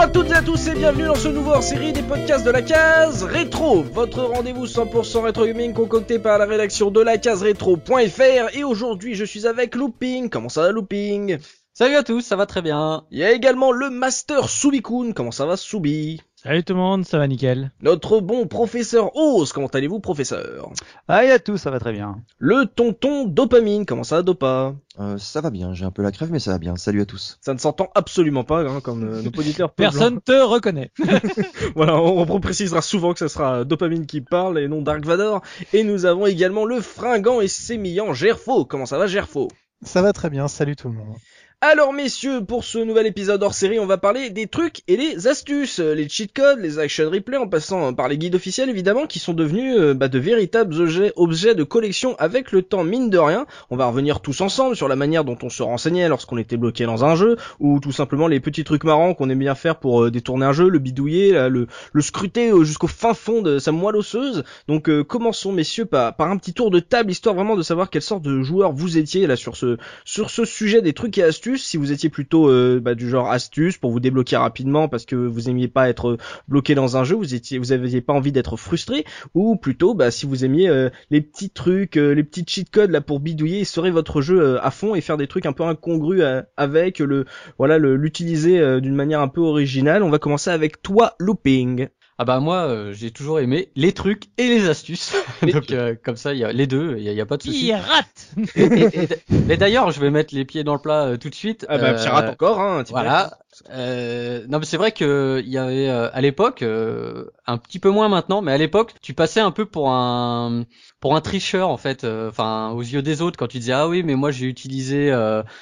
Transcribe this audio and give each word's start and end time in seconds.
Bonjour 0.00 0.12
à 0.12 0.14
toutes 0.14 0.30
et 0.30 0.34
à 0.34 0.42
tous 0.42 0.66
et 0.68 0.74
bienvenue 0.74 1.04
dans 1.04 1.14
ce 1.14 1.28
nouveau 1.28 1.50
hors-série 1.50 1.92
des 1.92 2.02
podcasts 2.02 2.46
de 2.46 2.50
la 2.50 2.62
case 2.62 3.22
rétro, 3.22 3.82
votre 3.82 4.22
rendez-vous 4.22 4.64
100% 4.64 5.24
rétro 5.24 5.44
gaming 5.44 5.74
concocté 5.74 6.18
par 6.18 6.38
la 6.38 6.46
rédaction 6.46 6.90
de 6.90 7.02
la 7.02 7.18
case 7.18 7.42
rétro.fr 7.42 8.54
et 8.54 8.64
aujourd'hui 8.64 9.14
je 9.14 9.26
suis 9.26 9.46
avec 9.46 9.74
Looping. 9.74 10.30
Comment 10.30 10.48
ça 10.48 10.62
va 10.62 10.72
Looping? 10.72 11.36
Salut 11.74 11.96
à 11.96 12.02
tous, 12.02 12.22
ça 12.22 12.36
va 12.36 12.46
très 12.46 12.62
bien. 12.62 13.04
Il 13.10 13.18
y 13.18 13.24
a 13.24 13.32
également 13.32 13.72
le 13.72 13.90
Master 13.90 14.48
Subikun. 14.48 15.12
Comment 15.12 15.32
ça 15.32 15.44
va 15.44 15.58
Subi? 15.58 16.22
Salut 16.42 16.64
tout 16.64 16.72
le 16.72 16.78
monde, 16.78 17.04
ça 17.04 17.18
va 17.18 17.28
nickel. 17.28 17.70
Notre 17.82 18.18
bon 18.20 18.46
professeur 18.46 19.14
Oz. 19.14 19.52
Comment 19.52 19.66
allez-vous 19.66 20.00
professeur? 20.00 20.70
Salut 21.06 21.32
à 21.32 21.38
tous, 21.38 21.58
ça 21.58 21.70
va 21.70 21.78
très 21.78 21.92
bien. 21.92 22.22
Le 22.38 22.64
tonton 22.64 23.26
Dopamine. 23.26 23.84
Comment 23.84 24.04
ça 24.04 24.16
va 24.16 24.22
Dopa? 24.22 24.74
Euh, 24.98 25.18
ça 25.18 25.42
va 25.42 25.50
bien, 25.50 25.74
j'ai 25.74 25.84
un 25.84 25.90
peu 25.90 26.02
la 26.02 26.10
crève, 26.10 26.30
mais 26.32 26.38
ça 26.38 26.52
va 26.52 26.58
bien. 26.58 26.76
Salut 26.76 27.02
à 27.02 27.04
tous. 27.04 27.36
Ça 27.42 27.52
ne 27.52 27.58
s'entend 27.58 27.90
absolument 27.94 28.42
pas, 28.42 28.62
hein, 28.62 28.80
comme 28.80 29.04
euh, 29.04 29.20
nos 29.20 29.28
auditeurs 29.28 29.70
peuvent 29.70 29.90
Personne 29.90 30.22
te 30.22 30.32
reconnaît. 30.32 30.92
voilà, 31.74 32.00
on, 32.00 32.22
on 32.22 32.40
précisera 32.40 32.80
souvent 32.80 33.12
que 33.12 33.18
ce 33.18 33.28
sera 33.28 33.66
Dopamine 33.66 34.06
qui 34.06 34.22
parle 34.22 34.58
et 34.58 34.66
non 34.66 34.80
Dark 34.80 35.04
Vador. 35.04 35.42
Et 35.74 35.84
nous 35.84 36.06
avons 36.06 36.24
également 36.24 36.64
le 36.64 36.80
fringant 36.80 37.42
et 37.42 37.48
sémillant 37.48 38.14
Gerfo. 38.14 38.64
Comment 38.64 38.86
ça 38.86 38.96
va 38.96 39.06
Gerfo? 39.06 39.48
Ça 39.82 40.00
va 40.00 40.14
très 40.14 40.30
bien, 40.30 40.48
salut 40.48 40.74
tout 40.74 40.88
le 40.88 40.94
monde. 40.94 41.16
Alors 41.62 41.92
messieurs, 41.92 42.42
pour 42.42 42.64
ce 42.64 42.78
nouvel 42.78 43.06
épisode 43.06 43.42
hors 43.42 43.52
série, 43.52 43.78
on 43.78 43.84
va 43.84 43.98
parler 43.98 44.30
des 44.30 44.46
trucs 44.46 44.80
et 44.88 44.96
les 44.96 45.28
astuces, 45.28 45.78
les 45.78 46.08
cheat 46.08 46.32
codes, 46.32 46.58
les 46.58 46.78
action 46.78 47.10
replays, 47.10 47.36
en 47.36 47.48
passant 47.48 47.92
par 47.92 48.08
les 48.08 48.16
guides 48.16 48.34
officiels 48.34 48.70
évidemment, 48.70 49.06
qui 49.06 49.18
sont 49.18 49.34
devenus 49.34 49.76
euh, 49.76 49.92
bah, 49.92 50.08
de 50.08 50.18
véritables 50.18 50.74
objets, 51.16 51.54
de 51.54 51.62
collection 51.62 52.16
avec 52.18 52.52
le 52.52 52.62
temps 52.62 52.82
mine 52.82 53.10
de 53.10 53.18
rien. 53.18 53.44
On 53.68 53.76
va 53.76 53.84
revenir 53.84 54.20
tous 54.20 54.40
ensemble 54.40 54.74
sur 54.74 54.88
la 54.88 54.96
manière 54.96 55.22
dont 55.22 55.36
on 55.42 55.50
se 55.50 55.62
renseignait 55.62 56.08
lorsqu'on 56.08 56.38
était 56.38 56.56
bloqué 56.56 56.86
dans 56.86 57.04
un 57.04 57.14
jeu, 57.14 57.36
ou 57.58 57.78
tout 57.78 57.92
simplement 57.92 58.26
les 58.26 58.40
petits 58.40 58.64
trucs 58.64 58.84
marrants 58.84 59.12
qu'on 59.12 59.28
aime 59.28 59.40
bien 59.40 59.54
faire 59.54 59.76
pour 59.76 60.04
euh, 60.04 60.10
détourner 60.10 60.46
un 60.46 60.54
jeu, 60.54 60.66
le 60.66 60.78
bidouiller, 60.78 61.50
le, 61.50 61.66
scruter 62.00 62.52
euh, 62.52 62.64
jusqu'au 62.64 62.86
fin 62.86 63.12
fond 63.12 63.42
de 63.42 63.58
sa 63.58 63.70
moelle 63.70 63.96
osseuse. 63.96 64.44
Donc 64.66 64.88
commençons 65.02 65.52
messieurs 65.52 65.84
par, 65.84 66.16
par 66.16 66.30
un 66.30 66.38
petit 66.38 66.54
tour 66.54 66.70
de 66.70 66.80
table, 66.80 67.10
histoire 67.10 67.34
vraiment 67.34 67.54
de 67.54 67.62
savoir 67.62 67.90
quelle 67.90 68.00
sorte 68.00 68.22
de 68.22 68.40
joueur 68.40 68.72
vous 68.72 68.96
étiez 68.96 69.26
là 69.26 69.36
sur 69.36 69.56
ce 69.56 69.76
sur 70.06 70.30
ce 70.30 70.46
sujet 70.46 70.80
des 70.80 70.94
trucs 70.94 71.18
et 71.18 71.22
astuces 71.22 71.49
si 71.56 71.76
vous 71.76 71.92
étiez 71.92 72.08
plutôt 72.08 72.48
euh, 72.48 72.80
bah, 72.80 72.94
du 72.94 73.08
genre 73.08 73.30
astuce 73.30 73.78
pour 73.78 73.90
vous 73.90 74.00
débloquer 74.00 74.36
rapidement 74.36 74.88
parce 74.88 75.04
que 75.04 75.16
vous 75.16 75.48
aimiez 75.48 75.68
pas 75.68 75.88
être 75.88 76.18
bloqué 76.48 76.74
dans 76.74 76.96
un 76.96 77.04
jeu, 77.04 77.16
vous 77.16 77.34
étiez, 77.34 77.58
vous 77.58 77.72
aviez 77.72 78.00
pas 78.00 78.12
envie 78.12 78.32
d'être 78.32 78.56
frustré, 78.56 79.04
ou 79.34 79.56
plutôt 79.56 79.94
bah, 79.94 80.10
si 80.10 80.26
vous 80.26 80.44
aimiez 80.44 80.68
euh, 80.68 80.90
les 81.10 81.20
petits 81.20 81.50
trucs, 81.50 81.96
euh, 81.96 82.14
les 82.14 82.24
petits 82.24 82.44
cheat 82.46 82.70
codes 82.70 82.90
là 82.90 83.00
pour 83.00 83.20
bidouiller, 83.20 83.64
serait 83.64 83.90
votre 83.90 84.20
jeu 84.20 84.58
à 84.64 84.70
fond 84.70 84.94
et 84.94 85.00
faire 85.00 85.16
des 85.16 85.26
trucs 85.26 85.46
un 85.46 85.52
peu 85.52 85.64
incongrus 85.64 86.22
avec 86.56 86.98
le, 86.98 87.24
voilà, 87.58 87.78
l'utiliser 87.78 88.80
d'une 88.80 88.94
manière 88.94 89.20
un 89.20 89.28
peu 89.28 89.40
originale. 89.40 90.02
On 90.02 90.10
va 90.10 90.18
commencer 90.18 90.50
avec 90.50 90.82
toi, 90.82 91.14
Looping. 91.18 91.88
Ah 92.22 92.26
bah 92.26 92.38
moi 92.38 92.66
euh, 92.66 92.92
j'ai 92.92 93.10
toujours 93.12 93.40
aimé 93.40 93.70
les 93.76 93.92
trucs 93.92 94.24
et 94.36 94.46
les 94.46 94.68
astuces. 94.68 95.16
Donc 95.42 95.70
euh, 95.70 95.94
comme 96.04 96.16
ça 96.16 96.34
il 96.34 96.38
y 96.38 96.44
a 96.44 96.52
les 96.52 96.66
deux, 96.66 96.96
il 96.98 97.04
y, 97.04 97.18
a, 97.18 97.24
pas 97.24 97.38
de 97.38 97.44
souci. 97.44 97.68
Pirate. 97.68 98.34
Et, 98.56 98.64
et, 98.64 99.04
et, 99.04 99.08
mais 99.46 99.56
d'ailleurs 99.56 99.90
je 99.90 100.00
vais 100.00 100.10
mettre 100.10 100.34
les 100.34 100.44
pieds 100.44 100.62
dans 100.62 100.74
le 100.74 100.82
plat 100.82 101.04
euh, 101.04 101.16
tout 101.16 101.30
de 101.30 101.34
suite. 101.34 101.64
Ah 101.70 101.78
bah 101.78 101.94
pirate 101.94 102.28
encore 102.28 102.60
hein. 102.60 102.84
Voilà. 102.90 103.38
Euh, 103.70 104.44
non 104.50 104.58
mais 104.58 104.66
c'est 104.66 104.76
vrai 104.76 104.92
que 104.92 105.42
il 105.42 105.50
y 105.50 105.56
avait 105.56 105.88
à 105.88 106.20
l'époque 106.20 106.62
un 106.62 107.56
petit 107.56 107.78
peu 107.78 107.88
moins 107.88 108.10
maintenant, 108.10 108.42
mais 108.42 108.52
à 108.52 108.58
l'époque 108.58 108.92
tu 109.00 109.14
passais 109.14 109.40
un 109.40 109.50
peu 109.50 109.64
pour 109.64 109.90
un 109.90 110.66
pour 111.00 111.16
un 111.16 111.22
tricheur 111.22 111.70
en 111.70 111.78
fait, 111.78 112.04
enfin 112.04 112.68
aux 112.72 112.82
yeux 112.82 113.00
des 113.00 113.22
autres 113.22 113.38
quand 113.38 113.48
tu 113.48 113.60
disais 113.60 113.72
ah 113.72 113.88
oui 113.88 114.02
mais 114.02 114.14
moi 114.14 114.30
j'ai 114.30 114.44
utilisé 114.44 115.10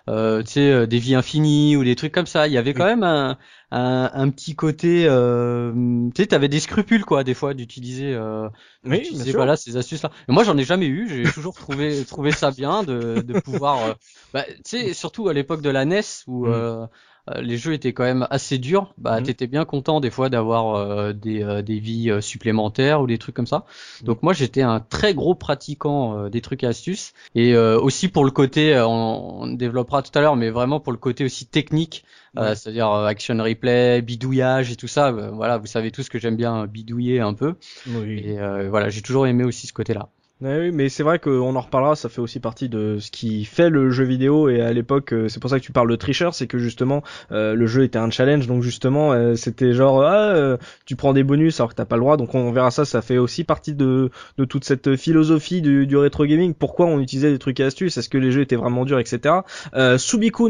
tu 0.08 0.46
sais 0.46 0.86
des 0.88 0.98
vies 0.98 1.14
infinies 1.14 1.76
ou 1.76 1.84
des 1.84 1.94
trucs 1.94 2.12
comme 2.12 2.26
ça. 2.26 2.48
Il 2.48 2.52
y 2.52 2.58
avait 2.58 2.74
quand 2.74 2.86
même 2.86 3.04
un 3.04 3.38
un, 3.70 4.10
un, 4.14 4.30
petit 4.30 4.54
côté 4.54 5.04
euh, 5.06 5.72
tu 6.14 6.22
sais 6.22 6.28
t'avais 6.28 6.48
des 6.48 6.60
scrupules 6.60 7.04
quoi 7.04 7.22
des 7.22 7.34
fois 7.34 7.52
d'utiliser 7.54 8.14
euh, 8.14 8.48
oui, 8.84 8.98
d'utiliser, 9.02 9.32
voilà 9.32 9.56
ces 9.56 9.76
astuces 9.76 10.02
là 10.02 10.10
moi 10.28 10.44
j'en 10.44 10.56
ai 10.56 10.64
jamais 10.64 10.86
eu. 10.86 11.08
J'ai 11.08 11.30
toujours 11.30 11.54
trouvé 11.54 12.04
trouvé 12.04 12.32
ça 12.32 12.50
bien 12.50 12.82
de, 12.82 13.20
de 13.20 13.40
pouvoir 13.40 13.84
euh, 13.84 13.94
bah, 14.32 14.44
tu 14.44 14.62
sais 14.64 14.94
surtout 14.94 15.28
à 15.28 15.34
l'époque 15.34 15.62
de 15.62 15.70
la 15.70 15.84
NES 15.84 16.00
où 16.26 16.46
Mm. 16.46 16.88
Euh, 17.30 17.40
les 17.40 17.56
jeux 17.56 17.72
étaient 17.72 17.92
quand 17.92 18.04
même 18.04 18.26
assez 18.30 18.58
durs, 18.58 18.94
bah 18.98 19.20
Mhm. 19.20 19.24
t'étais 19.26 19.46
bien 19.46 19.64
content 19.64 20.00
des 20.00 20.10
fois 20.10 20.28
d'avoir 20.30 20.76
euh, 20.76 21.12
des, 21.12 21.42
euh, 21.42 21.62
des 21.62 21.78
vies 21.78 22.10
euh, 22.10 22.20
supplémentaires 22.20 23.00
ou 23.00 23.06
des 23.06 23.18
trucs 23.18 23.34
comme 23.34 23.46
ça. 23.46 23.64
Donc 24.04 24.22
moi 24.22 24.32
j'étais 24.32 24.62
un 24.62 24.80
très 24.80 25.14
gros 25.14 25.34
pratiquant 25.34 26.16
euh, 26.18 26.28
des 26.30 26.40
trucs 26.40 26.62
et 26.62 26.66
astuces 26.66 27.12
et 27.34 27.54
euh, 27.54 27.78
aussi 27.78 28.08
pour 28.08 28.24
le 28.24 28.30
côté, 28.30 28.74
euh, 28.74 28.86
on, 28.86 29.42
on 29.42 29.46
développera 29.48 30.02
tout 30.02 30.16
à 30.16 30.20
l'heure, 30.20 30.36
mais 30.36 30.50
vraiment 30.50 30.80
pour 30.80 30.92
le 30.92 30.98
côté 30.98 31.24
aussi 31.24 31.46
technique, 31.46 32.04
euh, 32.38 32.54
c'est-à-dire 32.54 32.90
euh, 32.90 33.06
action 33.06 33.36
replay, 33.42 34.00
bidouillage 34.02 34.70
et 34.70 34.76
tout 34.76 34.88
ça. 34.88 35.10
voilà, 35.10 35.58
vous 35.58 35.66
savez 35.66 35.90
tous 35.90 36.08
que 36.08 36.18
j'aime 36.18 36.36
bien 36.36 36.66
bidouiller 36.66 37.20
un 37.20 37.34
peu 37.34 37.54
Oui. 37.86 38.20
et 38.24 38.38
euh, 38.38 38.68
voilà 38.70 38.88
j'ai 38.90 39.02
toujours 39.02 39.26
aimé 39.26 39.44
aussi 39.44 39.66
ce 39.66 39.72
côté-là. 39.72 40.08
Mais 40.40 40.88
c'est 40.88 41.02
vrai 41.02 41.18
qu'on 41.18 41.56
en 41.56 41.60
reparlera, 41.60 41.96
ça 41.96 42.08
fait 42.08 42.20
aussi 42.20 42.38
partie 42.38 42.68
de 42.68 42.98
ce 43.00 43.10
qui 43.10 43.44
fait 43.44 43.70
le 43.70 43.90
jeu 43.90 44.04
vidéo 44.04 44.48
et 44.48 44.60
à 44.60 44.72
l'époque, 44.72 45.12
euh, 45.12 45.28
c'est 45.28 45.40
pour 45.40 45.50
ça 45.50 45.58
que 45.58 45.64
tu 45.64 45.72
parles 45.72 45.90
de 45.90 45.96
tricheur, 45.96 46.32
c'est 46.32 46.46
que 46.46 46.58
justement 46.58 47.02
euh, 47.32 47.54
le 47.54 47.66
jeu 47.66 47.82
était 47.82 47.98
un 47.98 48.08
challenge, 48.10 48.46
donc 48.46 48.62
justement 48.62 49.12
euh, 49.12 49.34
c'était 49.34 49.72
genre 49.72 50.02
ah 50.02 50.56
tu 50.86 50.94
prends 50.94 51.12
des 51.12 51.24
bonus 51.24 51.58
alors 51.58 51.70
que 51.70 51.74
t'as 51.74 51.84
pas 51.84 51.96
le 51.96 52.02
droit, 52.02 52.16
donc 52.16 52.36
on 52.36 52.52
verra 52.52 52.70
ça, 52.70 52.84
ça 52.84 53.02
fait 53.02 53.18
aussi 53.18 53.42
partie 53.42 53.74
de, 53.74 54.10
toute 54.48 54.64
cette 54.64 54.94
philosophie 54.94 55.60
du, 55.60 55.88
du 55.88 55.96
rétro 55.96 56.24
gaming. 56.24 56.54
Pourquoi 56.54 56.86
on 56.86 57.00
utilisait 57.00 57.32
des 57.32 57.38
trucs 57.38 57.58
et 57.58 57.64
astuces, 57.64 57.96
est-ce 57.96 58.08
que 58.08 58.18
les 58.18 58.30
jeux 58.30 58.42
étaient 58.42 58.56
vraiment 58.56 58.84
durs, 58.84 59.00
etc. 59.00 59.40
Euh, 59.74 59.98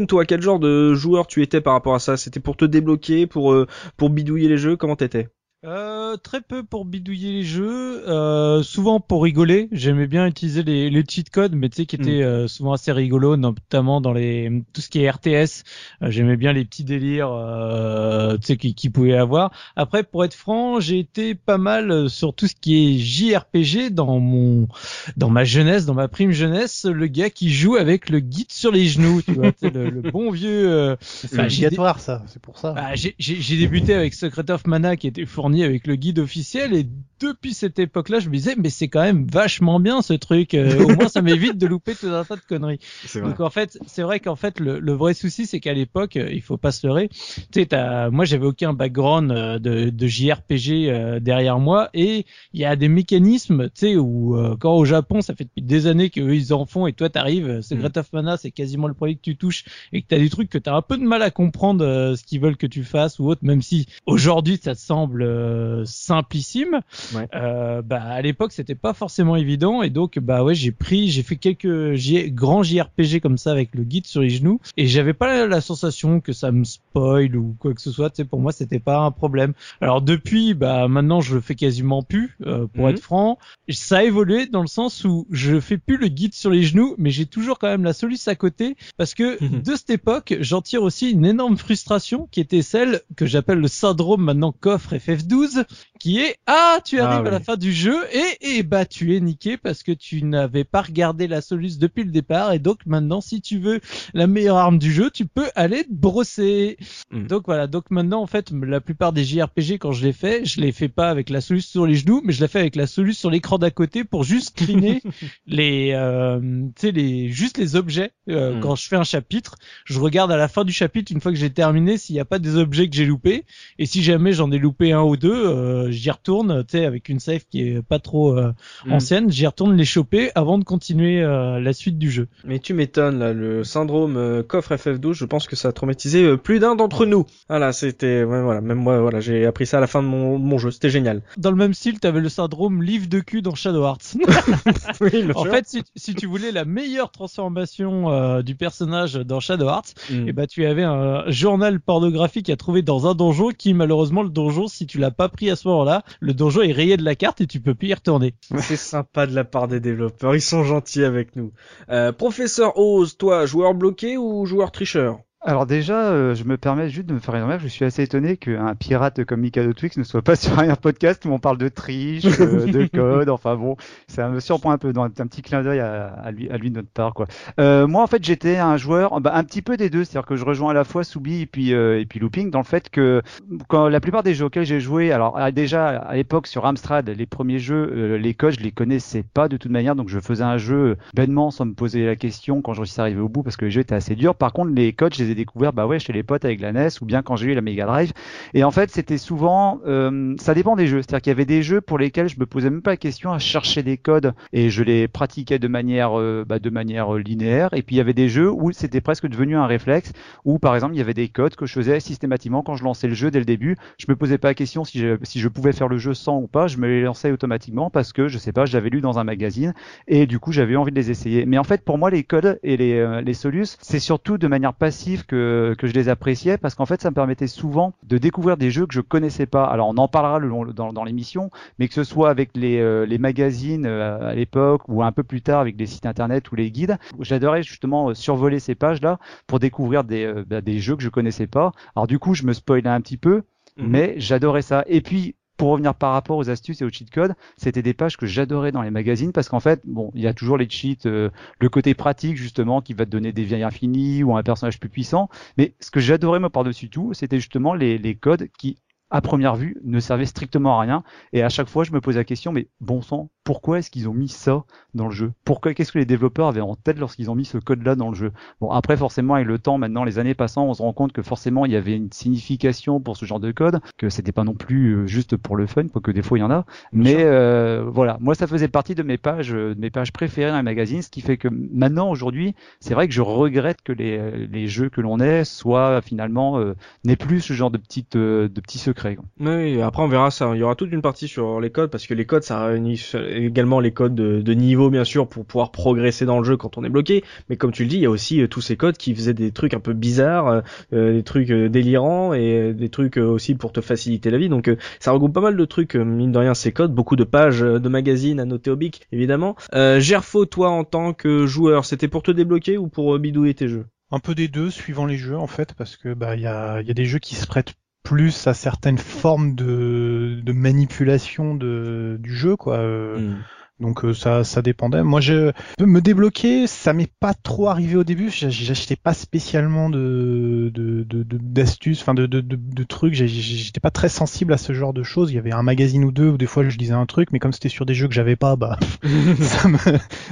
toi, 0.07 0.25
quel 0.25 0.41
genre 0.41 0.59
de 0.59 0.93
joueur 0.93 1.25
tu 1.25 1.41
étais 1.41 1.61
par 1.61 1.73
rapport 1.73 1.95
à 1.95 1.99
ça? 1.99 2.15
C'était 2.15 2.39
pour 2.39 2.55
te 2.57 2.65
débloquer, 2.65 3.25
pour 3.25 3.55
pour 3.97 4.09
bidouiller 4.09 4.49
les 4.49 4.57
jeux, 4.57 4.77
comment 4.77 4.95
t'étais? 4.95 5.29
Euh, 5.65 6.15
très 6.15 6.39
peu 6.39 6.63
pour 6.63 6.85
bidouiller 6.85 7.33
les 7.33 7.43
jeux, 7.43 8.07
euh, 8.07 8.63
souvent 8.63 9.01
pour 9.01 9.23
rigoler. 9.23 9.67
J'aimais 9.73 10.07
bien 10.07 10.25
utiliser 10.25 10.63
les, 10.63 10.89
les 10.89 11.03
cheat 11.05 11.29
codes, 11.29 11.53
mais 11.53 11.67
tu 11.67 11.75
sais 11.81 11.85
qui 11.85 11.97
étaient 11.97 12.23
euh, 12.23 12.47
souvent 12.47 12.71
assez 12.71 12.93
rigolos, 12.93 13.35
notamment 13.35 13.99
dans 13.99 14.13
les 14.13 14.63
tout 14.71 14.79
ce 14.79 14.87
qui 14.87 15.03
est 15.03 15.09
RTS. 15.11 15.65
Euh, 16.01 16.11
J'aimais 16.11 16.37
bien 16.37 16.53
les 16.53 16.63
petits 16.63 16.85
délires, 16.85 17.29
euh, 17.33 18.37
tu 18.37 18.43
sais 18.47 18.55
qui, 18.57 18.73
qui 18.73 18.89
pouvaient 18.89 19.17
avoir. 19.17 19.51
Après, 19.75 20.03
pour 20.03 20.23
être 20.23 20.33
franc, 20.33 20.79
j'ai 20.79 20.97
été 20.97 21.35
pas 21.35 21.57
mal 21.57 22.09
sur 22.09 22.33
tout 22.33 22.47
ce 22.47 22.55
qui 22.55 22.95
est 22.95 22.97
JRPG 22.97 23.89
dans 23.89 24.17
mon 24.17 24.69
dans 25.17 25.29
ma 25.29 25.43
jeunesse, 25.43 25.85
dans 25.85 25.93
ma 25.93 26.07
prime 26.07 26.31
jeunesse, 26.31 26.85
le 26.85 27.07
gars 27.07 27.29
qui 27.29 27.51
joue 27.51 27.75
avec 27.75 28.09
le 28.09 28.21
guide 28.21 28.49
sur 28.53 28.71
les 28.71 28.87
genoux, 28.87 29.21
tu 29.21 29.33
vois, 29.33 29.51
tu 29.51 29.59
sais, 29.59 29.69
le, 29.71 29.89
le 29.89 30.01
bon 30.03 30.31
vieux. 30.31 30.69
euh, 30.71 30.95
C'est 31.01 31.35
Bah, 31.35 31.43
obligatoire 31.43 31.99
ça, 31.99 32.23
c'est 32.27 32.41
pour 32.41 32.57
ça. 32.59 32.71
bah, 32.73 32.95
j'ai- 32.95 33.15
j'ai 33.19 33.41
j'ai 33.41 33.57
débuté 33.57 33.93
avec 33.93 34.13
Secret 34.13 34.49
of 34.51 34.65
Mana 34.65 34.95
qui 34.95 35.07
était 35.07 35.25
fourni 35.25 35.48
avec 35.63 35.87
le 35.87 35.95
guide 35.95 36.19
officiel 36.19 36.73
et 36.73 36.85
depuis 37.19 37.53
cette 37.53 37.79
époque-là, 37.79 38.19
je 38.19 38.29
me 38.29 38.35
disais 38.35 38.55
mais 38.57 38.69
c'est 38.69 38.87
quand 38.87 39.01
même 39.01 39.25
vachement 39.27 39.79
bien 39.79 40.01
ce 40.01 40.13
truc. 40.13 40.53
euh, 40.53 40.83
au 40.85 40.95
moins 40.95 41.09
ça 41.09 41.21
m'évite 41.21 41.57
de 41.57 41.67
louper 41.67 41.95
tout 41.95 42.07
un 42.07 42.23
tas 42.23 42.35
de 42.35 42.41
conneries. 42.47 42.79
C'est 43.05 43.21
Donc 43.21 43.39
en 43.41 43.49
fait, 43.49 43.77
c'est 43.87 44.03
vrai 44.03 44.19
qu'en 44.19 44.35
fait 44.37 44.59
le, 44.59 44.79
le 44.79 44.93
vrai 44.93 45.13
souci 45.13 45.45
c'est 45.45 45.59
qu'à 45.59 45.73
l'époque, 45.73 46.15
euh, 46.15 46.29
il 46.31 46.41
faut 46.41 46.57
pas 46.57 46.71
se 46.71 46.87
leurrer. 46.87 47.09
Tu 47.51 47.65
sais, 47.69 48.09
moi 48.11 48.25
j'avais 48.25 48.45
aucun 48.45 48.73
background 48.73 49.31
euh, 49.31 49.59
de, 49.59 49.89
de 49.89 50.07
JRPG 50.07 51.19
derrière 51.21 51.59
moi 51.59 51.89
et 51.93 52.25
il 52.53 52.59
y 52.61 52.65
a 52.65 52.75
des 52.75 52.87
mécanismes, 52.89 53.65
tu 53.65 53.71
sais, 53.75 53.95
où 53.97 54.37
euh, 54.37 54.55
quand 54.59 54.73
au 54.75 54.85
Japon 54.85 55.21
ça 55.21 55.35
fait 55.35 55.43
depuis 55.45 55.61
des 55.61 55.87
années 55.87 56.09
qu'eux 56.09 56.35
ils 56.35 56.53
en 56.53 56.65
font 56.65 56.87
et 56.87 56.93
toi 56.93 57.09
t'arrives, 57.09 57.47
euh, 57.49 57.61
Secret 57.61 57.97
of 57.97 58.11
Mana 58.13 58.37
c'est 58.37 58.51
quasiment 58.51 58.87
le 58.87 58.93
premier 58.93 59.15
que 59.15 59.21
tu 59.21 59.35
touches 59.35 59.65
et 59.93 60.01
que 60.01 60.07
t'as 60.07 60.17
des 60.19 60.29
trucs 60.29 60.49
que 60.49 60.57
t'as 60.57 60.75
un 60.75 60.81
peu 60.81 60.97
de 60.97 61.03
mal 61.03 61.21
à 61.21 61.31
comprendre 61.31 61.83
euh, 61.85 62.15
ce 62.15 62.23
qu'ils 62.23 62.39
veulent 62.39 62.57
que 62.57 62.67
tu 62.67 62.83
fasses 62.83 63.19
ou 63.19 63.27
autre, 63.27 63.41
même 63.43 63.61
si 63.61 63.87
aujourd'hui 64.05 64.59
ça 64.61 64.75
te 64.75 64.79
semble 64.79 65.23
euh, 65.39 65.83
simplissime. 65.85 66.81
Ouais. 67.13 67.27
Euh, 67.35 67.81
bah 67.81 68.01
à 68.01 68.21
l'époque 68.21 68.51
c'était 68.51 68.75
pas 68.75 68.93
forcément 68.93 69.35
évident 69.35 69.81
et 69.83 69.89
donc 69.89 70.19
bah 70.19 70.43
ouais 70.43 70.55
j'ai 70.55 70.71
pris, 70.71 71.09
j'ai 71.09 71.23
fait 71.23 71.35
quelques 71.35 71.93
J- 71.93 72.31
grands 72.31 72.63
JRPG 72.63 73.19
comme 73.21 73.37
ça 73.37 73.51
avec 73.51 73.73
le 73.75 73.83
guide 73.83 74.05
sur 74.07 74.21
les 74.21 74.29
genoux 74.29 74.59
et 74.77 74.87
j'avais 74.87 75.13
pas 75.13 75.27
la, 75.27 75.47
la 75.47 75.61
sensation 75.61 76.19
que 76.19 76.33
ça 76.33 76.51
me 76.51 76.63
spoil 76.63 77.35
ou 77.35 77.55
quoi 77.59 77.73
que 77.73 77.81
ce 77.81 77.91
soit. 77.91 78.09
Tu 78.09 78.17
sais 78.17 78.25
pour 78.25 78.39
moi 78.39 78.51
c'était 78.51 78.79
pas 78.79 78.99
un 78.99 79.11
problème. 79.11 79.53
Alors 79.81 80.01
depuis 80.01 80.53
bah 80.53 80.87
maintenant 80.87 81.21
je 81.21 81.35
le 81.35 81.41
fais 81.41 81.55
quasiment 81.55 82.03
plus 82.03 82.35
euh, 82.45 82.67
pour 82.67 82.85
Mhm. 82.85 82.91
être 82.91 82.99
franc. 83.01 83.37
Ça 83.69 83.97
a 83.99 84.03
évolué 84.03 84.47
dans 84.47 84.61
le 84.61 84.67
sens 84.67 85.03
où 85.05 85.27
je 85.31 85.59
fais 85.59 85.77
plus 85.77 85.97
le 85.97 86.07
guide 86.07 86.33
sur 86.33 86.49
les 86.49 86.63
genoux 86.63 86.95
mais 86.97 87.11
j'ai 87.11 87.25
toujours 87.25 87.59
quand 87.59 87.67
même 87.67 87.83
la 87.83 87.93
soluce 87.93 88.27
à 88.27 88.35
côté 88.35 88.75
parce 88.97 89.13
que 89.13 89.41
Mhm. 89.43 89.61
de 89.61 89.75
cette 89.75 89.89
époque, 89.91 90.35
j'en 90.41 90.61
tire 90.61 90.83
aussi 90.83 91.11
une 91.11 91.25
énorme 91.25 91.57
frustration 91.57 92.27
qui 92.31 92.39
était 92.39 92.61
celle 92.61 93.01
que 93.15 93.25
j'appelle 93.25 93.59
le 93.59 93.67
syndrome 93.67 94.23
maintenant 94.23 94.51
coffre 94.51 94.93
FF12, 95.29 95.65
qui 95.99 96.19
est 96.19 96.35
ah 96.47 96.79
tu 96.83 96.99
Ah 96.99 97.09
arrives 97.09 97.27
à 97.27 97.31
la 97.31 97.37
oui. 97.37 97.43
fin 97.43 97.57
du 97.57 97.73
jeu 97.73 97.95
et, 98.13 98.57
et 98.57 98.63
bah 98.63 98.85
tu 98.85 99.15
es 99.15 99.19
niqué 99.19 99.57
parce 99.57 99.83
que 99.83 99.91
tu 99.91 100.23
n'avais 100.23 100.63
pas 100.63 100.81
regardé 100.81 101.27
la 101.27 101.41
soluce 101.41 101.77
depuis 101.77 102.03
le 102.03 102.11
départ 102.11 102.53
et 102.53 102.59
donc 102.59 102.85
maintenant 102.85 103.21
si 103.21 103.41
tu 103.41 103.59
veux 103.59 103.79
la 104.13 104.27
meilleure 104.27 104.57
arme 104.57 104.79
du 104.79 104.91
jeu, 104.91 105.09
tu 105.11 105.25
peux 105.25 105.49
aller 105.55 105.83
te 105.83 105.91
brosser. 105.91 106.77
Mm. 107.11 107.27
Donc 107.27 107.43
voilà, 107.45 107.67
donc 107.67 107.91
maintenant 107.91 108.21
en 108.21 108.27
fait 108.27 108.51
la 108.51 108.81
plupart 108.81 109.13
des 109.13 109.23
JRPG 109.23 109.77
quand 109.79 109.91
je 109.91 110.05
les 110.05 110.13
fais, 110.13 110.45
je 110.45 110.61
les 110.61 110.71
fais 110.71 110.89
pas 110.89 111.09
avec 111.09 111.29
la 111.29 111.41
soluce 111.41 111.67
sur 111.67 111.85
les 111.85 111.95
genoux, 111.95 112.21
mais 112.23 112.33
je 112.33 112.41
la 112.41 112.47
fais 112.47 112.59
avec 112.59 112.75
la 112.75 112.87
soluce 112.87 113.17
sur 113.17 113.29
l'écran 113.29 113.57
d'à 113.57 113.71
côté 113.71 114.03
pour 114.03 114.23
juste 114.23 114.55
cleaner 114.57 115.01
les 115.47 115.91
euh, 115.93 116.39
tu 116.75 116.87
sais 116.87 116.91
les 116.91 117.29
juste 117.29 117.57
les 117.57 117.75
objets 117.75 118.11
euh, 118.29 118.49
Mm. 118.49 118.59
quand 118.61 118.75
je 118.75 118.87
fais 118.87 118.95
un 118.95 119.03
chapitre, 119.03 119.55
je 119.85 119.99
regarde 119.99 120.31
à 120.31 120.37
la 120.37 120.47
fin 120.47 120.63
du 120.63 120.71
chapitre 120.73 121.11
une 121.11 121.21
fois 121.21 121.31
que 121.31 121.37
j'ai 121.37 121.49
terminé 121.51 121.97
s'il 121.97 122.13
n'y 122.15 122.19
a 122.19 122.25
pas 122.25 122.39
des 122.39 122.55
objets 122.57 122.89
que 122.89 122.95
j'ai 122.95 123.05
loupés 123.05 123.45
et 123.77 123.85
si 123.85 124.01
jamais 124.03 124.33
j'en 124.33 124.51
ai 124.51 124.57
loupé 124.57 124.91
un 124.91 125.01
ou 125.01 125.17
deux, 125.19 125.31
euh, 125.47 125.91
j'y 125.91 126.09
retourne, 126.09 126.63
tu 126.65 126.77
sais, 126.79 126.85
avec 126.85 127.09
une 127.09 127.19
save 127.19 127.41
qui 127.49 127.61
est 127.61 127.81
pas 127.81 127.99
trop 127.99 128.37
euh, 128.37 128.53
Mm. 128.85 128.93
ancienne, 128.93 129.31
j'y 129.31 129.45
retourne 129.45 129.75
les 129.75 129.85
choper 129.85 130.31
avant 130.35 130.57
de 130.57 130.63
continuer 130.63 131.21
euh, 131.21 131.59
la 131.59 131.73
suite 131.73 131.97
du 131.99 132.09
jeu. 132.09 132.27
Mais 132.45 132.59
tu 132.59 132.73
m'étonnes, 132.73 133.19
là, 133.19 133.33
le 133.33 133.63
syndrome 133.63 134.43
coffre 134.47 134.73
FF12, 134.75 135.13
je 135.13 135.25
pense 135.25 135.47
que 135.47 135.55
ça 135.55 135.67
a 135.67 135.71
traumatisé 135.71 136.37
plus 136.37 136.59
d'un 136.59 136.75
d'entre 136.75 137.05
nous. 137.05 137.25
Voilà, 137.49 137.71
c'était, 137.73 138.23
ouais, 138.23 138.41
voilà, 138.41 138.61
même 138.61 138.77
moi, 138.79 138.99
voilà, 139.01 139.19
j'ai 139.19 139.45
appris 139.45 139.65
ça 139.65 139.77
à 139.77 139.81
la 139.81 139.87
fin 139.87 140.01
de 140.01 140.07
mon, 140.07 140.57
jeu, 140.57 140.71
c'était 140.71 140.89
génial. 140.89 141.21
Dans 141.37 141.51
le 141.51 141.57
même 141.57 141.73
style, 141.73 141.99
t'avais 141.99 142.21
le 142.21 142.29
syndrome 142.29 142.81
livre 142.81 143.07
de 143.07 143.19
cul 143.19 143.41
dans 143.41 143.55
Shadow 143.55 143.83
Hearts. 143.83 144.15
oui, 145.01 145.25
en 145.35 145.43
sûr. 145.43 145.51
fait, 145.51 145.67
si, 145.67 145.83
si 145.95 146.15
tu 146.15 146.25
voulais 146.25 146.51
la 146.51 146.65
meilleure 146.65 147.11
transformation 147.11 148.41
du 148.41 148.55
personnage 148.55 149.13
dans 149.15 149.39
Shadow 149.39 149.67
Hearts, 149.67 149.93
Mm. 150.09 150.27
et 150.27 150.33
bah 150.33 150.47
tu 150.47 150.65
avais 150.65 150.83
un 150.83 151.29
journal 151.29 151.79
pornographique 151.79 152.49
à 152.49 152.55
trouver 152.55 152.81
dans 152.81 153.07
un 153.07 153.15
donjon 153.15 153.49
qui 153.49 153.73
malheureusement 153.73 154.23
le 154.23 154.29
donjon 154.29 154.67
si 154.67 154.85
tu 154.87 154.97
l'as 154.97 155.08
pas 155.11 155.29
pris 155.29 155.49
à 155.49 155.55
ce 155.55 155.67
moment-là, 155.67 156.03
le 156.19 156.33
donjon 156.33 156.61
est 156.61 156.71
rayé 156.71 156.97
de 156.97 157.03
la 157.03 157.15
carte 157.15 157.41
et 157.41 157.47
tu 157.47 157.59
peux 157.59 157.75
plus 157.75 157.89
y 157.89 157.93
retourner. 157.93 158.35
C'est 158.59 158.75
sympa 158.75 159.27
de 159.27 159.35
la 159.35 159.43
part 159.43 159.67
des 159.67 159.79
développeurs, 159.79 160.35
ils 160.35 160.41
sont 160.41 160.63
gentils 160.63 161.03
avec 161.03 161.35
nous. 161.35 161.51
Euh, 161.89 162.11
professeur 162.11 162.77
Oz, 162.77 163.17
toi, 163.17 163.45
joueur 163.45 163.73
bloqué 163.73 164.17
ou 164.17 164.45
joueur 164.45 164.71
tricheur? 164.71 165.19
Alors 165.41 165.65
déjà, 165.65 166.09
euh, 166.09 166.35
je 166.35 166.43
me 166.43 166.57
permets 166.57 166.89
juste 166.89 167.07
de 167.07 167.13
me 167.13 167.19
faire 167.19 167.33
une 167.33 167.43
remarque. 167.43 167.61
Je 167.61 167.67
suis 167.67 167.85
assez 167.85 168.03
étonné 168.03 168.35
qu'un 168.35 168.75
pirate 168.75 169.23
comme 169.23 169.39
Mikado 169.39 169.71
Twix 169.71 169.95
ne 169.97 170.03
soit 170.03 170.21
pas 170.21 170.35
sur 170.35 170.59
un 170.59 170.75
podcast 170.75 171.23
où 171.23 171.29
on 171.29 171.39
parle 171.39 171.57
de 171.57 171.69
triche, 171.69 172.25
euh, 172.41 172.65
de 172.65 172.85
code. 172.93 173.29
Enfin 173.29 173.55
bon, 173.55 173.77
ça 174.07 174.27
me 174.27 174.41
surprend 174.41 174.71
un 174.71 174.77
peu. 174.77 174.91
Dans 174.91 175.03
un 175.05 175.09
petit 175.09 175.41
clin 175.41 175.63
d'œil 175.63 175.79
à, 175.79 176.07
à 176.07 176.31
lui, 176.31 176.49
à 176.49 176.57
lui 176.57 176.71
de 176.71 176.75
notre 176.75 176.89
part, 176.89 177.13
quoi. 177.13 177.27
Euh, 177.57 177.87
moi, 177.87 178.03
en 178.03 178.07
fait, 178.07 178.21
j'étais 178.21 178.57
un 178.57 178.75
joueur, 178.75 179.21
bah, 179.21 179.31
un 179.33 179.45
petit 179.45 179.61
peu 179.61 179.77
des 179.77 179.89
deux, 179.89 180.03
c'est-à-dire 180.03 180.27
que 180.27 180.35
je 180.35 180.43
rejoins 180.43 180.71
à 180.71 180.73
la 180.73 180.83
fois 180.83 181.05
Soubi 181.05 181.41
et 181.41 181.45
puis 181.45 181.73
euh, 181.73 182.01
et 182.01 182.05
puis 182.05 182.19
Looping 182.19 182.51
dans 182.51 182.59
le 182.59 182.65
fait 182.65 182.89
que 182.89 183.21
quand 183.69 183.87
la 183.87 184.01
plupart 184.01 184.23
des 184.23 184.33
jeux 184.33 184.45
auxquels 184.45 184.65
j'ai 184.65 184.81
joué, 184.81 185.13
alors 185.13 185.39
déjà 185.53 185.87
à 185.87 186.15
l'époque 186.15 186.47
sur 186.47 186.65
Amstrad, 186.65 187.07
les 187.07 187.25
premiers 187.25 187.59
jeux, 187.59 187.89
euh, 187.93 188.17
les 188.17 188.33
codes, 188.33 188.55
je 188.57 188.63
les 188.63 188.71
connaissais 188.71 189.23
pas 189.23 189.47
de 189.47 189.55
toute 189.55 189.71
manière, 189.71 189.95
donc 189.95 190.09
je 190.09 190.19
faisais 190.19 190.43
un 190.43 190.57
jeu 190.57 190.97
bêtement 191.13 191.49
sans 191.49 191.65
me 191.65 191.73
poser 191.73 192.05
la 192.05 192.17
question 192.17 192.61
quand 192.61 192.73
je 192.73 192.81
à 192.97 193.01
arriver 193.01 193.21
au 193.21 193.29
bout 193.29 193.43
parce 193.43 193.55
que 193.55 193.65
les 193.65 193.71
jeux 193.71 193.81
étaient 193.81 193.95
assez 193.95 194.15
durs. 194.15 194.35
Par 194.35 194.51
contre, 194.51 194.71
les 194.71 194.93
codes, 194.93 195.13
je 195.13 195.23
les 195.23 195.28
ai 195.29 195.35
découverts, 195.35 195.73
bah 195.73 195.87
ouais, 195.87 195.99
chez 195.99 196.13
les 196.13 196.23
potes 196.23 196.45
avec 196.45 196.59
la 196.61 196.71
NES 196.71 196.89
ou 197.01 197.05
bien 197.05 197.21
quand 197.21 197.35
j'ai 197.35 197.47
eu 197.47 197.53
la 197.53 197.61
Mega 197.61 197.85
Drive. 197.85 198.11
Et 198.53 198.63
en 198.63 198.71
fait, 198.71 198.91
c'était 198.91 199.17
souvent, 199.17 199.79
euh, 199.85 200.35
ça 200.39 200.53
dépend 200.53 200.75
des 200.75 200.87
jeux. 200.87 201.01
C'est-à-dire 201.01 201.21
qu'il 201.21 201.31
y 201.31 201.35
avait 201.35 201.45
des 201.45 201.63
jeux 201.63 201.81
pour 201.81 201.97
lesquels 201.97 202.29
je 202.29 202.39
me 202.39 202.45
posais 202.45 202.69
même 202.69 202.81
pas 202.81 202.91
la 202.91 202.97
question 202.97 203.31
à 203.31 203.39
chercher 203.39 203.83
des 203.83 203.97
codes 203.97 204.33
et 204.53 204.69
je 204.69 204.83
les 204.83 205.07
pratiquais 205.07 205.59
de 205.59 205.67
manière, 205.67 206.19
euh, 206.19 206.45
bah, 206.47 206.59
de 206.59 206.69
manière 206.69 207.15
euh, 207.15 207.19
linéaire. 207.19 207.69
Et 207.73 207.81
puis 207.81 207.95
il 207.95 207.97
y 207.97 208.01
avait 208.01 208.13
des 208.13 208.29
jeux 208.29 208.51
où 208.51 208.71
c'était 208.71 209.01
presque 209.01 209.27
devenu 209.27 209.55
un 209.55 209.65
réflexe, 209.65 210.11
où 210.45 210.59
par 210.59 210.75
exemple 210.75 210.95
il 210.95 210.97
y 210.97 211.01
avait 211.01 211.13
des 211.13 211.29
codes 211.29 211.55
que 211.55 211.65
je 211.65 211.73
faisais 211.73 211.99
systématiquement 211.99 212.63
quand 212.63 212.75
je 212.75 212.83
lançais 212.83 213.07
le 213.07 213.13
jeu 213.13 213.31
dès 213.31 213.39
le 213.39 213.45
début. 213.45 213.77
Je 213.97 214.05
me 214.09 214.15
posais 214.15 214.37
pas 214.37 214.49
la 214.49 214.53
question 214.53 214.83
si 214.83 214.99
je, 214.99 215.17
si 215.23 215.39
je 215.39 215.47
pouvais 215.47 215.73
faire 215.73 215.87
le 215.87 215.97
jeu 215.97 216.13
sans 216.13 216.37
ou 216.39 216.47
pas. 216.47 216.67
Je 216.67 216.77
me 216.77 216.87
les 216.87 217.01
lançais 217.01 217.31
automatiquement 217.31 217.89
parce 217.89 218.13
que 218.13 218.27
je 218.27 218.37
sais 218.37 218.51
pas, 218.51 218.65
j'avais 218.65 218.89
lu 218.89 219.01
dans 219.01 219.19
un 219.19 219.23
magazine 219.23 219.73
et 220.07 220.25
du 220.25 220.39
coup 220.39 220.51
j'avais 220.51 220.75
envie 220.75 220.91
de 220.91 220.95
les 220.95 221.11
essayer. 221.11 221.45
Mais 221.45 221.57
en 221.57 221.63
fait 221.63 221.83
pour 221.83 221.97
moi 221.97 222.09
les 222.09 222.23
codes 222.23 222.59
et 222.63 222.77
les, 222.77 222.93
euh, 222.93 223.21
les 223.21 223.33
solus, 223.33 223.77
c'est 223.81 223.99
surtout 223.99 224.37
de 224.37 224.47
manière 224.47 224.73
passive 224.73 225.18
que, 225.23 225.75
que 225.77 225.87
je 225.87 225.93
les 225.93 226.09
appréciais 226.09 226.57
parce 226.57 226.75
qu'en 226.75 226.85
fait 226.85 227.01
ça 227.01 227.09
me 227.09 227.15
permettait 227.15 227.47
souvent 227.47 227.93
de 228.03 228.17
découvrir 228.17 228.57
des 228.57 228.71
jeux 228.71 228.85
que 228.87 228.93
je 228.93 229.01
connaissais 229.01 229.45
pas. 229.45 229.65
Alors 229.65 229.89
on 229.89 229.97
en 229.97 230.07
parlera 230.07 230.39
le 230.39 230.47
long, 230.47 230.65
dans, 230.65 230.93
dans 230.93 231.03
l'émission, 231.03 231.49
mais 231.77 231.87
que 231.87 231.93
ce 231.93 232.03
soit 232.03 232.29
avec 232.29 232.51
les, 232.55 232.79
euh, 232.79 233.05
les 233.05 233.17
magazines 233.17 233.85
euh, 233.85 234.29
à 234.29 234.35
l'époque 234.35 234.83
ou 234.87 235.03
un 235.03 235.11
peu 235.11 235.23
plus 235.23 235.41
tard 235.41 235.59
avec 235.59 235.77
les 235.79 235.85
sites 235.85 236.05
internet 236.05 236.51
ou 236.51 236.55
les 236.55 236.71
guides, 236.71 236.97
j'adorais 237.19 237.63
justement 237.63 238.09
euh, 238.09 238.13
survoler 238.13 238.59
ces 238.59 238.75
pages 238.75 239.01
là 239.01 239.19
pour 239.47 239.59
découvrir 239.59 240.03
des, 240.03 240.25
euh, 240.25 240.43
bah, 240.47 240.61
des 240.61 240.79
jeux 240.79 240.95
que 240.95 241.03
je 241.03 241.09
connaissais 241.09 241.47
pas. 241.47 241.71
Alors 241.95 242.07
du 242.07 242.19
coup 242.19 242.33
je 242.33 242.43
me 242.43 242.53
spoilais 242.53 242.89
un 242.89 243.01
petit 243.01 243.17
peu, 243.17 243.43
Mhm. 243.77 243.87
mais 243.87 244.13
j'adorais 244.17 244.61
ça. 244.61 244.83
Et 244.87 245.01
puis 245.01 245.35
pour 245.59 245.71
revenir 245.71 245.93
par 245.93 246.13
rapport 246.13 246.37
aux 246.37 246.49
astuces 246.49 246.81
et 246.81 246.85
aux 246.85 246.89
cheat 246.89 247.11
codes, 247.11 247.35
c'était 247.57 247.81
des 247.81 247.93
pages 247.93 248.15
que 248.15 248.25
j'adorais 248.25 248.71
dans 248.71 248.81
les 248.81 248.91
magazines 248.91 249.33
parce 249.33 249.49
qu'en 249.49 249.59
fait, 249.59 249.81
bon, 249.83 250.09
il 250.15 250.21
y 250.21 250.27
a 250.27 250.33
toujours 250.33 250.57
les 250.57 250.69
cheats, 250.69 251.05
euh, 251.05 251.29
le 251.59 251.69
côté 251.69 251.93
pratique 251.93 252.37
justement 252.37 252.81
qui 252.81 252.93
va 252.93 253.05
te 253.05 253.11
donner 253.11 253.33
des 253.33 253.43
vies 253.43 253.61
infinies 253.61 254.23
ou 254.23 254.37
un 254.37 254.41
personnage 254.41 254.79
plus 254.79 254.87
puissant. 254.87 255.29
Mais 255.57 255.73
ce 255.81 255.91
que 255.91 255.99
j'adorais 255.99 256.39
moi 256.39 256.49
par-dessus 256.49 256.89
tout, 256.89 257.13
c'était 257.13 257.39
justement 257.39 257.73
les 257.73 258.15
codes 258.15 258.47
qui, 258.57 258.77
à 259.11 259.21
première 259.21 259.55
vue, 259.55 259.77
ne 259.83 259.99
servaient 259.99 260.25
strictement 260.25 260.77
à 260.77 260.81
rien. 260.81 261.03
Et 261.33 261.43
à 261.43 261.49
chaque 261.49 261.69
fois, 261.69 261.83
je 261.83 261.91
me 261.91 262.01
posais 262.01 262.19
la 262.19 262.23
question, 262.23 262.51
mais 262.51 262.67
bon 262.81 263.01
sang, 263.01 263.29
pourquoi 263.43 263.79
est-ce 263.79 263.89
qu'ils 263.89 264.07
ont 264.07 264.13
mis 264.13 264.27
ça 264.27 264.63
dans 264.93 265.05
le 265.05 265.11
jeu? 265.11 265.31
Pourquoi 265.43 265.73
Qu'est-ce 265.73 265.91
que 265.91 265.99
les 265.99 266.05
développeurs 266.05 266.47
avaient 266.47 266.61
en 266.61 266.75
tête 266.75 266.99
lorsqu'ils 266.99 267.31
ont 267.31 267.35
mis 267.35 267.45
ce 267.45 267.57
code-là 267.57 267.95
dans 267.95 268.09
le 268.09 268.15
jeu? 268.15 268.31
Bon, 268.61 268.69
après, 268.71 268.97
forcément, 268.97 269.35
avec 269.35 269.47
le 269.47 269.57
temps, 269.57 269.77
maintenant, 269.77 270.03
les 270.03 270.19
années 270.19 270.35
passant, 270.35 270.65
on 270.65 270.73
se 270.73 270.81
rend 270.81 270.93
compte 270.93 271.11
que 271.13 271.21
forcément, 271.21 271.65
il 271.65 271.71
y 271.71 271.75
avait 271.75 271.95
une 271.95 272.11
signification 272.11 272.99
pour 272.99 273.17
ce 273.17 273.25
genre 273.25 273.39
de 273.39 273.51
code, 273.51 273.79
que 273.97 274.09
c'était 274.09 274.31
pas 274.31 274.43
non 274.43 274.53
plus 274.53 274.93
euh, 274.93 275.07
juste 275.07 275.37
pour 275.37 275.55
le 275.55 275.65
fun, 275.65 275.87
quoique 275.87 276.11
des 276.11 276.21
fois 276.21 276.37
il 276.37 276.41
y 276.41 276.43
en 276.43 276.51
a. 276.51 276.65
Mais 276.91 277.23
euh, 277.23 277.83
voilà, 277.87 278.17
moi, 278.19 278.35
ça 278.35 278.47
faisait 278.47 278.67
partie 278.67 278.95
de 278.95 279.03
mes 279.03 279.17
pages, 279.17 279.53
euh, 279.53 279.73
de 279.73 279.79
mes 279.79 279.89
pages 279.89 280.11
préférées 280.13 280.51
dans 280.51 280.57
les 280.57 280.63
magazines, 280.63 281.01
ce 281.01 281.09
qui 281.09 281.21
fait 281.21 281.37
que 281.37 281.47
maintenant, 281.47 282.09
aujourd'hui, 282.09 282.55
c'est 282.79 282.93
vrai 282.93 283.07
que 283.07 283.13
je 283.13 283.21
regrette 283.21 283.81
que 283.81 283.91
les, 283.91 284.17
euh, 284.17 284.47
les 284.51 284.67
jeux 284.67 284.89
que 284.89 285.01
l'on 285.01 285.19
ait 285.19 285.43
soient 285.43 286.01
finalement 286.01 286.59
euh, 286.59 286.75
n'aient 287.03 287.15
plus 287.15 287.41
ce 287.41 287.53
genre 287.53 287.71
de 287.71 287.77
petites, 287.77 288.15
euh, 288.15 288.47
de 288.47 288.61
petits 288.61 288.77
secrets. 288.77 288.98
Quoi. 288.99 289.25
Oui, 289.39 289.81
après 289.81 290.03
on 290.03 290.07
verra 290.07 290.31
ça. 290.31 290.51
Il 290.53 290.59
y 290.59 290.63
aura 290.63 290.75
toute 290.75 290.91
une 290.91 291.01
partie 291.01 291.27
sur 291.27 291.59
les 291.59 291.69
codes 291.69 291.89
parce 291.89 292.07
que 292.07 292.13
les 292.13 292.25
codes 292.25 292.43
ça 292.43 292.65
réunit 292.65 293.01
également 293.33 293.79
les 293.79 293.91
codes 293.91 294.15
de, 294.15 294.41
de 294.41 294.53
niveau 294.53 294.89
bien 294.89 295.03
sûr 295.03 295.27
pour 295.27 295.45
pouvoir 295.45 295.71
progresser 295.71 296.25
dans 296.25 296.39
le 296.39 296.45
jeu 296.45 296.57
quand 296.57 296.77
on 296.77 296.83
est 296.83 296.89
bloqué. 296.89 297.23
Mais 297.49 297.57
comme 297.57 297.71
tu 297.71 297.83
le 297.83 297.89
dis, 297.89 297.95
il 297.97 298.01
y 298.01 298.05
a 298.05 298.09
aussi 298.09 298.41
euh, 298.41 298.47
tous 298.47 298.61
ces 298.61 298.77
codes 298.77 298.97
qui 298.97 299.15
faisaient 299.15 299.33
des 299.33 299.51
trucs 299.51 299.73
un 299.73 299.79
peu 299.79 299.93
bizarres, 299.93 300.47
euh, 300.47 300.61
euh, 300.93 301.13
des 301.13 301.23
trucs 301.23 301.49
euh, 301.51 301.69
délirants 301.69 302.33
et 302.33 302.57
euh, 302.57 302.73
des 302.73 302.89
trucs 302.89 303.17
euh, 303.17 303.25
aussi 303.25 303.55
pour 303.55 303.71
te 303.71 303.81
faciliter 303.81 304.29
la 304.29 304.37
vie. 304.37 304.49
Donc 304.49 304.67
euh, 304.67 304.77
ça 304.99 305.11
regroupe 305.11 305.33
pas 305.33 305.41
mal 305.41 305.55
de 305.55 305.65
trucs 305.65 305.95
euh, 305.95 306.03
mine 306.03 306.31
de 306.31 306.37
rien 306.37 306.53
ces 306.53 306.71
codes, 306.71 306.93
beaucoup 306.93 307.15
de 307.15 307.23
pages 307.23 307.63
euh, 307.63 307.79
de 307.79 307.89
magazines 307.89 308.39
à 308.39 308.45
noter 308.45 308.71
au 308.71 308.75
bic 308.75 309.07
évidemment. 309.11 309.55
Euh, 309.73 309.99
Gerfo, 309.99 310.45
toi 310.45 310.69
en 310.69 310.83
tant 310.83 311.13
que 311.13 311.45
joueur, 311.45 311.85
c'était 311.85 312.07
pour 312.07 312.23
te 312.23 312.31
débloquer 312.31 312.77
ou 312.77 312.87
pour 312.87 313.15
euh, 313.15 313.19
bidouiller 313.19 313.53
tes 313.53 313.67
jeux? 313.67 313.85
Un 314.11 314.19
peu 314.19 314.33
des 314.33 314.47
deux, 314.47 314.71
suivant 314.71 315.05
les 315.05 315.17
jeux 315.17 315.37
en 315.37 315.45
fait, 315.45 315.73
parce 315.73 315.95
que 315.95 316.13
bah 316.15 316.35
il 316.35 316.41
y 316.41 316.47
a, 316.47 316.81
il 316.81 316.87
y 316.87 316.91
a 316.91 316.95
des 316.95 317.05
jeux 317.05 317.19
qui 317.19 317.35
se 317.35 317.45
prêtent 317.45 317.75
plus 318.03 318.47
à 318.47 318.53
certaines 318.53 318.97
formes 318.97 319.55
de, 319.55 320.39
de 320.43 320.51
manipulation 320.53 321.55
de, 321.55 322.17
du 322.19 322.35
jeu 322.35 322.55
quoi. 322.55 322.77
Euh, 322.77 323.19
Hmm. 323.19 323.35
Donc 323.79 324.03
euh, 324.03 324.13
ça, 324.13 324.43
ça 324.43 324.61
dépendait. 324.61 325.03
Moi, 325.03 325.21
je 325.21 325.53
me 325.79 326.01
débloquer, 326.01 326.67
ça 326.67 326.91
m'est 326.91 327.09
pas 327.21 327.33
trop 327.33 327.69
arrivé 327.69 327.95
au 327.95 328.03
début. 328.03 328.29
J'a- 328.29 328.49
J'achetais 328.49 328.97
pas 328.97 329.13
spécialement 329.13 329.89
de 329.89 330.69
de 330.73 331.03
de- 331.03 331.23
d'astuces, 331.23 332.01
enfin 332.01 332.13
de, 332.13 332.25
de, 332.25 332.41
de, 332.41 332.57
de 332.57 332.83
trucs. 332.83 333.13
J'étais 333.13 333.79
pas 333.79 333.89
très 333.89 334.09
sensible 334.09 334.51
à 334.51 334.57
ce 334.57 334.73
genre 334.73 334.91
de 334.91 335.01
choses. 335.01 335.31
Il 335.31 335.35
y 335.35 335.37
avait 335.37 335.53
un 335.53 335.63
magazine 335.63 336.03
ou 336.03 336.11
deux 336.11 336.27
où 336.31 336.37
des 336.37 336.45
fois 336.45 336.67
je 336.67 336.77
lisais 336.77 336.91
un 336.93 337.05
truc, 337.05 337.29
mais 337.31 337.39
comme 337.39 337.53
c'était 337.53 337.69
sur 337.69 337.85
des 337.85 337.93
jeux 337.93 338.09
que 338.09 338.13
j'avais 338.13 338.35
pas, 338.35 338.57
bah 338.57 338.77
ça 339.41 339.69
me 339.69 339.77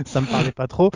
ça 0.06 0.20
me 0.20 0.26
parlait 0.28 0.52
pas 0.52 0.68
trop. 0.68 0.92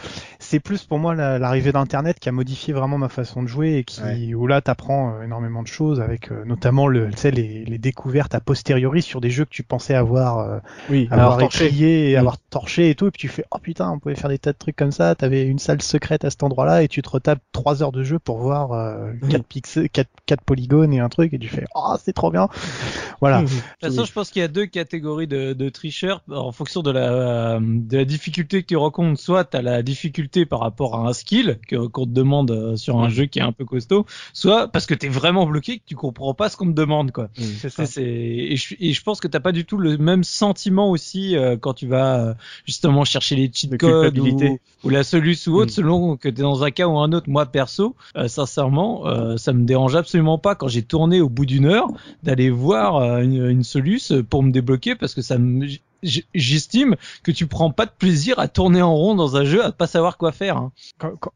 C'est 0.51 0.59
plus 0.59 0.83
pour 0.83 0.99
moi 0.99 1.15
la- 1.15 1.39
l'arrivée 1.39 1.71
d'Internet 1.71 2.19
qui 2.19 2.27
a 2.27 2.33
modifié 2.33 2.73
vraiment 2.73 2.97
ma 2.97 3.07
façon 3.07 3.41
de 3.41 3.47
jouer 3.47 3.77
et 3.77 3.83
qui 3.85 4.01
Ouais. 4.01 4.33
où 4.33 4.47
là 4.47 4.59
t'apprends 4.59 5.15
euh, 5.15 5.23
énormément 5.23 5.63
de 5.63 5.67
choses 5.69 6.01
avec 6.01 6.29
euh, 6.29 6.43
notamment 6.43 6.87
le 6.87 7.07
les, 7.23 7.63
les 7.63 7.77
découvertes 7.77 8.35
a 8.35 8.41
posteriori 8.41 9.01
sur 9.01 9.21
des 9.21 9.29
jeux 9.29 9.45
que 9.45 9.49
tu 9.49 9.63
pensais 9.63 9.95
avoir 9.95 10.39
euh, 10.39 10.59
Oui, 10.89 11.07
avoir 11.09 11.39
écrié 11.39 12.11
et 12.11 12.15
Mm. 12.15 12.19
avoir 12.19 12.37
torché 12.51 12.89
et 12.91 12.95
tout, 12.95 13.07
et 13.07 13.11
puis 13.11 13.21
tu 13.21 13.27
fais 13.29 13.45
oh 13.51 13.57
putain, 13.57 13.89
on 13.89 13.97
pouvait 13.99 14.15
faire 14.15 14.29
des 14.29 14.37
tas 14.37 14.53
de 14.53 14.57
trucs 14.57 14.75
comme 14.75 14.91
ça. 14.91 15.15
T'avais 15.15 15.43
une 15.47 15.57
salle 15.57 15.81
secrète 15.81 16.23
à 16.25 16.29
cet 16.29 16.43
endroit-là 16.43 16.83
et 16.83 16.87
tu 16.87 17.01
te 17.01 17.09
retapes 17.09 17.39
trois 17.51 17.81
heures 17.81 17.91
de 17.91 18.03
jeu 18.03 18.19
pour 18.19 18.37
voir 18.37 18.73
euh, 18.73 19.11
Oui. 19.23 19.29
quatre 19.29 19.45
pixels, 19.45 19.89
quatre, 19.89 20.09
quatre 20.25 20.43
polygones 20.43 20.93
et 20.93 20.99
un 20.99 21.09
truc 21.09 21.33
et 21.33 21.39
tu 21.39 21.47
fais 21.47 21.65
oh 21.73 21.95
c'est 22.03 22.13
trop 22.13 22.29
bien. 22.29 22.47
Voilà. 23.21 23.41
De 23.41 23.47
toute 23.47 23.61
façon, 23.81 24.05
je 24.05 24.11
pense 24.11 24.29
qu'il 24.29 24.41
y 24.41 24.45
a 24.45 24.47
deux 24.47 24.65
catégories 24.65 25.27
de, 25.27 25.53
de 25.53 25.69
tricheurs 25.69 26.23
en 26.29 26.51
fonction 26.51 26.81
de 26.81 26.91
la, 26.91 27.59
de 27.61 27.97
la 27.97 28.05
difficulté 28.05 28.61
que 28.61 28.67
tu 28.67 28.75
rencontres. 28.77 29.19
Soit 29.19 29.45
tu 29.45 29.57
as 29.57 29.61
la 29.61 29.81
difficulté 29.81 30.45
par 30.45 30.59
rapport 30.59 30.95
à 30.95 31.07
un 31.07 31.13
skill 31.13 31.59
que- 31.67 31.87
qu'on 31.87 32.05
te 32.05 32.11
demande 32.11 32.51
euh, 32.51 32.75
sur 32.75 32.99
un 32.99 33.09
jeu 33.09 33.25
qui 33.25 33.39
est 33.39 33.43
un 33.43 33.51
peu 33.51 33.65
costaud, 33.65 34.05
soit 34.33 34.67
parce 34.67 34.85
que 34.85 34.93
tu 34.93 35.05
es 35.05 35.09
vraiment 35.09 35.45
bloqué 35.45 35.79
que 35.79 35.83
tu 35.85 35.95
comprends 35.95 36.33
pas 36.33 36.49
ce 36.49 36.57
qu'on 36.57 36.65
te 36.67 36.71
demande. 36.71 37.11
quoi. 37.11 37.29
C'est 37.35 37.97
Et, 37.97 38.55
je, 38.55 38.75
et 38.79 38.93
je 38.93 39.01
pense 39.03 39.19
que 39.19 39.27
t'as 39.27 39.39
pas 39.39 39.51
du 39.51 39.65
tout 39.65 39.77
le 39.77 39.97
même 39.97 40.23
sentiment 40.23 40.89
aussi 40.89 41.35
euh, 41.35 41.57
quand 41.57 41.73
tu 41.73 41.87
vas 41.87 42.35
justement 42.65 43.05
chercher 43.05 43.35
les 43.35 43.51
cheat 43.53 43.71
De 43.71 43.77
codes 43.77 44.17
ou, 44.19 44.59
ou 44.83 44.89
la 44.89 45.03
solution 45.03 45.51
ou 45.53 45.55
autre 45.55 45.71
Mm. 45.71 45.75
selon 45.75 46.17
que 46.17 46.29
t'es 46.29 46.41
dans 46.41 46.63
un 46.63 46.71
cas 46.71 46.87
ou 46.87 46.97
un 46.99 47.11
autre. 47.13 47.29
Moi 47.29 47.45
perso, 47.45 47.95
euh, 48.15 48.27
sincèrement, 48.27 49.07
euh, 49.07 49.37
ça 49.37 49.53
me 49.53 49.63
dérange 49.63 49.95
absolument 49.95 50.37
pas 50.37 50.55
quand 50.55 50.67
j'ai 50.67 50.83
tourné 50.83 51.21
au 51.21 51.29
bout 51.29 51.45
d'une 51.45 51.65
heure 51.65 51.87
d'aller 52.23 52.49
voir 52.49 52.97
euh, 52.97 53.19
une, 53.21 53.49
une 53.49 53.63
soluce 53.63 54.13
pour 54.29 54.43
me 54.43 54.51
débloquer 54.51 54.95
parce 54.95 55.13
que 55.13 55.21
ça 55.21 55.37
me 55.37 55.67
j'estime 56.03 56.95
que 57.23 57.31
tu 57.31 57.47
prends 57.47 57.71
pas 57.71 57.85
de 57.85 57.91
plaisir 57.91 58.39
à 58.39 58.47
tourner 58.47 58.81
en 58.81 58.95
rond 58.95 59.15
dans 59.15 59.35
un 59.37 59.43
jeu 59.45 59.63
à 59.63 59.71
pas 59.71 59.87
savoir 59.87 60.17
quoi 60.17 60.31
faire. 60.31 60.57
hein. 60.57 60.71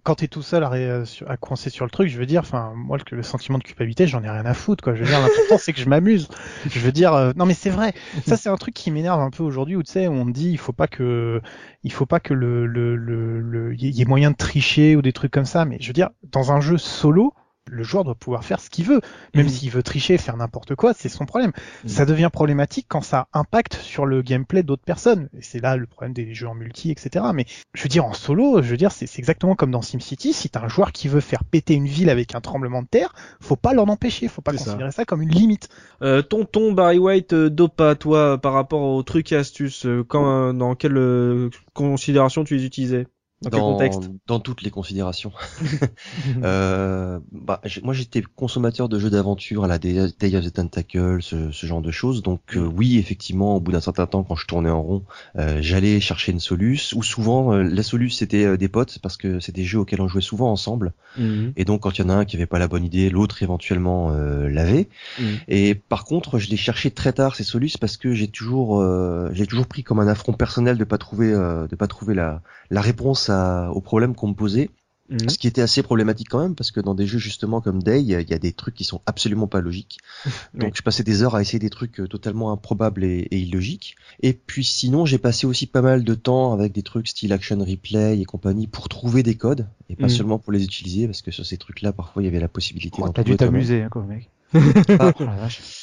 quand, 0.04 0.16
t'es 0.16 0.28
tout 0.28 0.42
seul 0.42 0.64
à, 0.64 1.06
sur- 1.06 1.30
à 1.30 1.38
coincer 1.38 1.70
sur 1.70 1.86
le 1.86 1.92
truc, 1.92 2.10
je 2.10 2.18
veux 2.18 2.26
dire, 2.26 2.42
enfin, 2.42 2.74
moi, 2.76 2.98
le, 2.98 3.18
le 3.18 3.24
sentiment 3.24 3.58
de 3.58 3.64
culpabilité, 3.64 4.08
j'en 4.08 4.24
ai 4.24 4.30
rien 4.30 4.46
à 4.46 4.54
foutre, 4.54 4.84
quoi. 4.84 4.96
Je 4.96 5.04
veux 5.04 5.10
dire, 5.10 5.20
l'important, 5.22 5.58
c'est 5.58 5.74
que 5.74 5.80
je 5.80 5.88
m'amuse. 5.90 6.28
Je 6.70 6.80
veux 6.80 6.92
dire, 6.92 7.14
euh, 7.14 7.32
non, 7.36 7.46
mais 7.46 7.54
c'est 7.54 7.70
vrai. 7.70 7.94
Ça, 8.28 8.38
c'est 8.38 8.50
un 8.50 8.58
truc 8.58 8.74
qui 8.74 8.92
m'énerve 8.92 9.20
un 9.22 9.30
peu 9.32 9.44
aujourd'hui, 9.44 9.76
où 9.76 9.84
tu 9.84 9.92
sais, 9.92 10.08
on 10.08 10.26
dit, 10.26 10.50
il 10.52 10.58
faut 10.58 10.74
pas 10.74 10.88
que, 10.88 11.42
il 11.84 11.92
faut 11.92 12.06
pas 12.06 12.20
que 12.20 12.34
le, 12.34 12.66
le, 12.66 12.96
le, 12.96 13.40
le- 13.42 13.76
y 13.76 14.02
ait 14.02 14.06
moyen 14.06 14.32
de 14.32 14.36
tricher 14.36 14.96
ou 14.96 15.02
des 15.02 15.14
trucs 15.14 15.32
comme 15.32 15.46
ça. 15.46 15.66
Mais 15.66 15.78
je 15.80 15.88
veux 15.88 15.94
dire, 15.94 16.10
dans 16.32 16.52
un 16.52 16.62
jeu 16.62 16.78
solo, 16.78 17.34
le 17.70 17.84
joueur 17.84 18.04
doit 18.04 18.16
pouvoir 18.16 18.44
faire 18.46 18.60
ce 18.60 18.70
qu'il 18.70 18.86
veut. 18.86 19.02
Même 19.34 19.46
Mhm. 19.46 19.52
s'il 19.52 19.72
veut 19.72 19.84
tricher, 19.84 20.18
faire 20.18 20.38
n'importe 20.38 20.76
quoi, 20.76 20.94
c'est 20.94 21.10
son 21.10 21.26
problème. 21.26 21.52
Mhm. 21.84 21.90
Ça 21.90 22.06
devient 22.06 22.30
problématique 22.32 22.86
quand 22.88 23.02
ça 23.02 23.28
impacte 23.34 23.74
sur 23.76 24.06
le 24.06 24.22
gameplay 24.22 24.64
d'autres 24.64 24.84
personnes. 24.84 25.30
Et 25.38 25.42
c'est 25.42 25.60
là 25.60 25.76
le 25.78 25.86
problème 25.88 26.14
des 26.14 26.34
jeux 26.34 26.48
en 26.48 26.56
multi, 26.56 26.92
etc. 26.92 27.26
Mais 27.34 27.46
je 27.74 27.84
veux 27.84 27.90
dire, 27.90 28.06
en 28.06 28.14
solo, 28.14 28.62
je 28.62 28.70
veux 28.70 28.78
dire, 28.78 28.92
c'est 28.92 29.10
exactement 29.18 29.56
comme 29.56 29.72
dans 29.72 29.82
SimCity. 29.82 30.34
Si 30.34 30.50
t'as 30.50 30.62
un 30.64 30.68
joueur 30.68 30.92
qui 30.92 31.08
veut 31.08 31.22
faire 31.22 31.44
péter 31.44 31.74
une 31.74 31.88
ville 31.88 32.10
avec 32.10 32.36
un 32.36 32.42
tremblement 32.42 32.82
de 32.82 32.88
terre, 32.88 33.14
faut 33.42 33.56
pas 33.56 33.74
l'en 33.74 33.88
empêcher. 33.88 34.28
Faut 34.28 34.42
pas 34.42 34.52
ça. 34.54 34.58
considérer 34.66 34.92
ça. 34.92 35.06
comme 35.06 35.22
une 35.22 35.30
limite. 35.30 35.70
Euh, 36.02 36.22
tonton 36.22 36.72
Barry 36.74 36.98
White, 37.00 37.34
euh, 37.34 37.50
Dopa, 37.50 37.96
toi, 37.96 38.38
par 38.40 38.54
rapport 38.54 38.82
aux 38.82 39.04
trucs 39.04 39.32
et 39.32 39.36
astuces, 39.36 39.86
euh, 39.86 40.04
quand, 40.08 40.50
euh, 40.50 40.54
dans 40.54 40.76
quelle 40.76 40.98
euh, 40.98 41.50
considération 41.74 42.44
tu 42.44 42.56
les 42.56 42.66
utilisais? 42.66 43.08
Dans 43.42 43.74
contexte 43.74 44.10
dans 44.28 44.40
toutes 44.40 44.62
les 44.62 44.72
considérations. 44.72 45.32
Euh, 46.44 47.20
bah, 47.32 47.62
moi 47.84 47.94
j'étais 47.94 48.22
consommateur 48.22 48.90
de 48.90 49.00
jeux 49.00 49.10
d'aventure 49.10 49.64
à 49.64 49.68
la 49.68 49.78
Day 49.78 50.00
of 50.00 50.46
the 50.46 50.54
Tentacle, 50.54 51.22
ce, 51.22 51.52
ce 51.52 51.66
genre 51.66 51.82
de 51.82 51.92
choses. 51.92 52.24
Donc 52.24 52.56
euh, 52.56 52.60
oui, 52.60 52.98
effectivement, 52.98 53.56
au 53.56 53.60
bout 53.60 53.72
d'un 53.72 53.82
certain 53.82 54.06
temps, 54.06 54.24
quand 54.24 54.36
je 54.36 54.46
tournais 54.46 54.70
en 54.70 54.82
rond, 54.82 55.04
euh, 55.38 55.60
j'allais 55.62 56.00
chercher 56.00 56.32
une 56.32 56.40
soluce. 56.40 56.94
Ou 56.94 57.04
souvent, 57.04 57.54
euh, 57.54 57.64
la 57.64 57.84
soluce 57.84 58.18
c'était 58.18 58.46
euh, 58.46 58.58
des 58.58 58.68
potes 58.68 59.00
parce 59.00 59.18
que 59.18 59.40
c'est 59.40 59.54
des 59.54 59.64
jeux 59.64 59.80
auxquels 59.80 60.02
on 60.02 60.08
jouait 60.08 60.22
souvent 60.22 60.52
ensemble. 60.52 60.94
Mhm. 61.18 61.54
Et 61.56 61.66
donc 61.66 61.82
quand 61.82 61.98
il 61.98 62.02
y 62.02 62.06
en 62.06 62.10
a 62.10 62.14
un 62.14 62.26
qui 62.26 62.36
avait 62.36 62.46
pas 62.46 62.60
la 62.60 62.68
bonne 62.68 62.84
idée, 62.84 63.10
l'autre 63.10 63.44
éventuellement 63.44 64.12
euh, 64.12 64.50
l'avait. 64.50 64.90
Mhm. 65.20 65.38
Et 65.48 65.76
par 65.76 66.06
contre, 66.06 66.40
je 66.40 66.50
l'ai 66.50 66.58
cherché 66.58 66.92
très 66.92 67.14
tard 67.14 67.36
ces 67.36 67.44
soluces 67.44 67.78
parce 67.78 67.98
que 67.98 68.14
j'ai 68.14 68.28
toujours, 68.28 68.82
euh, 68.82 69.30
j'ai 69.34 69.48
toujours 69.48 69.68
pris 69.68 69.84
comme 69.84 70.00
un 70.00 70.08
affront 70.08 70.34
personnel 70.34 70.78
de 70.78 70.84
pas 70.84 70.98
trouver, 70.98 71.32
euh, 71.32 71.68
de 71.68 71.76
pas 71.76 71.88
trouver 71.88 72.14
la, 72.14 72.42
la 72.70 72.82
réponse 72.82 73.25
à, 73.30 73.72
au 73.72 73.82
problème 73.82 74.16
qu'on 74.16 74.28
me 74.30 74.34
posait. 74.36 74.70
Mhm. 75.08 75.30
Ce 75.30 75.38
qui 75.38 75.46
était 75.46 75.62
assez 75.62 75.84
problématique 75.84 76.30
quand 76.30 76.40
même 76.40 76.56
parce 76.56 76.72
que 76.72 76.80
dans 76.80 76.96
des 76.96 77.06
jeux 77.06 77.20
justement 77.20 77.62
comme 77.62 77.84
Day, 77.84 78.02
il 78.02 78.08
y 78.08 78.16
a- 78.16 78.24
des 78.40 78.54
trucs 78.54 78.74
qui 78.74 78.84
sont 78.84 79.02
absolument 79.06 79.46
pas 79.46 79.62
logiques. 79.62 80.00
Donc 80.56 80.70
Oui. 80.70 80.72
je 80.74 80.82
passais 80.82 81.04
des 81.04 81.22
heures 81.22 81.36
à 81.36 81.42
essayer 81.42 81.60
des 81.60 81.70
trucs 81.70 82.00
euh, 82.00 82.08
totalement 82.08 82.52
improbables 82.52 83.04
et, 83.04 83.28
et 83.30 83.38
illogiques. 83.38 83.96
Et 84.24 84.34
puis 84.34 84.64
sinon, 84.64 85.06
j'ai 85.06 85.20
passé 85.20 85.46
aussi 85.46 85.68
pas 85.68 85.84
mal 85.84 86.04
de 86.04 86.16
temps 86.16 86.54
avec 86.54 86.72
des 86.74 86.82
trucs 86.82 87.08
style 87.08 87.34
action 87.34 87.60
replay 87.60 88.20
et 88.20 88.26
compagnie 88.26 88.66
pour 88.66 88.90
trouver 88.90 89.22
des 89.22 89.36
codes 89.36 89.68
et 89.90 89.96
pas 89.96 90.08
Mhm. 90.08 90.10
seulement 90.10 90.40
pour 90.40 90.52
les 90.52 90.64
utiliser 90.64 91.06
parce 91.06 91.22
que 91.22 91.30
sur 91.30 91.46
ces 91.46 91.58
trucs-là, 91.58 91.94
parfois 91.94 92.24
il 92.24 92.26
y 92.26 92.28
avait 92.30 92.40
la 92.40 92.48
possibilité 92.48 93.00
d'en 93.00 93.14
T'as 93.14 93.24
dû 93.24 93.36
t'amuser, 93.38 93.84
hein, 93.84 93.90
quoi, 93.92 94.04
mec. 94.06 94.32
Ah, 95.00 95.12
Oh 95.18 95.24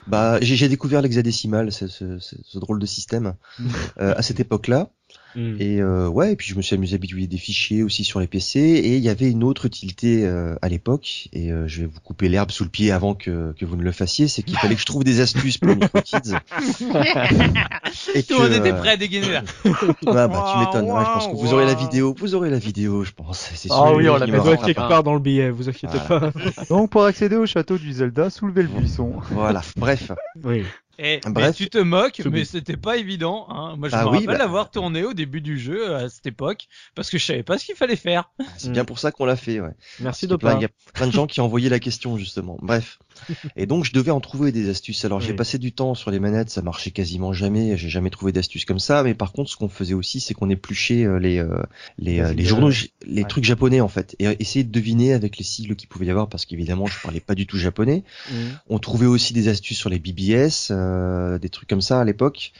bah, 0.08 0.38
j'ai 0.40 0.56
j'ai 0.56 0.68
découvert 0.68 1.02
l'hexadécimal, 1.02 1.70
ce, 1.72 1.87
ce, 1.87 2.18
ce, 2.18 2.37
ce 2.42 2.58
drôle 2.58 2.78
de 2.80 2.87
système, 2.87 3.34
euh, 4.00 4.14
à 4.16 4.22
cette 4.22 4.40
époque-là. 4.40 4.90
Mhm. 5.34 5.56
Et 5.60 5.80
euh, 5.80 6.08
ouais, 6.08 6.32
et 6.32 6.36
puis 6.36 6.48
je 6.48 6.54
me 6.56 6.62
suis 6.62 6.74
amusé 6.74 6.94
à 6.96 6.98
bidouiller 6.98 7.26
des 7.26 7.36
fichiers 7.38 7.82
aussi 7.82 8.04
sur 8.04 8.20
les 8.20 8.26
PC. 8.26 8.60
Et 8.60 8.96
il 8.96 9.02
y 9.02 9.08
avait 9.08 9.30
une 9.30 9.44
autre 9.44 9.64
utilité 9.66 10.24
euh, 10.26 10.54
à 10.62 10.68
l'époque, 10.68 11.28
et 11.32 11.50
euh, 11.52 11.66
je 11.68 11.80
vais 11.82 11.86
vous 11.86 12.00
couper 12.00 12.28
l'herbe 12.28 12.50
sous 12.50 12.64
le 12.64 12.70
pied 12.70 12.90
avant 12.92 13.14
que, 13.14 13.52
que 13.58 13.64
vous 13.64 13.76
ne 13.76 13.82
le 13.82 13.92
fassiez, 13.92 14.28
c'est 14.28 14.42
qu'il 14.42 14.58
fallait 14.58 14.74
que 14.74 14.80
je 14.80 14.86
trouve 14.86 15.04
des 15.04 15.20
astuces 15.20 15.58
pour 15.58 15.74
MicroKids. 15.74 16.34
et 18.14 18.22
Tout 18.22 18.34
le 18.34 18.48
monde 18.48 18.52
était 18.52 18.72
euh, 18.72 18.78
prêt 18.78 18.90
à 18.90 18.96
dégainer 18.96 19.30
là. 19.32 19.42
bah, 20.04 20.28
bah, 20.28 20.52
tu 20.52 20.58
m'étonnes, 20.58 20.90
ouais, 20.90 21.04
je 21.04 21.12
pense 21.12 21.28
que 21.28 21.36
vous 21.36 21.54
aurez 21.54 21.66
la 21.66 21.74
vidéo, 21.74 22.14
vous 22.18 22.34
aurez 22.34 22.50
la 22.50 22.58
vidéo, 22.58 23.04
je 23.04 23.12
pense. 23.12 23.50
C'est 23.54 23.68
Ah 23.70 23.74
sûr, 23.86 23.94
oui, 23.96 24.08
on 24.08 24.16
la 24.16 24.26
met 24.26 24.32
doit 24.32 24.40
rattrape 24.42 24.58
être 24.60 24.66
quelque 24.66 24.76
pas. 24.76 24.88
part 24.88 25.02
dans 25.02 25.14
le 25.14 25.20
billet, 25.20 25.50
vous 25.50 25.68
inquiétez 25.68 25.98
Voilà. 26.08 26.30
pas. 26.32 26.64
Donc, 26.68 26.90
pour 26.90 27.04
accéder 27.04 27.36
au 27.36 27.46
château 27.46 27.78
du 27.78 27.92
Zelda, 27.92 28.30
soulevez 28.30 28.62
le 28.62 28.68
buisson. 28.68 29.12
Voilà, 29.30 29.62
bref. 29.76 30.12
Oui. 30.44 30.64
Et, 30.99 31.20
Bref. 31.25 31.34
mais 31.34 31.52
tu 31.54 31.68
te 31.70 31.78
moques, 31.78 32.20
mais 32.30 32.44
c'était 32.44 32.76
pas 32.76 32.96
évident. 32.99 33.46
Hein. 33.49 33.76
Moi, 33.76 33.88
je 33.88 33.92
Bah 33.94 34.04
me 34.04 34.11
oui, 34.11 34.18
rappelle 34.26 34.38
bah- 34.38 34.44
avoir 34.44 34.70
tourné 34.70 35.04
au 35.04 35.14
début 35.14 35.40
du 35.40 35.58
jeu 35.58 35.94
à 35.96 36.08
cette 36.08 36.26
époque 36.26 36.66
parce 36.94 37.08
que 37.11 37.16
je 37.18 37.25
savais 37.25 37.42
pas 37.42 37.56
ce 37.58 37.64
qu'il 37.64 37.75
fallait 37.76 37.96
faire. 37.96 38.30
C'est 38.58 38.68
Mm. 38.68 38.72
bien 38.72 38.84
pour 38.84 38.99
ça 38.99 39.11
qu'on 39.11 39.25
l'a 39.25 39.37
fait, 39.37 39.61
ouais. 39.61 39.72
Merci 40.00 40.26
Dopa. 40.26 40.54
Il 40.54 40.62
y 40.62 40.64
a 40.66 40.68
plein 40.92 41.06
de 41.06 41.12
gens 41.12 41.26
qui 41.26 41.40
ont 41.40 41.44
envoyé 41.46 41.68
la 41.70 41.78
question 41.80 42.16
justement. 42.18 42.58
Bref. 42.61 42.99
Et 43.57 43.67
donc 43.67 43.85
je 43.85 43.93
devais 43.93 44.11
en 44.11 44.21
trouver 44.21 44.52
des 44.52 44.69
astuces. 44.69 45.05
Alors 45.05 45.21
j'ai 45.21 45.35
passé 45.35 45.59
du 45.59 45.73
temps 45.73 45.95
sur 45.95 46.11
les 46.11 46.21
manettes, 46.21 46.50
ça 46.50 46.62
marchait 46.62 46.91
quasiment 46.91 47.33
jamais. 47.33 47.76
J'ai 47.76 47.88
jamais 47.88 48.11
trouvé 48.11 48.33
d'astuces 48.33 48.64
comme 48.64 48.79
ça. 48.79 49.02
Mais 49.02 49.14
par 49.14 49.33
contre, 49.33 49.50
ce 49.50 49.57
qu'on 49.57 49.69
faisait 49.69 49.95
aussi, 49.95 50.21
c'est 50.21 50.35
qu'on 50.35 50.50
épluchait 50.50 51.05
euh, 51.05 51.19
les 51.19 51.38
euh, 51.38 51.62
les, 51.99 52.21
euh, 52.21 52.33
les 52.33 52.45
journaux, 52.45 52.71
j- 52.71 52.93
les 53.07 53.23
Ouais. 53.23 53.29
trucs 53.29 53.45
japonais 53.45 53.81
en 53.81 53.88
fait, 53.88 54.17
et 54.19 54.26
euh, 54.29 54.35
essayer 54.38 54.64
de 54.64 54.71
deviner 54.73 55.12
avec 55.12 55.38
les 55.38 55.45
sigles 55.45 55.76
qu'il 55.76 55.88
pouvait 55.88 56.07
y 56.07 56.11
avoir, 56.11 56.29
parce 56.29 56.47
qu'évidemment 56.47 56.87
je 56.87 57.00
parlais 57.02 57.21
pas 57.21 57.35
du 57.35 57.47
tout 57.47 57.59
japonais. 57.59 58.05
Mhm. 58.31 58.37
On 58.69 58.79
trouvait 58.79 59.07
aussi 59.07 59.33
des 59.33 59.49
astuces 59.49 59.79
sur 59.79 59.91
les 59.91 59.99
BBS, 59.99 60.69
euh, 60.71 61.38
des 61.38 61.49
trucs 61.49 61.69
comme 61.69 61.81
ça 61.81 62.00
à 62.00 62.05
l'époque, 62.05 62.52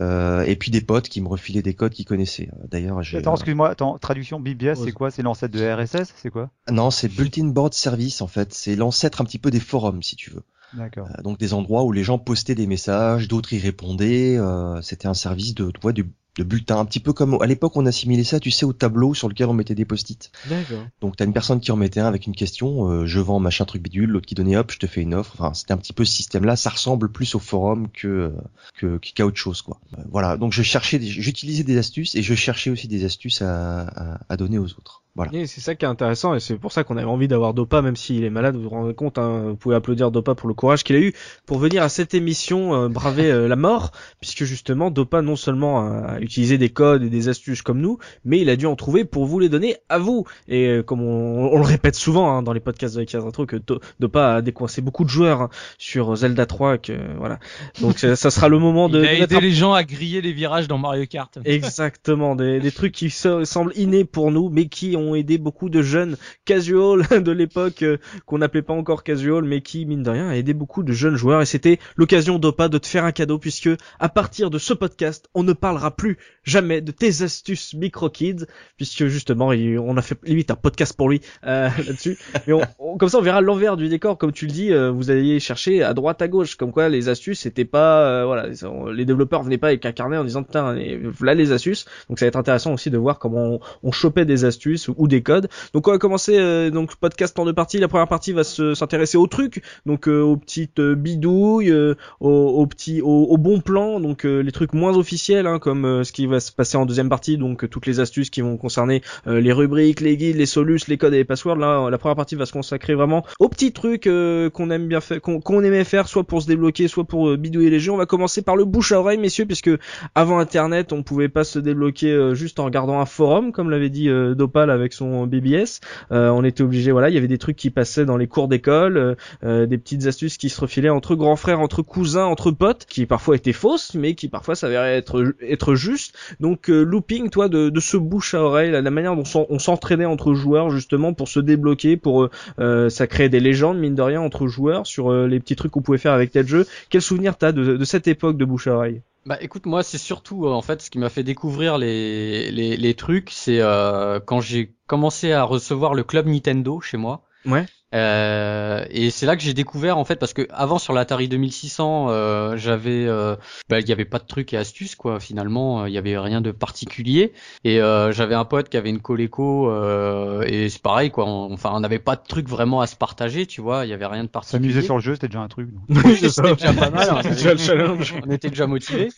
euh, 0.00 0.42
et 0.42 0.56
puis 0.56 0.70
des 0.70 0.80
potes 0.80 1.08
qui 1.08 1.20
me 1.20 1.28
refilaient 1.28 1.62
des 1.62 1.74
codes 1.74 1.92
qu'ils 1.92 2.04
connaissaient. 2.04 2.48
Euh, 2.52 2.66
D'ailleurs, 2.70 3.02
j'ai 3.02 3.18
Attends, 3.18 3.32
euh, 3.32 3.34
excuse-moi, 3.36 3.68
attends, 3.70 3.98
traduction 3.98 4.40
BBS, 4.40 4.74
c'est 4.84 4.92
quoi? 4.92 5.10
C'est 5.10 5.22
l'ancêtre 5.22 5.52
de 5.56 5.62
RSS 5.64 6.12
C'est 6.16 6.30
quoi? 6.30 6.50
Non, 6.70 6.90
c'est 6.90 7.08
Bulletin 7.08 7.46
Board 7.48 7.74
Service 7.74 8.20
en 8.22 8.26
fait. 8.28 8.52
C'est 8.54 8.76
l'ancêtre 8.76 9.20
un 9.20 9.24
petit 9.24 9.38
peu 9.38 9.50
des 9.50 9.60
forums 9.60 10.01
si 10.02 10.16
tu 10.16 10.30
veux. 10.30 10.42
D'accord. 10.74 11.08
Euh, 11.18 11.22
donc 11.22 11.38
des 11.38 11.52
endroits 11.52 11.84
où 11.84 11.92
les 11.92 12.02
gens 12.04 12.18
postaient 12.18 12.54
des 12.54 12.66
messages, 12.66 13.28
d'autres 13.28 13.52
y 13.52 13.58
répondaient. 13.58 14.36
euh, 14.38 14.80
C'était 14.82 15.06
un 15.08 15.14
service 15.14 15.54
de, 15.54 15.70
ouais, 15.84 15.92
de, 15.92 16.06
de 16.38 16.44
bulletin, 16.44 16.78
un 16.78 16.86
petit 16.86 16.98
peu 17.00 17.12
comme 17.12 17.36
à 17.42 17.46
l'époque 17.46 17.76
on 17.76 17.84
assimilait 17.84 18.24
ça, 18.24 18.40
tu 18.40 18.50
sais, 18.50 18.64
au 18.64 18.72
tableau 18.72 19.12
sur 19.12 19.28
lequel 19.28 19.48
on 19.48 19.52
mettait 19.52 19.74
des 19.74 19.84
post-it. 19.84 20.32
D'accord. 20.48 20.86
Donc 21.02 21.16
t'as 21.16 21.26
une 21.26 21.34
personne 21.34 21.60
qui 21.60 21.70
en 21.72 21.76
mettait 21.76 22.00
un 22.00 22.06
avec 22.06 22.26
une 22.26 22.34
question, 22.34 22.88
euh, 22.90 23.04
je 23.04 23.20
vends 23.20 23.38
machin 23.38 23.66
truc 23.66 23.82
bidule, 23.82 24.08
l'autre 24.08 24.24
qui 24.26 24.34
donnait 24.34 24.56
hop, 24.56 24.72
je 24.72 24.78
te 24.78 24.86
fais 24.86 25.02
une 25.02 25.12
offre. 25.12 25.34
Enfin, 25.38 25.52
c'était 25.52 25.74
un 25.74 25.76
petit 25.76 25.92
peu 25.92 26.06
ce 26.06 26.14
système-là. 26.14 26.56
Ça 26.56 26.70
ressemble 26.70 27.12
plus 27.12 27.34
au 27.34 27.38
forum 27.38 27.88
que 27.92 28.32
que 28.78 28.96
qu'à 28.96 29.26
autre 29.26 29.36
chose 29.36 29.60
quoi. 29.60 29.78
Voilà. 30.10 30.38
Donc 30.38 30.54
je 30.54 30.62
cherchais, 30.62 30.98
des- 30.98 31.06
j'utilisais 31.06 31.64
des 31.64 31.76
astuces 31.76 32.14
et 32.14 32.22
je 32.22 32.34
cherchais 32.34 32.70
aussi 32.70 32.88
des 32.88 33.04
astuces 33.04 33.42
à, 33.42 33.82
à, 33.88 34.20
à 34.30 34.36
donner 34.38 34.56
aux 34.56 34.70
autres. 34.70 35.01
Voilà. 35.14 35.30
Et 35.34 35.46
c'est 35.46 35.60
ça 35.60 35.74
qui 35.74 35.84
est 35.84 35.88
intéressant 35.88 36.34
et 36.34 36.40
c'est 36.40 36.56
pour 36.56 36.72
ça 36.72 36.84
qu'on 36.84 36.96
avait 36.96 37.06
envie 37.06 37.28
d'avoir 37.28 37.52
Dopa 37.52 37.82
même 37.82 37.96
s'il 37.96 38.24
est 38.24 38.30
malade, 38.30 38.56
vous 38.56 38.62
vous 38.62 38.68
rendez 38.70 38.94
compte, 38.94 39.18
hein, 39.18 39.42
vous 39.50 39.56
pouvez 39.56 39.74
applaudir 39.76 40.10
Dopa 40.10 40.34
pour 40.34 40.48
le 40.48 40.54
courage 40.54 40.84
qu'il 40.84 40.96
a 40.96 41.00
eu 41.00 41.12
pour 41.44 41.58
venir 41.58 41.82
à 41.82 41.90
cette 41.90 42.14
émission 42.14 42.74
euh, 42.74 42.88
braver 42.88 43.30
euh, 43.30 43.46
la 43.46 43.56
mort, 43.56 43.90
puisque 44.20 44.44
justement 44.44 44.90
Dopa 44.90 45.20
non 45.20 45.36
seulement 45.36 45.80
a 45.86 46.18
utilisé 46.20 46.56
des 46.56 46.70
codes 46.70 47.02
et 47.02 47.10
des 47.10 47.28
astuces 47.28 47.60
comme 47.60 47.78
nous, 47.80 47.98
mais 48.24 48.40
il 48.40 48.48
a 48.48 48.56
dû 48.56 48.64
en 48.64 48.74
trouver 48.74 49.04
pour 49.04 49.26
vous 49.26 49.38
les 49.38 49.50
donner 49.50 49.76
à 49.90 49.98
vous. 49.98 50.24
Et 50.48 50.68
euh, 50.68 50.82
comme 50.82 51.02
on, 51.02 51.46
on 51.52 51.58
le 51.58 51.64
répète 51.64 51.94
souvent 51.94 52.30
hein, 52.34 52.42
dans 52.42 52.54
les 52.54 52.60
podcasts 52.60 52.94
de 52.94 53.00
la 53.00 53.06
case 53.06 53.22
que 53.46 53.56
Do- 53.56 53.80
Dopa 54.00 54.36
a 54.36 54.40
décoincé 54.40 54.80
beaucoup 54.80 55.04
de 55.04 55.10
joueurs 55.10 55.42
hein, 55.42 55.48
sur 55.76 56.16
Zelda 56.16 56.46
3, 56.46 56.78
que 56.78 56.92
voilà. 57.18 57.38
Donc 57.82 57.98
ça, 57.98 58.16
ça 58.16 58.30
sera 58.30 58.48
le 58.48 58.58
moment 58.58 58.88
de, 58.88 58.98
Il 58.98 59.02
de 59.02 59.06
a 59.08 59.10
mettre 59.12 59.22
aidé 59.24 59.36
un 59.36 59.40
les 59.40 59.52
gens 59.52 59.74
à 59.74 59.84
griller 59.84 60.22
les 60.22 60.32
virages 60.32 60.68
dans 60.68 60.78
Mario 60.78 61.04
Kart. 61.04 61.38
Exactement, 61.44 62.34
des, 62.34 62.60
des 62.60 62.70
trucs 62.72 62.92
qui 62.92 63.10
se- 63.10 63.44
semblent 63.44 63.72
innés 63.76 64.04
pour 64.06 64.30
nous, 64.30 64.48
mais 64.48 64.66
qui 64.68 64.96
ont 64.96 65.01
aidé 65.14 65.38
beaucoup 65.38 65.68
de 65.68 65.82
jeunes 65.82 66.16
casual 66.44 67.06
de 67.22 67.32
l'époque 67.32 67.82
euh, 67.82 67.98
qu'on 68.26 68.38
n'appelait 68.38 68.62
pas 68.62 68.74
encore 68.74 69.04
casual, 69.04 69.44
mais 69.44 69.60
qui 69.60 69.84
mine 69.86 70.02
de 70.02 70.10
rien 70.10 70.28
a 70.28 70.36
aidé 70.36 70.54
beaucoup 70.54 70.82
de 70.82 70.92
jeunes 70.92 71.16
joueurs. 71.16 71.42
Et 71.42 71.46
c'était 71.46 71.78
l'occasion 71.96 72.38
d'Opa 72.38 72.68
de 72.68 72.78
te 72.78 72.86
faire 72.86 73.04
un 73.04 73.12
cadeau, 73.12 73.38
puisque 73.38 73.70
à 73.98 74.08
partir 74.08 74.50
de 74.50 74.58
ce 74.58 74.74
podcast, 74.74 75.28
on 75.34 75.42
ne 75.42 75.52
parlera 75.52 75.94
plus 75.94 76.18
jamais 76.44 76.80
de 76.80 76.92
tes 76.92 77.22
astuces 77.22 77.74
micro 77.74 78.10
kids, 78.10 78.46
puisque 78.76 79.06
justement, 79.06 79.48
on 79.48 79.96
a 79.96 80.02
fait 80.02 80.18
limite 80.24 80.50
un 80.50 80.56
podcast 80.56 80.96
pour 80.96 81.08
lui 81.08 81.20
euh, 81.46 81.68
là-dessus. 81.86 82.18
Mais 82.46 82.52
on, 82.52 82.96
comme 82.98 83.08
ça, 83.08 83.18
on 83.18 83.22
verra 83.22 83.40
l'envers 83.40 83.76
du 83.76 83.88
décor, 83.88 84.18
comme 84.18 84.32
tu 84.32 84.46
le 84.46 84.52
dis. 84.52 84.72
euh, 84.72 84.90
vous 84.90 85.10
alliez 85.10 85.40
chercher 85.40 85.82
à 85.82 85.94
droite, 85.94 86.22
à 86.22 86.28
gauche, 86.28 86.56
comme 86.56 86.72
quoi 86.72 86.88
les 86.88 87.08
astuces, 87.08 87.40
c'était 87.40 87.64
pas, 87.64 88.06
euh, 88.06 88.24
voilà, 88.24 88.48
les 88.92 89.04
développeurs 89.04 89.42
venaient 89.42 89.58
pas 89.58 89.68
avec 89.68 89.84
un 89.86 89.92
carnet 89.92 90.16
en 90.16 90.24
disant 90.24 90.42
putain, 90.42 90.76
voilà 91.02 91.34
les 91.34 91.52
astuces. 91.52 91.86
Donc 92.08 92.18
ça 92.18 92.26
va 92.26 92.28
être 92.28 92.36
intéressant 92.36 92.72
aussi 92.72 92.90
de 92.90 92.98
voir 92.98 93.18
comment 93.18 93.60
on 93.82 93.92
chopait 93.92 94.24
des 94.24 94.44
astuces 94.44 94.88
ou 94.96 95.08
des 95.08 95.22
codes. 95.22 95.48
Donc 95.74 95.88
on 95.88 95.92
va 95.92 95.98
commencer 95.98 96.36
euh, 96.38 96.70
donc 96.70 96.96
podcast 96.96 97.38
en 97.38 97.44
deux 97.44 97.52
parties. 97.52 97.78
La 97.78 97.88
première 97.88 98.08
partie 98.08 98.32
va 98.32 98.44
se- 98.44 98.74
s'intéresser 98.74 99.16
aux 99.18 99.26
trucs, 99.26 99.62
donc 99.86 100.08
euh, 100.08 100.20
aux 100.20 100.36
petites 100.36 100.78
euh, 100.80 100.94
bidouilles, 100.94 101.70
euh, 101.70 101.94
aux, 102.20 102.28
aux 102.30 102.66
petits, 102.66 103.02
aux, 103.02 103.24
aux 103.24 103.38
bons 103.38 103.60
plans, 103.60 104.00
donc 104.00 104.24
euh, 104.24 104.40
les 104.40 104.52
trucs 104.52 104.72
moins 104.72 104.96
officiels, 104.96 105.46
hein, 105.46 105.58
comme 105.58 105.84
euh, 105.84 106.04
ce 106.04 106.12
qui 106.12 106.26
va 106.26 106.40
se 106.40 106.52
passer 106.52 106.76
en 106.76 106.86
deuxième 106.86 107.08
partie, 107.08 107.36
donc 107.38 107.68
toutes 107.68 107.86
les 107.86 108.00
astuces 108.00 108.30
qui 108.30 108.40
vont 108.40 108.56
concerner 108.56 109.02
les 109.26 109.52
rubriques, 109.52 110.00
les 110.00 110.16
guides, 110.16 110.36
les 110.36 110.46
solus, 110.46 110.80
les 110.88 110.98
codes 110.98 111.14
et 111.14 111.18
les 111.18 111.24
passwords. 111.24 111.56
Là, 111.56 111.88
la 111.90 111.98
première 111.98 112.16
partie 112.16 112.34
va 112.34 112.46
se 112.46 112.52
consacrer 112.52 112.94
vraiment 112.94 113.24
aux 113.38 113.48
petits 113.48 113.72
trucs 113.72 114.04
qu'on 114.04 114.70
aime 114.70 114.88
bien 114.88 115.00
faire, 115.00 115.20
qu'on 115.20 115.40
qu'on 115.40 115.62
aimait 115.62 115.84
faire, 115.84 116.08
soit 116.08 116.24
pour 116.24 116.42
se 116.42 116.46
débloquer, 116.46 116.88
soit 116.88 117.04
pour 117.04 117.36
bidouiller 117.36 117.70
les 117.70 117.80
jeux. 117.80 117.92
On 117.92 117.96
va 117.96 118.06
commencer 118.06 118.42
par 118.42 118.56
le 118.56 118.64
bouche 118.64 118.92
à 118.92 119.00
oreille, 119.00 119.18
messieurs, 119.18 119.46
puisque 119.46 119.70
avant 120.14 120.38
Internet, 120.38 120.92
on 120.92 121.02
pouvait 121.02 121.28
pas 121.28 121.44
se 121.44 121.58
débloquer 121.58 122.34
juste 122.34 122.60
en 122.60 122.64
regardant 122.64 123.00
un 123.00 123.06
forum, 123.06 123.52
comme 123.52 123.70
l'avait 123.70 123.90
dit 123.90 124.08
Dopal 124.36 124.70
son 124.90 125.26
BBS. 125.26 125.80
Euh, 126.10 126.28
on 126.30 126.42
était 126.44 126.62
obligé, 126.62 126.90
voilà, 126.90 127.08
il 127.08 127.14
y 127.14 127.18
avait 127.18 127.28
des 127.28 127.38
trucs 127.38 127.56
qui 127.56 127.70
passaient 127.70 128.04
dans 128.04 128.16
les 128.16 128.26
cours 128.26 128.48
d'école, 128.48 128.96
euh, 128.96 129.14
euh, 129.44 129.66
des 129.66 129.78
petites 129.78 130.06
astuces 130.06 130.36
qui 130.36 130.48
se 130.48 130.60
refilaient 130.60 130.88
entre 130.88 131.14
grands 131.14 131.36
frères, 131.36 131.60
entre 131.60 131.82
cousins, 131.82 132.24
entre 132.24 132.50
potes, 132.50 132.84
qui 132.86 133.06
parfois 133.06 133.36
étaient 133.36 133.52
fausses, 133.52 133.94
mais 133.94 134.14
qui 134.14 134.28
parfois 134.28 134.54
s'avéraient 134.54 134.96
être 134.96 135.34
être 135.40 135.74
justes. 135.74 136.16
Donc 136.40 136.68
looping, 136.68 137.30
toi, 137.30 137.48
de, 137.48 137.68
de 137.68 137.80
ce 137.80 137.96
bouche 137.96 138.34
à 138.34 138.42
oreille, 138.42 138.70
la, 138.70 138.82
manière 138.90 139.14
dont 139.14 139.46
on 139.48 139.58
s'entraînait 139.58 140.04
entre 140.04 140.34
joueurs 140.34 140.70
justement 140.70 141.14
pour 141.14 141.28
se 141.28 141.40
débloquer, 141.40 141.96
pour 141.96 142.28
ça 142.58 143.06
créait 143.06 143.28
des 143.28 143.40
légendes 143.40 143.78
mine 143.78 143.94
de 143.94 144.02
rien 144.02 144.20
entre 144.20 144.46
joueurs 144.46 144.86
sur 144.86 145.12
les 145.12 145.40
petits 145.40 145.56
trucs 145.56 145.72
qu'on 145.72 145.82
pouvait 145.82 145.98
faire 145.98 146.12
avec 146.12 146.32
tel 146.32 146.46
jeu. 146.46 146.66
Quel 146.90 147.02
souvenir 147.02 147.36
t'as 147.36 147.52
de, 147.52 147.76
de 147.76 147.84
cette 147.84 148.08
époque 148.08 148.36
de 148.36 148.44
bouche 148.44 148.66
à 148.66 148.74
oreille? 148.74 149.02
Bah 149.24 149.38
écoute, 149.40 149.66
moi 149.66 149.82
c'est 149.84 149.98
surtout 149.98 150.46
euh, 150.46 150.50
en 150.50 150.62
fait 150.62 150.82
ce 150.82 150.90
qui 150.90 150.98
m'a 150.98 151.08
fait 151.08 151.22
découvrir 151.22 151.78
les, 151.78 152.50
les, 152.50 152.76
les 152.76 152.94
trucs, 152.94 153.30
c'est 153.30 153.60
euh, 153.60 154.18
quand 154.18 154.40
j'ai 154.40 154.74
commencé 154.86 155.32
à 155.32 155.44
recevoir 155.44 155.94
le 155.94 156.02
club 156.02 156.26
Nintendo 156.26 156.80
chez 156.80 156.96
moi. 156.96 157.22
Ouais. 157.44 157.66
Euh, 157.94 158.84
et 158.90 159.10
c'est 159.10 159.26
là 159.26 159.36
que 159.36 159.42
j'ai 159.42 159.54
découvert 159.54 159.98
en 159.98 160.04
fait 160.04 160.16
parce 160.16 160.32
que 160.32 160.46
avant 160.50 160.78
sur 160.78 160.92
l'Atari 160.94 161.28
2600 161.28 162.06
euh, 162.08 162.56
j'avais 162.56 163.04
euh, 163.06 163.36
bah, 163.68 163.80
il 163.80 163.88
y 163.88 163.92
avait 163.92 164.04
pas 164.06 164.18
de 164.18 164.26
trucs 164.26 164.52
et 164.54 164.56
astuces 164.56 164.94
quoi 164.94 165.20
finalement 165.20 165.82
euh, 165.82 165.88
il 165.88 165.92
y 165.94 165.98
avait 165.98 166.16
rien 166.18 166.40
de 166.40 166.52
particulier 166.52 167.32
et 167.64 167.80
euh, 167.82 168.10
j'avais 168.12 168.34
un 168.34 168.44
pote 168.46 168.68
qui 168.70 168.76
avait 168.78 168.88
une 168.90 169.00
Coleco 169.00 169.70
euh, 169.70 170.42
et 170.46 170.68
c'est 170.70 170.80
pareil 170.82 171.10
quoi 171.10 171.26
on- 171.26 171.52
enfin 171.52 171.70
on 171.74 171.80
n'avait 171.80 171.98
pas 171.98 172.16
de 172.16 172.22
trucs 172.26 172.48
vraiment 172.48 172.80
à 172.80 172.86
se 172.86 172.96
partager 172.96 173.46
tu 173.46 173.60
vois 173.60 173.84
il 173.84 173.90
y 173.90 173.92
avait 173.92 174.06
rien 174.06 174.24
de 174.24 174.28
particulier 174.28 174.62
S'amuser 174.70 174.82
sur 174.82 174.94
le 174.96 175.00
jeu, 175.02 175.14
c'était 175.14 175.28
déjà 175.28 175.40
un 175.40 175.48
truc. 175.48 175.68
c'était 175.90 176.54
déjà 176.54 176.72
pas 176.72 176.90
mal. 176.90 177.08
hein, 177.10 177.20
déjà 177.30 177.52
le 177.52 177.58
challenge. 177.58 178.14
on 178.26 178.30
était 178.30 178.48
déjà 178.48 178.66
motivés. 178.66 179.08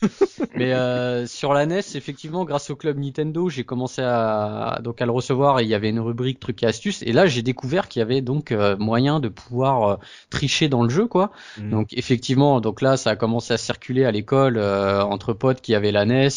Mais 0.57 0.73
euh, 0.73 1.27
sur 1.27 1.53
la 1.55 1.67
NES, 1.67 1.81
effectivement, 1.95 2.45
grâce 2.45 2.71
au 2.71 2.77
club 2.77 2.99
Nintendo, 2.99 3.49
j'ai 3.49 3.65
commencé 3.65 4.03
à 4.03 4.79
donc 4.83 5.01
à 5.03 5.07
le 5.07 5.13
recevoir 5.13 5.61
et 5.61 5.63
il 5.65 5.69
y 5.69 5.75
avait 5.75 5.91
une 5.91 6.01
rubrique 6.01 6.41
trucs 6.41 6.63
et 6.63 6.67
astuces. 6.67 7.03
Et 7.03 7.13
là, 7.13 7.27
j'ai 7.27 7.43
découvert 7.43 7.89
qu'il 7.89 8.01
y 8.01 8.03
avait 8.03 8.21
donc 8.21 8.53
euh, 8.65 8.77
moyen 8.77 9.21
de 9.21 9.29
pouvoir 9.29 9.89
euh, 9.89 9.97
tricher 10.31 10.69
dans 10.69 10.83
le 10.83 10.89
jeu, 10.89 11.07
quoi. 11.07 11.31
Mm. 11.59 11.71
Donc 11.71 11.89
effectivement, 11.93 12.61
donc 12.61 12.83
là, 12.83 12.97
ça 12.97 13.11
a 13.11 13.17
commencé 13.17 13.55
à 13.55 13.59
circuler 13.59 14.05
à 14.05 14.11
l'école 14.11 14.57
euh, 14.57 15.03
entre 15.03 15.33
potes 15.33 15.61
qui 15.61 15.75
avaient 15.75 15.93
la 15.93 16.05
NES. 16.05 16.29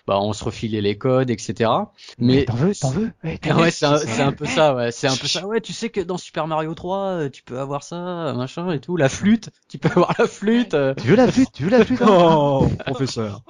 Euh, 0.00 0.12
bah, 0.12 0.18
on 0.20 0.32
se 0.32 0.42
refilait 0.44 0.80
les 0.80 0.96
codes, 0.98 1.30
etc. 1.30 1.70
Mais 2.18 2.44
T'en 2.44 2.54
veux, 2.54 2.74
t'en 2.74 2.90
veux 2.90 3.10
Ouais, 3.24 3.38
ah 3.48 3.56
ouais, 3.56 3.70
c'est 3.70 3.86
un, 3.86 4.32
peu 4.32 4.46
ça, 4.46 4.74
ouais. 4.74 4.90
C'est 4.92 5.06
un 5.08 5.16
peu 5.16 5.26
ça. 5.26 5.46
Ouais, 5.46 5.60
tu 5.60 5.72
sais 5.72 5.88
que 5.90 6.00
dans 6.00 6.16
Super 6.18 6.46
Mario 6.46 6.74
3, 6.74 6.98
euh, 6.98 7.28
tu 7.30 7.42
peux 7.42 7.58
avoir 7.58 7.82
ça, 7.82 8.32
machin 8.36 8.70
et 8.72 8.80
tout. 8.80 8.96
La 8.96 9.08
flûte, 9.08 9.50
tu 9.68 9.78
peux 9.78 9.88
avoir 9.88 10.14
la 10.18 10.26
flûte. 10.26 10.74
euh. 10.74 10.94
Tu 11.00 11.08
veux 11.08 11.16
la 11.16 11.30
flûte 11.30 11.48
Tu 11.52 11.64
veux 11.64 11.70
la 11.70 11.84
flûte 11.84 12.02
hein 12.02 12.06
Oh, 12.10 12.68
professeur. 12.86 13.42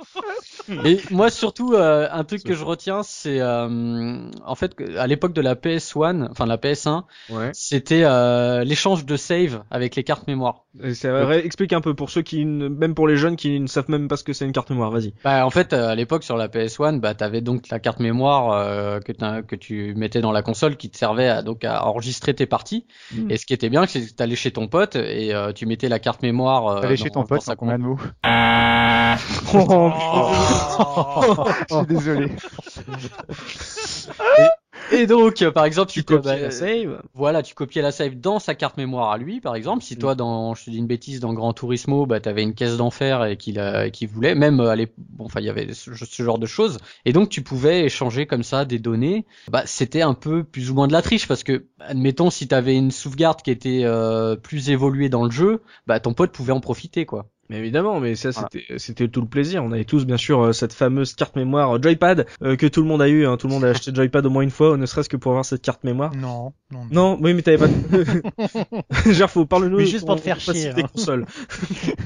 Et 0.85 1.01
moi 1.11 1.31
surtout, 1.31 1.75
euh, 1.75 2.09
un 2.11 2.25
truc 2.25 2.43
que 2.45 2.55
je 2.55 2.65
retiens, 2.65 3.03
c'est 3.03 3.41
euh, 3.41 4.29
en 4.45 4.55
fait 4.55 4.77
à 4.97 5.07
l'époque 5.07 5.33
de 5.33 5.41
la 5.41 5.55
PS1, 5.55 6.29
enfin 6.31 6.45
de 6.45 6.49
la 6.51 6.57
PS1, 6.59 7.05
Ouais. 7.31 7.51
c'était 7.53 8.03
euh, 8.05 8.63
l'échange 8.65 9.05
de 9.05 9.17
save 9.17 9.63
avec 9.71 9.97
les 9.97 10.05
cartes 10.05 10.27
mémoire. 10.29 10.65
C'est 10.95 11.09
vrai, 11.11 11.45
explique 11.45 11.73
un 11.73 11.81
peu 11.81 11.95
pour 11.95 12.11
ceux 12.11 12.23
qui, 12.23 12.45
même 12.45 12.95
pour 12.95 13.09
les 13.09 13.17
jeunes 13.17 13.37
qui 13.37 13.59
ne 13.59 13.67
savent 13.67 13.91
même 13.91 14.07
pas 14.09 14.17
ce 14.17 14.23
que 14.25 14.33
c'est 14.33 14.45
une 14.45 14.53
carte 14.53 14.71
mémoire. 14.71 14.91
Vas-y. 14.91 15.13
Bah 15.25 15.45
en 15.45 15.51
fait, 15.51 15.73
euh, 15.73 15.89
à 15.89 15.95
l'époque 15.95 16.23
sur 16.23 16.37
la 16.37 16.49
PS1, 16.51 16.99
bah 17.01 17.15
t'avais 17.15 17.41
donc 17.41 17.69
la 17.71 17.79
carte 17.79 18.01
mémoire 18.01 18.53
euh, 18.53 19.01
que, 19.01 19.13
t'as- 19.13 19.43
que 19.43 19.57
tu 19.57 19.95
mettais 19.97 20.21
dans 20.21 20.33
la 20.33 20.43
console 20.43 20.77
qui 20.77 20.91
te 20.91 20.99
servait 20.99 21.29
à, 21.29 21.43
donc 21.43 21.65
à 21.65 21.87
enregistrer 21.87 22.35
tes 22.35 22.47
parties. 22.47 22.87
Mm. 23.15 23.31
Et 23.31 23.37
ce 23.39 23.47
qui 23.47 23.55
était 23.55 23.71
bien, 23.71 23.87
c'est 23.87 24.03
que 24.07 24.13
t'allais 24.13 24.37
chez 24.37 24.51
ton 24.51 24.69
pote 24.69 24.97
et 24.97 25.35
euh, 25.35 25.53
tu 25.53 25.65
mettais 25.67 25.89
la 25.89 25.99
carte 25.99 26.23
mémoire. 26.23 26.67
Euh, 26.69 26.81
dans- 26.89 26.97
chez 26.97 27.11
ton 27.11 27.25
pote, 27.25 27.49
en 27.49 27.57
combien 27.57 27.79
de 27.79 27.85
mots 27.85 27.99
Oh, 29.53 31.45
Je 31.71 31.75
suis 31.77 31.87
désolé. 31.87 32.27
Et 34.39 34.43
donc, 35.07 35.43
euh, 35.43 35.51
par 35.51 35.65
exemple, 35.65 35.91
tu 35.91 36.01
si 36.01 36.05
toi, 36.07 36.19
copies 36.19 36.41
la 36.41 36.51
save. 36.51 37.03
Voilà, 37.15 37.43
tu 37.43 37.55
copiais 37.55 37.83
la 37.83 37.93
save 37.93 38.15
dans 38.17 38.39
sa 38.39 38.55
carte 38.55 38.77
mémoire 38.77 39.11
à 39.11 39.19
lui, 39.19 39.41
par 39.41 39.55
exemple. 39.55 39.83
Si 39.85 39.95
Mm. 39.95 39.99
toi, 39.99 40.15
dans, 40.15 40.55
je 40.55 40.65
te 40.65 40.71
dis 40.71 40.79
une 40.79 40.87
bêtise, 40.87 41.21
dans 41.21 41.33
Gran 41.33 41.53
Turismo, 41.53 42.07
bah, 42.07 42.21
t'avais 42.21 42.43
une 42.43 42.55
caisse 42.55 42.77
d'enfer 42.77 43.25
et 43.25 43.37
qu'il 43.37 43.59
voulait, 44.09 44.35
même 44.35 44.61
euh, 44.61 44.71
à 44.71 44.77
l'ép- 44.77 44.95
bon, 44.99 45.25
enfin, 45.25 45.41
il 45.41 45.47
y 45.47 45.51
avait 45.51 45.73
ce, 45.73 45.95
ce 45.95 46.23
genre 46.23 46.39
de 46.39 46.47
choses. 46.47 46.79
Et 47.05 47.13
donc, 47.13 47.29
tu 47.29 47.43
pouvais 47.43 47.85
échanger 47.85 48.27
comme 48.27 48.43
ça 48.43 48.65
des 48.65 48.79
données. 48.79 49.27
Bah, 49.51 49.63
c'était 49.67 50.03
un 50.03 50.15
peu 50.15 50.45
plus 50.45 50.71
ou 50.71 50.75
moins 50.75 50.89
de 50.89 50.93
la 50.93 51.03
triche 51.03 51.29
parce 51.29 51.43
que, 51.45 51.67
admettons, 51.81 52.31
si 52.31 52.49
t'avais 52.49 52.77
une 52.77 52.91
sauvegarde 52.91 53.43
qui 53.43 53.51
était 53.51 53.83
euh, 53.85 54.37
plus 54.37 54.71
évoluée 54.71 55.09
dans 55.09 55.25
le 55.25 55.31
jeu, 55.31 55.63
bah, 55.87 56.01
ton 56.01 56.15
pote 56.15 56.33
pouvait 56.33 56.53
en 56.53 56.61
profiter, 56.61 57.07
quoi. 57.07 57.27
Mais 57.51 57.59
évidemment, 57.59 57.99
mais 57.99 58.15
ça 58.15 58.31
Voilà. 58.31 58.49
c'était 58.53 58.79
c'était 58.79 59.09
tout 59.09 59.21
le 59.21 59.27
plaisir. 59.27 59.65
On 59.65 59.73
avait 59.73 59.85
tous 59.85 60.07
bien 60.07 60.17
sûr 60.17 60.41
euh, 60.41 60.53
cette 60.53 60.73
fameuse 60.73 61.15
carte 61.15 61.35
mémoire 61.35 61.75
euh, 61.75 61.83
Joypad 61.83 62.27
euh, 62.45 62.55
que 62.55 62.69
tout 62.69 62.81
le 62.81 62.87
monde 62.87 63.03
a 63.03 63.09
eu. 63.09 63.27
Hein. 63.27 63.37
Tout 63.37 63.49
le 63.49 63.55
monde 63.55 63.65
a 63.65 63.71
acheté 63.71 63.93
Joypad 63.93 64.25
au 64.25 64.31
moins 64.31 64.43
une 64.45 64.51
fois, 64.51 64.77
ne 64.77 64.87
serait-ce 64.87 65.09
que 65.09 65.17
pour 65.17 65.33
avoir 65.33 65.45
cette 65.45 65.61
carte 65.61 65.83
mémoire. 65.83 66.15
Non, 66.15 66.53
non, 66.71 66.85
non. 66.93 67.11
Non, 67.11 67.19
oui, 67.21 67.35
mais 67.35 67.43
t'avais 67.43 67.59
pas. 67.59 67.67
Gerfo, 69.11 69.47
parle-nous. 69.47 69.79
Mais 69.79 69.87
juste 69.87 70.07
pour 70.07 70.15
te 70.15 70.21
faire 70.21 70.39
chier, 70.39 70.73
Des 70.73 70.83
hein. 70.83 70.87
consoles. 70.95 71.27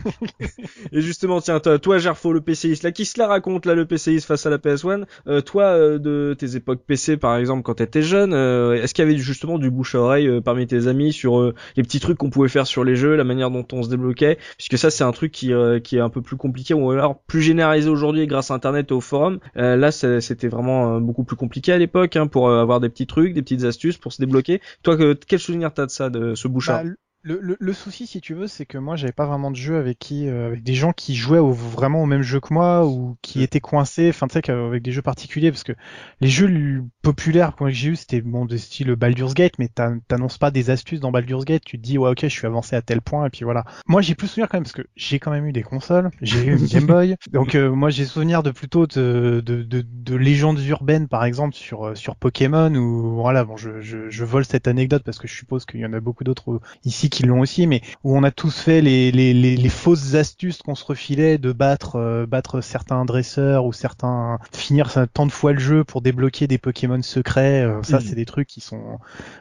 Et 0.93 1.03
justement, 1.03 1.43
tiens, 1.43 1.61
toi, 1.61 1.79
toi 1.79 1.99
Gerfo, 1.99 2.33
le 2.33 2.41
PCiste, 2.41 2.83
là, 2.83 2.91
qui 2.91 3.05
se 3.05 3.19
la 3.19 3.27
raconte 3.27 3.67
là, 3.67 3.75
le 3.75 3.85
PCiste 3.85 4.27
face 4.27 4.47
à 4.47 4.51
la 4.51 4.57
PS1 4.57 5.05
euh, 5.27 5.43
Toi, 5.43 5.65
euh, 5.65 5.99
de 5.99 6.35
tes 6.39 6.57
époques 6.57 6.81
PC, 6.87 7.19
par 7.19 7.37
exemple, 7.37 7.63
quand 7.63 7.75
t'étais 7.75 8.01
jeune, 8.01 8.33
euh, 8.33 8.83
est-ce 8.83 8.95
qu'il 8.95 9.05
y 9.05 9.09
avait 9.09 9.19
justement 9.19 9.59
du 9.59 9.71
bouche 9.71 9.95
à 9.95 9.99
oreille 9.99 10.27
euh, 10.27 10.41
parmi 10.41 10.67
tes 10.67 10.87
amis 10.87 11.13
sur 11.13 11.39
euh, 11.39 11.55
les 11.77 11.83
petits 11.83 12.01
trucs 12.01 12.17
qu'on 12.17 12.31
pouvait 12.31 12.49
faire 12.49 12.67
sur 12.67 12.83
les 12.85 12.97
jeux, 12.97 13.15
la 13.17 13.25
manière 13.25 13.51
dont 13.51 13.67
on 13.73 13.83
se 13.83 13.91
débloquait? 13.91 14.39
Puisque 14.57 14.79
ça, 14.79 14.91
c'est 14.91 15.05
un 15.05 15.13
truc 15.13 15.34
qui, 15.35 15.53
euh, 15.53 15.81
qui 15.81 15.97
est 15.97 16.01
un 16.01 16.09
peu 16.09 16.23
plus 16.23 16.37
compliqué 16.37 16.73
ou 16.73 16.91
alors 16.91 17.19
plus 17.27 17.43
généralisé 17.43 17.91
aujourd'hui 17.91 18.27
grâce 18.27 18.51
à 18.51 18.55
Internet 18.55 18.91
et 18.91 18.95
au 18.95 19.01
forum. 19.01 19.41
Euh, 19.57 19.77
là, 19.77 19.91
c'était 19.91 20.49
vraiment 20.49 20.97
euh, 20.97 21.01
beaucoup 21.01 21.25
plus 21.25 21.37
compliqué 21.37 21.73
à 21.73 21.79
l'époque 21.79 22.17
hein, 22.17 22.27
pour 22.27 22.49
euh, 22.49 22.63
avoir 22.63 22.81
des 22.81 22.89
petits 22.89 23.07
trucs, 23.07 23.35
des 23.35 23.43
petites 23.43 23.65
astuces 23.65 23.99
pour 23.99 24.13
se 24.13 24.23
débloquer. 24.23 24.63
Toi, 24.83 24.97
que, 24.97 25.13
quel 25.13 25.41
souvenir 25.41 25.75
t'as 25.75 25.87
de 25.87 25.91
ça, 25.91 26.09
de 26.09 26.35
ce 26.35 26.49
bouche 26.49 26.71
à 26.71 26.85
Bah, 26.85 26.91
le, 27.27 27.39
le, 27.41 27.57
le 27.59 27.73
souci, 27.73 28.07
si 28.07 28.21
tu 28.21 28.35
veux, 28.35 28.47
c'est 28.47 28.67
que 28.67 28.77
moi, 28.77 28.97
j'avais 28.97 29.13
pas 29.13 29.25
vraiment 29.25 29.51
de 29.51 29.57
jeu 29.57 29.79
avec 29.79 29.99
qui, 29.99 30.29
euh, 30.29 30.49
avec 30.49 30.63
des 30.63 30.75
gens 30.75 30.93
qui 30.93 31.15
jouaient 31.17 31.39
au- 31.39 31.53
vraiment 31.53 32.03
au 32.03 32.07
même 32.07 32.21
jeu 32.21 32.39
que 32.39 32.53
moi 32.53 32.87
ou 32.87 33.17
qui 33.23 33.43
étaient 33.43 33.61
coincés, 33.61 34.11
enfin, 34.11 34.27
tu 34.29 34.35
sais, 34.35 34.43
qu'avec 34.43 34.83
des 34.83 34.93
jeux 34.93 35.01
particuliers, 35.01 35.51
parce 35.51 35.65
que 35.65 35.73
les 36.21 36.29
jeux 36.29 36.85
populaires 37.01 37.57
que 37.57 37.67
j'ai 37.71 37.89
eu, 37.91 37.97
c'était 37.97 38.21
bon 38.21 38.45
de 38.45 38.59
style 38.59 38.95
Baldur's 38.95 39.33
Gate, 39.33 39.55
mais 39.59 39.69
t'an- 39.69 40.01
t'annonces 40.07 40.37
pas 40.37 40.51
des 40.51 40.69
astuces 40.69 41.01
dans 41.01 41.13
Baldur's 41.13 41.47
Gate, 41.47 41.65
tu 41.65 41.79
te 41.79 41.83
dis 41.83 41.97
ouais, 41.97 42.11
ok, 42.11 42.21
je 42.25 42.29
suis 42.29 42.47
avancé 42.47 42.77
à 42.77 42.83
tel 42.83 43.01
point, 43.01 43.25
et 43.27 43.31
puis 43.31 43.45
voilà. 43.45 43.65
Moi, 43.87 44.03
j'ai 44.03 44.15
plus 44.15 44.29
souvenir 44.29 44.49
quand 44.51 44.59
même 44.59 44.65
parce 44.65 44.73
que 44.75 44.87
j'ai 44.95 45.19
quand 45.19 45.31
même 45.31 45.47
eu 45.47 45.53
des 45.53 45.63
consoles, 45.63 46.11
j'ai 46.21 46.45
eu 46.45 46.55
une 46.59 46.67
Game 46.67 46.87
Boy, 46.87 47.17
donc 47.33 47.55
euh, 47.55 47.71
moi, 47.71 47.89
j'ai 47.89 48.05
souvenir 48.05 48.43
de 48.43 48.51
plutôt 48.51 48.87
de, 48.87 49.41
de, 49.45 49.63
de, 49.63 49.83
de 49.87 50.15
légendes 50.15 50.61
urbaines, 50.61 51.09
par 51.09 51.25
exemple 51.25 51.55
sur 51.55 51.87
euh, 51.87 51.95
sur 51.95 52.17
Pokémon 52.17 52.75
ou 52.75 53.15
voilà, 53.15 53.45
bon, 53.45 53.57
je, 53.57 53.81
je, 53.81 54.11
je 54.11 54.25
vole 54.25 54.45
cette 54.45 54.69
anecdote 54.69 55.03
parce 55.05 55.19
que 55.19 55.27
je 55.27 55.35
suppose 55.35 55.65
qu'il 55.65 55.81
y 55.81 55.87
en 55.87 55.93
a 55.95 56.01
beaucoup 56.01 56.25
d'autres 56.25 56.53
euh, 56.53 56.61
ici 56.85 57.09
qui 57.15 57.23
l'ont 57.23 57.41
aussi, 57.41 57.67
mais 57.67 57.81
où 58.03 58.17
on 58.17 58.23
a 58.25 58.31
tous 58.31 58.59
fait 58.59 58.81
les, 58.81 59.13
les, 59.13 59.33
les, 59.35 59.57
les 59.57 59.69
fausses 59.69 60.15
astuces 60.15 60.63
qu'on 60.63 60.75
se 60.75 60.85
refilait 60.85 61.39
de 61.39 61.53
battre 61.53 61.97
euh, 61.97 62.27
battre 62.27 62.61
certains 62.61 63.05
dresseurs 63.05 63.65
ou 63.67 63.73
certains 63.73 64.39
finir 64.53 64.91
ça- 64.91 65.07
tant 65.07 65.25
de 65.27 65.33
fois 65.33 65.53
le 65.53 65.61
jeu 65.61 65.85
pour 65.85 66.01
débloquer 66.03 66.47
des 66.47 66.59
Pokémon 66.59 67.01
secrets. 67.03 67.63
euh, 67.63 67.83
ça, 67.83 67.99
Mhm. 67.99 68.03
c'est 68.05 68.15
des 68.17 68.25
trucs 68.25 68.49
qui 68.49 68.61
sont 68.61 68.99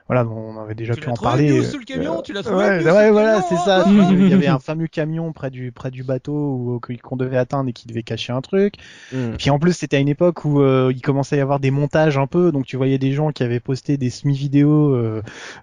voilà, 0.08 0.26
on 0.28 0.60
avait 0.62 0.76
déjà 0.76 0.94
Tu 0.94 1.02
pu 1.02 1.10
en 1.10 1.14
parler. 1.14 1.60
euh, 1.60 1.64
sous 1.64 1.80
le 1.80 1.86
camion 1.86 2.20
euh, 2.20 2.22
Tu 2.22 2.34
l'as 2.34 2.44
trouvé 2.44 2.58
Ouais, 2.66 2.92
ouais, 2.92 3.12
voilà, 3.12 3.42
c'est 3.42 3.56
ça. 3.58 3.84
Ah 3.86 3.90
Il 4.12 4.30
y 4.30 4.34
avait 4.34 4.48
un 4.48 4.60
fameux 4.60 4.88
camion 4.88 5.32
près 5.34 5.50
du 5.50 5.72
près 5.72 5.90
du 5.92 6.04
bateau 6.04 6.34
où- 6.34 6.80
qu'on 7.02 7.16
devait 7.16 7.38
atteindre 7.38 7.70
et 7.70 7.74
qui 7.74 7.88
devait 7.88 8.04
cacher 8.04 8.34
un 8.34 8.42
truc. 8.42 8.76
Hmm. 9.12 9.32
Puis 9.38 9.50
en 9.50 9.58
plus, 9.60 9.74
c'était 9.74 9.98
à 9.98 10.00
une 10.00 10.10
époque 10.10 10.46
où 10.46 10.62
euh, 10.62 10.92
il 10.96 11.02
commençait 11.02 11.36
à 11.36 11.40
y 11.40 11.42
avoir 11.42 11.60
des 11.60 11.72
montages 11.72 12.18
un 12.18 12.28
peu, 12.28 12.52
donc 12.52 12.66
tu 12.66 12.78
voyais 12.78 12.98
des 13.00 13.14
gens 13.14 13.32
qui 13.32 13.44
avaient 13.44 13.60
posté 13.60 13.98
des 13.98 14.10
semi-vidéos 14.10 14.94
euh, 14.94 15.22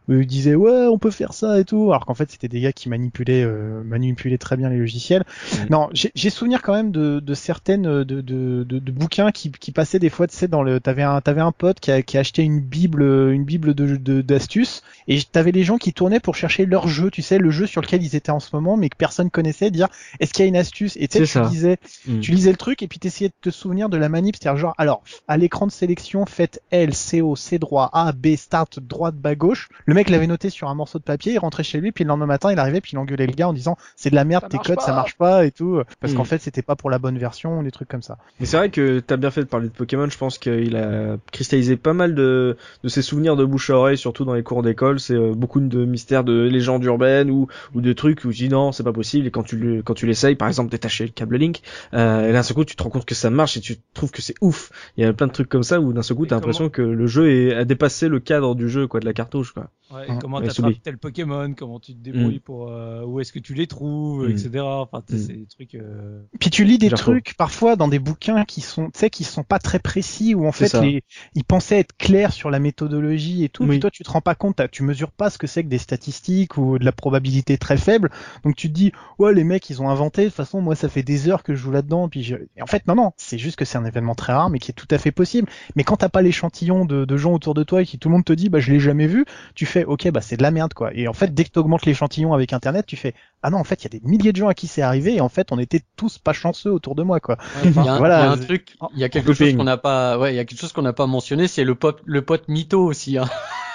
où 0.09 0.15
ils 0.15 0.27
disaient 0.27 0.55
ouais, 0.55 0.87
on 0.87 0.99
peut 0.99 1.11
faire 1.11 1.33
ça 1.33 1.61
et 1.61 1.65
tout. 1.65 1.91
Alors 1.93 2.00
alors 2.01 2.07
qu'en 2.07 2.15
fait 2.15 2.31
c'était 2.31 2.49
des 2.49 2.61
gars 2.61 2.73
qui 2.73 2.89
manipulaient 2.89 3.45
euh, 3.45 3.83
manipulaient 3.85 4.39
très 4.39 4.57
bien 4.57 4.69
les 4.71 4.79
logiciels. 4.79 5.25
Mm. 5.53 5.57
Non, 5.71 5.89
j'ai 5.93 6.31
souvenir 6.31 6.63
quand 6.63 6.73
même 6.73 6.91
de, 6.91 7.21
de 7.21 7.35
certaines 7.35 7.83
de, 7.83 8.05
de, 8.05 8.65
de, 8.65 8.79
de 8.79 8.93
bouquins 8.93 9.31
qui, 9.31 9.51
qui 9.51 9.73
passaient 9.73 9.99
des 9.99 10.11
fois, 10.11 10.27
tu 10.27 10.37
sais, 10.37 10.49
dans 10.49 10.63
le 10.63 10.81
t'avais 10.81 11.03
un 11.03 11.21
t'avais 11.21 11.41
un 11.41 11.53
pote 11.53 11.81
qui 11.81 11.91
a, 11.91 12.03
qui 12.03 12.17
a 12.17 12.21
acheté 12.21 12.43
une 12.43 12.61
bible 12.61 13.03
une 13.03 13.45
bible 13.45 13.75
de 13.75 14.21
d'astuces 14.23 14.83
et 15.09 15.21
t'avais 15.23 15.53
les 15.53 15.65
gens 15.65 15.79
qui 15.79 15.93
tournaient 15.93 16.21
pour 16.21 16.35
chercher 16.35 16.67
leur 16.67 16.89
jeu, 16.89 17.11
tu 17.11 17.23
sais, 17.23 17.39
le 17.39 17.51
jeu 17.51 17.67
sur 17.67 17.83
lequel 17.83 18.03
ils 18.03 18.17
étaient 18.17 18.31
en 18.31 18.41
ce 18.41 18.55
moment, 18.55 18.77
mais 18.77 18.89
que 18.89 18.97
personne 18.97 19.31
connaissait, 19.31 19.71
dire 19.71 19.89
est-ce 20.21 20.33
qu'il 20.33 20.45
y 20.45 20.47
a 20.47 20.49
une 20.49 20.57
astuce? 20.57 20.97
Et 20.97 21.09
tu 21.09 21.19
sais, 21.19 21.25
tu 21.25 21.27
ça. 21.27 21.47
disais 21.49 21.79
Mm. 22.07 22.21
tu 22.21 22.33
lisais 22.33 22.51
le 22.51 22.57
truc 22.57 22.83
et 22.83 22.89
puis 22.89 22.99
t'essayais 22.99 23.29
de 23.29 23.35
te 23.41 23.51
souvenir 23.51 23.89
de 23.89 23.97
la 23.97 24.09
manip, 24.09 24.37
c'est-à-dire 24.37 24.59
genre, 24.59 24.75
alors, 24.79 25.03
à 25.29 25.37
l'écran 25.37 25.67
de 25.67 25.73
sélection, 25.73 26.25
faites 26.27 26.63
L, 26.71 26.95
C, 26.95 27.21
O, 27.21 27.37
C 27.37 27.59
droit, 27.59 27.91
A, 27.93 28.13
B, 28.13 28.37
start, 28.37 28.81
droite, 28.81 29.17
bas, 29.17 29.35
gauche. 29.35 29.69
Le 29.87 29.95
mec 29.95 30.09
l'avait 30.11 30.27
noté 30.27 30.51
sur 30.51 30.69
un 30.69 30.75
morceau 30.75 30.99
de 30.99 31.05
papier, 31.05 31.35
il 31.35 31.39
rentrait 31.39 31.65
chez 31.65 31.81
lui, 31.81 31.90
puis 31.93 32.05
le 32.05 32.09
lendemain 32.09 32.27
matin, 32.27 32.53
il 32.53 32.59
arrivait, 32.59 32.81
puis 32.81 32.93
il 32.95 32.99
engueulait 32.99 33.27
le 33.27 33.33
gars 33.33 33.49
en 33.49 33.53
disant, 33.53 33.77
c'est 33.97 34.11
de 34.11 34.15
la 34.15 34.25
merde, 34.25 34.45
Ça 34.45 34.49
tes 34.49 34.59
codes, 34.59 34.81
ça 34.81 34.93
marche 34.93 35.17
pas, 35.17 35.45
et 35.47 35.51
tout. 35.51 35.81
Parce 36.01 36.15
qu'en 36.15 36.25
fait, 36.25 36.39
c'était 36.41 36.63
pas 36.63 36.77
pour 36.77 36.91
la 36.91 36.99
bonne 36.99 37.19
version, 37.19 37.63
des 37.63 37.71
trucs 37.71 37.89
comme 37.89 38.03
ça. 38.03 38.19
Mais 38.41 38.47
c'est 38.47 38.57
vrai 38.57 38.71
que 38.71 39.01
t'as 39.01 39.17
bien 39.17 39.31
fait 39.31 39.41
de 39.43 39.47
parler 39.47 39.69
de 39.69 39.73
Pokémon. 39.73 40.09
Je 40.09 40.19
pense 40.19 40.39
qu'il 40.39 40.77
a 40.77 41.17
cristallisé 41.33 41.77
pas 41.77 41.93
mal 41.93 42.15
de, 42.15 42.57
de 42.83 42.89
ses 42.89 43.03
souvenirs 43.03 43.37
de 43.37 43.45
bouche 43.45 43.71
à 43.71 43.75
oreille, 43.77 43.99
surtout 43.99 44.25
dans 44.25 44.35
les 44.35 44.43
cours 44.43 44.63
d'école. 44.63 45.01
C'est 45.01 45.15
euh, 45.15 45.33
beaucoup 45.35 45.61
de 45.61 45.85
mystères 45.85 46.25
de 46.25 46.43
légendes 46.43 46.85
urbaines 46.85 47.31
ou, 47.31 47.49
ou 47.75 47.81
de 47.81 47.93
trucs 47.93 48.25
où 48.25 48.31
tu 48.33 48.37
dis 48.45 48.49
non, 48.49 48.73
c'est 48.73 48.83
pas 48.85 48.93
possible. 48.93 49.27
Et 49.27 49.31
quand 49.31 49.43
tu 49.43 49.57
le, 49.57 49.83
quand 49.83 49.95
tu 49.95 50.07
l'essayes, 50.07 50.37
par 50.37 50.49
exemple, 50.49 50.71
détacher 50.71 51.05
le 51.05 51.11
câble 51.11 51.37
Link, 51.37 51.61
euh, 51.95 52.29
et 52.29 52.33
d'un 52.33 52.43
seul 52.43 52.55
coup, 52.55 52.65
tu 52.65 52.77
te 52.77 52.83
rends 52.83 52.91
compte 52.91 53.05
que 53.07 53.15
ça 53.15 53.31
marche 53.31 53.57
et 53.57 53.61
tu 53.61 53.77
trouves 53.95 54.11
que 54.11 54.23
c'est 54.23 54.35
ouf. 54.41 54.71
Il 54.97 55.05
y 55.05 55.07
a 55.07 55.13
plein 55.13 55.27
de 55.27 55.33
trucs 55.33 55.49
comme 55.49 55.63
ça 55.63 55.81
où 55.81 55.93
d'un 55.93 56.03
seul 56.03 56.17
coup, 56.17 56.25
Et 56.25 56.29
t'as 56.29 56.37
l'impression 56.37 56.69
que 56.69 56.83
le 56.83 57.07
jeu 57.07 57.31
est, 57.31 57.55
a 57.55 57.65
dépassé 57.65 58.09
le 58.09 58.21
cadre 58.21 58.55
du 58.55 58.69
jeu, 58.69 58.87
quoi, 58.87 59.01
de 59.01 59.07
la 59.07 59.13
cartouche, 59.13 59.53
quoi. 59.53 59.71
Ouais, 59.93 60.07
Mm. 60.09 60.19
comment 60.21 60.37
Ouais, 60.39 60.47
t'attrapes 60.47 60.67
Soubi. 60.67 60.81
tel 60.81 60.99
Pokémon, 60.99 61.53
comment 61.55 61.80
tu 61.81 61.93
te 61.95 61.99
débrouilles 61.99 62.39
pour 62.41 62.69
euh, 62.69 63.05
où 63.05 63.21
est-ce 63.21 63.33
que 63.33 63.39
tu 63.39 63.55
les 63.55 63.67
trouves, 63.67 64.27
Mm. 64.29 64.31
etc. 64.31 64.51
Enfin, 64.61 65.03
tu 65.07 65.15
sais, 65.17 65.23
Mm. 65.23 65.27
c'est 65.27 65.33
des 65.35 65.47
trucs. 65.47 65.75
euh, 65.75 66.21
Puis 66.39 66.51
tu 66.51 66.65
lis 66.65 66.79
des 66.79 66.91
trucs 66.91 67.35
parfois 67.37 67.77
dans 67.77 67.89
des 67.89 67.99
bouquins 67.99 68.45
qui 68.45 68.61
sont, 68.61 68.87
tu 68.91 68.99
sais, 68.99 69.11
qui 69.11 69.25
sont 69.25 69.43
pas 69.45 69.59
très 69.59 69.79
précis 69.79 70.35
où 70.35 70.47
en 70.47 70.53
fait 70.53 70.69
les, 70.83 71.03
ils 71.35 71.45
pensaient 71.45 71.79
être 71.79 71.97
clairs 71.97 72.33
sur 72.33 72.51
la 72.51 72.59
méthodologie 72.59 73.45
et 73.45 73.49
tout. 73.49 73.63
Oui. 73.65 73.71
Puis 73.71 73.81
toi 73.81 73.91
tu 73.91 74.03
te 74.03 74.11
rends 74.11 74.21
pas 74.21 74.35
compte, 74.35 74.61
tu 74.71 74.83
mesures 74.83 75.11
pas 75.13 75.31
ce 75.31 75.39
que 75.39 75.47
c'est 75.47 75.63
que 75.65 75.69
des 75.69 75.79
statistiques 75.79 76.57
ou 76.57 76.79
de 76.79 76.85
la 76.85 76.93
probabilité 76.93 77.59
très 77.59 77.77
faible. 77.77 78.11
Donc 78.45 78.57
tu 78.57 78.69
te 78.69 78.75
dis 78.75 78.93
ouais 79.19 79.35
les 79.35 79.45
mecs 79.45 79.69
ils 79.71 79.83
ont 79.83 79.89
inventé. 79.89 80.23
De 80.23 80.27
toute 80.29 80.37
façon 80.37 80.61
moi 80.61 80.75
ça 80.75 80.89
fait 80.89 81.03
des 81.03 81.29
heures 81.29 81.43
que 81.43 81.55
je 81.55 81.61
joue 81.61 81.71
là-dedans. 81.73 82.09
Puis 82.09 82.23
je... 82.23 82.37
et 82.57 82.63
en 82.63 82.67
fait 82.67 82.87
non 82.87 82.95
non 82.95 83.13
c'est 83.17 83.39
juste 83.39 83.57
que 83.57 83.65
c'est 83.65 83.79
un 83.79 83.85
événement 83.85 84.15
très 84.15 84.33
rare 84.33 84.51
mais 84.51 84.59
qui 84.59 84.71
est 84.71 84.75
tout 84.75 84.89
à 84.91 84.99
fait 84.99 85.13
possible. 85.13 85.49
Mais 85.77 85.85
quand 85.85 85.97
t'as 85.99 86.09
pas 86.09 86.23
l'échantillon 86.23 86.85
de, 86.85 87.05
de 87.05 87.17
gens 87.17 87.33
autour 87.33 87.55
de 87.55 87.63
toi 87.63 87.83
et 87.83 87.87
qui 87.87 87.99
tout 87.99 88.09
le 88.09 88.15
monde 88.15 88.25
te 88.25 88.33
dit 88.33 88.49
bah 88.49 88.61
je 88.61 88.71
l'ai 88.73 88.81
jamais 88.81 89.07
vu, 89.07 89.25
tu 89.55 89.67
fais 89.67 89.85
ok 89.85 90.11
bah 90.11 90.21
c'est 90.21 90.37
de 90.37 90.43
la 90.43 90.51
merde 90.51 90.75
quoi. 90.75 90.91
Et 90.95 91.09
en 91.09 91.13
fait 91.13 91.33
dès 91.35 91.45
que 91.45 91.51
t'augmentes 91.61 91.85
l'échantillon 91.87 92.33
avec 92.33 92.53
internet 92.53 92.87
tu 92.87 92.97
fais 92.97 93.15
ah 93.43 93.51
non 93.51 93.59
en 93.59 93.65
fait 93.65 93.83
il 93.83 93.93
y 93.93 93.97
a 93.97 94.01
des 94.01 94.09
milliers 94.09 94.33
de 94.33 94.37
gens 94.39 94.49
à 94.49 94.55
qui 94.55 94.67
c'est 94.67 94.83
arrivé 94.83 95.17
et 95.17 95.21
en 95.21 95.29
fait 95.29 95.53
on 95.53 95.59
était 95.59 95.83
tous 95.97 96.19
pas 96.19 96.33
chanceux 96.33 96.73
autour 96.73 96.95
de 96.95 97.03
moi 97.03 97.21
quoi. 97.21 97.37
Il 97.65 97.73
y 97.75 97.79
a, 97.79 97.93
un- 97.95 97.99
Voilà. 97.99 98.21
il 98.21 98.25
y 98.25 98.29
a 98.29 98.31
un 98.33 98.37
truc, 98.39 98.77
il 98.95 98.99
y 99.01 99.05
a 99.05 99.09
quelque 99.09 99.33
chose 99.35 99.55
qu'on 99.57 99.65
n'a 99.65 99.77
pas, 99.77 100.19
ouais, 100.19 100.33
il 100.33 100.37
y 100.37 100.39
a 100.39 100.45
quelque 100.45 100.61
chose 100.61 100.73
qu'on 100.73 100.83
n'a 100.83 100.93
pas 100.93 101.07
mentionné, 101.07 101.49
c'est 101.49 101.65
le 101.65 101.75
pote, 101.75 102.01
le 102.05 102.23
pote 102.23 102.49
mytho 102.49 102.83
aussi. 102.85 103.19
Hein. 103.19 103.29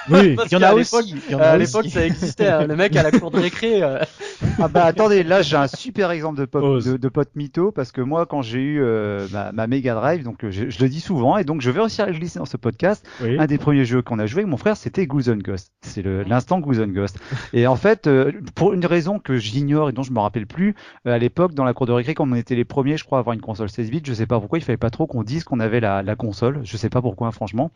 Oui. 0.10 0.36
Il 0.46 0.52
y 0.52 0.56
en 0.56 0.62
a 0.62 0.74
aussi. 0.74 1.16
à 1.40 1.58
l'époque, 1.58 1.88
ça 1.88 2.06
existait. 2.06 2.48
hein. 2.48 2.68
Le 2.68 2.76
mec 2.76 2.96
à 2.96 3.04
la 3.04 3.12
cour 3.12 3.32
de 3.32 3.40
récré. 3.40 3.82
euh, 3.82 4.00
Ah 4.60 4.68
bah 4.68 4.84
attendez, 4.86 5.24
là 5.24 5.42
j'ai 5.42 5.56
un 5.58 5.68
super 5.68 6.12
exemple 6.12 6.40
de, 6.40 6.46
pop, 6.46 6.64
Ose. 6.64 6.86
de, 6.86 6.98
de 6.98 7.10
pote 7.10 7.30
mytho 7.36 7.72
parce 7.72 7.92
que 7.92 8.02
moi 8.02 8.26
quand 8.26 8.42
j'ai 8.42 8.60
eu 8.60 8.82
euh, 8.82 9.28
ma, 9.32 9.52
ma 9.52 9.68
Mega 9.68 9.96
Drive, 9.96 10.24
donc 10.24 10.44
euh, 10.44 10.52
je, 10.52 10.70
je 10.70 10.80
le 10.82 10.90
dis 10.90 11.00
souvent 11.00 11.38
et 11.38 11.44
donc 11.44 11.62
je 11.62 11.72
vais 11.72 11.80
aussi 11.80 12.02
le 12.06 12.12
glisser 12.12 12.40
dans 12.40 12.46
ce 12.46 12.58
podcast. 12.58 13.06
Oui. 13.22 13.38
Un 13.40 13.46
des 13.48 13.58
premiers 13.58 13.86
jeux 13.86 14.02
qu'on 14.02 14.20
a 14.20 14.26
joué 14.26 14.40
avec 14.42 14.50
mon 14.52 14.58
frère, 14.58 14.78
c'était 14.78 15.08
Goose 15.08 15.30
and 15.30 15.38
Ghost. 15.38 15.72
C'est 15.82 16.04
l'instant 16.04 16.60
Goose 16.60 16.80
and 16.80 16.88
Ghost. 16.90 17.18
Et 17.54 17.66
en 17.68 17.76
fait, 17.76 18.08
euh, 18.08 18.32
pour 18.56 18.74
une 18.74 18.86
raison 18.86 19.20
que 19.20 19.38
j'ignore 19.38 19.90
et 19.90 19.94
dont 19.94 20.04
je 20.04 20.12
me 20.12 20.20
rappelle 20.20 20.48
plus, 20.48 20.76
euh, 21.08 21.14
à 21.14 21.18
l'époque 21.18 21.54
dans 21.54 21.64
la 21.64 21.74
cour 21.74 21.86
de 21.88 21.94
récré, 21.94 22.14
quand 22.14 22.30
on 22.30 22.36
était 22.36 22.56
les 22.56 22.66
premiers, 22.66 22.98
je 22.98 23.04
crois, 23.06 23.18
à 23.18 23.22
avoir 23.22 23.34
une 23.34 23.42
console 23.42 23.70
16 23.70 23.90
bits, 23.90 24.02
je 24.06 24.14
sais 24.14 24.26
pas 24.26 24.40
pourquoi, 24.40 24.60
il 24.60 24.64
fallait 24.64 24.78
pas 24.78 24.90
trop 24.90 25.08
qu'on 25.08 25.24
dise 25.24 25.44
qu'on 25.44 25.60
avait 25.60 25.80
la, 25.80 26.04
la 26.04 26.16
console. 26.16 26.60
Je 26.64 26.78
sais 26.78 26.90
pas 26.90 27.02
pourquoi, 27.02 27.32
franchement. 27.32 27.72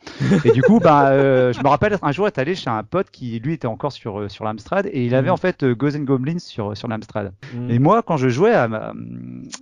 Et 0.46 0.52
du 0.52 0.62
coup, 0.62 0.80
bah, 0.80 1.10
euh, 1.10 1.54
je 1.54 1.62
me 1.62 1.68
rappelle 1.68 1.98
un 2.02 2.12
jour 2.12 2.19
être 2.28 2.38
allé 2.40 2.56
chez 2.56 2.70
un 2.70 2.84
pote 2.84 3.10
qui 3.12 3.40
lui 3.40 3.54
était 3.54 3.68
encore 3.68 3.92
sur 3.92 4.20
euh, 4.20 4.30
sur 4.30 4.44
l'Amstrad 4.46 4.88
et 4.92 5.06
il 5.06 5.16
avait 5.16 5.28
Mhm. 5.30 5.34
en 5.34 5.38
fait 5.38 5.64
euh, 5.64 5.76
Ghosts 5.76 5.98
and 5.98 6.04
Goblins 6.04 6.40
sur 6.40 6.76
sur 6.76 6.88
l'Amstrad. 6.88 7.34
Mm. 7.56 7.70
Et 7.72 7.80
moi, 7.80 8.02
quand 8.04 8.18
je 8.18 8.30
jouais 8.30 8.54
à, 8.54 8.68
ma- 8.68 8.94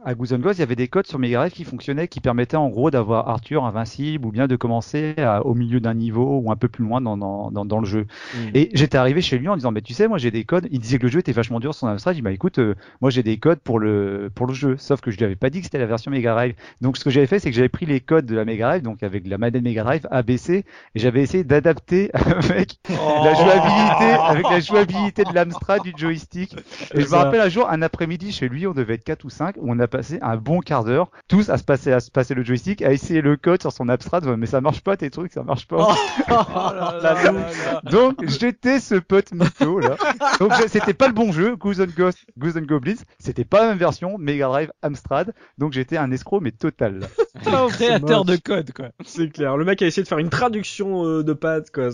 à 0.06 0.14
Ghost, 0.16 0.34
il 0.34 0.60
y 0.60 0.64
avait 0.64 0.76
des 0.76 0.88
codes 0.88 1.08
sur 1.08 1.20
Mega 1.20 1.38
Drive 1.38 1.52
qui 1.52 1.64
fonctionnaient, 1.64 2.08
qui 2.08 2.20
permettaient 2.22 2.58
en 2.58 2.70
gros 2.70 2.92
d'avoir 2.92 3.28
Arthur 3.30 3.66
invincible 3.66 4.26
ou 4.26 4.32
bien 4.32 4.48
de 4.48 4.56
commencer 4.56 5.14
à- 5.18 5.46
au 5.46 5.54
milieu 5.54 5.80
d'un 5.80 5.94
niveau 5.94 6.40
ou 6.44 6.52
un 6.52 6.56
peu 6.56 6.68
plus 6.68 6.84
loin 6.84 7.02
dans, 7.02 7.18
dans, 7.18 7.52
dans, 7.52 7.66
dans 7.66 7.80
le 7.80 7.86
jeu. 7.86 8.06
Mm. 8.36 8.38
Et 8.56 8.70
j'étais 8.74 8.98
arrivé 8.98 9.22
chez 9.22 9.38
lui 9.38 9.48
en 9.50 9.56
disant, 9.56 9.72
mais 9.72 9.82
tu 9.82 9.94
sais, 9.94 10.08
moi 10.08 10.18
j'ai 10.18 10.32
des 10.32 10.44
codes. 10.44 10.68
Il 10.72 10.80
disait 10.80 10.98
que 10.98 11.04
le 11.04 11.12
jeu 11.12 11.20
était 11.20 11.32
vachement 11.32 11.60
dur 11.60 11.74
sur 11.74 11.82
son 11.82 11.88
Amstrad. 11.88 12.16
Il 12.16 12.18
dit, 12.18 12.22
bah 12.22 12.32
écoute, 12.32 12.60
euh, 12.60 12.76
moi 13.02 13.10
j'ai 13.10 13.24
des 13.24 13.38
codes 13.38 13.60
pour 13.60 13.80
le 13.80 14.30
pour 14.34 14.48
le 14.48 14.54
jeu. 14.54 14.76
Sauf 14.78 15.02
que 15.02 15.12
je 15.12 15.18
lui 15.18 15.26
avais 15.26 15.36
pas 15.36 15.50
dit 15.50 15.60
que 15.60 15.66
c'était 15.66 15.78
la 15.80 15.86
version 15.86 16.12
Mega 16.12 16.34
Drive. 16.34 16.56
Donc 16.82 16.98
ce 16.98 17.04
que 17.04 17.10
j'avais 17.10 17.28
fait, 17.28 17.40
c'est 17.40 17.50
que 17.50 17.56
j'avais 17.56 17.70
pris 17.70 17.86
les 17.86 18.00
codes 18.00 18.26
de 18.26 18.36
la 18.36 18.46
Mega 18.46 18.68
Drive, 18.70 18.82
donc 18.84 19.04
avec 19.04 19.28
la 19.28 19.38
manette 19.38 19.62
Mega 19.64 19.84
Drive 19.84 20.08
ABC, 20.12 20.58
et 20.58 20.64
j'avais 20.96 21.22
essayé 21.22 21.44
d'adapter 21.44 22.12
avec 22.50 22.80
la 22.88 23.34
jouabilité, 23.34 24.22
avec 24.28 24.50
la 24.50 24.60
jouabilité 24.60 25.24
de 25.24 25.34
l'Amstrad 25.34 25.82
du 25.84 25.94
joystick. 25.96 26.56
Et 26.94 27.02
je 27.02 27.10
me 27.10 27.16
rappelle 27.16 27.42
un 27.42 27.50
jour, 27.50 27.70
un 27.70 27.82
après-midi 27.82 28.32
chez 28.32 28.50
lui, 28.50 28.68
on 28.68 28.74
devait 28.74 28.96
être 28.96 29.04
4 29.04 29.26
ou 29.26 29.30
5, 29.30 29.56
où 29.58 29.72
on 29.72 29.80
a 29.80 29.88
passé 29.88 30.20
un 30.22 30.38
bon 30.38 30.60
quart 30.60 30.84
d'heure, 30.84 31.10
tous 31.28 31.50
à 31.50 31.58
se 31.58 31.64
passer, 31.64 31.92
à 31.92 32.00
se 32.00 32.12
passer 32.12 32.34
le 32.34 32.44
joystick, 32.44 32.82
à 32.82 32.92
essayer 32.92 33.22
le 33.22 33.38
code 33.38 33.62
sur 33.62 33.72
son 33.72 33.90
Amstrad, 33.90 34.26
mais 34.38 34.46
ça 34.46 34.62
marche 34.62 34.82
pas 34.82 34.98
tes 34.98 35.10
trucs, 35.10 35.34
ça 35.34 35.44
marche 35.44 35.68
pas. 35.68 35.90
Oh 35.90 35.94
là 36.30 37.00
là 37.02 37.14
là 37.14 37.32
là. 37.32 37.82
Donc 37.84 38.24
j'étais 38.26 38.80
ce 38.80 38.96
pote 38.96 39.32
mytho 39.32 39.80
là. 39.80 39.96
Donc 40.40 40.54
c'était 40.68 40.94
pas 40.94 41.08
le 41.08 41.14
bon 41.14 41.32
jeu, 41.32 41.56
Goose 41.56 41.82
and 41.82 41.94
Ghost, 41.96 42.20
Goose 42.38 42.58
and 42.58 42.62
Goblins, 42.62 42.96
c'était 43.20 43.46
pas 43.46 43.62
la 43.62 43.68
même 43.70 43.78
version, 43.78 44.18
Mega 44.18 44.48
Drive, 44.48 44.72
Amstrad. 44.82 45.34
Donc 45.58 45.74
j'étais 45.74 45.98
un 45.98 46.12
escroc 46.12 46.40
mais 46.42 46.52
total. 46.52 47.00
là. 47.00 47.08
Oh, 47.46 47.68
créateur 47.68 48.26
de 48.26 48.36
code, 48.36 48.72
quoi. 48.74 48.90
C'est 49.06 49.30
clair. 49.30 49.58
Le 49.58 49.66
mec 49.66 49.82
a 49.82 49.86
essayé 49.86 50.04
de 50.04 50.08
faire 50.08 50.18
une 50.18 50.30
traduction 50.30 51.06
euh, 51.06 51.24
de 51.24 51.34
pattes, 51.34 51.72
quoi. 51.72 51.90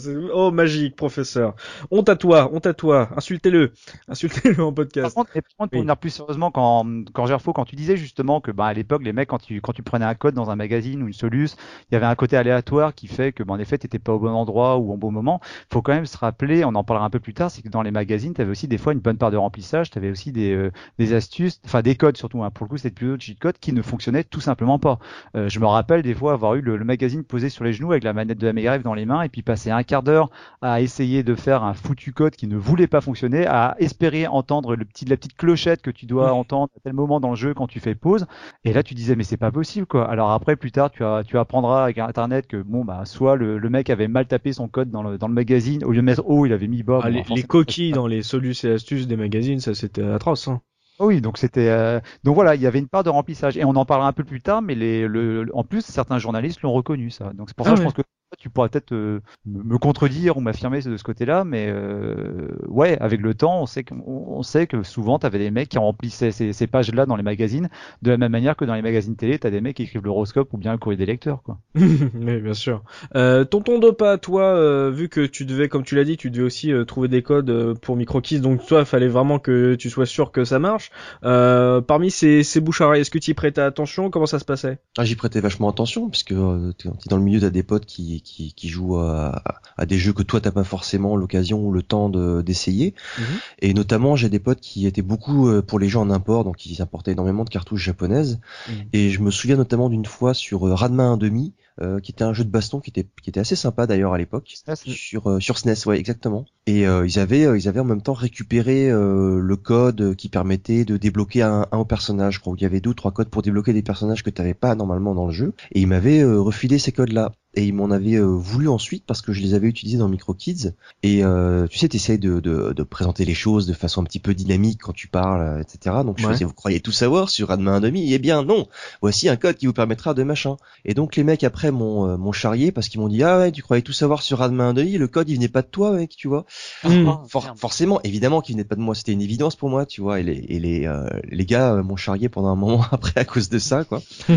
Oh, 0.48 0.52
magique, 0.52 0.96
professeur. 0.96 1.56
Honte 1.92 2.10
à 2.10 2.16
toi, 2.16 2.50
honte 2.54 2.66
à 2.66 2.74
toi. 2.74 3.10
Insultez-le. 3.16 3.74
Insultez-le 4.08 4.64
en 4.64 4.74
Par 5.02 5.12
podcast. 5.14 5.24
par 5.42 5.44
contre, 5.58 5.72
pour 5.72 5.82
Oui. 5.82 5.82
venir 5.82 5.98
plus 5.98 6.10
sérieusement, 6.12 6.50
quand, 6.50 6.86
quand 7.14 7.26
Gerfo, 7.26 7.52
quand 7.52 7.66
tu 7.66 7.76
disais 7.76 7.98
justement 7.98 8.40
que 8.40 8.52
bah, 8.52 8.68
à 8.68 8.74
l'époque, 8.74 9.04
les 9.04 9.12
mecs, 9.12 9.28
quand 9.30 9.38
tu, 9.40 9.60
quand 9.60 9.74
tu 9.74 9.84
prenais 9.84 10.06
un 10.06 10.16
code 10.16 10.34
dans 10.34 10.50
un 10.50 10.56
magazine 10.56 11.04
ou 11.04 11.08
une 11.08 11.14
Solus, 11.14 11.50
il 11.92 11.94
y 11.94 11.98
avait 11.98 12.06
un 12.06 12.16
côté 12.16 12.38
aléatoire 12.38 12.96
qui 12.96 13.08
fait 13.08 13.34
que, 13.34 13.44
bah, 13.44 13.54
en 13.54 13.60
effet, 13.60 13.78
t'étais 13.78 14.00
pas 14.00 14.14
au 14.14 14.20
bon 14.20 14.30
endroit 14.30 14.78
ou 14.78 14.94
au 14.94 14.98
bon 14.98 15.12
moment. 15.12 15.42
Faut 15.72 15.82
quand 15.82 15.94
même 15.94 16.06
se 16.06 16.18
rappeler, 16.18 16.64
on 16.64 16.74
en 16.76 16.84
parlera 16.86 17.06
un 17.06 17.10
peu 17.10 17.20
plus 17.20 17.34
tard, 17.34 17.52
c'est 17.52 17.62
que 17.62 17.70
dans 17.70 17.82
les 17.82 17.92
magazines, 17.92 18.34
t'avais 18.34 18.52
aussi 18.52 18.68
des 18.70 18.78
fois 18.78 18.94
une 18.94 19.00
bonne 19.00 19.18
part 19.18 19.32
de 19.32 19.38
remplissage, 19.38 19.90
t'avais 19.90 20.10
aussi 20.10 20.32
des, 20.32 20.54
euh, 20.54 20.72
des 21.00 21.14
astuces, 21.14 21.60
enfin 21.66 21.82
des 21.82 21.96
codes 21.96 22.16
surtout, 22.18 22.44
hein, 22.44 22.50
pour 22.52 22.66
le 22.66 22.70
coup, 22.70 22.78
c'était 22.78 22.96
plutôt 22.96 23.18
de 23.18 23.22
cheat 23.22 23.40
codes 23.40 23.58
qui 23.60 23.74
ne 23.74 23.82
fonctionnaient 23.82 24.24
tout 24.24 24.40
simplement 24.42 24.80
pas. 24.80 25.00
Euh, 25.36 25.50
je 25.50 25.60
me 25.60 25.66
rappelle 25.68 26.02
des 26.02 26.14
fois 26.14 26.34
avoir 26.34 26.56
eu 26.56 26.62
le, 26.62 26.78
le 26.78 26.86
magazine 26.86 27.24
posé 27.26 27.50
sur 27.50 27.64
les 27.66 27.74
genoux 27.74 27.92
avec 27.92 28.04
la 28.06 28.14
manette 28.14 28.38
de 28.38 28.48
la 28.48 28.54
Mega 28.54 28.78
dans 28.80 28.94
les 28.94 29.06
mains 29.06 29.22
et 29.24 29.30
puis 29.30 29.42
passer 29.42 29.70
un 29.72 29.84
quart 29.84 30.04
d'heure 30.04 30.30
à 30.62 30.82
essayer 30.82 31.24
de 31.24 31.36
faire 31.36 31.64
un 31.64 31.74
foutu 31.74 32.14
code 32.14 32.36
qui 32.36 32.48
ne 32.48 32.58
voulait 32.58 32.88
pas 32.88 33.02
fonctionner, 33.02 33.46
à 33.48 33.76
espérer 33.80 34.28
entendre 34.28 34.76
le 34.76 34.86
petit, 34.86 35.06
la 35.06 35.18
petite 35.18 35.36
clochette 35.36 35.82
que 35.82 35.92
tu 35.92 36.06
dois 36.06 36.32
Mhm. 36.32 36.34
entendre 36.34 36.70
à 36.76 36.80
tel 36.84 36.94
moment 36.94 37.20
dans 37.20 37.32
le 37.32 37.36
jeu 37.36 37.54
quand 37.54 37.68
tu 37.68 37.80
fais 37.80 37.96
pause. 37.96 38.26
Et 38.64 38.74
là, 38.74 38.84
tu 38.84 38.94
disais, 38.94 39.16
mais 39.16 39.24
c'est 39.24 39.38
pas 39.38 39.52
possible, 39.52 39.86
quoi. 39.88 40.10
Alors 40.10 40.32
après, 40.32 40.56
plus 40.56 40.72
tard, 40.72 40.92
tu, 40.92 41.04
as, 41.04 41.24
tu 41.24 41.38
apprendras 41.38 41.84
avec 41.84 41.98
Internet 41.98 42.48
que, 42.48 42.58
bon, 42.62 42.86
bah, 42.86 43.06
soit 43.06 43.36
le, 43.36 43.58
le 43.58 43.70
mec 43.70 43.90
avait 43.90 44.08
mal 44.08 44.26
tapé 44.28 44.54
son 44.54 44.68
code 44.68 44.90
dans 44.90 45.04
le, 45.04 45.18
dans 45.18 45.28
le 45.28 45.34
magazine, 45.34 45.84
au 45.84 45.92
lieu 45.92 45.98
de 45.98 46.02
mettre 46.02 46.24
haut, 46.26 46.46
il 46.46 46.54
avait 46.54 46.68
mis 46.68 46.84
bas. 46.84 47.00
Ah, 47.04 47.10
Bon, 47.10 47.24
les, 47.36 47.44
coquilles 47.44 47.92
dans 47.92 48.08
les 48.08 48.24
solus 48.24 48.56
et 48.64 48.72
astuces 48.72 49.08
des 49.08 49.18
magazines, 49.18 49.60
ça 49.60 49.74
c'était 49.76 50.04
atroce. 50.04 50.48
Hein. 50.48 50.62
oui, 51.00 51.22
donc 51.22 51.38
c'était 51.38 51.70
euh, 51.70 52.00
donc 52.24 52.36
voilà, 52.36 52.56
il 52.56 52.62
y 52.62 52.68
avait 52.68 52.80
une 52.80 52.88
part 52.88 53.04
de 53.04 53.10
remplissage 53.10 53.58
et 53.58 53.66
on 53.66 53.76
en 53.76 53.86
parlera 53.86 54.08
un 54.08 54.14
peu 54.14 54.24
plus 54.24 54.42
tard, 54.42 54.62
mais 54.62 54.76
les 54.76 55.08
le, 55.08 55.50
en 55.54 55.64
plus 55.64 55.82
certains 55.86 56.18
journalistes 56.20 56.62
l'ont 56.62 56.72
reconnu 56.74 57.10
ça. 57.10 57.34
Donc 57.34 57.50
c'est 57.50 57.56
pour 57.58 57.66
ça 57.68 57.72
Ah 57.72 57.74
que 57.74 57.78
je 57.78 57.84
pense 57.84 57.94
que 57.94 58.02
tu 58.38 58.50
pourras 58.50 58.70
peut-être 58.70 58.94
euh, 58.94 59.22
me 59.46 59.78
contredire 59.78 60.38
ou 60.38 60.42
m'affirmer 60.42 60.82
de 60.82 60.98
ce 60.98 61.04
côté-là, 61.04 61.44
mais 61.44 61.68
euh, 61.70 62.50
ouais, 62.68 62.98
avec 63.00 63.22
le 63.22 63.34
temps, 63.34 63.62
on 63.62 63.66
sait 63.66 63.84
que 63.84 63.94
on 64.06 64.44
sait 64.44 64.68
que 64.68 64.84
souvent 64.84 65.20
tu 65.20 65.26
avais 65.26 65.40
des 65.40 65.52
mecs 65.52 65.70
qui 65.70 65.78
remplissaient 65.78 66.32
ces, 66.32 66.54
ces 66.54 66.68
pages-là 66.68 67.06
dans 67.06 67.16
les 67.16 67.24
magazines 67.24 67.70
de 68.02 68.12
la 68.12 68.18
même 68.18 68.32
manière 68.32 68.56
que 68.56 68.66
dans 68.66 68.76
les 68.76 68.82
magazines 68.82 69.16
télé, 69.16 69.40
tu 69.40 69.48
as 69.48 69.52
des 69.52 69.62
mecs 69.62 69.78
qui 69.78 69.84
écrivent 69.84 70.04
l'horoscope 70.04 70.54
ou 70.54 70.58
bien 70.58 70.72
le 70.72 70.78
courrier 70.78 70.98
des 70.98 71.06
lecteurs 71.06 71.44
quoi. 71.44 71.60
oui, 71.76 72.42
bien 72.42 72.54
sûr. 72.54 72.84
Euh, 73.16 73.46
tonton 73.46 73.80
Dopa, 73.80 74.18
toi, 74.18 74.44
euh, 74.44 74.92
vu 74.92 75.10
que 75.10 75.26
tu 75.26 75.46
devais, 75.46 75.70
comme 75.70 75.84
tu 75.84 75.96
l'as 75.96 76.04
dit, 76.04 76.18
tu 76.18 76.30
devais 76.30 76.44
aussi 76.44 76.72
euh, 76.72 76.86
trouver 76.86 77.08
des 77.08 77.22
codes 77.22 77.78
pour 77.80 77.96
MicroKiss, 77.96 78.42
donc 78.42 78.66
toi, 78.66 78.80
il 78.80 78.86
fallait 78.86 79.08
vraiment 79.08 79.40
que 79.40 79.76
tu 79.76 79.90
sois 79.90 80.06
sûr 80.06 80.32
que 80.32 80.46
ça 80.46 80.60
marche. 80.60 80.92
Euh, 81.24 81.82
parmi 81.82 82.12
ces, 82.12 82.44
ces 82.44 82.60
bouches 82.60 82.82
à 82.82 82.88
oreilles, 82.88 83.02
est-ce 83.02 83.12
que 83.12 83.20
tu 83.20 83.32
y 83.32 83.34
prêtais 83.34 83.62
attention? 83.62 84.10
Comment 84.10 84.26
ça 84.26 84.40
se 84.40 84.46
passait? 84.46 84.80
Ah, 84.98 85.06
j'y 85.06 85.16
prêtais 85.16 85.40
vachement 85.40 85.70
attention, 85.70 86.10
puisque 86.10 86.32
euh, 86.32 86.74
dans 87.08 87.18
le 87.18 87.24
milieu, 87.24 87.40
t'as 87.40 87.50
des 87.50 87.64
potes 87.64 87.86
qui, 87.86 88.23
qui, 88.24 88.54
qui 88.54 88.70
jouent 88.70 88.98
à, 88.98 89.44
à 89.78 89.86
des 89.86 89.98
jeux 89.98 90.14
que 90.14 90.24
toi 90.24 90.42
t'as 90.42 90.52
pas 90.52 90.64
forcément 90.64 91.16
l'occasion 91.16 91.60
ou 91.66 91.72
le 91.72 91.84
temps 91.84 92.10
de- 92.10 92.42
d'essayer. 92.42 92.94
Mhm. 93.18 93.26
Et 93.60 93.74
notamment, 93.74 94.16
j'ai 94.16 94.30
des 94.30 94.40
potes 94.40 94.60
qui 94.62 94.88
étaient 94.88 95.02
beaucoup 95.02 95.48
euh, 95.50 95.62
pour 95.62 95.80
les 95.80 95.90
jeux 95.90 96.00
en 96.00 96.10
import, 96.10 96.44
donc 96.44 96.66
ils 96.66 96.82
importaient 96.82 97.12
énormément 97.12 97.44
de 97.44 97.50
cartouches 97.50 97.84
japonaises. 97.84 98.40
Mhm. 98.70 98.76
Et 98.94 99.10
je 99.10 99.20
me 99.22 99.32
souviens 99.32 99.58
notamment 99.58 99.90
d'une 99.90 100.06
fois 100.06 100.34
sur 100.34 100.68
euh, 100.68 100.74
Radma 100.74 101.04
1.5, 101.04 101.54
euh, 101.82 102.00
qui 102.00 102.12
était 102.12 102.24
un 102.24 102.34
jeu 102.34 102.44
de 102.44 102.50
baston 102.52 102.80
qui 102.80 102.92
était 102.92 103.08
qui 103.24 103.32
était 103.32 103.40
assez 103.40 103.56
sympa 103.56 103.88
d'ailleurs 103.88 104.14
à 104.14 104.20
l'époque 104.20 104.54
sur 104.92 105.28
euh, 105.28 105.40
sur 105.40 105.58
SNES 105.58 105.88
ouais 105.88 105.98
exactement 105.98 106.46
et 106.68 106.86
euh, 106.86 107.04
ils 107.08 107.18
avaient 107.18 107.46
euh, 107.46 107.58
ils 107.58 107.68
avaient 107.68 107.80
en 107.80 107.84
même 107.86 108.04
temps 108.04 108.14
récupéré 108.14 108.92
euh, 108.92 109.40
le 109.40 109.56
code 109.56 110.16
qui 110.16 110.30
permettait 110.30 110.86
de 110.86 110.98
débloquer 110.98 111.42
un, 111.42 111.66
un 111.72 111.84
personnage 111.84 112.36
je 112.36 112.40
crois 112.42 112.54
où 112.54 112.56
il 112.58 112.62
y 112.62 112.66
avait 112.66 112.80
deux 112.80 112.92
ou 112.92 112.94
trois 112.94 113.12
codes 113.12 113.30
pour 113.30 113.42
débloquer 113.42 113.74
des 113.74 113.82
personnages 113.82 114.22
que 114.22 114.30
tu 114.30 114.40
n'avais 114.40 114.54
pas 114.54 114.76
normalement 114.76 115.16
dans 115.16 115.26
le 115.26 115.32
jeu 115.34 115.54
et 115.72 115.82
ils 115.82 115.88
m'avaient 115.88 116.22
euh, 116.22 116.40
refilé 116.40 116.78
ces 116.78 116.92
codes 116.92 117.12
là 117.12 117.32
et 117.56 117.66
ils 117.66 117.74
m'en 117.74 117.92
avaient 117.92 118.16
euh, 118.16 118.24
voulu 118.26 118.68
ensuite 118.68 119.04
parce 119.06 119.22
que 119.22 119.32
je 119.34 119.42
les 119.42 119.54
avais 119.54 119.68
utilisés 119.68 119.98
dans 119.98 120.10
Micro 120.10 120.34
Kids 120.34 120.72
et 121.04 121.24
euh, 121.24 121.68
tu 121.68 121.78
sais 121.78 121.88
tu 121.90 121.98
essaies 121.98 122.18
de, 122.18 122.40
de, 122.40 122.74
de 122.74 122.84
présenter 122.84 123.26
les 123.26 123.34
choses 123.34 123.68
de 123.68 123.74
façon 123.74 124.02
un 124.02 124.06
petit 124.06 124.20
peu 124.20 124.34
dynamique 124.34 124.80
quand 124.82 124.94
tu 124.94 125.08
parles 125.08 125.42
euh, 125.42 125.62
etc 125.62 125.98
donc 126.06 126.18
je 126.20 126.26
Ouais. 126.26 126.34
faisais 126.34 126.46
vous 126.46 126.54
croyez 126.54 126.80
tout 126.80 126.92
savoir 126.92 127.30
sur 127.30 127.50
Radma 127.50 127.80
1.5 127.80 128.08
eh 128.12 128.20
bien 128.20 128.44
non 128.44 128.68
voici 129.02 129.30
un 129.30 129.36
code 129.36 129.56
qui 129.58 129.66
vous 129.68 129.74
permettra 129.74 130.14
de 130.14 130.24
machin 130.24 130.58
et 130.86 130.94
donc 130.94 131.16
les 131.16 131.24
mecs 131.24 131.44
après 131.44 131.72
m'ont 131.72 132.08
euh, 132.10 132.18
m'ont 132.18 132.32
charrié 132.32 132.72
parce 132.72 132.90
qu'ils 132.90 133.00
m'ont 133.02 133.10
dit 133.10 133.24
ah 133.24 133.38
ouais 133.40 133.52
tu 133.52 133.62
croyais 133.62 133.82
tout 133.84 133.94
savoir 133.94 134.22
sur 134.22 134.40
Radma 134.40 134.72
1.5 134.74 134.98
le 134.98 135.08
code 135.08 135.30
il 135.30 135.36
venait 135.36 135.48
pas 135.48 135.62
de 135.62 135.68
toi 135.68 135.92
mec 135.92 136.16
tu 136.16 136.28
vois. 136.28 136.46
Ah, 136.84 136.90
For- 137.28 137.44
merde. 137.44 137.58
forcément, 137.58 138.02
évidemment 138.04 138.42
qu'il 138.42 138.56
venait 138.56 138.64
pas 138.64 138.76
de 138.76 138.82
moi, 138.82 138.94
c'était 138.96 139.12
une 139.14 139.22
évidence 139.22 139.56
pour 139.56 139.70
moi, 139.70 139.86
tu 139.86 140.02
vois. 140.02 140.20
Et 140.20 140.24
les, 140.24 140.34
et 140.50 140.60
les, 140.60 140.86
euh, 140.86 141.08
les 141.30 141.46
gars 141.46 141.74
euh, 141.76 141.84
m'ont 141.84 141.96
charrié 141.96 142.30
pendant 142.30 142.50
un 142.50 142.56
moment 142.56 142.84
après 142.92 143.20
à 143.20 143.26
cause 143.26 143.50
de 143.50 143.60
ça, 143.60 143.84
quoi. 143.84 144.02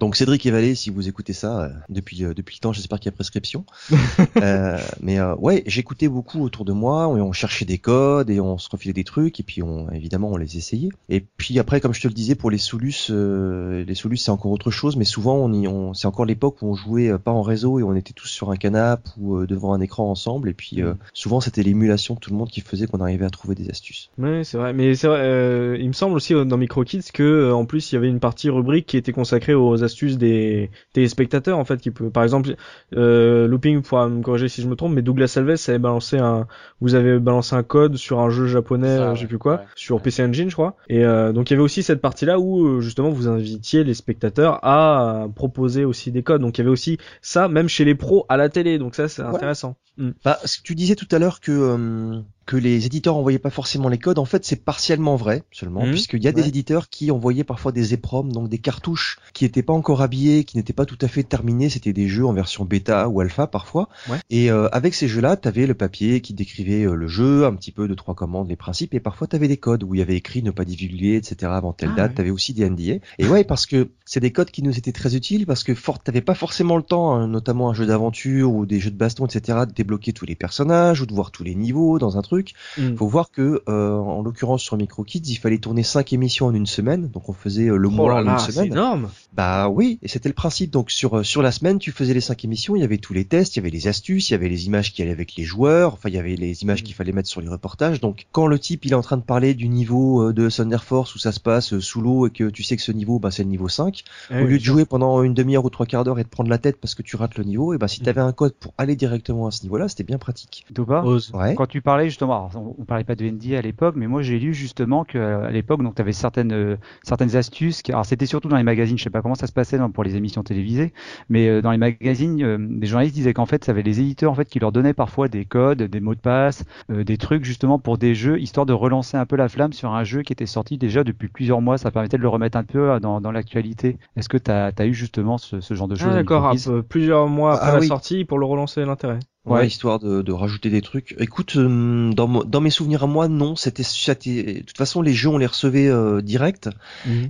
Donc 0.00 0.16
Cédric 0.16 0.44
et 0.46 0.50
Valé, 0.50 0.74
si 0.74 0.90
vous 0.90 1.08
écoutez 1.08 1.32
ça 1.32 1.62
euh, 1.62 1.68
depuis 1.88 2.24
euh, 2.24 2.33
depuis 2.34 2.56
le 2.56 2.60
temps, 2.60 2.72
j'espère 2.72 2.98
qu'il 3.00 3.10
y 3.10 3.14
a 3.14 3.16
prescription. 3.16 3.64
Euh, 4.42 4.78
mais 5.00 5.18
euh, 5.18 5.34
ouais, 5.36 5.62
j'écoutais 5.66 6.08
beaucoup 6.08 6.42
autour 6.42 6.64
de 6.64 6.72
moi, 6.72 7.14
et 7.16 7.20
on 7.20 7.32
cherchait 7.32 7.64
des 7.64 7.78
codes 7.78 8.30
et 8.30 8.40
on 8.40 8.58
se 8.58 8.68
refilait 8.68 8.92
des 8.92 9.04
trucs 9.04 9.38
et 9.38 9.42
puis 9.42 9.62
on 9.62 9.90
évidemment 9.90 10.30
on 10.30 10.36
les 10.36 10.56
essayait. 10.56 10.88
Et 11.08 11.20
puis 11.20 11.58
après, 11.58 11.80
comme 11.80 11.94
je 11.94 12.00
te 12.00 12.08
le 12.08 12.14
disais, 12.14 12.34
pour 12.34 12.50
les 12.50 12.58
Solus, 12.58 13.08
euh, 13.10 13.84
les 13.84 13.94
Solus 13.94 14.16
c'est 14.18 14.30
encore 14.30 14.50
autre 14.50 14.70
chose, 14.70 14.96
mais 14.96 15.04
souvent 15.04 15.36
on 15.36 15.52
y, 15.52 15.68
on, 15.68 15.94
c'est 15.94 16.06
encore 16.06 16.24
l'époque 16.24 16.56
où 16.62 16.66
on 16.66 16.74
jouait 16.74 17.16
pas 17.18 17.30
en 17.30 17.42
réseau 17.42 17.78
et 17.78 17.82
on 17.82 17.94
était 17.94 18.12
tous 18.12 18.26
sur 18.26 18.50
un 18.50 18.56
canapé 18.56 19.10
ou 19.18 19.46
devant 19.46 19.72
un 19.72 19.80
écran 19.80 20.10
ensemble. 20.10 20.48
Et 20.48 20.54
puis 20.54 20.82
euh, 20.82 20.94
souvent 21.12 21.40
c'était 21.40 21.62
l'émulation 21.62 22.14
de 22.14 22.20
tout 22.20 22.30
le 22.30 22.36
monde 22.36 22.50
qui 22.50 22.60
faisait 22.60 22.86
qu'on 22.86 23.00
arrivait 23.00 23.26
à 23.26 23.30
trouver 23.30 23.54
des 23.54 23.70
astuces. 23.70 24.10
Ouais, 24.18 24.42
c'est 24.44 24.58
vrai. 24.58 24.72
Mais 24.72 24.94
c'est 24.94 25.08
vrai, 25.08 25.78
il 25.80 25.86
me 25.86 25.92
semble 25.92 26.16
aussi 26.16 26.34
dans 26.34 26.56
MicroKids 26.56 27.12
que 27.12 27.52
en 27.52 27.64
plus 27.64 27.92
il 27.92 27.94
y 27.94 27.98
avait 27.98 28.08
une 28.08 28.20
partie 28.20 28.50
rubrique 28.50 28.86
qui 28.86 28.96
était 28.96 29.12
consacrée 29.12 29.54
aux 29.54 29.82
astuces 29.84 30.18
des 30.18 30.70
téléspectateurs 30.92 31.58
en 31.58 31.64
fait, 31.64 31.80
qui 31.80 31.90
peut, 31.90 32.10
par 32.10 32.23
exemple, 32.24 32.54
euh, 32.96 33.46
Looping 33.46 33.82
pourra 33.82 34.08
me 34.08 34.22
corriger 34.22 34.48
si 34.48 34.62
je 34.62 34.68
me 34.68 34.74
trompe, 34.76 34.92
mais 34.92 35.02
Douglas 35.02 35.34
Alves 35.36 35.56
avait 35.68 35.78
balancé 35.78 36.18
un, 36.18 36.46
vous 36.80 36.94
avez 36.94 37.18
balancé 37.18 37.54
un 37.54 37.62
code 37.62 37.96
sur 37.96 38.20
un 38.20 38.30
jeu 38.30 38.46
japonais, 38.46 38.88
euh, 38.88 39.10
ouais, 39.10 39.16
je 39.16 39.20
sais 39.22 39.26
plus 39.26 39.38
quoi, 39.38 39.56
ouais. 39.56 39.64
sur 39.76 40.00
PC 40.00 40.24
Engine 40.24 40.48
je 40.50 40.54
crois. 40.54 40.76
Et 40.88 41.04
euh, 41.04 41.32
donc 41.32 41.50
il 41.50 41.52
y 41.52 41.56
avait 41.56 41.62
aussi 41.62 41.82
cette 41.82 42.00
partie-là 42.00 42.38
où 42.40 42.66
euh, 42.66 42.80
justement 42.80 43.10
vous 43.10 43.28
invitiez 43.28 43.84
les 43.84 43.94
spectateurs 43.94 44.58
à 44.64 45.26
proposer 45.34 45.84
aussi 45.84 46.10
des 46.10 46.22
codes. 46.22 46.42
Donc 46.42 46.58
il 46.58 46.60
y 46.60 46.62
avait 46.62 46.70
aussi 46.70 46.98
ça, 47.22 47.48
même 47.48 47.68
chez 47.68 47.84
les 47.84 47.94
pros 47.94 48.26
à 48.28 48.36
la 48.36 48.48
télé. 48.48 48.78
Donc 48.78 48.94
ça 48.94 49.08
c'est 49.08 49.22
Ouais. 49.22 49.28
intéressant. 49.28 49.76
Mm. 49.96 50.10
Bah, 50.24 50.38
ce 50.44 50.58
que 50.58 50.62
tu 50.64 50.74
disais 50.74 50.96
tout 50.96 51.06
à 51.12 51.18
l'heure 51.18 51.40
que 51.40 51.52
euh, 51.52 52.20
que 52.46 52.56
les 52.56 52.86
éditeurs 52.86 53.16
envoyaient 53.16 53.38
pas 53.38 53.50
forcément 53.50 53.88
les 53.88 53.98
codes, 53.98 54.18
en 54.18 54.24
fait, 54.24 54.44
c'est 54.44 54.64
partiellement 54.64 55.16
vrai 55.16 55.44
seulement, 55.50 55.84
Mhm. 55.84 55.90
puisqu'il 55.92 56.22
y 56.22 56.28
a 56.28 56.32
des 56.32 56.46
éditeurs 56.48 56.88
qui 56.88 57.10
envoyaient 57.10 57.44
parfois 57.44 57.72
des 57.72 57.94
EPROM, 57.94 58.32
donc 58.32 58.48
des 58.48 58.58
cartouches 58.58 59.18
qui 59.32 59.44
n'étaient 59.44 59.62
pas 59.62 59.72
encore 59.72 60.02
habillées, 60.02 60.44
qui 60.44 60.56
n'étaient 60.56 60.72
pas 60.72 60.86
tout 60.86 60.98
à 61.00 61.08
fait 61.08 61.22
terminées. 61.22 61.68
C'était 61.68 61.92
des 61.92 62.08
jeux 62.08 62.26
en 62.26 62.32
version 62.32 62.64
bêta 62.64 63.08
ou 63.08 63.20
alpha 63.20 63.46
parfois. 63.46 63.88
Ouais. 64.08 64.18
Et 64.30 64.50
euh, 64.50 64.68
avec 64.72 64.94
ces 64.94 65.08
jeux-là, 65.08 65.36
tu 65.36 65.48
avais 65.48 65.66
le 65.66 65.74
papier 65.74 66.20
qui 66.20 66.34
décrivait 66.34 66.84
euh, 66.86 66.94
le 66.94 67.08
jeu, 67.08 67.44
un 67.46 67.54
petit 67.54 67.72
peu 67.72 67.88
de 67.88 67.94
trois 67.94 68.14
commandes, 68.14 68.48
les 68.48 68.56
principes, 68.56 68.94
et 68.94 69.00
parfois 69.00 69.26
tu 69.26 69.36
avais 69.36 69.48
des 69.48 69.56
codes 69.56 69.82
où 69.84 69.94
il 69.94 69.98
y 69.98 70.02
avait 70.02 70.16
écrit 70.16 70.42
ne 70.42 70.50
pas 70.50 70.64
divulguer, 70.64 71.16
etc. 71.16 71.50
avant 71.54 71.72
telle 71.72 71.90
Ah, 71.92 71.96
date. 71.96 72.10
ouais. 72.10 72.14
Tu 72.16 72.20
avais 72.20 72.30
aussi 72.30 72.52
des 72.54 72.68
NDA. 72.68 72.96
Et 73.18 73.26
ouais, 73.26 73.44
parce 73.44 73.66
que 73.66 73.88
c'est 74.04 74.20
des 74.20 74.32
codes 74.32 74.50
qui 74.50 74.62
nous 74.62 74.76
étaient 74.76 74.92
très 74.92 75.16
utiles 75.16 75.46
parce 75.46 75.64
que 75.64 75.74
fort, 75.74 75.98
t'avais 76.02 76.20
pas 76.20 76.34
forcément 76.34 76.76
le 76.76 76.82
temps, 76.82 77.14
hein, 77.14 77.26
notamment 77.28 77.70
un 77.70 77.74
jeu 77.74 77.86
d'aventure 77.86 78.52
ou 78.52 78.66
des 78.66 78.80
jeux 78.80 78.90
de 78.90 78.96
baston, 78.96 79.26
etc., 79.26 79.60
de 79.66 79.72
débloquer 79.72 80.12
tous 80.12 80.26
les 80.26 80.34
personnages 80.34 81.00
ou 81.00 81.06
de 81.06 81.14
voir 81.14 81.30
tous 81.30 81.42
les 81.44 81.54
niveaux 81.54 81.98
dans 81.98 82.18
un 82.18 82.22
truc. 82.22 82.33
Mm. 82.78 82.96
Faut 82.96 83.06
voir 83.06 83.30
que, 83.30 83.62
euh, 83.68 83.92
en 83.96 84.22
l'occurrence 84.22 84.62
sur 84.62 84.76
Micro 84.76 85.04
Kids, 85.04 85.22
il 85.30 85.36
fallait 85.36 85.58
tourner 85.58 85.82
cinq 85.82 86.12
émissions 86.12 86.46
en 86.46 86.54
une 86.54 86.66
semaine, 86.66 87.08
donc 87.08 87.28
on 87.28 87.32
faisait 87.32 87.68
euh, 87.68 87.76
le 87.76 87.88
Oh 87.88 87.90
mois 87.90 88.14
en 88.14 88.24
une 88.26 88.38
c'est 88.38 88.52
semaine. 88.52 88.72
énorme. 88.72 89.08
Bah 89.32 89.68
oui, 89.68 89.98
et 90.02 90.08
c'était 90.08 90.28
le 90.28 90.34
principe. 90.34 90.70
Donc 90.70 90.90
sur 90.90 91.18
euh, 91.18 91.22
sur 91.22 91.42
la 91.42 91.52
semaine, 91.52 91.78
tu 91.78 91.92
faisais 91.92 92.14
les 92.14 92.20
cinq 92.20 92.44
émissions, 92.44 92.76
il 92.76 92.80
y 92.80 92.84
avait 92.84 92.98
tous 92.98 93.12
les 93.14 93.24
tests, 93.24 93.56
il 93.56 93.58
y 93.58 93.62
avait 93.62 93.70
les 93.70 93.88
astuces, 93.88 94.30
il 94.30 94.32
y 94.32 94.36
avait 94.36 94.48
les 94.48 94.66
images 94.66 94.92
qui 94.92 95.02
allaient 95.02 95.10
avec 95.10 95.34
les 95.36 95.44
joueurs, 95.44 95.94
enfin 95.94 96.08
il 96.08 96.14
y 96.14 96.18
avait 96.18 96.36
les 96.36 96.62
images 96.62 96.82
Mm. 96.82 96.84
qu'il 96.86 96.94
fallait 96.94 97.12
mettre 97.12 97.28
sur 97.28 97.40
les 97.40 97.48
reportages. 97.48 98.00
Donc 98.00 98.26
quand 98.32 98.46
le 98.46 98.58
type 98.58 98.84
il 98.84 98.92
est 98.92 98.96
en 98.96 99.02
train 99.02 99.16
de 99.16 99.22
parler 99.22 99.54
du 99.54 99.68
niveau 99.68 100.32
de 100.32 100.48
Thunder 100.50 100.78
Force 100.82 101.14
où 101.14 101.18
ça 101.18 101.32
se 101.32 101.40
passe 101.40 101.78
sous 101.78 102.00
l'eau 102.00 102.26
et 102.26 102.30
que 102.30 102.44
tu 102.50 102.62
sais 102.62 102.76
que 102.76 102.82
ce 102.82 102.92
niveau 102.92 103.18
bah 103.18 103.30
c'est 103.30 103.42
le 103.44 103.48
niveau 103.48 103.68
5, 103.68 104.02
Eh 104.30 104.34
au 104.34 104.38
oui, 104.44 104.50
lieu 104.52 104.58
de 104.58 104.64
jouer 104.64 104.84
pendant 104.84 105.22
une 105.22 105.34
demi-heure 105.34 105.64
ou 105.64 105.70
trois 105.70 105.86
quarts 105.86 106.04
d'heure 106.04 106.18
et 106.18 106.24
de 106.24 106.28
prendre 106.28 106.48
la 106.50 106.58
tête 106.58 106.78
parce 106.80 106.94
que 106.94 107.02
tu 107.02 107.16
rates 107.16 107.36
le 107.38 107.44
niveau, 107.44 107.74
et 107.74 107.78
ben 107.78 107.86
si 107.88 108.00
Mm. 108.00 108.04
t'avais 108.04 108.20
un 108.20 108.32
code 108.32 108.54
pour 108.54 108.72
aller 108.78 108.96
directement 108.96 109.46
à 109.46 109.50
ce 109.50 109.62
niveau-là, 109.62 109.88
c'était 109.88 110.04
bien 110.04 110.18
pratique. 110.18 110.64
Doba. 110.70 111.04
Ouais. 111.04 111.54
quand 111.54 111.66
tu 111.66 111.80
parlais 111.82 112.06
justement, 112.08 112.23
on, 112.26 112.74
on 112.78 112.84
parlait 112.84 113.04
pas 113.04 113.14
de 113.14 113.24
ND 113.24 113.54
à 113.54 113.62
l'époque, 113.62 113.94
mais 113.96 114.06
moi 114.06 114.22
j'ai 114.22 114.38
lu 114.38 114.54
justement 114.54 115.04
que 115.04 115.18
euh, 115.18 115.46
à 115.46 115.50
l'époque, 115.50 115.82
donc 115.82 115.94
tu 115.94 116.02
avais 116.02 116.12
certaines 116.12 116.52
euh, 116.52 116.76
certaines 117.02 117.36
astuces. 117.36 117.82
Qui, 117.82 117.92
alors 117.92 118.06
c'était 118.06 118.26
surtout 118.26 118.48
dans 118.48 118.56
les 118.56 118.62
magazines, 118.62 118.98
je 118.98 119.02
sais 119.04 119.10
pas 119.10 119.22
comment 119.22 119.34
ça 119.34 119.46
se 119.46 119.52
passait 119.52 119.78
dans- 119.78 119.90
pour 119.90 120.04
les 120.04 120.16
émissions 120.16 120.42
télévisées, 120.42 120.92
mais 121.28 121.48
euh, 121.48 121.62
dans 121.62 121.70
les 121.70 121.78
magazines, 121.78 122.42
euh, 122.42 122.58
des 122.60 122.86
journalistes 122.86 123.14
disaient 123.14 123.34
qu'en 123.34 123.46
fait, 123.46 123.64
ça 123.64 123.72
avait 123.72 123.82
les 123.82 124.00
éditeurs 124.00 124.32
en 124.32 124.34
fait 124.34 124.48
qui 124.48 124.58
leur 124.58 124.72
donnaient 124.72 124.94
parfois 124.94 125.28
des 125.28 125.44
codes, 125.44 125.82
des 125.82 126.00
mots 126.00 126.14
de 126.14 126.20
passe, 126.20 126.64
des 126.88 127.16
trucs 127.18 127.44
justement 127.44 127.78
pour 127.78 127.98
des 127.98 128.14
jeux, 128.14 128.40
histoire 128.40 128.66
de 128.66 128.72
relancer 128.72 129.16
un 129.16 129.26
peu 129.26 129.36
la 129.36 129.48
flamme 129.48 129.72
sur 129.72 129.92
un 129.94 130.04
jeu 130.04 130.22
qui 130.22 130.32
était 130.32 130.46
sorti 130.46 130.78
déjà 130.78 131.04
depuis 131.04 131.28
plusieurs 131.28 131.60
mois. 131.60 131.78
Ça 131.78 131.90
permettait 131.90 132.16
de 132.16 132.22
le 132.22 132.28
remettre 132.28 132.56
un 132.58 132.64
peu 132.64 132.98
dans, 133.00 133.20
dans 133.20 133.32
l'actualité. 133.32 133.98
Est-ce 134.16 134.28
que 134.28 134.36
tu 134.38 134.50
as, 134.50 134.72
eu 134.86 134.94
justement 134.94 135.38
ce, 135.38 135.60
ce 135.60 135.74
genre 135.74 135.88
de 135.88 135.94
choses 135.96 136.06
Ah, 136.06 136.14
d'accord, 136.14 136.54
plusieurs 136.88 137.26
mois 137.28 137.54
après 137.54 137.66
Ah 137.66 137.74
la 137.74 137.80
oui. 137.80 137.88
sortie 137.88 138.24
pour 138.24 138.38
le 138.38 138.46
relancer 138.46 138.84
l'intérêt. 138.84 139.18
Ouais, 139.46 139.66
histoire 139.66 139.98
de, 139.98 140.22
de 140.22 140.32
rajouter 140.32 140.70
des 140.70 140.80
trucs. 140.80 141.14
Écoute, 141.18 141.56
euh, 141.56 142.12
dans, 142.14 142.44
dans 142.44 142.60
mes 142.62 142.70
souvenirs 142.70 143.04
à 143.04 143.06
moi, 143.06 143.28
non, 143.28 143.56
c'était, 143.56 143.82
c'était- 143.82 144.42
de 144.54 144.58
toute 144.60 144.78
façon, 144.78 145.02
les 145.02 145.12
jeux 145.12 145.28
on 145.28 145.36
les 145.36 145.44
recevait 145.46 145.86
euh, 145.88 146.22
direct 146.22 146.70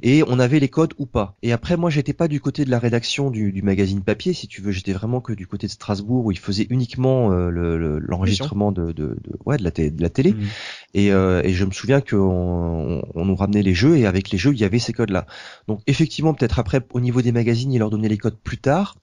et 0.03 0.23
on 0.29 0.39
avait 0.39 0.61
les 0.61 0.69
codes 0.69 0.95
ou 0.99 1.07
pas. 1.07 1.37
Et 1.43 1.53
après, 1.53 1.77
moi, 1.77 1.91
j'étais 1.91 2.13
pas 2.13 2.29
du 2.29 2.41
côté 2.41 2.65
de 2.65 2.71
la 2.71 2.79
rédaction 2.79 3.31
du, 3.33 3.51
du 3.51 3.63
magazine 3.63 4.03
papier, 4.03 4.33
si 4.33 4.47
tu 4.47 4.61
veux. 4.63 4.71
J'étais 4.71 4.93
vraiment 4.93 5.21
que 5.21 5.33
du 5.33 5.49
côté 5.49 5.67
de 5.67 5.73
Strasbourg 5.73 6.25
où 6.27 6.31
ils 6.31 6.39
faisaient 6.39 6.69
uniquement 6.71 7.33
euh, 7.33 7.51
le- 7.51 7.79
le- 7.79 7.99
l'enregistrement 7.99 8.71
de, 8.71 8.93
de, 8.93 8.93
de, 8.93 9.33
ouais, 9.45 9.57
de 9.57 9.65
la, 9.65 9.71
de 9.73 10.01
la 10.03 10.09
télé. 10.09 10.33
Mhm. 10.35 10.47
Et, 10.95 11.13
euh, 11.13 11.43
et 11.43 11.53
je 11.53 11.65
me 11.65 11.73
souviens 11.73 12.01
qu'on 12.01 12.17
on, 12.19 13.03
on 13.15 13.25
nous 13.25 13.37
ramenait 13.37 13.63
les 13.63 13.75
jeux 13.75 13.97
et 13.97 14.07
avec 14.07 14.31
les 14.31 14.39
jeux, 14.39 14.53
il 14.53 14.61
y 14.61 14.65
avait 14.65 14.79
ces 14.79 14.93
codes-là. 14.93 15.27
Donc 15.69 15.81
effectivement, 15.89 16.35
peut-être 16.35 16.59
après, 16.61 16.81
au 16.93 17.01
niveau 17.01 17.23
des 17.23 17.33
magazines, 17.33 17.73
ils 17.73 17.79
leur 17.79 17.91
donnaient 17.91 18.09
les 18.09 18.19
codes 18.19 18.39
plus 18.39 18.59
tard. 18.59 18.95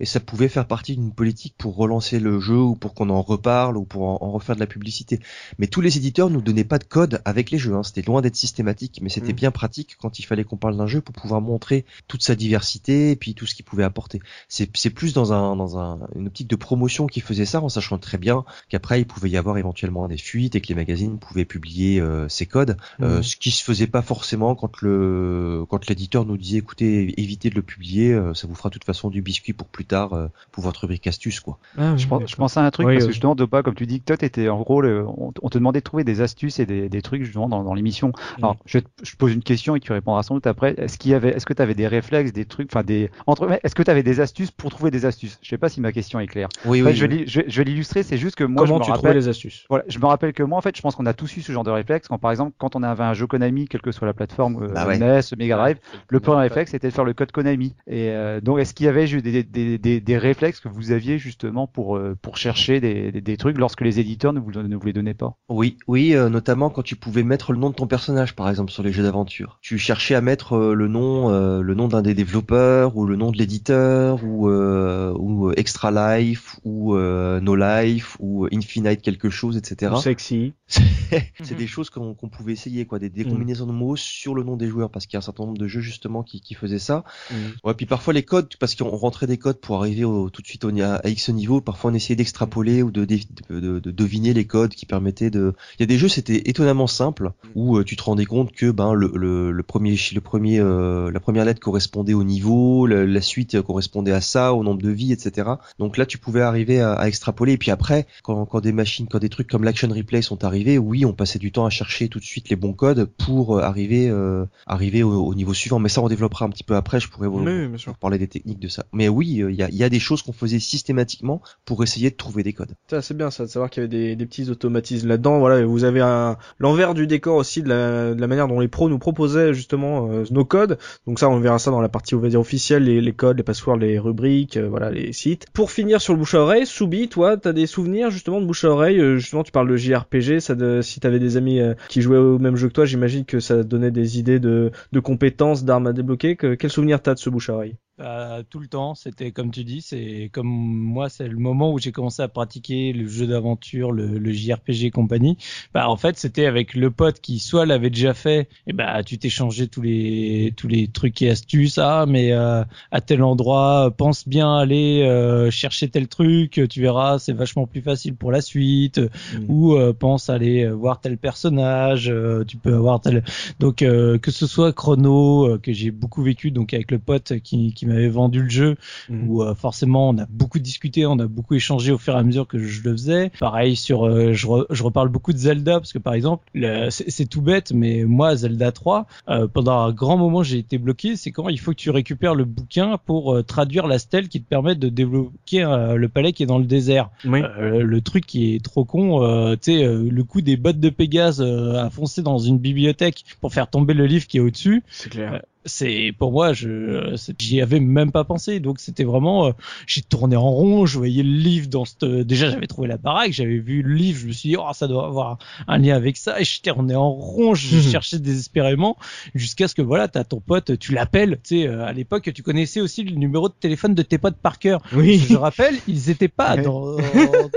Et 0.00 0.04
ça 0.06 0.20
pouvait 0.20 0.48
faire 0.48 0.66
partie 0.66 0.96
d'une 0.96 1.12
politique 1.12 1.54
pour 1.58 1.76
relancer 1.76 2.18
le 2.20 2.40
jeu 2.40 2.58
ou 2.58 2.74
pour 2.76 2.94
qu'on 2.94 3.10
en 3.10 3.22
reparle 3.22 3.76
ou 3.76 3.84
pour 3.84 4.02
en, 4.08 4.18
en 4.20 4.30
refaire 4.32 4.54
de 4.54 4.60
la 4.60 4.66
publicité. 4.66 5.20
Mais 5.58 5.66
tous 5.66 5.80
les 5.80 5.96
éditeurs 5.96 6.30
nous 6.30 6.40
donnaient 6.40 6.64
pas 6.64 6.78
de 6.78 6.84
code 6.84 7.20
avec 7.24 7.50
les 7.50 7.58
jeux. 7.58 7.74
Hein. 7.74 7.82
C'était 7.82 8.02
loin 8.02 8.20
d'être 8.22 8.36
systématique, 8.36 9.00
mais 9.02 9.08
c'était 9.08 9.28
Mhm. 9.32 9.36
bien 9.36 9.50
pratique 9.50 9.96
quand 10.00 10.18
il 10.18 10.22
fallait 10.22 10.44
qu'on 10.44 10.56
parle 10.56 10.76
d'un 10.76 10.86
jeu 10.86 11.00
pour 11.00 11.14
pouvoir 11.14 11.40
montrer 11.40 11.84
toute 12.08 12.22
sa 12.22 12.34
diversité 12.34 13.10
et 13.12 13.16
puis 13.16 13.34
tout 13.34 13.46
ce 13.46 13.54
qu'il 13.54 13.64
pouvait 13.64 13.84
apporter. 13.84 14.20
C'est 14.48 14.90
plus 14.90 15.12
dans 15.14 15.32
un 15.32 15.56
dans 15.56 15.78
un, 15.78 15.98
une 16.14 16.26
optique 16.28 16.48
de 16.48 16.56
promotion 16.56 17.06
qui 17.06 17.20
faisait 17.20 17.44
ça 17.46 17.60
en 17.62 17.68
sachant 17.68 17.98
très 17.98 18.18
bien 18.18 18.44
qu'après 18.68 19.00
il 19.00 19.06
pouvait 19.06 19.30
y 19.30 19.36
avoir 19.36 19.56
éventuellement 19.58 20.06
des 20.08 20.16
fuites 20.18 20.54
et 20.54 20.60
que 20.60 20.68
les 20.68 20.74
magazines 20.74 21.18
pouvaient 21.18 21.44
publier 21.44 22.00
euh, 22.00 22.28
ces 22.28 22.46
codes, 22.46 22.76
euh, 23.00 23.16
Mhm. 23.18 23.22
ce 23.22 23.36
qui 23.36 23.50
se 23.50 23.64
faisait 23.64 23.86
pas 23.86 24.02
forcément 24.02 24.54
quand 24.54 24.82
le 24.82 25.64
quand 25.68 25.88
l'éditeur 25.88 26.24
nous 26.26 26.36
disait 26.36 26.58
écoutez 26.58 27.18
évitez 27.20 27.50
de 27.50 27.54
le 27.54 27.62
publier, 27.62 28.12
euh, 28.12 28.34
ça 28.34 28.46
vous 28.46 28.54
fera 28.54 28.68
de 28.68 28.74
toute 28.74 28.84
façon 28.84 29.10
du 29.10 29.22
biscuit 29.22 29.52
pour 29.52 29.66
plus 29.68 29.84
tard 29.86 30.12
euh, 30.14 30.28
pour 30.52 30.62
votre 30.64 30.80
rubrique 30.80 31.06
astuce 31.06 31.40
quoi. 31.40 31.58
Ah, 31.78 31.92
oui, 31.92 31.98
Je, 32.00 32.06
pense, 32.06 32.22
je 32.54 32.58
à 32.60 32.64
un 32.64 32.70
truc 32.70 32.86
Oui, 32.86 32.94
parce 32.94 33.04
oui. 33.04 33.08
que 33.08 33.12
justement 33.12 33.34
Dopa 33.34 33.62
comme 33.62 33.74
tu 33.74 33.86
dis 33.86 34.00
que 34.00 34.04
toi 34.06 34.16
t'étais 34.16 34.48
en 34.48 34.60
gros 34.60 34.80
le- 34.80 35.06
on, 35.06 35.32
on 35.42 35.48
te 35.48 35.58
demandait 35.58 35.80
de 35.80 35.84
trouver 35.84 36.04
des 36.04 36.20
astuces 36.20 36.58
et 36.58 36.66
des, 36.66 36.88
des 36.88 37.02
trucs 37.02 37.22
justement 37.22 37.48
dans, 37.48 37.62
dans 37.64 37.74
l'émission. 37.74 38.12
Alors 38.38 38.56
je, 38.66 38.78
te- 38.78 38.88
je 39.02 39.16
pose 39.16 39.32
une 39.32 39.42
question 39.42 39.76
et 39.76 39.80
tu 39.80 39.92
répondras 39.92 40.22
sans 40.22 40.34
doute 40.34 40.46
après. 40.46 40.74
Est-ce 40.78 40.98
qu'il 40.98 41.10
y 41.10 41.14
avait 41.14 41.30
est-ce 41.30 41.46
que 41.46 41.52
tu 41.52 41.62
avais 41.62 41.74
des 41.74 41.86
réflexes, 41.86 42.32
des 42.32 42.44
trucs, 42.46 42.70
enfin 42.72 42.82
des 42.82 43.10
entre 43.26 43.58
est-ce 43.62 43.74
que 43.74 43.82
tu 43.82 43.90
avais 43.90 44.02
des 44.02 44.20
astuces 44.20 44.50
pour 44.50 44.70
trouver 44.70 44.90
des 44.90 45.04
astuces? 45.04 45.38
Je 45.42 45.48
sais 45.48 45.58
pas 45.58 45.68
si 45.68 45.80
ma 45.80 45.92
question 45.92 46.18
est 46.20 46.26
claire. 46.26 46.48
Oui 46.64 46.80
En 46.80 46.84
fait, 46.84 46.94
je 46.94 47.06
je, 47.26 47.40
je 47.46 47.58
vais 47.58 47.64
l'illustrer, 47.64 48.02
c'est 48.02 48.16
juste 48.18 48.36
que 48.36 48.44
moi 48.44 48.64
Comment 48.64 48.78
je 48.78 48.84
tu 48.84 48.90
me 48.90 48.94
trouvais 48.94 49.12
rappelle 49.12 49.18
les 49.18 49.28
astuces? 49.28 49.66
Voilà, 49.68 49.84
je 49.88 49.98
me 49.98 50.06
rappelle 50.06 50.32
que 50.32 50.42
moi, 50.42 50.58
en 50.58 50.60
fait, 50.60 50.76
je 50.76 50.82
pense 50.82 50.94
qu'on 50.94 51.06
a 51.06 51.12
tous 51.14 51.36
eu 51.36 51.42
ce 51.42 51.52
genre 51.52 51.64
de 51.64 51.70
réflexe. 51.70 52.08
Quand, 52.08 52.18
par 52.18 52.30
exemple, 52.30 52.52
quand 52.58 52.76
on 52.76 52.82
avait 52.82 53.02
un 53.04 53.14
jeu 53.14 53.26
Konami, 53.26 53.66
quelle 53.68 53.82
que 53.82 53.90
soit 53.92 54.06
la 54.06 54.14
plateforme, 54.14 54.62
euh, 54.62 54.68
Bah 54.74 54.86
ouais. 54.86 54.96
NES, 54.96 55.34
Mega 55.36 55.56
Drive, 55.56 55.78
le 56.08 56.20
premier 56.20 56.40
réflexe 56.42 56.70
c'était 56.70 56.88
de 56.88 56.92
faire 56.94 57.04
le 57.04 57.14
code 57.14 57.32
Konami. 57.32 57.74
Et 57.86 58.10
euh, 58.10 58.40
donc, 58.40 58.58
est-ce 58.60 58.74
qu'il 58.74 58.86
y 58.86 58.88
avait 58.88 59.08
eu 59.10 59.22
des, 59.22 59.42
des, 59.42 59.75
des, 59.76 59.78
des, 59.78 60.00
des 60.00 60.18
réflexes 60.18 60.60
que 60.60 60.68
vous 60.68 60.90
aviez 60.92 61.18
justement 61.18 61.66
pour 61.66 61.96
euh, 61.96 62.16
pour 62.20 62.36
chercher 62.36 62.80
des, 62.80 63.12
des, 63.12 63.20
des 63.20 63.36
trucs 63.36 63.58
lorsque 63.58 63.80
les 63.80 63.98
éditeurs 64.00 64.32
ne 64.32 64.40
vous 64.40 64.50
ne 64.52 64.76
vous 64.76 64.86
les 64.86 64.92
donnaient 64.92 65.14
pas? 65.14 65.36
Oui, 65.48 65.78
oui, 65.86 66.14
euh, 66.14 66.28
notamment 66.28 66.70
quand 66.70 66.82
tu 66.82 66.96
pouvais 66.96 67.22
mettre 67.22 67.52
le 67.52 67.58
nom 67.58 67.70
de 67.70 67.74
ton 67.74 67.86
personnage, 67.86 68.34
par 68.34 68.48
exemple, 68.48 68.70
sur 68.72 68.82
les 68.82 68.92
jeux 68.92 69.02
d'aventure. 69.02 69.58
Tu 69.62 69.78
cherchais 69.78 70.14
à 70.14 70.20
mettre 70.20 70.54
euh, 70.54 70.74
le 70.74 70.88
nom, 70.88 71.30
euh, 71.30 71.60
le 71.60 71.74
nom 71.74 71.88
d'un 71.88 72.02
des 72.02 72.14
développeurs 72.14 72.96
ou 72.96 73.06
le 73.06 73.16
nom 73.16 73.30
de 73.30 73.38
l'éditeur 73.38 74.20
ou 74.24 74.48
euh, 74.48 75.12
ou 75.18 75.52
Extra 75.52 76.18
Life 76.18 76.58
ou 76.64 76.96
No 76.96 77.56
Life 77.56 78.16
ou 78.20 78.46
Infinite 78.52 79.02
quelque 79.02 79.30
chose, 79.30 79.56
etc. 79.56 79.92
Sexy. 80.02 80.54
C'est 81.42 81.54
des 81.54 81.66
choses 81.66 81.90
qu'on 81.90 82.14
pouvait 82.14 82.52
essayer, 82.52 82.86
quoi, 82.86 82.98
des, 82.98 83.08
des 83.08 83.24
Mhm. 83.24 83.30
combinaisons 83.30 83.66
de 83.66 83.72
mots 83.72 83.96
sur 83.96 84.34
le 84.34 84.42
nom 84.42 84.56
des 84.56 84.68
joueurs, 84.68 84.90
parce 84.90 85.06
qu'il 85.06 85.14
y 85.14 85.16
a 85.16 85.20
un 85.20 85.22
certain 85.22 85.44
nombre 85.44 85.58
de 85.58 85.66
jeux 85.68 85.80
justement 85.80 86.22
qui, 86.22 86.40
qui 86.40 86.54
faisaient 86.54 86.78
ça. 86.80 87.04
Mhm. 87.30 87.54
Ouais, 87.64 87.74
puis 87.74 87.86
parfois 87.86 88.12
les 88.12 88.22
codes, 88.24 88.56
parce 88.58 88.74
qu'on 88.74 88.88
rentrait 88.88 89.26
des 89.26 89.38
codes 89.38 89.60
pour 89.66 89.82
arriver 89.82 90.04
au, 90.04 90.30
tout 90.30 90.42
de 90.42 90.46
suite 90.46 90.64
au, 90.64 90.70
à, 90.80 90.94
à 91.04 91.08
X 91.08 91.28
niveau, 91.30 91.60
parfois 91.60 91.90
on 91.90 91.94
essayait 91.94 92.14
d'extrapoler 92.14 92.82
ou 92.84 92.92
de, 92.92 93.04
de, 93.04 93.18
de, 93.50 93.80
de 93.80 93.90
deviner 93.90 94.32
les 94.32 94.44
codes 94.44 94.74
qui 94.74 94.86
permettaient 94.86 95.28
de. 95.28 95.54
Il 95.78 95.82
y 95.82 95.84
a 95.84 95.86
des 95.86 95.98
jeux 95.98 96.08
c'était 96.08 96.48
étonnamment 96.48 96.86
simple 96.86 97.32
où 97.56 97.76
euh, 97.76 97.82
tu 97.82 97.96
te 97.96 98.04
rendais 98.04 98.26
compte 98.26 98.52
que 98.52 98.70
ben 98.70 98.94
le, 98.94 99.10
le, 99.14 99.50
le 99.50 99.62
premier 99.64 99.96
le 100.14 100.20
premier 100.20 100.60
euh, 100.60 101.10
la 101.10 101.18
première 101.18 101.44
lettre 101.44 101.58
correspondait 101.60 102.14
au 102.14 102.22
niveau, 102.22 102.86
la, 102.86 103.04
la 103.04 103.20
suite 103.20 103.60
correspondait 103.60 104.12
à 104.12 104.20
ça, 104.20 104.54
au 104.54 104.62
nombre 104.62 104.82
de 104.82 104.90
vies, 104.90 105.12
etc. 105.12 105.50
Donc 105.80 105.96
là 105.96 106.06
tu 106.06 106.16
pouvais 106.18 106.42
arriver 106.42 106.80
à, 106.80 106.92
à 106.92 107.08
extrapoler. 107.08 107.54
Et 107.54 107.58
puis 107.58 107.72
après, 107.72 108.06
quand, 108.22 108.46
quand 108.46 108.60
des 108.60 108.72
machines, 108.72 109.08
quand 109.10 109.18
des 109.18 109.30
trucs 109.30 109.48
comme 109.48 109.64
l'action 109.64 109.88
replay 109.88 110.22
sont 110.22 110.44
arrivés, 110.44 110.78
oui, 110.78 111.04
on 111.04 111.12
passait 111.12 111.40
du 111.40 111.50
temps 111.50 111.66
à 111.66 111.70
chercher 111.70 112.08
tout 112.08 112.20
de 112.20 112.24
suite 112.24 112.50
les 112.50 112.56
bons 112.56 112.72
codes 112.72 113.06
pour 113.18 113.58
euh, 113.58 113.62
arriver 113.62 114.08
euh, 114.08 114.44
arriver 114.66 115.02
au, 115.02 115.24
au 115.26 115.34
niveau 115.34 115.54
suivant. 115.54 115.80
Mais 115.80 115.88
ça 115.88 116.02
on 116.02 116.08
développera 116.08 116.44
un 116.44 116.50
petit 116.50 116.64
peu 116.64 116.76
après. 116.76 117.00
Je 117.00 117.08
pourrais 117.08 117.26
vous, 117.26 117.40
Oui, 117.40 117.68
pour 117.84 117.96
parler 117.98 118.18
des 118.18 118.28
techniques 118.28 118.60
de 118.60 118.68
ça. 118.68 118.84
Mais 118.92 119.08
oui, 119.08 119.42
y, 119.60 119.76
y 119.76 119.84
a 119.84 119.88
des 119.88 120.00
choses 120.00 120.22
qu'on 120.22 120.32
faisait 120.32 120.58
systématiquement 120.58 121.40
pour 121.64 121.82
essayer 121.82 122.10
de 122.10 122.16
trouver 122.16 122.42
des 122.42 122.52
codes. 122.52 122.72
C'est 123.00 123.16
bien 123.16 123.30
ça, 123.30 123.44
de 123.44 123.48
savoir 123.50 123.70
qu'il 123.70 123.82
y 123.82 123.86
avait 123.86 123.96
des, 123.96 124.16
des 124.16 124.26
petits 124.26 124.50
automatismes 124.50 125.08
là-dedans. 125.08 125.38
Voilà, 125.38 125.64
vous 125.64 125.84
avez 125.84 126.00
un 126.00 126.36
l'envers 126.58 126.94
du 126.94 127.06
décor 127.06 127.36
aussi 127.36 127.62
de 127.62 127.68
la, 127.68 128.14
de 128.14 128.20
la 128.20 128.26
manière 128.26 128.48
dont 128.48 128.60
les 128.60 128.68
pros 128.68 128.88
nous 128.88 128.98
proposaient 128.98 129.54
justement 129.54 130.10
euh, 130.10 130.24
nos 130.30 130.44
codes. 130.44 130.78
Donc 131.06 131.18
ça, 131.18 131.28
on 131.28 131.38
verra 131.40 131.58
ça 131.58 131.70
dans 131.70 131.80
la 131.80 131.88
partie 131.88 132.14
on 132.14 132.20
va 132.20 132.28
dire 132.28 132.40
officielle, 132.40 132.84
les, 132.84 133.00
les 133.00 133.12
codes, 133.12 133.36
les 133.36 133.42
passwords, 133.42 133.76
les 133.76 133.98
rubriques, 133.98 134.56
euh, 134.56 134.68
voilà, 134.68 134.90
les 134.90 135.12
sites. 135.12 135.46
Pour 135.52 135.70
finir 135.70 136.00
sur 136.00 136.12
le 136.12 136.18
bouche 136.18 136.34
à 136.34 136.40
oreille, 136.40 136.66
Soubi, 136.66 137.08
toi, 137.08 137.36
t'as 137.36 137.52
des 137.52 137.66
souvenirs 137.66 138.10
justement 138.10 138.40
de 138.40 138.46
bouche 138.46 138.64
à 138.64 138.70
oreille. 138.70 138.98
euh, 139.00 139.16
justement, 139.18 139.42
tu 139.42 139.52
parles 139.52 139.68
de 139.68 139.76
JRPG. 139.76 140.40
Ça, 140.40 140.54
de, 140.54 140.80
si 140.82 141.00
t'avais 141.00 141.18
des 141.18 141.36
amis 141.36 141.60
euh, 141.60 141.74
qui 141.88 142.02
jouaient 142.02 142.18
au 142.18 142.38
même 142.38 142.56
jeu 142.56 142.68
que 142.68 142.72
toi, 142.72 142.84
j'imagine 142.84 143.24
que 143.24 143.40
ça 143.40 143.62
donnait 143.62 143.90
des 143.90 144.18
idées 144.18 144.40
de, 144.40 144.70
de 144.92 145.00
compétences, 145.00 145.64
d'armes 145.64 145.86
à 145.86 145.92
débloquer. 145.92 146.36
Que, 146.36 146.54
quel 146.54 146.70
souvenir 146.70 147.00
t'as 147.02 147.14
de 147.14 147.18
ce 147.18 147.30
bouche 147.30 147.50
à 147.50 147.54
oreille? 147.54 147.76
Euh, 147.98 148.42
tout 148.50 148.58
le 148.58 148.66
temps, 148.66 148.94
c'était 148.94 149.30
comme 149.32 149.50
tu 149.50 149.64
dis, 149.64 149.80
c'est 149.80 150.28
comme 150.30 150.48
moi, 150.48 151.08
c'est 151.08 151.28
le 151.28 151.38
moment 151.38 151.72
où 151.72 151.78
j'ai 151.78 151.92
commencé 151.92 152.20
à 152.20 152.28
pratiquer 152.28 152.92
le 152.92 153.08
jeu 153.08 153.26
d'aventure, 153.26 153.90
le, 153.90 154.18
le 154.18 154.32
JRPG 154.32 154.84
et 154.84 154.90
compagnie. 154.90 155.38
Bah 155.72 155.88
en 155.88 155.96
fait, 155.96 156.18
c'était 156.18 156.44
avec 156.44 156.74
le 156.74 156.90
pote 156.90 157.20
qui 157.20 157.38
soit 157.38 157.64
l'avait 157.64 157.88
déjà 157.88 158.12
fait, 158.12 158.50
et 158.66 158.74
bah 158.74 159.02
tu 159.02 159.16
t'échangeais 159.16 159.66
tous 159.66 159.80
les 159.80 160.52
tous 160.58 160.68
les 160.68 160.88
trucs 160.88 161.22
et 161.22 161.30
astuces. 161.30 161.78
Ah 161.78 162.04
mais 162.06 162.32
euh, 162.32 162.64
à 162.90 163.00
tel 163.00 163.22
endroit, 163.22 163.90
pense 163.96 164.28
bien 164.28 164.54
aller 164.54 165.02
euh, 165.02 165.50
chercher 165.50 165.88
tel 165.88 166.06
truc, 166.06 166.60
tu 166.68 166.80
verras, 166.82 167.18
c'est 167.18 167.32
vachement 167.32 167.66
plus 167.66 167.80
facile 167.80 168.14
pour 168.14 168.30
la 168.30 168.42
suite. 168.42 169.00
Ou 169.48 169.74
euh, 169.74 169.94
pense 169.94 170.28
aller 170.28 170.64
euh, 170.64 170.72
voir 170.72 171.00
tel 171.00 171.16
personnage, 171.16 172.10
euh, 172.10 172.44
tu 172.44 172.58
peux 172.58 172.74
avoir 172.74 173.00
tel. 173.00 173.24
Donc 173.58 173.80
euh, 173.80 174.18
que 174.18 174.30
ce 174.30 174.46
soit 174.46 174.72
Chrono 174.74 175.46
euh, 175.48 175.58
que 175.58 175.72
j'ai 175.72 175.90
beaucoup 175.90 176.22
vécu 176.22 176.50
donc 176.50 176.74
avec 176.74 176.90
le 176.90 176.98
pote 176.98 177.40
qui 177.40 177.72
qui 177.72 177.85
m'avait 177.86 178.08
vendu 178.08 178.42
le 178.42 178.48
jeu 178.48 178.76
Mhm. 179.08 179.28
où 179.28 179.42
euh, 179.42 179.54
forcément 179.54 180.10
on 180.10 180.18
a 180.18 180.26
beaucoup 180.28 180.58
discuté, 180.58 181.06
on 181.06 181.18
a 181.18 181.26
beaucoup 181.26 181.54
échangé 181.54 181.92
au 181.92 181.98
fur 181.98 182.14
et 182.14 182.18
à 182.18 182.22
mesure 182.22 182.46
que 182.46 182.58
je 182.58 182.82
le 182.82 182.92
faisais. 182.92 183.30
Pareil 183.40 183.76
sur, 183.76 184.06
euh, 184.06 184.32
je, 184.32 184.46
re- 184.46 184.66
je 184.70 184.82
reparle 184.82 185.08
beaucoup 185.08 185.32
de 185.32 185.38
Zelda 185.38 185.78
parce 185.80 185.92
que 185.92 185.98
par 185.98 186.14
exemple, 186.14 186.44
le- 186.54 186.88
c'est 186.90 187.26
tout 187.26 187.42
bête, 187.42 187.72
mais 187.72 188.04
moi 188.04 188.36
Zelda 188.36 188.72
3, 188.72 189.06
euh, 189.28 189.46
pendant 189.48 189.78
un 189.80 189.92
grand 189.92 190.16
moment 190.16 190.42
j'ai 190.42 190.58
été 190.58 190.78
bloqué. 190.78 191.16
C'est 191.16 191.30
quand 191.32 191.48
il 191.48 191.58
faut 191.60 191.70
que 191.72 191.76
tu 191.76 191.90
récupères 191.90 192.34
le 192.34 192.44
bouquin 192.44 192.98
pour 193.04 193.34
euh, 193.34 193.42
traduire 193.42 193.86
la 193.86 193.98
stèle 193.98 194.28
qui 194.28 194.40
te 194.42 194.48
permet 194.48 194.74
de 194.74 194.88
débloquer 194.88 195.64
euh, 195.64 195.94
le 195.96 196.08
palais 196.08 196.32
qui 196.32 196.42
est 196.42 196.46
dans 196.46 196.58
le 196.58 196.64
désert. 196.66 197.10
Oui. 197.24 197.40
Euh, 197.42 197.82
le 197.82 198.00
truc 198.00 198.26
qui 198.26 198.54
est 198.54 198.64
trop 198.64 198.84
con, 198.84 199.20
tu 199.56 199.72
sais, 199.72 199.84
le 199.86 200.24
coup 200.24 200.40
des 200.40 200.56
bottes 200.56 200.80
de 200.80 200.90
Pégase 200.90 201.40
à 201.42 201.90
foncer 201.90 202.22
dans 202.22 202.38
une 202.38 202.58
bibliothèque 202.58 203.24
pour 203.40 203.52
faire 203.52 203.68
tomber 203.68 203.94
le 203.94 204.06
livre 204.06 204.26
qui 204.26 204.38
est 204.38 204.40
au-dessus 204.40 204.82
C'est 204.90 205.10
clair. 205.10 205.42
Euh, 205.66 205.68
c'est 205.68 206.12
pour 206.18 206.32
moi 206.32 206.52
je 206.52 207.16
j'y 207.38 207.60
avais 207.60 207.80
même 207.80 208.12
pas 208.12 208.24
pensé 208.24 208.60
donc 208.60 208.78
c'était 208.80 209.04
vraiment 209.04 209.46
euh, 209.48 209.52
j'ai 209.86 210.02
tourné 210.02 210.36
en 210.36 210.50
rond 210.50 210.86
je 210.86 210.96
voyais 210.98 211.22
le 211.22 211.30
livre 211.36 211.68
dans 211.68 211.84
cette 211.84 212.04
déjà 212.04 212.50
j'avais 212.50 212.66
trouvé 212.66 212.88
la 212.88 212.96
baraque 212.96 213.32
j'avais 213.32 213.58
vu 213.58 213.82
le 213.82 213.94
livre 213.94 214.18
je 214.20 214.26
me 214.28 214.32
suis 214.32 214.50
dit 214.50 214.56
oh 214.56 214.68
ça 214.72 214.86
doit 214.88 215.06
avoir 215.06 215.38
un 215.66 215.78
lien 215.78 215.96
avec 215.96 216.16
ça 216.16 216.40
et 216.40 216.44
je 216.44 216.60
tournais 216.62 216.94
en 216.94 217.10
rond 217.10 217.54
je 217.54 217.76
Mhm. 217.76 217.82
cherchais 217.82 218.18
désespérément 218.18 218.96
jusqu'à 219.34 219.68
ce 219.68 219.74
que 219.74 219.82
voilà 219.82 220.08
t'as 220.08 220.24
ton 220.24 220.40
pote 220.40 220.78
tu 220.78 220.92
l'appelles 220.94 221.38
tu 221.42 221.62
sais 221.62 221.66
euh, 221.68 221.84
à 221.84 221.92
l'époque 221.92 222.30
tu 222.32 222.42
connaissais 222.42 222.80
aussi 222.80 223.02
le 223.02 223.16
numéro 223.16 223.48
de 223.48 223.54
téléphone 223.58 223.94
de 223.94 224.02
tes 224.02 224.18
potes 224.18 224.36
par 224.36 224.58
cœur 224.58 224.80
Oui. 224.94 225.18
je 225.28 225.36
rappelle 225.36 225.74
ils 225.88 226.10
étaient 226.10 226.28
pas 226.28 226.54
Ouais. 226.56 226.62
dans, 226.62 226.96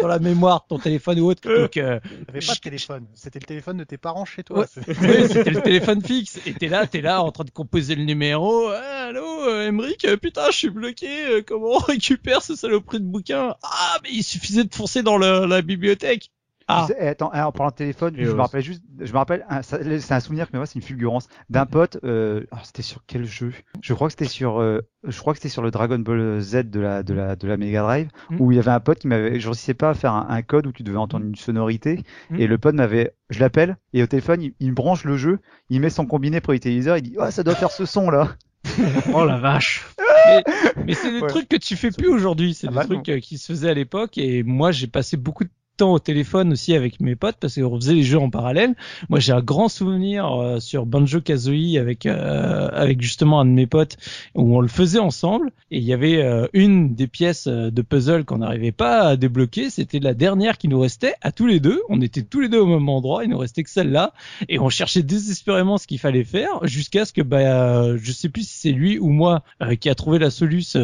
dans 0.01 0.07
la 0.07 0.19
mémoire 0.19 0.61
de 0.61 0.75
ton 0.75 0.79
téléphone 0.79 1.19
ou 1.19 1.27
autre 1.29 1.41
donc 1.47 1.77
euh, 1.77 1.99
T'avais 2.27 2.39
pas 2.45 2.53
de 2.55 2.59
téléphone. 2.59 3.05
C'était 3.13 3.39
le 3.39 3.45
téléphone 3.45 3.77
de 3.77 3.83
tes 3.83 3.97
parents 3.97 4.25
chez 4.25 4.43
toi. 4.43 4.59
Ouais. 4.59 4.65
Ouais, 5.01 5.27
c'était 5.27 5.49
le 5.51 5.61
téléphone 5.61 6.01
fixe. 6.01 6.39
Et 6.45 6.53
t'es 6.53 6.67
là, 6.67 6.85
t'es 6.87 7.01
là 7.01 7.21
en 7.23 7.31
train 7.31 7.43
de 7.43 7.49
composer 7.51 7.95
le 7.99 8.05
numéro. 8.05 8.67
Ah, 8.69 9.07
allô, 9.07 9.43
euh, 9.47 9.67
Emmerich, 9.67 10.05
euh, 10.05 10.17
putain, 10.17 10.49
je 10.51 10.57
suis 10.57 10.69
bloqué. 10.69 11.07
euh, 11.27 11.41
Comment 11.45 11.73
on 11.75 11.77
récupère 11.79 12.41
ce 12.41 12.55
saloperie 12.55 12.99
de 12.99 13.05
bouquin? 13.05 13.55
Ah, 13.63 13.99
mais 14.03 14.09
il 14.11 14.23
suffisait 14.23 14.63
de 14.63 14.73
foncer 14.73 15.03
dans 15.03 15.17
le- 15.17 15.45
la 15.45 15.61
bibliothèque. 15.61 16.31
Ah, 16.71 16.85
sais, 16.87 17.07
attends, 17.07 17.31
eh, 17.33 17.39
en 17.41 17.51
parlant 17.51 17.71
de 17.71 17.75
téléphone, 17.75 18.15
je 18.17 18.31
me 18.31 18.39
rappelle 18.41 18.61
juste, 18.63 18.81
je 18.99 19.11
me 19.11 19.17
rappelle, 19.17 19.45
c'est 19.61 20.11
un 20.13 20.19
souvenir 20.19 20.49
que 20.49 20.55
moi, 20.57 20.65
c'est 20.65 20.75
une 20.75 20.81
fulgurance 20.83 21.27
d'un 21.49 21.65
pote. 21.65 21.97
Euh, 22.03 22.45
alors, 22.51 22.65
c'était 22.65 22.81
sur 22.83 23.01
quel 23.07 23.25
jeu? 23.25 23.51
Je 23.81 23.93
crois 23.93 24.07
que 24.07 24.11
c'était 24.13 24.25
sur, 24.25 24.61
euh, 24.61 24.81
je 25.07 25.19
crois 25.19 25.33
que 25.33 25.39
c'était 25.39 25.49
sur 25.49 25.61
le 25.63 25.71
Dragon 25.71 25.99
Ball 25.99 26.39
Z 26.39 26.69
de 26.69 26.79
la 26.79 27.03
de 27.03 27.13
la 27.13 27.35
de 27.35 27.47
la 27.47 27.57
Mega 27.57 27.81
Drive, 27.81 28.09
Mm. 28.29 28.35
où 28.39 28.51
il 28.51 28.55
y 28.55 28.59
avait 28.59 28.71
un 28.71 28.79
pote 28.79 28.99
qui 28.99 29.07
m'avait, 29.07 29.39
je 29.39 29.47
réussissais 29.47 29.73
pas 29.73 29.89
à 29.89 29.93
faire 29.93 30.13
un, 30.13 30.27
un 30.29 30.41
code 30.41 30.67
où 30.67 30.71
tu 30.71 30.83
devais 30.83 30.97
entendre 30.97 31.25
une 31.25 31.35
sonorité, 31.35 32.03
Mm. 32.29 32.35
et 32.39 32.47
le 32.47 32.57
pote 32.57 32.75
m'avait, 32.75 33.13
je 33.29 33.39
l'appelle, 33.39 33.77
et 33.93 34.03
au 34.03 34.07
téléphone, 34.07 34.41
il, 34.41 34.53
il 34.59 34.69
me 34.69 34.75
branche 34.75 35.05
le 35.05 35.17
jeu, 35.17 35.39
il 35.69 35.81
met 35.81 35.89
son 35.89 36.05
combiné 36.05 36.39
pour 36.41 36.53
téléviseurs, 36.59 36.97
il 36.97 37.01
dit, 37.03 37.15
ah, 37.19 37.31
ça 37.31 37.43
doit 37.43 37.55
faire 37.55 37.71
ce 37.71 37.85
son 37.85 38.09
là. 38.09 38.35
Oh 39.13 39.25
la 39.25 39.37
vache. 39.37 39.85
mais, 40.27 40.43
mais 40.85 40.93
c'est 40.93 41.11
des 41.11 41.21
Ouais. 41.21 41.27
trucs 41.29 41.47
que 41.49 41.55
tu 41.55 41.75
fais 41.75 41.91
plus 41.91 42.09
aujourd'hui. 42.09 42.53
C'est 42.53 42.67
Ah 42.67 42.71
des 42.71 42.75
bah 42.75 42.83
trucs 42.85 43.21
qui 43.21 43.37
se 43.37 43.51
faisaient 43.53 43.69
à 43.69 43.73
l'époque. 43.73 44.17
Et 44.17 44.43
moi, 44.43 44.71
j'ai 44.71 44.87
passé 44.87 45.15
beaucoup 45.17 45.43
de 45.45 45.49
temps 45.79 45.93
au 45.93 45.99
téléphone 45.99 46.51
aussi 46.51 46.75
avec 46.75 46.99
mes 46.99 47.15
potes 47.15 47.37
parce 47.39 47.55
qu'on 47.55 47.79
faisait 47.79 47.93
les 47.93 48.03
jeux 48.03 48.19
en 48.19 48.29
parallèle. 48.29 48.75
Moi, 49.07 49.19
j'ai 49.19 49.31
un 49.31 49.41
grand 49.41 49.69
souvenir 49.69 50.31
euh, 50.31 50.59
sur 50.59 50.85
Banjo 50.85 51.21
Kazooie 51.21 51.77
avec 51.77 52.05
euh, 52.05 52.69
avec 52.73 53.01
justement 53.01 53.39
un 53.39 53.45
de 53.45 53.51
mes 53.51 53.67
potes 53.67 53.97
où 54.35 54.57
on 54.57 54.61
le 54.61 54.67
faisait 54.67 54.99
ensemble 54.99 55.51
et 55.71 55.77
il 55.77 55.83
y 55.83 55.93
avait 55.93 56.21
euh, 56.21 56.47
une 56.53 56.95
des 56.95 57.07
pièces 57.07 57.47
euh, 57.47 57.69
de 57.69 57.81
puzzle 57.81 58.25
qu'on 58.25 58.39
n'arrivait 58.39 58.71
pas 58.71 59.01
à 59.01 59.15
débloquer. 59.15 59.69
C'était 59.69 59.99
la 59.99 60.13
dernière 60.13 60.57
qui 60.57 60.67
nous 60.67 60.79
restait 60.79 61.13
à 61.21 61.31
tous 61.31 61.45
les 61.45 61.59
deux. 61.59 61.81
On 61.89 62.01
était 62.01 62.23
tous 62.23 62.39
les 62.41 62.49
deux 62.49 62.59
au 62.59 62.65
même 62.65 62.89
endroit. 62.89 63.23
Il 63.23 63.29
nous 63.29 63.37
restait 63.37 63.63
que 63.63 63.69
celle-là 63.69 64.13
et 64.47 64.59
on 64.59 64.69
cherchait 64.69 65.03
désespérément 65.03 65.77
ce 65.77 65.85
qu'il 65.85 65.99
fallait 65.99 66.23
faire 66.23 66.65
jusqu'à 66.65 67.05
ce 67.05 67.13
que 67.13 67.21
bah 67.21 67.37
euh, 67.37 67.97
je 68.01 68.11
sais 68.11 68.29
plus 68.29 68.47
si 68.47 68.57
c'est 68.59 68.71
lui 68.71 68.97
ou 68.97 69.09
moi 69.09 69.43
euh, 69.61 69.75
qui 69.75 69.89
a 69.89 69.95
trouvé 69.95 70.19
la 70.19 70.31
soluce 70.31 70.77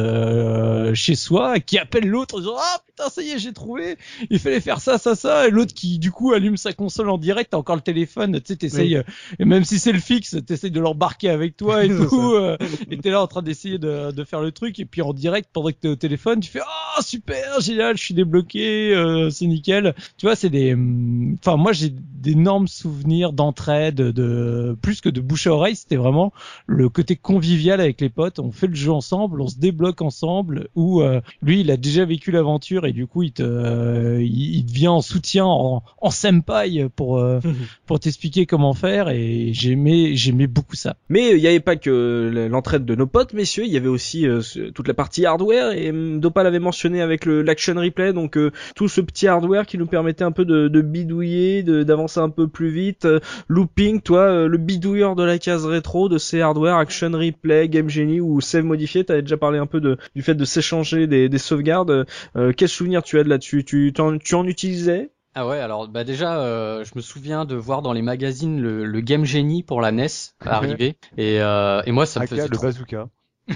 chez 0.94 1.16
soi 1.16 1.60
qui 1.60 1.78
appelle 1.78 2.08
l'autre 2.08 2.36
en 2.36 2.40
disant 2.40 2.56
ah 2.58 2.78
putain 2.86 3.10
ça 3.10 3.22
y 3.22 3.32
est 3.32 3.40
j'ai 3.40 3.54
trouvé 3.54 3.98
il 4.30 4.40
fallait 4.40 4.62
faire 4.62 4.80
ça 4.86 4.98
ça 4.98 5.16
ça 5.16 5.48
et 5.48 5.52
l'autre 5.52 5.74
qui 5.74 6.00
du 6.00 6.12
coup 6.12 6.34
allume 6.34 6.58
sa 6.58 6.74
console 6.74 7.10
en 7.10 7.18
direct 7.18 7.52
t'as 7.52 7.58
encore 7.58 7.76
le 7.76 7.82
téléphone 7.82 8.40
tu 8.40 8.48
sais 8.48 8.56
t'essayes 8.56 8.98
euh, 8.98 9.04
et 9.40 9.46
même 9.46 9.64
si 9.64 9.80
c'est 9.80 9.92
le 9.92 10.00
fixe 10.00 10.38
t'essayes 10.46 10.72
de 10.72 10.80
l'embarquer 10.80 11.30
avec 11.30 11.58
toi 11.58 11.84
et 11.84 11.90
tout 12.10 12.34
euh, 12.34 12.58
et 12.90 12.98
t'es 12.98 13.10
là 13.10 13.22
en 13.22 13.28
train 13.28 13.42
d'essayer 13.42 13.78
de, 13.78 14.12
de 14.12 14.24
faire 14.24 14.42
le 14.42 14.52
truc 14.52 14.80
et 14.80 14.86
puis 14.86 15.02
en 15.02 15.14
direct 15.14 15.50
pendant 15.52 15.70
que 15.70 15.76
t'es 15.76 15.88
au 15.88 15.96
téléphone 15.96 16.40
tu 16.40 16.50
fais 16.50 16.62
ah 16.62 17.02
super 17.02 17.60
génial 17.62 17.98
je 17.98 18.04
suis 18.04 18.14
débloqué 18.14 18.94
euh, 18.96 19.30
c'est 19.30 19.48
nickel. 19.48 19.96
Tu 20.18 20.26
vois 20.26 20.36
c'est 20.36 20.50
des 20.50 20.74
hum, 20.74 21.38
enfin 21.40 21.58
moi 21.58 21.74
j'ai 21.74 21.90
d'énormes 21.92 22.68
souvenirs 22.68 23.34
d'entraide 23.34 23.96
de 23.96 24.78
plus 24.82 25.02
que 25.02 25.10
de 25.10 25.22
bouche 25.22 25.48
à 25.48 25.52
oreille 25.52 25.76
c'était 25.76 25.96
vraiment 25.96 26.34
le 26.66 26.90
côté 26.90 27.16
convivial 27.16 27.82
avec 27.82 28.02
les 28.02 28.10
potes. 28.10 28.40
On 28.40 28.52
fait 28.52 28.68
le 28.68 28.76
jeu 28.76 28.92
ensemble 28.92 29.42
on 29.42 29.48
se 29.48 29.58
débloque 29.58 30.02
ensemble 30.02 30.70
ou 30.76 31.02
euh, 31.02 31.22
lui 31.42 31.62
il 31.62 31.72
a 31.72 31.78
déjà 31.78 32.06
vécu 32.06 32.32
l'aventure 32.32 32.86
et 32.86 32.94
du 32.94 33.08
coup 33.08 33.24
il 33.24 33.32
te 33.32 33.44
euh, 33.44 34.22
il, 34.22 34.56
il 34.56 34.64
devient 34.76 34.90
en 34.90 35.02
soutien 35.02 35.46
en, 35.46 35.84
en 36.02 36.10
senpai 36.12 36.88
pour 36.96 37.20
euh, 37.20 37.40
pour 37.86 38.00
t'expliquer 38.00 38.46
comment 38.46 38.74
faire 38.74 39.10
et 39.10 39.50
j'aimais 39.54 40.16
j'aimais 40.16 40.48
beaucoup 40.48 40.76
ça. 40.76 40.96
Mais 41.10 41.32
il 41.32 41.42
n'y 41.42 41.48
avait 41.48 41.60
pas 41.60 41.78
que 41.78 42.48
l'entraide 42.52 42.86
de 42.86 42.96
nos 42.96 43.08
potes, 43.08 43.34
messieurs, 43.34 43.64
il 43.66 43.72
y 43.72 43.78
avait 43.78 43.88
aussi 43.88 44.28
euh, 44.28 44.42
toute 44.74 44.88
la 44.88 44.94
partie 44.94 45.26
hardware, 45.26 45.72
et 45.72 45.90
hum, 45.90 46.20
Dopa 46.20 46.44
l'avait 46.44 46.60
mentionné 46.60 47.02
avec 47.02 47.26
l'action 47.26 47.76
replay, 47.76 48.14
donc 48.14 48.38
euh, 48.38 48.52
tout 48.76 48.88
ce 48.88 49.02
petit 49.02 49.28
hardware 49.28 49.66
qui 49.66 49.78
nous 49.78 49.86
permettait 49.88 50.24
un 50.24 50.32
peu 50.32 50.46
de, 50.46 50.68
de 50.68 50.82
bidouiller, 50.82 51.64
de- 51.64 51.84
d'avancer 51.84 52.20
un 52.20 52.30
peu 52.30 52.48
plus 52.48 52.70
vite, 52.70 53.06
euh, 53.06 53.20
looping, 53.48 54.02
toi, 54.02 54.22
euh, 54.22 54.48
le 54.48 54.58
bidouilleur 54.58 55.16
de 55.16 55.24
la 55.24 55.38
case 55.40 55.66
rétro, 55.66 56.10
de 56.10 56.18
ces 56.18 56.42
hardware, 56.42 56.76
action 56.76 57.12
replay, 57.12 57.70
game 57.70 57.90
genie 57.90 58.20
ou 58.20 58.42
save 58.42 58.66
modifié. 58.66 59.04
T'avais 59.06 59.22
déjà 59.22 59.38
parlé 59.38 59.60
un 59.60 59.66
peu 59.68 59.80
de 59.80 59.98
du 60.16 60.22
fait 60.22 60.36
de 60.36 60.46
s'échanger 60.46 61.08
des, 61.08 61.30
des 61.30 61.38
sauvegardes. 61.38 62.06
Euh, 62.36 62.52
quel 62.56 62.68
souvenir 62.70 63.04
tu 63.04 63.20
as 63.20 63.24
de 63.24 63.30
là-dessus? 63.30 63.64
Tu 63.64 63.94
en 64.00 64.44
utilisais 64.66 65.12
Ah 65.34 65.46
ouais, 65.48 65.60
alors 65.60 65.88
bah 65.88 66.04
déjà, 66.04 66.38
euh, 66.40 66.84
je 66.86 66.92
me 66.96 67.02
souviens 67.02 67.46
de 67.46 67.56
voir 67.56 67.82
dans 67.82 67.94
les 67.94 68.02
magazines 68.02 68.60
le, 68.62 68.86
le 68.86 69.02
Game 69.02 69.26
Genie 69.26 69.64
pour 69.64 69.82
la 69.82 69.90
NES 69.92 70.08
arriver, 70.46 70.98
et, 71.18 71.42
euh, 71.42 71.82
et 71.86 71.92
moi 71.92 72.06
ça 72.06 72.20
me 72.20 72.24
Aka, 72.26 72.36
faisait 72.36 72.48
le 72.48 72.56
trop... 72.58 72.68
bazooka. 72.68 73.10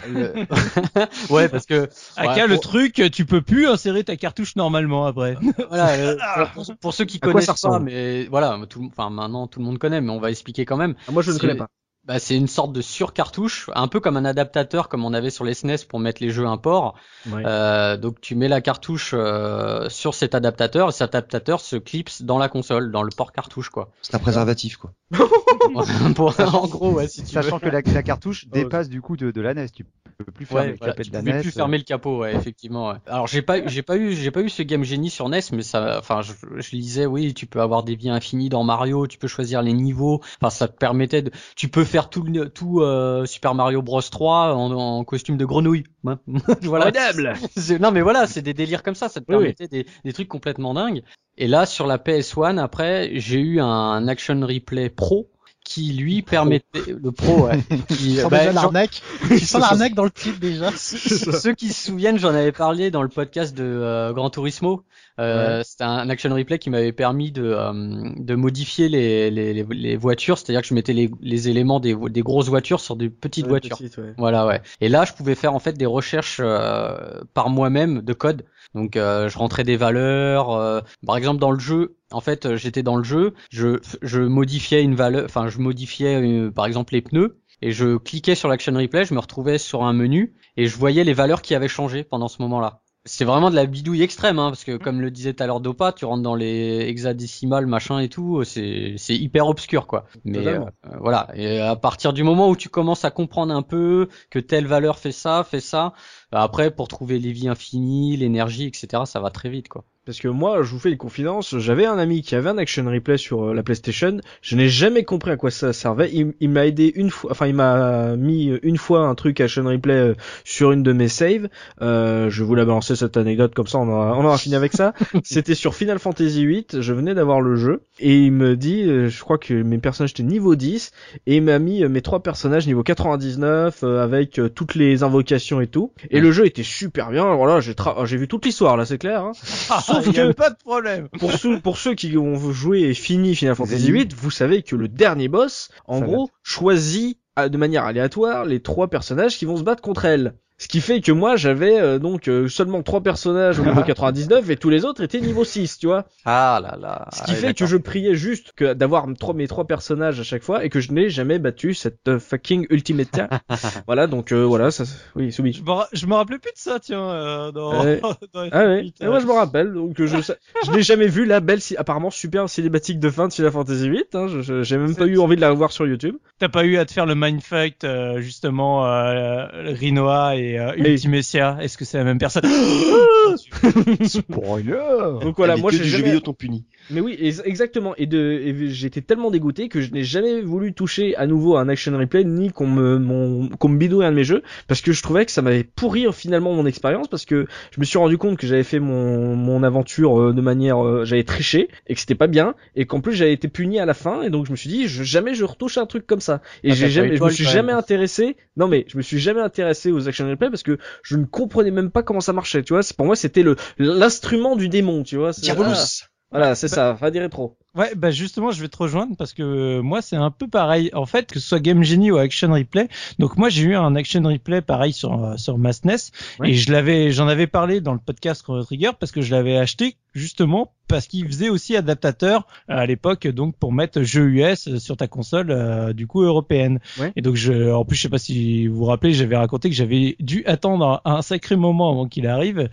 le- 0.07 0.33
ouais, 1.33 1.49
parce 1.49 1.65
que 1.65 1.89
Aka, 2.17 2.41
ouais, 2.41 2.47
le 2.47 2.55
pour- 2.55 2.61
truc, 2.63 3.01
tu 3.11 3.25
peux 3.25 3.41
plus 3.41 3.67
insérer 3.67 4.03
ta 4.03 4.17
cartouche 4.17 4.55
normalement 4.55 5.05
après. 5.05 5.35
voilà, 5.69 5.91
euh, 5.93 6.15
pour, 6.53 6.65
pour- 6.81 6.93
ceux 6.93 7.05
qui 7.05 7.19
À 7.21 7.25
connaissent 7.25 7.45
ça 7.45 7.55
pas, 7.69 7.79
mais 7.79 8.25
voilà, 8.25 8.59
tout, 8.69 8.85
enfin 8.91 9.09
maintenant 9.09 9.47
tout 9.47 9.59
le 9.59 9.65
monde 9.65 9.77
connaît, 9.79 10.01
mais 10.01 10.11
on 10.11 10.19
va 10.19 10.31
expliquer 10.31 10.65
quand 10.65 10.77
même. 10.77 10.95
Ah, 11.07 11.11
Moi, 11.11 11.21
je 11.23 11.31
ne 11.31 11.39
connais 11.39 11.55
pas. 11.55 11.67
Bah, 12.09 12.17
c'est 12.17 12.35
une 12.35 12.47
sorte 12.47 12.73
de 12.73 12.81
surcartouche, 12.81 13.69
un 13.75 13.87
peu 13.87 13.99
comme 13.99 14.17
un 14.17 14.25
adaptateur 14.25 14.89
comme 14.89 15.05
on 15.05 15.13
avait 15.13 15.29
sur 15.29 15.45
les 15.45 15.53
SNES 15.53 15.85
pour 15.87 15.99
mettre 15.99 16.23
les 16.23 16.31
jeux 16.31 16.47
import. 16.47 16.95
Ouais. 17.31 17.43
Euh, 17.45 17.97
donc 17.97 18.19
tu 18.19 18.33
mets 18.33 18.47
la 18.47 18.61
cartouche 18.61 19.11
euh, 19.13 19.87
sur 19.89 20.15
cet 20.15 20.33
adaptateur 20.33 20.89
et 20.89 20.91
cet 20.91 21.13
adaptateur 21.13 21.61
se 21.61 21.75
clipse 21.75 22.23
dans 22.23 22.39
la 22.39 22.49
console, 22.49 22.91
dans 22.91 23.03
le 23.03 23.11
port 23.15 23.31
cartouche 23.31 23.69
quoi. 23.69 23.89
C'est 24.01 24.15
un 24.15 24.19
préservatif, 24.19 24.77
quoi. 24.77 24.91
Pour- 26.15 26.33
en 26.39 26.67
gros, 26.67 26.93
ouais, 26.93 27.07
si 27.07 27.23
tu 27.23 27.35
veux. 27.35 27.41
Sachant 27.43 27.59
que 27.59 27.69
la, 27.69 27.81
la 27.81 28.03
cartouche 28.03 28.47
dépasse 28.51 28.89
du 28.89 29.01
coup 29.01 29.15
de, 29.15 29.29
de 29.31 29.41
la 29.41 29.53
NES, 29.53 29.67
tu 29.69 29.85
peux 30.17 30.31
plus 30.31 30.45
fermer 30.45 30.61
Ouais, 30.63 30.71
le 30.71 30.77
voilà, 30.77 30.93
capet 30.93 31.03
tu 31.03 31.09
de 31.09 31.15
la 31.15 31.19
pouvais 31.21 31.33
NES. 31.33 31.41
plus 31.41 31.51
fermer 31.51 31.77
le 31.77 31.83
capot, 31.83 32.19
ouais, 32.19 32.35
effectivement. 32.35 32.89
ouais. 32.89 32.95
Alors 33.07 33.27
j'ai 33.27 33.41
pas, 33.41 33.65
j'ai 33.67 33.81
pas 33.83 33.97
eu, 33.97 34.13
j'ai 34.15 34.31
pas 34.31 34.41
eu 34.41 34.49
ce 34.49 34.63
Game 34.63 34.83
Genie 34.83 35.09
sur 35.09 35.29
NES, 35.29 35.39
mais 35.53 35.61
ça, 35.61 35.97
enfin, 35.99 36.21
je, 36.21 36.33
je 36.57 36.71
lisais, 36.71 37.05
oui, 37.05 37.33
tu 37.33 37.45
peux 37.45 37.61
avoir 37.61 37.83
des 37.83 37.95
vies 37.95 38.09
infinies 38.09 38.49
dans 38.49 38.63
Mario, 38.63 39.07
tu 39.07 39.17
peux 39.17 39.27
choisir 39.27 39.61
les 39.61 39.73
niveaux. 39.73 40.21
Enfin, 40.41 40.49
ça 40.49 40.67
te 40.67 40.77
permettait 40.77 41.21
de, 41.21 41.31
tu 41.55 41.67
peux 41.69 41.83
faire 41.83 41.98
tout, 42.07 42.23
le- 42.23 42.47
tout 42.49 42.79
euh, 42.79 43.25
Super 43.25 43.53
Mario 43.55 43.81
Bros 43.81 44.01
3 44.01 44.53
en, 44.55 44.71
en 44.71 45.03
costume 45.03 45.35
de 45.35 45.43
grenouille. 45.43 45.83
voilà. 46.63 46.85
Non 47.81 47.91
mais 47.91 48.01
voilà, 48.01 48.25
c'est 48.27 48.41
des 48.41 48.53
délires 48.53 48.83
comme 48.83 48.95
ça, 48.95 49.09
ça 49.09 49.19
te 49.19 49.25
Oui, 49.27 49.35
oui. 49.35 49.41
permettait 49.53 49.67
Des, 49.67 49.85
des 50.05 50.13
trucs 50.13 50.29
complètement 50.29 50.73
dingues. 50.73 51.03
Et 51.37 51.47
là 51.47 51.65
sur 51.65 51.85
la 51.87 51.97
PS1 51.97 52.57
après, 52.57 53.09
j'ai 53.15 53.39
eu 53.41 53.59
un 53.59 54.07
Action 54.07 54.39
Replay 54.41 54.89
Pro 54.89 55.29
qui 55.69 55.93
lui 55.93 56.23
permettait 56.23 56.95
le 56.99 57.11
pro 57.11 57.45
ouais, 57.45 57.59
qui, 57.89 58.15
Tu 58.15 58.21
sens 58.21 58.31
bah, 58.31 58.51
l'arnaque. 58.51 59.03
Tu 59.29 59.39
sens 59.39 59.61
l'arnaque 59.61 59.93
dans 59.93 60.03
le 60.03 60.09
titre 60.09 60.39
déjà. 60.39 60.71
ceux 60.75 61.53
qui 61.53 61.71
se 61.71 61.85
souviennent, 61.87 62.17
j'en 62.17 62.29
avais 62.33 62.51
parlé 62.51 62.89
dans 62.89 63.03
le 63.03 63.07
podcast 63.07 63.55
de 63.55 63.63
euh, 63.63 64.11
Gran 64.11 64.31
Turismo. 64.31 64.83
Euh, 65.19 65.61
C'était 65.63 65.83
un 65.83 66.09
action 66.09 66.33
replay 66.33 66.57
qui 66.57 66.71
m'avait 66.71 66.91
permis 66.91 67.31
de, 67.31 67.43
euh, 67.43 67.71
de 68.15 68.35
modifier 68.35 68.89
les, 68.89 69.29
les, 69.29 69.53
les, 69.53 69.63
les 69.69 69.95
voitures, 69.95 70.39
c'est-à-dire 70.39 70.61
que 70.61 70.67
je 70.67 70.73
mettais 70.73 70.93
les, 70.93 71.11
les 71.21 71.49
éléments 71.49 71.79
des, 71.79 71.95
des 71.95 72.21
grosses 72.21 72.47
voitures 72.49 72.79
sur 72.79 72.95
des 72.95 73.09
petites 73.09 73.45
Ouais, 73.45 73.59
voitures. 73.59 73.77
ouais. 73.79 74.13
Voilà, 74.17 74.47
ouais. 74.47 74.61
Et 74.81 74.89
là, 74.89 75.05
je 75.05 75.13
pouvais 75.13 75.35
faire 75.35 75.53
en 75.53 75.59
fait 75.59 75.73
des 75.73 75.85
recherches 75.85 76.39
euh, 76.43 77.21
par 77.35 77.49
moi-même 77.49 78.01
de 78.01 78.13
code. 78.13 78.43
Donc, 78.73 78.95
euh, 78.95 79.29
je 79.29 79.37
rentrais 79.37 79.63
des 79.63 79.77
valeurs. 79.77 80.51
euh, 80.51 80.81
par 81.05 81.17
exemple, 81.17 81.39
dans 81.39 81.51
le 81.51 81.59
jeu, 81.59 81.95
en 82.11 82.21
fait, 82.21 82.45
euh, 82.45 82.57
j'étais 82.57 82.83
dans 82.83 82.95
le 82.95 83.03
jeu, 83.03 83.33
je, 83.51 83.79
je 84.01 84.21
modifiais 84.21 84.81
une 84.81 84.95
valeur, 84.95 85.25
enfin, 85.25 85.47
je 85.47 85.59
modifiais 85.59 86.15
euh, 86.21 86.51
par 86.51 86.65
exemple 86.65 86.93
les 86.93 87.01
pneus. 87.01 87.39
Et 87.61 87.71
je 87.71 87.97
cliquais 87.97 88.35
sur 88.35 88.47
l'action 88.47 88.73
replay, 88.73 89.03
je 89.03 89.13
me 89.13 89.19
retrouvais 89.19 89.57
sur 89.57 89.83
un 89.83 89.91
menu 89.91 90.33
et 90.55 90.67
je 90.67 90.77
voyais 90.77 91.03
les 91.03 91.11
valeurs 91.11 91.41
qui 91.41 91.55
avaient 91.55 91.67
changé 91.67 92.05
pendant 92.05 92.29
ce 92.29 92.41
moment-là. 92.41 92.81
C'est 93.05 93.25
vraiment 93.25 93.49
de 93.49 93.55
la 93.55 93.65
bidouille 93.65 94.01
extrême, 94.01 94.39
hein, 94.39 94.49
parce 94.49 94.63
que 94.63 94.77
comme 94.77 95.01
le 95.01 95.09
disait 95.09 95.33
tout 95.33 95.41
à 95.41 95.47
l'heure 95.47 95.61
Dopa, 95.61 95.93
tu 95.93 96.05
rentres 96.05 96.21
dans 96.21 96.35
les 96.35 96.85
hexadécimales, 96.87 97.65
machin 97.65 97.99
et 97.99 98.09
tout, 98.09 98.43
c'est 98.43 98.95
hyper 99.09 99.47
obscur, 99.47 99.87
quoi. 99.87 100.05
Mais 100.25 100.45
euh, 100.47 100.59
voilà. 100.99 101.27
Et 101.33 101.59
à 101.59 101.75
partir 101.75 102.13
du 102.13 102.23
moment 102.23 102.49
où 102.49 102.55
tu 102.55 102.69
commences 102.69 103.05
à 103.05 103.11
comprendre 103.11 103.53
un 103.53 103.61
peu 103.61 104.09
que 104.29 104.39
telle 104.39 104.67
valeur 104.67 104.99
fait 104.99 105.13
ça, 105.13 105.43
fait 105.43 105.61
ça, 105.61 105.93
après 106.31 106.71
pour 106.71 106.87
trouver 106.87 107.19
les 107.19 107.31
vies 107.31 107.47
infinies, 107.47 108.17
l'énergie, 108.17 108.65
etc., 108.65 109.03
ça 109.05 109.19
va 109.19 109.29
très 109.29 109.49
vite, 109.49 109.69
quoi. 109.69 109.83
Parce 110.05 110.19
que 110.19 110.27
moi, 110.27 110.63
je 110.63 110.71
vous 110.71 110.79
fais 110.79 110.89
une 110.89 110.97
confidence, 110.97 111.55
j'avais 111.59 111.85
un 111.85 111.99
ami 111.99 112.23
qui 112.23 112.33
avait 112.33 112.49
un 112.49 112.57
action 112.57 112.83
replay 112.85 113.17
sur 113.17 113.43
euh, 113.49 113.53
la 113.53 113.61
PlayStation, 113.61 114.17
je 114.41 114.55
n'ai 114.55 114.67
jamais 114.67 115.03
compris 115.03 115.29
à 115.29 115.37
quoi 115.37 115.51
ça 115.51 115.71
servait. 115.71 116.09
Il, 116.11 116.33
il 116.39 116.49
m'a 116.49 116.65
aidé 116.65 116.91
une 116.95 117.11
fois, 117.11 117.29
enfin 117.29 117.45
il 117.45 117.53
m'a 117.53 118.15
mis 118.15 118.57
une 118.63 118.77
fois 118.77 119.01
un 119.01 119.13
truc 119.13 119.39
action 119.39 119.65
replay 119.65 119.93
euh, 119.93 120.15
sur 120.45 120.71
une 120.71 120.81
de 120.81 120.93
mes 120.93 121.09
saves. 121.09 121.47
Euh, 121.83 122.31
je 122.31 122.41
vais 122.41 122.47
vous 122.47 122.55
la 122.55 122.65
balancer 122.65 122.95
cette 122.95 123.17
anecdote 123.17 123.53
comme 123.53 123.67
ça, 123.67 123.77
on 123.77 123.87
aura, 123.87 124.17
on 124.17 124.25
aura 124.25 124.39
fini 124.39 124.55
avec 124.55 124.73
ça. 124.73 124.93
C'était 125.23 125.53
sur 125.53 125.75
Final 125.75 125.99
Fantasy 125.99 126.43
VIII, 126.43 126.65
je 126.79 126.93
venais 126.93 127.13
d'avoir 127.13 127.39
le 127.39 127.55
jeu 127.55 127.83
et 127.99 128.17
il 128.17 128.31
me 128.31 128.55
dit, 128.55 128.83
euh, 128.83 129.09
je 129.09 129.21
crois 129.21 129.37
que 129.37 129.53
mes 129.53 129.77
personnages 129.77 130.11
étaient 130.11 130.23
niveau 130.23 130.55
10 130.55 130.91
et 131.27 131.37
il 131.37 131.43
m'a 131.43 131.59
mis 131.59 131.83
euh, 131.83 131.89
mes 131.89 132.01
trois 132.01 132.21
personnages 132.21 132.67
niveau 132.67 132.83
99 132.83 133.83
euh, 133.83 134.03
avec 134.03 134.39
euh, 134.39 134.49
toutes 134.49 134.75
les 134.75 135.03
invocations 135.03 135.61
et 135.61 135.67
tout. 135.67 135.91
Et 136.09 136.18
le 136.19 136.31
jeu 136.31 136.45
était 136.45 136.63
super 136.63 137.09
bien. 137.11 137.35
Voilà, 137.35 137.59
j'ai 137.59 137.73
tra- 137.73 138.05
j'ai 138.05 138.17
vu 138.17 138.27
toute 138.27 138.45
l'histoire 138.45 138.77
là, 138.77 138.85
c'est 138.85 138.97
clair. 138.97 139.23
Hein. 139.23 139.31
Sauf 139.81 140.05
Il 140.07 140.13
y 140.13 140.19
a 140.19 140.27
que 140.27 140.31
pas 140.33 140.49
de 140.49 140.57
problème. 140.57 141.09
pour 141.19 141.31
ceux, 141.33 141.59
pour 141.59 141.77
ceux 141.77 141.95
qui 141.95 142.17
ont 142.17 142.51
joué 142.51 142.81
et 142.81 142.93
fini 142.93 143.35
Final 143.35 143.55
Fantasy 143.55 143.91
VIII, 143.91 144.07
vous 144.15 144.31
savez 144.31 144.61
que 144.63 144.75
le 144.75 144.87
dernier 144.87 145.27
boss, 145.27 145.69
en 145.85 145.99
Ça 145.99 146.05
gros, 146.05 146.29
choisit 146.43 147.17
de 147.37 147.57
manière 147.57 147.85
aléatoire 147.85 148.43
les 148.45 148.61
trois 148.61 148.89
personnages 148.89 149.37
qui 149.37 149.45
vont 149.45 149.55
se 149.57 149.63
battre 149.63 149.81
contre 149.81 150.05
elle. 150.05 150.33
Ce 150.61 150.67
qui 150.67 150.81
fait 150.81 150.99
que 151.01 151.11
moi 151.11 151.37
j'avais 151.37 151.79
euh, 151.79 151.99
donc 151.99 152.27
euh, 152.27 152.47
seulement 152.49 152.83
trois 152.83 153.01
personnages 153.01 153.59
au 153.59 153.65
niveau 153.65 153.81
99 153.87 154.49
et 154.49 154.57
tous 154.57 154.69
les 154.69 154.83
autres 154.85 155.01
étaient 155.01 155.21
niveau 155.21 155.43
6, 155.45 155.77
tu 155.79 155.87
vois. 155.87 156.05
Ah 156.25 156.59
là 156.61 156.77
là. 156.79 157.07
Ce 157.13 157.23
qui 157.23 157.33
fait 157.33 157.53
que 157.53 157.65
je 157.65 157.77
priais 157.77 158.13
juste 158.13 158.51
que 158.55 158.73
d'avoir 158.73 159.07
trois, 159.17 159.33
mes 159.33 159.47
trois 159.47 159.65
personnages 159.65 160.19
à 160.19 160.23
chaque 160.23 160.43
fois 160.43 160.65
et 160.65 160.69
que 160.69 160.81
je 160.81 160.91
n'ai 160.91 161.09
jamais 161.09 161.39
battu 161.39 161.73
cette 161.73 162.07
euh, 162.09 162.19
fucking 162.19 162.67
Ultimate. 162.69 163.21
voilà, 163.87 164.05
donc 164.07 164.31
euh, 164.33 164.43
voilà, 164.43 164.69
ça, 164.69 164.83
oui, 165.15 165.31
Soubi. 165.31 165.53
Je 165.53 165.63
me, 165.63 165.71
ra- 165.71 165.87
je 165.93 166.05
me 166.05 166.13
rappelais 166.13 166.39
plus 166.39 166.51
de 166.51 166.57
ça, 166.57 166.77
tiens. 166.79 167.09
Euh, 167.09 167.51
dans, 167.53 167.71
dans 168.33 168.47
Ah 168.51 168.65
ouais, 168.65 168.81
F8, 168.83 168.93
et 169.01 169.07
moi 169.07 169.19
je 169.19 169.25
me 169.25 169.31
rappelle, 169.31 169.71
donc 169.73 169.95
je, 170.03 170.21
sais- 170.21 170.37
je 170.65 170.71
n'ai 170.71 170.81
jamais 170.81 171.07
vu 171.07 171.25
la 171.25 171.39
belle, 171.39 171.59
apparemment 171.77 172.09
super 172.11 172.49
cinématique 172.49 172.99
de 172.99 173.09
fin 173.09 173.29
de 173.29 173.33
Final 173.33 173.51
Fantasy 173.51 173.89
VIII, 173.89 174.03
hein, 174.13 174.27
je- 174.27 174.41
je- 174.41 174.63
j'ai 174.63 174.77
même 174.77 174.95
pas 174.95 175.05
eu 175.05 175.19
envie 175.19 175.37
de 175.37 175.41
la 175.41 175.53
voir 175.53 175.71
sur 175.71 175.87
YouTube. 175.87 176.17
T'as 176.37 176.49
pas 176.49 176.65
eu 176.65 176.77
à 176.77 176.85
te 176.85 176.91
faire 176.91 177.05
le 177.05 177.15
mindfuck 177.15 177.75
euh, 177.85 178.19
justement 178.19 178.85
euh, 178.85 179.45
Rinoa 179.53 180.35
et 180.35 180.48
euh, 180.57 180.73
Oui. 180.77 180.91
Ultimecia 180.91 181.57
Est-ce 181.61 181.77
que 181.77 181.85
c'est 181.85 181.97
la 181.97 182.03
même 182.03 182.17
personne 182.17 182.43
Spoiler 184.05 185.19
Donc 185.21 185.37
voilà, 185.37 185.55
Les 185.55 185.61
moi 185.61 185.71
j'ai 185.71 185.83
jamais... 185.83 186.05
vidéo 186.05 186.19
t'ont 186.21 186.33
puni. 186.33 186.65
Mais 186.91 187.01
oui, 187.01 187.15
ex- 187.19 187.41
exactement. 187.45 187.93
Et 187.97 188.05
de, 188.07 188.19
et 188.43 188.69
j'étais 188.69 189.01
tellement 189.01 189.29
dégoûté 189.31 189.69
que 189.69 189.81
je 189.81 189.91
n'ai 189.91 190.03
jamais 190.03 190.41
voulu 190.41 190.73
toucher 190.73 191.15
à 191.15 191.27
nouveau 191.27 191.55
un 191.57 191.69
action 191.69 191.97
replay 191.97 192.23
ni 192.23 192.51
qu'on 192.51 192.67
me, 192.67 193.47
qu'on 193.57 193.69
me 193.69 193.77
bidouille 193.77 194.05
un 194.05 194.11
de 194.11 194.15
mes 194.15 194.23
jeux 194.23 194.41
parce 194.67 194.81
que 194.81 194.91
je 194.91 195.01
trouvais 195.03 195.25
que 195.25 195.31
ça 195.31 195.41
m'avait 195.41 195.63
pourri 195.63 196.07
euh, 196.07 196.11
finalement 196.11 196.53
mon 196.53 196.65
expérience 196.65 197.07
parce 197.07 197.25
que 197.25 197.45
je 197.71 197.79
me 197.79 197.85
suis 197.85 197.97
rendu 197.97 198.17
compte 198.17 198.37
que 198.37 198.47
j'avais 198.47 198.63
fait 198.63 198.79
mon, 198.79 199.35
mon 199.35 199.61
aventure 199.63 200.19
euh, 200.19 200.33
de 200.33 200.41
manière, 200.41 200.83
euh, 200.83 201.05
j'avais 201.05 201.23
triché 201.23 201.69
et 201.87 201.93
que 201.93 201.99
c'était 201.99 202.15
pas 202.15 202.27
bien 202.27 202.55
et 202.75 202.85
qu'en 202.85 203.01
plus 203.01 203.13
j'avais 203.13 203.33
été 203.33 203.47
puni 203.47 203.79
à 203.79 203.85
la 203.85 203.93
fin 203.93 204.21
et 204.23 204.29
donc 204.29 204.45
je 204.47 204.51
me 204.51 204.55
suis 204.55 204.69
dit 204.69 204.87
je, 204.87 205.03
jamais 205.03 205.33
je 205.35 205.45
retouche 205.45 205.77
un 205.77 205.85
truc 205.85 206.07
comme 206.07 206.21
ça 206.21 206.41
et 206.63 206.71
Ah, 206.71 206.75
j'ai 206.75 206.89
jamais, 206.89 207.15
je 207.17 207.23
me 207.23 207.29
suis 207.29 207.43
jamais 207.45 207.67
même. 207.67 207.77
intéressé. 207.77 208.35
Non 208.57 208.67
mais 208.67 208.85
je 208.87 208.97
me 208.97 209.01
suis 209.03 209.19
jamais 209.19 209.41
intéressé 209.41 209.91
aux 209.91 210.07
action 210.07 210.27
replay 210.29 210.49
parce 210.49 210.63
que 210.63 210.77
je 211.03 211.17
ne 211.17 211.25
comprenais 211.25 211.71
même 211.71 211.91
pas 211.91 212.03
comment 212.03 212.21
ça 212.21 212.33
marchait. 212.33 212.63
Tu 212.63 212.73
vois, 212.73 212.81
C'est- 212.83 212.95
pour 212.97 213.05
moi 213.05 213.15
c'était 213.15 213.43
le 213.43 213.55
l'instrument 213.77 214.55
du 214.55 214.69
démon. 214.69 215.03
Tu 215.03 215.17
vois. 215.17 215.33
c'est- 215.33 215.41
Diabolus 215.41 216.05
voilà, 216.31 216.55
c'est 216.55 216.67
ça, 216.67 216.93
va 216.93 217.11
des 217.11 217.19
rétro. 217.19 217.57
Ouais, 217.75 217.93
bah 217.95 218.09
justement, 218.09 218.49
je 218.51 218.61
vais 218.61 218.67
te 218.67 218.77
rejoindre 218.77 219.15
parce 219.15 219.33
que 219.33 219.43
euh, 219.43 219.81
moi, 219.83 220.01
c'est 220.01 220.15
un 220.15 220.31
peu 220.31 220.47
pareil. 220.47 220.89
En 220.93 221.05
fait, 221.05 221.31
que 221.31 221.39
ce 221.39 221.47
soit 221.49 221.59
Game 221.59 221.83
Genie 221.83 222.09
ou 222.09 222.17
Action 222.17 222.51
Replay. 222.51 222.87
Donc 223.19 223.37
moi, 223.37 223.49
j'ai 223.49 223.61
eu 223.63 223.75
un 223.75 223.95
Action 223.95 224.23
Replay 224.23 224.61
pareil 224.61 224.91
sur 224.91 225.23
euh, 225.23 225.37
sur 225.37 225.57
ma 225.59 225.71
SNES 225.71 226.11
Ouais. 226.39 226.49
et 226.51 226.53
je 226.55 226.71
l'avais, 226.71 227.11
j'en 227.11 227.27
avais 227.27 227.47
parlé 227.47 227.79
dans 227.79 227.93
le 227.93 227.99
podcast 227.99 228.43
Trigger 228.65 228.91
parce 228.99 229.11
que 229.11 229.21
je 229.21 229.31
l'avais 229.31 229.55
acheté 229.57 229.97
justement 230.15 230.73
parce 230.87 231.05
qu'il 231.05 231.27
faisait 231.27 231.49
aussi 231.49 231.75
adaptateur 231.75 232.47
à 232.67 232.83
l'époque, 232.87 233.27
donc 233.27 233.55
pour 233.55 233.71
mettre 233.71 234.01
jeux 234.01 234.27
US 234.31 234.77
sur 234.79 234.97
ta 234.97 235.07
console 235.07 235.51
euh, 235.51 235.93
du 235.93 236.07
coup 236.07 236.23
européenne. 236.23 236.79
Ouais. 236.99 237.13
Et 237.15 237.21
donc 237.21 237.35
je, 237.35 237.71
en 237.71 237.85
plus, 237.85 237.95
je 237.95 238.01
sais 238.01 238.09
pas 238.09 238.17
si 238.17 238.65
vous 238.65 238.77
vous 238.77 238.85
rappelez, 238.85 239.13
j'avais 239.13 239.37
raconté 239.37 239.69
que 239.69 239.75
j'avais 239.75 240.15
dû 240.19 240.43
attendre 240.47 240.99
un, 241.05 241.17
un 241.17 241.21
sacré 241.21 241.55
moment 241.55 241.91
avant 241.91 242.07
qu'il 242.07 242.25
arrive. 242.25 242.69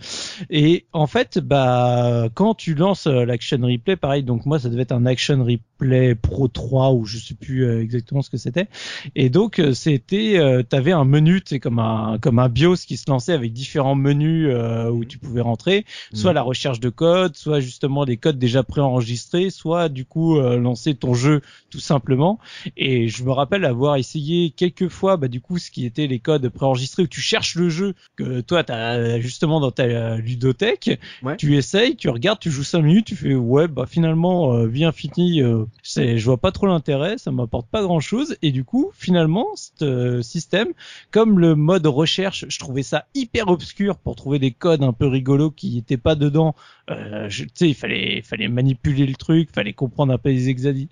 Et 0.49 0.87
en 0.93 1.05
fait, 1.05 1.37
bah, 1.37 2.27
quand 2.33 2.55
tu 2.55 2.73
lances 2.73 3.05
euh, 3.05 3.23
l'action 3.23 3.59
replay, 3.61 3.95
pareil, 3.95 4.23
donc 4.23 4.47
moi, 4.47 4.57
ça 4.57 4.69
devait 4.69 4.81
être 4.81 4.86
un 4.91 5.05
action 5.05 5.43
Replay 5.79 6.15
Pro 6.15 6.47
3 6.47 6.91
ou 6.93 7.05
je 7.05 7.17
sais 7.19 7.35
plus 7.35 7.63
euh, 7.65 7.81
exactement 7.81 8.21
ce 8.21 8.29
que 8.29 8.37
c'était. 8.37 8.67
Et 9.15 9.29
donc 9.29 9.59
euh, 9.59 9.73
c'était, 9.73 10.37
euh, 10.37 10.63
t'avais 10.63 10.91
un 10.91 11.05
menu, 11.05 11.41
c'est 11.45 11.59
comme 11.59 11.79
un 11.79 12.17
comme 12.19 12.39
un 12.39 12.49
BIOS 12.49 12.77
qui 12.87 12.97
se 12.97 13.09
lançait 13.09 13.33
avec 13.33 13.53
différents 13.53 13.95
menus 13.95 14.47
euh, 14.49 14.89
où 14.89 15.05
tu 15.05 15.17
pouvais 15.17 15.41
rentrer, 15.41 15.85
soit 16.13 16.31
Mhm. 16.31 16.35
la 16.35 16.41
recherche 16.41 16.79
de 16.79 16.89
code, 16.89 17.35
soit 17.35 17.59
justement 17.59 18.05
des 18.05 18.17
codes 18.17 18.39
déjà 18.39 18.63
préenregistrés, 18.63 19.49
soit 19.49 19.89
du 19.89 20.05
coup 20.05 20.37
euh, 20.37 20.57
lancer 20.57 20.95
ton 20.95 21.13
jeu 21.13 21.41
tout 21.69 21.79
simplement. 21.79 22.39
Et 22.75 23.07
je 23.07 23.23
me 23.23 23.31
rappelle 23.31 23.65
avoir 23.65 23.95
essayé 23.97 24.51
quelques 24.51 24.87
fois, 24.89 25.17
bah 25.17 25.27
du 25.27 25.41
coup 25.41 25.57
ce 25.59 25.69
qui 25.71 25.85
était 25.85 26.07
les 26.07 26.19
codes 26.19 26.47
préenregistrés 26.49 27.03
où 27.03 27.07
tu 27.07 27.21
cherches 27.21 27.55
le 27.55 27.69
jeu 27.69 27.93
que 28.15 28.41
toi 28.41 28.63
t'as 28.63 29.19
justement 29.19 29.59
dans 29.59 29.71
ta 29.71 29.83
euh, 29.83 30.17
ludothèque, 30.17 30.99
Ouais. 31.23 31.35
tu 31.37 31.55
essayes, 31.57 31.95
tu 31.95 32.09
regardes, 32.09 32.39
tu 32.39 32.51
joues 32.51 32.63
5 32.63 32.81
minutes, 32.81 33.05
tu 33.07 33.15
fais 33.15 33.35
ouais 33.35 33.67
bah 33.67 33.85
finalement 33.87 34.53
euh, 34.53 34.67
vie 34.67 34.85
infinie, 34.85 35.41
euh, 35.41 35.65
c'est- 35.83 36.17
je 36.17 36.25
vois 36.25 36.37
pas 36.37 36.51
trop 36.51 36.67
l'intérêt, 36.67 37.17
ça 37.17 37.31
m'apporte 37.31 37.67
pas 37.69 37.81
grand 37.81 37.99
chose. 37.99 38.35
Et 38.41 38.51
du 38.51 38.63
coup 38.63 38.91
finalement 38.93 39.47
ce 39.55 39.83
euh, 39.85 40.21
système, 40.21 40.69
comme 41.11 41.39
le 41.39 41.55
mode 41.55 41.85
recherche, 41.87 42.45
je 42.49 42.59
trouvais 42.59 42.83
ça 42.83 43.05
hyper 43.15 43.47
obscur 43.47 43.97
pour 43.97 44.15
trouver 44.15 44.39
des 44.39 44.51
codes 44.51 44.83
un 44.83 44.93
peu 44.93 45.07
rigolos 45.07 45.51
qui 45.51 45.77
étaient 45.77 45.97
pas 45.97 46.15
dedans. 46.15 46.55
Euh, 46.89 47.27
je- 47.29 47.43
tu 47.43 47.49
sais 47.55 47.69
il 47.69 47.75
fallait 47.75 48.21
fallait 48.21 48.47
manipuler 48.47 49.05
le 49.05 49.15
truc, 49.15 49.49
fallait 49.53 49.73
comprendre 49.73 50.13
un 50.13 50.17
peu 50.17 50.29
les 50.29 50.49
hexadi- 50.49 50.87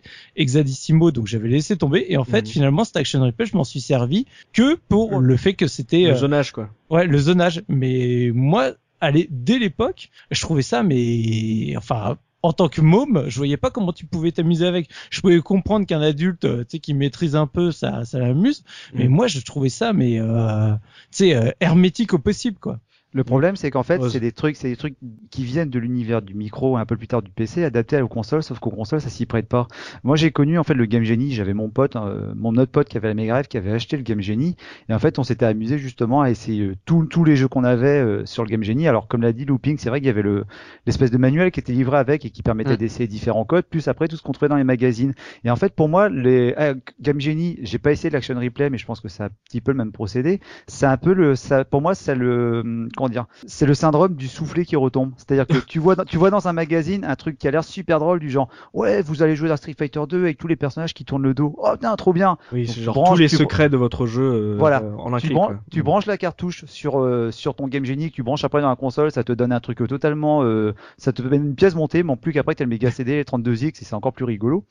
donc 1.12 1.28
j'avais 1.28 1.50
laissé 1.50 1.78
tomber. 1.78 2.06
Et 2.10 2.18
en 2.18 2.24
fait 2.26 2.42
Mhm. 2.42 2.48
finalement 2.48 2.84
cet 2.84 2.98
action 2.98 3.22
replay, 3.22 3.46
je 3.46 3.56
m'en 3.56 3.64
suis 3.64 3.82
servi 3.82 4.26
que 4.54 4.76
pour 4.90 5.20
le 5.20 5.38
fait 5.38 5.54
que 5.54 5.68
c'était 5.68 6.04
Le 6.04 6.12
euh, 6.12 6.16
zonage, 6.16 6.52
quoi. 6.52 6.70
Ouais, 6.90 7.08
le 7.08 7.18
zonage. 7.18 7.64
Mais 7.68 8.32
moi, 8.34 8.72
allez, 9.02 9.28
dès 9.32 9.60
l'époque, 9.60 10.10
je 10.32 10.42
trouvais 10.42 10.62
ça, 10.62 10.84
mais 10.84 11.76
enfin, 11.78 12.18
en 12.46 12.54
tant 12.54 12.70
que 12.70 12.80
môme, 12.80 13.26
je 13.28 13.38
voyais 13.38 13.58
pas 13.58 13.72
comment 13.72 13.92
tu 13.92 14.06
pouvais 14.06 14.32
t'amuser 14.32 14.68
avec. 14.68 14.90
Je 15.10 15.20
pouvais 15.22 15.40
comprendre 15.42 15.88
qu'un 15.88 16.02
adulte, 16.02 16.46
euh, 16.46 16.60
tu 16.60 16.66
sais, 16.74 16.80
qui 16.80 16.94
maîtrise 16.94 17.36
un 17.36 17.48
peu, 17.48 17.72
ça, 17.72 18.06
ça 18.06 18.20
l'amuse. 18.20 18.64
Mais 18.94 19.06
Mhm. 19.06 19.10
moi, 19.10 19.28
je 19.28 19.40
trouvais 19.40 19.70
ça, 19.70 19.94
mais 19.94 20.20
euh, 20.20 20.74
tu 21.12 21.18
sais, 21.18 21.36
euh, 21.36 21.50
hermétique 21.60 22.14
au 22.14 22.20
possible, 22.20 22.58
quoi. 22.60 22.80
Le 23.16 23.24
problème, 23.24 23.56
c'est 23.56 23.72
qu'en 23.72 23.84
fait, 23.84 23.98
Ouais, 24.02 24.10
c'est 24.10 24.20
des 24.20 24.34
trucs, 24.34 24.58
c'est 24.58 24.68
des 24.68 24.76
trucs 24.76 24.98
qui 25.32 25.46
viennent 25.46 25.70
de 25.70 25.80
l'univers 25.80 26.22
du 26.22 26.34
micro 26.34 26.78
et 26.78 26.82
un 26.82 26.86
peu 26.86 26.98
plus 26.98 27.08
tard 27.08 27.22
du 27.22 27.32
PC, 27.32 27.64
adaptés 27.64 28.02
aux 28.02 28.10
consoles, 28.10 28.44
sauf 28.44 28.60
qu'aux 28.60 28.72
consoles, 28.72 29.00
ça 29.00 29.10
s'y 29.10 29.26
prête 29.26 29.48
pas. 29.48 29.68
Moi, 30.04 30.18
j'ai 30.18 30.32
connu 30.32 30.60
en 30.60 30.66
fait 30.66 30.74
le 30.74 30.86
Game 30.86 31.04
Genie. 31.04 31.32
J'avais 31.34 31.54
mon 31.54 31.70
pote, 31.70 31.96
euh, 31.96 32.34
mon 32.36 32.58
autre 32.58 32.72
pote 32.74 32.90
qui 32.90 32.98
avait 32.98 33.08
la 33.08 33.14
Mega 33.14 33.34
Drive, 33.34 33.48
qui 33.48 33.58
avait 33.58 33.72
acheté 33.72 33.96
le 33.96 34.04
Game 34.04 34.20
Genie, 34.20 34.58
et 34.90 34.94
en 34.94 35.00
fait, 35.00 35.18
on 35.18 35.24
s'était 35.24 35.46
amusé 35.46 35.78
justement 35.78 36.22
à 36.22 36.30
essayer 36.30 36.66
euh, 36.66 36.76
tous 36.86 37.06
tous 37.06 37.24
les 37.24 37.38
jeux 37.38 37.48
qu'on 37.48 37.64
avait 37.64 38.00
euh, 38.02 38.26
sur 38.26 38.44
le 38.44 38.50
Game 38.50 38.64
Genie. 38.64 38.88
Alors, 38.88 39.08
comme 39.08 39.22
l'a 39.22 39.32
dit 39.32 39.46
Looping, 39.46 39.78
c'est 39.78 39.90
vrai 39.90 40.02
qu'il 40.02 40.08
y 40.08 40.10
avait 40.10 40.22
le 40.22 40.44
l'espèce 40.86 41.10
de 41.12 41.18
manuel 41.18 41.52
qui 41.52 41.62
était 41.62 41.74
livré 41.74 41.98
avec 41.98 42.26
et 42.26 42.30
qui 42.30 42.44
permettait 42.44 42.66
Mm. 42.74 42.78
d'essayer 42.78 43.08
différents 43.08 43.46
codes, 43.46 43.66
plus 43.66 43.88
après 43.88 44.08
tout 44.08 44.18
ce 44.18 44.22
qu'on 44.24 44.32
trouvait 44.32 44.50
dans 44.50 44.56
les 44.58 44.64
magazines. 44.64 45.14
Et 45.44 45.50
en 45.50 45.56
fait, 45.56 45.74
pour 45.74 45.90
moi, 45.90 46.10
les 46.10 46.54
ah, 46.58 46.74
Game 47.02 47.20
Genie, 47.20 47.58
j'ai 47.62 47.78
pas 47.80 47.92
essayé 47.92 48.10
l'action 48.10 48.36
replay, 48.40 48.70
mais 48.70 48.78
je 48.78 48.86
pense 48.86 49.00
que 49.02 49.08
c'est 49.08 49.24
un 49.24 49.30
petit 49.46 49.62
peu 49.62 49.72
le 49.72 49.78
même 49.78 49.92
procédé. 49.92 50.40
C'est 50.68 50.86
un 50.86 50.98
peu 50.98 51.14
le, 51.14 51.36
ça, 51.36 51.66
pour 51.66 51.82
moi, 51.82 51.96
c'est 51.96 52.16
le, 52.16 52.62
hum, 52.62 52.90
comment 53.06 53.10
dire, 53.14 53.26
c'est 53.46 53.66
le 53.66 53.74
syndrome 53.74 54.16
du 54.16 54.28
soufflet 54.28 54.66
qui 54.66 54.76
retombe. 54.76 55.12
C'est-à-dire 55.18 55.46
que 55.48 55.58
tu 55.66 55.80
vois, 55.80 55.96
dans, 55.96 56.06
tu 56.06 56.18
vois 56.18 56.30
dans 56.32 56.48
un 56.48 56.54
magazine 56.54 57.06
un 57.06 57.16
truc 57.16 57.38
qui 57.38 57.48
a 57.48 57.52
l'air 57.52 57.64
super 57.64 58.00
drôle 58.00 58.20
du 58.20 58.30
genre, 58.30 58.50
ouais, 58.74 59.02
vous 59.02 59.22
allez 59.24 59.36
jouer 59.36 59.50
dans 59.50 59.58
Street 59.58 59.76
Fighter 59.78 60.02
2 60.08 60.22
avec 60.24 60.38
tous 60.38 60.48
les 60.48 60.56
personnages 60.56 60.94
qui 60.94 61.06
tournent 61.06 61.24
le 61.24 61.34
dos. 61.34 61.56
Oh 61.58 61.72
putain, 61.74 61.96
trop 61.96 62.14
bien. 62.14 62.38
Oui, 62.52 62.66
Donc, 62.66 62.76
genre 62.78 62.96
branches, 62.96 63.10
tous 63.18 63.22
les 63.22 63.28
secrets 63.28 63.70
de 63.70 63.78
votre 63.78 64.06
jeu 64.08 64.24
euh, 64.24 64.56
Voilà. 64.58 64.84
en 64.98 65.14
un 65.14 65.20
Tu, 65.20 65.30
bran- 65.34 65.52
tu 65.72 65.84
branches 65.84 66.06
la 66.06 66.18
cartouche 66.18 66.66
sur 66.66 67.00
euh, 67.00 67.32
sur 67.32 67.56
ton 67.56 67.68
Game 67.68 67.86
Genie, 67.86 68.10
que 68.10 68.16
tu 68.16 68.24
branches 68.24 68.44
après 68.44 68.62
dans 68.62 68.70
la 68.70 68.76
console, 68.76 69.12
ça 69.12 69.24
te 69.24 69.32
donne 69.34 69.52
un 69.52 69.60
truc 69.60 69.78
totalement, 69.88 70.44
euh, 70.44 70.74
ça 70.98 71.12
te 71.14 71.22
donne 71.22 71.34
une 71.48 71.56
pièce 71.56 71.76
montée, 71.76 72.04
mais 72.04 72.12
en 72.12 72.18
plus 72.18 72.34
qu'après 72.34 72.56
t'as 72.56 72.64
le 72.64 72.70
Mega 72.70 72.92
CD, 72.92 73.14
les 73.16 73.24
32X, 73.24 73.68
et 73.82 73.86
c'est 73.86 73.94
encore 73.94 74.14
plus 74.14 74.26
rigolo. 74.26 74.66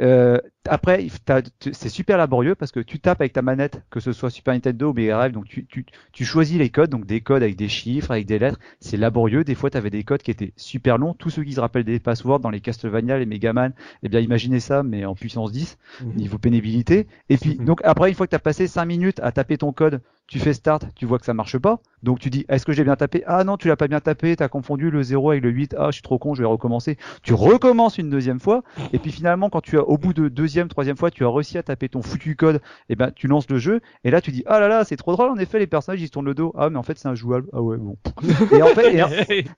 Euh, 0.00 0.38
après, 0.68 1.06
c'est 1.72 1.88
super 1.88 2.18
laborieux 2.18 2.54
parce 2.54 2.70
que 2.72 2.80
tu 2.80 3.00
tapes 3.00 3.20
avec 3.20 3.32
ta 3.32 3.42
manette, 3.42 3.82
que 3.90 3.98
ce 4.00 4.12
soit 4.12 4.30
Super 4.30 4.54
Nintendo 4.54 4.90
ou 4.90 4.92
Mega 4.92 5.16
Drive, 5.16 5.32
donc 5.32 5.46
tu, 5.46 5.66
tu, 5.66 5.86
tu 6.12 6.24
choisis 6.24 6.58
les 6.58 6.68
codes, 6.70 6.90
donc 6.90 7.06
des 7.06 7.20
codes 7.20 7.42
avec 7.42 7.56
des 7.56 7.68
chiffres, 7.68 7.79
avec 8.10 8.26
des 8.26 8.38
lettres. 8.38 8.58
C'est 8.80 8.96
laborieux. 8.96 9.44
Des 9.44 9.54
fois, 9.54 9.70
tu 9.70 9.76
avais 9.76 9.90
des 9.90 10.04
codes 10.04 10.22
qui 10.22 10.30
étaient 10.30 10.52
super 10.56 10.98
longs. 10.98 11.14
Tous 11.14 11.30
ceux 11.30 11.44
qui 11.44 11.52
se 11.52 11.60
rappellent 11.60 11.84
des 11.84 12.00
passwords 12.00 12.40
dans 12.40 12.50
les 12.50 12.60
Castlevania, 12.60 13.18
les 13.18 13.26
Megaman, 13.26 13.72
eh 14.02 14.08
bien, 14.08 14.20
imaginez 14.20 14.60
ça, 14.60 14.82
mais 14.82 15.04
en 15.04 15.14
puissance 15.14 15.52
10, 15.52 15.78
Mhm. 16.02 16.14
niveau 16.16 16.38
pénibilité. 16.38 17.06
Et 17.28 17.36
puis, 17.36 17.56
donc 17.64 17.80
après, 17.84 18.08
une 18.08 18.14
fois 18.14 18.26
que 18.26 18.30
tu 18.30 18.36
as 18.36 18.40
passé 18.40 18.66
5 18.66 18.84
minutes 18.84 19.20
à 19.20 19.32
taper 19.32 19.58
ton 19.58 19.72
code, 19.72 20.00
tu 20.30 20.38
fais 20.38 20.52
start, 20.54 20.86
tu 20.94 21.06
vois 21.06 21.18
que 21.18 21.24
ça 21.24 21.34
marche 21.34 21.58
pas. 21.58 21.80
Donc 22.04 22.20
tu 22.20 22.30
dis, 22.30 22.46
est-ce 22.48 22.64
que 22.64 22.72
j'ai 22.72 22.84
bien 22.84 22.94
tapé? 22.94 23.24
Ah 23.26 23.42
non, 23.42 23.56
tu 23.56 23.66
l'as 23.66 23.76
pas 23.76 23.88
bien 23.88 23.98
tapé, 24.00 24.36
tu 24.36 24.42
as 24.44 24.48
confondu 24.48 24.88
le 24.90 25.02
0 25.02 25.32
avec 25.32 25.42
le 25.42 25.50
8. 25.50 25.74
Ah, 25.76 25.88
je 25.88 25.94
suis 25.94 26.02
trop 26.02 26.18
con, 26.18 26.34
je 26.34 26.42
vais 26.42 26.48
recommencer. 26.48 26.96
Tu 27.24 27.34
recommences 27.34 27.98
une 27.98 28.08
deuxième 28.08 28.38
fois. 28.38 28.62
Et 28.92 28.98
puis 29.00 29.10
finalement, 29.10 29.50
quand 29.50 29.60
tu 29.60 29.76
as, 29.76 29.82
au 29.82 29.98
bout 29.98 30.14
de 30.14 30.28
deuxième, 30.28 30.68
troisième 30.68 30.96
fois, 30.96 31.10
tu 31.10 31.24
as 31.24 31.28
réussi 31.28 31.58
à 31.58 31.64
taper 31.64 31.88
ton 31.88 32.00
foutu 32.00 32.36
code, 32.36 32.60
et 32.88 32.94
ben 32.94 33.10
tu 33.14 33.26
lances 33.26 33.50
le 33.50 33.58
jeu. 33.58 33.80
Et 34.04 34.10
là, 34.12 34.20
tu 34.20 34.30
dis, 34.30 34.44
ah 34.46 34.60
là 34.60 34.68
là, 34.68 34.84
c'est 34.84 34.94
trop 34.96 35.12
drôle. 35.12 35.30
En 35.30 35.36
effet, 35.36 35.58
les 35.58 35.66
personnages 35.66 36.00
ils 36.00 36.06
se 36.06 36.12
tournent 36.12 36.26
le 36.26 36.34
dos. 36.34 36.54
Ah, 36.56 36.70
mais 36.70 36.78
en 36.78 36.84
fait, 36.84 36.96
c'est 36.96 37.08
injouable. 37.08 37.48
Ah 37.52 37.60
ouais, 37.60 37.76
bon. 37.76 37.96
Et 38.56 38.62
en 38.62 38.68
fait, 38.68 38.94
et 38.94 39.02
en- 39.02 39.08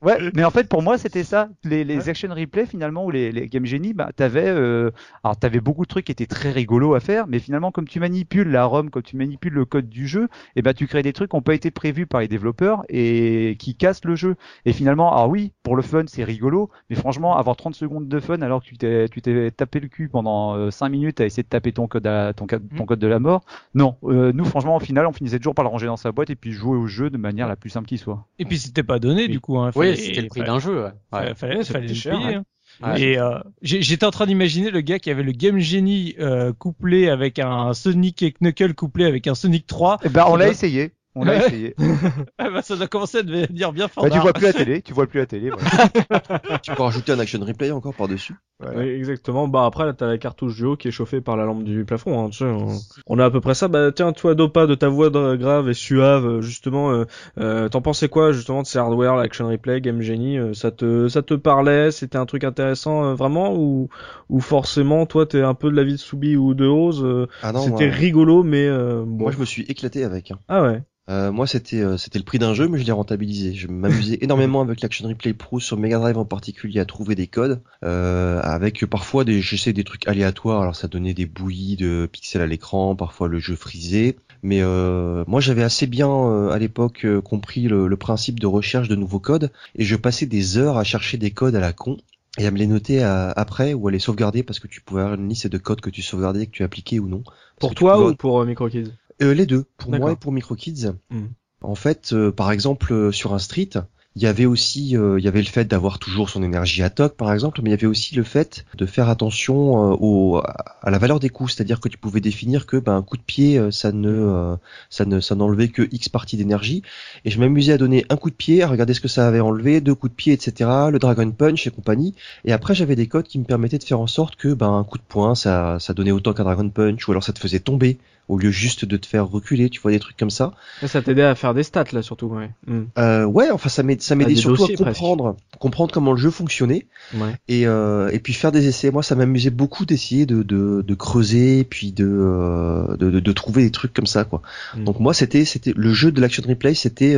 ouais, 0.00 0.30
mais 0.34 0.44
en 0.44 0.50
fait, 0.50 0.68
pour 0.68 0.80
moi, 0.82 0.96
c'était 0.96 1.22
ça. 1.22 1.50
Les, 1.64 1.84
les 1.84 2.08
action 2.08 2.30
replay 2.34 2.64
finalement 2.64 3.04
ou 3.04 3.10
les, 3.10 3.30
les 3.30 3.46
Game 3.48 3.66
Genie, 3.66 3.92
bah, 3.92 4.08
t'avais, 4.16 4.48
euh, 4.48 4.90
alors 5.22 5.36
t'avais 5.36 5.60
beaucoup 5.60 5.82
de 5.82 5.88
trucs 5.88 6.06
qui 6.06 6.12
étaient 6.12 6.26
très 6.26 6.50
rigolos 6.50 6.94
à 6.94 7.00
faire, 7.00 7.26
mais 7.28 7.38
finalement, 7.40 7.70
comme 7.70 7.86
tu 7.86 8.00
manipules 8.00 8.48
la 8.50 8.64
ROM, 8.64 8.88
comme 8.90 9.02
tu 9.02 9.16
manipules 9.16 9.52
le 9.52 9.64
code 9.66 9.88
du 9.90 10.08
jeu, 10.08 10.28
et 10.56 10.61
ben 10.62 10.72
tu 10.74 10.86
crées 10.86 11.02
des 11.02 11.12
trucs 11.12 11.30
qui 11.30 11.36
n'ont 11.36 11.42
pas 11.42 11.54
été 11.54 11.70
prévus 11.70 12.06
par 12.06 12.20
les 12.20 12.28
développeurs 12.28 12.84
et 12.88 13.56
qui 13.58 13.74
cassent 13.74 14.04
le 14.04 14.14
jeu. 14.16 14.36
Et 14.64 14.72
finalement, 14.72 15.12
alors 15.12 15.28
oui, 15.28 15.52
pour 15.62 15.76
le 15.76 15.82
fun, 15.82 16.04
c'est 16.06 16.24
rigolo, 16.24 16.70
mais 16.88 16.96
franchement, 16.96 17.36
avoir 17.36 17.56
30 17.56 17.74
secondes 17.74 18.08
de 18.08 18.20
fun 18.20 18.40
alors 18.42 18.62
que 18.62 18.66
tu 18.68 18.76
t'es, 18.78 19.08
tu 19.08 19.20
t'es 19.22 19.50
tapé 19.50 19.80
le 19.80 19.88
cul 19.88 20.08
pendant 20.08 20.56
euh, 20.56 20.70
5 20.70 20.88
minutes 20.88 21.20
à 21.20 21.26
essayer 21.26 21.42
de 21.42 21.48
taper 21.48 21.72
ton 21.72 21.86
code, 21.88 22.06
à, 22.06 22.32
ton, 22.32 22.46
ton 22.46 22.86
code 22.86 22.98
de 22.98 23.06
la 23.06 23.18
mort, 23.18 23.42
non. 23.74 23.96
Euh, 24.04 24.32
nous, 24.32 24.44
franchement, 24.44 24.76
au 24.76 24.80
final, 24.80 25.06
on 25.06 25.12
finissait 25.12 25.38
toujours 25.38 25.54
par 25.54 25.64
le 25.64 25.70
ranger 25.70 25.86
dans 25.86 25.96
sa 25.96 26.12
boîte 26.12 26.30
et 26.30 26.36
puis 26.36 26.52
jouer 26.52 26.76
au 26.76 26.86
jeu 26.86 27.10
de 27.10 27.18
manière 27.18 27.48
la 27.48 27.56
plus 27.56 27.70
simple 27.70 27.88
qui 27.88 27.98
soit. 27.98 28.26
Et 28.38 28.44
puis 28.44 28.58
c'était 28.58 28.82
pas 28.82 28.98
donné, 28.98 29.28
du 29.28 29.40
coup. 29.40 29.58
Hein. 29.58 29.70
Oui, 29.74 29.96
c'était 29.96 30.22
le 30.22 30.28
prix 30.28 30.40
fallait- 30.40 30.52
d'un 30.52 30.58
jeu. 30.58 30.84
Ouais. 30.84 30.90
Fallait, 31.10 31.28
Ouais. 31.28 31.34
fallait, 31.34 31.64
fallait 31.64 31.86
le 31.88 31.94
cher, 31.94 32.18
payer, 32.18 32.34
hein. 32.36 32.44
Ouais. 32.84 33.00
Et 33.00 33.18
euh, 33.18 33.38
j'ai- 33.62 33.82
j'étais 33.82 34.06
en 34.06 34.10
train 34.10 34.26
d'imaginer 34.26 34.70
le 34.70 34.80
gars 34.80 34.98
qui 34.98 35.10
avait 35.10 35.22
le 35.22 35.32
Game 35.32 35.58
Genie 35.58 36.14
euh, 36.18 36.52
couplé 36.52 37.08
avec 37.08 37.38
un 37.38 37.72
Sonic 37.74 38.22
et 38.22 38.32
Knuckle 38.32 38.74
couplé 38.74 39.04
avec 39.04 39.26
un 39.26 39.34
Sonic 39.34 39.66
3. 39.66 39.98
Eh 40.04 40.08
ben, 40.08 40.24
on 40.28 40.36
l'a 40.36 40.46
doit- 40.46 40.52
essayé. 40.52 40.92
On 41.14 41.24
l'a 41.24 41.32
Ouais. 41.32 41.46
essayé. 41.46 41.74
Ah 42.38 42.50
bah, 42.50 42.62
ça 42.62 42.76
doit 42.76 42.88
commencer 42.88 43.18
à 43.18 43.22
devenir 43.22 43.72
bien 43.72 43.86
fort. 43.88 44.04
Bah, 44.04 44.10
tu 44.10 44.18
vois 44.18 44.32
plus 44.32 44.44
la 44.46 44.52
télé, 44.64 44.82
tu 44.82 44.92
vois 44.94 45.06
plus 45.06 45.20
la 45.20 45.26
télé. 45.26 45.50
voilà. 45.50 46.58
Tu 46.62 46.72
peux 46.72 46.82
rajouter 46.82 47.12
un 47.12 47.18
action 47.18 47.38
replay 47.40 47.70
encore 47.70 47.94
par-dessus. 47.94 48.34
Oui, 48.76 48.84
exactement. 48.88 49.48
Bah 49.48 49.64
après, 49.66 49.84
là, 49.84 49.92
t'as 49.92 50.06
la 50.06 50.18
cartouche 50.18 50.54
du 50.54 50.64
haut 50.64 50.76
qui 50.76 50.86
est 50.86 50.92
chauffée 50.92 51.20
par 51.20 51.36
la 51.36 51.44
lampe 51.44 51.64
du 51.64 51.84
plafond. 51.84 52.24
Hein, 52.24 52.30
tu 52.30 52.38
sais, 52.38 52.44
on... 52.44 52.68
on 53.08 53.18
a 53.18 53.24
à 53.24 53.30
peu 53.30 53.40
près 53.40 53.54
ça. 53.54 53.66
Bah 53.66 53.90
tiens, 53.90 54.12
toi, 54.12 54.36
Dopa, 54.36 54.66
de 54.68 54.76
ta 54.76 54.88
voix 54.88 55.10
de- 55.10 55.34
grave 55.34 55.68
et 55.68 55.74
suave, 55.74 56.24
euh, 56.26 56.40
justement, 56.42 56.92
euh, 56.92 57.04
euh, 57.38 57.68
t'en 57.68 57.82
pensais 57.82 58.08
quoi 58.08 58.30
justement 58.30 58.62
de 58.62 58.66
ces 58.68 58.78
hardware, 58.78 59.16
l'action 59.16 59.48
replay, 59.48 59.80
Game 59.80 60.00
Genie 60.00 60.38
euh, 60.38 60.54
Ça 60.54 60.70
te, 60.70 61.08
ça 61.08 61.22
te 61.22 61.34
parlait 61.34 61.90
C'était 61.90 62.18
un 62.18 62.26
truc 62.26 62.44
intéressant 62.44 63.04
euh, 63.04 63.14
vraiment 63.14 63.54
ou, 63.56 63.88
ou 64.28 64.38
forcément, 64.40 65.06
toi, 65.06 65.26
t'es 65.26 65.42
un 65.42 65.54
peu 65.54 65.68
de 65.68 65.74
la 65.76 65.82
vie 65.84 65.94
de 65.94 65.98
Soubi 65.98 66.36
ou 66.36 66.54
de 66.54 66.64
euh, 66.64 67.26
Ah 67.42 67.50
non, 67.52 67.62
C'était 67.62 67.88
moi, 67.88 67.96
rigolo, 67.96 68.42
mais 68.44 68.66
euh, 68.68 69.02
bon. 69.04 69.24
moi 69.24 69.32
je 69.32 69.38
me 69.38 69.44
suis 69.44 69.62
éclaté 69.62 70.04
avec. 70.04 70.30
hein. 70.30 70.38
Ah 70.48 70.62
ouais. 70.62 70.82
Euh, 71.10 71.32
moi, 71.32 71.46
c'était 71.48 71.80
euh, 71.80 71.96
c'était 71.96 72.18
le 72.20 72.24
prix 72.24 72.38
d'un 72.38 72.54
jeu, 72.54 72.68
mais 72.68 72.78
je 72.78 72.84
l'ai 72.84 72.92
rentabilisé. 72.92 73.54
Je 73.54 73.66
m'amusais 73.66 74.18
énormément 74.22 74.60
avec 74.60 74.80
l'Action 74.80 75.08
Replay 75.08 75.34
Pro 75.34 75.58
sur 75.58 75.76
Mega 75.76 75.98
Drive 75.98 76.16
en 76.16 76.24
particulier 76.24 76.78
à 76.80 76.84
trouver 76.84 77.14
des 77.16 77.26
codes, 77.26 77.60
euh, 77.84 78.40
avec 78.42 78.86
parfois 78.86 79.24
des 79.24 79.40
j'essaie 79.42 79.72
des 79.72 79.82
trucs 79.84 80.06
aléatoires. 80.06 80.62
Alors 80.62 80.76
ça 80.76 80.86
donnait 80.88 81.14
des 81.14 81.26
bouillies 81.26 81.76
de 81.76 82.08
pixels 82.10 82.42
à 82.42 82.46
l'écran, 82.46 82.94
parfois 82.94 83.26
le 83.28 83.40
jeu 83.40 83.56
frisé. 83.56 84.16
Mais 84.44 84.60
euh, 84.62 85.24
moi, 85.26 85.40
j'avais 85.40 85.62
assez 85.62 85.86
bien 85.86 86.08
euh, 86.08 86.50
à 86.50 86.58
l'époque 86.58 87.04
euh, 87.04 87.20
compris 87.20 87.62
le, 87.62 87.88
le 87.88 87.96
principe 87.96 88.38
de 88.40 88.46
recherche 88.46 88.88
de 88.88 88.96
nouveaux 88.96 89.20
codes, 89.20 89.50
et 89.76 89.84
je 89.84 89.96
passais 89.96 90.26
des 90.26 90.56
heures 90.58 90.78
à 90.78 90.84
chercher 90.84 91.16
des 91.18 91.30
codes 91.32 91.54
à 91.56 91.60
la 91.60 91.72
con. 91.72 91.96
Et 92.38 92.46
à 92.46 92.50
me 92.50 92.56
les 92.56 92.66
noter 92.66 93.02
à- 93.02 93.30
après 93.30 93.74
ou 93.74 93.88
à 93.88 93.90
les 93.90 93.98
sauvegarder 93.98 94.42
parce 94.42 94.58
que 94.58 94.66
tu 94.66 94.80
pouvais 94.80 95.02
avoir 95.02 95.18
une 95.18 95.28
liste 95.28 95.48
de 95.48 95.58
codes 95.58 95.82
que 95.82 95.90
tu 95.90 96.00
sauvegardais, 96.00 96.46
que 96.46 96.50
tu 96.52 96.62
appliquais 96.62 96.98
ou 96.98 97.06
non. 97.06 97.22
Pour 97.60 97.74
toi 97.74 97.98
pouvais- 97.98 98.12
ou 98.12 98.16
pour 98.16 98.40
euh, 98.40 98.46
MicroKids? 98.46 98.90
Euh, 99.22 99.32
les 99.32 99.46
deux, 99.46 99.64
pour 99.76 99.90
moi 99.90 100.12
et 100.12 100.16
pour 100.16 100.32
MicroKids. 100.32 100.92
Hmm. 101.10 101.26
En 101.62 101.74
fait, 101.74 102.12
euh, 102.12 102.32
par 102.32 102.50
exemple, 102.50 102.92
euh, 102.92 103.12
sur 103.12 103.34
un 103.34 103.38
street, 103.38 103.70
il 104.14 104.22
y 104.22 104.26
avait 104.26 104.44
aussi, 104.44 104.96
euh, 104.96 105.18
il 105.18 105.24
y 105.24 105.28
avait 105.28 105.40
le 105.40 105.48
fait 105.48 105.64
d'avoir 105.64 105.98
toujours 105.98 106.28
son 106.28 106.42
énergie 106.42 106.82
à 106.82 106.90
toc, 106.90 107.16
par 107.16 107.32
exemple, 107.32 107.60
mais 107.62 107.70
il 107.70 107.72
y 107.72 107.74
avait 107.74 107.86
aussi 107.86 108.14
le 108.14 108.22
fait 108.22 108.66
de 108.76 108.84
faire 108.84 109.08
attention 109.08 109.92
euh, 109.92 109.96
au, 109.98 110.36
à 110.36 110.90
la 110.90 110.98
valeur 110.98 111.18
des 111.18 111.30
coups, 111.30 111.54
c'est-à-dire 111.54 111.80
que 111.80 111.88
tu 111.88 111.96
pouvais 111.96 112.20
définir 112.20 112.66
que 112.66 112.76
ben, 112.76 112.94
un 112.94 113.02
coup 113.02 113.16
de 113.16 113.22
pied, 113.22 113.58
euh, 113.58 113.70
ça 113.70 113.90
ne, 113.90 114.10
euh, 114.10 114.56
ça 114.90 115.06
ne, 115.06 115.20
ça 115.20 115.34
n'enlevait 115.34 115.68
que 115.68 115.88
X 115.90 116.10
parties 116.10 116.36
d'énergie, 116.36 116.82
et 117.24 117.30
je 117.30 117.40
m'amusais 117.40 117.72
à 117.72 117.78
donner 117.78 118.04
un 118.10 118.16
coup 118.16 118.28
de 118.28 118.34
pied, 118.34 118.62
à 118.62 118.68
regarder 118.68 118.92
ce 118.92 119.00
que 119.00 119.08
ça 119.08 119.26
avait 119.26 119.40
enlevé, 119.40 119.80
deux 119.80 119.94
coups 119.94 120.12
de 120.12 120.16
pied, 120.16 120.32
etc., 120.34 120.70
le 120.90 120.98
Dragon 120.98 121.30
Punch 121.30 121.66
et 121.66 121.70
compagnie, 121.70 122.14
et 122.44 122.52
après 122.52 122.74
j'avais 122.74 122.96
des 122.96 123.06
codes 123.06 123.26
qui 123.26 123.38
me 123.38 123.44
permettaient 123.44 123.78
de 123.78 123.84
faire 123.84 124.00
en 124.00 124.06
sorte 124.06 124.36
que 124.36 124.52
ben, 124.52 124.72
un 124.72 124.84
coup 124.84 124.98
de 124.98 125.04
poing, 125.08 125.34
ça, 125.34 125.78
ça 125.80 125.94
donnait 125.94 126.12
autant 126.12 126.34
qu'un 126.34 126.44
Dragon 126.44 126.68
Punch, 126.68 127.08
ou 127.08 127.12
alors 127.12 127.24
ça 127.24 127.32
te 127.32 127.38
faisait 127.38 127.60
tomber 127.60 127.98
au 128.28 128.38
lieu 128.38 128.50
juste 128.50 128.84
de 128.84 128.96
te 128.96 129.06
faire 129.06 129.28
reculer, 129.28 129.68
tu 129.68 129.80
vois 129.80 129.90
des 129.90 129.98
trucs 129.98 130.16
comme 130.16 130.30
ça. 130.30 130.52
Ça 130.86 131.02
t'aidait 131.02 131.22
à 131.22 131.34
faire 131.34 131.54
des 131.54 131.62
stats 131.62 131.84
là 131.92 132.02
surtout, 132.02 132.26
ouais. 132.26 132.50
Mm. 132.66 132.82
Euh, 132.98 133.24
ouais, 133.24 133.50
enfin 133.50 133.68
ça 133.68 133.82
m'aidait, 133.82 134.00
ça 134.00 134.14
m'aidait 134.14 134.34
des 134.34 134.40
surtout 134.40 134.58
dossiers, 134.58 134.74
à 134.80 134.84
comprendre, 134.84 135.36
comprendre 135.58 135.92
comment 135.92 136.12
le 136.12 136.18
jeu 136.18 136.30
fonctionnait 136.30 136.86
Ouais. 137.14 137.34
et 137.48 137.66
euh, 137.66 138.08
et 138.10 138.18
puis 138.20 138.32
faire 138.32 138.52
des 138.52 138.66
essais. 138.68 138.90
Moi, 138.90 139.02
ça 139.02 139.14
m'amusait 139.14 139.50
beaucoup 139.50 139.84
d'essayer 139.84 140.24
de, 140.24 140.42
de 140.42 140.82
de 140.86 140.94
creuser, 140.94 141.64
puis 141.64 141.92
de, 141.92 142.06
euh, 142.06 142.96
de 142.96 143.10
de 143.10 143.20
de 143.20 143.32
trouver 143.32 143.62
des 143.62 143.70
trucs 143.70 143.92
comme 143.92 144.06
ça, 144.06 144.24
quoi. 144.24 144.40
Mm. 144.76 144.84
Donc 144.84 145.00
moi, 145.00 145.14
c'était 145.14 145.44
c'était 145.44 145.72
le 145.76 145.92
jeu 145.92 146.12
de 146.12 146.20
l'action 146.20 146.42
replay, 146.46 146.74
c'était 146.74 147.16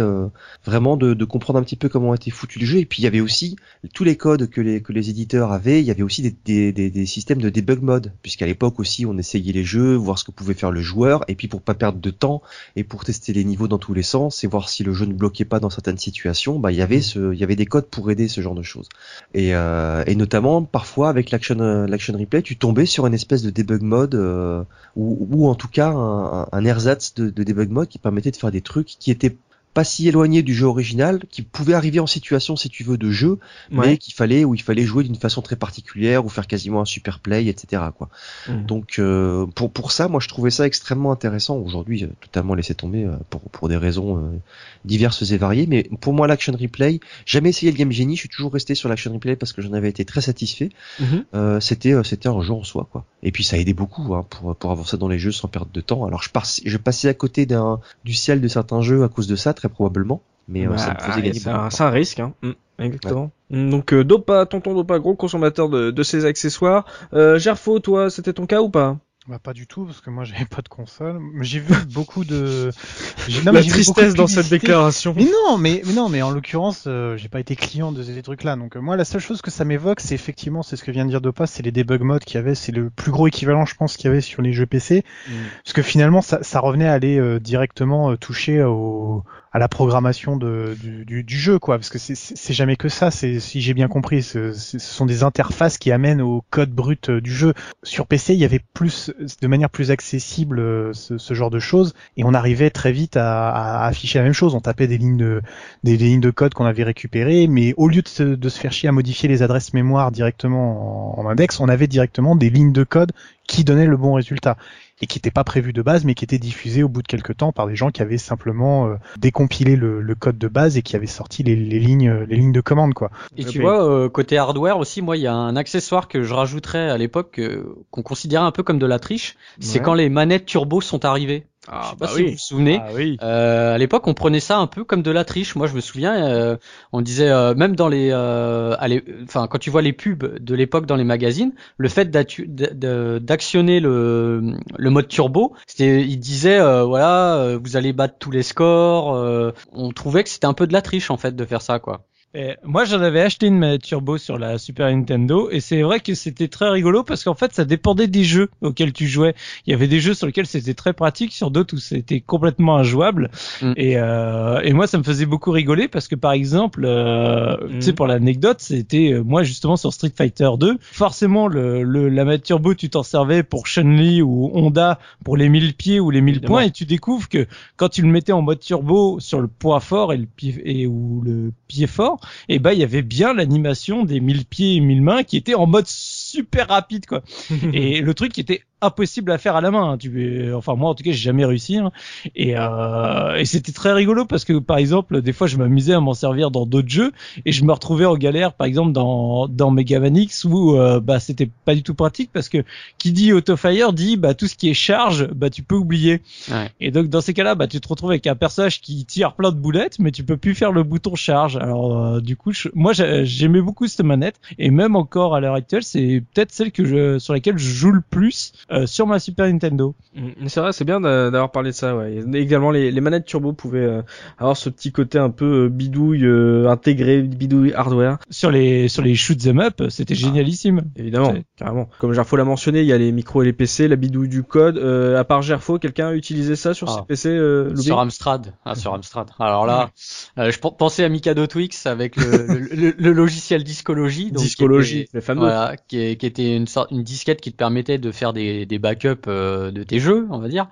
vraiment 0.65 0.97
de, 0.97 1.15
de 1.15 1.25
comprendre 1.25 1.59
un 1.59 1.63
petit 1.63 1.77
peu 1.77 1.89
comment 1.89 2.15
était 2.15 2.31
foutu 2.31 2.59
le 2.59 2.67
jeu. 2.67 2.79
Et 2.79 2.87
puis 2.87 3.03
il 3.03 3.05
y 3.05 3.09
avait 3.09 3.21
aussi 3.21 3.57
tous 3.93 4.05
les 4.05 4.17
codes 4.17 4.49
que 4.49 4.61
les 4.61 4.81
que 4.83 4.93
les 4.93 5.11
éditeurs 5.11 5.53
avaient. 5.53 5.81
Il 5.81 5.87
y 5.87 5.91
avait 5.91 6.03
aussi 6.03 6.23
des 6.23 6.35
des 6.45 6.73
des, 6.73 6.91
des 6.91 7.07
systèmes 7.07 7.41
de 7.41 7.51
debug 7.51 7.83
mode, 7.83 8.13
puisqu'à 8.23 8.47
l'époque 8.47 8.81
aussi, 8.81 9.07
on 9.07 9.17
essayait 9.19 9.53
les 9.53 9.65
jeux, 9.65 9.95
voir 9.95 10.19
ce 10.19 10.25
que 10.25 10.31
pouvait 10.31 10.55
faire 10.55 10.71
le 10.71 10.81
et 11.29 11.35
puis 11.35 11.49
pour 11.49 11.61
pas 11.63 11.75
perdre 11.75 11.99
de 11.99 12.11
temps 12.11 12.43
et 12.77 12.85
pour 12.85 13.05
tester 13.05 13.33
les 13.33 13.45
niveaux 13.45 13.69
dans 13.69 13.79
tous 13.79 13.95
les 13.95 14.03
sens 14.03 14.45
et 14.45 14.47
voir 14.47 14.69
si 14.69 14.85
le 14.85 14.93
jeu 14.93 15.07
ne 15.07 15.13
bloquait 15.13 15.45
pas 15.45 15.61
dans 15.61 15.71
certaines 15.71 15.99
situations, 15.99 16.59
bah 16.59 16.73
il 16.73 16.79
y 16.79 16.83
avait 16.83 17.01
ce, 17.01 17.33
il 17.33 17.39
y 17.39 17.45
avait 17.45 17.57
des 17.57 17.67
codes 17.67 17.87
pour 17.87 18.11
aider 18.11 18.29
ce 18.29 18.41
genre 18.41 18.55
de 18.55 18.63
choses. 18.63 18.89
Et, 19.35 19.55
euh, 19.55 20.05
et 20.07 20.15
notamment 20.15 20.63
parfois 20.63 21.09
avec 21.09 21.31
l'action 21.31 21.59
euh, 21.61 21.87
l'action 21.87 22.17
replay, 22.17 22.43
tu 22.43 22.57
tombais 22.57 22.87
sur 22.87 23.07
une 23.07 23.15
espèce 23.15 23.43
de 23.43 23.51
debug 23.51 23.83
mode 23.83 24.15
euh, 24.15 24.63
ou, 24.97 25.27
ou 25.31 25.49
en 25.49 25.55
tout 25.55 25.69
cas 25.69 25.89
un, 25.89 26.47
un 26.51 26.65
ersatz 26.65 27.15
de, 27.15 27.31
de 27.31 27.43
debug 27.43 27.71
mode 27.71 27.89
qui 27.89 27.99
permettait 27.99 28.31
de 28.31 28.37
faire 28.37 28.51
des 28.51 28.63
trucs 28.63 28.87
qui 28.87 29.11
étaient 29.11 29.37
pas 29.75 29.85
si 29.85 30.09
éloignés 30.09 30.43
du 30.43 30.55
jeu 30.55 30.67
original, 30.67 31.21
qui 31.31 31.43
pouvaient 31.43 31.75
arriver 31.75 32.01
en 32.01 32.07
situation, 32.07 32.57
si 32.57 32.71
tu 32.71 32.85
veux, 32.85 32.97
de 32.97 33.11
jeu, 33.11 33.39
mais 33.71 33.99
qu'il 33.99 34.15
fallait 34.15 34.45
où 34.45 34.55
il 34.55 34.63
fallait 34.63 34.85
jouer 34.85 35.05
d'une 35.05 35.17
façon 35.17 35.43
très 35.43 35.57
particulière 35.57 36.25
ou 36.25 36.29
faire 36.29 36.47
quasiment 36.47 36.81
un 36.81 36.85
super 36.85 37.19
play, 37.19 37.47
etc. 37.47 37.83
Quoi. 37.97 38.09
Mm. 38.49 38.67
Donc 38.67 38.99
euh, 38.99 39.47
pour 39.47 39.73
pour 39.73 39.93
ça, 39.93 40.09
moi 40.09 40.21
je 40.21 40.29
trouvais 40.29 40.51
ça 40.51 40.67
extrêmement 40.67 41.13
intéressant. 41.13 41.57
Aujourd'hui, 41.57 42.05
euh, 42.05 42.09
totalement 42.21 42.55
laissé 42.55 42.75
tomber 42.75 43.05
euh, 43.05 43.17
pour 43.31 43.41
pour 43.41 43.69
des 43.69 43.77
raisons 43.77 44.19
euh, 44.19 44.39
diverses 44.85 45.31
et 45.31 45.37
variées. 45.39 45.67
Mais 45.67 45.85
pour 46.01 46.13
moi, 46.13 46.27
l'action 46.27 46.53
replay, 46.53 47.01
jamais 47.27 47.51
essayé 47.51 47.73
le 47.73 47.79
game 47.79 47.91
genie. 47.91 48.17
Je 48.17 48.21
suis 48.21 48.29
toujours 48.29 48.53
resté 48.53 48.75
sur 48.75 48.89
l'action 48.89 49.13
replay 49.13 49.37
parce 49.37 49.53
que 49.53 49.63
j'en 49.63 49.73
avais 49.73 49.89
été 49.89 50.05
très 50.05 50.21
satisfait. 50.21 50.71
Mhm. 51.01 51.25
Euh, 51.35 51.61
c'était 51.61 51.93
euh, 51.93 52.03
c'était 52.03 52.29
un 52.29 52.41
jeu 52.43 52.53
en 52.53 52.65
soi 52.65 52.89
quoi. 52.91 53.05
Et 53.23 53.33
puis 53.33 53.45
ça 53.45 53.59
aidait 53.59 53.75
beaucoup 53.75 54.15
hein, 54.15 54.25
pour 54.29 54.55
pour 54.57 54.71
avancer 54.71 54.97
dans 54.97 55.09
les 55.09 55.19
jeux 55.19 55.33
sans 55.33 55.49
perdre 55.49 55.71
de 55.73 55.81
temps. 55.81 56.05
Alors 56.07 56.23
je 56.23 56.31
passe 56.31 56.61
je 56.65 56.77
passais 56.77 57.09
à 57.09 57.15
côté 57.15 57.47
d'un 57.47 57.81
du 58.05 58.15
ciel 58.15 58.41
de 58.41 58.49
certains 58.49 58.83
jeux 58.83 59.05
à 59.05 59.09
cause 59.09 59.27
de 59.27 59.37
ça 59.37 59.55
très 59.65 59.73
probablement. 59.73 60.23
Mais 60.49 60.67
euh, 60.67 60.71
Bah, 60.71 60.79
ça 60.79 60.95
me 60.95 60.99
faisait 61.01 61.17
ouais, 61.17 61.23
gagner 61.23 61.41
c'est 61.71 61.83
un, 61.83 61.91
risque, 61.91 62.21
hein. 62.21 62.35
Mm, 62.43 62.51
exactement. 62.79 63.31
Mm, 63.51 63.71
Donc 63.71 63.95
euh, 63.95 64.05
Dopa, 64.05 64.45
tonton 64.47 64.75
Dopa, 64.75 64.99
gros 64.99 65.15
consommateur 65.15 65.69
de, 65.69 65.91
de 65.91 66.03
ces 66.03 66.27
accessoires. 66.27 66.85
Euh, 67.15 67.39
Gerfo, 67.39 67.79
toi, 67.81 68.11
c'était 68.11 68.35
ton 68.35 68.47
cas 68.47 68.61
ou 68.61 68.69
pas? 68.69 68.99
Bah 69.27 69.39
pas 69.43 69.55
du 69.55 69.67
tout 69.67 69.87
parce 69.87 70.03
que 70.03 70.11
moi 70.11 70.25
j'avais 70.25 70.45
pas 70.51 70.61
de 70.61 70.69
console. 70.69 71.19
Mais 71.33 71.47
J'ai 71.47 71.59
vu 71.59 71.75
beaucoup 71.95 72.27
de. 72.27 72.71
non, 73.47 73.53
La 73.53 73.63
de 73.63 73.69
tristesse 73.71 74.13
dans 74.13 74.27
cette 74.27 74.51
déclaration. 74.51 75.15
Mais 75.17 75.25
non, 75.25 75.57
mais, 75.57 75.81
mais 75.87 75.95
non, 75.95 76.11
mais 76.11 76.21
en 76.21 76.31
l'occurrence, 76.31 76.85
euh, 76.87 77.17
j'ai 77.17 77.31
pas 77.31 77.41
été 77.41 77.57
client 77.57 77.91
de 77.91 78.03
ces 78.03 78.21
trucs-là. 78.21 78.57
Donc 78.57 78.77
euh, 78.77 78.81
moi, 78.83 78.99
la 78.99 79.07
seule 79.07 79.23
chose 79.23 79.41
que 79.41 79.51
ça 79.51 79.65
m'évoque, 79.65 80.01
c'est 80.01 80.15
effectivement, 80.15 80.63
c'est 80.63 80.77
ce 80.77 80.85
que 80.85 80.91
vient 80.91 81.07
de 81.07 81.11
dire 81.11 81.23
Dopa, 81.23 81.47
c'est 81.47 81.63
les 81.63 81.73
debug 81.73 82.03
modes 82.03 82.23
qu'il 82.25 82.35
y 82.35 82.39
avait. 82.39 82.55
C'est 82.55 82.73
le 82.73 82.91
plus 82.91 83.13
gros 83.13 83.27
équivalent, 83.27 83.65
je 83.65 83.75
pense, 83.77 83.97
qu'il 83.97 84.09
y 84.09 84.13
avait 84.13 84.21
sur 84.21 84.43
les 84.43 84.53
jeux 84.53 84.67
PC, 84.67 85.05
Mm. 85.27 85.33
parce 85.65 85.73
que 85.73 85.81
finalement, 85.81 86.21
ça, 86.21 86.43
ça 86.43 86.61
revenait 86.61 86.89
à 86.89 86.93
aller 86.93 87.19
euh, 87.19 87.41
directement 87.41 88.11
euh, 88.11 88.17
toucher 88.19 88.63
au, 88.63 89.25
à 89.55 89.61
la 89.61 89.69
programmation 89.69 90.37
du, 90.37 91.25
jeu, 91.29 91.61
quoi. 91.61 91.79
Parce 91.79 91.89
que 91.89 91.99
c'est- 91.99 92.53
jamais 92.53 92.77
que 92.77 92.89
ça. 92.89 93.13
C'est 93.13 93.39
si 93.39 93.61
j'ai 93.61 93.73
bien 93.73 93.87
compris, 93.87 94.23
ce, 94.23 94.53
sont 94.53 95.07
des 95.07 95.23
interfaces 95.23 95.79
qui 95.79 95.93
amènent 95.93 96.21
au 96.21 96.43
code 96.51 96.71
brut 96.73 97.09
euh, 97.09 97.21
du 97.21 97.33
jeu. 97.33 97.55
Sur 97.85 98.09
PC, 98.09 98.35
il 98.35 98.41
y 98.41 98.45
avait 98.45 98.61
plus, 98.75 99.13
de 99.41 99.47
manière 99.47 99.71
plus 99.71 99.93
accessible, 99.93 100.59
euh, 100.59 100.93
ce, 100.93 101.35
genre 101.35 101.51
de 101.51 101.61
choses, 101.61 101.95
et 102.17 102.25
on 102.25 102.35
arrivait 102.35 102.71
très 102.71 102.91
vite 102.91 103.17
à, 103.17 103.85
afficher 103.85 104.19
la 104.19 104.25
même 104.25 104.33
chose. 104.33 104.57
On 104.57 104.61
tapait 104.61 104.89
des 104.89 104.99
lignes 104.99 105.17
de 105.17 105.41
des, 105.85 105.97
lignes 105.97 106.21
de 106.21 106.31
code 106.31 106.53
qu'on 106.53 106.65
avait 106.65 106.83
récupérées, 106.83 107.47
mais 107.47 107.75
au 107.77 107.87
lieu 107.89 108.03
de 108.03 108.09
se, 108.09 108.25
de 108.25 108.49
faire 108.49 108.73
chier 108.73 108.89
à 108.89 108.93
modifier 108.93 109.29
les 109.29 109.43
adresses 109.43 109.73
mémoire 109.73 110.11
directement 110.11 111.17
en, 111.17 111.23
en 111.23 111.29
index, 111.29 111.61
on 111.61 111.69
avait 111.69 111.87
directement 111.87 112.35
des 112.35 112.51
lignes 112.51 112.73
de 112.73 112.83
code 112.83 113.13
qui 113.47 113.65
donnaient 113.65 113.87
le 113.87 113.97
bon 113.97 114.15
résultat 114.15 114.57
et 115.01 115.07
qui 115.07 115.19
n'étaient 115.19 115.31
pas 115.31 115.45
prévues 115.45 115.73
de 115.73 115.83
base, 115.83 116.05
mais 116.05 116.15
qui 116.15 116.25
étaient 116.25 116.39
diffusées 116.39 116.83
au 116.83 116.89
bout 116.89 117.03
de 117.03 117.09
quelques 117.09 117.37
temps 117.37 117.53
par 117.53 117.67
des 117.67 117.77
gens 117.77 117.91
qui 117.91 118.01
avaient 118.01 118.19
simplement 118.19 118.87
euh, 118.87 118.95
décompilé 119.19 119.77
le, 119.77 120.01
le 120.01 120.15
code 120.15 120.39
de 120.39 120.49
base 120.49 120.77
et 120.77 120.83
qui 120.83 120.95
avaient 120.97 121.07
sorti 121.07 121.43
les, 121.43 121.57
les 121.57 121.81
lignes 121.81 122.25
les 122.29 122.37
lignes 122.37 122.53
de 122.53 122.61
commande 122.61 122.95
quoi. 122.95 123.11
Et 123.37 123.45
tu 123.45 123.61
vois, 123.61 123.85
euh, 123.89 124.09
côté 124.09 124.39
hardware 124.39 124.79
aussi, 124.79 125.03
moi, 125.03 125.17
il 125.17 125.23
y 125.23 125.27
a 125.27 125.35
un 125.35 125.57
accessoire 125.57 126.09
que 126.09 126.23
je 126.23 126.33
rajouterais 126.33 126.91
à 126.91 126.99
l'époque 126.99 127.39
euh, 127.39 127.77
qu'on 127.91 128.03
considérait 128.03 128.45
un 128.45 128.53
peu 128.53 128.63
comme 128.63 128.79
de 128.79 128.87
la 128.87 128.99
triche. 128.99 129.37
C'est 129.61 129.81
quand 129.81 129.95
les 129.95 130.09
manettes 130.09 130.47
turbo 130.47 130.81
sont 130.81 131.05
arrivées. 131.05 131.47
Je 131.71 131.77
Ah, 131.77 131.91
sais 131.91 131.97
pas 131.97 132.07
bah 132.07 132.09
si 132.09 132.23
vous 132.23 132.29
oui. 132.29 132.33
vous 132.33 132.39
souvenez. 132.39 132.85
Ah 132.85 132.93
oui. 132.93 133.17
Euh, 133.23 133.75
à 133.75 133.79
l'époque, 133.79 134.07
on 134.07 134.15
prenait 134.15 134.41
ça 134.41 134.59
un 134.59 134.67
peu 134.67 134.85
comme 134.85 135.03
de 135.03 135.11
la 135.11 135.25
triche. 135.25 135.55
Moi, 135.57 135.67
je 135.67 135.75
me 135.75 135.81
souviens, 135.81 136.15
euh, 136.27 136.57
on 136.93 137.01
disait 137.01 137.31
euh, 137.31 137.55
même 137.55 137.75
dans 137.75 137.89
les, 137.89 138.11
euh, 138.13 138.77
enfin, 139.25 139.47
quand 139.49 139.59
tu 139.59 139.71
vois 139.71 139.83
les 139.83 139.93
pubs 139.93 140.39
de 140.39 140.55
l'époque 140.55 140.87
dans 140.87 140.97
les 140.97 141.05
magazines, 141.05 141.53
le 141.79 141.89
fait 141.89 142.11
d'actionner 142.11 143.81
le, 143.81 144.55
le 144.77 144.91
mode 144.91 145.09
turbo, 145.09 145.55
c'était, 145.67 146.03
il 146.03 146.19
disait, 146.19 146.59
euh, 146.61 146.85
voilà, 146.85 147.37
euh, 147.37 147.59
vous 147.63 147.77
allez 147.77 147.93
battre 147.93 148.17
tous 148.19 148.31
les 148.31 148.43
scores. 148.43 149.15
euh, 149.17 149.53
on 149.73 149.91
trouvait 149.91 150.23
que 150.25 150.31
c'était 150.31 150.47
un 150.47 150.55
peu 150.55 150.67
de 150.67 150.73
la 150.73 150.83
triche 150.83 151.11
en 151.11 151.17
fait 151.17 151.35
de 151.35 151.45
faire 151.45 151.63
ça, 151.63 151.79
quoi. 151.79 152.05
Et 152.37 152.57
moi, 152.65 152.85
j'en 152.85 153.01
avais 153.01 153.21
acheté 153.21 153.47
une 153.47 153.79
turbo 153.79 154.19
sur 154.19 154.39
la 154.39 154.59
Super 154.59 154.89
Nintendo 154.95 155.49
et 155.51 155.61
c'est 155.61 155.83
vrai 155.83 156.01
que 156.01 156.15
c'était 156.15 156.49
très 156.49 156.69
rigolo 156.69 157.05
parce 157.05 157.23
qu'en 157.23 157.35
fait, 157.35 157.53
ça 157.53 157.65
dépendait 157.65 158.09
des 158.09 158.25
jeux 158.25 158.49
auxquels 158.61 158.93
tu 158.93 159.07
jouais. 159.07 159.35
Il 159.67 159.71
y 159.71 159.75
avait 159.75 159.87
des 159.87 160.01
jeux 160.01 160.15
sur 160.15 160.27
lesquels 160.27 160.47
c'était 160.47 160.75
très 160.75 160.93
pratique, 160.95 161.33
sur 161.33 161.53
d'autres 161.53 161.77
où 161.77 161.79
c'était 161.79 162.21
complètement 162.21 162.77
injouable. 162.77 163.31
Mm. 163.63 163.73
Et, 163.77 163.99
euh, 163.99 164.61
et 164.63 164.73
moi, 164.73 164.87
ça 164.89 164.99
me 164.99 165.05
faisait 165.05 165.27
beaucoup 165.27 165.53
rigoler 165.53 165.87
parce 165.87 166.09
que 166.09 166.17
par 166.17 166.33
exemple, 166.33 166.85
euh, 166.85 167.57
Mm. 167.65 167.69
tu 167.75 167.83
sais, 167.83 167.93
pour 167.93 168.07
l'anecdote, 168.09 168.59
c'était 168.61 169.13
euh, 169.13 169.23
moi 169.23 169.45
justement 169.45 169.77
sur 169.77 169.93
Street 169.93 170.13
Fighter 170.17 170.51
2. 170.59 170.77
Forcément, 170.81 171.47
le, 171.47 171.83
le 171.85 172.09
la 172.09 172.25
manette 172.25 172.43
turbo, 172.43 172.75
tu 172.75 172.91
t'en 172.91 173.03
servais 173.05 173.43
pour 173.45 173.67
Chun-Li 173.67 174.23
ou 174.23 174.51
Honda 174.55 174.99
pour 175.25 175.37
les 175.37 175.49
1000 175.49 175.75
pieds 175.75 176.01
ou 176.01 176.11
les 176.11 176.21
1000 176.21 176.35
Évidemment. 176.37 176.55
points 176.55 176.63
et 176.65 176.71
tu 176.73 176.85
découvres 176.85 177.29
que 177.29 177.47
quand 177.77 177.89
tu 177.91 178.03
le 178.03 178.09
mettais 178.09 178.33
en 178.33 178.43
mode 178.43 178.59
turbo 178.59 179.21
sur 179.21 179.41
le 179.41 179.47
point 179.47 179.79
fort 179.79 180.13
et 180.13 180.17
le 180.17 180.27
pied 180.27 180.61
et 180.65 180.87
ou 180.89 181.23
le 181.25 181.53
pied 181.69 181.87
fort, 181.87 182.19
et 182.49 182.59
ben 182.59 182.73
il 182.73 182.79
y 182.79 182.85
avait 182.85 183.03
bien 183.03 183.35
l'animation 183.35 184.05
des 184.05 184.21
1000 184.21 184.45
pieds 184.45 184.77
et 184.77 184.81
1000 184.81 185.03
mains 185.03 185.23
qui 185.23 185.37
était 185.37 185.55
en 185.55 185.67
mode 185.67 185.87
super 186.35 186.69
rapide 186.69 187.07
quoi. 187.07 187.23
et 187.73 188.01
le 188.01 188.15
truc 188.15 188.33
qui 188.33 188.41
était 188.41 188.63
impossible 188.81 189.33
à 189.33 189.39
faire 189.39 189.57
à 189.57 189.63
la 189.63 189.71
main. 189.71 189.93
hein. 189.93 189.97
Tu, 189.99 190.53
enfin 190.53 190.75
moi 190.75 190.91
en 190.91 190.95
tout 190.95 191.03
cas 191.05 191.11
j'ai 191.13 191.17
jamais 191.17 191.45
réussi. 191.47 191.79
hein. 191.79 191.91
Et, 192.35 192.55
euh, 192.57 193.37
et 193.37 193.45
c'était 193.47 193.73
très 193.73 193.93
rigolo 193.93 194.27
parce 194.27 194.45
que 194.45 194.59
par 194.59 194.77
exemple 194.79 195.23
des 195.23 195.33
fois 195.33 195.47
je 195.47 195.57
m'amusais 195.57 195.95
à 195.95 196.01
m'en 196.01 196.13
servir 196.15 196.51
dans 196.51 196.67
d'autres 196.67 196.89
jeux 196.89 197.13
et 197.47 197.53
je 197.53 197.65
me 197.65 197.73
retrouvais 197.73 198.05
en 198.05 198.17
galère 198.17 198.53
par 198.53 198.67
exemple 198.67 198.93
dans 198.93 199.49
dans 199.49 199.71
Mega 199.71 200.01
Man 200.01 200.17
X 200.17 200.45
où 200.45 200.77
euh, 200.77 201.01
bah 201.01 201.21
c'était 201.21 201.49
pas 201.65 201.75
du 201.75 201.83
tout 201.83 201.95
pratique 201.95 202.31
parce 202.33 202.49
que 202.49 202.59
qui 202.99 203.13
dit 203.13 203.33
autofire 203.33 203.93
dit 203.93 204.17
bah 204.17 204.35
tout 204.35 204.47
ce 204.49 204.55
qui 204.55 204.69
est 204.69 204.75
charge 204.75 205.29
bah 205.33 205.49
tu 205.51 205.63
peux 205.63 205.77
oublier. 205.77 206.21
Ouais. 206.51 206.71
Et 206.81 206.91
donc 206.91 207.09
dans 207.09 207.21
ces 207.23 207.33
cas-là 207.33 207.55
bah 207.55 207.67
tu 207.69 207.81
te 207.81 207.89
retrouves 207.89 208.11
avec 208.11 208.27
un 208.27 208.35
personnage 208.37 208.81
qui 208.83 209.05
tire 209.07 209.35
plein 209.35 209.51
de 209.53 209.57
boulettes 209.57 209.99
mais 209.99 210.11
tu 210.11 210.25
peux 210.25 210.37
plus 210.37 210.55
faire 210.55 210.73
le 210.73 210.83
bouton 210.83 211.15
charge. 211.15 211.57
Alors 211.57 211.97
euh, 211.97 212.21
du 212.21 212.37
coup 212.37 212.53
je- 212.53 212.69
moi 212.75 212.93
j'ai- 212.93 213.25
j'aimais 213.25 213.61
beaucoup 213.63 213.87
cette 213.87 214.05
manette 214.05 214.41
et 214.59 214.71
même 214.71 214.97
encore 214.97 215.35
à 215.35 215.41
l'heure 215.41 215.55
actuelle 215.55 215.85
c'est 215.85 216.24
peut-être 216.35 216.53
celle 216.53 216.73
que 216.73 216.85
je 216.85 217.19
sur 217.19 217.33
laquelle 217.35 217.59
je 217.59 217.69
joue 217.69 217.91
le 217.91 218.01
plus 218.01 218.53
euh, 218.71 218.87
sur 218.87 219.07
ma 219.07 219.19
Super 219.19 219.47
Nintendo. 219.47 219.95
Mm, 220.15 220.47
C'est 220.47 220.61
vrai, 220.61 220.73
c'est 220.73 220.85
bien 220.85 221.01
d'a- 221.01 221.31
d'avoir 221.31 221.51
parlé 221.51 221.71
de 221.71 221.75
ça. 221.75 221.97
Ouais. 221.97 222.15
Et 222.33 222.39
également, 222.39 222.71
les, 222.71 222.91
les 222.91 223.01
manettes 223.01 223.25
turbo 223.27 223.53
pouvaient 223.53 223.79
euh, 223.85 224.03
avoir 224.39 224.57
ce 224.57 224.69
petit 224.71 224.93
côté 224.93 225.19
un 225.19 225.31
peu 225.31 225.65
euh, 225.65 225.69
bidouille 225.69 226.25
euh, 226.25 226.69
intégré, 226.69 227.23
bidouille 227.23 227.73
hardware. 227.75 228.19
Sur 228.31 228.51
les 228.51 228.89
sur 228.89 229.03
les 229.03 229.15
shoot 229.15 229.39
'em 229.47 229.61
up, 229.61 229.83
c'était 229.91 230.15
génialissime. 230.15 230.83
Évidemment, 230.97 231.33
C'est- 231.35 231.45
carrément. 231.57 231.89
Comme 231.99 232.13
Gerfo 232.13 232.37
l'a 232.37 232.45
mentionné, 232.45 232.81
il 232.81 232.87
y 232.87 232.93
a 232.93 232.99
les 232.99 233.13
micros 233.13 233.43
et 233.43 233.47
les 233.47 233.53
PC, 233.53 233.89
la 233.89 233.97
bidouille 233.97 234.29
du 234.29 234.43
code. 234.43 234.79
Euh, 234.79 235.19
à 235.19 235.25
part 235.25 235.43
Gerfo, 235.43 235.79
quelqu'un 235.79 236.09
a 236.09 236.15
utilisé 236.15 236.57
ça 236.57 236.75
sur 236.75 236.89
Ah. 236.91 236.97
ses 237.01 237.07
PC 237.07 237.29
euh, 237.31 237.75
Sur 237.77 237.99
Amstrad. 237.99 238.55
Ah, 238.65 238.75
sur 238.75 238.95
Amstrad. 238.95 239.29
Alors 239.39 239.67
là, 239.67 239.91
euh, 240.39 240.51
je 240.51 240.59
pen- 240.59 240.73
pensais 240.77 241.05
à 241.05 241.09
Mikado 241.09 241.47
Twix 241.47 241.87
avec 241.87 242.17
le, 242.17 242.47
le, 242.47 242.59
le- 242.75 242.95
le 242.97 243.13
logiciel 243.13 243.63
Discology. 243.65 244.31
donc 244.33 244.45
était- 244.45 245.09
le 245.13 245.21
fameux. 245.21 245.41
Voilà, 245.41 245.77
qui, 245.89 245.99
est- 246.01 246.14
qui 246.17 246.27
était 246.27 246.57
une 246.57 246.67
sorte, 246.67 246.91
une 246.91 247.03
disquette 247.03 247.41
qui 247.41 247.53
te 247.53 247.57
permettait 247.57 247.99
de 247.99 248.11
faire 248.13 248.33
des, 248.33 248.67
des 248.67 248.79
backups 248.79 249.27
euh, 249.29 249.71
de 249.71 249.83
tes 249.83 249.99
jeux, 250.01 250.27
on 250.31 250.39
va 250.39 250.49
dire. 250.49 250.67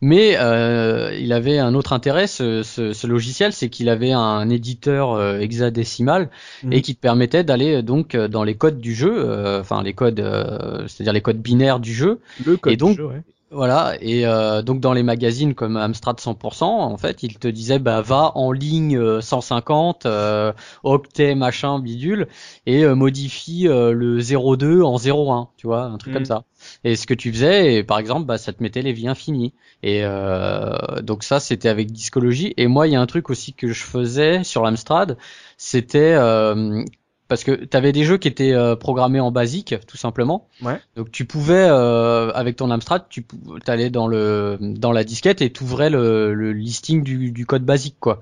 Mais 0.00 0.36
euh, 0.38 1.16
il 1.18 1.32
avait 1.32 1.58
un 1.58 1.74
autre 1.74 1.92
intérêt, 1.92 2.26
ce, 2.26 2.62
ce, 2.62 2.92
ce 2.92 3.06
logiciel, 3.06 3.52
c'est 3.52 3.68
qu'il 3.68 3.88
avait 3.88 4.12
un 4.12 4.48
éditeur 4.50 5.12
euh, 5.12 5.38
hexadécimal 5.38 6.30
Mhm. 6.62 6.72
et 6.72 6.82
qui 6.82 6.94
te 6.94 7.00
permettait 7.00 7.44
d'aller 7.44 7.82
donc 7.82 8.16
dans 8.16 8.44
les 8.44 8.54
codes 8.54 8.78
du 8.80 8.94
jeu, 8.94 9.12
euh, 9.16 9.60
enfin 9.60 9.82
les 9.82 9.92
codes, 9.92 10.20
euh, 10.20 10.86
c'est-à-dire 10.86 11.12
les 11.12 11.20
codes 11.20 11.38
binaires 11.40 11.80
du 11.80 11.92
jeu, 11.92 12.20
Le 12.44 12.56
code 12.56 12.72
et 12.72 12.76
donc- 12.76 12.92
du 12.92 12.96
jeu, 12.98 13.06
ouais. 13.06 13.22
Voilà, 13.54 13.94
et 14.00 14.26
euh, 14.26 14.62
donc 14.62 14.80
dans 14.80 14.92
les 14.92 15.04
magazines 15.04 15.54
comme 15.54 15.76
Amstrad 15.76 16.18
100%, 16.18 16.64
en 16.64 16.96
fait, 16.96 17.22
ils 17.22 17.38
te 17.38 17.46
disaient 17.46 17.78
bah 17.78 18.00
va 18.00 18.32
en 18.34 18.50
ligne 18.50 18.98
euh, 18.98 19.20
150, 19.20 20.06
euh, 20.06 20.52
octet 20.82 21.36
machin 21.36 21.78
bidule, 21.78 22.26
et 22.66 22.84
euh, 22.84 22.96
modifie 22.96 23.68
euh, 23.68 23.92
le 23.92 24.20
02 24.20 24.82
en 24.82 24.96
01, 24.98 25.50
tu 25.56 25.68
vois, 25.68 25.84
un 25.84 25.98
truc 25.98 26.14
comme 26.14 26.24
ça. 26.24 26.42
Et 26.82 26.96
ce 26.96 27.06
que 27.06 27.14
tu 27.14 27.32
faisais, 27.32 27.76
et, 27.76 27.84
par 27.84 28.00
exemple, 28.00 28.26
bah 28.26 28.38
ça 28.38 28.52
te 28.52 28.60
mettait 28.60 28.82
les 28.82 28.92
vies 28.92 29.06
infinies. 29.06 29.52
Et 29.84 30.00
euh, 30.02 31.00
donc 31.02 31.22
ça, 31.22 31.38
c'était 31.38 31.68
avec 31.68 31.92
discologie. 31.92 32.54
Et 32.56 32.66
moi, 32.66 32.88
il 32.88 32.92
y 32.92 32.96
a 32.96 33.00
un 33.00 33.06
truc 33.06 33.30
aussi 33.30 33.52
que 33.52 33.68
je 33.68 33.84
faisais 33.84 34.42
sur 34.42 34.64
l'Amstrad, 34.64 35.16
c'était 35.58 36.14
euh, 36.14 36.82
parce 37.28 37.44
que 37.44 37.52
tu 37.52 37.76
avais 37.76 37.92
des 37.92 38.04
jeux 38.04 38.18
qui 38.18 38.28
étaient 38.28 38.52
euh, 38.52 38.76
programmés 38.76 39.20
en 39.20 39.30
basique, 39.30 39.74
tout 39.86 39.96
simplement. 39.96 40.48
Ouais. 40.62 40.80
Donc 40.96 41.10
tu 41.10 41.24
pouvais, 41.24 41.66
euh, 41.68 42.30
avec 42.32 42.56
ton 42.56 42.70
Amstrad, 42.70 43.04
tu 43.08 43.24
allais 43.66 43.90
dans 43.90 44.06
le 44.06 44.58
dans 44.60 44.92
la 44.92 45.04
disquette 45.04 45.40
et 45.42 45.50
t'ouvrais 45.50 45.90
le, 45.90 46.34
le 46.34 46.52
listing 46.52 47.02
du, 47.02 47.30
du 47.30 47.46
code 47.46 47.64
basique, 47.64 47.96
quoi. 47.98 48.20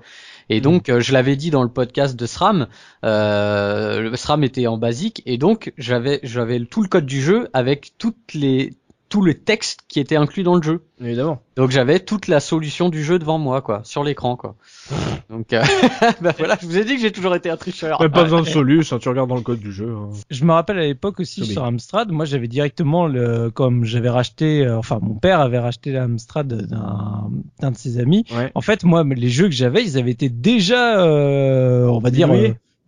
Et 0.49 0.61
donc, 0.61 0.89
euh, 0.89 0.99
je 0.99 1.13
l'avais 1.13 1.35
dit 1.35 1.49
dans 1.49 1.63
le 1.63 1.69
podcast 1.69 2.15
de 2.15 2.25
SRAM, 2.25 2.67
euh, 3.03 4.01
le 4.01 4.15
SRAM 4.15 4.43
était 4.43 4.67
en 4.67 4.77
basique, 4.77 5.21
et 5.25 5.37
donc 5.37 5.73
j'avais 5.77 6.19
j'avais 6.23 6.59
tout 6.65 6.81
le 6.81 6.87
code 6.87 7.05
du 7.05 7.21
jeu 7.21 7.49
avec 7.53 7.93
toutes 7.97 8.33
les 8.33 8.73
tout 9.13 9.21
le 9.21 9.35
texte 9.35 9.81
qui 9.87 9.99
était 9.99 10.15
inclus 10.15 10.41
dans 10.41 10.55
le 10.55 10.63
jeu. 10.63 10.81
Évidemment. 10.99 11.39
Donc 11.55 11.69
j'avais 11.69 11.99
toute 11.99 12.27
la 12.27 12.39
solution 12.39 12.89
du 12.89 13.03
jeu 13.03 13.19
devant 13.19 13.37
moi, 13.37 13.61
quoi, 13.61 13.81
sur 13.83 14.03
l'écran, 14.03 14.35
quoi. 14.35 14.55
Donc, 15.29 15.53
euh, 15.53 15.61
bah 16.21 16.33
voilà, 16.35 16.57
je 16.59 16.65
vous 16.65 16.79
ai 16.79 16.83
dit 16.83 16.95
que 16.95 17.01
j'ai 17.01 17.11
toujours 17.11 17.35
été 17.35 17.51
un 17.51 17.55
tricheur. 17.55 17.99
Pas 17.99 18.07
besoin 18.23 18.41
de 18.41 18.47
solus, 18.47 18.91
hein, 18.91 18.97
tu 18.99 19.09
regardes 19.09 19.29
dans 19.29 19.35
le 19.35 19.43
code 19.43 19.59
du 19.59 19.71
jeu. 19.71 19.93
hein. 19.95 20.09
Je 20.31 20.43
me 20.45 20.51
rappelle 20.51 20.79
à 20.79 20.81
l'époque 20.87 21.19
aussi 21.19 21.41
Oui. 21.41 21.47
sur 21.47 21.63
Amstrad, 21.63 22.11
moi 22.11 22.25
j'avais 22.25 22.47
directement 22.47 23.05
le, 23.05 23.51
comme 23.51 23.85
j'avais 23.85 24.09
racheté, 24.09 24.65
euh, 24.65 24.79
enfin 24.79 24.97
mon 24.99 25.13
père 25.13 25.41
avait 25.41 25.59
racheté 25.59 25.91
l'Amstrad 25.91 26.47
d'un 26.47 27.29
d'un 27.59 27.69
de 27.69 27.77
ses 27.77 27.99
amis. 27.99 28.25
Ouais. 28.35 28.51
En 28.55 28.61
fait, 28.61 28.83
moi 28.83 29.03
les 29.03 29.29
jeux 29.29 29.45
que 29.45 29.53
j'avais, 29.53 29.83
ils 29.83 29.99
avaient 29.99 30.09
été 30.09 30.27
déjà, 30.29 30.99
euh, 31.05 31.85
on 31.85 31.99
va 31.99 32.09
dire. 32.09 32.29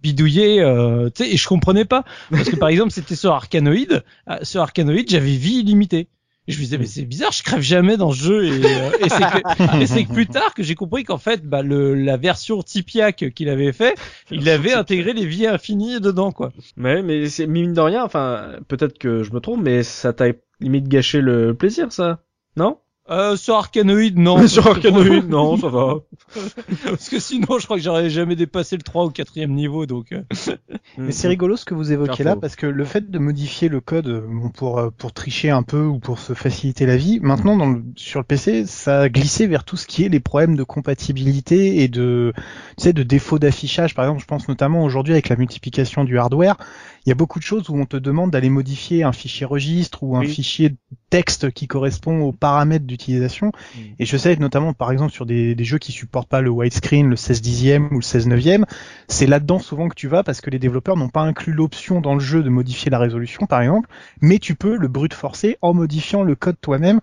Euh, 0.05 0.11
bidouillés, 0.11 0.61
euh, 0.61 1.09
tu 1.09 1.23
sais, 1.23 1.31
et 1.31 1.37
je 1.37 1.47
comprenais 1.47 1.85
pas 1.85 2.03
parce 2.31 2.49
que 2.49 2.55
par 2.55 2.69
exemple 2.69 2.91
c'était 2.91 3.15
sur 3.15 3.31
Arcanoid, 3.33 4.03
Ah, 4.27 4.43
sur 4.43 4.61
Arcanoid 4.61 5.03
j'avais 5.07 5.35
vie 5.35 5.59
illimitée. 5.59 6.07
Et 6.47 6.51
je 6.51 6.59
me 6.59 6.63
disais 6.63 6.77
mais 6.77 6.85
c'est 6.85 7.05
bizarre, 7.05 7.31
je 7.31 7.41
crève 7.41 7.61
jamais 7.61 7.97
dans 7.97 8.11
ce 8.11 8.23
jeu 8.23 8.45
et, 8.45 8.51
euh, 8.51 8.91
et 9.79 9.87
c'est 9.87 10.03
que, 10.05 10.13
plus 10.13 10.27
tard 10.27 10.53
que 10.53 10.61
j'ai 10.61 10.75
compris 10.75 11.03
qu'en 11.03 11.17
fait 11.17 11.43
bah, 11.43 11.63
le, 11.63 11.95
la 11.95 12.17
version 12.17 12.61
Tipiak 12.61 13.33
qu'il 13.33 13.49
avait 13.49 13.73
fait, 13.73 13.95
il 14.29 14.47
avait 14.47 14.73
intégré 14.73 15.13
les 15.13 15.25
vies 15.25 15.47
infinies 15.47 15.99
dedans 15.99 16.31
quoi. 16.31 16.51
Ouais, 16.77 17.01
mais 17.01 17.29
c'est 17.29 17.47
mine 17.47 17.73
de 17.73 17.81
rien, 17.81 18.03
enfin, 18.03 18.57
peut-être 18.67 18.99
que 18.99 19.23
je 19.23 19.31
me 19.31 19.39
trompe, 19.39 19.63
mais 19.63 19.81
ça 19.81 20.13
t'a 20.13 20.27
limite 20.59 20.87
gâché 20.87 21.19
le 21.21 21.55
plaisir, 21.55 21.91
ça. 21.91 22.19
Non? 22.57 22.77
Euh, 23.07 23.35
sur 23.35 23.55
Arcanoid, 23.55 24.13
non. 24.15 24.47
Sur 24.47 24.65
Arcanoid, 24.67 25.21
non, 25.27 25.57
ça 25.57 25.67
va. 25.67 25.95
Parce 26.85 27.07
que 27.09 27.19
sinon, 27.19 27.59
je 27.59 27.65
crois 27.65 27.77
que 27.77 27.83
j'aurais 27.83 28.09
jamais 28.09 28.35
dépassé 28.35 28.75
le 28.77 28.81
3 28.81 29.05
ou 29.05 29.09
4 29.11 29.37
niveau, 29.45 29.85
donc. 29.85 30.11
euh, 30.11 30.23
Mais 30.97 31.11
c'est 31.11 31.27
rigolo 31.27 31.55
ce 31.55 31.65
que 31.65 31.73
vous 31.75 31.91
évoquez 31.91 32.23
là 32.23 32.35
parce 32.41 32.55
que 32.55 32.65
le 32.65 32.85
fait 32.85 33.11
de 33.11 33.19
modifier 33.19 33.69
le 33.69 33.79
code 33.81 34.07
euh, 34.07 34.25
bon, 34.27 34.49
pour 34.49 34.91
pour 34.97 35.11
tricher 35.13 35.49
un 35.51 35.61
peu 35.61 35.83
ou 35.85 35.99
pour 35.99 36.17
se 36.19 36.33
faciliter 36.33 36.85
la 36.85 36.97
vie, 36.97 37.19
maintenant 37.21 37.55
dans 37.57 37.69
le- 37.69 37.83
sur 37.95 38.19
le 38.21 38.25
PC, 38.25 38.65
ça 38.65 39.01
a 39.01 39.09
glissé 39.09 39.45
vers 39.45 39.65
tout 39.65 39.77
ce 39.77 39.85
qui 39.87 40.03
est 40.05 40.09
les 40.09 40.19
problèmes 40.19 40.55
de 40.55 40.63
compatibilité 40.63 41.83
et 41.83 41.87
de 41.87 42.33
tu 42.77 42.83
sais 42.83 42.93
de 42.93 43.03
défauts 43.03 43.39
d'affichage. 43.39 43.93
Par 43.93 44.05
exemple, 44.05 44.21
je 44.21 44.25
pense 44.27 44.47
notamment 44.47 44.83
aujourd'hui 44.83 45.13
avec 45.13 45.29
la 45.29 45.35
multiplication 45.35 46.05
du 46.05 46.17
hardware, 46.17 46.55
il 47.05 47.09
y 47.09 47.11
a 47.11 47.15
beaucoup 47.15 47.37
de 47.37 47.43
choses 47.43 47.69
où 47.69 47.75
on 47.77 47.85
te 47.85 47.97
demande 47.97 48.31
d'aller 48.31 48.49
modifier 48.49 49.03
un 49.03 49.11
fichier 49.11 49.45
registre 49.45 50.01
ou 50.03 50.17
un 50.17 50.21
Oui. 50.21 50.27
fichier 50.27 50.75
texte 51.11 51.51
qui 51.51 51.67
correspond 51.67 52.21
aux 52.21 52.31
paramètres 52.31 52.85
d'utilisation. 52.85 53.51
Et 53.99 54.05
je 54.05 54.17
sais 54.17 54.35
notamment 54.37 54.73
par 54.73 54.91
exemple 54.91 55.11
sur 55.11 55.25
des, 55.25 55.53
des 55.53 55.63
jeux 55.63 55.77
qui 55.77 55.91
supportent 55.91 56.27
pas 56.29 56.41
le 56.41 56.49
widescreen, 56.49 57.07
le 57.07 57.15
16 57.15 57.41
dixième 57.41 57.85
ou 57.91 57.97
le 57.97 58.01
16 58.01 58.27
neuvième, 58.27 58.65
c'est 59.07 59.27
là-dedans 59.27 59.59
souvent 59.59 59.87
que 59.87 59.95
tu 59.95 60.07
vas 60.07 60.23
parce 60.23 60.41
que 60.41 60.49
les 60.49 60.59
développeurs 60.59 60.97
n'ont 60.97 61.09
pas 61.09 61.21
inclus 61.21 61.53
l'option 61.53 62.01
dans 62.01 62.15
le 62.15 62.19
jeu 62.19 62.41
de 62.41 62.49
modifier 62.49 62.89
la 62.89 62.99
résolution 62.99 63.45
par 63.45 63.61
exemple, 63.61 63.87
mais 64.21 64.39
tu 64.39 64.55
peux 64.55 64.75
le 64.75 64.87
brute 64.87 65.13
forcer 65.13 65.57
en 65.61 65.73
modifiant 65.73 66.23
le 66.23 66.35
code 66.35 66.57
toi-même 66.59 66.99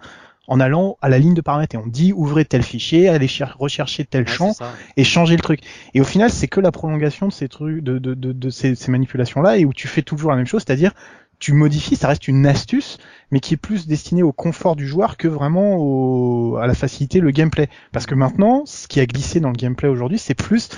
en 0.48 0.58
allant 0.60 0.98
à 1.00 1.08
la 1.08 1.18
ligne 1.18 1.34
de 1.34 1.40
paramètres 1.40 1.74
et 1.76 1.78
on 1.78 1.86
dit 1.86 2.12
ouvrez 2.12 2.44
tel 2.44 2.62
fichier, 2.62 3.08
allez 3.08 3.28
cher- 3.28 3.56
rechercher 3.58 4.04
tel 4.04 4.26
champ 4.26 4.52
et 4.96 5.04
changer 5.04 5.36
le 5.36 5.42
truc. 5.42 5.60
Et 5.94 6.00
au 6.00 6.04
final, 6.04 6.30
c'est 6.30 6.48
que 6.48 6.60
la 6.60 6.72
prolongation 6.72 7.28
de 7.28 7.32
ces 7.32 7.48
trucs, 7.48 7.82
de, 7.82 7.98
de, 7.98 8.14
de, 8.14 8.32
de 8.32 8.50
ces, 8.50 8.74
ces 8.74 8.90
manipulations-là, 8.90 9.58
et 9.58 9.64
où 9.64 9.72
tu 9.72 9.86
fais 9.88 10.02
toujours 10.02 10.30
la 10.30 10.36
même 10.36 10.46
chose, 10.46 10.62
c'est-à-dire 10.66 10.92
tu 11.38 11.52
modifies, 11.54 11.96
ça 11.96 12.06
reste 12.08 12.28
une 12.28 12.46
astuce, 12.46 12.98
mais 13.32 13.40
qui 13.40 13.54
est 13.54 13.56
plus 13.56 13.88
destinée 13.88 14.22
au 14.22 14.32
confort 14.32 14.76
du 14.76 14.86
joueur 14.86 15.16
que 15.16 15.26
vraiment 15.26 15.76
au, 15.76 16.56
à 16.56 16.66
la 16.68 16.74
facilité, 16.74 17.18
le 17.20 17.32
gameplay. 17.32 17.68
Parce 17.90 18.06
que 18.06 18.14
maintenant, 18.14 18.62
ce 18.64 18.86
qui 18.86 19.00
a 19.00 19.06
glissé 19.06 19.40
dans 19.40 19.48
le 19.50 19.56
gameplay 19.56 19.88
aujourd'hui, 19.88 20.18
c'est 20.18 20.34
plus 20.34 20.68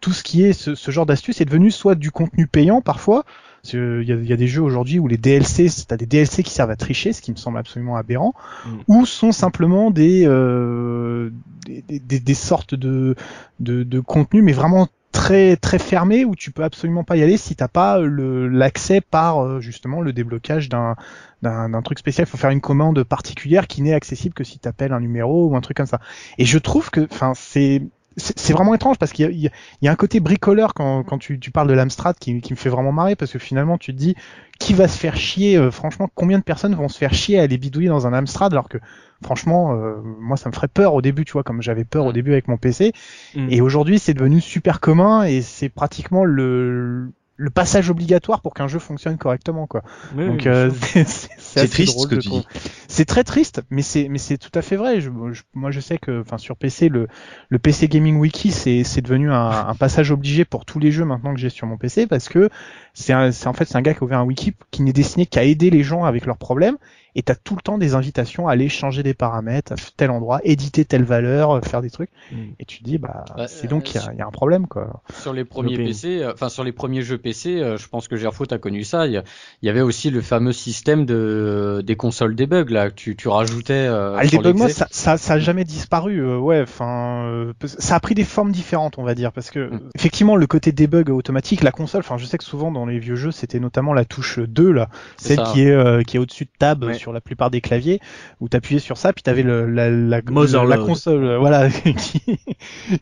tout 0.00 0.12
ce 0.12 0.22
qui 0.22 0.44
est 0.44 0.52
ce, 0.52 0.74
ce 0.74 0.90
genre 0.90 1.06
d'astuce 1.06 1.40
est 1.40 1.44
devenu 1.44 1.70
soit 1.70 1.94
du 1.94 2.10
contenu 2.10 2.46
payant 2.46 2.80
parfois. 2.80 3.24
Parce 3.62 3.72
que 3.72 4.02
Il 4.02 4.08
y, 4.08 4.12
a, 4.12 4.16
il 4.16 4.26
y 4.26 4.32
a 4.32 4.36
des 4.36 4.48
jeux 4.48 4.62
aujourd'hui 4.62 4.98
où 4.98 5.06
les 5.06 5.16
DLC, 5.16 5.68
t'as 5.86 5.96
des 5.96 6.06
DLC 6.06 6.42
qui 6.42 6.50
servent 6.52 6.70
à 6.70 6.76
tricher, 6.76 7.12
ce 7.12 7.22
qui 7.22 7.30
me 7.30 7.36
semble 7.36 7.58
absolument 7.58 7.96
aberrant, 7.96 8.34
Mm. 8.66 8.70
ou 8.88 9.06
sont 9.06 9.32
simplement 9.32 9.90
des, 9.90 10.24
euh, 10.26 11.30
des, 11.66 12.00
des- 12.00 12.20
des, 12.20 12.34
sortes 12.34 12.74
de, 12.74 13.14
de, 13.60 13.82
de 13.84 14.00
contenus, 14.00 14.42
mais 14.42 14.52
vraiment 14.52 14.88
très 15.12 15.56
très 15.56 15.78
fermés 15.78 16.24
où 16.24 16.34
tu 16.34 16.50
peux 16.52 16.64
absolument 16.64 17.04
pas 17.04 17.16
y 17.18 17.22
aller 17.22 17.36
si 17.36 17.54
t'as 17.54 17.68
pas 17.68 17.98
l'accès 18.00 19.00
par 19.02 19.44
euh, 19.44 19.60
justement 19.60 20.00
le 20.00 20.12
déblocage 20.14 20.68
d'un 20.70 20.96
d'un 21.42 21.68
d'un 21.68 21.82
truc 21.82 21.98
spécial. 21.98 22.26
Il 22.26 22.30
faut 22.30 22.38
faire 22.38 22.50
une 22.50 22.60
commande 22.62 23.02
particulière 23.04 23.66
qui 23.68 23.82
n'est 23.82 23.92
accessible 23.94 24.34
que 24.34 24.42
si 24.44 24.58
t'appelles 24.58 24.92
un 24.92 25.00
numéro 25.00 25.48
ou 25.48 25.56
un 25.56 25.60
truc 25.60 25.76
comme 25.76 25.86
ça. 25.86 26.00
Et 26.38 26.44
je 26.46 26.58
trouve 26.58 26.90
que, 26.90 27.06
enfin, 27.12 27.32
c'est 27.36 27.82
c'est 28.16 28.52
vraiment 28.52 28.74
étrange 28.74 28.98
parce 28.98 29.12
qu'il 29.12 29.30
y 29.38 29.46
a, 29.46 29.50
y 29.80 29.88
un 29.88 29.94
côté 29.94 30.20
bricoleur 30.20 30.74
quand, 30.74 31.02
quand 31.04 31.18
tu, 31.18 31.38
tu 31.38 31.50
parles 31.50 31.68
de 31.68 31.74
l'Amstrad 31.74 32.16
qui, 32.18 32.40
qui 32.40 32.52
me 32.52 32.58
fait 32.58 32.68
vraiment 32.68 32.92
marrer 32.92 33.16
parce 33.16 33.32
que 33.32 33.38
finalement 33.38 33.78
tu 33.78 33.92
te 33.92 33.98
dis 33.98 34.14
qui 34.58 34.74
va 34.74 34.86
se 34.88 34.98
faire 34.98 35.16
chier 35.16 35.56
euh, 35.56 35.70
franchement 35.70 36.08
combien 36.14 36.38
de 36.38 36.44
personnes 36.44 36.74
vont 36.74 36.88
se 36.88 36.98
faire 36.98 37.14
chier 37.14 37.38
à 37.38 37.42
aller 37.42 37.58
bidouiller 37.58 37.88
dans 37.88 38.06
un 38.06 38.12
Amstrad 38.12 38.52
alors 38.52 38.68
que 38.68 38.78
franchement 39.22 39.74
euh, 39.74 39.96
moi 40.02 40.36
ça 40.36 40.48
me 40.48 40.54
ferait 40.54 40.68
peur 40.68 40.94
au 40.94 41.02
début 41.02 41.24
tu 41.24 41.32
vois 41.32 41.42
comme 41.42 41.62
j'avais 41.62 41.84
peur 41.84 42.06
au 42.06 42.12
début 42.12 42.32
avec 42.32 42.48
mon 42.48 42.56
PC 42.56 42.92
Mm. 43.34 43.48
et 43.50 43.60
aujourd'hui 43.60 43.98
c'est 43.98 44.14
devenu 44.14 44.40
super 44.40 44.80
commun 44.80 45.24
et 45.24 45.42
c'est 45.42 45.68
pratiquement 45.68 46.24
le 46.24 47.12
le 47.42 47.50
passage 47.50 47.90
obligatoire 47.90 48.40
pour 48.40 48.54
qu'un 48.54 48.68
jeu 48.68 48.78
fonctionne 48.78 49.18
correctement 49.18 49.66
quoi. 49.66 49.82
Oui, 50.10 50.24
Donc 50.26 50.42
oui, 50.44 50.46
euh, 50.46 50.70
c'est 50.92 51.04
c'est- 51.08 51.28
c'est 51.38 51.60
assez 51.60 51.68
triste 51.68 51.92
drôle, 51.92 52.04
ce 52.04 52.14
que 52.14 52.16
je 52.16 52.20
tu 52.20 52.28
trouve. 52.28 52.42
dis. 52.42 52.46
C'est 52.88 53.04
très 53.04 53.24
triste, 53.24 53.62
mais 53.70 53.82
c'est 53.82 54.08
mais 54.08 54.18
c'est 54.18 54.38
tout 54.38 54.56
à 54.56 54.62
fait 54.62 54.76
vrai. 54.76 55.00
Je, 55.00 55.10
je- 55.32 55.42
moi 55.54 55.70
je 55.70 55.80
sais 55.80 55.98
que 55.98 56.20
enfin 56.20 56.38
sur 56.38 56.56
PC 56.56 56.88
le 56.88 57.08
le 57.48 57.58
PC 57.58 57.88
Gaming 57.88 58.16
Wiki 58.18 58.52
c'est 58.52 58.84
c'est 58.84 59.00
devenu 59.02 59.30
un, 59.30 59.66
un 59.68 59.74
passage 59.74 60.10
obligé 60.10 60.44
pour 60.44 60.64
tous 60.64 60.78
les 60.78 60.90
jeux 60.92 61.04
maintenant 61.04 61.34
que 61.34 61.40
j'ai 61.40 61.50
sur 61.50 61.66
mon 61.66 61.76
PC 61.76 62.06
parce 62.06 62.28
que 62.28 62.48
c'est 62.94 63.12
un- 63.12 63.32
c'est 63.32 63.46
en 63.48 63.52
fait 63.52 63.64
c'est 63.66 63.76
un 63.76 63.82
gars 63.82 63.94
qui 63.94 64.00
a 64.00 64.04
ouvert 64.04 64.18
un 64.20 64.24
wiki 64.24 64.54
qui 64.70 64.82
n'est 64.82 64.92
destiné 64.92 65.26
qu'à 65.26 65.44
aider 65.44 65.70
les 65.70 65.82
gens 65.82 66.04
avec 66.04 66.26
leurs 66.26 66.38
problèmes 66.38 66.76
et 67.14 67.22
t'as 67.22 67.34
tout 67.34 67.54
le 67.56 67.62
temps 67.62 67.78
des 67.78 67.94
invitations 67.94 68.48
à 68.48 68.52
aller 68.52 68.68
changer 68.68 69.02
des 69.02 69.14
paramètres 69.14 69.72
à 69.72 69.76
tel 69.96 70.10
endroit, 70.10 70.40
éditer 70.44 70.84
telle 70.84 71.04
valeur, 71.04 71.50
euh, 71.50 71.60
faire 71.60 71.82
des 71.82 71.90
trucs 71.90 72.10
Mm. 72.30 72.36
et 72.60 72.64
tu 72.64 72.78
te 72.78 72.84
dis 72.84 72.98
bah 72.98 73.24
c'est 73.48 73.66
donc 73.68 73.84
euh, 73.86 73.90
il 73.94 73.94
y 73.96 73.98
a, 73.98 74.12
il 74.12 74.18
y 74.18 74.22
a 74.22 74.26
un 74.26 74.30
problème 74.30 74.66
quoi. 74.66 75.02
Sur 75.20 75.32
les 75.32 75.44
premiers. 75.44 75.76
PC, 75.76 76.22
euh, 76.22 76.32
enfin 76.32 76.48
sur 76.48 76.64
les 76.64 76.72
premiers 76.72 77.02
jeux 77.02 77.18
PC, 77.18 77.60
euh, 77.60 77.76
je 77.76 77.88
pense 77.88 78.08
que 78.08 78.16
Gerfo 78.16 78.44
a 78.50 78.58
connu 78.58 78.84
ça. 78.84 79.06
Il 79.06 79.22
y, 79.62 79.68
avait 79.68 79.80
aussi 79.80 80.10
le 80.10 80.20
fameux 80.22 80.52
système 80.52 81.04
de 81.04 81.82
des 81.84 81.96
consoles 81.96 82.34
debug 82.34 82.70
là 82.70 82.90
que 82.90 82.94
tu, 82.94 83.16
tu 83.16 83.28
rajoutais. 83.28 83.72
Euh, 83.74 84.16
Ah, 84.18 84.24
le 84.24 84.30
debug 84.30 84.56
l'exé. 84.58 84.72
ça, 84.72 84.86
ça, 84.90 85.16
ça 85.18 85.34
a 85.34 85.38
jamais 85.38 85.64
disparu. 85.64 86.18
euh, 86.20 86.38
ouais, 86.38 86.62
enfin, 86.62 87.24
euh, 87.26 87.52
ça 87.64 87.96
a 87.96 88.00
pris 88.00 88.14
des 88.14 88.24
formes 88.24 88.52
différentes, 88.52 88.98
on 88.98 89.02
va 89.04 89.14
dire, 89.14 89.32
parce 89.32 89.50
que 89.50 89.70
Mm. 89.72 89.80
effectivement, 89.94 90.36
le 90.36 90.46
côté 90.46 90.72
debug 90.72 91.10
automatique, 91.10 91.62
la 91.62 91.72
console. 91.72 92.00
Enfin, 92.00 92.16
je 92.18 92.24
sais 92.26 92.38
que 92.38 92.44
souvent 92.44 92.70
dans 92.72 92.86
les 92.86 92.98
vieux 92.98 93.16
jeux, 93.16 93.30
c'était 93.32 93.60
notamment 93.60 93.92
la 93.94 94.04
touche 94.04 94.38
2 94.38 94.70
là, 94.72 94.88
celle 95.16 95.36
ça. 95.38 95.50
qui 95.52 95.62
est 95.62 95.70
euh, 95.70 96.02
qui 96.02 96.16
est 96.16 96.20
au-dessus 96.20 96.44
de 96.44 96.50
tab 96.58 96.84
Ouais. 96.84 96.94
Sur 97.02 97.12
la 97.12 97.20
plupart 97.20 97.50
des 97.50 97.60
claviers, 97.60 98.00
où 98.40 98.48
t'appuyais 98.48 98.80
sur 98.80 98.96
ça, 98.96 99.12
puis 99.12 99.22
t'avais 99.22 99.42
le 99.42 99.66
la 99.66 99.90
la, 99.90 100.20
Motherload. 100.30 100.78
la 100.78 100.84
console, 100.86 101.24
euh, 101.24 101.38
voilà, 101.38 101.68
qui 101.96 102.22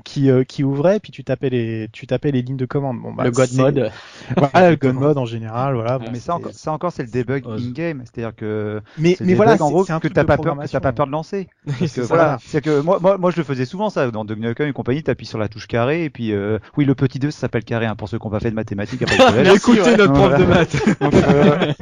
qui 0.05 0.31
euh, 0.31 0.43
qui 0.45 0.65
ouvrait, 0.65 1.01
puis 1.01 1.13
tu 1.13 1.23
tapais 1.25 1.51
les 1.51 1.89
tu 1.93 2.07
tapais 2.07 2.31
les 2.31 2.43
lignes 2.43 2.57
de 2.57 2.67
commande. 2.67 2.99
Bon, 3.01 3.13
bah, 3.13 3.25
le 3.25 3.31
God 3.31 3.53
mode. 3.55 3.91
Voilà, 4.37 4.71
le 4.71 4.77
God 4.77 4.95
mode 4.95 5.19
en 5.19 5.25
général, 5.27 5.75
voilà. 5.75 5.99
bon, 5.99 6.05
Ouais, 6.07 6.11
Mais 6.13 6.19
ça 6.21 6.35
encore, 6.35 6.53
ça 6.53 6.73
encore 6.73 6.93
c'est 6.93 7.03
le 7.03 7.09
debug 7.11 7.47
Ose. 7.47 7.63
in-game, 7.67 8.03
c'est-à-dire 8.05 8.35
que 8.35 8.81
mais 8.99 9.17
mais 9.21 9.35
voilà, 9.35 9.53
en 9.55 9.57
c'est- 9.57 9.65
gros 9.73 9.85
c'est 9.85 9.93
un 9.93 9.97
que 9.99 10.07
truc 10.09 10.15
t'as 10.15 10.25
pas 10.25 10.39
peur, 10.39 10.57
que 10.59 10.67
t'as 10.67 10.81
pas 10.81 10.93
peur 10.93 11.07
de 11.07 11.13
lancer. 11.13 11.49
Parce 11.79 11.93
que 11.93 12.01
voilà, 12.03 12.39
c'est 12.45 12.63
que 12.63 12.81
moi, 12.81 12.99
moi, 13.01 13.19
moi 13.19 13.31
je 13.31 13.37
le 13.37 13.45
faisais 13.45 13.65
souvent 13.65 13.91
ça 13.91 14.11
dans 14.11 14.25
Duck 14.25 14.39
Nukem 14.39 14.69
et 14.69 14.73
compagnie, 14.73 15.03
t'appuies 15.03 15.27
sur 15.27 15.39
la 15.39 15.49
touche 15.49 15.67
carré 15.67 16.05
et 16.05 16.11
puis 16.11 16.33
euh, 16.33 16.59
oui 16.77 16.85
le 16.85 16.95
petit 16.95 17.19
2 17.19 17.31
ça 17.31 17.41
s'appelle 17.41 17.65
carré 17.65 17.87
hein, 17.87 17.97
pour 17.97 18.09
ceux 18.09 18.19
qui 18.19 18.27
n'ont 18.27 18.31
pas 18.31 18.41
fait 18.41 18.51
de 18.51 18.55
mathématiques 18.57 19.03
après 19.03 19.17
le 19.19 19.25
collège. 19.25 19.55
Écoutez 19.57 19.97
notre 19.97 20.13
prof 20.13 20.39
de 20.39 20.45
maths. 20.45 21.01
Donc, 21.01 21.15
euh, 21.15 21.73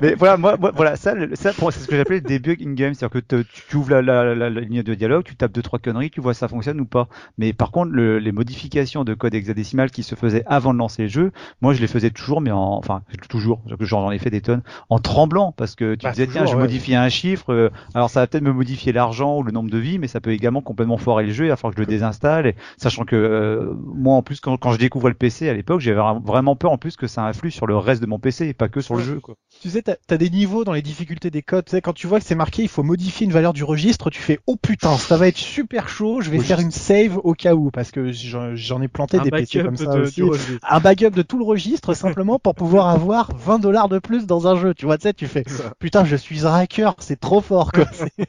mais 0.00 0.14
voilà, 0.14 0.36
moi, 0.36 0.56
moi, 0.58 0.72
voilà, 0.74 0.96
ça, 0.96 1.14
ça, 1.34 1.52
c'est 1.70 1.80
ce 1.80 1.88
que 1.88 1.96
j'appelais 1.96 2.16
le 2.16 2.22
debug 2.22 2.62
in-game, 2.62 2.94
c'est-à-dire 2.94 3.12
que 3.12 3.18
te- 3.26 3.42
tu 3.42 3.76
ouvres 3.76 3.90
la, 3.90 4.02
la, 4.02 4.34
la, 4.34 4.50
la 4.50 4.60
ligne 4.60 4.82
de 4.82 4.94
dialogue, 4.94 5.24
tu 5.24 5.36
tapes 5.36 5.52
deux 5.52 5.62
trois 5.62 5.78
conneries, 5.78 6.10
tu 6.10 6.20
vois 6.20 6.34
si 6.34 6.40
ça 6.40 6.48
fonctionne 6.48 6.80
ou 6.80 6.86
pas. 6.86 7.08
Mais 7.38 7.52
par 7.52 7.70
contre, 7.70 7.92
le- 7.92 8.18
les 8.18 8.32
modifications 8.32 9.04
de 9.04 9.14
code 9.14 9.34
hexadécimal 9.34 9.90
qui 9.90 10.02
se 10.02 10.14
faisaient 10.14 10.42
avant 10.46 10.72
de 10.74 10.78
lancer 10.78 11.02
le 11.02 11.08
jeu, 11.08 11.32
moi 11.60 11.74
je 11.74 11.80
les 11.80 11.86
faisais 11.86 12.10
toujours, 12.10 12.40
mais 12.40 12.50
en, 12.50 12.58
enfin 12.78 13.02
toujours, 13.28 13.62
que 13.78 13.84
j'en 13.84 14.10
ai 14.10 14.18
fait 14.18 14.30
des 14.30 14.40
tonnes, 14.40 14.62
en 14.88 14.98
tremblant, 14.98 15.52
parce 15.52 15.74
que 15.74 15.94
tu 15.94 16.04
Bah, 16.04 16.12
disais 16.12 16.26
tiens, 16.26 16.46
je 16.46 16.54
ouais. 16.54 16.62
modifie 16.62 16.94
un 16.94 17.08
chiffre, 17.08 17.52
euh, 17.52 17.70
alors 17.94 18.10
ça 18.10 18.20
va 18.20 18.26
peut-être 18.26 18.42
me 18.44 18.52
modifier 18.52 18.92
l'argent 18.92 19.38
ou 19.38 19.42
le 19.42 19.52
nombre 19.52 19.70
de 19.70 19.78
vies, 19.78 19.98
mais 19.98 20.08
ça 20.08 20.20
peut 20.20 20.30
également 20.32 20.62
complètement 20.62 20.96
foirer 20.96 21.26
le 21.26 21.32
jeu, 21.32 21.44
il 21.46 21.48
va 21.48 21.56
falloir 21.56 21.74
que 21.74 21.78
je 21.78 21.82
le 21.82 21.86
désinstalle, 21.86 22.46
et, 22.46 22.54
sachant 22.78 23.04
que 23.04 23.16
euh, 23.16 23.72
moi 23.94 24.14
en 24.16 24.22
plus 24.22 24.40
quand, 24.40 24.56
quand 24.56 24.72
je 24.72 24.78
découvrais 24.78 25.10
le 25.10 25.16
PC 25.16 25.48
à 25.48 25.54
l'époque, 25.54 25.80
j'avais 25.80 26.00
vra- 26.00 26.22
vraiment 26.24 26.56
peur 26.56 26.72
en 26.72 26.78
plus 26.78 26.96
que 26.96 27.06
ça 27.06 27.24
influe 27.24 27.50
sur 27.50 27.66
le 27.66 27.76
reste 27.76 28.00
de 28.02 28.06
mon 28.06 28.18
PC 28.18 28.46
et 28.48 28.54
pas 28.54 28.68
que 28.68 28.80
sur 28.80 28.96
le 28.96 29.02
jeu. 29.02 29.20
Quoi. 29.20 29.36
Tu 29.60 29.70
sais, 29.70 29.82
t'as 29.82 29.94
as 30.10 30.16
des 30.18 30.28
niveaux 30.30 30.64
dans 30.64 30.72
les 30.72 30.82
difficultés 30.82 31.30
des 31.30 31.42
codes. 31.52 31.64
Tu 31.66 31.70
sais, 31.72 31.80
quand 31.80 31.92
tu 31.92 32.06
vois 32.06 32.18
que 32.18 32.24
c'est 32.24 32.34
marqué, 32.34 32.62
il 32.62 32.68
faut 32.68 32.82
modifier 32.82 33.26
une 33.26 33.32
valeur 33.32 33.52
du 33.52 33.64
registre, 33.64 34.10
tu 34.10 34.20
fais 34.20 34.40
oh 34.46 34.56
putain, 34.56 34.96
ça 34.96 35.16
va 35.16 35.28
être 35.28 35.36
super 35.36 35.88
chaud. 35.88 36.20
Je 36.20 36.30
vais 36.30 36.38
Oui. 36.38 36.44
faire 36.44 36.60
une 36.60 36.70
save 36.70 37.18
au 37.22 37.34
cas 37.34 37.54
où 37.54 37.70
parce 37.70 37.90
que 37.90 38.10
j'en 38.12 38.80
ai 38.82 38.88
planté 38.88 39.18
Un 39.18 39.22
des 39.22 39.30
PC 39.30 39.62
comme 39.62 39.76
ça 39.76 39.86
de- 39.86 40.00
aussi. 40.02 40.22
Un 40.68 40.80
backup 40.80 41.10
de 41.10 41.22
tout 41.22 41.38
le 41.38 41.44
registre 41.44 41.94
simplement 41.94 42.38
pour 42.38 42.54
pouvoir 42.54 42.88
avoir 42.88 43.30
20 43.36 43.58
dollars 43.58 43.88
de 43.88 43.98
plus 43.98 44.26
dans 44.26 44.46
un 44.48 44.56
jeu. 44.56 44.74
Tu 44.74 44.86
vois, 44.86 44.96
tu 44.98 45.02
sais, 45.02 45.12
tu 45.14 45.26
fais 45.26 45.44
putain, 45.78 46.04
je 46.04 46.16
suis 46.16 46.46
un 46.46 46.54
hacker, 46.54 46.94
c'est 46.98 47.20
trop 47.20 47.40
fort 47.40 47.72
quoi. 47.72 47.84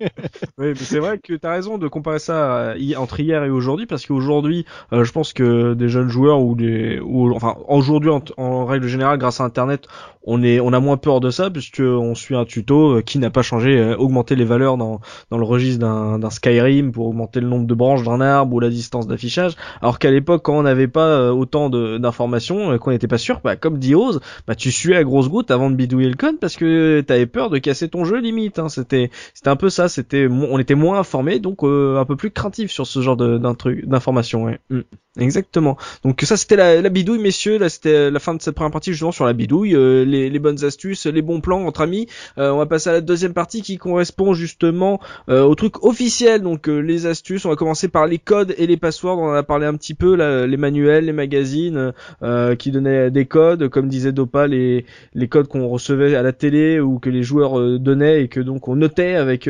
Oui, 0.58 0.68
mais 0.70 0.76
c'est 0.76 1.00
vrai 1.00 1.18
que 1.20 1.34
t'as 1.34 1.52
raison 1.52 1.78
de 1.78 1.88
comparer 1.88 2.20
ça 2.20 2.72
à 2.72 2.76
hi- 2.78 2.96
entre 2.96 3.20
hier 3.20 3.44
et 3.44 3.50
aujourd'hui, 3.50 3.86
parce 3.86 4.06
qu'aujourd'hui, 4.06 4.66
euh, 4.92 5.04
je 5.04 5.12
pense 5.12 5.34
que 5.34 5.74
des 5.74 5.90
jeunes 5.90 6.10
joueurs 6.10 6.42
ou 6.42 6.56
des, 6.56 7.00
ou 7.00 7.34
enfin 7.36 7.56
aujourd'hui 7.68 8.10
en, 8.10 8.22
en 8.38 8.66
règle 8.66 8.88
générale, 8.88 9.18
grâce 9.18 9.42
à 9.42 9.46
Internet, 9.46 9.88
on 10.26 10.44
est, 10.44 10.60
on 10.60 10.74
a 10.74 10.80
moins 10.80 10.98
peur 10.98 11.20
de 11.20 11.30
ça 11.30 11.50
puisque 11.50 11.82
on 11.82 12.16
suit 12.16 12.36
un 12.36 12.46
tuto 12.46 12.98
euh, 12.98 13.02
qui 13.02 13.20
n'a 13.20 13.30
pas 13.30 13.42
changé, 13.42 13.78
euh, 13.78 13.96
augmenter 13.96 14.36
les 14.36 14.46
valeurs 14.46 14.78
dans 14.78 15.02
dans 15.30 15.38
le 15.38 15.44
registre 15.44 15.80
d'un 15.80 16.30
Skyrim 16.30 16.92
pour 16.92 17.08
augmenter 17.08 17.40
le 17.40 17.48
nombre 17.48 17.68
de 17.68 17.74
branches 17.74 18.04
d'un 18.04 18.22
arbre 18.22 18.56
ou 18.56 18.60
la 18.60 18.70
distance 18.70 19.08
d'affichage, 19.08 19.54
alors 19.82 20.00
qu'à 20.00 20.12
l'époque 20.12 20.44
quand 20.44 20.58
on 20.58 20.64
n'avait 20.64 20.88
pas 20.88 21.08
euh, 21.08 21.32
autant 21.32 21.70
d'informations, 21.70 22.72
euh, 22.72 22.78
qu'on 22.78 22.92
n'était 22.92 23.08
pas 23.08 23.18
sûr, 23.18 23.42
bah 23.44 23.56
comme 23.56 23.80
dit 23.80 23.96
Oz, 23.96 24.20
bah 24.48 24.56
tu 24.56 24.72
suais 24.72 24.96
à 24.96 25.04
grosses 25.04 25.30
gouttes 25.30 25.52
avant 25.52 25.70
de 25.70 25.76
bidouiller 25.76 26.10
le 26.10 26.16
code 26.16 26.40
parce 26.40 26.56
que 26.56 27.02
t'avais 27.02 27.26
peur 27.26 27.50
de 27.50 27.58
casser 27.58 27.90
ton 27.90 28.06
jeu 28.06 28.20
limite. 28.20 28.60
Hein, 28.60 28.70
c'était 28.70 29.10
c'était 29.34 29.50
un 29.50 29.56
peu 29.56 29.70
ça, 29.70 29.90
c'était 29.90 30.28
on 30.28 30.60
était 30.60 30.76
moins 30.76 31.00
informé 31.00 31.40
donc 31.40 31.64
euh, 31.64 32.00
un 32.00 32.06
peu 32.06 32.16
plus 32.16 32.32
craintif 32.32 32.72
sur 32.72 32.88
ce 32.88 33.02
genre 33.02 33.18
d'un 33.18 33.56
truc 33.56 33.86
d'information 33.86 34.44
ouais. 34.44 34.60
Mm. 34.70 34.82
Exactement. 35.20 35.78
Donc 36.04 36.22
ça 36.22 36.38
c'était 36.38 36.56
la, 36.56 36.82
la 36.82 36.90
bidouille 36.90 37.20
messieurs, 37.20 37.60
là 37.60 37.70
c'était 37.70 38.10
la 38.10 38.20
fin 38.20 38.34
de 38.34 38.42
cette 38.42 38.56
première 38.56 38.72
partie 38.72 38.92
justement 38.92 39.12
sur 39.12 39.26
la 39.26 39.34
bidouille, 39.34 39.76
les, 40.14 40.40
bonnes 40.40 40.64
astuces, 40.64 41.06
les 41.06 41.22
bons 41.22 41.42
plans 41.42 41.66
entre 41.66 41.82
amis. 41.82 42.08
Euh, 42.38 42.52
on 42.52 42.58
va 42.58 42.66
passer 42.66 42.90
à 42.90 42.94
la 42.94 43.02
deuxième 43.02 43.34
partie 43.34 43.62
qui 43.62 43.78
correspond 43.78 44.34
justement 44.34 45.00
euh, 45.30 45.44
au 45.44 45.56
truc 45.56 45.84
officiel, 45.84 46.42
donc 46.42 46.68
euh, 46.68 46.80
les 46.80 47.06
astuces. 47.06 47.46
On 47.46 47.50
va 47.50 47.56
commencer 47.56 47.88
par 47.88 48.08
les 48.08 48.20
codes 48.20 48.54
et 48.58 48.68
les 48.68 48.78
passwords. 48.78 49.20
On 49.20 49.30
en 49.30 49.34
a 49.34 49.44
parlé 49.44 49.66
un 49.66 49.76
petit 49.76 49.94
peu 49.94 50.16
les 50.16 50.58
manuels, 50.58 51.06
les 51.06 51.14
magazines 51.14 51.94
euh, 52.22 52.56
qui 52.56 52.72
donnaient 52.72 53.12
des 53.12 53.26
codes, 53.26 53.70
comme 53.70 53.88
disait 53.88 54.12
Dopa, 54.12 54.48
les 54.48 54.86
les 55.14 55.28
codes 55.28 55.48
qu'on 55.48 55.68
recevait 55.68 56.16
à 56.16 56.22
la 56.22 56.34
télé 56.34 56.80
ou 56.80 57.00
que 57.00 57.10
les 57.10 57.24
joueurs 57.24 57.80
donnaient 57.80 58.24
et 58.24 58.28
que 58.28 58.40
donc 58.40 58.68
on 58.68 58.76
notait 58.76 59.16
avec 59.16 59.48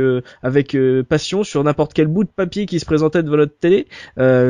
passion 1.09 1.43
sur 1.43 1.63
n'importe 1.63 1.93
quel 1.93 2.07
bout 2.07 2.23
de 2.23 2.29
papier 2.29 2.65
qui 2.65 2.79
se 2.79 2.85
présentait 2.85 3.23
devant 3.23 3.37
notre 3.37 3.57
télé. 3.57 3.87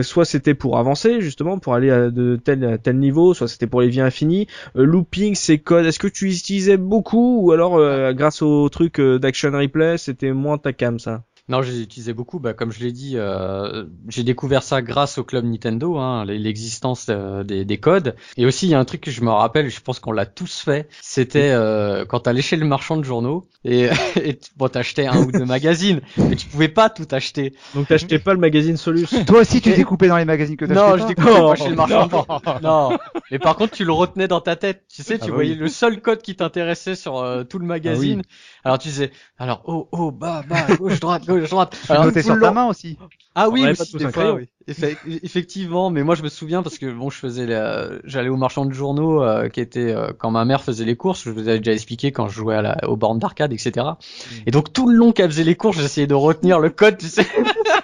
Soit 0.04 0.26
c'était 0.26 0.54
pour 0.54 0.78
avancer 0.78 1.22
justement 1.22 1.58
pour 1.60 1.74
aller 1.74 1.92
à 1.92 2.10
de 2.10 2.36
tel 2.36 2.80
à 2.86 2.94
niveau, 2.94 3.34
soit 3.34 3.48
c'était 3.48 3.68
pour 3.68 3.82
les 3.82 3.90
vies 3.90 4.02
infinies. 4.02 4.48
Looping, 4.76 5.36
ces 5.36 5.60
codes, 5.60 5.86
est-ce 5.86 6.00
que 6.04 6.08
tu 6.10 6.30
utilisais 6.30 6.76
beaucoup 6.76 7.40
ou 7.42 7.52
alors 7.54 7.78
euh, 7.78 8.12
grâce 8.12 8.42
au 8.42 8.68
truc 8.68 9.00
euh, 9.00 9.20
d'action 9.20 9.52
replay, 9.52 9.98
c'était 9.98 10.34
moins 10.34 10.58
ta 10.58 10.74
cam 10.74 11.00
ça? 11.00 11.24
Non, 11.50 11.62
je 11.62 11.72
les 11.72 11.82
utilisais 11.82 12.14
beaucoup. 12.14 12.40
Bah, 12.40 12.54
comme 12.54 12.72
je 12.72 12.80
l'ai 12.80 12.94
dit, 12.94 13.14
euh, 13.18 13.86
j'ai 14.08 14.24
découvert 14.24 14.64
ça 14.64 14.82
grâce 14.82 15.18
au 15.18 15.26
club 15.26 15.44
Nintendo, 15.44 15.98
hein, 15.98 16.24
l'existence 16.26 17.08
euh, 17.10 17.44
des, 17.44 17.66
des 17.66 17.78
codes. 17.80 18.16
Et 18.38 18.46
aussi, 18.46 18.68
il 18.68 18.70
y 18.70 18.74
a 18.76 18.80
un 18.80 18.86
truc 18.86 19.02
que 19.02 19.12
je 19.12 19.22
me 19.22 19.30
rappelle, 19.30 19.70
je 19.70 19.82
pense 19.82 20.00
qu'on 20.00 20.14
l'a 20.14 20.26
tous 20.26 20.60
fait. 20.62 20.88
C'était 21.02 21.50
euh, 21.52 22.06
quand 22.06 22.22
t'allais 22.22 22.42
chez 22.42 22.56
le 22.56 22.66
marchand 22.66 22.96
de 22.96 23.04
journaux 23.04 23.50
et, 23.66 23.90
et 24.24 24.38
tu- 24.38 24.52
bon, 24.56 24.70
t'achetais 24.70 25.06
un 25.06 25.20
ou 25.20 25.34
deux 25.34 25.44
magazines, 25.46 26.00
mais 26.30 26.38
tu 26.38 26.48
pouvais 26.48 26.70
pas 26.70 26.90
tout 26.90 27.08
acheter. 27.12 27.54
Donc 27.74 27.90
t'achetais 27.90 28.20
pas 28.20 28.34
le 28.34 28.40
magazine 28.40 28.78
Solus 28.78 29.08
Toi 29.28 29.42
aussi, 29.42 29.60
tu 29.60 29.74
découpais 29.74 30.08
dans 30.08 30.18
les 30.18 30.26
magazines 30.26 30.56
que 30.56 30.64
Non, 30.66 30.76
t'achetais 30.76 30.92
je 30.94 30.98
pas 31.00 31.06
découvrais 31.08 31.46
pas 31.46 31.56
chez 31.56 31.70
le 31.70 31.76
marchand 31.76 32.06
de 32.06 32.12
journaux. 32.12 32.60
Non, 32.62 32.98
mais 33.32 33.40
par 33.40 33.58
contre, 33.58 33.74
tu 33.76 33.84
le 33.84 33.92
retenais 33.92 34.28
dans 34.30 34.40
ta 34.42 34.56
tête. 34.56 34.86
Tu 34.88 35.04
sais, 35.04 35.20
tu 35.20 35.26
Ah 35.26 35.28
bah 35.28 35.36
voyais 35.36 35.56
oui. 35.56 35.60
le 35.60 35.68
seul 35.68 36.02
code 36.02 36.22
qui 36.22 36.36
t'intéressait 36.38 36.96
sur 36.96 37.18
euh, 37.18 37.44
tout 37.44 37.60
le 37.60 37.66
magazine. 37.66 38.22
Alors 38.64 38.80
tu 38.80 38.88
disais, 38.88 39.12
alors 39.38 39.62
haut, 39.66 39.90
haut, 39.92 40.12
bas, 40.12 40.44
bas, 40.48 40.68
gauche, 40.78 41.00
droite, 41.00 41.26
gauche, 41.26 41.50
droite. 41.50 41.78
Alors, 41.90 42.12
tout 42.12 42.22
sur 42.22 42.40
ta 42.40 42.52
main 42.52 42.68
aussi. 42.68 42.98
Ah 43.36 43.50
oui, 43.50 43.68
aussi, 43.68 43.98
des 43.98 44.04
fois, 44.04 44.12
crayon. 44.12 44.36
oui. 44.36 44.50
Effe- 44.68 44.98
effectivement, 45.24 45.90
mais 45.90 46.04
moi 46.04 46.16
je 46.16 46.24
me 46.24 46.30
souviens 46.30 46.64
parce 46.64 46.78
que 46.78 46.90
bon, 46.90 47.10
je 47.10 47.18
faisais, 47.18 47.46
la- 47.46 47.90
j'allais 48.06 48.30
au 48.30 48.38
marchand 48.38 48.66
de 48.66 48.72
journaux 48.74 49.22
euh, 49.22 49.50
qui 49.50 49.60
était 49.60 49.92
euh, 49.94 50.14
quand 50.18 50.32
ma 50.32 50.46
mère 50.46 50.64
faisait 50.64 50.86
les 50.86 50.96
courses. 50.96 51.24
Je 51.24 51.32
vous 51.32 51.48
avais 51.50 51.58
déjà 51.58 51.74
expliqué 51.74 52.12
quand 52.14 52.30
je 52.30 52.36
jouais 52.36 52.56
à 52.56 52.62
la, 52.62 52.78
aux 52.88 52.96
bornes 52.96 53.20
d'arcade, 53.20 53.52
etc. 53.52 53.86
Mm. 53.88 54.36
Et 54.46 54.52
donc 54.52 54.72
tout 54.72 54.88
le 54.88 54.96
long 54.96 55.12
qu'elle 55.12 55.30
faisait 55.32 55.44
les 55.44 55.56
courses, 55.56 55.78
j'essayais 55.78 56.08
de 56.08 56.14
retenir 56.14 56.60
le 56.60 56.70
code, 56.70 56.98
tu 56.98 57.08
sais. 57.08 57.26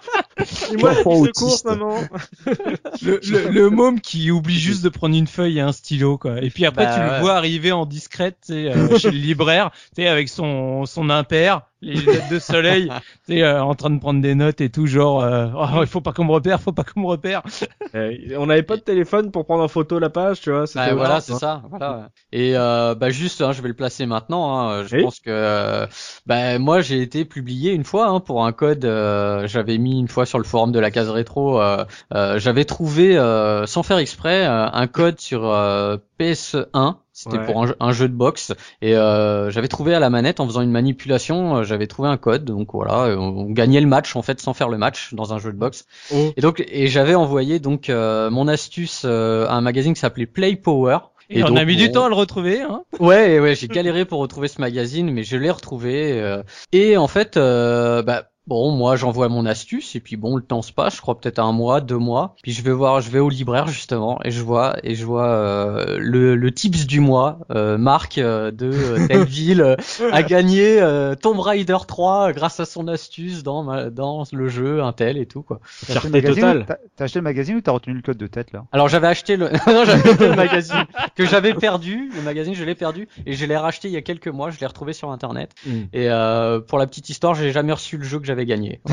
Et 0.69 0.77
moi, 0.77 0.93
la 0.93 1.01
Enfant 1.01 1.11
fiche 1.11 1.21
de 1.21 1.29
autiste. 1.29 1.33
course, 1.33 1.63
maman. 1.65 2.09
le, 3.01 3.19
le, 3.23 3.47
le 3.49 3.69
môme 3.69 3.99
qui 4.01 4.31
oublie 4.31 4.59
juste 4.59 4.83
de 4.83 4.89
prendre 4.89 5.15
une 5.15 5.27
feuille 5.27 5.57
et 5.57 5.61
un 5.61 5.71
stylo 5.71 6.17
quoi. 6.17 6.41
Et 6.41 6.49
puis 6.49 6.65
après 6.65 6.85
Bah, 6.85 6.93
tu 6.93 7.01
le 7.01 7.11
ouais. 7.11 7.19
vois 7.19 7.35
arriver 7.35 7.71
en 7.71 7.85
discrète 7.85 8.37
tu 8.45 8.53
sais, 8.53 8.71
euh, 8.71 8.97
chez 8.97 9.11
le 9.11 9.17
libraire, 9.17 9.71
tu 9.95 10.01
sais 10.03 10.07
avec 10.07 10.29
son 10.29 10.85
son 10.85 11.09
impair, 11.09 11.61
les 11.81 11.93
lunettes 11.95 12.27
de 12.27 12.39
soleil, 12.39 12.89
tu 13.25 13.33
sais 13.35 13.43
euh, 13.43 13.63
en 13.63 13.75
train 13.75 13.89
de 13.89 13.99
prendre 13.99 14.21
des 14.21 14.35
notes 14.35 14.61
et 14.61 14.69
tout 14.69 14.85
genre 14.87 15.23
euh, 15.23 15.47
oh, 15.55 15.81
il 15.81 15.87
faut 15.87 16.01
pas 16.01 16.11
qu'on 16.13 16.25
me 16.25 16.31
repère, 16.31 16.59
faut 16.61 16.71
pas 16.73 16.83
qu'on 16.83 17.01
me 17.01 17.07
repère. 17.07 17.41
Euh, 17.95 18.13
on 18.37 18.45
n'avait 18.45 18.61
pas 18.61 18.75
de 18.77 18.81
téléphone 18.83 19.31
pour 19.31 19.45
prendre 19.45 19.63
en 19.63 19.67
photo 19.67 19.97
la 19.97 20.11
page, 20.11 20.41
tu 20.41 20.51
vois. 20.51 20.65
Bah, 20.75 20.93
voilà, 20.93 21.21
c'est 21.21 21.33
ça. 21.33 21.63
Voilà. 21.71 22.09
Et 22.31 22.55
euh, 22.55 22.93
bah 22.93 23.09
juste, 23.09 23.41
hein, 23.41 23.51
je 23.51 23.63
vais 23.63 23.67
le 23.67 23.73
placer 23.73 24.05
maintenant. 24.05 24.59
Hein, 24.59 24.83
je 24.85 24.97
Oui. 24.97 25.03
pense 25.05 25.19
que 25.19 25.31
euh, 25.31 25.87
bah 26.27 26.59
moi 26.59 26.81
j'ai 26.81 27.01
été 27.01 27.25
publié 27.25 27.73
une 27.73 27.83
fois 27.83 28.07
hein, 28.09 28.19
pour 28.19 28.45
un 28.45 28.51
code. 28.51 28.85
euh, 28.85 29.47
j'avais 29.47 29.79
mis 29.79 29.99
une 29.99 30.07
fois 30.07 30.27
sur 30.27 30.37
le 30.37 30.43
forum 30.43 30.71
de 30.71 30.77
la 30.79 30.91
case 30.91 31.09
rétro. 31.09 31.59
euh, 31.59 31.83
euh, 32.13 32.37
j'avais 32.37 32.65
trouvé 32.65 33.17
euh, 33.17 33.65
sans 33.65 33.81
faire 33.81 33.97
exprès 33.97 34.45
euh, 34.45 34.67
un 34.71 34.85
code 34.85 35.19
sur 35.19 35.45
euh, 35.49 35.97
PS1. 36.19 36.97
C'était 37.21 37.37
Ouais. 37.37 37.45
pour 37.45 37.61
un, 37.61 37.67
jeu- 37.67 37.75
un 37.81 37.91
jeu 37.91 38.07
de 38.07 38.13
boxe 38.13 38.53
et 38.81 38.95
euh, 38.95 39.49
j'avais 39.49 39.67
trouvé 39.67 39.93
à 39.93 39.99
la 39.99 40.09
manette 40.09 40.39
en 40.39 40.47
faisant 40.47 40.61
une 40.61 40.71
manipulation, 40.71 41.57
euh, 41.57 41.63
j'avais 41.63 41.85
trouvé 41.87 42.07
un 42.07 42.15
code. 42.15 42.45
Donc 42.45 42.69
voilà, 42.73 43.07
euh, 43.07 43.17
on, 43.17 43.39
on 43.39 43.51
gagnait 43.51 43.81
le 43.81 43.87
match 43.87 44.15
en 44.15 44.21
fait 44.21 44.39
sans 44.39 44.53
faire 44.53 44.69
le 44.69 44.77
match 44.77 45.13
dans 45.13 45.33
un 45.33 45.37
jeu 45.39 45.51
de 45.51 45.57
boxe. 45.57 45.85
Oh. 46.13 46.31
Et 46.37 46.39
donc 46.41 46.63
et 46.65 46.87
j'avais 46.87 47.15
envoyé 47.15 47.59
donc 47.59 47.89
euh, 47.89 48.29
mon 48.29 48.47
astuce 48.47 49.01
euh, 49.03 49.45
à 49.47 49.55
un 49.55 49.61
magazine 49.61 49.93
qui 49.93 49.99
s'appelait 49.99 50.27
Play 50.27 50.55
Power. 50.55 50.99
Et, 51.29 51.43
on 51.43 51.49
donc, 51.49 51.57
a 51.59 51.65
mis 51.65 51.75
du 51.75 51.91
temps 51.91 52.05
à 52.05 52.09
le 52.09 52.15
retrouver 52.15 52.61
hein. 52.61 52.83
Ouais, 53.01 53.39
ouais, 53.39 53.53
j'ai 53.53 53.67
galéré 53.67 54.05
pour 54.05 54.19
retrouver 54.19 54.47
ce 54.47 54.61
magazine, 54.61 55.11
mais 55.11 55.23
je 55.23 55.35
l'ai 55.37 55.51
retrouvé. 55.51 56.13
euh, 56.21 56.41
et 56.71 56.95
en 56.97 57.07
fait, 57.07 57.35
euh, 57.37 58.01
bah, 58.01 58.29
bon, 58.49 58.71
moi, 58.71 58.95
j'envoie 58.95 59.29
mon 59.29 59.45
astuce, 59.45 59.95
et 59.95 59.99
puis 59.99 60.17
bon, 60.17 60.35
le 60.35 60.41
temps 60.43 60.61
se 60.61 60.73
passe, 60.73 60.95
je 60.97 61.01
crois 61.01 61.19
peut-être 61.19 61.39
un 61.39 61.51
mois, 61.51 61.79
deux 61.81 61.97
mois. 61.97 62.35
Puis 62.43 62.51
je 62.51 62.61
vais 62.63 62.71
voir, 62.71 62.99
je 63.01 63.09
vais 63.09 63.19
au 63.19 63.29
libraire 63.29 63.67
justement, 63.67 64.19
et 64.25 64.31
je 64.31 64.41
vois, 64.41 64.75
et 64.83 64.95
je 64.95 65.05
vois 65.05 65.27
euh, 65.27 65.97
le, 65.99 66.35
le 66.35 66.51
tips 66.51 66.85
du 66.87 66.99
mois, 66.99 67.39
euh, 67.51 67.77
Marc 67.77 68.17
euh, 68.17 68.51
de 68.51 68.71
euh, 68.73 69.07
telle 69.07 69.23
ville 69.23 69.61
euh, 69.61 69.75
a 70.11 70.23
gagné 70.23 70.81
euh, 70.81 71.15
Tomb 71.15 71.39
Raider 71.39 71.77
3 71.87 72.33
grâce 72.33 72.59
à 72.59 72.65
son 72.65 72.87
astuce 72.87 73.43
dans 73.43 73.63
ma, 73.63 73.89
dans 73.89 74.23
le 74.31 74.47
jeu, 74.49 74.81
un 74.81 74.91
tel 74.93 75.17
et 75.17 75.25
tout 75.27 75.43
quoi. 75.43 75.59
T'as 75.87 75.93
acheté, 75.93 76.07
le 76.07 76.11
magazine, 76.13 76.45
ou- 76.61 76.63
t'as- 76.63 76.77
t'as 76.95 77.03
acheté 77.05 77.19
le 77.19 77.23
magazine 77.23 77.55
ou 77.57 77.61
t'as 77.61 77.71
retenu 77.71 77.93
le 77.93 78.01
code 78.01 78.17
de 78.17 78.27
tête 78.27 78.51
là? 78.51 78.65
Alors 78.71 78.87
j'avais 78.89 79.07
acheté 79.07 79.37
le, 79.37 79.49
non, 79.67 79.85
j'avais 79.85 80.09
acheté 80.09 80.27
le 80.27 80.35
magazine 80.35 80.85
que 81.15 81.25
j'avais 81.25 81.53
perdu, 81.53 82.11
le 82.15 82.21
magazine 82.23 82.53
je 82.55 82.63
l'ai 82.63 82.75
perdu 82.75 83.07
et 83.25 83.33
je 83.33 83.45
l'ai 83.45 83.57
racheté 83.57 83.87
il 83.87 83.93
y 83.93 83.97
a 83.97 84.01
quelques 84.01 84.27
mois, 84.27 84.49
je 84.49 84.59
l'ai 84.59 84.65
retrouvé 84.67 84.93
sur 84.93 85.11
internet 85.11 85.51
Mm. 85.65 85.71
et 85.93 86.09
euh, 86.09 86.59
pour 86.61 86.77
la 86.79 86.87
petite 86.87 87.09
histoire, 87.09 87.35
j'ai 87.35 87.51
jamais 87.51 87.73
reçu 87.73 87.97
le 87.97 88.03
jeu 88.03 88.19
que 88.19 88.25
j'avais 88.25 88.38
gagné. 88.45 88.81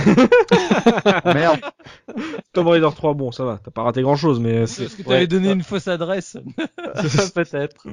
Merde. 1.24 1.60
Tomb 2.52 2.68
Raider 2.68 2.88
3, 2.94 3.14
bon, 3.14 3.32
ça 3.32 3.44
va, 3.44 3.60
t'as 3.62 3.70
pas 3.70 3.82
raté 3.82 4.02
grand 4.02 4.16
chose, 4.16 4.40
mais 4.40 4.66
c'est. 4.66 4.84
Parce 4.84 4.94
que 4.94 5.02
t'avais 5.02 5.18
ouais. 5.20 5.26
donné 5.26 5.50
une 5.50 5.62
fausse 5.62 5.88
adresse. 5.88 6.36
Peut-être. 7.34 7.86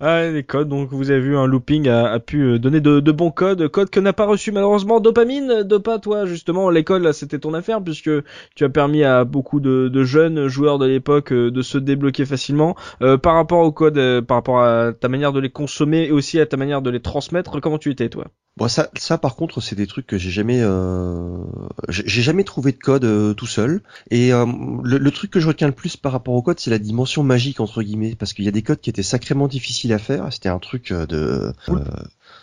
Ah, 0.00 0.28
les 0.28 0.42
codes, 0.42 0.68
donc 0.68 0.90
vous 0.90 1.10
avez 1.10 1.20
vu, 1.20 1.36
un 1.36 1.46
looping 1.46 1.88
a, 1.88 2.12
a 2.12 2.18
pu 2.18 2.42
euh, 2.42 2.58
donner 2.58 2.80
de, 2.80 3.00
de 3.00 3.12
bons 3.12 3.30
codes, 3.30 3.68
codes 3.68 3.90
que 3.90 4.00
n'a 4.00 4.12
pas 4.12 4.26
reçu 4.26 4.52
malheureusement 4.52 5.00
Dopamine, 5.00 5.62
Dopa, 5.62 5.98
toi, 5.98 6.26
justement, 6.26 6.70
l'école, 6.70 7.02
là, 7.02 7.12
c'était 7.12 7.38
ton 7.38 7.54
affaire, 7.54 7.82
puisque 7.82 8.10
tu 8.54 8.64
as 8.64 8.68
permis 8.68 9.04
à 9.04 9.24
beaucoup 9.24 9.60
de, 9.60 9.88
de 9.88 10.04
jeunes 10.04 10.48
joueurs 10.48 10.78
de 10.78 10.86
l'époque 10.86 11.32
euh, 11.32 11.50
de 11.50 11.62
se 11.62 11.78
débloquer 11.78 12.24
facilement. 12.24 12.76
Euh, 13.02 13.18
par 13.18 13.34
rapport 13.34 13.60
aux 13.60 13.72
codes, 13.72 13.98
euh, 13.98 14.22
par 14.22 14.38
rapport 14.38 14.60
à 14.62 14.92
ta 14.92 15.08
manière 15.08 15.32
de 15.32 15.40
les 15.40 15.50
consommer 15.50 16.04
et 16.04 16.12
aussi 16.12 16.40
à 16.40 16.46
ta 16.46 16.56
manière 16.56 16.82
de 16.82 16.90
les 16.90 17.00
transmettre, 17.00 17.60
comment 17.60 17.78
tu 17.78 17.90
étais, 17.90 18.08
toi? 18.08 18.26
Bon, 18.56 18.68
ça, 18.68 18.88
ça 18.96 19.18
par 19.18 19.36
contre, 19.36 19.60
c'est 19.60 19.76
des 19.76 19.86
trucs 19.86 20.06
que 20.06 20.16
j'ai 20.16 20.30
jamais, 20.30 20.60
euh, 20.62 21.44
j'ai 21.90 22.22
jamais 22.22 22.42
trouvé 22.42 22.72
de 22.72 22.78
code 22.78 23.04
euh, 23.04 23.34
tout 23.34 23.46
seul. 23.46 23.82
Et 24.10 24.32
euh, 24.32 24.46
le, 24.82 25.10
truc 25.10 25.30
que 25.30 25.40
je 25.40 25.48
retiens 25.48 25.66
le 25.66 25.74
plus 25.74 25.98
par 25.98 26.12
rapport 26.12 26.32
au 26.32 26.40
code, 26.40 26.58
c'est 26.58 26.70
la 26.70 26.78
dimension 26.78 27.22
magique 27.22 27.60
entre 27.60 27.82
guillemets, 27.82 28.14
parce 28.14 28.32
qu'il 28.32 28.46
y 28.46 28.48
a 28.48 28.52
des 28.52 28.62
codes 28.62 28.80
qui 28.80 28.88
étaient 28.88 29.02
sacrément 29.02 29.46
difficiles 29.46 29.92
à 29.92 29.98
faire. 29.98 30.32
C'était 30.32 30.48
un 30.48 30.58
truc 30.58 30.90
de, 30.90 31.52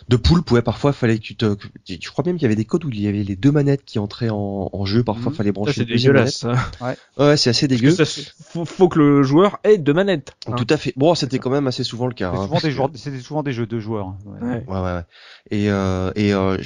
de 0.08 0.16
poulpe, 0.16 0.50
ouais, 0.50 0.60
parfois 0.62 0.92
fallait 0.92 1.16
que 1.18 1.22
tu 1.22 1.34
te, 1.34 1.56
je 1.88 2.10
crois 2.10 2.24
même 2.26 2.36
qu'il 2.36 2.42
y 2.42 2.46
avait 2.46 2.56
des 2.56 2.64
codes 2.66 2.84
où 2.84 2.90
il 2.90 3.00
y 3.00 3.06
avait 3.08 3.22
les 3.22 3.36
deux 3.36 3.50
manettes 3.50 3.84
qui 3.84 3.98
entraient 3.98 4.28
en, 4.30 4.68
en 4.72 4.84
jeu, 4.84 5.02
parfois 5.02 5.30
Mhm. 5.30 5.36
fallait 5.36 5.52
brancher 5.52 5.72
c'est 5.72 5.84
dégueulasse. 5.86 6.38
ça. 6.40 6.48
manette. 6.80 6.98
Ouais, 7.18 7.36
c'est 7.38 7.50
assez 7.50 7.68
dégueu. 7.68 7.94
que 7.94 8.04
ça, 8.04 8.22
faut, 8.44 8.64
faut 8.64 8.88
que 8.88 8.98
le 8.98 9.22
joueur 9.22 9.58
ait 9.64 9.78
deux 9.78 9.94
manettes. 9.94 10.32
hein. 10.46 10.52
Tout 10.56 10.66
à 10.68 10.76
fait. 10.76 10.92
Bon, 10.96 11.14
c'était 11.14 11.38
quand 11.38 11.50
même 11.50 11.66
assez 11.66 11.84
souvent 11.84 12.06
le 12.06 12.14
cas. 12.14 12.30
Hein, 12.30 12.42
souvent, 12.42 12.88
que- 12.88 12.98
c'était 12.98 13.20
souvent 13.20 13.42
des 13.42 13.52
jeux 13.52 13.66
de 13.66 13.80
joueurs. 13.80 14.08
hein. 14.08 14.18
Ouais. 14.26 14.40
Ouais. 14.48 14.64
Ouais, 14.68 14.74
ouais, 14.76 14.82
ouais. 14.94 15.02
Et, 15.50 15.70
euh, 15.70 16.10
et 16.16 16.34
euh, 16.34 16.58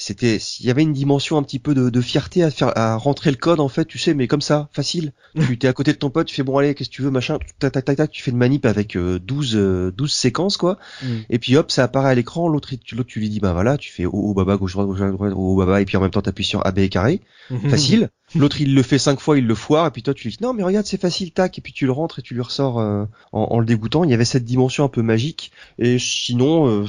c'était, 0.00 0.38
il 0.38 0.66
y 0.66 0.70
avait 0.70 0.80
une 0.80 0.94
dimension 0.94 1.36
un 1.36 1.42
petit 1.42 1.58
peu 1.58 1.74
de, 1.74 1.90
de 1.90 2.00
fierté 2.00 2.42
à 2.42 2.50
faire, 2.50 2.72
à 2.74 2.96
rentrer 2.96 3.30
le 3.30 3.36
code 3.36 3.60
en 3.60 3.68
fait, 3.68 3.84
tu 3.84 3.98
sais, 3.98 4.14
mais 4.14 4.28
comme 4.28 4.40
ça, 4.40 4.70
facile. 4.72 5.12
tu 5.46 5.58
t'es 5.58 5.68
à 5.68 5.74
côté 5.74 5.92
de 5.92 5.98
ton 5.98 6.08
pote, 6.08 6.26
tu 6.26 6.34
fais 6.34 6.42
bon 6.42 6.56
allez, 6.56 6.74
qu'est-ce 6.74 6.88
que 6.88 6.94
tu 6.94 7.02
veux, 7.02 7.10
machin, 7.10 7.38
tac 7.58 7.72
tac 7.72 7.84
tac 7.84 7.96
tac, 7.98 8.10
tu 8.10 8.22
fais 8.22 8.30
une 8.30 8.38
manip 8.38 8.64
avec 8.64 8.96
euh, 8.96 9.18
12 9.18 9.56
euh, 9.56 9.92
12 9.94 10.10
séquences 10.10 10.56
quoi. 10.56 10.78
Mm. 11.02 11.06
Et 11.28 11.38
puis 11.38 11.54
hop, 11.54 11.70
ça 11.70 11.84
apparaît 11.84 12.08
à 12.08 12.14
l'écran. 12.14 12.48
L'autre, 12.48 12.70
l'autre, 12.92 13.10
tu 13.10 13.20
lui 13.20 13.28
dis 13.28 13.40
bah 13.40 13.52
voilà, 13.52 13.76
tu 13.76 13.92
fais 13.92 14.06
oh, 14.06 14.10
oh 14.14 14.32
baba 14.32 14.56
gauche 14.56 14.72
droite 14.72 14.86
gauche 14.86 15.00
droite 15.00 15.34
oh, 15.36 15.56
baba, 15.56 15.82
et 15.82 15.84
puis 15.84 15.98
en 15.98 16.00
même 16.00 16.10
temps 16.10 16.22
t'appuies 16.22 16.44
sur 16.44 16.66
AB 16.66 16.78
et 16.78 16.88
carré, 16.88 17.20
facile. 17.68 18.08
L'autre, 18.36 18.60
il 18.60 18.76
le 18.76 18.82
fait 18.84 18.98
cinq 18.98 19.18
fois, 19.18 19.36
il 19.38 19.46
le 19.46 19.56
foire, 19.56 19.88
et 19.88 19.90
puis 19.90 20.04
toi, 20.04 20.14
tu 20.14 20.28
lui 20.28 20.36
dis 20.36 20.42
non 20.42 20.54
mais 20.54 20.62
regarde, 20.62 20.86
c'est 20.86 21.00
facile, 21.00 21.32
tac, 21.32 21.58
et 21.58 21.60
puis 21.60 21.72
tu 21.72 21.84
le 21.84 21.92
rentres 21.92 22.20
et 22.20 22.22
tu 22.22 22.34
lui 22.34 22.42
ressors 22.42 22.78
euh, 22.78 23.04
en, 23.32 23.42
en 23.50 23.58
le 23.58 23.66
dégoûtant. 23.66 24.04
Il 24.04 24.10
y 24.10 24.14
avait 24.14 24.24
cette 24.24 24.44
dimension 24.44 24.84
un 24.84 24.88
peu 24.88 25.02
magique. 25.02 25.50
Et 25.78 25.98
sinon, 25.98 26.68
euh, 26.68 26.86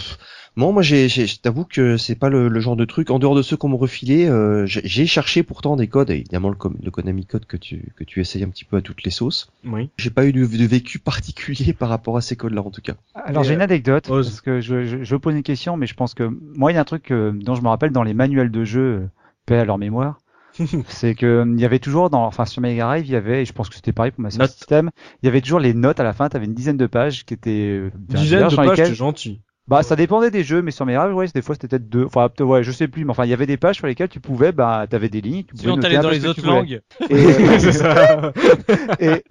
non, 0.57 0.73
moi, 0.73 0.81
j'ai, 0.81 1.07
j'ai- 1.07 1.27
t'avoue 1.41 1.63
que 1.63 1.95
c'est 1.97 2.15
pas 2.15 2.27
le, 2.29 2.49
le 2.49 2.59
genre 2.59 2.75
de 2.75 2.83
truc. 2.85 3.09
En 3.09 3.19
dehors 3.19 3.35
de 3.35 3.41
ceux 3.41 3.55
qu'on 3.55 3.69
me 3.69 3.75
refilait, 3.75 4.27
euh, 4.27 4.65
j'ai 4.65 4.81
j'ai 4.83 5.05
cherché 5.05 5.43
pourtant 5.43 5.77
des 5.77 5.87
codes, 5.87 6.09
et 6.09 6.15
évidemment 6.17 6.49
le, 6.49 6.55
le 6.83 6.91
Konami 6.91 7.25
code 7.25 7.45
que 7.45 7.55
tu 7.57 7.93
que 7.95 8.03
tu 8.03 8.19
essayes 8.19 8.43
un 8.43 8.49
petit 8.49 8.65
peu 8.65 8.77
à 8.77 8.81
toutes 8.81 9.03
les 9.03 9.11
sauces. 9.11 9.49
Oui. 9.65 9.89
J'ai 9.97 10.09
pas 10.09 10.25
eu 10.25 10.33
de, 10.33 10.41
de 10.45 10.65
vécu 10.65 10.99
particulier 10.99 11.73
par 11.79 11.87
rapport 11.89 12.17
à 12.17 12.21
ces 12.21 12.35
codes-là 12.35 12.61
en 12.61 12.69
tout 12.71 12.81
cas. 12.81 12.95
Alors 13.15 13.43
Et, 13.43 13.47
j'ai 13.47 13.53
une 13.53 13.61
euh, 13.61 13.63
anecdote 13.63 14.09
ose. 14.09 14.27
parce 14.29 14.41
que 14.41 14.59
je, 14.59 14.85
je, 14.85 15.03
je 15.03 15.15
pose 15.15 15.35
une 15.35 15.43
question, 15.43 15.77
mais 15.77 15.87
je 15.87 15.93
pense 15.95 16.13
que 16.13 16.23
moi 16.55 16.71
il 16.71 16.75
y 16.75 16.77
a 16.77 16.81
un 16.81 16.85
truc 16.85 17.11
euh, 17.11 17.31
dont 17.33 17.55
je 17.55 17.61
me 17.61 17.69
rappelle 17.69 17.91
dans 17.91 18.03
les 18.03 18.13
manuels 18.13 18.51
de 18.51 18.63
jeu, 18.65 18.81
euh, 18.81 19.07
paix 19.45 19.57
à 19.57 19.63
leur 19.65 19.77
mémoire, 19.77 20.19
c'est 20.89 21.15
que 21.15 21.25
euh, 21.25 21.45
il 21.55 21.61
y 21.61 21.65
avait 21.65 21.79
toujours 21.79 22.09
dans, 22.09 22.25
enfin 22.25 22.43
sur 22.45 22.61
Mega 22.61 22.83
Drive, 22.83 23.05
il 23.07 23.11
y 23.11 23.15
avait, 23.15 23.43
et 23.43 23.45
je 23.45 23.53
pense 23.53 23.69
que 23.69 23.75
c'était 23.75 23.93
pareil 23.93 24.11
pour 24.11 24.21
ma 24.21 24.29
Notes. 24.29 24.51
système, 24.51 24.89
il 25.23 25.27
y 25.27 25.29
avait 25.29 25.39
toujours 25.39 25.59
les 25.61 25.73
notes 25.73 26.01
à 26.01 26.03
la 26.03 26.11
fin. 26.11 26.27
T'avais 26.27 26.45
une 26.45 26.53
dizaine 26.53 26.75
de 26.77 26.87
pages 26.87 27.23
qui 27.25 27.33
étaient 27.33 27.79
euh, 27.79 27.89
Dizaine 27.97 28.49
de 28.49 28.55
pages, 28.55 28.69
lesquelles- 28.69 28.93
gentil. 28.95 29.39
Bah, 29.71 29.83
ça 29.83 29.95
dépendait 29.95 30.31
des 30.31 30.43
jeux, 30.43 30.61
mais 30.61 30.71
sur 30.71 30.85
mes 30.85 30.97
raves, 30.97 31.15
ouais, 31.15 31.27
des 31.33 31.41
fois 31.41 31.55
c'était 31.55 31.69
peut-être 31.69 31.87
deux. 31.87 32.03
Enfin, 32.03 32.29
ouais, 32.41 32.61
je 32.61 32.71
sais 32.71 32.89
plus, 32.89 33.05
mais 33.05 33.11
enfin, 33.11 33.23
il 33.23 33.29
y 33.29 33.33
avait 33.33 33.45
des 33.45 33.55
pages 33.55 33.77
sur 33.77 33.87
lesquelles 33.87 34.09
tu 34.09 34.19
pouvais, 34.19 34.51
bah, 34.51 34.85
t'avais 34.89 35.07
des 35.07 35.21
lignes, 35.21 35.43
tu 35.43 35.55
pouvais 35.55 35.61
Sinon, 35.61 35.77
t'allais 35.77 35.99
dans 35.99 36.09
les 36.09 36.25
autres 36.25 36.45
langues. 36.45 36.81
Et, 37.09 37.13
euh, 37.15 37.71
ça. 37.71 38.33
et, 38.99 39.23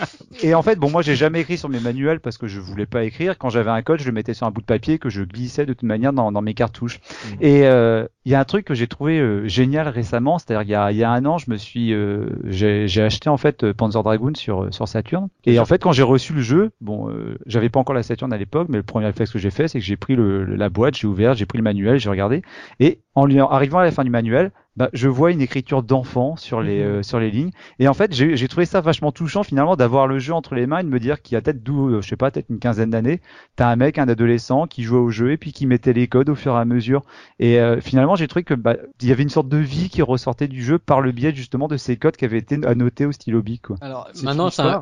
et 0.43 0.55
en 0.55 0.62
fait, 0.62 0.76
bon, 0.76 0.91
moi, 0.91 1.03
j'ai 1.03 1.14
jamais 1.14 1.43
écrit 1.43 1.59
sur 1.59 1.68
mes 1.68 1.78
manuels 1.78 2.20
parce 2.20 2.38
que 2.38 2.47
je 2.47 2.59
voulais 2.59 2.86
pas 2.86 3.05
écrire. 3.05 3.36
Quand 3.36 3.51
j'avais 3.51 3.70
un 3.70 3.82
code, 3.82 4.01
je 4.01 4.07
le 4.07 4.12
mettais 4.12 4.32
sur 4.32 4.47
un 4.47 4.51
bout 4.51 4.62
de 4.62 4.66
papier 4.66 4.99
que 4.99 5.11
je 5.11 5.22
glissais 5.22 5.66
de 5.66 5.74
toute 5.74 5.82
manière 5.82 6.14
dans, 6.14 6.32
dans 6.32 6.41
mes 6.41 6.55
cartouches. 6.55 7.01
Mhm. 7.32 7.36
Et 7.43 7.66
euh, 7.66 8.07
il 8.24 8.32
y 8.32 8.34
a 8.34 8.41
un 8.41 8.45
truc 8.45 8.64
que 8.64 8.74
j'ai 8.74 8.86
trouvé 8.86 9.18
euh, 9.18 9.49
génial 9.49 9.88
récemment, 9.88 10.38
c'est-à-dire 10.38 10.62
il 10.62 10.70
y 10.70 10.74
a, 10.74 10.93
y 10.93 11.03
a 11.03 11.11
un 11.11 11.24
an, 11.24 11.38
je 11.38 11.51
me 11.51 11.57
suis, 11.57 11.93
euh, 11.93 12.26
j'ai 12.45 13.03
acheté 13.03 13.28
en 13.28 13.36
fait 13.36 13.72
Panzer 13.72 14.03
Dragoon 14.03 14.34
sur 14.36 14.72
sur 14.72 14.86
Saturn. 14.86 15.28
Et 15.45 15.59
en 15.59 15.64
fait, 15.64 15.82
quand 15.82 15.93
j'ai 15.93 16.03
reçu 16.03 16.32
le 16.34 16.43
jeu, 16.43 16.70
bon, 16.80 17.09
euh, 17.09 17.38
j'avais 17.47 17.70
pas 17.70 17.80
encore 17.80 17.95
la 17.95 18.03
Saturn 18.03 18.32
à 18.32 18.36
l'époque, 18.36 18.68
mais 18.68 18.76
le 18.76 18.82
premier 18.82 19.07
réflexe 19.07 19.32
que 19.32 19.38
j'ai 19.38 19.51
fait, 19.51 19.68
c'est 19.68 19.78
que 19.78 19.84
j'ai 19.84 19.97
pris 19.97 20.16
le, 20.16 20.30
la 20.49 20.68
boîte, 20.68 20.97
j'ai 20.97 21.07
ouvert, 21.07 21.35
j'ai 21.35 21.47
pris 21.47 21.59
le 21.59 21.64
manuel, 21.64 21.99
j'ai 21.99 22.11
regardé, 22.11 22.43
et 22.78 23.01
en 23.14 23.26
lui 23.26 23.39
arrivant 23.41 23.78
à 23.78 23.85
la 23.85 23.91
fin 23.91 24.05
du 24.05 24.11
manuel, 24.11 24.53
bah, 24.81 24.89
je 24.95 25.09
vois 25.09 25.31
une 25.31 25.43
écriture 25.43 25.83
d'enfant 25.83 26.37
sur 26.37 26.62
les 26.62 26.81
euh, 26.81 27.03
sur 27.03 27.20
les 27.20 27.31
lignes. 27.31 27.51
Et 27.81 27.87
en 27.87 27.93
fait, 27.93 28.14
j'ai 28.14 28.35
j'ai 28.39 28.49
trouvé 28.49 28.64
ça 28.64 28.81
vachement 28.81 29.12
touchant 29.12 29.43
finalement 29.43 29.76
d'avoir 29.76 30.07
le 30.07 30.18
jeu 30.18 30.33
entre 30.33 30.55
les 30.55 30.66
mains 30.66 30.78
et 30.78 30.85
de 30.85 30.89
me 30.89 30.99
dire 30.99 31.20
qu'il 31.20 31.35
y 31.35 31.37
a 31.37 31.43
peut-être 31.43 31.62
d'où, 31.62 31.91
euh, 31.91 32.01
je 32.01 32.09
sais 32.09 32.16
pas, 32.16 32.31
peut-être 32.31 32.49
une 32.49 32.61
quinzaine 32.61 32.89
d'années, 32.89 33.20
t'as 33.57 33.68
un 33.68 33.76
mec, 33.76 33.99
un 33.99 34.09
adolescent 34.09 34.66
qui 34.66 34.83
jouait 34.83 34.99
au 34.99 35.11
jeu 35.11 35.33
et 35.33 35.37
puis 35.37 35.53
qui 35.53 35.66
mettait 35.66 35.93
les 35.93 36.09
codes 36.09 36.31
au 36.31 36.35
fur 36.35 36.55
et 36.55 36.59
à 36.59 36.64
mesure. 36.64 37.03
Et 37.39 37.61
euh, 37.61 37.78
finalement, 37.83 38.16
j'ai 38.16 38.26
trouvé 38.26 38.43
que 38.43 38.55
bah, 38.55 38.76
il 39.03 39.09
y 39.09 39.12
avait 39.12 39.22
une 39.22 39.28
sorte 39.28 39.51
de 39.51 39.59
vie 39.59 39.91
qui 39.91 40.01
ressortait 40.01 40.49
du 40.49 40.64
jeu 40.64 40.78
par 40.78 41.03
le 41.03 41.12
biais 41.12 41.35
justement 41.35 41.68
de 41.68 41.76
ces 41.76 41.99
codes 41.99 42.16
qui 42.16 42.24
avaient 42.24 42.39
été 42.39 42.59
annotés 42.64 43.05
au 43.05 43.12
stylo 43.12 43.43
bic. 43.43 43.61
Quoi. 43.61 43.76
Alors 43.83 44.09
maintenant, 44.22 44.49
c'est 44.49 44.62
un, 44.62 44.81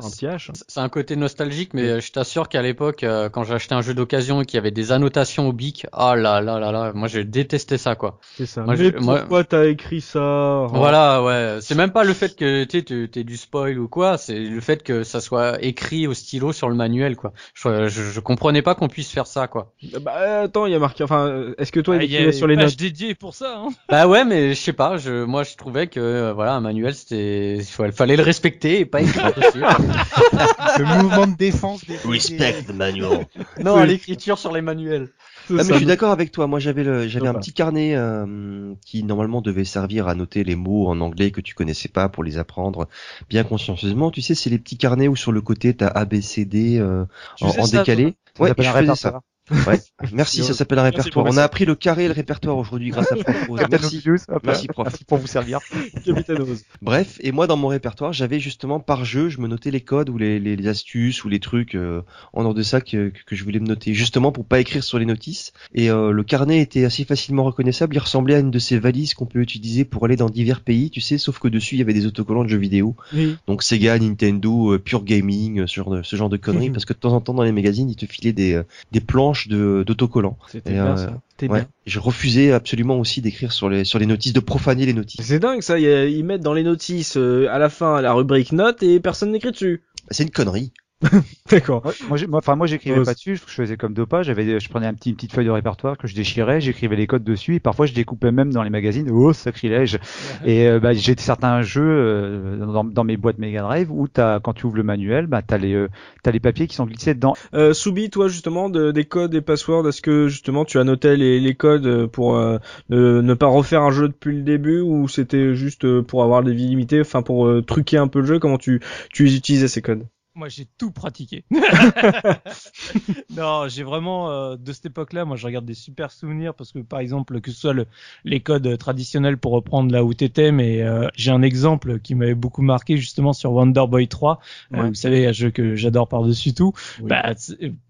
un 0.77 0.83
un 0.83 0.89
côté 0.89 1.17
nostalgique, 1.17 1.73
mais 1.73 1.89
euh, 1.89 1.99
je 1.99 2.13
t'assure 2.13 2.47
qu'à 2.47 2.61
l'époque, 2.61 3.03
euh, 3.03 3.27
quand 3.27 3.43
j'ai 3.43 3.53
acheté 3.53 3.75
un 3.75 3.81
jeu 3.81 3.93
d'occasion 3.93 4.41
et 4.41 4.45
qu'il 4.45 4.55
y 4.55 4.59
avait 4.59 4.71
des 4.71 4.93
annotations 4.93 5.49
au 5.49 5.51
bic, 5.51 5.87
ah 5.91 6.15
là 6.15 6.39
là 6.39 6.57
là 6.57 6.71
là, 6.71 6.93
moi 6.95 7.09
je 7.09 7.19
détestais 7.19 7.77
ça 7.77 7.95
quoi. 7.95 8.17
C'est 8.37 8.45
ça. 8.45 8.63
Moi, 8.63 8.75
mais 8.77 8.91
pourquoi 8.91 9.43
t'as 9.43 9.65
écrit 9.65 9.88
ça 9.99 10.67
Voilà, 10.69 11.23
ouais. 11.23 11.57
C'est 11.61 11.75
même 11.75 11.91
pas 11.91 12.03
le 12.03 12.13
fait 12.13 12.35
que 12.35 12.63
tu 12.65 12.77
sais, 12.77 12.83
tu- 12.83 13.09
t'aies 13.09 13.23
du 13.23 13.35
spoil 13.37 13.79
ou 13.79 13.87
quoi, 13.87 14.17
c'est 14.19 14.37
le 14.39 14.61
fait 14.61 14.83
que 14.83 15.03
ça 15.03 15.19
soit 15.21 15.61
écrit 15.63 16.05
au 16.07 16.13
stylo 16.13 16.53
sur 16.53 16.69
le 16.69 16.75
manuel, 16.75 17.15
quoi. 17.15 17.33
Je, 17.55 17.87
je, 17.89 18.03
je 18.03 18.19
comprenais 18.19 18.61
pas 18.61 18.75
qu'on 18.75 18.87
puisse 18.87 19.11
faire 19.11 19.25
ça, 19.27 19.47
quoi. 19.47 19.73
Bah 20.01 20.41
attends, 20.43 20.65
il 20.67 20.71
y 20.71 20.75
a 20.75 20.79
marqué. 20.79 21.03
Enfin, 21.03 21.51
est-ce 21.57 21.71
que 21.71 21.79
toi 21.79 21.95
Ah, 21.99 22.03
il 22.03 22.05
il 22.05 22.11
y 22.11 22.15
a 22.15 22.19
écrivait 22.19 22.31
sur 22.37 22.47
les 22.47 22.53
une 22.53 22.59
page 22.61 22.71
notes? 22.71 22.79
dédiée 22.79 23.15
pour 23.15 23.33
ça. 23.33 23.57
Hein. 23.57 23.69
Bah 23.89 24.07
ouais, 24.07 24.23
mais 24.25 24.53
je 24.53 24.59
sais 24.61 24.73
pas. 24.73 24.97
Je, 24.97 25.23
moi, 25.23 25.43
je 25.43 25.55
trouvais 25.55 25.87
que 25.87 25.99
euh, 25.99 26.33
voilà, 26.33 26.53
un 26.53 26.61
manuel, 26.61 26.93
c'était, 26.93 27.57
il 27.57 27.63
fa- 27.65 27.91
fallait 27.91 28.15
le 28.17 28.23
respecter 28.23 28.79
et 28.81 28.85
pas 28.85 29.01
écrire 29.01 29.33
dessus. 29.33 29.63
Le 30.77 30.85
mouvement 30.85 31.27
de 31.27 31.35
défense 31.35 31.83
des 31.85 31.97
Respect 32.05 32.63
the 32.67 32.73
manual. 32.73 33.25
non, 33.63 33.83
l'écriture 33.83 34.37
sur 34.37 34.53
les 34.53 34.61
manuels. 34.61 35.09
Ah, 35.51 35.63
mais 35.63 35.63
je 35.63 35.77
suis 35.77 35.85
d'accord 35.85 36.11
avec 36.11 36.31
toi. 36.31 36.47
Moi, 36.47 36.59
j'avais 36.59 36.83
le, 36.83 37.07
j'avais 37.07 37.27
un 37.27 37.33
petit 37.33 37.53
carnet 37.53 37.95
euh, 37.95 38.73
qui 38.85 39.03
normalement 39.03 39.41
devait 39.41 39.65
servir 39.65 40.07
à 40.07 40.15
noter 40.15 40.43
les 40.43 40.55
mots 40.55 40.87
en 40.87 40.99
anglais 41.01 41.31
que 41.31 41.41
tu 41.41 41.55
connaissais 41.55 41.89
pas 41.89 42.09
pour 42.09 42.23
les 42.23 42.37
apprendre 42.37 42.87
bien 43.29 43.43
consciencieusement. 43.43 44.11
Tu 44.11 44.21
sais, 44.21 44.35
c'est 44.35 44.49
les 44.49 44.59
petits 44.59 44.77
carnets 44.77 45.07
où 45.07 45.15
sur 45.15 45.31
le 45.31 45.41
côté 45.41 45.73
t'as 45.73 45.87
A, 45.87 46.05
B, 46.05 46.21
C, 46.21 46.45
D 46.45 46.77
euh, 46.79 47.05
en, 47.41 47.47
faisais 47.47 47.61
en 47.61 47.65
ça, 47.65 47.77
décalé. 47.79 48.15
Ouais, 48.39 48.53
je 48.57 48.63
faisais 48.63 48.95
ça. 48.95 49.21
Ouais. 49.67 49.79
Merci, 50.13 50.43
ça 50.43 50.53
s'appelle 50.53 50.79
un 50.79 50.83
répertoire. 50.83 51.25
On 51.27 51.37
a 51.37 51.43
appris 51.43 51.65
le 51.65 51.75
carré 51.75 52.05
et 52.05 52.07
le 52.07 52.13
répertoire 52.13 52.57
aujourd'hui 52.57 52.89
grâce 52.89 53.11
à 53.11 53.15
Prof. 53.15 53.35
Rose. 53.47 53.61
Merci. 53.69 54.03
Merci, 54.43 54.67
prof. 54.67 54.87
Merci 54.87 55.03
pour 55.05 55.17
vous 55.17 55.27
servir. 55.27 55.59
Capitaine 56.05 56.41
Rose. 56.41 56.63
Bref, 56.81 57.17
et 57.21 57.31
moi 57.31 57.47
dans 57.47 57.57
mon 57.57 57.67
répertoire, 57.67 58.13
j'avais 58.13 58.39
justement 58.39 58.79
par 58.79 59.05
jeu, 59.05 59.29
je 59.29 59.39
me 59.39 59.47
notais 59.47 59.71
les 59.71 59.81
codes 59.81 60.09
ou 60.09 60.17
les, 60.17 60.39
les, 60.39 60.55
les 60.55 60.67
astuces 60.67 61.23
ou 61.23 61.29
les 61.29 61.39
trucs 61.39 61.75
euh, 61.75 62.01
en 62.33 62.45
ordre 62.45 62.57
de 62.57 62.63
ça 62.63 62.81
que, 62.81 63.11
que 63.25 63.35
je 63.35 63.43
voulais 63.43 63.59
me 63.59 63.67
noter, 63.67 63.93
justement 63.93 64.31
pour 64.31 64.45
pas 64.45 64.59
écrire 64.59 64.83
sur 64.83 64.99
les 64.99 65.05
notices. 65.05 65.53
Et 65.73 65.89
euh, 65.89 66.11
le 66.11 66.23
carnet 66.23 66.59
était 66.59 66.85
assez 66.85 67.03
facilement 67.05 67.43
reconnaissable, 67.43 67.95
il 67.95 67.99
ressemblait 67.99 68.35
à 68.35 68.39
une 68.39 68.51
de 68.51 68.59
ces 68.59 68.79
valises 68.79 69.13
qu'on 69.13 69.25
peut 69.25 69.39
utiliser 69.39 69.85
pour 69.85 70.05
aller 70.05 70.15
dans 70.15 70.29
divers 70.29 70.61
pays, 70.61 70.89
tu 70.89 71.01
sais, 71.01 71.17
sauf 71.17 71.39
que 71.39 71.47
dessus 71.47 71.75
il 71.75 71.79
y 71.79 71.81
avait 71.81 71.93
des 71.93 72.05
autocollants 72.05 72.43
de 72.43 72.49
jeux 72.49 72.57
vidéo, 72.57 72.95
Oui. 73.13 73.35
donc 73.47 73.63
Sega, 73.63 73.97
Nintendo, 73.99 74.73
euh, 74.73 74.79
Pure 74.79 75.03
Gaming, 75.03 75.67
ce 75.67 75.75
genre 75.75 75.91
de, 75.91 76.03
ce 76.03 76.15
genre 76.15 76.29
de 76.29 76.37
conneries, 76.37 76.69
parce 76.69 76.85
que 76.85 76.93
de 76.93 76.99
temps 76.99 77.13
en 77.13 77.21
temps 77.21 77.33
dans 77.33 77.43
les 77.43 77.51
magazines 77.51 77.89
ils 77.89 77.95
te 77.95 78.05
filaient 78.05 78.33
des, 78.33 78.53
euh, 78.53 78.63
des 78.91 78.99
planches 78.99 79.38
de 79.47 79.83
d'autocollants. 79.85 80.37
C'était 80.47 80.71
bien 80.71 80.87
euh, 80.93 80.97
ça. 80.97 81.21
C'était 81.29 81.51
Ouais. 81.51 81.59
bien. 81.61 81.69
Je 81.85 81.99
refusais 81.99 82.51
absolument 82.51 82.99
aussi 82.99 83.21
d'écrire 83.21 83.51
sur 83.51 83.69
les 83.69 83.83
sur 83.85 83.99
les 83.99 84.05
notices, 84.05 84.33
de 84.33 84.39
profaner 84.39 84.85
les 84.85 84.93
notices. 84.93 85.21
C'est 85.25 85.39
dingue 85.39 85.61
ça. 85.61 85.79
Ils 85.79 86.23
mettent 86.25 86.41
dans 86.41 86.53
les 86.53 86.63
notices 86.63 87.17
euh, 87.17 87.47
à 87.49 87.57
la 87.59 87.69
fin 87.69 88.01
la 88.01 88.13
rubrique 88.13 88.51
notes 88.51 88.83
et 88.83 88.99
personne 88.99 89.31
n'écrit 89.31 89.51
dessus. 89.51 89.83
C'est 90.11 90.23
une 90.23 90.31
connerie. 90.31 90.71
D'accord. 91.49 91.81
Moi, 92.09 92.17
enfin, 92.33 92.57
moi, 92.57 92.67
j'écrivais 92.67 93.01
pas 93.01 93.13
dessus. 93.13 93.37
Je 93.37 93.41
faisais 93.41 93.77
comme 93.77 93.93
Dopa. 93.93 94.21
J'avais, 94.21 94.59
je 94.59 94.69
prenais 94.69 94.85
un 94.85 94.93
petit, 94.93 95.11
une 95.11 95.15
petite 95.15 95.31
feuille 95.33 95.45
de 95.45 95.49
répertoire 95.51 95.97
que 95.97 96.07
je 96.07 96.15
déchirais. 96.15 96.59
J'écrivais 96.59 96.97
les 96.97 97.07
codes 97.07 97.23
dessus. 97.23 97.55
Et 97.55 97.59
parfois, 97.61 97.85
je 97.85 97.93
découpais 97.93 98.31
même 98.33 98.51
dans 98.51 98.63
les 98.63 98.69
magazines. 98.69 99.09
Oh, 99.09 99.31
sacrilège. 99.31 99.97
Et 100.43 100.67
euh, 100.67 100.79
bah, 100.81 100.93
j'ai 100.93 101.15
certains 101.17 101.61
jeux 101.61 101.81
euh, 101.83 102.57
dans, 102.65 102.83
dans 102.83 103.03
mes 103.05 103.15
boîtes 103.15 103.37
Mega 103.37 103.61
Drive 103.61 103.89
où 103.91 104.09
t'as, 104.09 104.41
quand 104.41 104.53
tu 104.53 104.65
ouvres 104.65 104.75
le 104.75 104.83
manuel, 104.83 105.27
bah, 105.27 105.41
t'as 105.41 105.57
les, 105.57 105.73
euh, 105.73 105.87
t'as 106.21 106.31
les 106.31 106.41
papiers 106.41 106.67
qui 106.67 106.75
sont 106.75 106.85
glissés 106.85 107.13
dedans. 107.13 107.33
Euh, 107.53 107.73
Soubi, 107.73 108.09
toi 108.09 108.27
justement, 108.27 108.69
de- 108.69 108.91
des 108.91 109.05
codes 109.05 109.33
et 109.33 109.41
passwords, 109.41 109.87
est-ce 109.87 110.01
que 110.01 110.27
justement 110.27 110.65
tu 110.65 110.79
annotais 110.79 111.15
les, 111.15 111.39
les 111.39 111.55
codes 111.55 111.85
euh, 111.85 112.07
pour 112.07 112.35
euh, 112.35 112.57
ne, 112.89 113.21
ne 113.21 113.33
pas 113.35 113.47
refaire 113.47 113.83
un 113.83 113.91
jeu 113.91 114.09
depuis 114.09 114.35
le 114.35 114.43
début 114.43 114.81
ou 114.81 115.07
c'était 115.07 115.55
juste 115.55 116.01
pour 116.01 116.23
avoir 116.23 116.43
des 116.43 116.53
vies 116.53 116.67
limitées, 116.67 117.01
enfin 117.01 117.21
pour 117.21 117.49
truquer 117.65 117.97
un 117.97 118.07
peu 118.09 118.19
le 118.19 118.25
jeu? 118.25 118.39
Comment 118.39 118.57
tu, 118.57 118.81
tu 119.13 119.25
utilisais 119.33 119.67
ces 119.69 119.81
codes? 119.81 120.05
Moi, 120.39 120.47
j'ai 120.49 120.65
tout 120.77 120.91
pratiqué. 120.91 121.43
non, 123.35 123.67
j'ai 123.67 123.83
vraiment 123.83 124.31
euh, 124.31 124.55
de 124.57 124.71
cette 124.71 124.85
époque-là, 124.87 125.25
moi, 125.25 125.35
je 125.37 125.45
regarde 125.45 125.65
des 125.65 125.73
super 125.73 126.11
souvenirs 126.11 126.53
parce 126.53 126.71
que, 126.71 126.79
par 126.79 126.99
exemple, 126.99 127.41
que 127.41 127.51
ce 127.51 127.59
soit 127.59 127.73
le- 127.73 127.85
les 128.23 128.39
codes 128.39 128.77
traditionnels 128.77 129.37
pour 129.37 129.51
reprendre 129.51 129.91
là 129.91 130.03
où 130.03 130.13
t'étais, 130.13 130.51
mais 130.51 130.81
euh, 130.81 131.07
j'ai 131.15 131.31
un 131.31 131.41
exemple 131.41 131.99
qui 131.99 132.15
m'avait 132.15 132.35
beaucoup 132.35 132.61
marqué 132.61 132.97
justement 132.97 133.33
sur 133.33 133.51
Wonder 133.51 133.83
Boy 133.87 134.07
3. 134.07 134.39
Euh, 134.73 134.77
Ouais. 134.79 134.87
vous 134.87 134.93
savez, 134.95 135.27
un 135.27 135.31
jeu 135.33 135.51
que 135.51 135.75
j'adore 135.75 136.07
par-dessus 136.07 136.53
tout. 136.53 136.71
Oui. 137.01 137.09
Bah, 137.09 137.33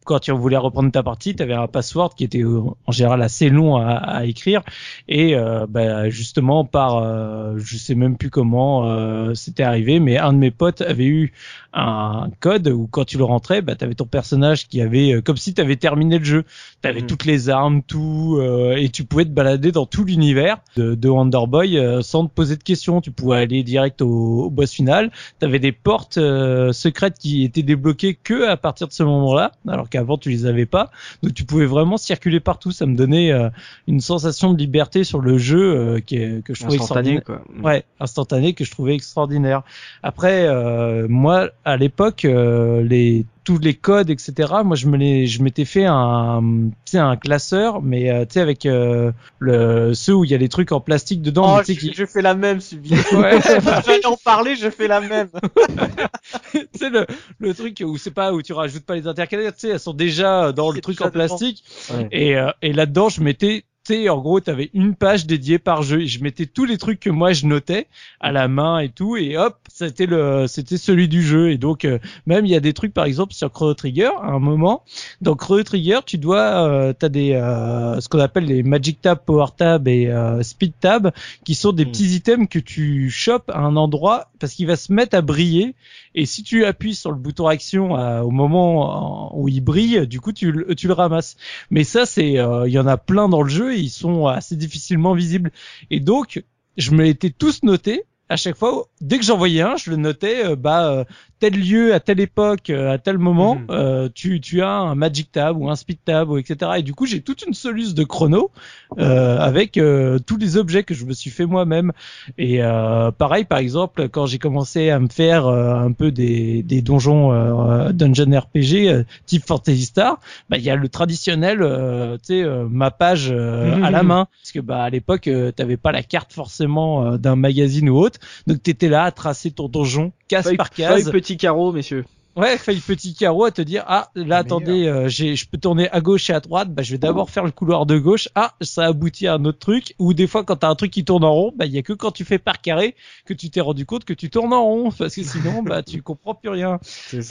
quand 0.10 0.18
tu 0.20 0.32
voulais 0.32 0.58
reprendre 0.58 0.92
ta 0.92 1.04
partie, 1.04 1.36
tu 1.36 1.44
avais 1.44 1.54
un 1.54 1.68
password 1.68 2.16
qui 2.16 2.24
était 2.24 2.42
euh, 2.42 2.62
en 2.88 2.92
général 2.92 3.22
assez 3.22 3.50
long 3.50 3.76
à, 3.78 3.90
à 3.92 4.26
écrire 4.26 4.64
et 5.08 5.36
euh, 5.36 5.68
bah, 5.70 6.10
justement 6.10 6.66
par, 6.66 6.98
euh, 6.98 7.54
je 7.58 7.78
sais 7.78 7.94
même 7.94 8.18
plus 8.18 8.32
comment 8.32 8.90
euh, 8.90 9.36
c'était 9.36 9.62
arrivé, 9.62 10.00
mais 10.00 10.18
un 10.18 10.34
de 10.34 10.40
mes 10.40 10.50
potes 10.50 10.82
avait 10.82 11.06
eu 11.06 11.32
un 11.74 12.32
code 12.40 12.68
où 12.70 12.88
quand 12.90 13.06
tu 13.06 13.20
le 13.20 13.24
rentrais, 13.24 13.62
bah, 13.62 13.76
tu 13.76 13.86
avais 13.86 13.94
ton 13.94 14.06
personnage 14.08 14.68
qui 14.68 14.82
avait 14.82 15.14
euh, 15.14 15.22
comme 15.22 15.38
si 15.38 15.54
tu 15.54 15.62
avais 15.62 15.76
terminé 15.76 16.18
le 16.18 16.26
jeu. 16.26 16.44
Tu 16.82 16.90
avais 16.90 17.02
Mhm. 17.02 17.08
toutes 17.08 17.26
les 17.26 17.50
armes, 17.50 17.84
tout, 17.84 18.38
euh, 18.40 18.76
et 18.78 18.90
tu 18.90 19.04
pouvais 19.04 19.26
te 19.26 19.30
balader 19.30 19.72
dans 19.72 19.86
tout 19.86 20.06
l'univers 20.06 20.58
de, 20.76 20.96
de 20.96 21.10
Wonder 21.10 21.42
Boy 21.48 21.78
euh, 21.78 22.02
sans 22.02 22.26
te 22.26 22.34
poser 22.34 22.56
de 22.56 22.64
questions. 22.64 23.00
Tu 23.02 23.12
pouvais 23.12 23.38
aller 23.38 23.62
direct 23.62 24.02
au, 24.02 24.46
au 24.46 24.50
boss 24.50 24.72
final. 24.72 25.12
Tu 25.40 25.46
avais 25.46 25.60
des 25.60 25.72
portes 25.72 26.18
euh, 26.18 26.72
secrètes 26.74 27.20
qui 27.20 27.44
étaient 27.44 27.62
débloquées 27.62 28.16
que 28.16 28.48
à 28.48 28.58
partir 28.58 28.88
de 28.88 28.94
ce 28.94 29.04
moment-là, 29.04 29.52
alors 29.68 29.88
qu'à 29.90 29.99
qu'avant 30.00 30.18
tu 30.18 30.30
les 30.30 30.46
avais 30.46 30.66
pas. 30.66 30.92
Donc 31.24 31.34
tu 31.34 31.44
pouvais 31.44 31.66
vraiment 31.66 31.98
circuler 31.98 32.40
partout. 32.40 32.72
Ça 32.72 32.86
me 32.86 32.96
donnait 32.96 33.32
euh, 33.32 33.50
une 33.88 34.00
sensation 34.00 34.54
de 34.54 34.60
liberté 34.60 35.04
sur 35.04 35.20
le 35.22 35.38
jeu 35.38 35.76
euh, 35.76 36.00
qui 36.00 36.16
est, 36.18 36.44
que 36.44 36.54
je 36.54 36.62
trouvais 36.62 36.80
Instantané, 36.80 37.16
extraordinaire. 37.16 37.46
quoi. 37.62 37.70
Ouais, 37.72 37.84
instantané 38.00 38.54
que 38.54 38.64
je 38.64 38.72
trouvais 38.72 38.96
extraordinaire. 38.96 39.64
Après, 40.04 40.48
euh, 40.48 41.08
moi, 41.10 41.50
à 41.66 41.78
l'époque, 41.78 42.26
euh, 42.26 42.84
les 42.84 43.26
tous 43.50 43.58
les 43.58 43.74
codes, 43.74 44.12
etc. 44.12 44.34
Moi, 44.64 44.76
je 44.76 44.86
me 44.86 44.96
les, 44.96 45.26
je 45.26 45.42
m'étais 45.42 45.66
fait 45.66 45.86
un, 45.88 46.40
tu 46.86 46.92
sais, 46.92 46.98
un 47.00 47.18
classeur, 47.18 47.82
mais 47.82 48.12
euh, 48.12 48.24
tu 48.24 48.34
sais 48.34 48.42
avec 48.42 48.68
euh, 48.68 49.12
le 49.40 49.96
ceux 49.96 50.14
où 50.14 50.24
il 50.24 50.30
y 50.30 50.36
a 50.36 50.38
les 50.38 50.50
trucs 50.50 50.72
en 50.72 50.80
plastique 50.80 51.24
dedans. 51.24 51.56
Oh, 51.58 51.62
mais 51.68 51.74
je, 51.74 51.80
qui- 51.80 51.92
je 51.96 52.06
fais 52.06 52.22
la 52.22 52.36
même, 52.36 52.62
Subi. 52.62 52.92
Ouais. 53.14 53.40
J'allais 53.88 54.06
en 54.06 54.18
parler, 54.18 54.56
je 54.56 54.70
fais 54.70 54.88
la 54.88 55.02
même. 55.02 55.30
tu 56.52 56.60
sais 56.76 56.92
le, 56.92 57.08
le 57.40 57.54
truc 57.56 57.82
où 57.84 57.98
c'est 57.98 58.12
pas 58.12 58.34
où 58.34 58.44
tu 58.44 58.54
rajoutes 58.54 58.86
pas 58.86 58.94
les 58.94 59.08
intercalaires, 59.08 59.52
tu 59.54 59.62
sais, 59.62 59.70
elles 59.70 59.80
sont 59.80 59.94
déjà 59.94 60.52
dans 60.52 60.70
le 60.70 60.80
truc 60.80 61.02
en 61.02 61.10
plastique. 61.10 61.64
Ouais. 61.92 62.08
Et, 62.12 62.38
euh, 62.38 62.52
et 62.62 62.72
là-dedans, 62.72 63.10
je 63.10 63.22
mettais, 63.24 63.66
tu 63.86 63.94
sais, 63.94 64.10
en 64.10 64.20
gros, 64.20 64.40
t'avais 64.40 64.70
une 64.74 64.96
page 64.96 65.26
dédiée 65.26 65.58
par 65.58 65.82
jeu. 65.84 66.02
Et 66.02 66.08
je 66.08 66.22
mettais 66.22 66.46
tous 66.46 66.66
les 66.66 66.78
trucs 66.78 67.00
que 67.00 67.10
moi 67.10 67.34
je 67.34 67.46
notais 67.48 67.88
à 68.20 68.32
la 68.32 68.48
main 68.48 68.80
et 68.80 68.90
tout, 68.90 69.18
et 69.18 69.38
hop, 69.38 69.58
c'était 69.74 70.06
le, 70.06 70.46
c'était 70.48 70.78
celui 70.78 71.08
du 71.08 71.24
jeu. 71.24 71.52
Et 71.52 71.58
donc, 71.58 71.86
euh, 71.86 71.98
même 72.26 72.46
il 72.46 72.52
y 72.52 72.56
a 72.56 72.60
des 72.60 72.74
trucs, 72.74 72.94
par 72.94 73.06
exemple, 73.06 73.34
sur 73.34 73.52
Chrono 73.52 73.74
Trigger, 73.74 74.12
à 74.22 74.28
un 74.28 74.40
moment, 74.40 74.84
dans 75.22 75.36
Chrono 75.36 75.64
Trigger, 75.64 76.00
tu 76.06 76.18
dois, 76.18 76.68
euh, 76.68 76.94
t'as 76.94 77.10
des, 77.10 77.34
euh, 77.34 78.00
ce 78.00 78.10
qu'on 78.10 78.20
appelle 78.20 78.46
les 78.46 78.64
Magic 78.64 79.02
Tab, 79.02 79.20
Power 79.26 79.48
Tab 79.58 79.88
et 79.88 80.08
euh, 80.08 80.44
Speed 80.44 80.74
Tab, 80.80 81.12
qui 81.44 81.56
sont 81.56 81.72
des 81.72 81.86
Hmm. 81.86 81.92
petits 81.92 82.16
items 82.16 82.48
que 82.50 82.60
tu 82.60 83.10
chopes 83.10 83.50
à 83.50 83.60
un 83.60 83.76
endroit 83.76 84.30
parce 84.40 84.54
qu'il 84.54 84.68
va 84.68 84.76
se 84.76 84.92
mettre 84.94 85.16
à 85.18 85.22
briller. 85.22 85.76
Et 86.16 86.26
si 86.26 86.44
tu 86.44 86.66
appuies 86.66 86.96
sur 86.96 87.12
le 87.12 87.18
bouton 87.18 87.48
action 87.48 87.98
euh, 87.98 88.22
au 88.22 88.32
moment 88.32 89.32
en- 89.34 89.38
où 89.40 89.48
il 89.48 89.62
brille, 89.62 90.08
du 90.08 90.20
coup 90.20 90.32
tu, 90.34 90.52
le- 90.52 90.76
tu 90.76 90.88
le 90.88 90.94
ramasses. 90.94 91.38
Mais 91.72 91.84
ça, 91.84 92.06
c'est, 92.06 92.38
euh, 92.40 92.68
il 92.68 92.74
y 92.74 92.80
en 92.80 92.88
a 92.88 92.98
plein 92.98 93.30
dans 93.30 93.42
le 93.42 93.50
jeu 93.50 93.74
et 93.76 93.80
ils 93.80 93.90
sont 93.90 94.28
assez 94.28 94.56
difficilement 94.56 95.14
visibles. 95.14 95.52
Et 95.92 96.00
donc, 96.00 96.44
je 96.78 96.92
me 96.92 97.04
l'étais 97.04 97.30
tous 97.30 97.64
notés. 97.64 98.04
À 98.32 98.36
chaque 98.38 98.56
fois, 98.58 98.88
dès 99.02 99.18
que 99.18 99.26
j'en 99.26 99.38
voyais 99.38 99.62
un, 99.62 99.76
je 99.76 99.90
le 99.90 99.96
notais. 99.98 100.46
euh, 100.46 100.56
bah, 100.56 100.92
euh, 100.92 101.04
tel 101.40 101.54
lieu 101.54 101.94
à 101.94 102.00
telle 102.00 102.20
époque, 102.20 102.70
euh, 102.70 102.92
à 102.92 102.98
tel 102.98 103.18
moment, 103.18 103.56
Mhm. 103.56 103.66
euh, 103.72 104.10
tu, 104.14 104.42
tu 104.42 104.62
as 104.62 104.72
un 104.72 104.96
Magic 104.96 105.32
Tab 105.32 105.58
ou 105.58 105.70
un 105.70 105.76
Speed 105.76 106.00
Tab, 106.04 106.30
ou 106.30 106.38
etc. 106.38 106.72
Et 106.78 106.84
du 106.84 106.94
coup, 106.94 107.06
j'ai 107.06 107.22
toute 107.22 107.44
une 107.48 107.54
soluce 107.54 107.94
de 107.94 108.04
chrono 108.04 108.52
euh, 108.98 109.38
avec 109.40 109.78
euh, 109.78 110.20
tous 110.20 110.38
les 110.38 110.58
objets 110.58 110.84
que 110.84 110.94
je 110.94 111.06
me 111.06 111.14
suis 111.14 111.30
fait 111.30 111.46
moi-même. 111.46 111.92
Et 112.38 112.62
euh, 112.64 113.12
pareil, 113.12 113.46
par 113.46 113.60
exemple, 113.60 114.10
quand 114.10 114.26
j'ai 114.26 114.40
commencé 114.40 114.90
à 114.90 115.00
me 115.00 115.08
faire 115.08 115.48
euh, 115.48 115.76
un 115.76 115.92
peu 115.92 116.12
des, 116.12 116.64
des 116.64 116.82
donjons 116.82 117.32
euh, 117.32 117.92
dungeon 117.92 118.32
RPG 118.38 118.90
euh, 118.90 119.04
type 119.26 119.46
Fantasy 119.46 119.86
Star, 119.86 120.20
bah 120.50 120.58
il 120.58 120.64
y 120.64 120.70
a 120.70 120.76
le 120.76 120.90
traditionnel, 120.90 121.60
euh, 121.62 122.18
tu 122.18 122.26
sais, 122.26 122.44
euh, 122.44 122.68
ma 122.70 122.92
page 122.92 123.30
euh, 123.32 123.76
Mhm. 123.78 123.84
à 123.84 123.92
la 123.92 124.04
main, 124.04 124.28
parce 124.42 124.52
que 124.52 124.60
bah 124.60 124.84
à 124.84 124.90
l'époque, 124.90 125.28
euh, 125.28 125.52
t'avais 125.52 125.78
pas 125.78 125.92
la 125.92 126.04
carte 126.04 126.34
forcément 126.34 127.06
euh, 127.06 127.18
d'un 127.18 127.36
magazine 127.36 127.90
ou 127.90 127.98
autre, 127.98 128.20
donc 128.48 128.62
t'étais 128.64 128.90
là 128.90 129.04
à 129.04 129.12
tracer 129.12 129.52
ton 129.52 129.68
donjon 129.70 130.12
case 130.30 130.46
Feuille, 130.46 130.58
par 130.58 130.70
case. 130.70 131.04
feuille, 131.04 131.12
petit 131.12 131.36
carreau, 131.36 131.74
messieurs. 131.74 132.06
Ouais, 132.36 132.58
feuille 132.58 132.80
petit 132.80 133.16
carreau 133.16 133.44
à 133.44 133.52
te 133.52 133.62
dire 133.62 133.84
ah 133.88 134.12
là 134.16 134.38
attendez 134.38 134.88
euh, 134.88 135.10
j'ai 135.10 135.36
je 135.36 135.50
peux 135.50 135.58
tourner 135.58 135.90
à 135.90 136.00
gauche 136.00 136.30
et 136.30 136.34
à 136.34 136.40
droite 136.40 136.70
bah 136.74 136.84
je 136.84 136.92
vais 136.92 136.98
d'abord 136.98 137.30
faire 137.32 137.44
le 137.44 137.52
couloir 137.52 137.86
de 137.86 137.98
gauche 137.98 138.30
ah 138.36 138.54
ça 138.62 138.86
aboutit 138.86 139.28
à 139.28 139.34
un 139.34 139.44
autre 139.46 139.60
truc 139.60 139.96
ou 139.98 140.14
des 140.14 140.28
fois 140.28 140.46
quand 140.46 140.58
t'as 140.58 140.70
un 140.70 140.76
truc 140.76 140.92
qui 140.92 141.04
tourne 141.04 141.24
en 141.24 141.34
rond 141.34 141.52
bah 141.56 141.66
il 141.66 141.74
y 141.74 141.78
a 141.80 141.82
que 141.82 141.92
quand 141.92 142.12
tu 142.12 142.24
fais 142.24 142.38
par 142.38 142.62
carré 142.62 142.96
que 143.26 143.34
tu 143.34 143.50
t'es 143.50 143.62
rendu 143.62 143.86
compte 143.86 144.06
que 144.06 144.14
tu 144.14 144.30
tournes 144.30 144.54
en 144.54 144.64
rond 144.64 144.92
parce 144.92 145.16
que 145.16 145.24
sinon 145.24 145.64
bah 145.66 145.82
tu 145.84 146.02
comprends 146.04 146.36
plus 146.36 146.50
rien 146.50 146.80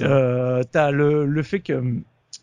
euh, 0.03 0.63
t'as 0.71 0.91
le 0.91 1.25
le 1.25 1.43
fait 1.43 1.61
que 1.61 1.81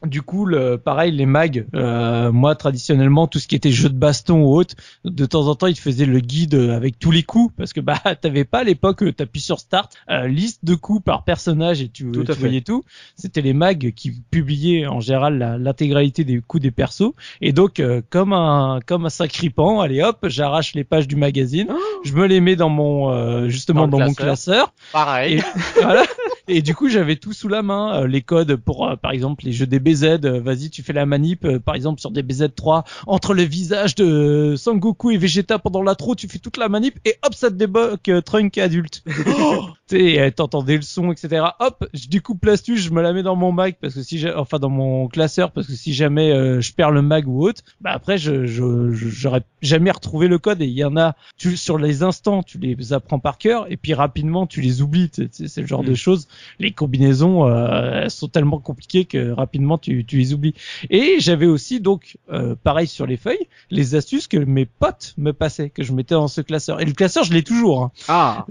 du 0.03 0.21
coup, 0.21 0.45
le, 0.45 0.77
pareil, 0.77 1.11
les 1.11 1.25
mags, 1.25 1.65
euh, 1.73 2.31
moi 2.31 2.55
traditionnellement, 2.55 3.27
tout 3.27 3.39
ce 3.39 3.47
qui 3.47 3.55
était 3.55 3.71
jeu 3.71 3.89
de 3.89 3.97
baston 3.97 4.41
ou 4.43 4.55
autre, 4.55 4.75
de 5.03 5.25
temps 5.25 5.47
en 5.47 5.55
temps, 5.55 5.67
ils 5.67 5.75
te 5.75 5.81
faisaient 5.81 6.05
le 6.05 6.19
guide 6.19 6.53
avec 6.55 6.99
tous 6.99 7.11
les 7.11 7.23
coups, 7.23 7.53
parce 7.57 7.73
que 7.73 7.79
bah 7.81 7.99
t'avais 8.21 8.43
pas 8.45 8.59
à 8.59 8.63
l'époque, 8.63 9.03
euh, 9.03 9.11
t'appuies 9.11 9.41
sur 9.41 9.59
Start, 9.59 9.91
euh, 10.09 10.27
liste 10.27 10.63
de 10.63 10.75
coups 10.75 11.03
par 11.03 11.23
personnage 11.23 11.81
et 11.81 11.89
tu, 11.89 12.11
Tout 12.11 12.21
à 12.27 12.33
tu 12.33 12.39
voyais 12.39 12.61
tout. 12.61 12.83
C'était 13.15 13.41
les 13.41 13.53
mags 13.53 13.93
qui 13.95 14.11
publiaient 14.31 14.85
en 14.87 14.99
général 14.99 15.59
l'intégralité 15.61 16.23
des 16.23 16.41
coups 16.41 16.61
des 16.63 16.71
persos, 16.71 17.13
et 17.41 17.51
donc 17.53 17.79
euh, 17.79 18.01
comme 18.09 18.33
un 18.33 18.79
comme 18.85 19.05
un 19.05 19.09
sacripant, 19.09 19.81
allez 19.81 20.01
hop, 20.03 20.17
j'arrache 20.27 20.73
les 20.75 20.83
pages 20.83 21.07
du 21.07 21.15
magazine, 21.15 21.67
je 22.03 22.13
me 22.13 22.25
les 22.27 22.41
mets 22.41 22.55
dans 22.55 22.69
mon 22.69 23.11
euh, 23.11 23.47
justement 23.49 23.87
Dans 23.87 23.97
dans, 23.97 23.99
le 23.99 24.05
mon 24.07 24.13
classeur. 24.13 24.73
classeur, 24.73 24.73
Pareil. 24.91 25.37
et 25.37 25.41
voilà. 25.81 26.03
Et 26.47 26.61
du 26.61 26.75
coup, 26.75 26.89
j'avais 26.89 27.15
tout 27.15 27.33
sous 27.33 27.47
la 27.47 27.61
main, 27.63 28.01
euh, 28.01 28.07
les 28.07 28.21
codes 28.21 28.55
pour, 28.55 28.87
euh, 28.87 28.95
par 28.95 29.11
exemple, 29.11 29.45
les 29.45 29.51
jeux 29.51 29.65
DBZ. 29.65 30.03
euh, 30.25 30.39
Vas-y, 30.41 30.69
tu 30.69 30.83
fais 30.83 30.93
la 30.93 31.05
manip, 31.05 31.47
par 31.59 31.75
exemple, 31.75 31.99
sur 31.99 32.11
DBZ 32.11 32.49
3, 32.55 32.83
entre 33.07 33.33
le 33.33 33.43
visage 33.43 33.95
de 33.95 34.55
Sangoku 34.57 35.11
et 35.11 35.17
Vegeta 35.17 35.59
pendant 35.59 35.81
l'intro, 35.81 36.15
tu 36.15 36.27
fais 36.27 36.39
toute 36.39 36.57
la 36.57 36.69
manip 36.69 36.99
et 37.05 37.15
hop, 37.25 37.33
ça 37.33 37.49
te 37.49 37.55
débloque 37.55 38.11
Trunk 38.25 38.57
adulte. 38.57 39.03
sais, 39.87 40.19
euh, 40.19 40.31
t'entendais 40.31 40.75
le 40.75 40.81
son, 40.81 41.11
etc. 41.11 41.45
Hop, 41.59 41.87
je 41.93 42.07
découpe 42.07 42.43
l'astuce, 42.45 42.79
je 42.81 42.89
me 42.91 43.01
la 43.01 43.13
mets 43.13 43.23
dans 43.23 43.35
mon 43.35 43.51
mag 43.51 43.75
parce 43.81 43.93
que 43.95 44.01
si 44.03 44.17
j'ai, 44.17 44.33
enfin 44.33 44.57
dans 44.59 44.69
mon 44.69 45.07
classeur 45.07 45.51
parce 45.51 45.67
que 45.67 45.73
si 45.73 45.93
jamais 45.93 46.31
euh, 46.31 46.61
je 46.61 46.73
perds 46.73 46.91
le 46.91 47.01
mag 47.01 47.27
ou 47.27 47.41
autre, 47.47 47.61
bah 47.81 47.91
après 47.93 48.17
je, 48.17 48.45
je, 48.45 48.91
je- 48.93 49.09
j'aurais 49.09 49.43
jamais 49.61 49.91
retrouvé 49.91 50.27
le 50.27 50.37
code 50.39 50.61
et 50.61 50.65
il 50.65 50.73
y 50.73 50.83
en 50.83 50.97
a, 50.97 51.15
tu 51.37 51.55
sur 51.57 51.77
les 51.77 52.03
instants, 52.03 52.41
tu 52.43 52.57
les 52.57 52.93
apprends 52.93 53.19
par 53.19 53.37
cœur 53.37 53.65
et 53.71 53.77
puis 53.77 53.93
rapidement 53.93 54.47
tu 54.47 54.61
les 54.61 54.81
oublies. 54.81 55.11
C'est 55.31 55.61
le 55.61 55.67
genre 55.67 55.83
Mm. 55.83 55.87
de 55.87 55.95
choses. 55.95 56.27
Les 56.59 56.71
combinaisons, 56.71 57.47
euh, 57.47 58.01
elles 58.03 58.11
sont 58.11 58.27
tellement 58.27 58.59
compliquées 58.59 59.05
que 59.05 59.31
rapidement 59.31 59.77
tu, 59.77 60.05
tu 60.05 60.17
les 60.17 60.33
oublies. 60.33 60.55
Et 60.89 61.17
j'avais 61.19 61.45
aussi 61.47 61.79
donc 61.79 62.17
euh, 62.31 62.55
pareil 62.55 62.87
sur 62.87 63.05
les 63.05 63.17
feuilles, 63.17 63.47
les 63.71 63.95
astuces 63.95 64.27
que 64.27 64.37
mes 64.37 64.65
potes 64.65 65.13
me 65.17 65.31
passaient, 65.31 65.69
que 65.69 65.83
je 65.83 65.93
mettais 65.93 66.15
dans 66.15 66.27
ce 66.27 66.41
classeur. 66.41 66.81
Et 66.81 66.85
le 66.85 66.93
classeur, 66.93 67.23
je 67.23 67.33
l'ai 67.33 67.43
toujours. 67.43 67.83
hein. 67.83 67.91
Ah, 68.07 68.45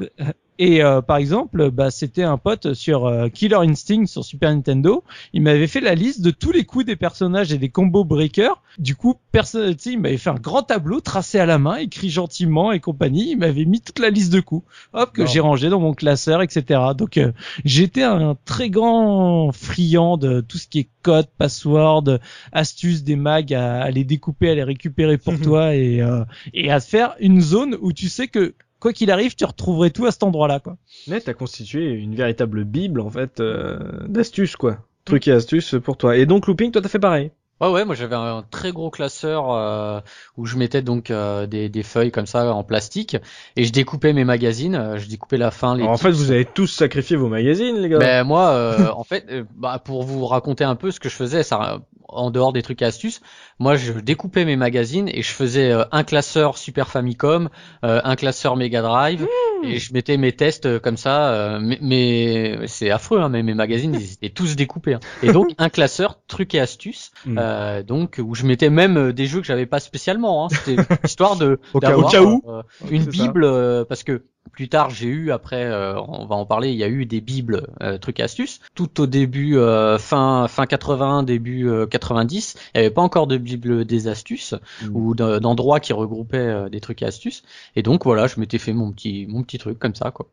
Et 0.58 0.82
euh, 0.82 1.00
par 1.00 1.16
exemple, 1.16 1.70
bah, 1.70 1.90
c'était 1.90 2.22
un 2.22 2.38
pote 2.38 2.74
sur 2.74 3.06
euh, 3.06 3.28
Killer 3.28 3.56
Instinct 3.56 4.06
sur 4.06 4.24
Super 4.24 4.50
Nintendo. 4.50 5.02
Il 5.32 5.42
m'avait 5.42 5.66
fait 5.66 5.80
la 5.80 5.94
liste 5.94 6.20
de 6.20 6.30
tous 6.30 6.52
les 6.52 6.64
coups 6.64 6.84
des 6.86 6.96
personnages 6.96 7.52
et 7.52 7.58
des 7.58 7.70
combos 7.70 8.04
breakers. 8.04 8.62
Du 8.78 8.94
coup, 8.94 9.14
personne, 9.32 9.74
il 9.84 10.00
m'avait 10.00 10.16
fait 10.16 10.30
un 10.30 10.34
grand 10.34 10.62
tableau 10.62 11.00
tracé 11.00 11.38
à 11.38 11.46
la 11.46 11.58
main, 11.58 11.76
écrit 11.76 12.10
gentiment 12.10 12.72
et 12.72 12.80
compagnie. 12.80 13.32
Il 13.32 13.38
m'avait 13.38 13.64
mis 13.64 13.80
toute 13.80 13.98
la 13.98 14.10
liste 14.10 14.32
de 14.32 14.40
coups, 14.40 14.66
hop, 14.92 15.12
que 15.12 15.26
j'ai 15.26 15.40
rangé 15.40 15.68
dans 15.68 15.80
mon 15.80 15.94
classeur, 15.94 16.42
etc. 16.42 16.80
Donc, 16.96 17.18
euh, 17.18 17.32
j'étais 17.64 18.02
un 18.02 18.36
très 18.44 18.70
grand 18.70 19.50
friand 19.52 20.16
de 20.16 20.40
tout 20.40 20.58
ce 20.58 20.68
qui 20.68 20.80
est 20.80 20.88
code, 21.02 21.28
password, 21.38 22.18
astuces 22.52 23.04
des 23.04 23.16
mags 23.16 23.52
à, 23.54 23.82
à 23.82 23.90
les 23.90 24.04
découper, 24.04 24.50
à 24.50 24.54
les 24.54 24.64
récupérer 24.64 25.18
pour 25.18 25.38
toi 25.40 25.74
et 25.74 26.00
euh, 26.00 26.24
et 26.52 26.70
à 26.70 26.80
faire 26.80 27.14
une 27.20 27.40
zone 27.40 27.76
où 27.80 27.92
tu 27.92 28.08
sais 28.08 28.28
que 28.28 28.54
quoi 28.84 28.92
qu'il 28.92 29.10
arrive, 29.10 29.34
tu 29.34 29.46
retrouverais 29.46 29.88
tout 29.88 30.04
à 30.04 30.10
cet 30.10 30.24
endroit-là, 30.24 30.60
quoi. 30.60 30.76
mais 31.08 31.18
t'as 31.18 31.32
constitué 31.32 31.90
une 31.90 32.14
véritable 32.14 32.64
bible 32.64 33.00
en 33.00 33.08
fait 33.08 33.40
euh, 33.40 33.78
d'astuces 34.06 34.56
quoi. 34.56 34.76
Trucs 35.06 35.26
et 35.26 35.32
astuces 35.32 35.74
pour 35.82 35.96
toi. 35.96 36.18
Et 36.18 36.26
donc 36.26 36.46
Looping, 36.46 36.70
toi 36.70 36.82
t'as 36.82 36.90
fait 36.90 36.98
pareil. 36.98 37.30
Ouais 37.62 37.68
ouais, 37.70 37.84
moi 37.86 37.94
j'avais 37.94 38.16
un 38.16 38.44
très 38.50 38.72
gros 38.72 38.90
classeur 38.90 39.50
euh, 39.50 40.00
où 40.36 40.44
je 40.44 40.58
mettais 40.58 40.82
donc 40.82 41.10
euh, 41.10 41.46
des, 41.46 41.70
des 41.70 41.82
feuilles 41.82 42.10
comme 42.10 42.26
ça 42.26 42.52
en 42.52 42.62
plastique 42.62 43.16
et 43.56 43.64
je 43.64 43.72
découpais 43.72 44.12
mes 44.12 44.24
magazines, 44.24 44.74
euh, 44.74 44.98
je 44.98 45.08
découpais 45.08 45.38
la 45.38 45.50
fin, 45.50 45.74
les 45.74 45.82
Alors, 45.84 45.94
en 45.94 45.96
fait, 45.96 46.10
vous 46.10 46.30
avez 46.30 46.44
tous 46.44 46.66
sacrifié 46.66 47.16
vos 47.16 47.28
magazines, 47.28 47.76
les 47.76 47.88
gars. 47.88 47.98
Ben 47.98 48.24
moi, 48.24 48.50
euh, 48.50 48.90
en 48.96 49.04
fait, 49.04 49.24
euh, 49.30 49.44
bah, 49.56 49.80
pour 49.82 50.02
vous 50.02 50.26
raconter 50.26 50.64
un 50.64 50.74
peu 50.74 50.90
ce 50.90 51.00
que 51.00 51.08
je 51.08 51.14
faisais, 51.14 51.42
ça, 51.42 51.78
en 52.08 52.30
dehors 52.30 52.52
des 52.52 52.62
trucs 52.62 52.82
et 52.82 52.84
astuces, 52.84 53.20
moi 53.58 53.76
je 53.76 53.92
découpais 53.92 54.44
mes 54.44 54.56
magazines 54.56 55.08
et 55.08 55.22
je 55.22 55.30
faisais 55.30 55.70
euh, 55.72 55.84
un 55.92 56.04
classeur 56.04 56.58
Super 56.58 56.88
Famicom, 56.88 57.48
euh, 57.84 58.00
un 58.04 58.16
classeur 58.16 58.56
Mega 58.56 58.82
Drive 58.82 59.26
et 59.62 59.78
je 59.78 59.92
mettais 59.94 60.16
mes 60.16 60.32
tests 60.32 60.66
euh, 60.66 60.78
comme 60.78 60.96
ça. 60.96 61.32
euh, 61.32 61.58
mais 61.62 61.78
mais 61.80 62.66
c'est 62.66 62.90
affreux, 62.90 63.20
hein, 63.20 63.28
mais 63.28 63.42
mes 63.42 63.54
magazines 63.54 63.94
ils 63.94 64.12
étaient 64.14 64.28
tous 64.30 64.56
découpés. 64.56 64.94
hein. 64.94 65.00
Et 65.22 65.30
donc 65.32 65.48
un 65.58 65.68
classeur 65.68 66.18
trucs 66.26 66.54
et 66.54 66.60
astuces, 66.60 67.10
Mm. 67.26 67.38
euh, 67.38 67.82
donc 67.82 68.20
où 68.22 68.34
je 68.34 68.44
mettais 68.44 68.70
même 68.70 69.12
des 69.12 69.26
jeux 69.26 69.40
que 69.40 69.46
j'avais 69.46 69.66
pas 69.66 69.80
spécialement. 69.80 70.44
Hein, 70.44 70.48
C'était 70.50 70.76
histoire 71.04 71.36
de 71.36 71.58
Au 71.72 71.80
cas 71.80 71.88
d'avoir 71.88 72.06
où. 72.06 72.08
Au 72.08 72.10
cas 72.10 72.22
où. 72.22 72.42
euh, 72.48 72.62
une 72.90 73.04
bible 73.04 73.44
euh, 73.44 73.84
parce 73.84 74.02
que 74.02 74.24
plus 74.52 74.68
tard 74.68 74.90
j'ai 74.90 75.06
eu 75.08 75.32
après 75.32 75.64
euh, 75.64 76.00
on 76.00 76.26
va 76.26 76.36
en 76.36 76.46
parler 76.46 76.70
il 76.70 76.76
y 76.76 76.84
a 76.84 76.88
eu 76.88 77.06
des 77.06 77.20
bibles 77.20 77.66
euh, 77.82 77.98
trucs 77.98 78.20
et 78.20 78.22
astuces. 78.22 78.60
Tout 78.74 79.00
au 79.00 79.06
début 79.06 79.56
euh, 79.56 79.98
fin 79.98 80.46
fin 80.48 80.66
80 80.66 81.22
début 81.24 81.68
euh, 81.68 81.86
90 81.86 82.54
il 82.74 82.78
n'y 82.80 82.86
avait 82.86 82.94
pas 82.94 83.02
encore 83.02 83.26
de 83.26 83.36
bible 83.36 83.84
des 83.84 84.08
astuces 84.08 84.54
Mm. 84.82 84.90
ou 84.96 85.14
d'endroits 85.14 85.80
qui 85.80 85.92
regroupaient 85.92 86.36
euh, 86.38 86.68
des 86.68 86.80
trucs 86.80 87.02
et 87.02 87.06
astuces. 87.06 87.42
Et 87.76 87.82
donc 87.82 88.04
voilà 88.04 88.26
je 88.26 88.38
m'étais 88.38 88.58
fait 88.58 88.72
mon 88.72 88.92
petit 88.92 89.26
mon 89.28 89.42
petit 89.42 89.58
truc 89.58 89.78
comme 89.78 89.94
ça 89.94 90.10
quoi. 90.10 90.26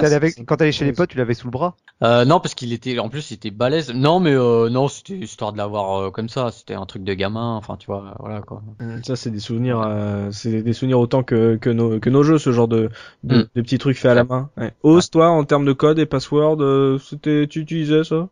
T'allais 0.00 0.14
avec- 0.16 0.44
quand 0.46 0.56
t'allais 0.56 0.72
chez 0.72 0.84
les 0.84 0.92
potes, 0.92 1.10
tu 1.10 1.16
l'avais 1.18 1.34
sous 1.34 1.46
le 1.46 1.52
bras? 1.52 1.76
euh, 2.02 2.24
non 2.24 2.40
parce 2.40 2.54
qu'il 2.54 2.72
était 2.72 2.98
en 2.98 3.08
plus 3.08 3.30
il 3.30 3.34
était 3.34 3.50
balèze. 3.50 3.92
Non 3.92 4.18
mais 4.18 4.32
euh, 4.32 4.68
non 4.68 4.88
c'était 4.88 5.16
histoire 5.18 5.52
de 5.52 5.58
l'avoir 5.58 6.00
euh, 6.06 6.10
comme 6.10 6.28
ça. 6.28 6.50
C'était 6.50 6.74
un 6.74 6.86
truc 6.86 7.04
de 7.04 7.14
gamin 7.14 7.54
enfin 7.56 7.76
tu 7.76 7.86
vois 7.86 8.14
voilà 8.18 8.40
quoi. 8.40 8.62
Mm, 8.80 9.02
Ça, 9.04 9.14
c'est 9.16 9.30
des 9.30 9.38
souvenirs, 9.38 9.80
euh, 9.80 10.30
c'est 10.32 10.62
des 10.62 10.72
souvenirs 10.72 10.98
autant 10.98 11.22
que, 11.22 11.56
que, 11.56 11.70
nos, 11.70 12.00
que 12.00 12.10
nos 12.10 12.22
jeux, 12.24 12.38
ce 12.38 12.50
genre 12.52 12.68
de, 12.68 12.90
de, 13.22 13.36
Mm. 13.36 13.44
De 13.54 13.62
petits 13.62 13.78
trucs 13.78 13.98
faits 13.98 14.12
à 14.12 14.14
la 14.14 14.24
main. 14.24 14.50
Ouais. 14.56 14.72
Ose, 14.82 15.10
toi, 15.10 15.28
en 15.30 15.44
termes 15.44 15.64
de 15.64 15.72
code 15.72 15.98
et 15.98 16.06
password, 16.06 16.60
euh, 16.60 16.98
c'était, 16.98 17.46
tu 17.48 17.60
utilisais 17.60 18.04
ça? 18.04 18.28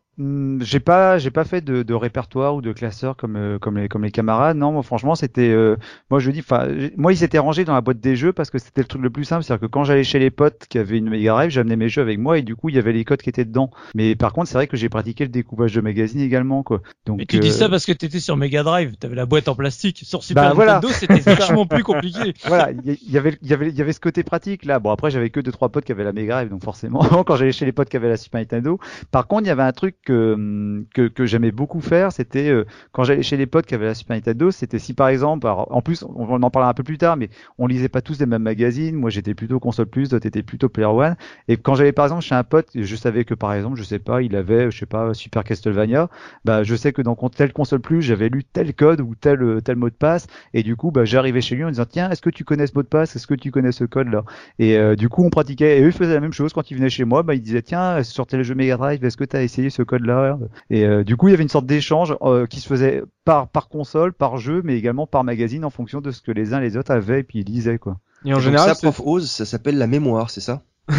J'ai 0.60 0.80
pas 0.80 1.18
j'ai 1.18 1.30
pas 1.30 1.44
fait 1.44 1.60
de, 1.60 1.82
de 1.82 1.94
répertoire 1.94 2.54
ou 2.54 2.60
de 2.60 2.72
classeur 2.72 3.16
comme 3.16 3.36
euh, 3.36 3.58
comme 3.58 3.78
les 3.78 3.88
comme 3.88 4.04
les 4.04 4.10
camarades 4.10 4.56
non 4.56 4.72
moi 4.72 4.82
franchement 4.82 5.14
c'était 5.14 5.50
euh, 5.50 5.76
moi 6.10 6.18
je 6.18 6.30
dis 6.30 6.40
enfin 6.40 6.68
moi 6.96 7.12
ils 7.12 7.22
étaient 7.22 7.38
rangés 7.38 7.64
dans 7.64 7.74
la 7.74 7.80
boîte 7.80 8.00
des 8.00 8.16
jeux 8.16 8.32
parce 8.32 8.50
que 8.50 8.58
c'était 8.58 8.80
le 8.80 8.86
truc 8.88 9.02
le 9.02 9.10
plus 9.10 9.24
simple 9.24 9.44
c'est-à-dire 9.44 9.68
que 9.68 9.70
quand 9.70 9.84
j'allais 9.84 10.04
chez 10.04 10.18
les 10.18 10.30
potes 10.30 10.66
qui 10.68 10.78
avaient 10.78 10.98
une 10.98 11.08
Mega 11.08 11.32
Drive 11.32 11.50
j'amenais 11.50 11.76
mes 11.76 11.88
jeux 11.88 12.02
avec 12.02 12.18
moi 12.18 12.38
et 12.38 12.42
du 12.42 12.56
coup 12.56 12.68
il 12.68 12.74
y 12.74 12.78
avait 12.78 12.92
les 12.92 13.04
codes 13.04 13.22
qui 13.22 13.28
étaient 13.28 13.44
dedans 13.44 13.70
mais 13.94 14.16
par 14.16 14.32
contre 14.32 14.48
c'est 14.48 14.54
vrai 14.54 14.66
que 14.66 14.76
j'ai 14.76 14.88
pratiqué 14.88 15.24
le 15.24 15.30
découpage 15.30 15.72
de 15.72 15.80
magazines 15.80 16.20
également 16.20 16.62
quoi 16.62 16.82
donc 17.06 17.18
Mais 17.18 17.26
tu 17.26 17.38
dis 17.38 17.48
euh, 17.48 17.52
ça 17.52 17.68
parce 17.68 17.86
que 17.86 17.92
t'étais 17.92 18.20
sur 18.20 18.36
Mega 18.36 18.62
Drive, 18.62 18.96
t'avais 18.96 19.14
la 19.14 19.26
boîte 19.26 19.48
en 19.48 19.54
plastique. 19.54 20.02
Sur 20.04 20.22
Super 20.22 20.48
Bah, 20.48 20.52
voilà. 20.54 20.74
Nintendo, 20.74 20.94
c'était 20.94 21.18
vachement 21.34 21.66
plus 21.66 21.82
compliqué. 21.82 22.34
voilà, 22.46 22.70
il 22.70 22.92
y, 22.92 22.98
il 23.06 23.12
y 23.12 23.18
avait, 23.18 23.38
il 23.42 23.48
y 23.48 23.54
avait, 23.54 23.68
il 23.68 23.74
y 23.74 23.80
avait 23.80 23.92
ce 23.92 24.00
côté 24.00 24.22
pratique 24.22 24.64
là. 24.64 24.78
Bon 24.78 24.90
après 24.90 25.10
j'avais 25.10 25.30
que 25.30 25.40
deux 25.40 25.52
trois 25.52 25.70
potes 25.70 25.84
qui 25.84 25.92
avaient 25.92 26.04
la 26.04 26.12
Mega 26.12 26.34
Drive, 26.34 26.50
donc 26.50 26.62
forcément 26.62 27.00
quand 27.26 27.36
j'allais 27.36 27.52
chez 27.52 27.64
les 27.64 27.72
potes 27.72 27.88
qui 27.88 27.96
avaient 27.96 28.08
la 28.08 28.16
Super 28.16 28.40
Nintendo. 28.40 28.78
Par 29.10 29.26
contre 29.26 29.44
il 29.44 29.48
y 29.48 29.50
avait 29.50 29.62
un 29.62 29.72
truc 29.72 30.07
que 30.08 31.08
que, 31.08 31.26
j'aimais 31.26 31.52
beaucoup 31.52 31.80
faire, 31.80 32.12
c'était 32.12 32.48
euh, 32.48 32.64
quand 32.92 33.04
j'allais 33.04 33.22
chez 33.22 33.36
les 33.36 33.46
potes 33.46 33.66
qui 33.66 33.74
avaient 33.74 33.86
la 33.86 33.94
Super 33.94 34.16
Nintendo, 34.16 34.50
c'était 34.50 34.78
si 34.78 34.94
par 34.94 35.08
exemple, 35.08 35.46
alors, 35.46 35.68
en 35.70 35.82
plus 35.82 36.02
on 36.02 36.42
en 36.42 36.50
parlera 36.50 36.70
un 36.70 36.74
peu 36.74 36.82
plus 36.82 36.98
tard, 36.98 37.16
mais 37.16 37.28
on 37.58 37.66
lisait 37.66 37.88
pas 37.88 38.00
tous 38.00 38.18
les 38.20 38.26
mêmes 38.26 38.42
magazines. 38.42 38.96
Moi 38.96 39.10
j'étais 39.10 39.34
plutôt 39.34 39.60
console 39.60 39.86
plus, 39.86 40.08
d'autres 40.08 40.26
étaient 40.26 40.42
plutôt 40.42 40.68
Player 40.68 40.86
One. 40.86 41.16
Et 41.48 41.56
quand 41.56 41.74
j'allais 41.74 41.92
par 41.92 42.06
exemple 42.06 42.22
chez 42.22 42.34
un 42.34 42.44
pote, 42.44 42.68
je 42.74 42.96
savais 42.96 43.24
que 43.24 43.34
par 43.34 43.52
exemple, 43.52 43.76
je 43.78 43.82
sais 43.82 43.98
pas, 43.98 44.22
il 44.22 44.34
avait, 44.36 44.70
je 44.70 44.78
sais 44.78 44.86
pas, 44.86 45.12
Super 45.14 45.44
Castlevania. 45.44 46.08
Bah 46.44 46.62
je 46.62 46.74
sais 46.74 46.92
que 46.92 47.02
dans 47.02 47.16
tel 47.28 47.52
console 47.52 47.80
plus, 47.80 48.02
j'avais 48.02 48.28
lu 48.28 48.44
tel 48.44 48.74
code 48.74 49.00
ou 49.00 49.14
tel 49.14 49.42
euh, 49.42 49.60
tel 49.60 49.76
mot 49.76 49.90
de 49.90 49.94
passe. 49.94 50.26
Et 50.54 50.62
du 50.62 50.76
coup, 50.76 50.90
bah, 50.90 51.04
j'arrivais 51.04 51.40
chez 51.40 51.56
lui 51.56 51.64
en 51.64 51.70
disant 51.70 51.84
tiens, 51.88 52.10
est-ce 52.10 52.22
que 52.22 52.30
tu 52.30 52.44
connais 52.44 52.66
ce 52.66 52.74
mot 52.74 52.82
de 52.82 52.88
passe? 52.88 53.14
Est-ce 53.16 53.26
que 53.26 53.34
tu 53.34 53.50
connais 53.50 53.72
ce 53.72 53.84
code 53.84 54.08
là 54.08 54.24
Et 54.58 54.76
euh, 54.78 54.96
du 54.96 55.08
coup, 55.08 55.24
on 55.24 55.30
pratiquait. 55.30 55.78
Et 55.78 55.82
eux 55.82 55.90
faisaient 55.90 56.14
la 56.14 56.20
même 56.20 56.32
chose 56.32 56.52
quand 56.52 56.70
ils 56.70 56.76
venaient 56.76 56.90
chez 56.90 57.04
moi. 57.04 57.22
Bah, 57.22 57.34
ils 57.34 57.42
disaient 57.42 57.62
tiens, 57.62 58.02
sur 58.02 58.26
tel 58.26 58.42
jeu 58.42 58.54
Mega 58.54 58.76
Drive, 58.76 59.04
est-ce 59.04 59.16
que 59.16 59.24
tu 59.24 59.36
as 59.36 59.42
essayé 59.42 59.70
ce 59.70 59.82
code 59.82 59.97
là 60.06 60.38
Et 60.70 60.84
euh, 60.84 61.04
du 61.04 61.16
coup, 61.16 61.28
il 61.28 61.32
y 61.32 61.34
avait 61.34 61.42
une 61.42 61.48
sorte 61.48 61.66
d'échange 61.66 62.16
euh, 62.22 62.46
qui 62.46 62.60
se 62.60 62.68
faisait 62.68 63.02
par 63.24 63.48
par 63.48 63.68
console, 63.68 64.12
par 64.12 64.36
jeu, 64.38 64.62
mais 64.64 64.76
également 64.76 65.06
par 65.06 65.24
magazine 65.24 65.64
en 65.64 65.70
fonction 65.70 66.00
de 66.00 66.10
ce 66.10 66.20
que 66.20 66.32
les 66.32 66.54
uns 66.54 66.60
les 66.60 66.76
autres 66.76 66.90
avaient 66.90 67.20
et 67.20 67.24
puis 67.24 67.40
ils 67.40 67.46
lisaient 67.46 67.78
quoi. 67.78 67.98
Et 68.24 68.32
en 68.32 68.36
Donc 68.36 68.42
général, 68.42 68.74
ça, 68.74 68.74
prof 68.74 69.00
Oz, 69.04 69.30
ça 69.30 69.44
s'appelle 69.44 69.78
la 69.78 69.86
mémoire, 69.86 70.30
c'est 70.30 70.40
ça? 70.40 70.62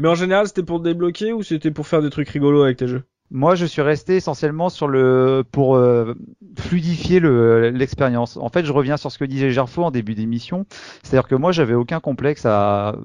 Mais 0.00 0.08
en 0.08 0.14
général, 0.14 0.46
c'était 0.48 0.62
pour 0.62 0.78
te 0.78 0.84
débloquer 0.84 1.32
ou 1.32 1.42
c'était 1.42 1.70
pour 1.70 1.86
faire 1.86 2.02
des 2.02 2.10
trucs 2.10 2.28
rigolos 2.28 2.62
avec 2.62 2.76
tes 2.76 2.88
jeux? 2.88 3.04
Moi, 3.30 3.54
je 3.56 3.66
suis 3.66 3.82
resté 3.82 4.16
essentiellement 4.16 4.70
sur 4.70 4.88
le 4.88 5.44
pour 5.52 5.76
euh, 5.76 6.14
fluidifier 6.58 7.20
le 7.20 7.68
l'expérience. 7.68 8.38
En 8.38 8.48
fait, 8.48 8.64
je 8.64 8.72
reviens 8.72 8.96
sur 8.96 9.12
ce 9.12 9.18
que 9.18 9.24
disait 9.24 9.50
Gerfo 9.50 9.84
en 9.84 9.90
début 9.90 10.14
d'émission, 10.14 10.64
c'est-à-dire 11.02 11.28
que 11.28 11.34
moi, 11.34 11.52
j'avais 11.52 11.74
aucun 11.74 12.00
complexe 12.00 12.46
à, 12.46 12.96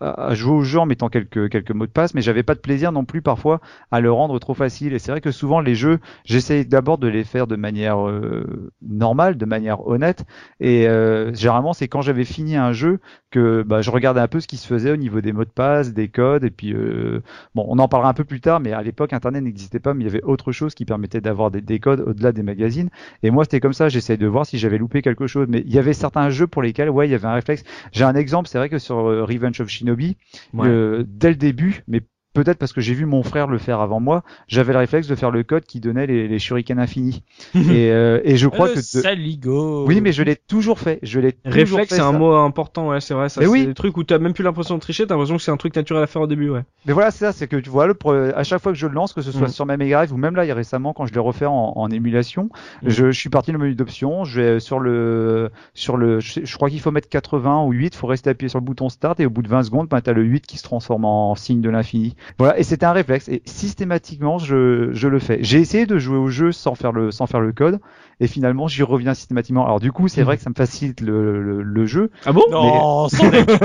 à 0.00 0.34
jouer 0.34 0.52
au 0.54 0.62
jeu 0.62 0.78
en 0.78 0.86
mettant 0.86 1.10
quelques 1.10 1.50
quelques 1.50 1.72
mots 1.72 1.86
de 1.86 1.90
passe, 1.90 2.14
mais 2.14 2.22
j'avais 2.22 2.42
pas 2.42 2.54
de 2.54 2.60
plaisir 2.60 2.90
non 2.90 3.04
plus 3.04 3.20
parfois 3.20 3.60
à 3.90 4.00
le 4.00 4.10
rendre 4.10 4.38
trop 4.38 4.54
facile. 4.54 4.94
Et 4.94 4.98
c'est 4.98 5.10
vrai 5.10 5.20
que 5.20 5.30
souvent 5.30 5.60
les 5.60 5.74
jeux, 5.74 5.98
j'essaye 6.24 6.64
d'abord 6.64 6.96
de 6.96 7.08
les 7.08 7.24
faire 7.24 7.46
de 7.46 7.56
manière 7.56 8.08
euh, 8.08 8.72
normale, 8.80 9.36
de 9.36 9.44
manière 9.44 9.86
honnête. 9.86 10.24
Et 10.58 10.88
euh, 10.88 11.34
généralement, 11.34 11.74
c'est 11.74 11.88
quand 11.88 12.00
j'avais 12.00 12.24
fini 12.24 12.56
un 12.56 12.72
jeu 12.72 12.98
que 13.30 13.62
bah, 13.62 13.82
je 13.82 13.90
regardais 13.90 14.20
un 14.20 14.28
peu 14.28 14.40
ce 14.40 14.46
qui 14.46 14.56
se 14.56 14.66
faisait 14.66 14.90
au 14.90 14.96
niveau 14.96 15.20
des 15.20 15.32
mots 15.32 15.44
de 15.44 15.50
passe, 15.50 15.92
des 15.92 16.08
codes, 16.08 16.44
et 16.44 16.50
puis 16.50 16.72
euh, 16.72 17.20
bon, 17.54 17.66
on 17.68 17.78
en 17.78 17.88
parlera 17.88 18.08
un 18.08 18.14
peu 18.14 18.24
plus 18.24 18.40
tard, 18.40 18.60
mais 18.60 18.72
à 18.72 18.82
l'époque, 18.82 19.12
Internet 19.12 19.42
n'existait 19.44 19.65
pas, 19.80 19.94
mais 19.94 20.04
il 20.04 20.06
y 20.06 20.10
avait 20.10 20.22
autre 20.22 20.52
chose 20.52 20.74
qui 20.74 20.84
permettait 20.84 21.20
d'avoir 21.20 21.50
des, 21.50 21.60
des 21.60 21.78
codes 21.78 22.00
au-delà 22.00 22.32
des 22.32 22.42
magazines. 22.42 22.88
Et 23.22 23.30
moi, 23.30 23.44
c'était 23.44 23.60
comme 23.60 23.72
ça, 23.72 23.88
j'essayais 23.88 24.16
de 24.16 24.26
voir 24.26 24.46
si 24.46 24.58
j'avais 24.58 24.78
loupé 24.78 25.02
quelque 25.02 25.26
chose. 25.26 25.46
Mais 25.48 25.62
il 25.66 25.72
y 25.74 25.78
avait 25.78 25.92
certains 25.92 26.30
jeux 26.30 26.46
pour 26.46 26.62
lesquels, 26.62 26.90
ouais, 26.90 27.06
il 27.08 27.10
y 27.10 27.14
avait 27.14 27.26
un 27.28 27.34
réflexe. 27.34 27.62
J'ai 27.92 28.04
un 28.04 28.14
exemple, 28.14 28.48
c'est 28.48 28.58
vrai 28.58 28.68
que 28.68 28.78
sur 28.78 28.98
euh, 29.08 29.24
Revenge 29.24 29.60
of 29.60 29.68
Shinobi, 29.68 30.16
Ouais. 30.54 30.68
le- 30.68 31.04
dès 31.06 31.28
le 31.30 31.36
début, 31.36 31.82
mais 31.88 32.00
peut-être 32.36 32.58
parce 32.58 32.72
que 32.72 32.80
j'ai 32.80 32.94
vu 32.94 33.04
mon 33.06 33.22
frère 33.22 33.46
le 33.48 33.58
faire 33.58 33.80
avant 33.80 34.00
moi, 34.00 34.22
j'avais 34.48 34.72
le 34.72 34.78
réflexe 34.78 35.06
de 35.08 35.14
faire 35.14 35.30
le 35.30 35.42
code 35.42 35.64
qui 35.64 35.80
donnait 35.80 36.06
les, 36.06 36.28
les 36.28 36.38
shurikens 36.38 36.78
infinis. 36.78 37.22
et, 37.54 37.90
euh, 37.90 38.20
et 38.24 38.36
je 38.36 38.48
crois 38.48 38.68
Euh, 38.68 38.74
que... 38.74 38.78
de- 38.78 38.82
Saligo. 38.82 39.86
Oui, 39.86 40.00
mais 40.00 40.12
je 40.12 40.22
l'ai 40.22 40.36
toujours 40.36 40.78
fait. 40.78 40.98
Je 41.02 41.20
l'ai 41.20 41.32
toujours 41.32 41.54
Réflexe, 41.78 41.94
c'est 41.94 42.00
un 42.00 42.12
mot 42.12 42.32
important, 42.34 42.88
ouais, 42.88 43.00
c'est 43.00 43.14
vrai. 43.14 43.28
Ça, 43.28 43.40
Mais 43.40 43.46
c'est 43.46 43.52
oui. 43.52 43.66
des 43.66 43.74
trucs 43.74 43.96
où 43.96 44.04
t'as 44.04 44.18
même 44.18 44.32
plus 44.32 44.44
l'impression 44.44 44.74
de 44.74 44.80
tricher, 44.80 45.06
t'as 45.06 45.14
l'impression 45.14 45.36
que 45.36 45.42
c'est 45.42 45.50
un 45.50 45.56
truc 45.56 45.74
naturel 45.74 46.02
à 46.02 46.06
faire 46.06 46.22
au 46.22 46.26
début, 46.26 46.50
ouais. 46.50 46.62
Mais 46.86 46.92
voilà, 46.92 47.10
c'est 47.10 47.24
ça, 47.24 47.32
c'est 47.32 47.48
que 47.48 47.56
tu 47.56 47.70
vois, 47.70 47.86
le, 47.86 47.94
à 48.36 48.42
chaque 48.44 48.62
fois 48.62 48.72
que 48.72 48.78
je 48.78 48.86
le 48.86 48.94
lance, 48.94 49.12
que 49.12 49.22
ce 49.22 49.32
soit 49.32 49.46
Mm. 49.48 49.50
sur 49.50 49.66
ma 49.66 49.76
Mega 49.76 49.96
Drive 49.98 50.12
ou 50.12 50.16
même 50.16 50.36
là, 50.36 50.44
il 50.44 50.48
y 50.48 50.50
a 50.50 50.54
récemment, 50.54 50.92
quand 50.92 51.06
je 51.06 51.12
l'ai 51.14 51.20
refait 51.20 51.46
en, 51.46 51.72
en 51.76 51.90
émulation, 51.90 52.50
Mm. 52.82 52.88
je, 52.90 53.06
je 53.10 53.18
suis 53.18 53.30
parti 53.30 53.52
dans 53.52 53.58
le 53.58 53.64
menu 53.64 53.74
d'options, 53.74 54.24
je 54.24 54.40
vais 54.40 54.60
sur 54.60 54.78
le, 54.80 55.50
sur 55.74 55.96
le, 55.96 56.20
je 56.20 56.54
crois 56.56 56.70
qu'il 56.70 56.80
faut 56.80 56.90
mettre 56.90 57.08
80 57.08 57.62
ou 57.64 57.72
8, 57.72 57.94
faut 57.94 58.06
rester 58.06 58.30
appuyé 58.30 58.48
sur 58.48 58.58
le 58.58 58.64
bouton 58.64 58.88
start 58.88 59.20
et 59.20 59.26
au 59.26 59.30
bout 59.30 59.42
de 59.42 59.48
20 59.48 59.62
secondes, 59.64 59.88
ben, 59.88 60.00
t'as 60.00 60.12
le 60.12 60.22
8 60.22 60.46
qui 60.46 60.58
se 60.58 60.62
transforme 60.62 61.04
en 61.04 61.34
signe 61.34 61.60
de 61.60 61.70
l'infini. 61.70 62.14
Voilà, 62.38 62.58
et 62.58 62.62
c'était 62.62 62.86
un 62.86 62.92
réflexe 62.92 63.28
et 63.28 63.42
systématiquement, 63.46 64.38
je, 64.38 64.90
je 64.92 65.08
le 65.08 65.18
fais. 65.18 65.38
J'ai 65.42 65.60
essayé 65.60 65.86
de 65.86 65.98
jouer 65.98 66.18
au 66.18 66.28
jeu 66.28 66.52
sans 66.52 66.74
faire 66.74 66.92
le, 66.92 67.10
sans 67.10 67.26
faire 67.26 67.40
le 67.40 67.52
code 67.52 67.80
et 68.20 68.26
finalement, 68.26 68.68
j'y 68.68 68.82
reviens 68.82 69.14
systématiquement. 69.14 69.64
Alors 69.64 69.80
du 69.80 69.92
coup, 69.92 70.08
c'est 70.08 70.22
Mm. 70.22 70.24
vrai 70.24 70.36
que 70.36 70.42
ça 70.42 70.50
me 70.50 70.54
facilite 70.54 71.00
le, 71.00 71.42
le, 71.42 71.62
le 71.62 71.86
jeu, 71.86 72.10
Ah 72.24 72.32
bon? 72.32 72.42
Non, 72.50 73.08
sans 73.08 73.28
déconner. 73.30 73.60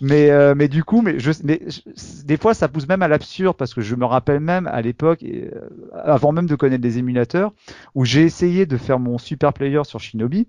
mais 0.00 0.30
euh, 0.30 0.54
mais 0.54 0.68
du 0.68 0.84
coup 0.84 1.02
mais 1.02 1.18
je 1.18 1.30
mais 1.44 1.60
je- 1.66 2.24
des 2.24 2.36
fois 2.36 2.54
ça 2.54 2.68
pousse 2.68 2.88
même 2.88 3.02
à 3.02 3.08
l'absurde 3.08 3.56
parce 3.56 3.74
que 3.74 3.80
je 3.80 3.94
me 3.94 4.04
rappelle 4.04 4.40
même 4.40 4.66
à 4.66 4.80
l'époque 4.82 5.22
euh, 5.22 5.50
avant 5.94 6.32
même 6.32 6.46
de 6.46 6.54
connaître 6.56 6.82
les 6.82 6.98
émulateurs 6.98 7.52
où 7.94 8.04
j'ai 8.04 8.22
essayé 8.22 8.66
de 8.66 8.76
faire 8.76 8.98
mon 8.98 9.18
super 9.18 9.52
player 9.52 9.82
sur 9.84 10.00
Shinobi 10.00 10.48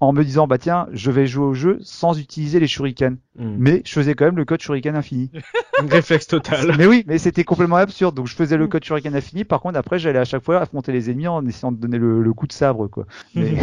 en 0.00 0.12
me 0.12 0.24
disant 0.24 0.46
bah 0.46 0.58
tiens 0.58 0.86
je 0.92 1.10
vais 1.10 1.26
jouer 1.26 1.44
au 1.44 1.54
jeu 1.54 1.78
sans 1.82 2.18
utiliser 2.18 2.58
les 2.58 2.66
shurikens. 2.66 3.16
Hmm. 3.38 3.54
mais 3.58 3.80
je 3.84 3.92
faisais 3.92 4.14
quand 4.14 4.24
même 4.24 4.36
le 4.36 4.44
code 4.44 4.60
shuriken 4.60 4.96
infini. 4.96 5.30
Réflexe 5.88 6.26
total. 6.26 6.74
mais 6.76 6.86
oui 6.86 7.04
mais 7.06 7.18
c'était 7.18 7.44
complètement 7.44 7.76
absurde. 7.76 8.14
Donc 8.14 8.26
je 8.26 8.34
faisais 8.34 8.56
le 8.56 8.66
code 8.66 8.82
shuriken 8.84 9.14
infini. 9.14 9.44
Par 9.44 9.60
contre 9.60 9.78
après 9.78 9.98
j'allais 9.98 10.18
à 10.18 10.24
chaque 10.24 10.42
fois 10.42 10.60
affronter 10.60 10.92
les 10.92 11.10
ennemis 11.10 11.28
en 11.28 11.46
essayant 11.46 11.72
de 11.72 11.76
donner 11.76 11.98
le, 11.98 12.22
le 12.22 12.32
coup 12.32 12.46
de 12.46 12.52
sabre 12.52 12.88
quoi. 12.88 13.06
Mais 13.34 13.54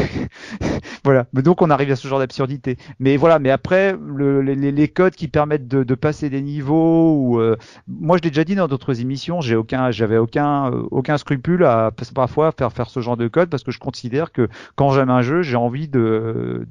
voilà. 1.03 1.26
Mais 1.34 1.41
donc 1.41 1.61
on 1.61 1.69
arrive 1.69 1.91
à 1.91 1.95
ce 1.95 2.07
genre 2.07 2.19
d'absurdité. 2.19 2.77
Mais 2.99 3.18
voilà. 3.18 3.39
Mais 3.39 3.49
après 3.49 3.95
le, 3.99 4.41
les, 4.41 4.88
codes 4.88 5.15
qui 5.15 5.27
permettent 5.27 5.68
de, 5.68 5.84
de 5.84 5.95
passer 5.95 6.30
des 6.30 6.41
niveaux 6.41 7.15
ou 7.15 7.39
euh, 7.39 7.57
moi 7.88 8.18
je 8.18 8.23
l'ai 8.23 8.30
déjà 8.30 8.43
dit 8.43 8.55
dans 8.55 8.68
d'autres 8.68 9.01
émissions 9.01 9.41
j'ai 9.41 9.55
aucun 9.55 9.91
j'avais 9.91 10.18
aucun 10.18 10.72
euh, 10.72 10.84
aucun 10.91 11.18
scrupule 11.18 11.65
à 11.65 11.91
parfois 12.15 12.51
faire 12.51 12.72
faire 12.72 12.89
ce 12.89 12.99
genre 13.01 13.18
de 13.18 13.27
code 13.27 13.49
parce 13.49 13.64
que 13.64 13.72
je 13.72 13.80
considère 13.80 14.31
que 14.31 14.47
quand 14.76 14.91
j'aime 14.91 15.09
un 15.09 15.22
jeu 15.22 15.41
j'ai 15.41 15.55
envie 15.55 15.88
de 15.88 16.27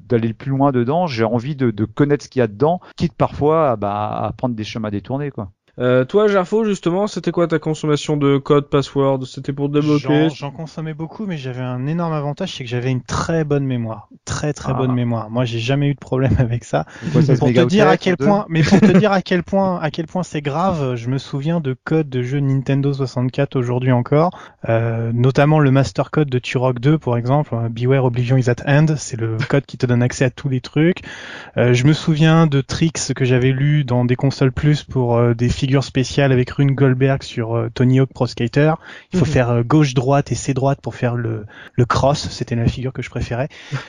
d'aller 0.09 0.29
le 0.29 0.35
plus 0.35 0.51
loin 0.51 0.73
dedans 0.73 1.07
j'ai 1.07 1.25
envie 1.25 1.57
de, 1.57 1.85
connaître 1.85 2.25
ce 2.25 2.29
qu'il 2.29 2.41
y 2.41 2.43
a 2.43 2.47
dedans 2.47 2.81
quitte 2.97 3.15
parfois 3.15 3.77
bah, 3.77 4.09
à 4.09 4.33
prendre 4.33 4.55
des 4.55 4.65
chemins 4.65 4.91
détournés 4.91 5.31
quoi 5.31 5.51
Euh, 5.79 6.05
toi, 6.07 6.27
Gerfo, 6.27 6.65
justement, 6.65 7.07
c'était 7.07 7.33
quoi 7.33 7.47
ta 7.49 7.59
consommation 7.59 8.17
de 8.17 8.39
code, 8.39 8.69
password? 8.71 9.25
C'était 9.27 9.53
pour 9.53 9.69
débloquer 9.69 10.29
J'en 10.35 10.51
consommais 10.51 10.95
beaucoup, 10.95 11.27
mais 11.27 11.37
j'avais 11.37 11.61
un 11.63 11.87
énorme 11.87 12.15
avantage, 12.15 12.55
c'est 12.57 12.65
que 12.65 12.71
j'avais 12.71 12.91
une 12.91 13.03
très 13.03 13.45
bonne 13.45 13.65
mémoire, 13.65 14.09
très 14.25 14.55
très 14.55 14.73
Ah. 14.73 14.77
bonne 14.79 14.95
mémoire. 14.95 15.29
Moi, 15.29 15.45
j'ai 15.45 15.59
jamais 15.59 15.89
eu 15.89 15.95
de 15.95 15.99
problème 15.99 16.33
avec 16.39 16.65
ça. 16.65 16.87
Quoi, 17.13 17.21
16 17.23 17.39
pour 17.39 17.49
te 17.49 17.65
dire 17.67 17.89
à 17.89 17.99
quel 17.99 18.17
32? 18.17 18.25
point, 18.27 18.47
mais 18.49 18.63
pour 18.63 18.81
te 18.81 18.97
dire 18.97 19.13
à 19.13 19.21
quel 19.21 19.43
point, 19.43 19.79
à 19.81 19.91
quel 19.91 20.07
point 20.07 20.23
c'est 20.23 20.41
grave, 20.41 20.95
je 20.97 21.09
me 21.11 21.19
souviens 21.19 21.61
de 21.61 21.77
codes 21.85 22.09
de 22.09 22.23
jeux 22.23 22.41
Nintendo 22.41 22.93
64 22.95 23.57
aujourd'hui 23.57 23.93
encore, 23.93 24.31
euh, 24.71 25.11
notamment 25.13 25.59
le 25.59 25.71
master 25.71 26.11
code 26.11 26.31
de 26.31 26.39
Turok 26.39 26.79
2 26.81 26.97
pour 26.97 27.19
exemple, 27.19 27.55
euh, 27.55 27.69
Beware 27.69 28.05
Oblivion 28.07 28.39
is 28.39 28.49
at 28.49 28.57
end, 28.67 28.87
c'est 28.97 29.21
le 29.21 29.37
code 29.49 29.67
qui 29.67 29.77
te 29.77 29.85
donne 29.85 30.03
accès 30.03 30.25
à 30.25 30.31
tous 30.31 30.49
les 30.49 30.61
trucs. 30.63 31.03
Euh, 31.59 31.75
je 31.75 31.85
me 31.87 31.93
souviens 31.93 32.47
de 32.47 32.63
tricks 32.63 33.13
que 33.15 33.25
j'avais 33.27 33.53
lus 33.53 33.85
dans 33.85 34.05
des 34.07 34.17
consoles 34.17 34.53
plus 34.53 34.83
pour 34.83 35.17
euh, 35.17 35.35
des 35.35 35.49
figures 35.67 35.83
spéciales 35.83 36.31
avec 36.31 36.49
Rune 36.51 36.77
Goldberg 36.77 37.25
sur 37.25 37.57
euh, 37.57 37.69
Tony 37.75 37.99
Hawk 37.99 38.11
Pro 38.15 38.29
Skater. 38.29 38.75
Il 39.13 39.19
faut 39.19 39.25
Mhm. 39.25 39.31
faire 39.33 39.51
euh, 39.51 39.63
gauche 39.65 39.95
droite 39.95 40.31
et 40.31 40.37
C 40.37 40.55
droite 40.55 40.79
pour 40.81 40.95
faire 40.95 41.17
le 41.17 41.45
le 41.75 41.85
cross, 41.85 42.29
c'était 42.31 42.55
la 42.55 42.69
figure 42.69 42.93
que 42.93 43.03
je 43.03 43.11
préférais. 43.11 43.49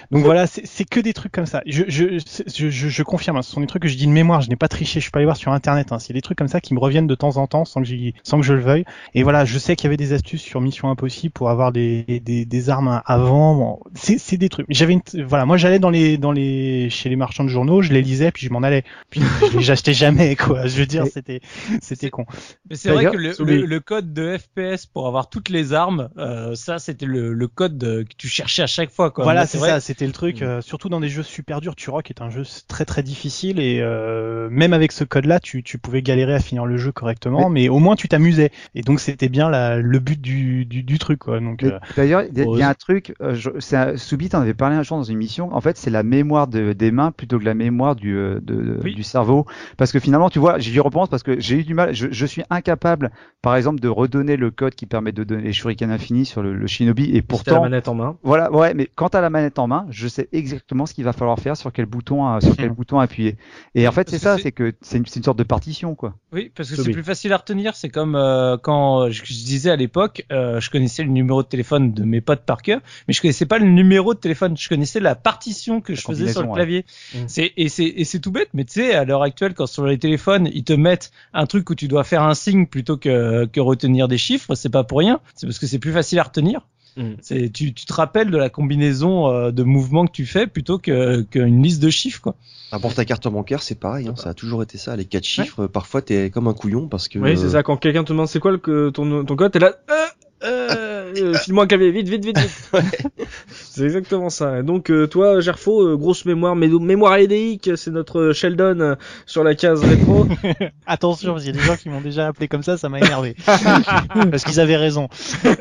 Donc 0.09 0.23
voilà, 0.25 0.47
c'est 0.47 0.85
que 0.85 0.99
des 0.99 1.13
trucs 1.13 1.31
comme 1.31 1.45
ça. 1.45 1.61
Je, 1.67 1.83
je, 1.87 2.17
je, 2.47 2.69
je, 2.71 2.89
je 2.89 3.03
confirme, 3.03 3.37
hein, 3.37 3.41
ce 3.43 3.51
sont 3.51 3.61
des 3.61 3.67
trucs 3.67 3.83
que 3.83 3.87
je 3.87 3.95
dis 3.95 4.07
de 4.07 4.11
mémoire, 4.11 4.41
je 4.41 4.49
n'ai 4.49 4.55
pas 4.55 4.67
triché, 4.67 4.99
je 4.99 5.03
suis 5.03 5.11
pas 5.11 5.19
allé 5.19 5.25
voir 5.25 5.37
sur 5.37 5.51
internet. 5.51 5.91
Hein. 5.91 5.99
C'est 5.99 6.13
des 6.13 6.21
trucs 6.21 6.37
comme 6.37 6.47
ça 6.47 6.59
qui 6.61 6.73
me 6.73 6.79
reviennent 6.79 7.05
de 7.05 7.13
temps 7.15 7.37
en 7.37 7.45
temps 7.45 7.63
sans 7.63 7.83
que, 7.83 7.87
sans 8.23 8.39
que 8.39 8.45
je 8.45 8.53
le 8.53 8.59
veuille. 8.61 8.85
Et 9.13 9.21
voilà, 9.21 9.45
je 9.45 9.59
sais 9.59 9.75
qu'il 9.75 9.85
y 9.85 9.89
avait 9.89 9.97
des 9.97 10.13
astuces 10.13 10.41
sur 10.41 10.61
Mission 10.61 10.89
Impossible 10.89 11.31
pour 11.31 11.51
avoir 11.51 11.71
des, 11.71 12.21
des, 12.25 12.45
des 12.45 12.69
armes 12.71 13.03
avant. 13.05 13.53
Bon, 13.55 13.79
c'est 13.93 14.37
des 14.37 14.49
trucs. 14.49 14.65
J'avais 14.69 14.97
voilà, 15.27 15.45
moi 15.45 15.57
j'allais 15.57 15.77
dans 15.79 15.91
les 15.91 16.17
dans 16.17 16.31
les 16.31 16.89
chez 16.89 17.09
les 17.09 17.15
marchands 17.15 17.43
de 17.43 17.49
journaux, 17.49 17.83
je 17.83 17.93
les 17.93 18.01
lisais 18.01 18.31
puis 18.31 18.47
je 18.47 18.51
m'en 18.51 18.63
allais. 18.63 18.83
Puis 19.11 19.21
je 19.51 19.57
les 19.57 19.63
j'achetais 19.63 19.93
jamais 19.93 20.35
quoi. 20.35 20.65
Je 20.65 20.79
veux 20.79 20.85
dire, 20.87 21.05
c'était 21.13 21.41
c'était 21.81 22.09
con. 22.09 22.25
Mais 22.69 22.75
c'est 22.75 22.91
vrai 22.91 23.05
que 23.05 23.17
le, 23.17 23.33
le, 23.39 23.65
le 23.65 23.79
code 23.79 24.13
de 24.13 24.37
FPS 24.37 24.85
pour 24.85 25.07
avoir 25.07 25.29
toutes 25.29 25.49
les 25.49 25.73
armes, 25.73 26.09
euh, 26.17 26.55
ça 26.55 26.79
c'était 26.79 27.05
le, 27.05 27.33
le 27.33 27.47
code 27.47 27.83
euh, 27.83 28.03
que 28.03 28.13
tu 28.17 28.27
cherchais 28.27 28.63
à 28.63 28.67
chaque 28.67 28.91
fois. 28.91 29.11
Quoi. 29.11 29.23
Voilà, 29.23 29.45
c'est 29.45 29.57
vrai 29.57 29.69
ça, 29.69 29.79
c'était 29.79 30.05
le 30.05 30.11
truc. 30.13 30.41
euh, 30.41 30.61
surtout 30.61 30.89
dans 30.89 30.99
des 30.99 31.09
jeux 31.09 31.23
super 31.23 31.61
durs, 31.61 31.75
Turok 31.75 32.09
est 32.09 32.21
un 32.21 32.29
jeu 32.29 32.43
très 32.67 32.85
très 32.85 33.03
difficile 33.03 33.59
et 33.59 33.79
euh, 33.81 34.47
même 34.51 34.73
avec 34.73 34.91
ce 34.91 35.03
code-là, 35.03 35.39
tu, 35.39 35.63
tu 35.63 35.77
pouvais 35.77 36.01
galérer 36.01 36.33
à 36.35 36.39
finir 36.39 36.65
le 36.65 36.77
jeu 36.77 36.91
correctement, 36.91 37.49
mais, 37.49 37.69
au 37.69 37.79
moins 37.79 37.95
tu 37.95 38.07
t'amusais. 38.07 38.51
Et 38.75 38.81
donc 38.81 38.99
c'était 38.99 39.29
bien 39.29 39.49
la, 39.49 39.77
le 39.77 39.99
but 39.99 40.19
du, 40.19 40.65
du, 40.65 40.83
du 40.83 40.99
truc, 40.99 41.19
quoi. 41.19 41.39
Donc 41.39 41.63
euh, 41.63 41.79
D'ailleurs, 41.95 42.23
il 42.23 42.37
y, 42.37 42.41
a- 42.41 42.57
y 42.59 42.61
a 42.61 42.69
un 42.69 42.73
truc, 42.73 43.13
euh, 43.21 43.35
je- 43.35 43.49
c'est 43.59 43.75
un- 43.77 43.97
Soubit 43.97 44.29
en 44.33 44.41
avait 44.41 44.53
parlé 44.53 44.75
un 44.75 44.83
jour 44.83 44.97
dans 44.97 45.03
une 45.03 45.15
émission. 45.15 45.53
En 45.53 45.61
fait, 45.61 45.77
c'est 45.77 45.89
la 45.89 46.03
mémoire 46.03 46.47
de- 46.47 46.73
des 46.73 46.91
mains 46.91 47.11
plutôt 47.11 47.39
que 47.39 47.45
la 47.45 47.53
mémoire 47.53 47.95
du, 47.95 48.15
euh, 48.15 48.39
de- 48.41 48.79
Oui. 48.83 48.95
du 48.95 49.03
cerveau. 49.03 49.45
Parce 49.77 49.91
que 49.91 49.99
finalement, 49.99 50.29
tu 50.29 50.39
vois, 50.39 50.59
j'y 50.59 50.79
repense 50.79 51.09
parce 51.09 51.23
que 51.23 51.39
j'ai 51.39 51.56
j'ai 51.57 51.61
eu 51.61 51.65
du 51.65 51.73
mal. 51.73 51.93
Je, 51.93 52.07
je, 52.11 52.25
suis 52.25 52.43
incapable, 52.49 53.11
par 53.41 53.55
exemple, 53.55 53.79
de 53.79 53.87
redonner 53.87 54.37
le 54.37 54.51
code 54.51 54.75
qui 54.75 54.85
permet 54.85 55.11
de 55.11 55.23
donner 55.23 55.43
les 55.43 55.53
shurikens 55.53 55.91
infinis 55.91 56.25
sur 56.25 56.41
le, 56.41 56.53
le 56.53 56.67
Shinobi. 56.67 57.15
Et 57.15 57.21
pourtant, 57.21 57.55
la 57.55 57.61
manette 57.61 57.87
en 57.87 57.95
main. 57.95 58.17
Voilà, 58.23 58.51
ouais, 58.51 58.73
mais 58.73 58.89
quand 58.93 59.09
t'as 59.09 59.21
la 59.21 59.29
manette 59.29 59.59
en 59.59 59.67
main, 59.67 59.85
je 59.89 60.07
sais 60.07 60.29
exactement 60.31 60.85
ce 60.85 60.93
qu'il 60.93 61.03
va 61.03 61.13
falloir 61.13 61.39
faire, 61.39 61.57
sur 61.57 61.71
quel 61.73 61.85
bouton, 61.85 62.39
sur 62.39 62.55
quel 62.55 62.69
bouton 62.69 62.99
appuyer. 62.99 63.37
Et 63.75 63.87
en 63.87 63.91
fait, 63.91 64.09
c'est 64.09 64.19
ça, 64.19 64.37
c'est 64.37 64.51
que 64.51 64.73
c'est 64.81 64.97
une, 64.97 65.05
une, 65.15 65.23
sorte 65.23 65.37
de 65.37 65.43
partition, 65.43 65.95
quoi. 65.95 66.15
Oui, 66.31 66.51
parce 66.55 66.69
que 66.69 66.75
c'est 66.75 66.91
plus 66.91 67.03
facile 67.03 67.33
à 67.33 67.37
retenir. 67.37 67.75
C'est 67.75 67.89
comme 67.89 68.15
euh, 68.15 68.57
quand 68.57 69.09
je, 69.09 69.23
je, 69.23 69.33
disais 69.33 69.71
à 69.71 69.75
l'époque, 69.75 70.25
euh, 70.31 70.59
je 70.59 70.69
connaissais 70.69 71.03
le 71.03 71.09
numéro 71.09 71.43
de 71.43 71.47
téléphone 71.47 71.93
de 71.93 72.03
mes 72.03 72.21
potes 72.21 72.43
par 72.45 72.61
cœur, 72.61 72.81
mais 73.07 73.13
je 73.13 73.21
connaissais 73.21 73.45
pas 73.45 73.59
le 73.59 73.67
numéro 73.67 74.13
de 74.13 74.19
téléphone. 74.19 74.55
Je 74.57 74.69
connaissais 74.69 74.99
la 74.99 75.15
partition 75.15 75.81
que 75.81 75.93
La 75.93 75.97
je 75.97 76.01
faisais 76.01 76.31
sur 76.31 76.43
le 76.43 76.53
clavier. 76.53 76.85
Mm. 77.13 77.17
C'est 77.27 77.53
et 77.57 77.69
c'est 77.69 78.19
tout 78.19 78.31
bête, 78.31 78.49
mais 78.53 78.65
tu 78.65 78.73
sais, 78.73 78.93
à 78.93 79.05
l'heure 79.05 79.23
actuelle, 79.23 79.53
quand 79.53 79.65
sur 79.65 79.85
les 79.85 79.97
téléphones 79.97 80.49
ils 80.53 80.63
te 80.63 80.73
mettent 80.73 81.11
un 81.37 81.45
truc 81.45 81.69
où 81.69 81.75
tu 81.75 81.87
dois 81.87 82.03
faire 82.03 82.23
un 82.23 82.33
signe 82.33 82.65
plutôt 82.65 82.97
que 82.97 83.45
que 83.45 83.59
retenir 83.59 84.07
des 84.07 84.17
chiffres, 84.17 84.55
c'est 84.55 84.69
pas 84.69 84.83
pour 84.83 84.99
rien. 84.99 85.19
C'est 85.35 85.45
parce 85.45 85.59
que 85.59 85.67
c'est 85.67 85.79
plus 85.79 85.93
facile 85.93 86.19
à 86.19 86.23
retenir. 86.23 86.61
Mm. 86.97 87.13
C'est 87.21 87.49
tu, 87.51 87.73
tu 87.73 87.85
te 87.85 87.93
rappelles 87.93 88.31
de 88.31 88.37
la 88.37 88.49
combinaison 88.49 89.27
euh, 89.27 89.51
de 89.51 89.63
mouvements 89.63 90.07
que 90.07 90.11
tu 90.11 90.25
fais 90.25 90.47
plutôt 90.47 90.79
que 90.79 91.21
qu'une 91.21 91.61
liste 91.61 91.81
de 91.81 91.89
chiffres 91.89 92.21
quoi. 92.21 92.35
Ah, 92.71 92.79
pour 92.79 92.93
ta 92.93 93.05
carte 93.05 93.27
bancaire, 93.27 93.61
c'est 93.61 93.79
pareil, 93.79 94.07
hein, 94.07 94.15
ça 94.17 94.31
a 94.31 94.33
toujours 94.33 94.61
été 94.61 94.77
ça. 94.77 94.95
Les 94.95 95.05
quatre 95.05 95.23
chiffres, 95.23 95.67
parfois 95.67 96.01
t'es 96.01 96.29
comme 96.31 96.47
un 96.47 96.53
couillon 96.53 96.87
parce 96.87 97.07
que. 97.07 97.19
Oui, 97.19 97.37
c'est 97.37 97.49
ça. 97.51 97.63
Quand 97.63 97.77
quelqu'un 97.77 98.03
te 98.03 98.11
demande 98.11 98.27
c'est 98.27 98.39
quoi 98.39 98.51
le, 98.51 98.91
ton, 98.91 99.23
ton 99.23 99.35
code, 99.35 99.51
t'es 99.51 99.59
là. 99.59 99.75
Euh, 99.89 100.05
euh, 100.43 100.96
euh, 101.15 101.33
file-moi 101.35 101.63
un 101.63 101.67
clavier, 101.67 101.91
vite, 101.91 102.07
vite, 102.09 102.25
vite, 102.25 102.37
vite. 102.39 102.71
c'est 103.49 103.83
exactement 103.83 104.29
ça. 104.29 104.59
Et 104.59 104.63
donc, 104.63 104.89
euh, 104.91 105.07
toi, 105.07 105.39
Gerfo, 105.39 105.81
euh, 105.87 105.95
grosse 105.97 106.25
mémoire, 106.25 106.55
mé- 106.55 106.79
mémoire 106.83 107.17
édéique, 107.17 107.69
c'est 107.75 107.91
notre 107.91 108.31
Sheldon 108.33 108.79
euh, 108.79 108.95
sur 109.25 109.43
la 109.43 109.55
case 109.55 109.83
rétro. 109.83 110.27
Attention, 110.87 111.33
parce 111.33 111.43
qu'il 111.45 111.55
y 111.55 111.57
a 111.57 111.61
des 111.61 111.65
gens 111.67 111.75
qui 111.75 111.89
m'ont 111.89 112.01
déjà 112.01 112.27
appelé 112.27 112.47
comme 112.47 112.63
ça, 112.63 112.77
ça 112.77 112.89
m'a 112.89 112.99
énervé. 112.99 113.35
parce 113.45 114.43
qu'ils 114.43 114.59
avaient 114.59 114.77
raison. 114.77 115.07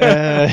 Euh, 0.02 0.46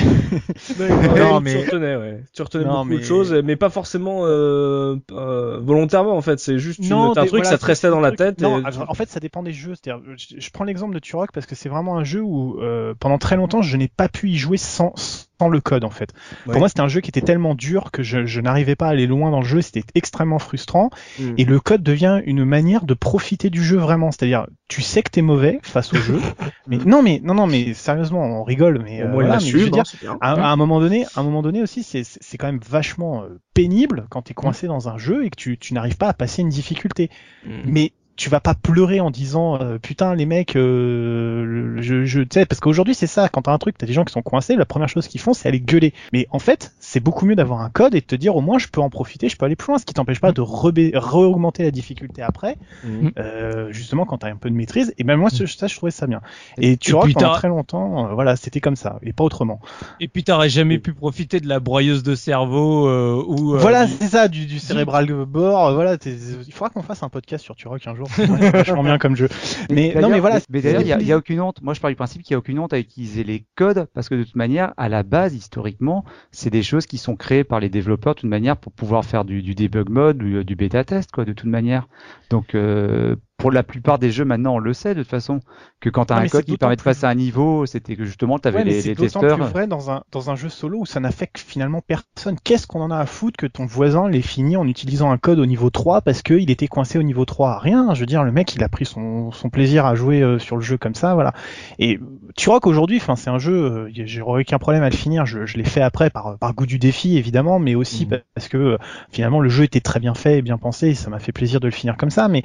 non, 1.18 1.40
mais- 1.42 1.54
tu 1.54 1.66
retenais, 1.66 1.96
ouais. 1.96 2.24
Tu 2.34 2.42
retenais 2.42 2.66
Non, 2.66 2.80
beaucoup 2.86 2.90
de 2.90 2.96
mais- 2.98 3.04
choses, 3.04 3.34
mais 3.44 3.56
pas 3.56 3.70
forcément 3.70 4.22
euh, 4.24 4.96
euh, 5.12 5.60
volontairement 5.62 6.16
en 6.18 6.22
fait. 6.22 6.40
C'est 6.40 6.58
juste 6.60 6.82
tu 6.82 6.90
Non, 6.90 7.12
un 7.12 7.22
mais 7.22 7.28
truc, 7.28 7.42
voilà, 7.44 7.50
ça 7.50 7.58
te 7.58 7.66
restait 7.66 7.90
dans 7.90 8.00
la 8.00 8.12
tête. 8.12 8.42
Non, 8.42 8.60
et- 8.60 8.64
en 8.88 8.94
fait, 8.94 9.10
ça 9.10 9.20
dépend 9.20 9.44
des 9.44 9.54
jeux. 9.54 9.74
C'est-à-dire, 9.76 10.04
je, 10.18 10.36
je 10.38 10.50
prends 10.52 10.64
l'exemple 10.64 10.94
de 10.94 11.00
Turok 11.00 11.32
parce 11.34 11.46
que 11.46 11.56
c'est 11.56 11.70
vraiment 11.70 11.98
un 11.98 12.04
jeu 12.04 12.22
où 12.22 12.60
euh, 12.62 12.94
pendant 13.00 13.18
très 13.18 13.36
longtemps, 13.36 13.62
je 13.62 13.78
n'ai 13.78 13.88
pas 13.88 14.10
pu 14.10 14.30
y 14.30 14.38
jouer 14.38 14.58
sans, 14.58 14.83
sans 14.96 15.50
le 15.50 15.62
code 15.62 15.84
en 15.84 15.90
fait. 15.90 16.14
Ouais. 16.46 16.54
Pour 16.54 16.60
moi, 16.60 16.70
c'était 16.70 16.82
un 16.82 16.88
jeu 16.88 17.02
qui 17.02 17.10
était 17.10 17.22
tellement 17.22 17.56
dur 17.56 17.92
que 17.92 18.04
je, 18.04 18.26
je 18.26 18.42
n'arrivais 18.42 18.76
pas 18.76 18.88
à 18.88 18.90
aller 18.90 19.08
loin 19.08 19.32
dans 19.32 19.40
le 19.40 19.46
jeu. 19.46 19.62
C'était 19.62 19.84
extrêmement 19.96 20.40
frustrant. 20.40 20.90
Mm. 21.20 21.34
Et 21.38 21.46
le 21.46 21.60
code 21.60 21.84
devient 21.84 22.22
une 22.26 22.46
manière 22.46 22.86
de 22.86 22.94
profiter 22.94 23.50
du 23.50 23.64
jeu 23.64 23.78
vraiment. 23.78 24.12
C'est-à-dire, 24.12 24.48
tu 24.68 24.82
sais 24.82 25.04
que 25.04 25.10
t'es 25.12 25.22
mauvais 25.22 25.60
face 25.64 25.94
au 25.94 25.98
jeu, 25.98 26.20
mais 26.68 26.78
non, 26.78 27.02
mais 27.02 27.22
non, 27.24 27.34
non, 27.34 27.48
mais 27.48 27.74
sérieusement, 27.74 28.24
on 28.24 28.44
rigole, 28.44 28.82
mais 28.84 29.02
euh, 29.02 29.12
voilà, 29.12 29.36
mais 29.36 29.46
je 29.46 29.58
veux 29.58 29.70
dire, 29.70 29.84
hein, 30.08 30.18
à, 30.22 30.32
à 30.34 30.52
un 30.52 30.56
moment 30.56 30.80
donné, 30.80 31.06
à 31.16 31.20
un 31.20 31.24
moment 31.24 31.42
donné 31.42 31.62
aussi, 31.62 31.84
c'est 31.84 32.38
quand 32.38 32.48
même 32.48 32.62
vachement 32.68 33.24
euh, 33.24 33.40
pénible 33.54 34.06
quand 34.10 34.24
t'es 34.24 34.34
coincé 34.34 34.68
dans 34.68 34.90
un 34.90 34.98
jeu 34.98 35.26
et 35.26 35.30
que 35.30 35.36
tu, 35.36 35.58
tu 35.58 35.74
n'arrives 35.74 35.98
pas 35.98 36.10
à 36.10 36.14
passer 36.14 36.42
une 36.42 36.50
difficulté. 36.50 37.10
Mm. 37.46 37.50
Mais 37.66 37.94
tu 38.16 38.30
vas 38.30 38.40
pas 38.40 38.54
pleurer 38.54 39.00
en 39.00 39.10
disant 39.12 39.60
euh, 39.62 39.80
putain 39.80 40.14
les 40.16 40.26
mecs, 40.26 40.56
euh, 40.56 41.78
je, 41.82 42.06
je 42.06 42.22
sais 42.32 42.46
parce 42.46 42.60
qu'aujourd'hui 42.60 42.94
c'est 42.96 43.08
ça. 43.08 43.28
Quand 43.30 43.44
t'as 43.44 43.52
un 43.54 43.58
truc, 43.58 43.78
t'as 43.78 43.88
des 43.88 43.94
gens 43.94 44.04
qui 44.06 44.14
sont 44.14 44.22
coincés, 44.22 44.56
la 44.56 44.66
première 44.66 44.88
chose 44.90 45.08
qu'ils 45.08 45.20
font 45.22 45.34
c'est 45.34 45.48
aller 45.50 45.60
gueuler. 45.60 45.94
Mais 46.12 46.28
en 46.32 46.40
fait, 46.40 46.74
c'est 46.80 47.00
beaucoup 47.00 47.26
mieux 47.26 47.36
d'avoir 47.36 47.62
un 47.62 47.70
code 47.70 47.96
et 47.96 48.02
de 48.02 48.06
te 48.06 48.16
dire 48.16 48.36
au 48.36 48.42
moins 48.42 48.60
je 48.60 48.68
peux 48.68 48.82
en 48.82 48.90
profiter, 48.90 49.30
je 49.30 49.36
peux 49.38 49.46
aller 49.46 49.56
plus 49.56 49.68
loin, 49.68 49.78
ce 49.80 49.86
qui 49.86 49.94
t'empêche 49.94 50.20
pas 50.20 50.32
de 50.32 50.42
rebé- 50.42 50.92
re-augmenter 50.96 51.64
la 51.64 51.72
difficulté 51.72 52.22
après, 52.22 52.58
Mm. 52.84 53.10
euh, 53.18 53.72
justement 53.72 54.06
quand 54.06 54.20
t'as 54.20 54.30
un 54.30 54.36
peu 54.36 54.50
de 54.50 54.56
maîtrise. 54.56 54.94
Et 54.98 55.04
ben 55.04 55.16
moi 55.18 55.30
ce- 55.30 55.46
ça 55.46 55.68
je 55.68 55.76
trouvais 55.76 55.92
ça 55.92 56.06
bien. 56.08 56.22
Et 56.60 56.78
tu 56.78 56.92
vois 56.92 57.04
puis 57.06 57.14
pendant 57.14 57.34
très 57.34 57.48
longtemps, 57.48 58.08
euh, 58.10 58.14
voilà 58.14 58.36
c'était 58.36 58.60
comme 58.62 58.76
ça 58.76 59.00
et 59.02 59.14
pas 59.14 59.24
autrement. 59.24 59.60
Et 60.00 60.08
puis 60.08 60.24
t'aurais 60.24 60.50
jamais 60.50 60.78
pu 60.78 60.94
profiter 60.94 61.40
de 61.40 61.48
la 61.48 61.60
broyeuse 61.60 62.04
de 62.04 62.14
cerveau 62.16 62.88
euh, 62.88 63.24
ou 63.28 63.56
euh, 63.56 63.58
Voilà, 63.58 63.86
du- 63.88 63.94
c'est 63.94 64.08
ça, 64.08 64.28
du, 64.28 64.46
du 64.46 64.60
cérébral 64.60 65.08
bord. 65.26 65.74
Voilà, 65.74 65.98
il 66.06 66.54
faudra 66.54 66.70
qu'on 66.70 66.84
fasse 66.84 67.02
un 67.04 67.10
podcast 67.10 67.44
sur 67.44 67.56
Turok 67.56 67.86
un 67.88 67.96
jour. 67.96 68.03
C'est 68.16 68.26
vachement 68.26 68.84
bien 68.84 68.98
comme 68.98 69.16
jeu. 69.16 69.30
Mais 69.70 69.90
non, 69.90 69.94
d'ailleurs- 69.94 70.10
mais 70.10 70.20
voilà. 70.20 70.40
Mais 70.50 70.62
d'ailleurs, 70.62 70.82
il 70.82 71.08
y 71.08 71.12
a, 71.12 71.18
aucune 71.18 71.42
honte. 71.42 71.62
Moi, 71.62 71.74
je 71.74 71.82
pars 71.82 71.90
du 71.90 71.96
principe 71.96 72.24
qu'il 72.24 72.34
y 72.34 72.36
a 72.36 72.38
aucune 72.38 72.60
honte 72.60 72.74
à 72.74 72.80
utiliser 72.80 73.24
les 73.24 73.46
codes 73.56 73.88
parce 73.94 74.10
que 74.10 74.16
de 74.16 74.24
toute 74.24 74.36
manière, 74.36 74.74
à 74.78 74.90
la 74.90 75.04
base, 75.04 75.36
historiquement, 75.36 76.06
c'est 76.32 76.50
des 76.50 76.64
choses 76.64 76.86
qui 76.86 76.98
sont 76.98 77.16
créées 77.16 77.44
par 77.44 77.60
les 77.60 77.70
développeurs 77.70 78.16
de 78.16 78.22
toute 78.22 78.30
manière 78.30 78.58
pour 78.58 78.72
pouvoir 78.72 79.06
faire 79.06 79.26
du, 79.26 79.42
du 79.42 79.56
debug 79.56 79.90
mode 79.90 80.22
ou 80.24 80.38
euh, 80.38 80.44
du 80.44 80.56
bêta 80.56 80.84
test, 80.84 81.12
quoi, 81.12 81.26
de 81.26 81.34
toute 81.34 81.50
manière. 81.50 81.88
Donc, 82.30 82.56
euh, 82.56 83.16
pour 83.38 83.52
la 83.52 83.64
plupart 83.64 84.00
des 84.00 84.12
jeux 84.12 84.24
maintenant, 84.26 84.56
on 84.56 84.60
le 84.60 84.74
sait 84.74 84.96
de 84.96 85.02
toute 85.02 85.10
façon 85.10 85.40
que 85.82 85.90
quand 85.90 86.06
tu 86.06 86.14
as 86.14 86.18
Ouais, 86.18 86.22
un 86.22 86.28
code 86.30 86.46
c'est 86.46 86.52
qui 86.52 86.58
permet 86.58 86.76
de 86.78 86.82
passer 86.82 87.06
un 87.06 87.16
niveau, 87.16 87.66
c'était 87.66 87.96
que 87.98 88.06
justement, 88.06 88.40
tu 88.40 88.48
avais 88.48 88.60
Ouais, 88.60 88.64
les, 88.64 88.82
c'est 88.82 88.90
les 88.90 88.96
testeurs. 88.96 89.36
plus 89.38 89.44
vrai 89.44 89.68
dans 89.68 89.92
un 89.92 90.04
dans 90.12 90.30
un 90.30 90.36
jeu 90.36 90.48
solo 90.50 90.80
où 90.82 90.86
ça 90.86 91.00
n'affecte 91.02 91.38
finalement 91.40 91.82
personne. 91.82 92.38
Qu'est-ce 92.44 92.68
qu'on 92.68 92.80
en 92.82 92.92
a 92.92 92.98
à 92.98 93.06
foutre 93.06 93.36
que 93.38 93.46
ton 93.48 93.66
voisin 93.66 94.08
l'ait 94.08 94.22
fini 94.22 94.56
en 94.56 94.66
utilisant 94.68 95.12
un 95.12 95.18
code 95.18 95.40
au 95.40 95.46
niveau 95.46 95.70
3 95.70 96.02
parce 96.02 96.22
qu'il 96.22 96.50
était 96.52 96.68
coincé 96.68 96.98
au 97.00 97.04
niveau 97.04 97.26
3 97.26 97.60
Rien. 97.60 97.94
Je 97.94 98.00
veux 98.00 98.06
dire, 98.06 98.24
le 98.24 98.32
mec, 98.32 98.56
il 98.56 98.64
a 98.64 98.70
pris 98.70 98.86
son, 98.86 99.32
son 99.32 99.50
plaisir 99.50 99.86
à 99.86 99.96
jouer 99.96 100.22
euh, 100.22 100.40
sur 100.40 100.56
le 100.56 100.62
jeu 100.62 100.78
comme 100.78 100.96
ça, 100.96 101.14
voilà. 101.16 101.34
Et 101.80 102.00
Turok 102.38 102.66
aujourd'hui, 102.68 102.98
enfin, 102.98 103.16
c'est 103.16 103.30
un 103.30 103.40
jeu, 103.40 103.54
euh, 103.54 103.90
j'aurais 104.06 104.42
aucun 104.42 104.60
problème 104.60 104.84
à 104.84 104.90
le 104.90 104.96
finir. 104.96 105.26
Je, 105.26 105.46
je 105.46 105.58
l'ai 105.58 105.64
fait 105.66 105.82
après 105.82 106.10
par 106.10 106.38
par 106.38 106.54
goût 106.54 106.66
du 106.66 106.80
défi 106.80 107.18
évidemment, 107.18 107.60
mais 107.60 107.76
aussi 107.76 108.06
Mhm. 108.06 108.20
parce 108.36 108.48
que 108.48 108.58
euh, 108.58 108.78
finalement 109.12 109.40
le 109.42 109.50
jeu 109.50 109.64
était 109.66 109.82
très 109.82 110.00
bien 110.00 110.14
fait 110.14 110.38
et 110.38 110.42
bien 110.42 110.58
pensé. 110.58 110.90
Et 110.90 110.96
ça 110.96 111.10
m'a 111.10 111.20
fait 111.20 111.32
plaisir 111.32 111.60
de 111.60 111.68
le 111.68 111.72
finir 111.72 111.98
comme 111.98 112.10
ça. 112.12 112.28
Mais 112.28 112.44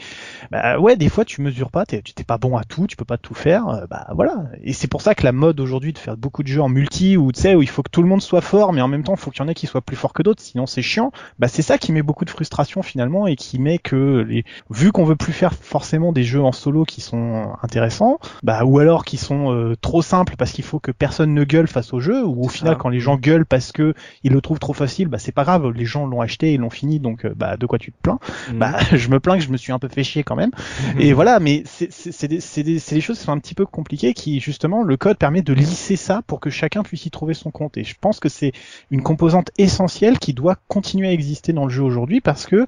bah, 0.51 0.78
ouais, 0.79 0.97
des 0.97 1.09
fois 1.09 1.25
tu 1.25 1.43
mesures 1.43 1.71
pas, 1.71 1.85
t'es- 1.87 2.03
tu 2.03 2.13
t'es 2.15 2.25
pas 2.25 2.39
bon 2.39 2.57
à 2.57 2.65
tout, 2.65 2.87
tu 2.87 2.97
peux 2.97 3.05
pas 3.05 3.19
tout 3.19 3.35
faire, 3.35 3.69
euh, 3.69 3.87
bah 3.89 4.07
voilà. 4.15 4.45
Et 4.63 4.73
c'est 4.73 4.89
pour 4.89 5.03
ça 5.03 5.15
que 5.15 5.25
la 5.25 5.33
mode 5.33 5.61
aujourd'hui 5.61 5.93
de 5.93 5.99
faire 5.99 6.17
beaucoup 6.17 6.43
de 6.43 6.49
jeux 6.49 6.63
en 6.63 6.69
multi 6.69 7.17
où 7.17 7.33
tu 7.33 7.41
sais 7.41 7.55
où 7.55 7.63
il 7.63 7.69
faut 7.69 7.83
que 7.83 7.91
tout 7.91 8.03
le 8.03 8.09
monde 8.09 8.23
soit 8.23 8.41
fort, 8.41 8.73
mais 8.73 8.81
en 8.81 8.89
même 8.89 9.03
temps 9.05 9.15
il 9.15 9.21
faut 9.21 9.31
qu'il 9.31 9.43
y 9.43 9.45
en 9.45 9.49
ait 9.49 9.55
qui 9.55 9.67
soient 9.67 9.81
plus 9.83 9.97
forts 9.97 10.13
que 10.13 10.23
d'autres, 10.23 10.43
sinon 10.43 10.67
c'est 10.67 10.83
chiant. 10.83 11.13
Bah 11.39 11.49
c'est 11.49 11.63
ça 11.63 11.79
qui 11.79 11.93
met 11.93 12.03
beaucoup 12.03 12.25
de 12.25 12.31
frustration 12.31 12.83
finalement 12.83 13.27
et 13.27 13.37
qui 13.37 13.59
met 13.59 13.79
que 13.79 14.25
les 14.29 14.45
vu 14.71 14.93
qu'on 14.93 15.05
veut 15.05 15.17
plus 15.17 15.33
faire 15.33 15.55
forcément 15.55 16.13
des 16.13 16.25
jeux 16.25 16.43
en 16.43 16.53
solo 16.53 16.85
qui 16.85 17.01
sont 17.01 17.53
intéressants, 17.63 18.19
bah 18.43 18.65
ou 18.65 18.79
alors 18.79 19.05
qui 19.05 19.17
sont 19.17 19.53
euh, 19.53 19.75
trop 19.81 20.03
simples 20.03 20.35
parce 20.37 20.53
qu'il 20.53 20.65
faut 20.65 20.81
que 20.81 20.91
personne 20.91 21.35
ne 21.35 21.45
gueule 21.45 21.69
face 21.69 21.93
au 21.93 22.01
jeu 22.01 22.25
ou 22.25 22.45
au 22.45 22.49
final 22.49 22.77
quand 22.77 22.89
les 22.89 23.01
gens 23.01 23.17
gueulent 23.17 23.47
parce 23.47 23.73
que 23.73 23.95
ils 24.25 24.33
le 24.33 24.41
trouvent 24.41 24.59
trop 24.59 24.73
facile, 24.73 25.09
bah 25.09 25.19
c'est 25.19 25.33
pas 25.33 25.45
grave, 25.45 25.71
les 25.71 25.85
gens 25.85 26.07
l'ont 26.07 26.21
acheté 26.21 26.53
et 26.55 26.57
l'ont 26.57 26.71
fini 26.71 27.01
donc 27.01 27.25
euh, 27.25 27.33
bah 27.37 27.57
de 27.57 27.67
quoi 27.67 27.79
tu 27.79 27.93
te 27.93 27.97
plains? 28.03 28.19
Mm. 28.53 28.59
bah 28.59 28.77
je 28.93 29.09
me 29.09 29.21
plains 29.21 29.37
que 29.39 29.45
je 29.45 29.51
me 29.51 29.57
suis 29.57 29.73
un 29.73 29.79
peu 29.79 29.89
fait 29.89 30.05
chier 30.05 30.23
quand 30.23 30.37
même 30.37 30.51
et 30.99 31.13
voilà 31.13 31.41
mais 31.41 31.65
des, 31.81 32.29
des, 32.29 32.41
c'est 32.41 32.63
des 32.63 33.01
choses 33.01 33.19
qui 33.19 33.25
sont 33.25 33.33
un 33.33 33.39
petit 33.39 33.55
peu 33.55 33.67
compliquées 33.67 34.15
qui 34.15 34.41
justement 34.41 34.83
le 34.83 34.97
code 34.97 35.19
permet 35.19 35.43
de 35.43 35.53
lisser 35.53 35.97
ça 35.97 36.23
pour 36.27 36.41
que 36.41 36.51
chacun 36.51 36.83
puisse 36.83 37.07
y 37.07 37.11
trouver 37.11 37.35
son 37.35 37.51
compte 37.51 37.77
et 37.77 37.85
je 37.85 37.95
pense 38.01 38.21
que 38.21 38.29
c'est 38.29 38.53
une 38.91 39.03
composante 39.03 39.51
essentielle 39.59 40.19
qui 40.19 40.33
doit 40.33 40.57
continuer 40.69 41.09
à 41.09 41.13
exister 41.13 41.53
dans 41.53 41.65
le 41.65 41.71
jeu 41.71 41.83
aujourd'hui 41.83 42.21
parce 42.21 42.47
que 42.47 42.67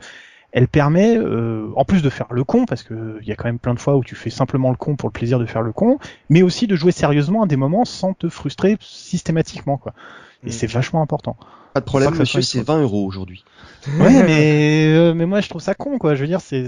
elle 0.53 0.69
permet, 0.69 1.17
euh, 1.17 1.71
en 1.77 1.85
plus 1.85 2.03
de 2.03 2.11
faire 2.11 2.27
le 2.31 2.45
con, 2.45 2.67
parce 2.67 2.83
que 2.83 3.19
il 3.23 3.29
y 3.29 3.33
a 3.33 3.37
quand 3.37 3.45
même 3.45 3.59
plein 3.59 3.75
de 3.75 3.79
fois 3.79 3.97
où 3.97 4.05
tu 4.05 4.17
fais 4.17 4.31
simplement 4.31 4.71
le 4.71 4.77
con 4.77 4.97
pour 4.97 5.09
le 5.09 5.13
plaisir 5.13 5.39
de 5.39 5.47
faire 5.47 5.63
le 5.63 5.73
con, 5.73 5.99
mais 6.29 6.43
aussi 6.43 6.67
de 6.67 6.75
jouer 6.75 6.93
sérieusement 6.93 7.45
à 7.45 7.47
des 7.47 7.57
moments 7.57 7.85
sans 7.85 8.15
te 8.15 8.29
frustrer 8.29 8.77
systématiquement, 8.81 9.79
quoi. 9.79 9.95
Et 10.45 10.49
Mm. 10.49 10.53
c'est 10.53 10.67
vachement 10.67 11.03
important. 11.03 11.37
Pas 11.75 11.81
de 11.81 11.85
problème, 11.85 12.15
monsieur, 12.17 12.43
c'est 12.43 12.63
20 12.63 12.83
euros 12.83 13.07
aujourd'hui. 13.07 13.45
Ouais, 13.99 14.23
mais 14.25 14.93
euh, 14.95 15.15
mais 15.15 15.25
moi 15.25 15.41
je 15.41 15.49
trouve 15.49 15.63
ça 15.63 15.75
con 15.75 15.99
quoi. 15.99 16.17
Je 16.17 16.23
veux 16.23 16.27
dire, 16.27 16.41
c'est 16.41 16.67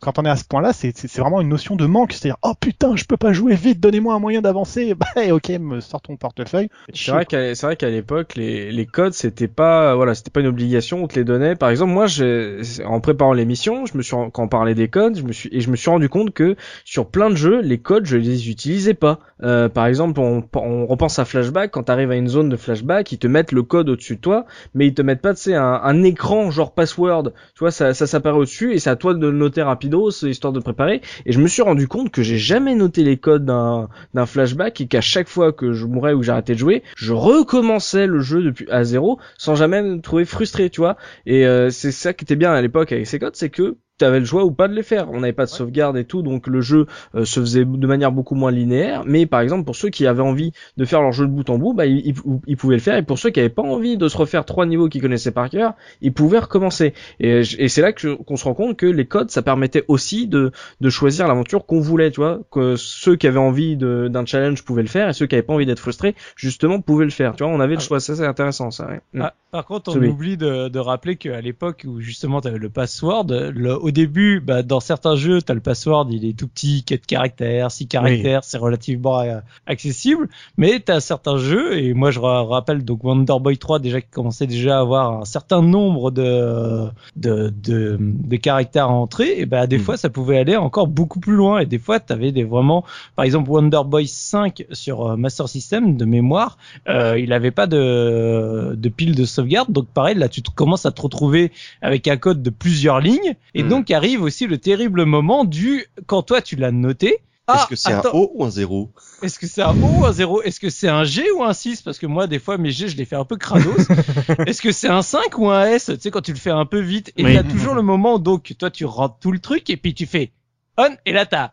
quand 0.00 0.18
on 0.18 0.24
est 0.24 0.28
à 0.30 0.36
ce 0.36 0.44
point-là, 0.44 0.72
c'est 0.72 0.92
vraiment 1.18 1.40
une 1.42 1.48
notion 1.50 1.76
de 1.76 1.84
manque. 1.84 2.12
C'est-à-dire, 2.12 2.38
oh 2.42 2.52
putain, 2.58 2.96
je 2.96 3.04
peux 3.04 3.18
pas 3.18 3.32
jouer 3.34 3.54
vite, 3.54 3.78
donnez-moi 3.78 4.14
un 4.14 4.18
moyen 4.18 4.40
d'avancer. 4.40 4.94
Bah 5.14 5.22
ok, 5.34 5.50
me 5.60 5.80
sors 5.80 6.00
ton 6.00 6.16
portefeuille. 6.16 6.68
C'est 6.94 7.10
vrai 7.10 7.26
qu'à 7.26 7.54
c'est 7.54 7.66
vrai 7.66 7.76
qu'à 7.76 7.90
l'époque 7.90 8.36
les, 8.36 8.72
les 8.72 8.86
codes 8.86 9.12
c'était 9.12 9.48
pas 9.48 9.94
voilà 9.94 10.14
c'était 10.14 10.30
pas 10.30 10.40
une 10.40 10.46
obligation 10.46 11.02
on 11.04 11.08
te 11.08 11.16
les 11.16 11.24
donnait 11.24 11.54
par 11.54 11.68
exemple 11.68 11.92
moi 11.92 12.06
j'ai 12.06 12.60
en 12.86 13.00
préparant 13.00 13.32
l'émission 13.34 13.84
je 13.86 13.96
me 13.98 14.02
suis 14.02 14.12
quand 14.12 14.42
on 14.42 14.48
parlait 14.48 14.74
des 14.74 14.88
codes 14.88 15.16
je 15.18 15.22
me 15.22 15.32
suis 15.32 15.48
et 15.52 15.60
je 15.60 15.70
me 15.70 15.76
suis 15.76 15.90
rendu 15.90 16.08
compte 16.08 16.32
que 16.32 16.56
sur 16.84 17.06
plein 17.10 17.28
de 17.30 17.36
jeux 17.36 17.60
les 17.60 17.78
codes 17.78 18.06
je 18.06 18.16
les 18.16 18.48
utilisais 18.50 18.94
pas 18.94 19.18
Euh, 19.42 19.68
par 19.68 19.84
exemple 19.86 20.18
on, 20.20 20.42
on 20.54 20.86
repense 20.86 21.18
à 21.18 21.26
flashback 21.26 21.70
quand 21.70 21.82
t'arrives 21.84 22.10
à 22.10 22.16
une 22.16 22.28
zone 22.28 22.48
de 22.48 22.56
flashback 22.56 22.75
ils 23.10 23.18
te 23.18 23.26
mettent 23.26 23.52
le 23.52 23.62
code 23.62 23.88
au-dessus 23.88 24.16
de 24.16 24.20
toi 24.20 24.46
mais 24.74 24.86
ils 24.86 24.94
te 24.94 25.02
mettent 25.02 25.22
pas 25.22 25.34
tu 25.34 25.42
sais 25.42 25.54
un, 25.54 26.02
écran 26.02 26.50
genre 26.50 26.72
password 26.74 27.32
tu 27.54 27.60
vois 27.60 27.70
ça 27.70 27.94
ça 27.94 28.06
s'apparaît 28.06 28.38
au-dessus 28.38 28.74
et 28.74 28.78
c'est 28.78 28.90
à 28.90 28.96
toi 28.96 29.14
de 29.14 29.26
le 29.26 29.36
noter 29.36 29.62
rapido 29.62 30.10
c'est 30.10 30.28
histoire 30.30 30.52
de 30.52 30.60
préparer 30.60 31.00
et 31.24 31.32
je 31.32 31.40
me 31.40 31.48
suis 31.48 31.62
rendu 31.62 31.88
compte 31.88 32.10
que 32.10 32.22
j'ai 32.22 32.38
jamais 32.38 32.74
noté 32.74 33.02
les 33.02 33.16
codes 33.16 33.44
d'un 33.44 33.88
d'un 34.14 34.26
flashback 34.26 34.80
et 34.80 34.86
qu'à 34.86 35.00
chaque 35.00 35.28
fois 35.28 35.52
que 35.52 35.72
je 35.72 35.86
mourais 35.86 36.12
ou 36.12 36.22
j'arrêtais 36.22 36.54
de 36.54 36.58
jouer, 36.58 36.82
je 36.96 37.12
recommençais 37.12 38.06
le 38.06 38.20
jeu 38.20 38.42
depuis 38.42 38.66
à 38.70 38.84
zéro 38.84 39.18
sans 39.38 39.54
jamais 39.54 39.82
me 39.82 40.00
trouver 40.00 40.24
frustré, 40.24 40.70
tu 40.70 40.80
vois. 40.80 40.96
Et 41.26 41.46
euh, 41.46 41.70
c'est 41.70 41.92
ça 41.92 42.12
qui 42.12 42.24
était 42.24 42.36
bien 42.36 42.52
à 42.52 42.60
l'époque 42.60 42.92
avec 42.92 43.06
ces 43.06 43.18
codes, 43.18 43.36
c'est 43.36 43.50
que 43.50 43.76
t'avais 43.98 44.20
le 44.20 44.26
choix 44.26 44.44
ou 44.44 44.50
pas 44.50 44.68
de 44.68 44.74
les 44.74 44.82
faire. 44.82 45.10
On 45.10 45.20
n'avait 45.20 45.32
pas 45.32 45.44
de 45.44 45.50
sauvegarde 45.50 45.96
et 45.96 46.04
tout, 46.04 46.22
donc 46.22 46.46
le 46.46 46.60
jeu 46.60 46.86
euh, 47.14 47.24
se 47.24 47.40
faisait 47.40 47.64
de 47.64 47.86
manière 47.86 48.12
beaucoup 48.12 48.34
moins 48.34 48.50
linéaire. 48.50 49.04
Mais 49.06 49.26
par 49.26 49.40
exemple, 49.40 49.64
pour 49.64 49.76
ceux 49.76 49.88
qui 49.88 50.06
avaient 50.06 50.22
envie 50.22 50.52
de 50.76 50.84
faire 50.84 51.02
leur 51.02 51.12
jeu 51.12 51.26
de 51.26 51.32
bout 51.32 51.48
en 51.50 51.58
bout, 51.58 51.74
bah, 51.74 51.86
ils, 51.86 52.14
ils 52.46 52.56
pouvaient 52.56 52.76
le 52.76 52.82
faire. 52.82 52.96
Et 52.96 53.02
pour 53.02 53.18
ceux 53.18 53.30
qui 53.30 53.40
avaient 53.40 53.48
pas 53.48 53.62
envie 53.62 53.96
de 53.96 54.08
se 54.08 54.16
refaire 54.16 54.44
trois 54.44 54.66
niveaux 54.66 54.88
qu'ils 54.88 55.02
connaissaient 55.02 55.30
par 55.30 55.50
cœur, 55.50 55.74
ils 56.00 56.12
pouvaient 56.12 56.38
recommencer. 56.38 56.94
Et, 57.20 57.40
et 57.58 57.68
c'est 57.68 57.82
là 57.82 57.92
qu'on 57.92 58.36
se 58.36 58.44
rend 58.44 58.54
compte 58.54 58.76
que 58.76 58.86
les 58.86 59.06
codes, 59.06 59.30
ça 59.30 59.42
permettait 59.42 59.84
aussi 59.88 60.26
de, 60.26 60.52
de 60.80 60.90
choisir 60.90 61.28
l'aventure 61.28 61.66
qu'on 61.66 61.80
voulait, 61.80 62.10
tu 62.10 62.20
vois, 62.20 62.40
que 62.50 62.76
ceux 62.76 63.16
qui 63.16 63.26
avaient 63.26 63.38
envie 63.38 63.76
d'un 63.76 64.26
challenge 64.26 64.64
pouvaient 64.64 64.82
le 64.82 64.88
faire 64.88 65.08
et 65.08 65.12
ceux 65.12 65.26
qui 65.26 65.34
avaient 65.34 65.42
pas 65.42 65.54
envie 65.54 65.66
d'être 65.66 65.80
frustrés, 65.80 66.14
justement, 66.36 66.80
pouvaient 66.80 67.04
le 67.04 67.10
faire. 67.10 67.34
Tu 67.36 67.44
vois, 67.44 67.52
on 67.52 67.60
avait 67.60 67.74
le 67.74 67.80
ah. 67.80 67.84
choix. 67.84 68.00
Ça, 68.00 68.16
c'est 68.16 68.26
intéressant, 68.26 68.70
ça. 68.70 68.86
Ouais. 68.88 69.00
Ah, 69.20 69.34
par 69.50 69.64
contre, 69.64 69.96
on 69.96 70.02
oublie 70.02 70.36
de, 70.36 70.68
de 70.68 70.78
rappeler 70.78 71.16
qu'à 71.16 71.40
l'époque 71.40 71.84
où 71.86 72.00
justement 72.00 72.40
tu 72.40 72.48
avais 72.48 72.58
le 72.58 72.68
password, 72.68 73.26
le, 73.28 73.85
au 73.86 73.92
début, 73.92 74.40
bah, 74.40 74.64
dans 74.64 74.80
certains 74.80 75.14
jeux, 75.14 75.40
tu 75.40 75.52
as 75.52 75.54
le 75.54 75.60
password, 75.60 76.08
il 76.10 76.24
est 76.24 76.36
tout 76.36 76.48
petit, 76.48 76.82
4 76.82 77.06
caractères, 77.06 77.70
6 77.70 77.86
caractères, 77.86 78.42
c'est 78.42 78.58
relativement 78.58 79.20
euh, 79.20 79.38
accessible, 79.68 80.28
mais 80.56 80.80
tu 80.84 80.90
as 80.90 80.98
certains 80.98 81.38
jeux, 81.38 81.78
et 81.78 81.94
moi 81.94 82.10
je 82.10 82.18
rappelle 82.18 82.84
donc 82.84 83.04
Wonder 83.04 83.36
Boy 83.40 83.58
3 83.58 83.78
déjà 83.78 84.00
qui 84.00 84.08
commençait 84.10 84.48
déjà 84.48 84.78
à 84.78 84.80
avoir 84.80 85.20
un 85.20 85.24
certain 85.24 85.62
nombre 85.62 86.10
de, 86.10 86.86
de, 87.14 87.54
de, 87.62 87.96
de 88.00 88.36
caractères 88.36 88.86
à 88.86 88.92
entrer, 88.92 89.38
et 89.38 89.46
bah 89.46 89.68
des 89.68 89.78
hmm. 89.78 89.82
fois 89.82 89.96
ça 89.96 90.10
pouvait 90.10 90.38
aller 90.38 90.56
encore 90.56 90.88
beaucoup 90.88 91.20
plus 91.20 91.36
loin, 91.36 91.60
et 91.60 91.66
des 91.66 91.78
fois 91.78 92.00
tu 92.00 92.12
avais 92.12 92.32
des 92.32 92.42
vraiment, 92.42 92.84
par 93.14 93.24
exemple 93.24 93.48
Wonder 93.50 93.82
Boy 93.86 94.08
5 94.08 94.66
sur 94.72 95.10
euh, 95.10 95.16
Master 95.16 95.48
System 95.48 95.96
de 95.96 96.04
mémoire, 96.04 96.58
euh, 96.88 97.16
il 97.20 97.32
avait 97.32 97.52
pas 97.52 97.68
de, 97.68 98.74
de 98.74 98.88
pile 98.88 99.14
de 99.14 99.24
sauvegarde, 99.24 99.70
donc 99.70 99.86
pareil, 99.86 100.16
là 100.16 100.28
tu 100.28 100.42
commences 100.42 100.86
à 100.86 100.90
te 100.90 101.02
retrouver 101.02 101.52
avec 101.82 102.08
un 102.08 102.16
code 102.16 102.42
de 102.42 102.50
plusieurs 102.50 102.98
lignes, 102.98 103.36
et 103.54 103.62
hmm. 103.62 103.75
Donc 103.76 103.90
arrive 103.90 104.22
aussi 104.22 104.46
le 104.46 104.58
terrible 104.58 105.04
moment 105.04 105.44
du 105.44 105.86
quand 106.06 106.22
toi 106.22 106.42
tu 106.42 106.56
l'as 106.56 106.72
noté. 106.72 107.18
Ah, 107.48 107.58
Est-ce 107.58 107.66
que 107.68 107.76
c'est 107.76 107.92
un 107.92 108.02
O 108.12 108.32
ou 108.34 108.44
un 108.44 108.50
0 108.50 108.90
Est-ce 109.22 109.38
que 109.38 109.46
c'est 109.46 109.62
un 109.62 109.70
O 109.70 110.00
ou 110.00 110.04
un 110.04 110.12
0 110.12 110.42
Est-ce 110.42 110.58
que 110.58 110.68
c'est 110.68 110.88
un 110.88 111.04
G 111.04 111.30
ou 111.30 111.44
un 111.44 111.52
6 111.52 111.82
Parce 111.82 111.96
que 111.96 112.06
moi, 112.06 112.26
des 112.26 112.40
fois, 112.40 112.58
mes 112.58 112.72
G, 112.72 112.88
je 112.88 112.96
les 112.96 113.04
fais 113.04 113.14
un 113.14 113.24
peu 113.24 113.36
crados. 113.36 113.76
Est-ce 114.46 114.60
que 114.60 114.72
c'est 114.72 114.88
un 114.88 115.02
5 115.02 115.38
ou 115.38 115.48
un 115.48 115.64
S? 115.64 115.92
Tu 115.94 116.00
sais, 116.00 116.10
quand 116.10 116.22
tu 116.22 116.32
le 116.32 116.38
fais 116.38 116.50
un 116.50 116.66
peu 116.66 116.80
vite. 116.80 117.12
Et 117.16 117.24
oui. 117.24 117.34
t'as 117.34 117.44
toujours 117.44 117.74
le 117.74 117.82
moment, 117.82 118.18
donc, 118.18 118.52
toi, 118.58 118.72
tu 118.72 118.84
rentres 118.84 119.20
tout 119.20 119.30
le 119.30 119.38
truc 119.38 119.70
et 119.70 119.76
puis 119.76 119.94
tu 119.94 120.06
fais 120.06 120.32
on 120.78 120.96
et 121.04 121.12
là 121.12 121.26
t'as. 121.26 121.52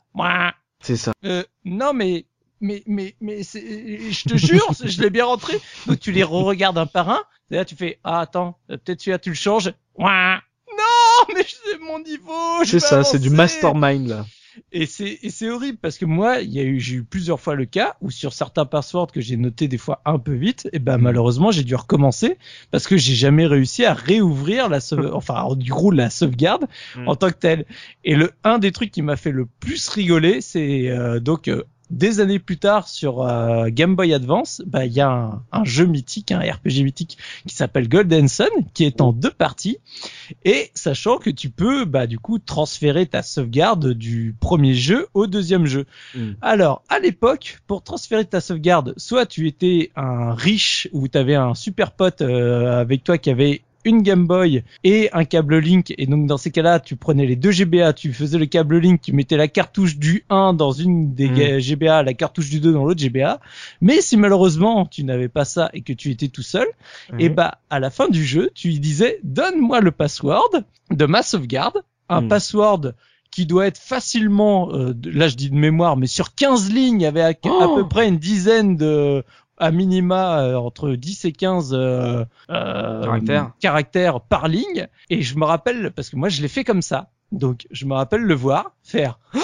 C'est 0.82 0.98
ça. 0.98 1.14
Euh, 1.26 1.44
non, 1.66 1.94
mais 1.94 2.26
mais 2.60 2.84
mais 2.86 3.16
mais 3.22 3.44
je 3.44 4.28
te 4.28 4.36
jure, 4.38 4.68
je 4.84 5.02
l'ai 5.02 5.10
bien 5.10 5.26
rentré. 5.26 5.60
Donc 5.88 6.00
tu 6.00 6.12
les 6.12 6.24
re-regardes 6.24 6.78
un 6.78 6.86
par 6.86 7.10
un. 7.10 7.22
Et 7.52 7.56
là 7.56 7.66
tu 7.66 7.76
fais 7.76 8.00
ah 8.04 8.20
attends, 8.20 8.58
peut-être 8.68 9.02
celui-là 9.02 9.20
tu 9.20 9.30
le 9.30 9.36
changes. 9.36 9.74
Non, 9.98 10.40
mais 11.34 11.46
c'est 11.46 11.80
mon 11.80 12.00
niveau. 12.00 12.64
C'est 12.66 12.80
ça, 12.80 13.04
c'est 13.04 13.20
du 13.20 13.30
mastermind 13.30 14.08
là. 14.08 14.26
Et 14.72 14.86
c'est 14.86 15.20
et 15.24 15.30
c'est 15.30 15.50
horrible 15.50 15.78
parce 15.82 15.98
que 15.98 16.06
moi, 16.06 16.40
il 16.42 16.52
y 16.52 16.60
a 16.60 16.64
eu 16.64 16.80
j'ai 16.80 16.96
eu 16.98 17.04
plusieurs 17.04 17.40
fois 17.40 17.56
le 17.56 17.66
cas 17.66 17.96
où 18.02 18.12
sur 18.12 18.34
certains 18.34 18.66
passwords 18.66 19.12
que 19.12 19.22
j'ai 19.22 19.38
notés 19.38 19.68
des 19.68 19.78
fois 19.78 20.02
un 20.06 20.20
peu 20.20 20.34
vite, 20.34 20.70
et 20.74 20.80
ben 20.80 20.98
malheureusement 20.98 21.52
j'ai 21.52 21.64
dû 21.64 21.76
recommencer 21.76 22.38
parce 22.72 22.88
que 22.88 22.98
j'ai 22.98 23.16
jamais 23.16 23.48
réussi 23.48 23.86
à 23.86 23.94
réouvrir 23.94 24.70
la 24.70 24.80
enfin 25.14 25.56
du 25.56 25.72
coup 25.72 25.92
la 25.92 26.10
sauvegarde 26.10 26.68
mm. 26.96 27.08
en 27.08 27.16
tant 27.16 27.30
que 27.30 27.38
telle. 27.38 27.66
Et 28.04 28.16
le 28.16 28.32
un 28.44 28.60
des 28.60 28.72
trucs 28.72 28.92
qui 28.92 29.02
m'a 29.02 29.16
fait 29.16 29.32
le 29.32 29.46
plus 29.46 29.90
rigoler, 29.90 30.42
c'est 30.42 30.90
euh, 30.90 31.20
donc 31.20 31.48
euh, 31.48 31.64
des 31.94 32.20
années 32.20 32.40
plus 32.40 32.58
tard 32.58 32.88
sur 32.88 33.22
euh, 33.22 33.70
Game 33.70 33.96
Boy 33.96 34.14
Advance, 34.14 34.62
bah 34.66 34.86
il 34.86 34.94
y 34.94 35.02
a 35.02 35.40
un, 35.52 35.64
jeu 35.64 35.86
mythique, 35.86 36.32
un 36.32 36.40
RPG 36.40 36.84
mythique 36.84 37.18
qui 37.48 37.56
s'appelle 37.56 37.88
Golden 37.88 38.28
Sun, 38.28 38.50
qui 38.74 38.84
est 38.84 39.00
en 39.00 39.14
deux 39.14 39.32
parties. 39.32 39.78
Et 40.44 40.72
sachant 40.74 41.18
que 41.18 41.30
tu 41.30 41.50
peux 41.50 41.86
bah 41.86 42.08
du 42.08 42.18
coup 42.18 42.40
transférer 42.40 43.06
ta 43.06 43.22
sauvegarde 43.22 43.94
du 43.94 44.36
premier 44.40 44.74
jeu 44.74 45.08
au 45.14 45.28
deuxième 45.28 45.66
jeu. 45.66 45.86
Hmm. 46.16 46.32
Alors 46.42 46.84
à 46.90 47.00
l'époque, 47.00 47.60
pour 47.68 47.84
transférer 47.84 48.26
ta 48.26 48.42
sauvegarde, 48.42 48.94
soit 48.98 49.26
tu 49.26 49.48
étais 49.48 49.92
un 49.96 50.34
riche 50.34 50.90
ou 50.94 51.08
tu 51.08 51.18
avais 51.18 51.36
un 51.36 51.54
super 51.54 51.92
pote 51.92 52.22
euh, 52.22 52.82
avec 52.82 53.04
toi 53.04 53.18
qui 53.18 53.30
avait 53.30 53.62
une 53.86 54.02
Game 54.02 54.28
Boy 54.28 54.64
et 54.84 55.10
un 55.14 55.26
câble 55.26 55.58
Link. 55.58 55.94
Et 55.98 56.06
donc 56.06 56.28
dans 56.28 56.38
ces 56.38 56.52
cas-là, 56.52 56.80
tu 56.80 56.96
prenais 56.96 57.26
les 57.26 57.36
deux 57.36 57.52
GBA, 57.52 57.94
tu 57.94 58.14
faisais 58.14 58.38
le 58.38 58.46
câble 58.46 58.78
Link, 58.78 59.02
tu 59.02 59.14
mettais 59.14 59.38
la 59.38 59.48
cartouche 59.48 59.98
du 59.98 60.26
1 60.30 60.54
dans 60.54 60.72
une 60.72 61.14
des 61.14 61.30
mm. 61.30 61.60
GBA, 61.60 62.04
la 62.04 62.14
cartouche 62.14 62.50
du 62.50 62.60
2 62.60 62.74
dans 62.74 62.86
l'autre 62.86 63.02
GBA. 63.02 63.40
Mais 63.82 64.02
si 64.02 64.18
malheureusement 64.18 64.86
tu 64.86 65.04
n'avais 65.04 65.30
pas 65.30 65.46
ça 65.46 65.70
et 65.74 65.82
que 65.82 65.94
tu 65.94 66.12
étais 66.12 66.28
tout 66.28 66.42
seul, 66.42 66.68
et 67.20 67.26
eh 67.26 67.30
bah 67.30 67.60
à 67.70 67.80
la 67.80 67.90
fin 67.90 68.08
du 68.08 68.24
jeu, 68.24 68.52
tu 68.54 68.68
lui 68.68 68.80
disais 68.80 69.20
donne-moi 69.24 69.82
le 69.82 69.92
password 69.92 70.64
de 70.92 71.06
ma 71.06 71.22
sauvegarde, 71.22 71.84
un 72.10 72.22
mm. 72.22 72.28
password 72.28 72.94
qui 73.34 73.48
doit 73.48 73.66
être 73.66 73.80
facilement, 73.80 74.72
euh, 74.74 74.94
là 75.06 75.28
je 75.28 75.36
dis 75.36 75.50
de 75.50 75.56
mémoire, 75.56 75.98
mais 75.98 76.06
sur 76.06 76.36
15 76.36 76.72
lignes 76.72 77.06
avec 77.06 77.44
à 77.48 77.66
peu 77.66 77.82
oh 77.82 77.86
près 77.86 78.08
une 78.08 78.20
dizaine 78.20 78.78
de 78.78 79.24
à 79.58 79.72
minima 79.72 80.42
euh, 80.42 80.56
entre 80.56 80.92
10 80.92 81.26
et 81.26 81.32
15 81.32 81.74
euh, 81.74 82.26
euh, 82.50 83.52
caractères. 83.60 84.22
par 84.22 84.48
ligne. 84.48 84.88
Et 85.10 85.22
je 85.22 85.38
me 85.38 85.46
rappelle, 85.46 85.92
parce 85.92 86.10
que 86.10 86.16
moi 86.16 86.30
je 86.30 86.42
l'ai 86.42 86.48
fait 86.48 86.64
comme 86.64 86.82
ça. 86.82 87.12
Donc 87.32 87.68
je 87.72 87.86
me 87.86 87.94
rappelle 87.94 88.22
le 88.22 88.36
voir 88.36 88.76
faire, 88.84 89.20
tu 89.34 89.40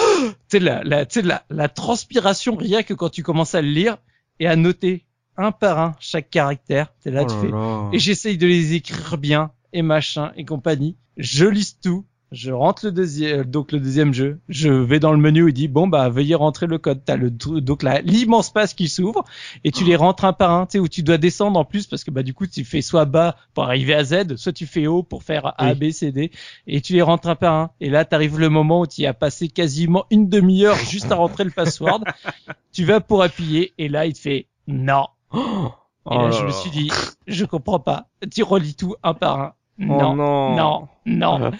sais 0.48 0.60
la, 0.60 0.82
la, 0.84 1.04
la, 1.22 1.42
la 1.50 1.68
transpiration 1.68 2.56
rien 2.56 2.82
que 2.82 2.94
quand 2.94 3.08
tu 3.08 3.22
commences 3.22 3.54
à 3.54 3.62
le 3.62 3.68
lire 3.68 3.96
et 4.38 4.46
à 4.46 4.56
noter 4.56 5.04
un 5.36 5.52
par 5.52 5.78
un 5.78 5.96
chaque 5.98 6.30
caractère. 6.30 6.92
T'es 7.02 7.10
là, 7.10 7.24
tu 7.24 7.34
oh 7.34 7.90
fais. 7.90 7.96
Et 7.96 7.98
j'essaye 7.98 8.38
de 8.38 8.46
les 8.46 8.74
écrire 8.74 9.18
bien 9.18 9.50
et 9.72 9.82
machin 9.82 10.32
et 10.36 10.44
compagnie. 10.44 10.96
Je 11.16 11.46
lise 11.46 11.78
tout 11.80 12.04
je 12.32 12.52
rentre 12.52 12.86
le 12.86 12.92
deuxième, 12.92 13.44
donc 13.44 13.72
le 13.72 13.80
deuxième 13.80 14.14
jeu. 14.14 14.38
Je 14.48 14.68
vais 14.68 15.00
dans 15.00 15.10
le 15.12 15.18
menu 15.18 15.48
il 15.48 15.52
dit 15.52 15.66
bon 15.66 15.88
bah 15.88 16.08
veuillez 16.08 16.36
rentrer 16.36 16.66
le 16.66 16.78
code. 16.78 17.02
T'as 17.04 17.16
le 17.16 17.30
donc 17.30 17.82
là 17.82 18.00
l'immense 18.02 18.52
passe 18.52 18.74
qui 18.74 18.88
s'ouvre 18.88 19.24
et 19.64 19.72
tu 19.72 19.84
les 19.84 19.96
rentres 19.96 20.24
un 20.24 20.32
par 20.32 20.52
un. 20.52 20.66
Tu 20.66 20.72
sais 20.72 20.78
où 20.78 20.88
tu 20.88 21.02
dois 21.02 21.18
descendre 21.18 21.58
en 21.58 21.64
plus 21.64 21.86
parce 21.86 22.04
que 22.04 22.10
bah 22.10 22.22
du 22.22 22.32
coup 22.32 22.46
tu 22.46 22.64
fais 22.64 22.82
soit 22.82 23.04
bas 23.04 23.36
pour 23.54 23.64
arriver 23.64 23.94
à 23.94 24.04
Z, 24.04 24.36
soit 24.36 24.52
tu 24.52 24.66
fais 24.66 24.86
haut 24.86 25.02
pour 25.02 25.24
faire 25.24 25.54
A, 25.58 25.74
B, 25.74 25.90
C, 25.90 26.12
D 26.12 26.30
et 26.66 26.80
tu 26.80 26.92
les 26.92 27.02
rentres 27.02 27.28
un 27.28 27.36
par 27.36 27.54
un. 27.54 27.70
Et 27.80 27.90
là 27.90 28.04
t'arrives 28.04 28.38
le 28.38 28.48
moment 28.48 28.80
où 28.80 28.86
tu 28.86 29.04
as 29.06 29.14
passé 29.14 29.48
quasiment 29.48 30.06
une 30.10 30.28
demi-heure 30.28 30.76
juste 30.76 31.10
à 31.10 31.16
rentrer 31.16 31.44
le 31.44 31.50
password. 31.50 32.04
tu 32.72 32.84
vas 32.84 33.00
pour 33.00 33.22
appuyer 33.22 33.72
et 33.78 33.88
là 33.88 34.06
il 34.06 34.12
te 34.12 34.20
fait 34.20 34.46
non. 34.66 35.06
Et 36.10 36.14
là, 36.14 36.30
je 36.30 36.44
me 36.44 36.50
suis 36.50 36.70
dit, 36.70 36.90
je 37.26 37.44
comprends 37.44 37.78
pas. 37.78 38.06
Tu 38.32 38.42
relis 38.42 38.74
tout 38.74 38.96
un 39.02 39.12
par 39.12 39.38
un. 39.38 39.52
Oh 39.80 39.84
non, 39.84 40.16
non, 40.16 40.56
non, 40.56 41.38
non. 41.38 41.50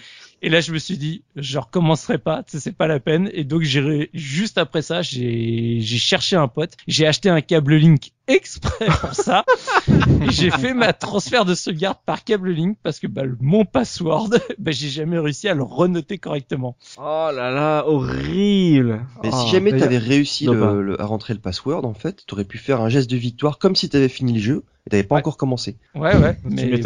Et 0.41 0.49
là, 0.49 0.59
je 0.59 0.71
me 0.71 0.79
suis 0.79 0.97
dit, 0.97 1.23
je 1.35 1.59
recommencerai 1.59 2.17
pas, 2.17 2.43
c'est 2.47 2.75
pas 2.75 2.87
la 2.87 2.99
peine. 2.99 3.29
Et 3.33 3.43
donc, 3.43 3.61
j'ai 3.61 4.09
juste 4.13 4.57
après 4.57 4.81
ça, 4.81 5.01
j'ai 5.01 5.81
cherché 5.81 6.35
un 6.35 6.47
pote, 6.47 6.73
j'ai 6.87 7.05
acheté 7.05 7.29
un 7.29 7.41
câble 7.41 7.75
Link 7.75 8.11
exprès 8.31 8.87
pour 8.99 9.13
ça. 9.13 9.43
j'ai 10.29 10.51
fait 10.51 10.73
ma 10.73 10.93
transfert 10.93 11.45
de 11.45 11.55
sauvegarde 11.55 11.97
par 12.05 12.23
câble 12.23 12.51
Link 12.51 12.77
parce 12.83 12.99
que 12.99 13.07
bah, 13.07 13.23
mon 13.39 13.65
password, 13.65 14.29
bah, 14.59 14.71
j'ai 14.71 14.89
jamais 14.89 15.19
réussi 15.19 15.47
à 15.47 15.53
le 15.53 15.63
renoter 15.63 16.17
correctement. 16.17 16.75
Oh 16.97 17.29
là 17.33 17.51
là, 17.51 17.85
horrible. 17.87 19.05
Mais 19.23 19.31
si 19.31 19.49
jamais 19.49 19.77
t'avais 19.77 19.97
réussi 19.97 20.45
le, 20.45 20.99
à 20.99 21.05
rentrer 21.05 21.33
le 21.33 21.39
password, 21.39 21.85
en 21.85 21.93
fait, 21.93 22.25
t'aurais 22.27 22.45
pu 22.45 22.57
faire 22.57 22.81
un 22.81 22.89
geste 22.89 23.09
de 23.09 23.17
victoire 23.17 23.59
comme 23.59 23.75
si 23.75 23.89
t'avais 23.89 24.09
fini 24.09 24.33
le 24.33 24.39
jeu 24.39 24.63
et 24.87 24.89
t'avais 24.89 25.03
pas 25.03 25.17
encore 25.17 25.37
commencé. 25.37 25.77
Ouais, 25.93 26.15
ouais. 26.17 26.37
mais, 26.43 26.81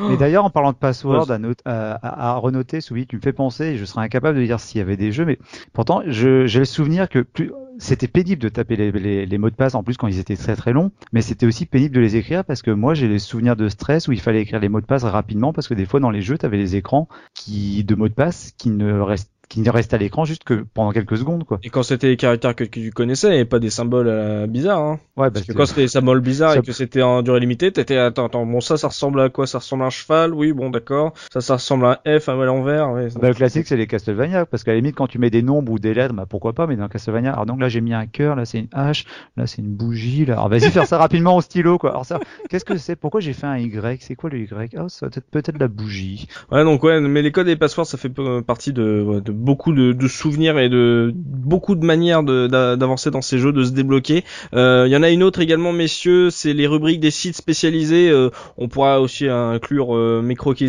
mais 0.00 0.16
d'ailleurs, 0.16 0.44
en 0.44 0.50
parlant 0.50 0.72
de 0.72 0.76
password 0.76 1.30
à, 1.30 1.38
à, 1.64 2.30
à, 2.30 2.34
renoter, 2.36 2.80
Soubi, 2.80 3.06
tu 3.06 3.16
me 3.16 3.20
fais 3.20 3.32
penser, 3.32 3.64
et 3.64 3.76
je 3.78 3.84
serais 3.84 4.02
incapable 4.02 4.38
de 4.38 4.44
dire 4.44 4.60
s'il 4.60 4.78
y 4.78 4.80
avait 4.80 4.96
des 4.96 5.10
jeux, 5.10 5.24
mais 5.24 5.38
pourtant, 5.72 6.02
j'ai 6.06 6.46
le 6.46 6.64
souvenir 6.64 7.08
que 7.08 7.20
plus 7.20 7.52
c'était 7.78 8.08
pénible 8.08 8.42
de 8.42 8.48
taper 8.48 8.76
les, 8.76 9.38
mots 9.38 9.50
de 9.50 9.54
passe 9.54 9.74
en 9.74 9.82
plus 9.82 9.96
quand 9.96 10.06
ils 10.06 10.18
étaient 10.18 10.36
très 10.36 10.56
très 10.56 10.72
longs, 10.72 10.90
mais 11.12 11.22
c'était 11.22 11.46
aussi 11.46 11.66
pénible 11.66 11.94
de 11.94 12.00
les 12.00 12.16
écrire 12.16 12.44
parce 12.44 12.62
que 12.62 12.70
moi 12.70 12.94
j'ai 12.94 13.08
les 13.08 13.18
souvenirs 13.18 13.56
de 13.56 13.68
stress 13.68 14.08
où 14.08 14.12
il 14.12 14.20
fallait 14.20 14.42
écrire 14.42 14.60
les 14.60 14.68
mots 14.68 14.80
de 14.80 14.86
passe 14.86 15.04
rapidement 15.04 15.52
parce 15.52 15.68
que 15.68 15.74
des 15.74 15.86
fois 15.86 16.00
dans 16.00 16.10
les 16.10 16.22
jeux 16.22 16.38
tu 16.38 16.46
avais 16.46 16.56
les 16.56 16.76
écrans 16.76 17.08
qui 17.34 17.84
de 17.84 17.94
mots 17.94 18.08
de 18.08 18.14
passe 18.14 18.52
qui 18.56 18.70
ne 18.70 19.00
restent 19.00 19.30
qui 19.48 19.60
ne 19.60 19.70
reste 19.70 19.94
à 19.94 19.98
l'écran 19.98 20.24
juste 20.24 20.44
que 20.44 20.64
pendant 20.74 20.90
quelques 20.90 21.16
secondes 21.16 21.44
quoi. 21.44 21.58
Et 21.62 21.70
quand 21.70 21.82
c'était 21.82 22.08
des 22.08 22.16
caractères 22.16 22.54
que, 22.54 22.64
tu 22.64 22.90
connaissais 22.90 23.38
et 23.38 23.44
pas 23.44 23.58
des 23.58 23.70
symboles 23.70 24.08
euh, 24.08 24.46
bizarres 24.46 24.80
hein. 24.80 25.00
Ouais, 25.16 25.30
parce 25.30 25.46
que 25.46 25.52
quand 25.52 25.66
c'était 25.66 25.82
des 25.82 25.88
symboles 25.88 26.20
bizarres 26.20 26.56
et 26.56 26.62
que 26.62 26.72
c'était 26.72 27.02
en 27.02 27.22
durée 27.22 27.40
limitée, 27.40 27.72
t'étais 27.72 27.96
attends 27.96 28.26
attends 28.26 28.44
bon 28.44 28.60
ça 28.60 28.76
ça 28.76 28.88
ressemble 28.88 29.20
à 29.20 29.28
quoi? 29.28 29.46
Ça 29.46 29.58
ressemble 29.58 29.84
à 29.84 29.86
un 29.86 29.90
cheval? 29.90 30.34
Oui, 30.34 30.52
bon 30.52 30.70
d'accord. 30.70 31.14
Ça 31.32 31.40
ça 31.40 31.54
ressemble 31.54 31.86
à 31.86 32.00
un 32.04 32.18
F 32.18 32.28
à 32.28 32.34
l'envers. 32.34 32.90
Ouais, 32.90 33.08
bah, 33.20 33.28
le 33.28 33.34
classique 33.34 33.66
c'est 33.66 33.76
les 33.76 33.86
Castlevania 33.86 34.46
parce 34.46 34.64
qu'à 34.64 34.72
la 34.72 34.78
limite 34.78 34.96
quand 34.96 35.06
tu 35.06 35.18
mets 35.18 35.30
des 35.30 35.42
nombres 35.42 35.72
ou 35.72 35.78
des 35.78 35.94
lettres, 35.94 36.14
bah 36.14 36.26
pourquoi 36.28 36.52
pas 36.52 36.66
mais 36.66 36.76
dans 36.76 36.88
Castlevania 36.88 37.32
alors 37.32 37.46
donc 37.46 37.60
là 37.60 37.68
j'ai 37.68 37.80
mis 37.80 37.94
un 37.94 38.06
cœur, 38.06 38.34
là 38.36 38.44
c'est 38.44 38.58
une 38.58 38.68
hache, 38.72 39.04
là 39.36 39.46
c'est 39.46 39.62
une 39.62 39.74
bougie 39.74 40.26
là. 40.26 40.34
Alors 40.34 40.48
vas-y 40.48 40.70
faire 40.70 40.86
ça 40.86 40.98
rapidement 41.06 41.36
au 41.36 41.40
stylo 41.40 41.78
quoi. 41.78 41.90
Alors 41.90 42.04
ça 42.04 42.18
qu'est-ce 42.50 42.64
que 42.64 42.76
c'est? 42.76 42.96
Pourquoi 42.96 43.20
j'ai 43.20 43.32
fait 43.32 43.46
un 43.46 43.58
Y? 43.58 44.02
C'est 44.02 44.16
quoi 44.16 44.28
le 44.28 44.40
Y? 44.40 44.76
Oh, 44.78 44.88
ça 44.88 45.08
peut-être 45.08 45.30
peut-être 45.30 45.58
la 45.58 45.68
bougie. 45.68 46.26
Ouais 46.50 46.64
donc 46.64 46.82
ouais 46.82 47.00
mais 47.00 47.22
les 47.22 47.32
codes 47.32 47.46
et 47.46 47.52
les 47.52 47.56
passeports 47.56 47.86
ça 47.86 47.96
fait 47.96 48.12
partie 48.46 48.72
de, 48.72 49.22
de 49.24 49.35
beaucoup 49.36 49.72
de, 49.72 49.92
de, 49.92 50.08
souvenirs 50.08 50.58
et 50.58 50.68
de 50.68 51.12
beaucoup 51.14 51.74
de 51.74 51.84
manières 51.84 52.22
d'avancer 52.22 53.10
dans 53.10 53.22
ces 53.22 53.38
jeux, 53.38 53.52
de 53.52 53.64
se 53.64 53.72
débloquer. 53.72 54.24
Il 54.52 54.88
y 54.88 54.96
en 54.96 55.02
a 55.02 55.10
une 55.10 55.22
autre 55.22 55.40
également, 55.40 55.72
messieurs, 55.72 56.30
c'est 56.30 56.52
les 56.52 56.66
rubriques 56.66 57.00
des 57.00 57.10
sites 57.10 57.36
spécialisés. 57.36 58.12
on 58.56 58.68
pourra 58.68 59.00
aussi 59.00 59.28
inclure 59.28 59.96
euh, 59.96 60.22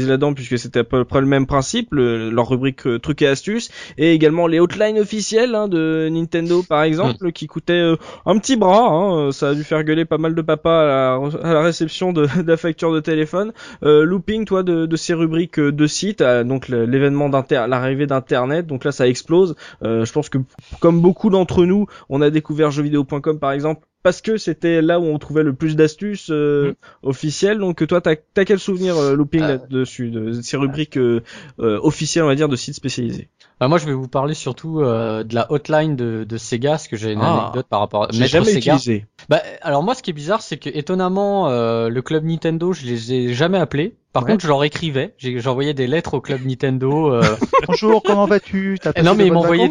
là-dedans 0.08 0.34
puisque 0.34 0.58
c'était 0.58 0.80
à 0.80 0.84
peu 0.84 1.06
près 1.06 1.22
le 1.22 1.28
même 1.28 1.46
principe, 1.46 1.90
leur 1.94 2.50
rubrique 2.50 2.84
trucs 3.02 3.22
et 3.22 3.28
astuces, 3.28 3.70
et 3.98 4.14
également 4.14 4.48
les 4.48 4.60
hotlines 4.60 5.00
officielles 5.00 5.56
hein, 5.56 5.68
de 5.68 6.10
Nintendo 6.12 6.64
par 6.68 6.84
exemple, 6.84 7.32
qui 7.32 7.48
coûtaient 7.48 7.94
un 8.26 8.38
petit 8.38 8.56
bras. 8.56 8.90
Hein, 8.90 9.32
ça 9.32 9.50
a 9.50 9.56
dû 9.56 9.64
faire 9.64 9.84
gueuler 9.84 10.06
pas 10.06 10.18
mal 10.18 10.36
de 10.36 10.42
papas 10.42 10.82
à 10.82 11.54
la, 11.54 11.62
réception 11.62 12.14
de, 12.14 12.28
de, 12.44 12.48
la 12.48 12.58
facture 12.58 12.94
de 12.94 13.00
téléphone. 13.00 13.54
looping, 13.82 14.46
toi, 14.46 14.64
de, 14.64 14.86
de 14.86 14.96
ces 14.96 15.14
rubriques 15.14 15.60
de 15.60 15.88
sites, 15.88 16.24
donc 16.24 16.68
l'événement 16.68 17.30
d'inter, 17.30 17.66
l'arrivée 17.68 18.08
donc 18.66 18.84
là 18.84 18.92
ça 18.92 19.08
explose. 19.08 19.56
Euh, 19.84 20.06
je 20.06 20.12
pense 20.12 20.30
que 20.30 20.40
comme 20.80 21.02
beaucoup 21.02 21.30
d'entre 21.30 21.66
nous, 21.66 21.88
on 22.10 22.22
a 22.22 22.30
découvert 22.30 22.72
jeuxvideo.com 22.72 23.40
par 23.40 23.52
exemple 23.52 23.86
parce 24.08 24.22
que 24.22 24.38
c'était 24.38 24.82
là 24.82 25.02
où 25.02 25.04
on 25.04 25.20
trouvait 25.20 25.44
le 25.44 25.54
plus 25.54 25.76
d'astuces 25.76 26.30
euh, 26.32 26.72
mm. 26.72 26.76
officielles. 27.04 27.58
Donc 27.58 27.86
toi, 27.86 28.00
t'as 28.00 28.16
as 28.38 28.46
quel 28.46 28.58
souvenir 28.58 28.96
euh, 28.96 29.16
looping 29.16 29.42
euh. 29.42 29.48
là-dessus 29.48 30.12
de 30.12 30.32
ces 30.32 30.56
rubriques 30.56 30.98
officielles, 31.58 32.24
on 32.24 32.28
va 32.28 32.36
dire, 32.36 32.48
de 32.48 32.56
sites 32.56 32.76
spécialisés? 32.76 33.28
Bah 33.60 33.68
moi, 33.68 33.78
je 33.78 33.86
vais 33.86 33.94
vous 33.94 34.08
parler 34.08 34.34
surtout 34.34 34.80
de 34.80 35.36
la 35.36 35.52
hotline 35.52 35.96
de, 35.96 36.24
de 36.24 36.38
Sega, 36.38 36.72
parce 36.72 36.88
que 36.88 36.98
j'ai 36.98 37.14
une 37.14 37.22
ah. 37.22 37.44
anecdote 37.44 37.68
par 37.70 37.80
rapport 37.80 38.04
à 38.04 38.08
J'ai 38.12 38.28
jamais 38.28 38.46
Sega. 38.46 38.76
utilisé. 38.76 39.06
Bah, 39.30 39.42
alors 39.62 39.84
moi, 39.84 39.96
ce 39.96 40.04
qui 40.04 40.12
est 40.12 40.14
bizarre, 40.14 40.42
c'est 40.42 40.58
que 40.58 40.70
étonnamment, 40.70 41.50
le 41.50 42.02
club 42.02 42.24
Nintendo, 42.24 42.74
je 42.74 42.86
les 42.86 43.14
ai 43.14 43.34
jamais 43.34 43.58
appelés. 43.58 43.96
Par 44.18 44.26
contre, 44.26 44.42
je 44.42 44.48
leur 44.48 44.64
écrivais, 44.64 45.14
j'envoyais 45.20 45.76
des 45.76 45.86
lettres 45.86 46.16
au 46.16 46.22
club 46.22 46.44
Nintendo. 46.44 47.14
Euh... 47.14 47.22
Bonjour, 47.68 48.02
comment 48.02 48.26
vas-tu? 48.26 48.80
Non, 49.04 49.14
mais 49.14 49.28
ils 49.28 49.32
m'envoyaient. 49.32 49.70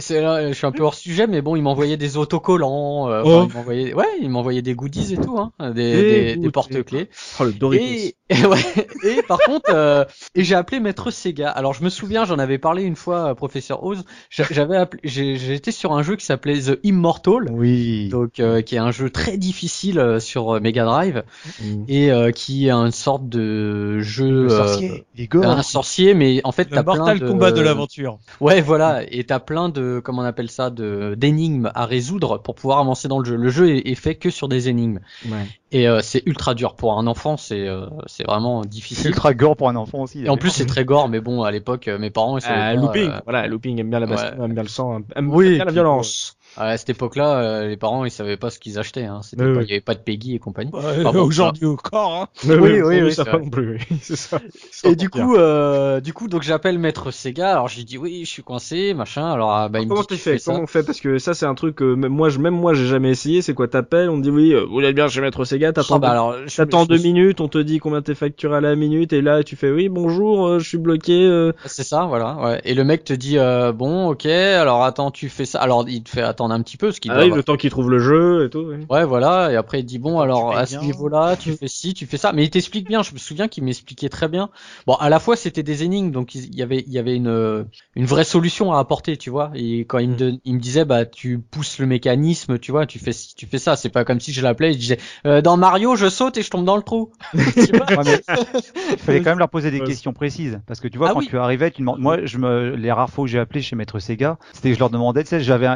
C'est 0.00 0.20
là, 0.20 0.48
je 0.48 0.52
suis 0.52 0.66
un 0.66 0.72
peu 0.72 0.82
hors 0.82 0.94
sujet, 0.94 1.28
mais 1.28 1.42
bon, 1.42 1.54
ils 1.54 1.62
m'envoyaient 1.62 1.96
des 1.96 2.16
autocollants. 2.16 3.08
Euh, 3.08 3.22
oh. 3.24 3.46
ils 3.48 3.54
m'envoyaient, 3.54 3.94
ouais, 3.94 4.08
ils 4.20 4.30
m'envoyaient 4.30 4.62
des 4.62 4.74
goodies 4.74 5.14
et 5.14 5.16
tout, 5.18 5.38
hein, 5.38 5.52
des, 5.70 6.34
des, 6.34 6.50
porte-clés. 6.50 7.08
Oh, 7.38 7.44
le 7.44 7.52
Doritos. 7.52 7.84
Et, 7.84 8.16
et, 8.30 8.46
ouais, 8.46 8.58
et 9.04 9.22
par 9.22 9.38
contre, 9.38 9.70
euh, 9.72 10.04
et 10.34 10.42
j'ai 10.42 10.56
appelé 10.56 10.80
Maître 10.80 11.12
Sega. 11.12 11.48
Alors, 11.50 11.72
je 11.72 11.84
me 11.84 11.88
souviens, 11.88 12.24
j'en 12.24 12.40
avais 12.40 12.58
parlé 12.58 12.82
une 12.82 12.96
fois, 12.96 13.23
à 13.24 13.34
professeur 13.34 13.84
Oz. 13.84 14.04
J'avais 14.30 14.76
appelé, 14.76 15.02
j'étais 15.04 15.72
sur 15.72 15.92
un 15.92 16.02
jeu 16.02 16.16
qui 16.16 16.24
s'appelait 16.24 16.60
The 16.60 16.78
Immortal. 16.82 17.50
Oui. 17.50 18.08
Donc, 18.08 18.40
euh, 18.40 18.62
qui 18.62 18.76
est 18.76 18.78
un 18.78 18.90
jeu 18.90 19.10
très 19.10 19.36
difficile 19.36 19.98
euh, 19.98 20.20
sur 20.20 20.60
Mega 20.60 20.84
Drive 20.84 21.24
mm. 21.62 21.84
et 21.88 22.10
qui 22.34 22.68
est 22.68 22.72
une 22.72 22.90
sorte 22.90 23.28
de 23.28 24.00
jeu 24.00 24.48
sorcier, 24.48 25.04
euh, 25.18 25.42
un 25.42 25.62
sorcier, 25.62 26.14
mais 26.14 26.40
en 26.44 26.52
fait 26.52 26.66
t'as 26.66 26.82
plein 26.82 27.14
de 27.14 27.26
combat 27.26 27.52
de 27.52 27.60
l'aventure. 27.60 28.18
Ouais, 28.40 28.60
voilà, 28.60 29.02
et 29.10 29.24
t'as 29.24 29.40
plein 29.40 29.68
de 29.68 30.00
comment 30.02 30.22
on 30.22 30.24
appelle 30.24 30.50
ça, 30.50 30.70
de 30.70 31.14
d'énigmes 31.16 31.70
à 31.74 31.86
résoudre 31.86 32.38
pour 32.38 32.54
pouvoir 32.54 32.78
avancer 32.78 33.08
dans 33.08 33.18
le 33.18 33.24
jeu. 33.24 33.36
Le 33.36 33.48
jeu 33.48 33.76
est, 33.76 33.94
fait 33.94 34.14
que 34.14 34.30
sur 34.30 34.48
des 34.48 34.68
énigmes. 34.68 35.00
Ouais. 35.26 35.46
Et 35.74 35.88
euh, 35.88 36.00
c'est 36.02 36.22
ultra 36.24 36.54
dur 36.54 36.76
pour 36.76 36.96
un 36.96 37.08
enfant, 37.08 37.36
c'est 37.36 37.66
euh, 37.66 37.86
c'est 38.06 38.24
vraiment 38.24 38.64
difficile. 38.64 39.08
Ultra 39.08 39.34
gore 39.34 39.56
pour 39.56 39.68
un 39.68 39.74
enfant 39.74 40.02
aussi. 40.02 40.24
Et 40.24 40.28
en 40.28 40.36
plus 40.36 40.50
c'est 40.50 40.66
très 40.66 40.84
gore, 40.84 41.08
mais 41.08 41.20
bon 41.20 41.42
à 41.42 41.50
l'époque 41.50 41.88
mes 41.88 42.10
parents 42.10 42.38
ils 42.38 42.42
sont 42.42 42.50
euh, 42.50 42.74
looping, 42.74 43.10
voilà 43.24 43.46
looping 43.46 43.78
aime 43.78 43.90
bien 43.90 44.00
la 44.00 44.06
baston, 44.06 44.44
aime 44.44 44.54
bien 44.54 44.62
le 44.62 44.68
sang, 44.68 45.02
aime 45.14 45.30
bien 45.30 45.64
la 45.64 45.72
violence. 45.72 46.36
À 46.56 46.76
cette 46.76 46.90
époque-là, 46.90 47.38
euh, 47.38 47.68
les 47.68 47.76
parents 47.76 48.04
ils 48.04 48.10
savaient 48.10 48.36
pas 48.36 48.50
ce 48.50 48.58
qu'ils 48.58 48.78
achetaient. 48.78 49.04
Hein. 49.04 49.20
C'était 49.22 49.52
pas, 49.52 49.62
il 49.62 49.68
y 49.68 49.72
avait 49.72 49.80
pas 49.80 49.94
de 49.94 50.00
Peggy 50.00 50.34
et 50.34 50.38
compagnie. 50.38 50.70
Aujourd'hui 51.14 51.66
encore. 51.66 52.14
Hein. 52.14 52.28
oui, 52.44 52.54
oui, 52.54 52.82
oui, 52.82 53.02
oui 53.04 53.14
ça 53.14 53.24
non 53.24 53.50
plus. 53.50 53.80
c'est 54.00 54.16
ça. 54.16 54.40
Et 54.84 54.94
du 54.94 55.08
coup, 55.08 55.36
euh, 55.36 56.00
du 56.00 56.12
coup, 56.12 56.28
donc 56.28 56.42
j'appelle 56.42 56.78
Maître 56.78 57.10
Sega. 57.10 57.50
Alors 57.50 57.68
j'ai 57.68 57.82
dit 57.82 57.98
oui, 57.98 58.24
je 58.24 58.30
suis 58.30 58.42
coincé, 58.42 58.94
machin. 58.94 59.30
Alors 59.30 59.52
ah, 59.52 59.68
bah, 59.68 59.80
il 59.80 59.88
comment 59.88 60.04
tu 60.04 60.16
fais, 60.16 60.38
Comment 60.38 60.60
on 60.60 60.66
fait? 60.66 60.84
Parce 60.84 61.00
que 61.00 61.18
ça 61.18 61.34
c'est 61.34 61.46
un 61.46 61.54
truc 61.54 61.76
que 61.76 61.94
même 61.94 62.12
moi, 62.12 62.28
je, 62.28 62.38
même 62.38 62.54
moi, 62.54 62.74
j'ai 62.74 62.86
jamais 62.86 63.10
essayé. 63.10 63.42
C'est 63.42 63.54
quoi? 63.54 63.66
T'appelles, 63.66 64.08
on 64.08 64.18
te 64.18 64.22
dit 64.22 64.30
oui, 64.30 64.52
euh, 64.52 64.64
vous 64.64 64.80
êtes 64.82 64.94
bien 64.94 65.08
chez 65.08 65.20
Maître 65.20 65.44
Sega. 65.44 65.72
T'attends, 65.72 65.96
ah, 65.96 65.98
bah, 65.98 66.10
alors, 66.10 66.36
t'attends 66.54 66.86
deux 66.86 66.98
minutes, 66.98 67.40
on 67.40 67.48
te 67.48 67.58
dit 67.58 67.78
combien 67.78 68.02
t'es 68.02 68.14
facturé 68.14 68.56
à 68.56 68.60
la 68.60 68.76
minute, 68.76 69.12
et 69.12 69.22
là 69.22 69.42
tu 69.42 69.56
fais 69.56 69.70
oui, 69.70 69.88
bonjour, 69.88 70.46
euh, 70.46 70.58
je 70.60 70.68
suis 70.68 70.78
bloqué. 70.78 71.26
Euh. 71.26 71.52
C'est 71.66 71.84
ça, 71.84 72.04
voilà. 72.04 72.36
Ouais. 72.36 72.60
Et 72.64 72.74
le 72.74 72.84
mec 72.84 73.04
te 73.04 73.12
dit 73.12 73.36
bon, 73.74 74.08
ok, 74.08 74.26
alors 74.26 74.84
attends, 74.84 75.10
tu 75.10 75.28
fais 75.28 75.44
ça. 75.44 75.60
Alors 75.60 75.84
il 75.88 76.02
te 76.02 76.10
fait 76.10 76.22
attendre 76.44 76.54
un 76.54 76.62
petit 76.62 76.76
peu, 76.76 76.92
ce 76.92 77.00
qu'il 77.00 77.12
le 77.12 77.42
temps 77.42 77.56
qu'il 77.56 77.70
trouve 77.70 77.90
le 77.90 77.98
jeu 77.98 78.46
et 78.46 78.50
tout. 78.50 78.66
Ouais, 78.90 79.04
voilà. 79.04 79.52
Et 79.52 79.56
après, 79.56 79.80
il 79.80 79.84
dit 79.84 79.98
bon, 79.98 80.20
alors 80.20 80.56
à 80.56 80.66
ce 80.66 80.78
niveau-là, 80.78 81.36
tu 81.36 81.52
fais 81.52 81.68
ci, 81.68 81.94
tu 81.94 82.06
fais 82.06 82.16
ça. 82.16 82.32
Mais 82.32 82.44
il 82.44 82.50
t'explique 82.50 82.86
bien. 82.86 83.02
Je 83.02 83.12
me 83.12 83.18
souviens 83.18 83.48
qu'il 83.48 83.64
m'expliquait 83.64 84.08
très 84.08 84.28
bien. 84.28 84.50
Bon, 84.86 84.94
à 84.94 85.08
la 85.08 85.18
fois 85.18 85.36
c'était 85.36 85.62
des 85.62 85.82
énigmes, 85.82 86.10
donc 86.10 86.34
il 86.34 86.54
y 86.54 86.62
avait, 86.62 86.84
il 86.86 86.92
y 86.92 86.98
avait 86.98 87.16
une, 87.16 87.66
une 87.96 88.06
vraie 88.06 88.24
solution 88.24 88.72
à 88.72 88.78
apporter, 88.78 89.16
tu 89.16 89.30
vois. 89.30 89.50
Et 89.54 89.80
quand 89.80 89.98
il 89.98 90.10
me, 90.10 90.32
mm. 90.32 90.38
il 90.44 90.54
me 90.54 90.60
disait, 90.60 90.84
bah, 90.84 91.04
tu 91.04 91.38
pousses 91.38 91.78
le 91.78 91.86
mécanisme, 91.86 92.58
tu 92.58 92.72
vois, 92.72 92.86
tu 92.86 92.98
fais, 92.98 93.12
tu 93.36 93.46
fais 93.46 93.58
ça. 93.58 93.76
C'est 93.76 93.88
pas 93.88 94.04
comme 94.04 94.20
si 94.20 94.32
je 94.32 94.42
l'appelais, 94.42 94.72
je 94.72 94.78
disais, 94.78 94.98
euh, 95.26 95.40
dans 95.40 95.56
Mario, 95.56 95.96
je 95.96 96.08
saute 96.08 96.36
et 96.38 96.42
je 96.42 96.50
tombe 96.50 96.64
dans 96.64 96.76
le 96.76 96.82
trou. 96.82 97.12
il 97.34 98.98
fallait 98.98 99.20
quand 99.20 99.30
même 99.30 99.38
leur 99.38 99.48
poser 99.48 99.70
des 99.70 99.80
questions 99.80 100.12
précises, 100.12 100.60
parce 100.66 100.80
que 100.80 100.88
tu 100.88 100.98
vois, 100.98 101.10
ah 101.10 101.12
quand 101.14 101.20
tu 101.20 101.38
arrivais, 101.38 101.70
tu 101.70 101.82
demandes, 101.82 102.00
moi, 102.00 102.24
je 102.24 102.38
me, 102.38 102.74
les 102.76 102.92
rares 102.92 103.10
fois 103.10 103.24
où 103.24 103.26
j'ai 103.26 103.38
appelé 103.38 103.62
chez 103.62 103.76
Maître 103.76 103.98
Sega, 103.98 104.38
c'était 104.52 104.70
que 104.70 104.74
je 104.74 104.80
leur 104.80 104.90
demandais, 104.90 105.22
tu 105.22 105.30
sais, 105.30 105.40
j'avais, 105.40 105.68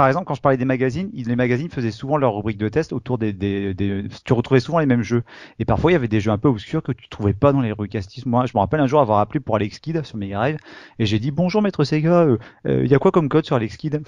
par 0.00 0.08
exemple, 0.08 0.24
quand 0.24 0.34
je 0.34 0.40
parlais 0.40 0.56
des 0.56 0.64
magazines, 0.64 1.10
les 1.12 1.36
magazines 1.36 1.68
faisaient 1.68 1.90
souvent 1.90 2.16
leur 2.16 2.34
rubrique 2.34 2.56
de 2.56 2.70
test 2.70 2.94
autour 2.94 3.18
des, 3.18 3.34
des, 3.34 3.74
des, 3.74 4.04
tu 4.24 4.32
retrouvais 4.32 4.60
souvent 4.60 4.78
les 4.78 4.86
mêmes 4.86 5.02
jeux. 5.02 5.24
Et 5.58 5.66
parfois, 5.66 5.90
il 5.90 5.92
y 5.92 5.94
avait 5.94 6.08
des 6.08 6.20
jeux 6.20 6.30
un 6.30 6.38
peu 6.38 6.48
obscurs 6.48 6.82
que 6.82 6.92
tu 6.92 7.06
trouvais 7.10 7.34
pas 7.34 7.52
dans 7.52 7.60
les 7.60 7.70
rubriques. 7.70 7.98
Moi, 8.24 8.46
je 8.46 8.52
me 8.54 8.60
rappelle 8.60 8.80
un 8.80 8.86
jour 8.86 9.02
avoir 9.02 9.18
appelé 9.18 9.40
pour 9.40 9.56
Alex 9.56 9.78
Kidd 9.78 10.02
sur 10.02 10.16
Mega 10.16 10.36
Drive 10.36 10.56
et 10.98 11.04
j'ai 11.04 11.18
dit 11.18 11.30
bonjour 11.30 11.60
maître 11.60 11.84
Sega, 11.84 12.22
euh, 12.22 12.38
euh, 12.66 12.80
il 12.82 12.90
y 12.90 12.94
a 12.94 12.98
quoi 12.98 13.10
comme 13.10 13.28
code 13.28 13.44
sur 13.44 13.56
Alex 13.56 13.76
Kidd 13.76 14.02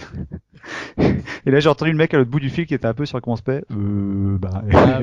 Et 1.45 1.51
là, 1.51 1.61
j'ai 1.61 1.69
entendu 1.69 1.91
le 1.91 1.99
mec 1.99 2.15
à 2.15 2.17
l'autre 2.17 2.31
bout 2.31 2.41
du 2.41 2.49
fil 2.49 2.65
qui 2.65 2.73
était 2.73 2.87
un 2.87 2.95
peu 2.95 3.05
circonspect. 3.05 3.67
Euh, 3.71 4.39
bah, 4.39 4.63
ah 4.73 5.01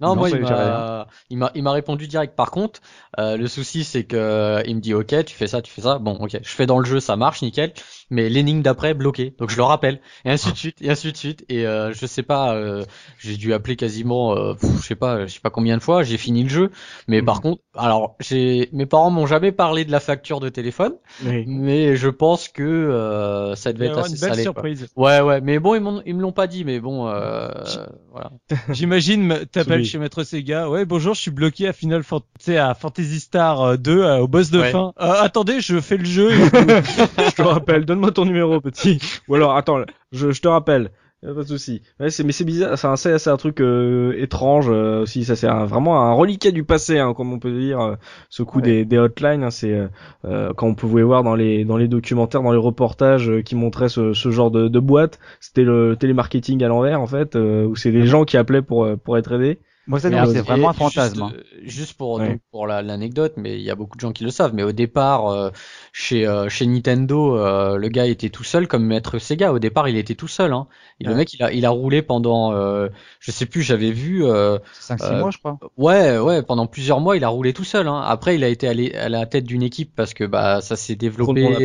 non, 0.00 0.14
moi, 0.16 0.30
il 0.30 1.38
m'a, 1.38 1.50
il 1.56 1.62
m'a 1.64 1.72
répondu 1.72 2.06
direct. 2.06 2.36
Par 2.36 2.52
contre, 2.52 2.80
euh, 3.18 3.36
le 3.36 3.48
souci, 3.48 3.82
c'est 3.82 4.04
que 4.04 4.62
il 4.66 4.76
me 4.76 4.80
dit, 4.80 4.94
ok, 4.94 5.24
tu 5.24 5.34
fais 5.34 5.48
ça, 5.48 5.62
tu 5.62 5.72
fais 5.72 5.82
ça. 5.82 5.98
Bon, 5.98 6.12
ok, 6.12 6.38
je 6.40 6.48
fais 6.48 6.66
dans 6.66 6.78
le 6.78 6.84
jeu, 6.84 7.00
ça 7.00 7.16
marche, 7.16 7.42
nickel 7.42 7.72
mais 8.10 8.28
l'énigme 8.28 8.62
d'après 8.62 8.94
bloqué. 8.94 9.34
Donc 9.38 9.50
je 9.50 9.56
le 9.56 9.62
rappelle 9.62 10.00
et 10.24 10.30
ainsi 10.30 10.50
de 10.52 10.56
suite 10.56 10.80
et 10.80 10.90
ainsi 10.90 11.12
de 11.12 11.16
suite 11.16 11.44
et 11.48 11.66
euh, 11.66 11.92
je 11.92 12.06
sais 12.06 12.22
pas 12.22 12.54
euh, 12.54 12.84
j'ai 13.18 13.36
dû 13.36 13.52
appeler 13.52 13.76
quasiment 13.76 14.36
euh, 14.36 14.54
je 14.80 14.86
sais 14.86 14.94
pas 14.94 15.26
je 15.26 15.34
sais 15.34 15.40
pas 15.40 15.50
combien 15.50 15.76
de 15.76 15.82
fois, 15.82 16.02
j'ai 16.02 16.16
fini 16.16 16.42
le 16.42 16.48
jeu 16.48 16.70
mais 17.06 17.22
par 17.22 17.36
mhm. 17.36 17.42
contre 17.42 17.62
alors 17.74 18.16
j'ai 18.20 18.68
mes 18.72 18.86
parents 18.86 19.10
m'ont 19.10 19.26
jamais 19.26 19.52
parlé 19.52 19.84
de 19.84 19.92
la 19.92 20.00
facture 20.00 20.40
de 20.40 20.48
téléphone 20.48 20.94
mais 21.22 21.96
je 21.96 22.08
pense 22.08 22.48
que 22.48 22.62
euh, 22.62 23.54
ça 23.54 23.72
devait 23.72 23.86
être 23.86 23.98
assez 23.98 24.14
une 24.14 24.20
belle 24.20 24.42
surprise. 24.42 24.88
Ouais 24.96 25.20
ouais, 25.20 25.40
mais 25.40 25.58
bon 25.58 25.74
ils 25.74 26.02
ils 26.06 26.14
me 26.14 26.22
l'ont 26.22 26.32
pas 26.32 26.46
dit 26.46 26.64
mais 26.64 26.80
bon 26.80 27.08
euh, 27.08 27.48
voilà. 28.10 28.30
J'imagine 28.70 29.46
t'appelles 29.50 29.84
chez 29.84 29.98
Maître 29.98 30.24
Sega. 30.24 30.68
Ouais, 30.68 30.84
bonjour, 30.84 31.14
je 31.14 31.20
suis 31.20 31.30
bloqué 31.30 31.68
à 31.68 31.72
Final 31.72 32.02
Fantasy 32.02 32.56
à 32.56 32.74
Fantasy 32.74 33.20
Star 33.20 33.78
2 33.78 34.18
au 34.18 34.28
boss 34.28 34.50
de 34.50 34.62
fin. 34.62 34.92
attendez, 34.96 35.60
je 35.60 35.80
fais 35.80 35.96
le 35.96 36.04
jeu. 36.04 36.30
je 36.32 37.34
te 37.34 37.42
rappelle, 37.42 37.84
donne-moi 37.98 38.12
ton 38.12 38.24
numéro, 38.24 38.60
petit. 38.60 38.98
Ou 39.28 39.34
alors, 39.34 39.56
attends, 39.56 39.80
je, 40.12 40.30
je 40.30 40.40
te 40.40 40.48
rappelle. 40.48 40.90
pas 41.22 41.32
de 41.34 41.42
souci. 41.42 41.82
Ouais, 41.98 42.10
c'est 42.10 42.22
mais 42.24 42.32
c'est 42.32 42.44
bizarre, 42.44 42.78
c'est 42.96 43.18
c'est 43.18 43.30
un 43.30 43.36
truc 43.36 43.60
euh, 43.60 44.14
étrange 44.18 44.66
euh, 44.68 45.02
aussi. 45.02 45.24
Ça 45.24 45.34
c'est 45.36 45.48
vraiment 45.48 46.00
un 46.02 46.12
reliquat 46.12 46.52
du 46.52 46.64
passé, 46.64 46.98
hein, 46.98 47.12
comme 47.14 47.32
on 47.32 47.38
peut 47.40 47.52
dire. 47.58 47.80
Euh, 47.80 47.96
ce 48.30 48.42
coup 48.44 48.60
des, 48.60 48.84
des 48.84 48.98
hotlines, 48.98 49.42
hein, 49.42 49.50
c'est 49.50 49.76
quand 50.22 50.66
on 50.66 50.74
pouvait 50.74 51.02
voir 51.02 51.22
dans 51.24 51.34
les 51.34 51.64
dans 51.64 51.76
les 51.76 51.88
documentaires, 51.88 52.42
dans 52.42 52.52
les 52.52 52.58
reportages 52.58 53.30
qui 53.44 53.56
montraient 53.56 53.88
ce, 53.88 54.12
ce 54.12 54.30
genre 54.30 54.50
de, 54.50 54.68
de 54.68 54.78
boîte, 54.80 55.18
c'était 55.40 55.64
le 55.64 55.96
télémarketing 55.98 56.62
à 56.62 56.68
l'envers 56.68 57.00
en 57.00 57.06
fait, 57.06 57.34
où 57.36 57.74
c'est 57.76 57.92
des 57.92 58.06
gens 58.06 58.24
qui 58.24 58.36
appelaient 58.36 58.62
pour 58.62 58.88
pour 59.04 59.18
être 59.18 59.32
aidés. 59.32 59.58
Moi, 59.88 59.98
ça, 59.98 60.10
c'est 60.26 60.42
vraiment 60.42 60.70
un 60.70 60.74
fantasme. 60.74 61.22
Hein. 61.22 61.32
Juste, 61.62 61.94
pour 61.94 62.22
pour 62.52 62.66
l'anecdote, 62.66 63.34
mais 63.36 63.56
il 63.56 63.62
y 63.62 63.70
a 63.70 63.74
beaucoup 63.74 63.96
de 63.96 64.00
gens 64.00 64.12
qui 64.12 64.22
le 64.22 64.30
savent. 64.30 64.54
Mais 64.54 64.62
au 64.62 64.72
départ, 64.72 65.52
chez 65.92 66.26
euh, 66.26 66.48
chez 66.48 66.66
Nintendo, 66.66 67.36
euh, 67.36 67.76
le 67.76 67.88
gars 67.88 68.06
était 68.06 68.30
tout 68.30 68.44
seul 68.44 68.68
comme 68.68 68.84
maître 68.84 69.18
Sega. 69.18 69.52
Au 69.52 69.58
départ, 69.58 69.88
il 69.88 69.96
était 69.96 70.14
tout 70.14 70.28
seul. 70.28 70.52
Hein. 70.52 70.66
Et 71.00 71.04
Le 71.04 71.14
mec, 71.14 71.32
il 71.34 71.42
a 71.42 71.52
il 71.52 71.64
a 71.66 71.70
roulé 71.70 72.02
pendant, 72.02 72.52
euh, 72.52 72.88
je 73.20 73.30
sais 73.30 73.46
plus, 73.46 73.62
j'avais 73.62 73.90
vu. 73.90 74.24
Euh, 74.24 74.58
5-6 74.80 75.18
mois, 75.18 75.30
je 75.30 75.38
crois. 75.38 75.58
Ouais, 75.76 76.18
ouais, 76.18 76.42
pendant 76.42 76.66
plusieurs 76.66 77.00
mois, 77.00 77.16
il 77.16 77.24
a 77.24 77.28
roulé 77.28 77.52
tout 77.52 77.64
seul. 77.64 77.88
Hein. 77.88 78.00
Après, 78.04 78.34
il 78.34 78.44
a 78.44 78.48
été 78.48 78.68
allé 78.68 78.92
à 78.94 79.08
la 79.08 79.26
tête 79.26 79.44
d'une 79.44 79.62
équipe 79.62 79.94
parce 79.94 80.14
que 80.14 80.24
bah 80.24 80.60
ça 80.60 80.76
s'est 80.76 80.96
développé. 80.96 81.56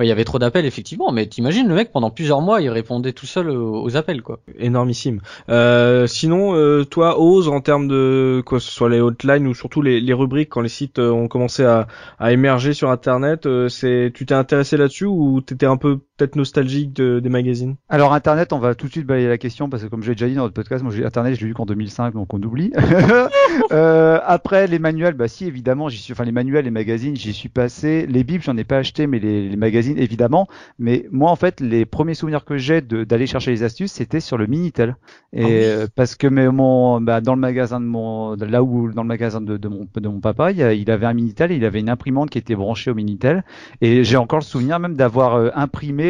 Il 0.00 0.06
y 0.06 0.12
avait 0.12 0.24
trop 0.24 0.38
d'appels 0.38 0.66
effectivement. 0.66 1.12
Mais 1.12 1.26
t'imagines 1.26 1.68
le 1.68 1.74
mec 1.74 1.92
pendant 1.92 2.10
plusieurs 2.10 2.40
mois, 2.40 2.60
il 2.60 2.70
répondait 2.70 3.12
tout 3.12 3.26
seul 3.26 3.50
aux, 3.50 3.96
appels 3.96 4.22
quoi. 4.22 4.40
Énormissime. 4.58 5.20
sinon, 6.06 6.84
toi, 6.84 7.20
ose 7.20 7.48
en 7.48 7.60
termes 7.60 7.88
de 7.88 8.42
quoi, 8.44 8.60
ce 8.60 8.70
soit 8.70 8.88
les 8.88 9.00
hotlines 9.00 9.46
ou 9.46 9.54
surtout 9.54 9.82
les, 9.82 10.14
rubriques 10.14 10.50
quand 10.50 10.60
les 10.60 10.68
sites 10.68 10.98
ont 10.98 11.28
commencé 11.28 11.64
à, 11.64 11.86
émerger 12.30 12.72
sur 12.72 12.90
Internet 12.90 13.46
euh, 13.46 13.68
c'est 13.68 14.12
tu 14.14 14.26
t'es 14.26 14.34
intéressé 14.34 14.76
là-dessus 14.76 15.06
ou 15.06 15.40
t'étais 15.40 15.66
un 15.66 15.76
peu 15.76 16.00
peut-être 16.16 16.36
nostalgique 16.36 16.92
de, 16.92 17.18
des 17.18 17.28
magazines 17.28 17.76
Alors 17.88 18.12
Internet, 18.12 18.52
on 18.52 18.58
va 18.58 18.74
tout 18.74 18.86
de 18.86 18.92
suite 18.92 19.06
balayer 19.06 19.28
la 19.28 19.38
question 19.38 19.68
parce 19.68 19.82
que 19.82 19.88
comme 19.88 20.02
j'ai 20.02 20.12
déjà 20.12 20.28
dit 20.28 20.34
dans 20.34 20.42
notre 20.42 20.54
podcast, 20.54 20.82
moi 20.82 20.92
j'ai 20.92 21.04
Internet, 21.04 21.34
je 21.34 21.40
l'ai 21.40 21.48
lu 21.48 21.54
qu'en 21.54 21.66
2005, 21.66 22.14
donc 22.14 22.32
on 22.32 22.42
oublie. 22.42 22.72
euh, 23.72 24.20
après 24.24 24.66
les 24.66 24.78
manuels, 24.78 25.14
bah 25.14 25.28
si 25.28 25.46
évidemment, 25.46 25.88
j'y 25.88 25.98
suis, 25.98 26.12
enfin 26.12 26.24
les 26.24 26.32
manuels, 26.32 26.64
les 26.64 26.70
magazines, 26.70 27.16
j'y 27.16 27.32
suis 27.32 27.48
passé. 27.48 28.06
Les 28.06 28.22
bibles, 28.22 28.44
j'en 28.44 28.56
ai 28.56 28.64
pas 28.64 28.78
acheté, 28.78 29.06
mais 29.06 29.18
les, 29.18 29.48
les, 29.48 29.56
magazines 29.56 29.98
évidemment. 29.98 30.46
Mais 30.78 31.06
moi 31.10 31.30
en 31.30 31.36
fait, 31.36 31.60
les 31.60 31.84
premiers 31.84 32.14
souvenirs 32.14 32.44
que 32.44 32.56
j'ai 32.58 32.80
d'aller 32.80 33.26
chercher 33.26 33.50
les 33.50 33.62
astuces, 33.62 33.92
c'était 33.92 34.20
sur 34.20 34.38
le 34.38 34.46
Minitel. 34.46 34.96
Et 35.32 35.42
ah 35.42 35.78
oui. 35.80 35.86
parce 35.96 36.14
que 36.14 36.28
mais 36.28 36.48
mon, 36.48 37.00
bah, 37.00 37.20
dans 37.20 37.34
le 37.34 37.40
magasin 37.40 37.80
de 37.80 37.86
mon, 37.86 38.34
là 38.36 38.62
où 38.62 38.92
dans 38.92 39.02
le 39.02 39.08
magasin 39.08 39.40
de, 39.40 39.56
de 39.56 39.68
mon 39.68 39.88
de 39.94 40.08
mon 40.08 40.20
papa, 40.20 40.52
il, 40.52 40.90
avait 40.90 41.06
un 41.06 41.14
Minitel, 41.14 41.50
et 41.50 41.56
il 41.56 41.64
avait 41.64 41.80
une 41.80 41.88
imprimante 41.88 42.30
qui 42.30 42.38
était 42.38 42.54
branchée 42.54 42.90
au 42.90 42.94
Minitel. 42.94 43.44
Et 43.80 44.04
j'ai 44.04 44.16
encore 44.16 44.38
le 44.38 44.44
souvenir 44.44 44.78
même 44.78 44.94
d'avoir 44.94 45.34
euh, 45.34 45.50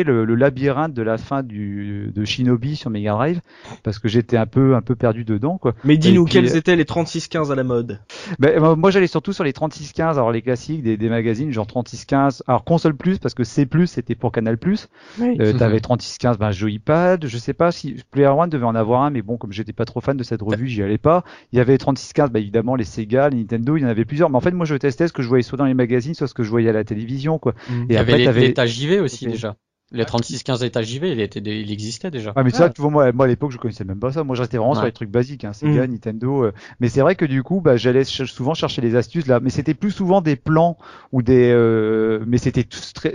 le, 0.03 0.25
le, 0.25 0.35
labyrinthe 0.35 0.95
de 0.95 1.03
la 1.03 1.19
fin 1.19 1.43
du, 1.43 2.11
de 2.13 2.25
Shinobi 2.25 2.75
sur 2.75 2.91
Mega 2.91 3.13
Drive 3.13 3.41
parce 3.83 3.99
que 3.99 4.09
j'étais 4.09 4.37
un 4.37 4.47
peu 4.47 4.75
un 4.75 4.81
peu 4.81 4.97
perdu 4.97 5.25
dedans 5.25 5.59
quoi. 5.59 5.75
Mais 5.85 5.97
dis-nous 5.97 6.25
quels 6.25 6.57
étaient 6.57 6.75
les 6.75 6.85
3615 6.85 7.53
à 7.53 7.55
la 7.55 7.65
mode? 7.65 8.01
Ben, 8.39 8.75
Moi 8.75 8.91
j'allais 8.91 9.07
surtout 9.07 9.33
sur 9.33 9.45
les 9.45 9.53
3615, 9.53 10.19
alors 10.19 10.33
les 10.33 10.43
classiques 10.43 10.83
des, 10.83 10.97
des 10.97 11.09
magazines 11.09 11.53
genre 11.53 11.67
3615, 11.67 12.43
alors 12.49 12.65
console 12.65 12.97
plus 12.97 13.19
parce 13.19 13.35
que 13.35 13.45
C 13.45 13.67
plus 13.67 13.87
c'était 13.87 14.15
pour 14.15 14.33
Canal 14.33 14.59
plus. 14.59 14.89
Oui. 15.19 15.37
Euh, 15.41 15.53
T'avais 15.53 15.81
3615, 15.81 16.39
ben 16.39 16.51
Joypad, 16.51 17.27
je 17.27 17.39
sais 17.39 17.55
pas 17.55 17.71
si 17.71 17.97
Player 18.11 18.29
One 18.29 18.51
devait 18.51 18.65
en 18.65 18.75
avoir 18.75 19.03
un, 19.03 19.11
mais 19.11 19.23
bon 19.23 19.37
comme 19.37 19.53
j'étais 19.53 19.73
pas 19.73 19.85
trop 19.85 20.01
fan 20.01 20.17
de 20.17 20.25
cette 20.25 20.43
revue, 20.43 20.67
j'y 20.67 20.83
allais 20.83 20.99
pas. 20.99 21.25
Il 21.53 21.59
y 21.59 21.61
avait 21.61 21.79
3615, 21.79 22.31
ben, 22.31 22.41
évidemment 22.41 22.75
les 22.75 22.85
Sega, 22.85 23.29
les 23.29 23.37
Nintendo, 23.37 23.77
il 23.77 23.83
y 23.83 23.85
en 23.85 23.89
avait 23.89 24.05
plusieurs. 24.05 24.31
Mais 24.31 24.37
en 24.37 24.41
fait 24.41 24.53
moi 24.53 24.67
je 24.67 24.75
testais 24.75 25.09
ce 25.09 25.13
que 25.13 25.23
je 25.23 25.29
voyais 25.29 25.43
soit 25.43 25.59
dans 25.59 25.67
les 25.67 25.75
magazines, 25.75 26.15
soit 26.15 26.27
ce 26.27 26.35
que 26.35 26.43
je 26.43 26.51
voyais 26.51 26.71
à 26.71 26.73
la 26.73 26.85
télévision 26.85 27.39
quoi. 27.39 27.55
Mmh. 27.69 27.83
Et 27.83 27.87
il 27.91 27.95
y 27.95 27.97
après, 27.97 28.27
avait 28.27 28.41
l'état 28.41 28.67
JV 28.67 29.01
aussi 29.01 29.27
déjà. 29.27 29.57
Le 29.95 30.05
3615 30.05 30.65
états 30.65 30.83
JV, 30.83 31.13
il, 31.13 31.21
était, 31.21 31.41
il 31.41 31.71
existait 31.71 32.11
déjà. 32.11 32.33
Ah, 32.35 32.43
mais 32.43 32.51
ça, 32.51 32.69
tu 32.69 32.83
vois, 32.83 32.91
moi, 32.91 33.13
moi 33.13 33.27
à 33.27 33.29
l'époque, 33.29 33.53
je 33.53 33.59
connaissais 33.59 33.85
même 33.85 34.01
pas 34.01 34.13
ça. 34.13 34.25
Moi, 34.25 34.35
je 34.35 34.43
restais 34.43 34.57
vraiment 34.57 34.73
ouais. 34.73 34.79
sur 34.79 34.87
les 34.87 34.93
trucs 34.93 35.11
basiques, 35.11 35.45
hein, 35.45 35.53
Sega, 35.53 35.87
mmh. 35.87 35.91
Nintendo. 35.91 36.45
Euh... 36.45 36.53
Mais 36.81 36.89
c'est 36.89 37.01
vrai 37.01 37.15
que 37.15 37.25
du 37.25 37.43
coup, 37.43 37.61
bah, 37.61 37.77
j'allais 37.77 38.05
ch 38.05 38.31
souvent 38.31 38.55
chercher 38.55 38.83
les 38.83 38.97
astuces 38.97 39.27
là. 39.27 39.41
Mais 39.41 39.51
c'était 39.51 39.75
plus 39.75 39.93
souvent 39.93 40.21
des 40.21 40.37
plans 40.37 40.77
ou 41.13 41.23
des. 41.23 41.53
Euh... 41.53 42.25
Mais 42.27 42.39
c'était 42.39 42.67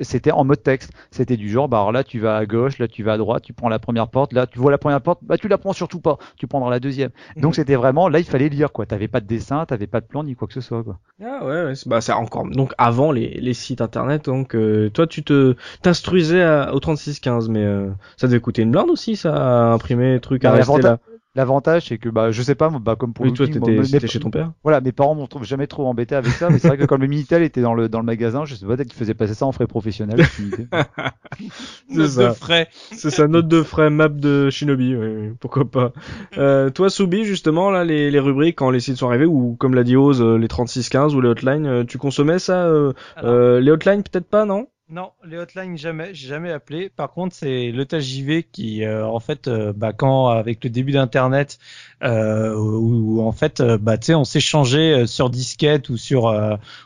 c'était 0.01 0.31
en 0.31 0.45
mode 0.45 0.63
texte. 0.63 0.91
C'était 1.11 1.37
du 1.37 1.49
genre, 1.49 1.67
bah 1.67 1.77
alors 1.77 1.91
là, 1.91 2.03
tu 2.03 2.19
vas 2.19 2.37
à 2.37 2.45
gauche, 2.45 2.77
là, 2.79 2.87
tu 2.87 3.03
vas 3.03 3.13
à 3.13 3.17
droite, 3.17 3.43
tu 3.43 3.53
prends 3.53 3.69
la 3.69 3.79
première 3.79 4.07
porte, 4.07 4.33
là, 4.33 4.47
tu 4.47 4.59
vois 4.59 4.71
la 4.71 4.77
première 4.77 5.01
porte, 5.01 5.19
bah 5.23 5.37
tu 5.37 5.47
la 5.47 5.57
prends 5.57 5.73
surtout 5.73 5.99
pas. 5.99 6.17
Tu 6.37 6.47
prendras 6.47 6.69
la 6.69 6.79
deuxième. 6.79 7.11
Mmh. 7.35 7.41
Donc 7.41 7.55
c'était 7.55 7.75
vraiment 7.75 8.07
là, 8.07 8.19
il 8.19 8.25
fallait 8.25 8.49
lire 8.49 8.71
quoi. 8.71 8.85
T'avais 8.85 9.07
pas 9.07 9.19
de 9.19 9.27
dessin, 9.27 9.65
t'avais 9.65 9.87
pas 9.87 10.01
de 10.01 10.05
plan 10.05 10.23
ni 10.23 10.35
quoi 10.35 10.47
que 10.47 10.53
ce 10.53 10.61
soit 10.61 10.83
quoi. 10.83 10.99
Ah 11.21 11.45
ouais, 11.45 11.63
ouais 11.65 11.73
bah 11.85 11.99
c'est 12.01 12.13
encore. 12.13 12.47
Donc 12.47 12.73
avant 12.77 13.11
les, 13.11 13.39
les 13.41 13.53
sites 13.53 13.81
internet, 13.81 14.25
donc 14.25 14.55
euh, 14.55 14.89
toi, 14.89 15.07
tu 15.07 15.23
te 15.23 15.55
t'instruisais 15.81 16.41
au 16.73 16.79
3615 16.79 17.49
mais 17.49 17.63
euh, 17.63 17.89
ça 18.17 18.27
devait 18.27 18.39
coûter 18.39 18.61
une 18.61 18.71
blinde 18.71 18.89
aussi, 18.89 19.15
ça, 19.15 19.33
à 19.33 19.73
imprimer 19.73 20.19
trucs 20.19 20.45
à 20.45 20.51
bah, 20.51 20.57
rester 20.57 20.81
là. 20.81 20.99
L'avantage, 21.35 21.85
c'est 21.87 21.99
que, 21.99 22.09
bah, 22.09 22.31
je 22.31 22.41
sais 22.41 22.55
pas, 22.55 22.69
bah, 22.69 22.95
comme 22.95 23.13
pour 23.13 23.23
oui, 23.23 23.31
le 23.31 23.37
toi, 23.37 23.47
t'étais 23.47 24.07
chez 24.07 24.19
ton 24.19 24.31
père. 24.31 24.51
Voilà, 24.63 24.81
mes 24.81 24.91
parents 24.91 25.13
m'ont 25.13 25.27
jamais 25.43 25.67
trop 25.67 25.85
embêté 25.85 26.15
avec 26.15 26.31
ça, 26.31 26.49
mais 26.49 26.57
c'est 26.57 26.67
vrai 26.67 26.77
que 26.77 26.85
quand 26.85 26.97
le 26.97 27.05
Minitel 27.05 27.43
était 27.43 27.61
dans 27.61 27.75
le, 27.75 27.87
dans 27.87 27.99
le 27.99 28.05
magasin, 28.05 28.45
je 28.45 28.55
sais 28.55 28.65
pas, 28.65 28.75
peut-être 28.75 28.89
qu'ils 28.89 28.97
faisaient 28.97 29.13
passer 29.13 29.35
ça 29.35 29.45
en 29.45 29.51
frais 29.51 29.67
professionnels. 29.67 30.25
c'est 31.95 32.07
ça. 32.07 32.33
frais. 32.33 32.67
C'est 32.71 33.11
ça, 33.11 33.27
note 33.27 33.47
de 33.47 33.61
frais, 33.61 33.91
map 33.91 34.09
de 34.09 34.49
Shinobi, 34.49 34.95
oui, 34.95 35.07
oui 35.07 35.29
pourquoi 35.39 35.69
pas. 35.69 35.93
Euh, 36.37 36.69
toi, 36.69 36.89
Soubi, 36.89 37.25
justement, 37.25 37.69
là, 37.69 37.83
les, 37.83 38.11
les 38.11 38.19
rubriques, 38.19 38.57
quand 38.57 38.69
les 38.69 38.79
sites 38.79 38.97
sont 38.97 39.07
arrivés, 39.07 39.25
ou 39.25 39.55
comme 39.59 39.73
l'a 39.75 39.83
dit 39.83 39.95
Oz, 39.95 40.21
les 40.21 40.47
3615 40.47 41.15
ou 41.15 41.21
les 41.21 41.29
hotlines, 41.29 41.65
euh, 41.65 41.83
tu 41.83 41.97
consommais 41.97 42.39
ça, 42.39 42.65
euh, 42.65 42.93
Alors... 43.15 43.59
les 43.59 43.71
hotlines, 43.71 44.03
peut-être 44.03 44.29
pas, 44.29 44.45
non? 44.45 44.67
Non, 44.91 45.11
les 45.23 45.37
hotlines 45.37 45.77
jamais, 45.77 46.15
j'ai 46.15 46.27
jamais 46.27 46.51
appelé. 46.51 46.89
Par 46.89 47.11
contre, 47.11 47.35
c'est 47.35 47.71
le 47.71 47.85
JV 47.99 48.41
qui, 48.41 48.83
euh, 48.83 49.05
en 49.05 49.19
fait, 49.19 49.47
euh, 49.47 49.71
bah, 49.71 49.93
quand 49.93 50.29
avec 50.29 50.63
le 50.63 50.71
début 50.71 50.91
d'Internet, 50.93 51.59
euh, 52.03 52.55
où, 52.55 53.21
en 53.21 53.31
fait, 53.31 53.59
euh, 53.59 53.77
bah, 53.77 53.97
tu 53.97 54.07
sais, 54.07 54.15
on 54.15 54.23
s'échangeait 54.23 55.07
sur 55.07 55.29
disquette 55.29 55.89
ou 55.89 55.97
sur 55.97 56.33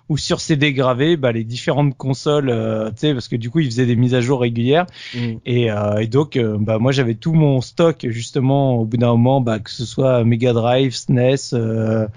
ou 0.10 0.18
sur 0.18 0.40
CD 0.40 0.74
gravé, 0.74 1.18
bah, 1.18 1.32
les 1.32 1.44
différentes 1.44 1.96
consoles, 1.98 2.48
tu 2.96 3.00
sais, 3.00 3.14
parce 3.14 3.28
que 3.28 3.36
du 3.36 3.50
coup, 3.50 3.60
ils 3.60 3.68
faisaient 3.68 3.86
des 3.86 3.96
mises 3.96 4.16
à 4.16 4.22
jour 4.22 4.42
régulières. 4.42 4.86
Mm. 5.16 5.34
Et, 5.46 5.68
et, 6.00 6.08
donc, 6.08 6.40
bah, 6.60 6.78
moi, 6.80 6.92
j'avais 6.92 7.16
tout 7.16 7.34
mon 7.34 7.62
stock 7.62 8.06
justement 8.10 8.76
au 8.76 8.86
bout 8.86 8.98
d'un 8.98 9.12
moment, 9.12 9.42
bah, 9.42 9.60
que 9.60 9.70
ce 9.70 9.86
soit 9.86 10.24
Mega 10.24 10.54
Drive, 10.54 10.96
SNES, 10.96 11.54
euh, 11.54 12.08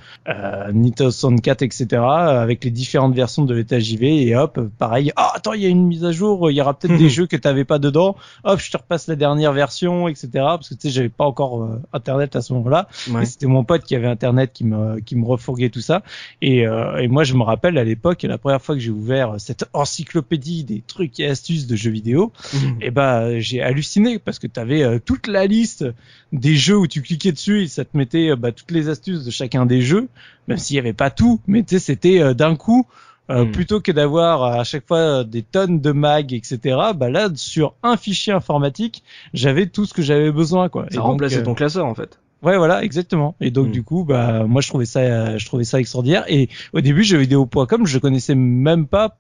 Nintendo 0.73 1.11
64, 1.11 1.63
etc., 1.63 2.03
avec 2.03 2.65
les 2.65 2.71
différentes 2.71 3.15
versions 3.15 3.45
de 3.45 3.55
l'état 3.55 3.79
JV. 3.79 4.27
Et 4.27 4.37
hop, 4.37 4.61
pareil. 4.79 5.13
Ah, 5.17 5.33
attends, 5.35 5.53
il 5.53 5.63
y 5.63 5.67
a 5.67 5.69
une 5.69 5.87
mise 5.87 6.05
à 6.05 6.13
jour, 6.13 6.51
il 6.51 6.55
y 6.55 6.61
aura 6.61 6.75
peut-être 6.75 6.97
des 6.97 7.09
jeux 7.09 7.27
que 7.27 7.37
t'avais 7.37 7.65
pas 7.65 7.79
dedans. 7.79 8.17
Hop, 8.45 8.59
je 8.59 8.71
te 8.71 8.77
repasse 8.77 9.07
la 9.07 9.17
dernière 9.17 9.53
version, 9.53 10.09
etc. 10.09 10.29
Parce 10.33 10.69
que 10.69 10.75
tu 10.75 10.81
sais, 10.83 10.91
j'avais 10.91 11.09
pas 11.09 11.25
encore 11.25 11.63
euh, 11.63 11.81
internet 11.93 12.37
à 12.37 12.43
ce 12.43 12.53
moment-là. 12.55 12.86
Ouais. 13.11 13.25
C'était 13.25 13.47
mon 13.47 13.65
pote 13.65 13.85
qui 13.85 13.95
avait 13.95 14.07
internet 14.07 14.51
qui 14.53 14.65
me 14.65 15.01
qui 15.01 15.17
me 15.17 15.25
refourguait 15.25 15.71
tout 15.71 15.81
ça. 15.81 16.03
Et, 16.43 16.67
euh, 16.67 16.97
et 16.99 17.09
moi, 17.09 17.25
je 17.25 17.35
me 17.35 17.43
rappelle 17.43 17.79
à 17.79 17.85
l'époque, 17.85 18.23
la 18.23 18.39
première 18.39 18.61
fois 18.63 18.75
que 18.75 18.81
j'ai 18.81 18.91
ouvert 18.91 19.35
cette 19.39 19.65
encyclopédie 19.73 20.65
des 20.65 20.83
trucs 20.87 21.19
et 21.21 21.27
astuces 21.27 21.67
de 21.67 21.77
jeux 21.77 21.91
vidéo, 21.91 22.33
Mmh. 22.53 22.59
et 22.83 22.91
ben 22.91 23.39
j'ai 23.39 23.63
halluciné 23.63 24.19
parce 24.19 24.39
que 24.39 24.47
t'avais 24.47 24.83
euh, 24.83 24.99
toute 25.05 25.27
la 25.27 25.47
liste 25.47 25.85
des 26.33 26.55
jeux 26.57 26.77
où 26.77 26.87
tu 26.87 27.03
cliquais 27.03 27.33
dessus 27.33 27.63
et 27.63 27.69
ça 27.69 27.85
te 27.85 27.97
mettait 27.97 28.35
bah, 28.37 28.53
toutes 28.53 28.71
les 28.71 28.89
astuces 28.89 29.25
de 29.25 29.31
chacun 29.31 29.67
des 29.67 29.81
jeux, 29.83 30.09
même 30.49 30.59
s'il 30.59 30.77
y 30.77 30.79
avait 30.79 30.93
pas 30.93 31.11
tout, 31.11 31.41
mais 31.47 31.63
tu 31.63 31.75
sais, 31.77 31.79
c'était 31.79 32.35
d'un 32.35 32.57
coup. 32.57 32.87
Euh, 33.29 33.45
Mm. 33.45 33.51
plutôt 33.51 33.81
que 33.81 33.91
d'avoir 33.91 34.45
à 34.45 34.63
chaque 34.63 34.87
fois 34.87 35.25
des 35.25 35.43
tonnes 35.43 35.81
de 35.81 35.91
mag, 35.91 36.33
etc. 36.33 36.61
Bah 36.95 37.11
là, 37.11 37.29
sur 37.35 37.75
un 37.83 37.97
fichier 37.97 38.33
informatique, 38.33 39.03
j'avais 39.35 39.67
tout 39.67 39.85
ce 39.85 39.93
que 39.95 40.01
j'avais 40.01 40.31
besoin, 40.31 40.69
quoi. 40.69 40.87
Ça 40.91 40.95
Et 40.95 40.99
remplaçait 41.01 41.39
euh, 41.39 41.43
ton 41.43 41.55
classeur, 41.55 41.87
en 41.87 41.95
fait. 41.97 42.21
Ouais, 42.47 42.57
voilà, 42.57 42.83
exactement. 42.85 43.35
Et 43.41 43.51
donc 43.51 43.69
Mm. 43.69 43.73
du 43.73 43.83
coup, 43.83 44.05
bah 44.05 44.45
moi 44.47 44.61
je 44.63 44.69
trouvais 44.69 44.87
ça, 44.87 45.37
je 45.37 45.45
trouvais 45.47 45.65
ça 45.65 45.81
extraordinaire. 45.81 46.25
Et 46.29 46.49
au 46.73 46.81
début, 46.81 47.03
jeuxvideo.com, 47.03 47.87
je 47.87 47.99
connaissais 47.99 48.35
même 48.37 48.87
pas 48.87 49.19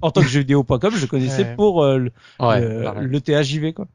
en 0.00 0.10
tant 0.10 0.20
que 0.22 0.28
jeuxvideo.com, 0.28 0.92
je 0.94 1.06
connaissais 1.06 1.42
Ouais. 1.42 1.54
pour 1.56 1.82
euh, 1.82 1.98
le, 1.98 2.12
Ouais, 2.40 2.60
le, 2.60 3.06
le 3.06 3.20
THJV, 3.20 3.72
quoi. 3.74 3.86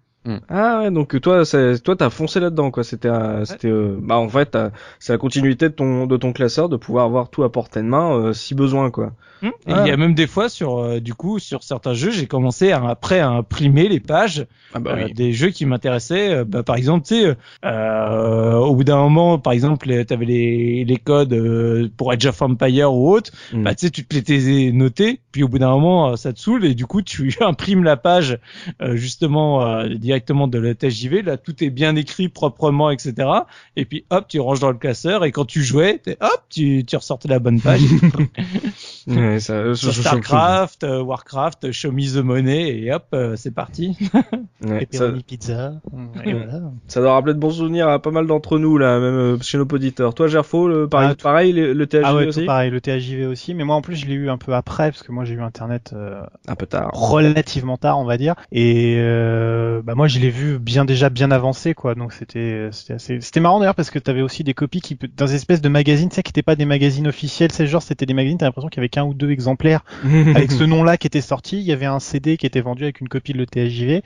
Ah 0.49 0.79
ouais, 0.79 0.89
donc 0.91 1.21
toi, 1.21 1.45
c'est- 1.45 1.83
toi, 1.83 1.95
t'as 1.95 2.09
foncé 2.09 2.39
là-dedans, 2.39 2.71
quoi. 2.71 2.83
C'était, 2.83 3.09
euh, 3.09 3.45
c'était, 3.45 3.67
euh, 3.69 3.97
bah 4.01 4.17
en 4.17 4.27
fait, 4.27 4.57
c'est 4.99 5.13
la 5.13 5.19
continuité 5.19 5.69
de 5.69 5.73
ton, 5.75 6.07
de 6.07 6.17
ton 6.17 6.33
classeur, 6.33 6.67
de 6.67 6.77
pouvoir 6.77 7.05
avoir 7.05 7.29
tout 7.29 7.43
à 7.43 7.51
portée 7.51 7.81
de 7.81 7.85
main, 7.85 8.11
euh, 8.17 8.33
si 8.33 8.55
besoin, 8.55 8.89
quoi. 8.89 9.13
Et 9.67 9.71
Ah. 9.73 9.83
il 9.85 9.89
y 9.89 9.91
a 9.91 9.97
même 9.97 10.13
des 10.13 10.27
fois 10.27 10.49
sur, 10.49 10.77
euh, 10.77 10.99
du 10.99 11.13
coup, 11.13 11.39
sur 11.39 11.63
certains 11.63 11.93
jeux, 11.93 12.11
j'ai 12.11 12.27
commencé 12.27 12.71
à, 12.71 12.83
après 12.87 13.19
à 13.19 13.29
imprimer 13.29 13.87
les 13.89 13.99
pages 13.99 14.45
Ah 14.73 14.79
bah 14.79 14.95
euh, 14.97 15.09
des 15.09 15.33
jeux 15.33 15.49
qui 15.49 15.65
m'intéressaient. 15.65 16.29
Euh, 16.33 16.43
bah, 16.45 16.63
par 16.63 16.75
exemple, 16.75 17.05
tu 17.07 17.15
sais, 17.15 17.35
euh, 17.65 18.53
au 18.55 18.75
bout 18.75 18.83
d'un 18.83 18.97
moment, 18.97 19.39
par 19.39 19.53
exemple, 19.53 19.87
les- 19.87 20.05
t'avais 20.05 20.25
les, 20.25 20.85
les 20.85 20.97
codes 20.97 21.33
euh, 21.33 21.89
pour 21.97 22.11
Age 22.11 22.25
of 22.25 22.41
Empire 22.41 22.93
ou 22.93 23.11
autre. 23.11 23.31
Mm. 23.53 23.63
Bah, 23.63 23.75
tu 23.75 23.85
sais, 23.85 23.91
tu 23.91 24.05
te 24.05 24.15
les 24.31 24.71
notés, 24.71 25.19
puis 25.31 25.43
au 25.43 25.47
bout 25.47 25.59
d'un 25.59 25.69
moment, 25.69 26.15
ça 26.15 26.31
te 26.33 26.39
saoule 26.39 26.65
et 26.65 26.73
du 26.75 26.85
coup, 26.85 27.01
tu 27.01 27.35
imprimes 27.41 27.83
la 27.83 27.97
page 27.97 28.39
euh, 28.81 28.95
justement 28.95 29.65
euh, 29.65 29.87
directement 29.95 30.47
de 30.47 30.57
la 30.59 30.73
TJV. 30.75 31.21
Là, 31.21 31.37
tout 31.37 31.63
est 31.63 31.69
bien 31.69 31.95
écrit 31.95 32.29
proprement, 32.29 32.89
etc. 32.91 33.13
Et 33.75 33.85
puis, 33.85 34.05
hop, 34.09 34.25
tu 34.27 34.39
ranges 34.39 34.59
dans 34.59 34.71
le 34.71 34.77
classeur 34.77 35.25
et 35.25 35.31
quand 35.31 35.45
tu 35.45 35.63
jouais, 35.63 35.99
t'es- 35.99 36.17
hop, 36.21 36.43
tu, 36.49 36.83
tu 36.85 36.95
ressortais 36.95 37.27
la 37.27 37.39
bonne 37.39 37.59
page. 37.61 37.81
Ouais, 39.07 39.34
ça, 39.39 39.65
je- 39.69 39.73
Sur 39.73 39.91
je- 39.91 39.95
je- 39.97 40.01
Starcraft, 40.01 40.83
euh, 40.83 41.01
Warcraft, 41.01 41.71
Show 41.71 41.91
Me 41.91 42.01
the 42.01 42.23
Money 42.23 42.69
et 42.83 42.93
hop, 42.93 43.05
euh, 43.13 43.35
c'est 43.35 43.53
parti. 43.53 43.97
Ouais, 44.65 44.79
ça, 44.91 44.99
Pepperoni 45.05 45.23
Pizza. 45.23 45.73
Et 46.25 46.33
voilà. 46.33 46.59
ça 46.87 46.99
doit 47.01 47.13
rappeler 47.13 47.33
de 47.35 47.39
bons 47.39 47.51
souvenirs 47.51 47.87
à 47.87 47.99
pas 48.01 48.09
mal 48.09 48.25
d'entre 48.25 48.57
nous, 48.57 48.77
là, 48.79 48.99
même 48.99 49.13
euh, 49.13 49.37
chez 49.41 49.57
nos 49.59 49.65
auditeurs. 49.65 50.13
Toi, 50.15 50.27
Gerfo, 50.27 50.67
le, 50.67 50.87
pareil, 50.87 51.09
Ah, 51.11 51.15
tout- 51.15 51.23
pareil, 51.23 51.51
le, 51.53 51.73
le 51.73 51.85
THJ 51.87 52.01
Ah 52.03 52.15
ouais, 52.15 52.25
aussi? 52.25 52.45
pareil, 52.45 52.71
le 52.71 52.81
THJV 52.81 53.25
aussi. 53.27 53.53
Mais 53.53 53.63
moi 53.63 53.75
en 53.75 53.81
plus 53.81 53.95
je 53.95 54.05
l'ai 54.07 54.13
eu 54.15 54.29
un 54.29 54.37
peu 54.37 54.53
après 54.55 54.91
parce 54.91 55.03
que 55.03 55.11
moi 55.11 55.23
j'ai 55.25 55.35
eu 55.35 55.41
internet 55.41 55.91
euh, 55.93 56.21
Un 56.47 56.55
peu 56.55 56.65
tard. 56.65 56.89
relativement 56.93 57.77
tard 57.77 57.99
on 57.99 58.05
va 58.05 58.17
dire. 58.17 58.35
Et 58.51 58.95
euh, 58.97 59.81
bah 59.83 59.93
moi 59.95 60.07
je 60.07 60.19
l'ai 60.19 60.29
vu 60.29 60.57
bien 60.59 60.85
déjà 60.85 61.09
bien 61.09 61.31
avancé 61.31 61.73
quoi. 61.73 61.95
Donc 61.95 62.13
c'était 62.13 62.69
c'était 62.71 62.93
assez 62.93 63.21
c'était 63.21 63.39
marrant 63.39 63.59
d'ailleurs 63.59 63.75
parce 63.75 63.89
que 63.91 63.99
t'avais 63.99 64.21
aussi 64.21 64.43
des 64.43 64.53
copies 64.53 64.81
qui 64.81 64.97
dans 65.15 65.25
des 65.25 65.35
espèces 65.35 65.61
de 65.61 65.69
magazines, 65.69 66.09
tu 66.09 66.15
sais 66.15 66.23
qui 66.23 66.29
n'étaient 66.29 66.43
pas 66.43 66.55
des 66.55 66.65
magazines 66.65 67.07
officiels. 67.07 67.51
C'est 67.51 67.67
genre 67.67 67.81
c'était 67.83 68.05
des 68.05 68.13
magazines. 68.13 68.37
T'as 68.37 68.45
l'impression 68.45 68.69
qu'il 68.69 68.77
y 68.79 68.81
avait 68.81 68.89
qu'un 68.89 69.03
ou 69.05 69.13
deux 69.15 69.31
exemplaires 69.31 69.83
avec 70.35 70.51
ce 70.51 70.63
nom-là 70.63 70.97
qui 70.97 71.07
était 71.07 71.21
sorti. 71.21 71.57
Il 71.57 71.63
y 71.63 71.71
avait 71.71 71.85
un 71.85 71.99
CD 71.99 72.37
qui 72.37 72.45
était 72.45 72.61
vendu 72.61 72.83
avec 72.83 73.01
une 73.01 73.09
copie 73.09 73.33
de 73.33 73.37
le 73.39 73.45
THJV. 73.45 74.01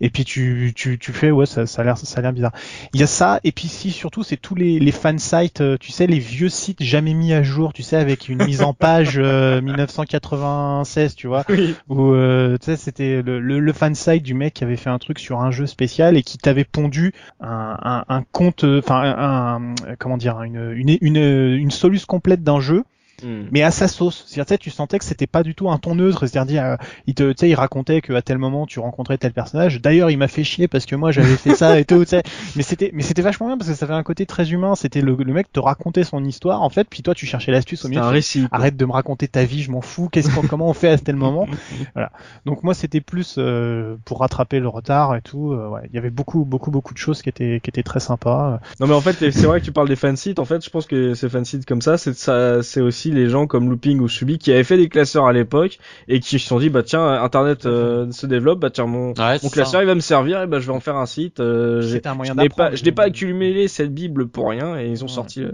Et 0.00 0.10
puis 0.10 0.24
tu 0.24 0.72
tu 0.74 0.98
tu 0.98 1.12
fais 1.12 1.30
ouais 1.30 1.46
ça 1.46 1.66
ça 1.66 1.82
a 1.82 1.84
l'air 1.84 1.96
ça 1.96 2.18
a 2.18 2.22
l'air 2.22 2.32
bizarre. 2.32 2.52
Il 2.92 3.00
y 3.00 3.02
a 3.02 3.06
ça 3.06 3.40
et 3.44 3.52
puis 3.52 3.68
si 3.68 3.90
surtout 3.90 4.22
c'est 4.22 4.36
tous 4.36 4.54
les 4.54 4.78
les 4.78 4.92
fan 4.92 5.18
sites, 5.18 5.60
euh, 5.62 5.76
tu 5.78 5.90
sais 5.92 6.06
les 6.06 6.18
vieux 6.18 6.48
sites 6.50 6.82
jamais 6.82 7.14
mis 7.14 7.32
à 7.32 7.42
jour, 7.42 7.72
tu 7.72 7.82
sais 7.82 7.96
avec 7.96 8.28
une 8.28 8.44
mise 8.44 8.62
en 8.62 8.74
page 8.74 9.14
euh, 9.18 9.60
1996, 9.62 11.14
tu 11.14 11.26
vois, 11.26 11.44
Oui. 11.48 11.74
où 11.88 12.12
euh, 12.12 12.58
tu 12.58 12.66
sais 12.66 12.76
c'était 12.76 13.22
le, 13.22 13.40
le 13.40 13.58
le 13.60 13.72
fan 13.72 13.94
site 13.94 14.22
du 14.22 14.34
mec 14.34 14.54
qui 14.54 14.64
avait 14.64 14.76
fait 14.76 14.90
un 14.90 14.98
truc 14.98 15.18
sur 15.18 15.40
un 15.40 15.50
jeu 15.50 15.66
spécial 15.66 16.16
et 16.16 16.22
qui 16.22 16.38
t'avait 16.38 16.64
pondu 16.64 17.12
un 17.40 17.76
un, 17.82 18.04
un 18.08 18.22
compte, 18.32 18.64
euh, 18.64 18.80
enfin 18.80 19.00
un, 19.00 19.70
un- 19.70 19.74
comment 19.98 20.16
dire 20.18 20.42
une 20.42 20.72
une 20.76 20.96
une 21.00 21.16
une 21.56 21.70
soluce 21.70 22.04
complète 22.06 22.42
d'un 22.42 22.60
jeu 22.60 22.84
Hmm. 23.22 23.44
mais 23.50 23.62
à 23.62 23.70
sa 23.70 23.88
sauce. 23.88 24.24
C'est-à-dire, 24.26 24.58
tu 24.58 24.70
sentais 24.70 24.98
que 24.98 25.04
c'était 25.04 25.26
pas 25.26 25.42
du 25.42 25.54
tout 25.54 25.70
un 25.70 25.78
ton 25.78 25.94
neutre. 25.94 26.26
C'est-à-dire, 26.26 26.64
euh, 26.64 26.76
il 27.06 27.14
te, 27.14 27.30
tu 27.30 27.34
sais, 27.38 27.48
il 27.48 27.54
racontait 27.54 28.00
qu'à 28.00 28.20
tel 28.22 28.38
moment 28.38 28.66
tu 28.66 28.78
rencontrais 28.78 29.16
tel 29.18 29.32
personnage. 29.32 29.80
D'ailleurs, 29.80 30.10
il 30.10 30.16
m'a 30.18 30.28
fait 30.28 30.44
chier 30.44 30.68
parce 30.68 30.86
que 30.86 30.96
moi 30.96 31.12
j'avais 31.12 31.36
fait 31.36 31.54
ça 31.54 31.78
et 31.80 31.84
tout. 31.84 32.04
Tu 32.04 32.10
sais. 32.10 32.22
Mais 32.56 32.62
c'était, 32.62 32.90
mais 32.92 33.02
c'était 33.02 33.22
vachement 33.22 33.46
bien 33.46 33.56
parce 33.58 33.70
que 33.70 33.76
ça 33.76 33.86
avait 33.86 33.94
un 33.94 34.02
côté 34.02 34.26
très 34.26 34.50
humain. 34.52 34.74
C'était 34.74 35.00
le, 35.00 35.16
le 35.16 35.32
mec 35.32 35.50
te 35.52 35.60
racontait 35.60 36.04
son 36.04 36.24
histoire 36.24 36.62
en 36.62 36.68
fait, 36.70 36.86
puis 36.88 37.02
toi 37.02 37.14
tu 37.14 37.26
cherchais 37.26 37.52
l'astuce 37.52 37.84
au 37.84 37.88
milieu. 37.88 38.02
un 38.02 38.08
récit. 38.10 38.46
Arrête 38.52 38.76
de 38.76 38.84
me 38.84 38.92
raconter 38.92 39.28
ta 39.28 39.44
vie, 39.44 39.62
je 39.62 39.70
m'en 39.70 39.80
fous. 39.80 40.08
Qu'est-ce 40.10 40.34
qu'on, 40.34 40.42
comment 40.46 40.68
on 40.68 40.74
fait 40.74 40.90
à 40.90 40.98
tel 40.98 41.16
moment? 41.16 41.46
Voilà. 41.94 42.10
Donc 42.44 42.62
moi 42.62 42.74
c'était 42.74 43.00
plus 43.00 43.36
euh, 43.38 43.96
pour 44.04 44.20
rattraper 44.20 44.60
le 44.60 44.68
retard 44.68 45.14
et 45.16 45.22
tout. 45.22 45.52
euh, 45.52 45.68
ouais, 45.68 45.82
il 45.88 45.94
y 45.94 45.98
avait 45.98 46.10
beaucoup, 46.10 46.44
beaucoup, 46.44 46.70
beaucoup 46.70 46.92
de 46.92 46.98
choses 46.98 47.22
qui 47.22 47.28
étaient, 47.28 47.60
qui 47.62 47.70
étaient 47.70 47.82
très 47.82 48.00
sympas. 48.00 48.60
Non 48.80 48.86
mais 48.86 48.94
en 48.94 49.00
fait 49.00 49.30
c'est 49.30 49.46
vrai 49.46 49.60
que 49.60 49.64
tu 49.64 49.72
parles 49.72 49.88
des 49.88 49.96
fansites. 49.96 50.38
En 50.38 50.44
fait 50.44 50.64
je 50.64 50.70
pense 50.70 50.86
que 50.86 51.14
ces 51.14 51.28
fansites 51.28 51.64
comme 51.66 51.80
ça, 51.82 51.96
c'est 51.98 52.14
ça, 52.14 52.62
c'est 52.62 52.80
aussi 52.80 53.05
les 53.10 53.28
gens 53.28 53.46
comme 53.46 53.68
Looping 53.70 54.00
ou 54.00 54.08
Subi 54.08 54.38
qui 54.38 54.52
avaient 54.52 54.64
fait 54.64 54.76
des 54.76 54.88
classeurs 54.88 55.26
à 55.26 55.32
l'époque 55.32 55.78
et 56.08 56.20
qui 56.20 56.38
se 56.38 56.46
sont 56.46 56.58
dit 56.58 56.68
bah 56.70 56.82
tiens 56.82 57.06
Internet 57.22 57.66
euh, 57.66 58.10
se 58.10 58.26
développe, 58.26 58.60
bah 58.60 58.70
tiens 58.70 58.86
mon 58.86 59.08
Ouais, 59.14 59.38
mon 59.42 59.48
classeur 59.50 59.66
ça. 59.80 59.82
il 59.82 59.86
va 59.86 59.94
me 59.94 60.00
servir 60.00 60.42
et 60.42 60.46
ben 60.46 60.58
je 60.60 60.66
vais 60.66 60.72
en 60.72 60.80
faire 60.80 60.96
un 60.96 61.06
site. 61.06 61.40
euh, 61.40 61.82
un 62.04 62.14
moyen 62.14 62.34
je 62.34 62.40
n'ai 62.40 62.48
pas, 62.48 62.74
je 62.74 62.84
n'ai 62.84 62.92
pas 62.92 63.04
accumulé 63.04 63.68
cette 63.68 63.92
bible 63.94 64.28
pour 64.28 64.50
rien 64.50 64.78
et 64.78 64.88
ils 64.88 65.02
ont 65.02 65.06
Ouais. 65.06 65.12
sorti 65.12 65.42
euh, 65.42 65.50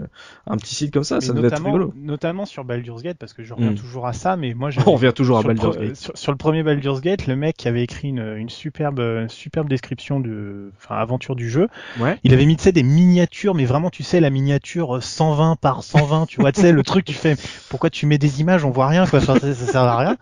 un 0.47 0.57
petit 0.57 0.75
site 0.75 0.91
comme 0.93 1.03
ça. 1.03 1.15
Mais 1.15 1.21
ça 1.21 1.33
devait 1.33 1.47
être 1.47 1.53
notamment, 1.53 1.71
rigolo. 1.73 1.93
notamment 1.95 2.45
sur 2.45 2.63
Baldur's 2.63 3.03
Gate 3.03 3.17
parce 3.19 3.33
que 3.33 3.43
je 3.43 3.53
reviens 3.53 3.71
Mm. 3.71 3.75
toujours 3.75 4.07
à 4.07 4.13
ça, 4.13 4.35
mais 4.35 4.53
moi 4.53 4.69
On 4.87 4.93
revient 4.93 5.11
toujours 5.15 5.37
à 5.39 5.43
Baldur's 5.43 5.77
Gate. 5.77 5.95
sur, 5.95 6.17
sur 6.17 6.31
le 6.31 6.37
premier 6.37 6.63
Baldur's 6.63 7.01
Gate, 7.01 7.27
le 7.27 7.35
mec 7.35 7.55
qui 7.57 7.67
avait 7.67 7.83
écrit 7.83 8.09
une, 8.09 8.35
une 8.37 8.49
superbe, 8.49 8.99
une 8.99 9.29
superbe 9.29 9.69
description 9.69 10.19
de, 10.19 10.71
enfin, 10.77 10.95
aventure 10.95 11.35
du 11.35 11.49
jeu. 11.49 11.67
Ouais. 11.99 12.17
Il 12.23 12.33
avait 12.33 12.45
mis, 12.45 12.55
tu 12.57 12.63
sais, 12.63 12.71
des 12.71 12.83
miniatures, 12.83 13.55
mais 13.55 13.65
vraiment, 13.65 13.89
tu 13.89 14.03
sais, 14.03 14.19
la 14.19 14.29
miniature 14.29 14.97
euh, 14.97 15.01
120 15.01 15.55
par 15.59 15.83
120, 15.83 16.25
tu 16.27 16.41
vois, 16.41 16.51
tu 16.51 16.61
sais, 16.61 16.71
le 16.71 16.83
truc, 16.83 17.05
tu 17.05 17.13
fais, 17.13 17.35
pourquoi 17.69 17.89
tu 17.89 18.05
mets 18.05 18.17
des 18.17 18.41
images, 18.41 18.65
on 18.65 18.71
voit 18.71 18.87
rien, 18.87 19.07
quoi, 19.07 19.21
ça, 19.21 19.39
ça 19.39 19.53
sert 19.53 19.81
à 19.81 19.97
rien. 19.97 20.17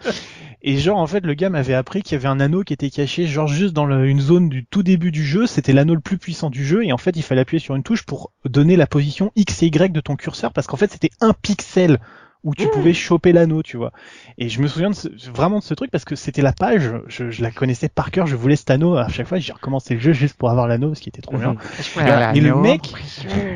Et 0.64 0.78
genre, 0.78 1.00
en 1.00 1.08
fait, 1.08 1.26
le 1.26 1.34
gars 1.34 1.50
m'avait 1.50 1.74
appris 1.74 2.04
qu'il 2.04 2.14
y 2.14 2.16
avait 2.16 2.28
un 2.28 2.40
anneau 2.40 2.64
qui 2.64 2.74
était 2.74 2.92
caché, 2.92 3.26
genre, 3.26 3.48
juste 3.48 3.74
dans 3.74 3.88
une 4.04 4.22
zone 4.22 4.48
du 4.48 4.66
tout 4.66 4.84
début 4.84 5.12
du 5.12 5.26
jeu, 5.26 5.48
c'était 5.48 5.74
l'anneau 5.74 5.96
le 5.96 6.02
plus 6.02 6.20
puissant 6.20 6.52
du 6.52 6.66
jeu, 6.66 6.86
et 6.86 6.94
en 6.94 6.98
fait, 6.98 7.16
il 7.16 7.24
fallait 7.24 7.42
appuyer 7.42 7.60
sur 7.60 7.76
une 7.76 7.84
touche 7.84 8.04
pour 8.04 8.32
donner 8.46 8.76
la 8.76 8.86
position 8.86 9.32
X 9.36 9.64
et 9.64 9.68
Y 9.68 9.92
de 9.92 10.02
ton 10.02 10.16
curseur, 10.16 10.54
parce 10.54 10.68
qu'en 10.68 10.78
fait, 10.78 10.92
c'était 10.92 11.10
un 11.20 11.34
pixel 11.34 12.00
où 12.44 12.56
tu 12.56 12.70
pouvais 12.70 12.94
choper 12.94 13.34
l'anneau, 13.34 13.62
tu 13.64 13.78
vois. 13.78 13.92
Et 14.38 14.50
je 14.50 14.62
me 14.62 14.68
souviens 14.68 14.90
de 14.90 14.96
ce- 14.96 15.08
vraiment 15.32 15.60
de 15.60 15.64
ce 15.64 15.74
truc 15.74 15.92
parce 15.92 16.06
que 16.06 16.16
c'était 16.16 16.42
la 16.42 16.54
page, 16.54 16.92
je, 17.08 17.30
je 17.30 17.42
la 17.44 17.52
connaissais 17.52 17.90
par 17.90 18.12
cœur, 18.12 18.26
je 18.28 18.36
voulais 18.36 18.56
cet 18.56 18.72
anneau 18.72 18.96
à 18.96 19.08
chaque 19.10 19.28
fois, 19.28 19.38
j'ai 19.40 19.54
recommencé 19.54 19.94
le 19.94 20.00
jeu 20.00 20.14
juste 20.14 20.36
pour 20.38 20.50
avoir 20.50 20.68
l'anneau, 20.68 20.96
ce 20.96 21.02
qui 21.02 21.10
était 21.10 21.22
trop 21.22 21.38
bien. 21.38 21.54
Voilà, 21.94 22.32
Et 22.36 22.42
le 22.42 22.50
mec, 22.62 22.82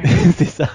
c'est 0.38 0.46
ça. 0.46 0.70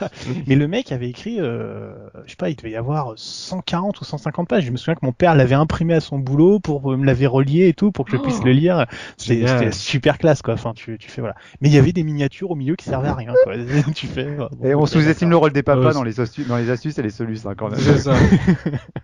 Mais 0.46 0.56
le 0.56 0.66
mec 0.68 0.92
avait 0.92 1.08
écrit, 1.08 1.40
euh, 1.40 1.92
je 2.24 2.30
sais 2.30 2.36
pas, 2.36 2.50
il 2.50 2.56
devait 2.56 2.70
y 2.70 2.76
avoir 2.76 3.12
140 3.16 4.00
ou 4.00 4.04
150 4.04 4.48
pages. 4.48 4.64
Je 4.64 4.70
me 4.70 4.76
souviens 4.76 4.94
que 4.94 5.04
mon 5.06 5.12
père 5.12 5.34
l'avait 5.34 5.54
imprimé 5.54 5.94
à 5.94 6.00
son 6.00 6.18
boulot 6.18 6.58
pour 6.60 6.92
euh, 6.92 6.96
me 6.96 7.04
l'avait 7.06 7.26
relié 7.26 7.68
et 7.68 7.74
tout 7.74 7.92
pour 7.92 8.06
que 8.06 8.12
je 8.12 8.16
puisse 8.16 8.42
le 8.44 8.52
lire. 8.52 8.86
C'était 9.16 9.70
super 9.72 10.18
classe 10.18 10.42
quoi. 10.42 10.54
Enfin, 10.54 10.72
tu, 10.74 10.98
tu 10.98 11.10
fais 11.10 11.20
voilà. 11.20 11.36
Mais 11.60 11.68
il 11.68 11.74
y 11.74 11.78
avait 11.78 11.92
des 11.92 12.02
miniatures 12.02 12.50
au 12.50 12.56
milieu 12.56 12.74
qui 12.76 12.86
servaient 12.86 13.08
à 13.08 13.14
rien 13.14 13.32
quoi. 13.44 13.54
tu 13.94 14.06
fais. 14.06 14.24
euh, 14.26 14.48
bon, 14.52 14.66
Et 14.68 14.74
on 14.74 14.86
sous-estime 14.86 15.30
le 15.30 15.36
rôle 15.36 15.52
des 15.52 15.62
papas 15.62 15.88
Ouais, 15.88 15.94
dans 15.94 16.02
les 16.02 16.20
astuces, 16.20 16.46
dans 16.46 16.56
les 16.56 16.70
astuces 16.70 16.98
et 16.98 17.02
les 17.02 17.10
solutions 17.10 17.50
hein, 17.50 17.54
quand 17.56 17.68
même. 17.70 17.78
C'est 18.00 18.10
ça. 18.10 18.14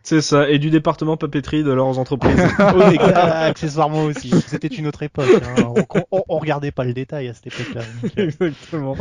c'est 0.02 0.20
ça. 0.20 0.48
Et 0.50 0.58
du 0.58 0.70
département 0.70 1.16
papeterie 1.16 1.62
de 1.62 1.72
leurs 1.72 1.98
entreprises. 1.98 2.36
Oh, 2.58 2.80
exact, 2.90 3.16
accessoirement 3.16 4.04
aussi. 4.04 4.30
C'était 4.46 4.66
une 4.68 4.86
autre 4.86 5.02
époque. 5.02 5.26
hein. 5.58 5.72
On, 5.94 6.02
on, 6.10 6.22
on 6.28 6.38
regardait 6.38 6.70
pas 6.72 6.84
le 6.84 6.92
détail 6.92 7.28
à 7.28 7.34
cette 7.34 7.46
époque-là. 7.48 7.82
Euh, 8.18 8.24
Exactement. 8.24 8.96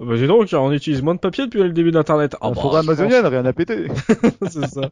Bah 0.00 0.16
dis 0.16 0.26
donc, 0.26 0.48
on 0.52 0.72
utilise 0.72 1.02
moins 1.02 1.14
de 1.14 1.20
papier 1.20 1.44
depuis 1.46 1.62
le 1.62 1.70
début 1.72 1.90
d'Internet. 1.90 2.36
Ah 2.40 2.48
bah, 2.48 2.54
programme 2.54 2.84
je 2.84 2.90
pense- 2.92 3.00
amazonien, 3.00 3.28
rien 3.28 3.44
à 3.44 3.52
péter. 3.52 3.88
c'est 4.48 4.66
ça. 4.66 4.90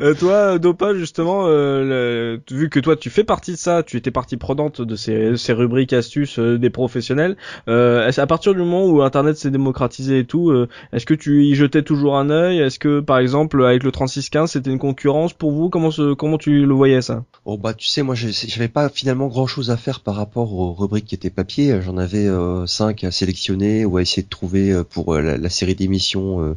Euh, 0.00 0.14
toi, 0.14 0.58
Dopa, 0.58 0.94
justement, 0.94 1.44
euh, 1.46 2.38
le- 2.48 2.56
vu 2.56 2.68
que 2.70 2.80
toi 2.80 2.96
tu 2.96 3.10
fais 3.10 3.24
partie 3.24 3.52
de 3.52 3.56
ça, 3.56 3.82
tu 3.82 3.96
étais 3.96 4.10
partie 4.10 4.36
prenante 4.36 4.80
de 4.80 4.96
ces, 4.96 5.36
ces 5.36 5.52
rubriques 5.52 5.92
astuces 5.92 6.38
euh, 6.38 6.58
des 6.58 6.70
professionnels. 6.70 7.36
Euh, 7.68 8.10
à 8.16 8.26
partir 8.26 8.52
du 8.54 8.60
moment 8.60 8.86
où 8.86 9.02
Internet 9.02 9.36
s'est 9.36 9.50
démocratisé 9.50 10.20
et 10.20 10.24
tout, 10.24 10.50
euh, 10.50 10.68
est-ce 10.92 11.06
que 11.06 11.14
tu 11.14 11.44
y 11.44 11.54
jetais 11.54 11.82
toujours 11.82 12.16
un 12.16 12.30
œil? 12.30 12.58
Est-ce 12.60 12.78
que, 12.78 13.00
par 13.00 13.18
exemple, 13.18 13.62
avec 13.80 13.84
le 13.84 13.92
3615, 13.92 14.50
c'était 14.52 14.70
une 14.70 14.78
concurrence 14.78 15.32
pour 15.32 15.52
vous? 15.52 15.70
Comment 15.70 15.90
comment 16.18 16.36
tu 16.38 16.66
le 16.66 16.74
voyais 16.74 17.00
ça? 17.00 17.24
Oh 17.46 17.56
bah 17.56 17.72
tu 17.72 17.86
sais 17.86 18.02
moi 18.02 18.14
j'avais 18.14 18.68
pas 18.68 18.90
finalement 18.90 19.28
grand 19.28 19.46
chose 19.46 19.70
à 19.70 19.78
faire 19.78 20.00
par 20.00 20.14
rapport 20.14 20.52
aux 20.52 20.74
rubriques 20.74 21.06
qui 21.06 21.14
étaient 21.14 21.30
papier. 21.30 21.80
J'en 21.80 21.96
avais 21.96 22.26
euh, 22.26 22.66
cinq 22.66 23.02
à 23.04 23.10
sélectionner 23.10 23.86
ou 23.86 23.96
à 23.96 24.02
essayer 24.02 24.22
de 24.22 24.28
trouver 24.28 24.70
euh, 24.72 24.84
pour 24.84 25.14
euh, 25.14 25.22
la, 25.22 25.38
la 25.38 25.48
série 25.48 25.74
d'émissions 25.74 26.42
euh, 26.42 26.56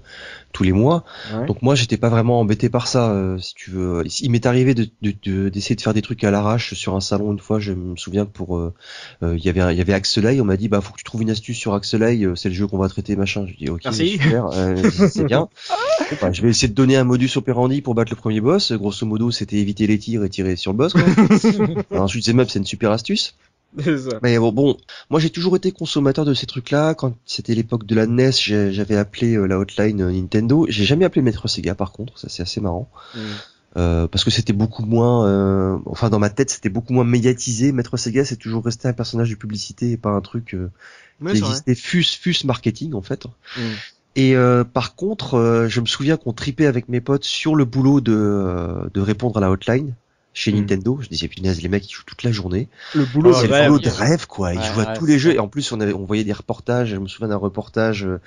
tous 0.51 0.63
les 0.63 0.73
mois. 0.73 1.05
Ouais. 1.33 1.45
Donc 1.45 1.61
moi 1.61 1.73
j'étais 1.75 1.95
pas 1.97 2.09
vraiment 2.09 2.39
embêté 2.41 2.67
par 2.69 2.87
ça 2.87 3.11
euh, 3.11 3.37
si 3.39 3.55
tu 3.55 3.71
veux. 3.71 4.03
Il 4.19 4.29
m'est 4.31 4.45
arrivé 4.45 4.73
de 4.73 4.87
de- 5.01 5.13
de- 5.23 5.49
d'essayer 5.49 5.75
de, 5.77 5.81
faire 5.81 5.93
des 5.93 6.01
trucs 6.01 6.23
à 6.25 6.31
l'arrache 6.31 6.73
sur 6.73 6.95
un 6.95 7.01
salon 7.01 7.31
une 7.31 7.39
fois. 7.39 7.59
Je 7.59 7.71
me 7.71 7.95
souviens 7.95 8.25
que 8.25 8.31
pour 8.31 8.57
euh, 8.57 8.73
euh, 9.23 9.35
il 9.37 9.45
y 9.45 9.49
avait 9.49 9.73
il 9.73 9.77
y 9.77 9.81
avait 9.81 9.93
Axelay. 9.93 10.41
On 10.41 10.45
m'a 10.45 10.57
dit 10.57 10.67
bah 10.67 10.81
faut 10.81 10.91
que 10.91 10.97
tu 10.97 11.05
trouves 11.05 11.21
une 11.21 11.29
astuce 11.31 11.57
sur 11.57 11.73
Axelay. 11.73 12.23
euh, 12.25 12.35
C'est 12.35 12.49
le 12.49 12.55
jeu 12.55 12.67
qu'on 12.67 12.77
va 12.77 12.89
traiter 12.89 13.15
machin. 13.15 13.45
Je 13.47 13.55
dis 13.55 13.69
ok 13.69 13.81
Merci. 13.85 14.09
super 14.09 14.47
euh, 14.53 14.75
c'est 15.09 15.23
bien. 15.23 15.47
Bah, 16.21 16.31
je 16.31 16.41
vais 16.41 16.49
essayer 16.49 16.67
de 16.67 16.73
donner 16.73 16.95
un 16.97 17.05
modus 17.14 17.38
operandi 17.38 17.81
pour 17.81 17.95
battre 17.95 18.11
le 18.11 18.18
premier 18.18 18.41
boss. 18.41 18.72
Grosso 18.72 19.06
modo 19.06 19.31
c'était 19.31 19.57
éviter 19.57 19.88
les 19.88 19.99
tirs 19.99 20.23
et 20.23 20.30
tirer 20.30 20.56
sur 20.56 20.72
le 20.72 20.77
boss. 20.77 20.94
Quoi. 20.94 21.03
Alors, 21.91 22.03
ensuite, 22.03 22.26
c'est 22.26 22.34
même, 22.34 22.48
c'est 22.48 22.60
une 22.60 22.65
super 22.65 22.91
astuce. 22.91 23.35
Ça. 23.80 24.19
Mais 24.22 24.38
bon, 24.38 24.52
bon 24.52 24.77
moi 25.10 25.19
j'ai 25.19 25.31
toujours 25.31 25.56
été 25.56 25.72
consommateur 25.72 26.26
de 26.26 26.34
ces 26.34 26.45
trucs-là. 26.45 26.94
Quand 26.94 27.15
c'était 27.26 27.56
l'époque 27.56 27.85
de 27.85 27.95
la 27.95 28.06
NES, 28.06 28.31
j'avais 28.31 28.95
appelé 28.95 29.34
euh, 29.34 29.45
la 29.45 29.57
hotline 29.57 30.02
euh, 30.02 30.11
Nintendo. 30.11 30.68
J'ai 30.69 30.85
jamais 30.85 31.06
appelé 31.06 31.23
Maître 31.23 31.48
Sega 31.48 31.73
par 31.73 31.91
contre, 31.91 32.19
ça 32.19 32.30
c'est 32.30 32.44
assez 32.44 32.61
marrant. 32.61 32.90
Mm. 33.15 33.19
Euh, 33.76 34.07
parce 34.07 34.23
que 34.23 34.30
c'était 34.30 34.53
beaucoup 34.53 34.85
moins, 34.85 35.27
euh, 35.27 35.80
enfin 35.88 36.11
dans 36.11 36.19
ma 36.19 36.30
tête 36.30 36.52
c'était 36.52 36.69
beaucoup 36.69 36.94
moins 36.94 37.03
médiatisé. 37.03 37.72
Maître 37.72 37.98
Sega 37.98 38.23
c'est 38.23 38.35
toujours 38.35 38.64
resté 38.64 38.88
un 38.88 38.94
personnage 38.94 39.31
de 39.31 39.35
publicité 39.35 39.91
et 39.91 39.98
pas 39.98 40.11
un 40.11 40.22
truc 40.22 40.53
euh, 40.53 40.69
Ouais, 41.22 41.34
qui 41.34 41.40
existait 41.40 41.76
fus 41.76 42.03
fus 42.03 42.45
marketing 42.45 42.94
en 42.94 43.02
fait. 43.02 43.26
Mm. 43.57 43.61
Et 44.15 44.35
euh, 44.35 44.64
par 44.64 44.95
contre, 44.95 45.35
euh, 45.35 45.68
je 45.68 45.81
me 45.81 45.85
souviens 45.85 46.18
qu'on 46.18 46.34
tripait 46.34 46.68
avec 46.68 46.88
mes 46.90 47.02
potes 47.02 47.23
sur 47.23 47.56
le 47.56 47.65
boulot 47.65 47.99
de, 48.02 48.14
euh, 48.15 48.90
de 48.94 49.02
répondre 49.02 49.38
à 49.38 49.41
la 49.41 49.49
hotline 49.49 49.95
chez 50.34 50.52
Mm. 50.52 50.56
Nintendo. 50.57 50.99
Je 51.02 51.10
disais 51.10 51.27
punaise 51.27 51.61
les 51.61 51.69
mecs 51.69 51.90
ils 51.90 51.94
jouent 51.94 52.03
toute 52.06 52.23
la 52.23 52.31
journée. 52.31 52.69
Le 52.94 53.06
boulot 53.06 53.31
Oh, 53.31 53.34
c'est 53.34 53.48
le 53.48 53.53
boulot 53.53 53.80
de 53.80 53.90
rêve 53.90 54.27
quoi. 54.27 54.53
Ils 54.53 54.60
Ouais, 54.60 54.64
jouent 54.64 54.81
à 54.81 54.85
ouais, 54.85 54.94
tous 54.94 55.06
les 55.06 55.18
jeux 55.19 55.34
et 55.34 55.40
en 55.40 55.48
plus 55.48 55.72
on 55.72 55.80
avait 55.80 55.94
on 55.94 56.06
voyait 56.06 56.23
des 56.23 56.34
reportages. 56.34 56.90
Je 56.90 56.98
me 56.98 57.07
souviens 57.07 57.27
d'un 57.27 57.38
reportage 57.38 58.06
euh, 58.06 58.19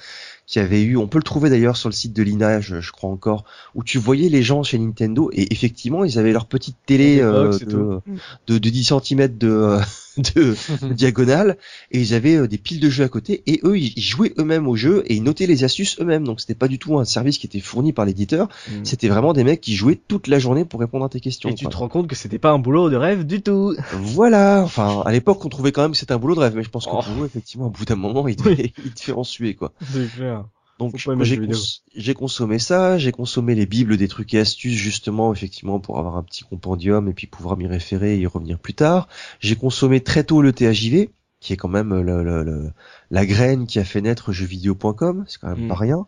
qui 0.47 0.59
avait 0.59 0.83
eu. 0.83 0.97
On 0.97 1.09
peut 1.09 1.19
le 1.19 1.25
trouver 1.25 1.51
d'ailleurs 1.51 1.77
sur 1.77 1.89
le 1.89 1.95
site 1.95 2.13
de 2.13 2.23
l'INA, 2.23 2.61
je, 2.61 2.81
je 2.81 2.93
crois 2.93 3.11
encore, 3.11 3.45
où 3.75 3.83
tu 3.83 3.99
voyais 3.99 4.29
les 4.29 4.43
gens 4.43 4.63
chez 4.63 4.79
Nintendo 4.79 5.31
et 5.33 5.53
effectivement 5.53 6.05
ils 6.05 6.19
avaient 6.19 6.33
leur 6.33 6.47
petite 6.47 6.77
télé 6.87 7.21
euh, 7.21 7.53
et 7.53 7.65
de, 7.65 8.01
de, 8.47 8.59
de 8.59 8.71
10 8.71 8.93
cm 9.03 9.39
de, 9.39 9.79
de, 10.35 10.57
de 10.83 10.93
diagonale 10.93 11.57
et 11.91 12.01
ils 12.01 12.15
avaient 12.15 12.37
euh, 12.37 12.49
des 12.49 12.59
piles 12.59 12.81
de 12.81 12.91
jeux 12.91 13.05
à 13.05 13.09
côté 13.09 13.43
et 13.47 13.61
eux 13.65 13.79
ils 13.79 13.93
ils 13.97 14.03
jouaient 14.03 14.35
eux-mêmes 14.39 14.69
au 14.69 14.77
jeu 14.77 15.03
et 15.07 15.15
ils 15.15 15.23
notaient 15.23 15.47
les 15.47 15.65
astuces 15.65 15.99
eux-mêmes. 16.01 16.25
Donc 16.25 16.41
c'était 16.41 16.55
pas 16.55 16.69
du 16.69 16.79
tout 16.79 16.99
un 16.99 17.05
service 17.05 17.39
qui 17.39 17.47
était 17.47 17.61
fourni 17.61 17.93
par 17.93 18.05
l'éditeur. 18.05 18.49
Mm. 18.69 18.85
C'était 18.85 19.09
vraiment 19.09 19.33
des 19.33 19.45
mecs 19.45 19.61
qui 19.61 19.75
jouaient 19.75 19.99
toute 20.09 20.27
la 20.27 20.39
journée 20.39 20.65
pour 20.65 20.81
répondre 20.81 21.05
à 21.05 21.09
tes 21.09 21.21
questions. 21.21 21.49
Et 21.49 21.55
tu 21.55 21.67
te 21.67 21.77
rends 21.77 21.89
compte 21.89 22.09
que 22.09 22.17
c'était 22.17 22.39
pas 22.39 22.51
un 22.51 22.59
boulot 22.59 22.91
de 22.91 22.97
rêve 22.97 23.25
du 23.25 23.43
tout. 23.43 23.75
Voilà, 23.93 24.63
enfin, 24.63 25.03
à 25.05 25.13
l'époque, 25.13 25.45
on 25.45 25.49
trouvait 25.49 25.73
quand 25.73 25.83
même 25.83 25.93
que 25.93 25.97
c'était 25.97 26.13
un 26.13 26.19
boulot 26.19 26.35
de 26.35 26.41
rêve, 26.41 26.55
mais 26.57 26.63
je 26.63 26.71
pense 26.71 26.87
que 26.87 26.91
Oh. 26.97 27.03
pour 27.03 27.25
effectivement, 27.25 27.67
au 27.67 27.71
bout 27.71 27.85
d'un 27.85 27.97
moment, 27.97 28.27
il 28.29 28.37
devait, 28.37 28.73
il 28.85 28.93
devait 28.95 29.19
en 29.19 29.25
suer, 29.25 29.55
quoi. 29.55 29.73
C'est 29.93 30.11
clair. 30.15 30.36
Donc, 30.79 30.95
j'ai 31.25 31.37
cons- 31.39 32.15
consommé 32.15 32.59
ça, 32.59 32.99
j'ai 32.99 33.13
consommé 33.13 33.55
les 33.55 33.65
bibles 33.67 33.97
des 33.97 34.09
trucs 34.09 34.35
et 34.35 34.39
astuces, 34.41 34.75
justement, 34.77 35.33
effectivement, 35.33 35.81
pour 35.81 35.99
avoir 35.99 36.17
un 36.17 36.23
petit 36.23 36.45
compendium 36.45 37.09
et 37.09 37.15
puis 37.15 37.27
pouvoir 37.27 37.57
m'y 37.57 37.67
référer 37.67 38.15
et 38.17 38.19
y 38.19 38.27
revenir 38.27 38.59
plus 38.59 38.75
tard. 38.75 39.09
J'ai 39.41 39.57
consommé 39.57 40.01
très 40.03 40.25
tôt 40.25 40.43
le 40.43 40.53
THJV, 40.53 41.11
qui 41.41 41.53
est 41.53 41.57
quand 41.57 41.69
même 41.69 41.95
le, 42.01 42.23
le- 42.23 42.43
le- 42.43 42.73
la 43.11 43.25
graine 43.27 43.67
qui 43.67 43.79
a 43.79 43.85
fait 43.85 44.01
naître 44.03 44.33
jeuxvideo.com, 44.33 45.25
c'est 45.29 45.41
quand 45.41 45.49
même 45.49 45.65
Mm. 45.65 45.69
pas 45.69 45.75
rien. 45.77 46.07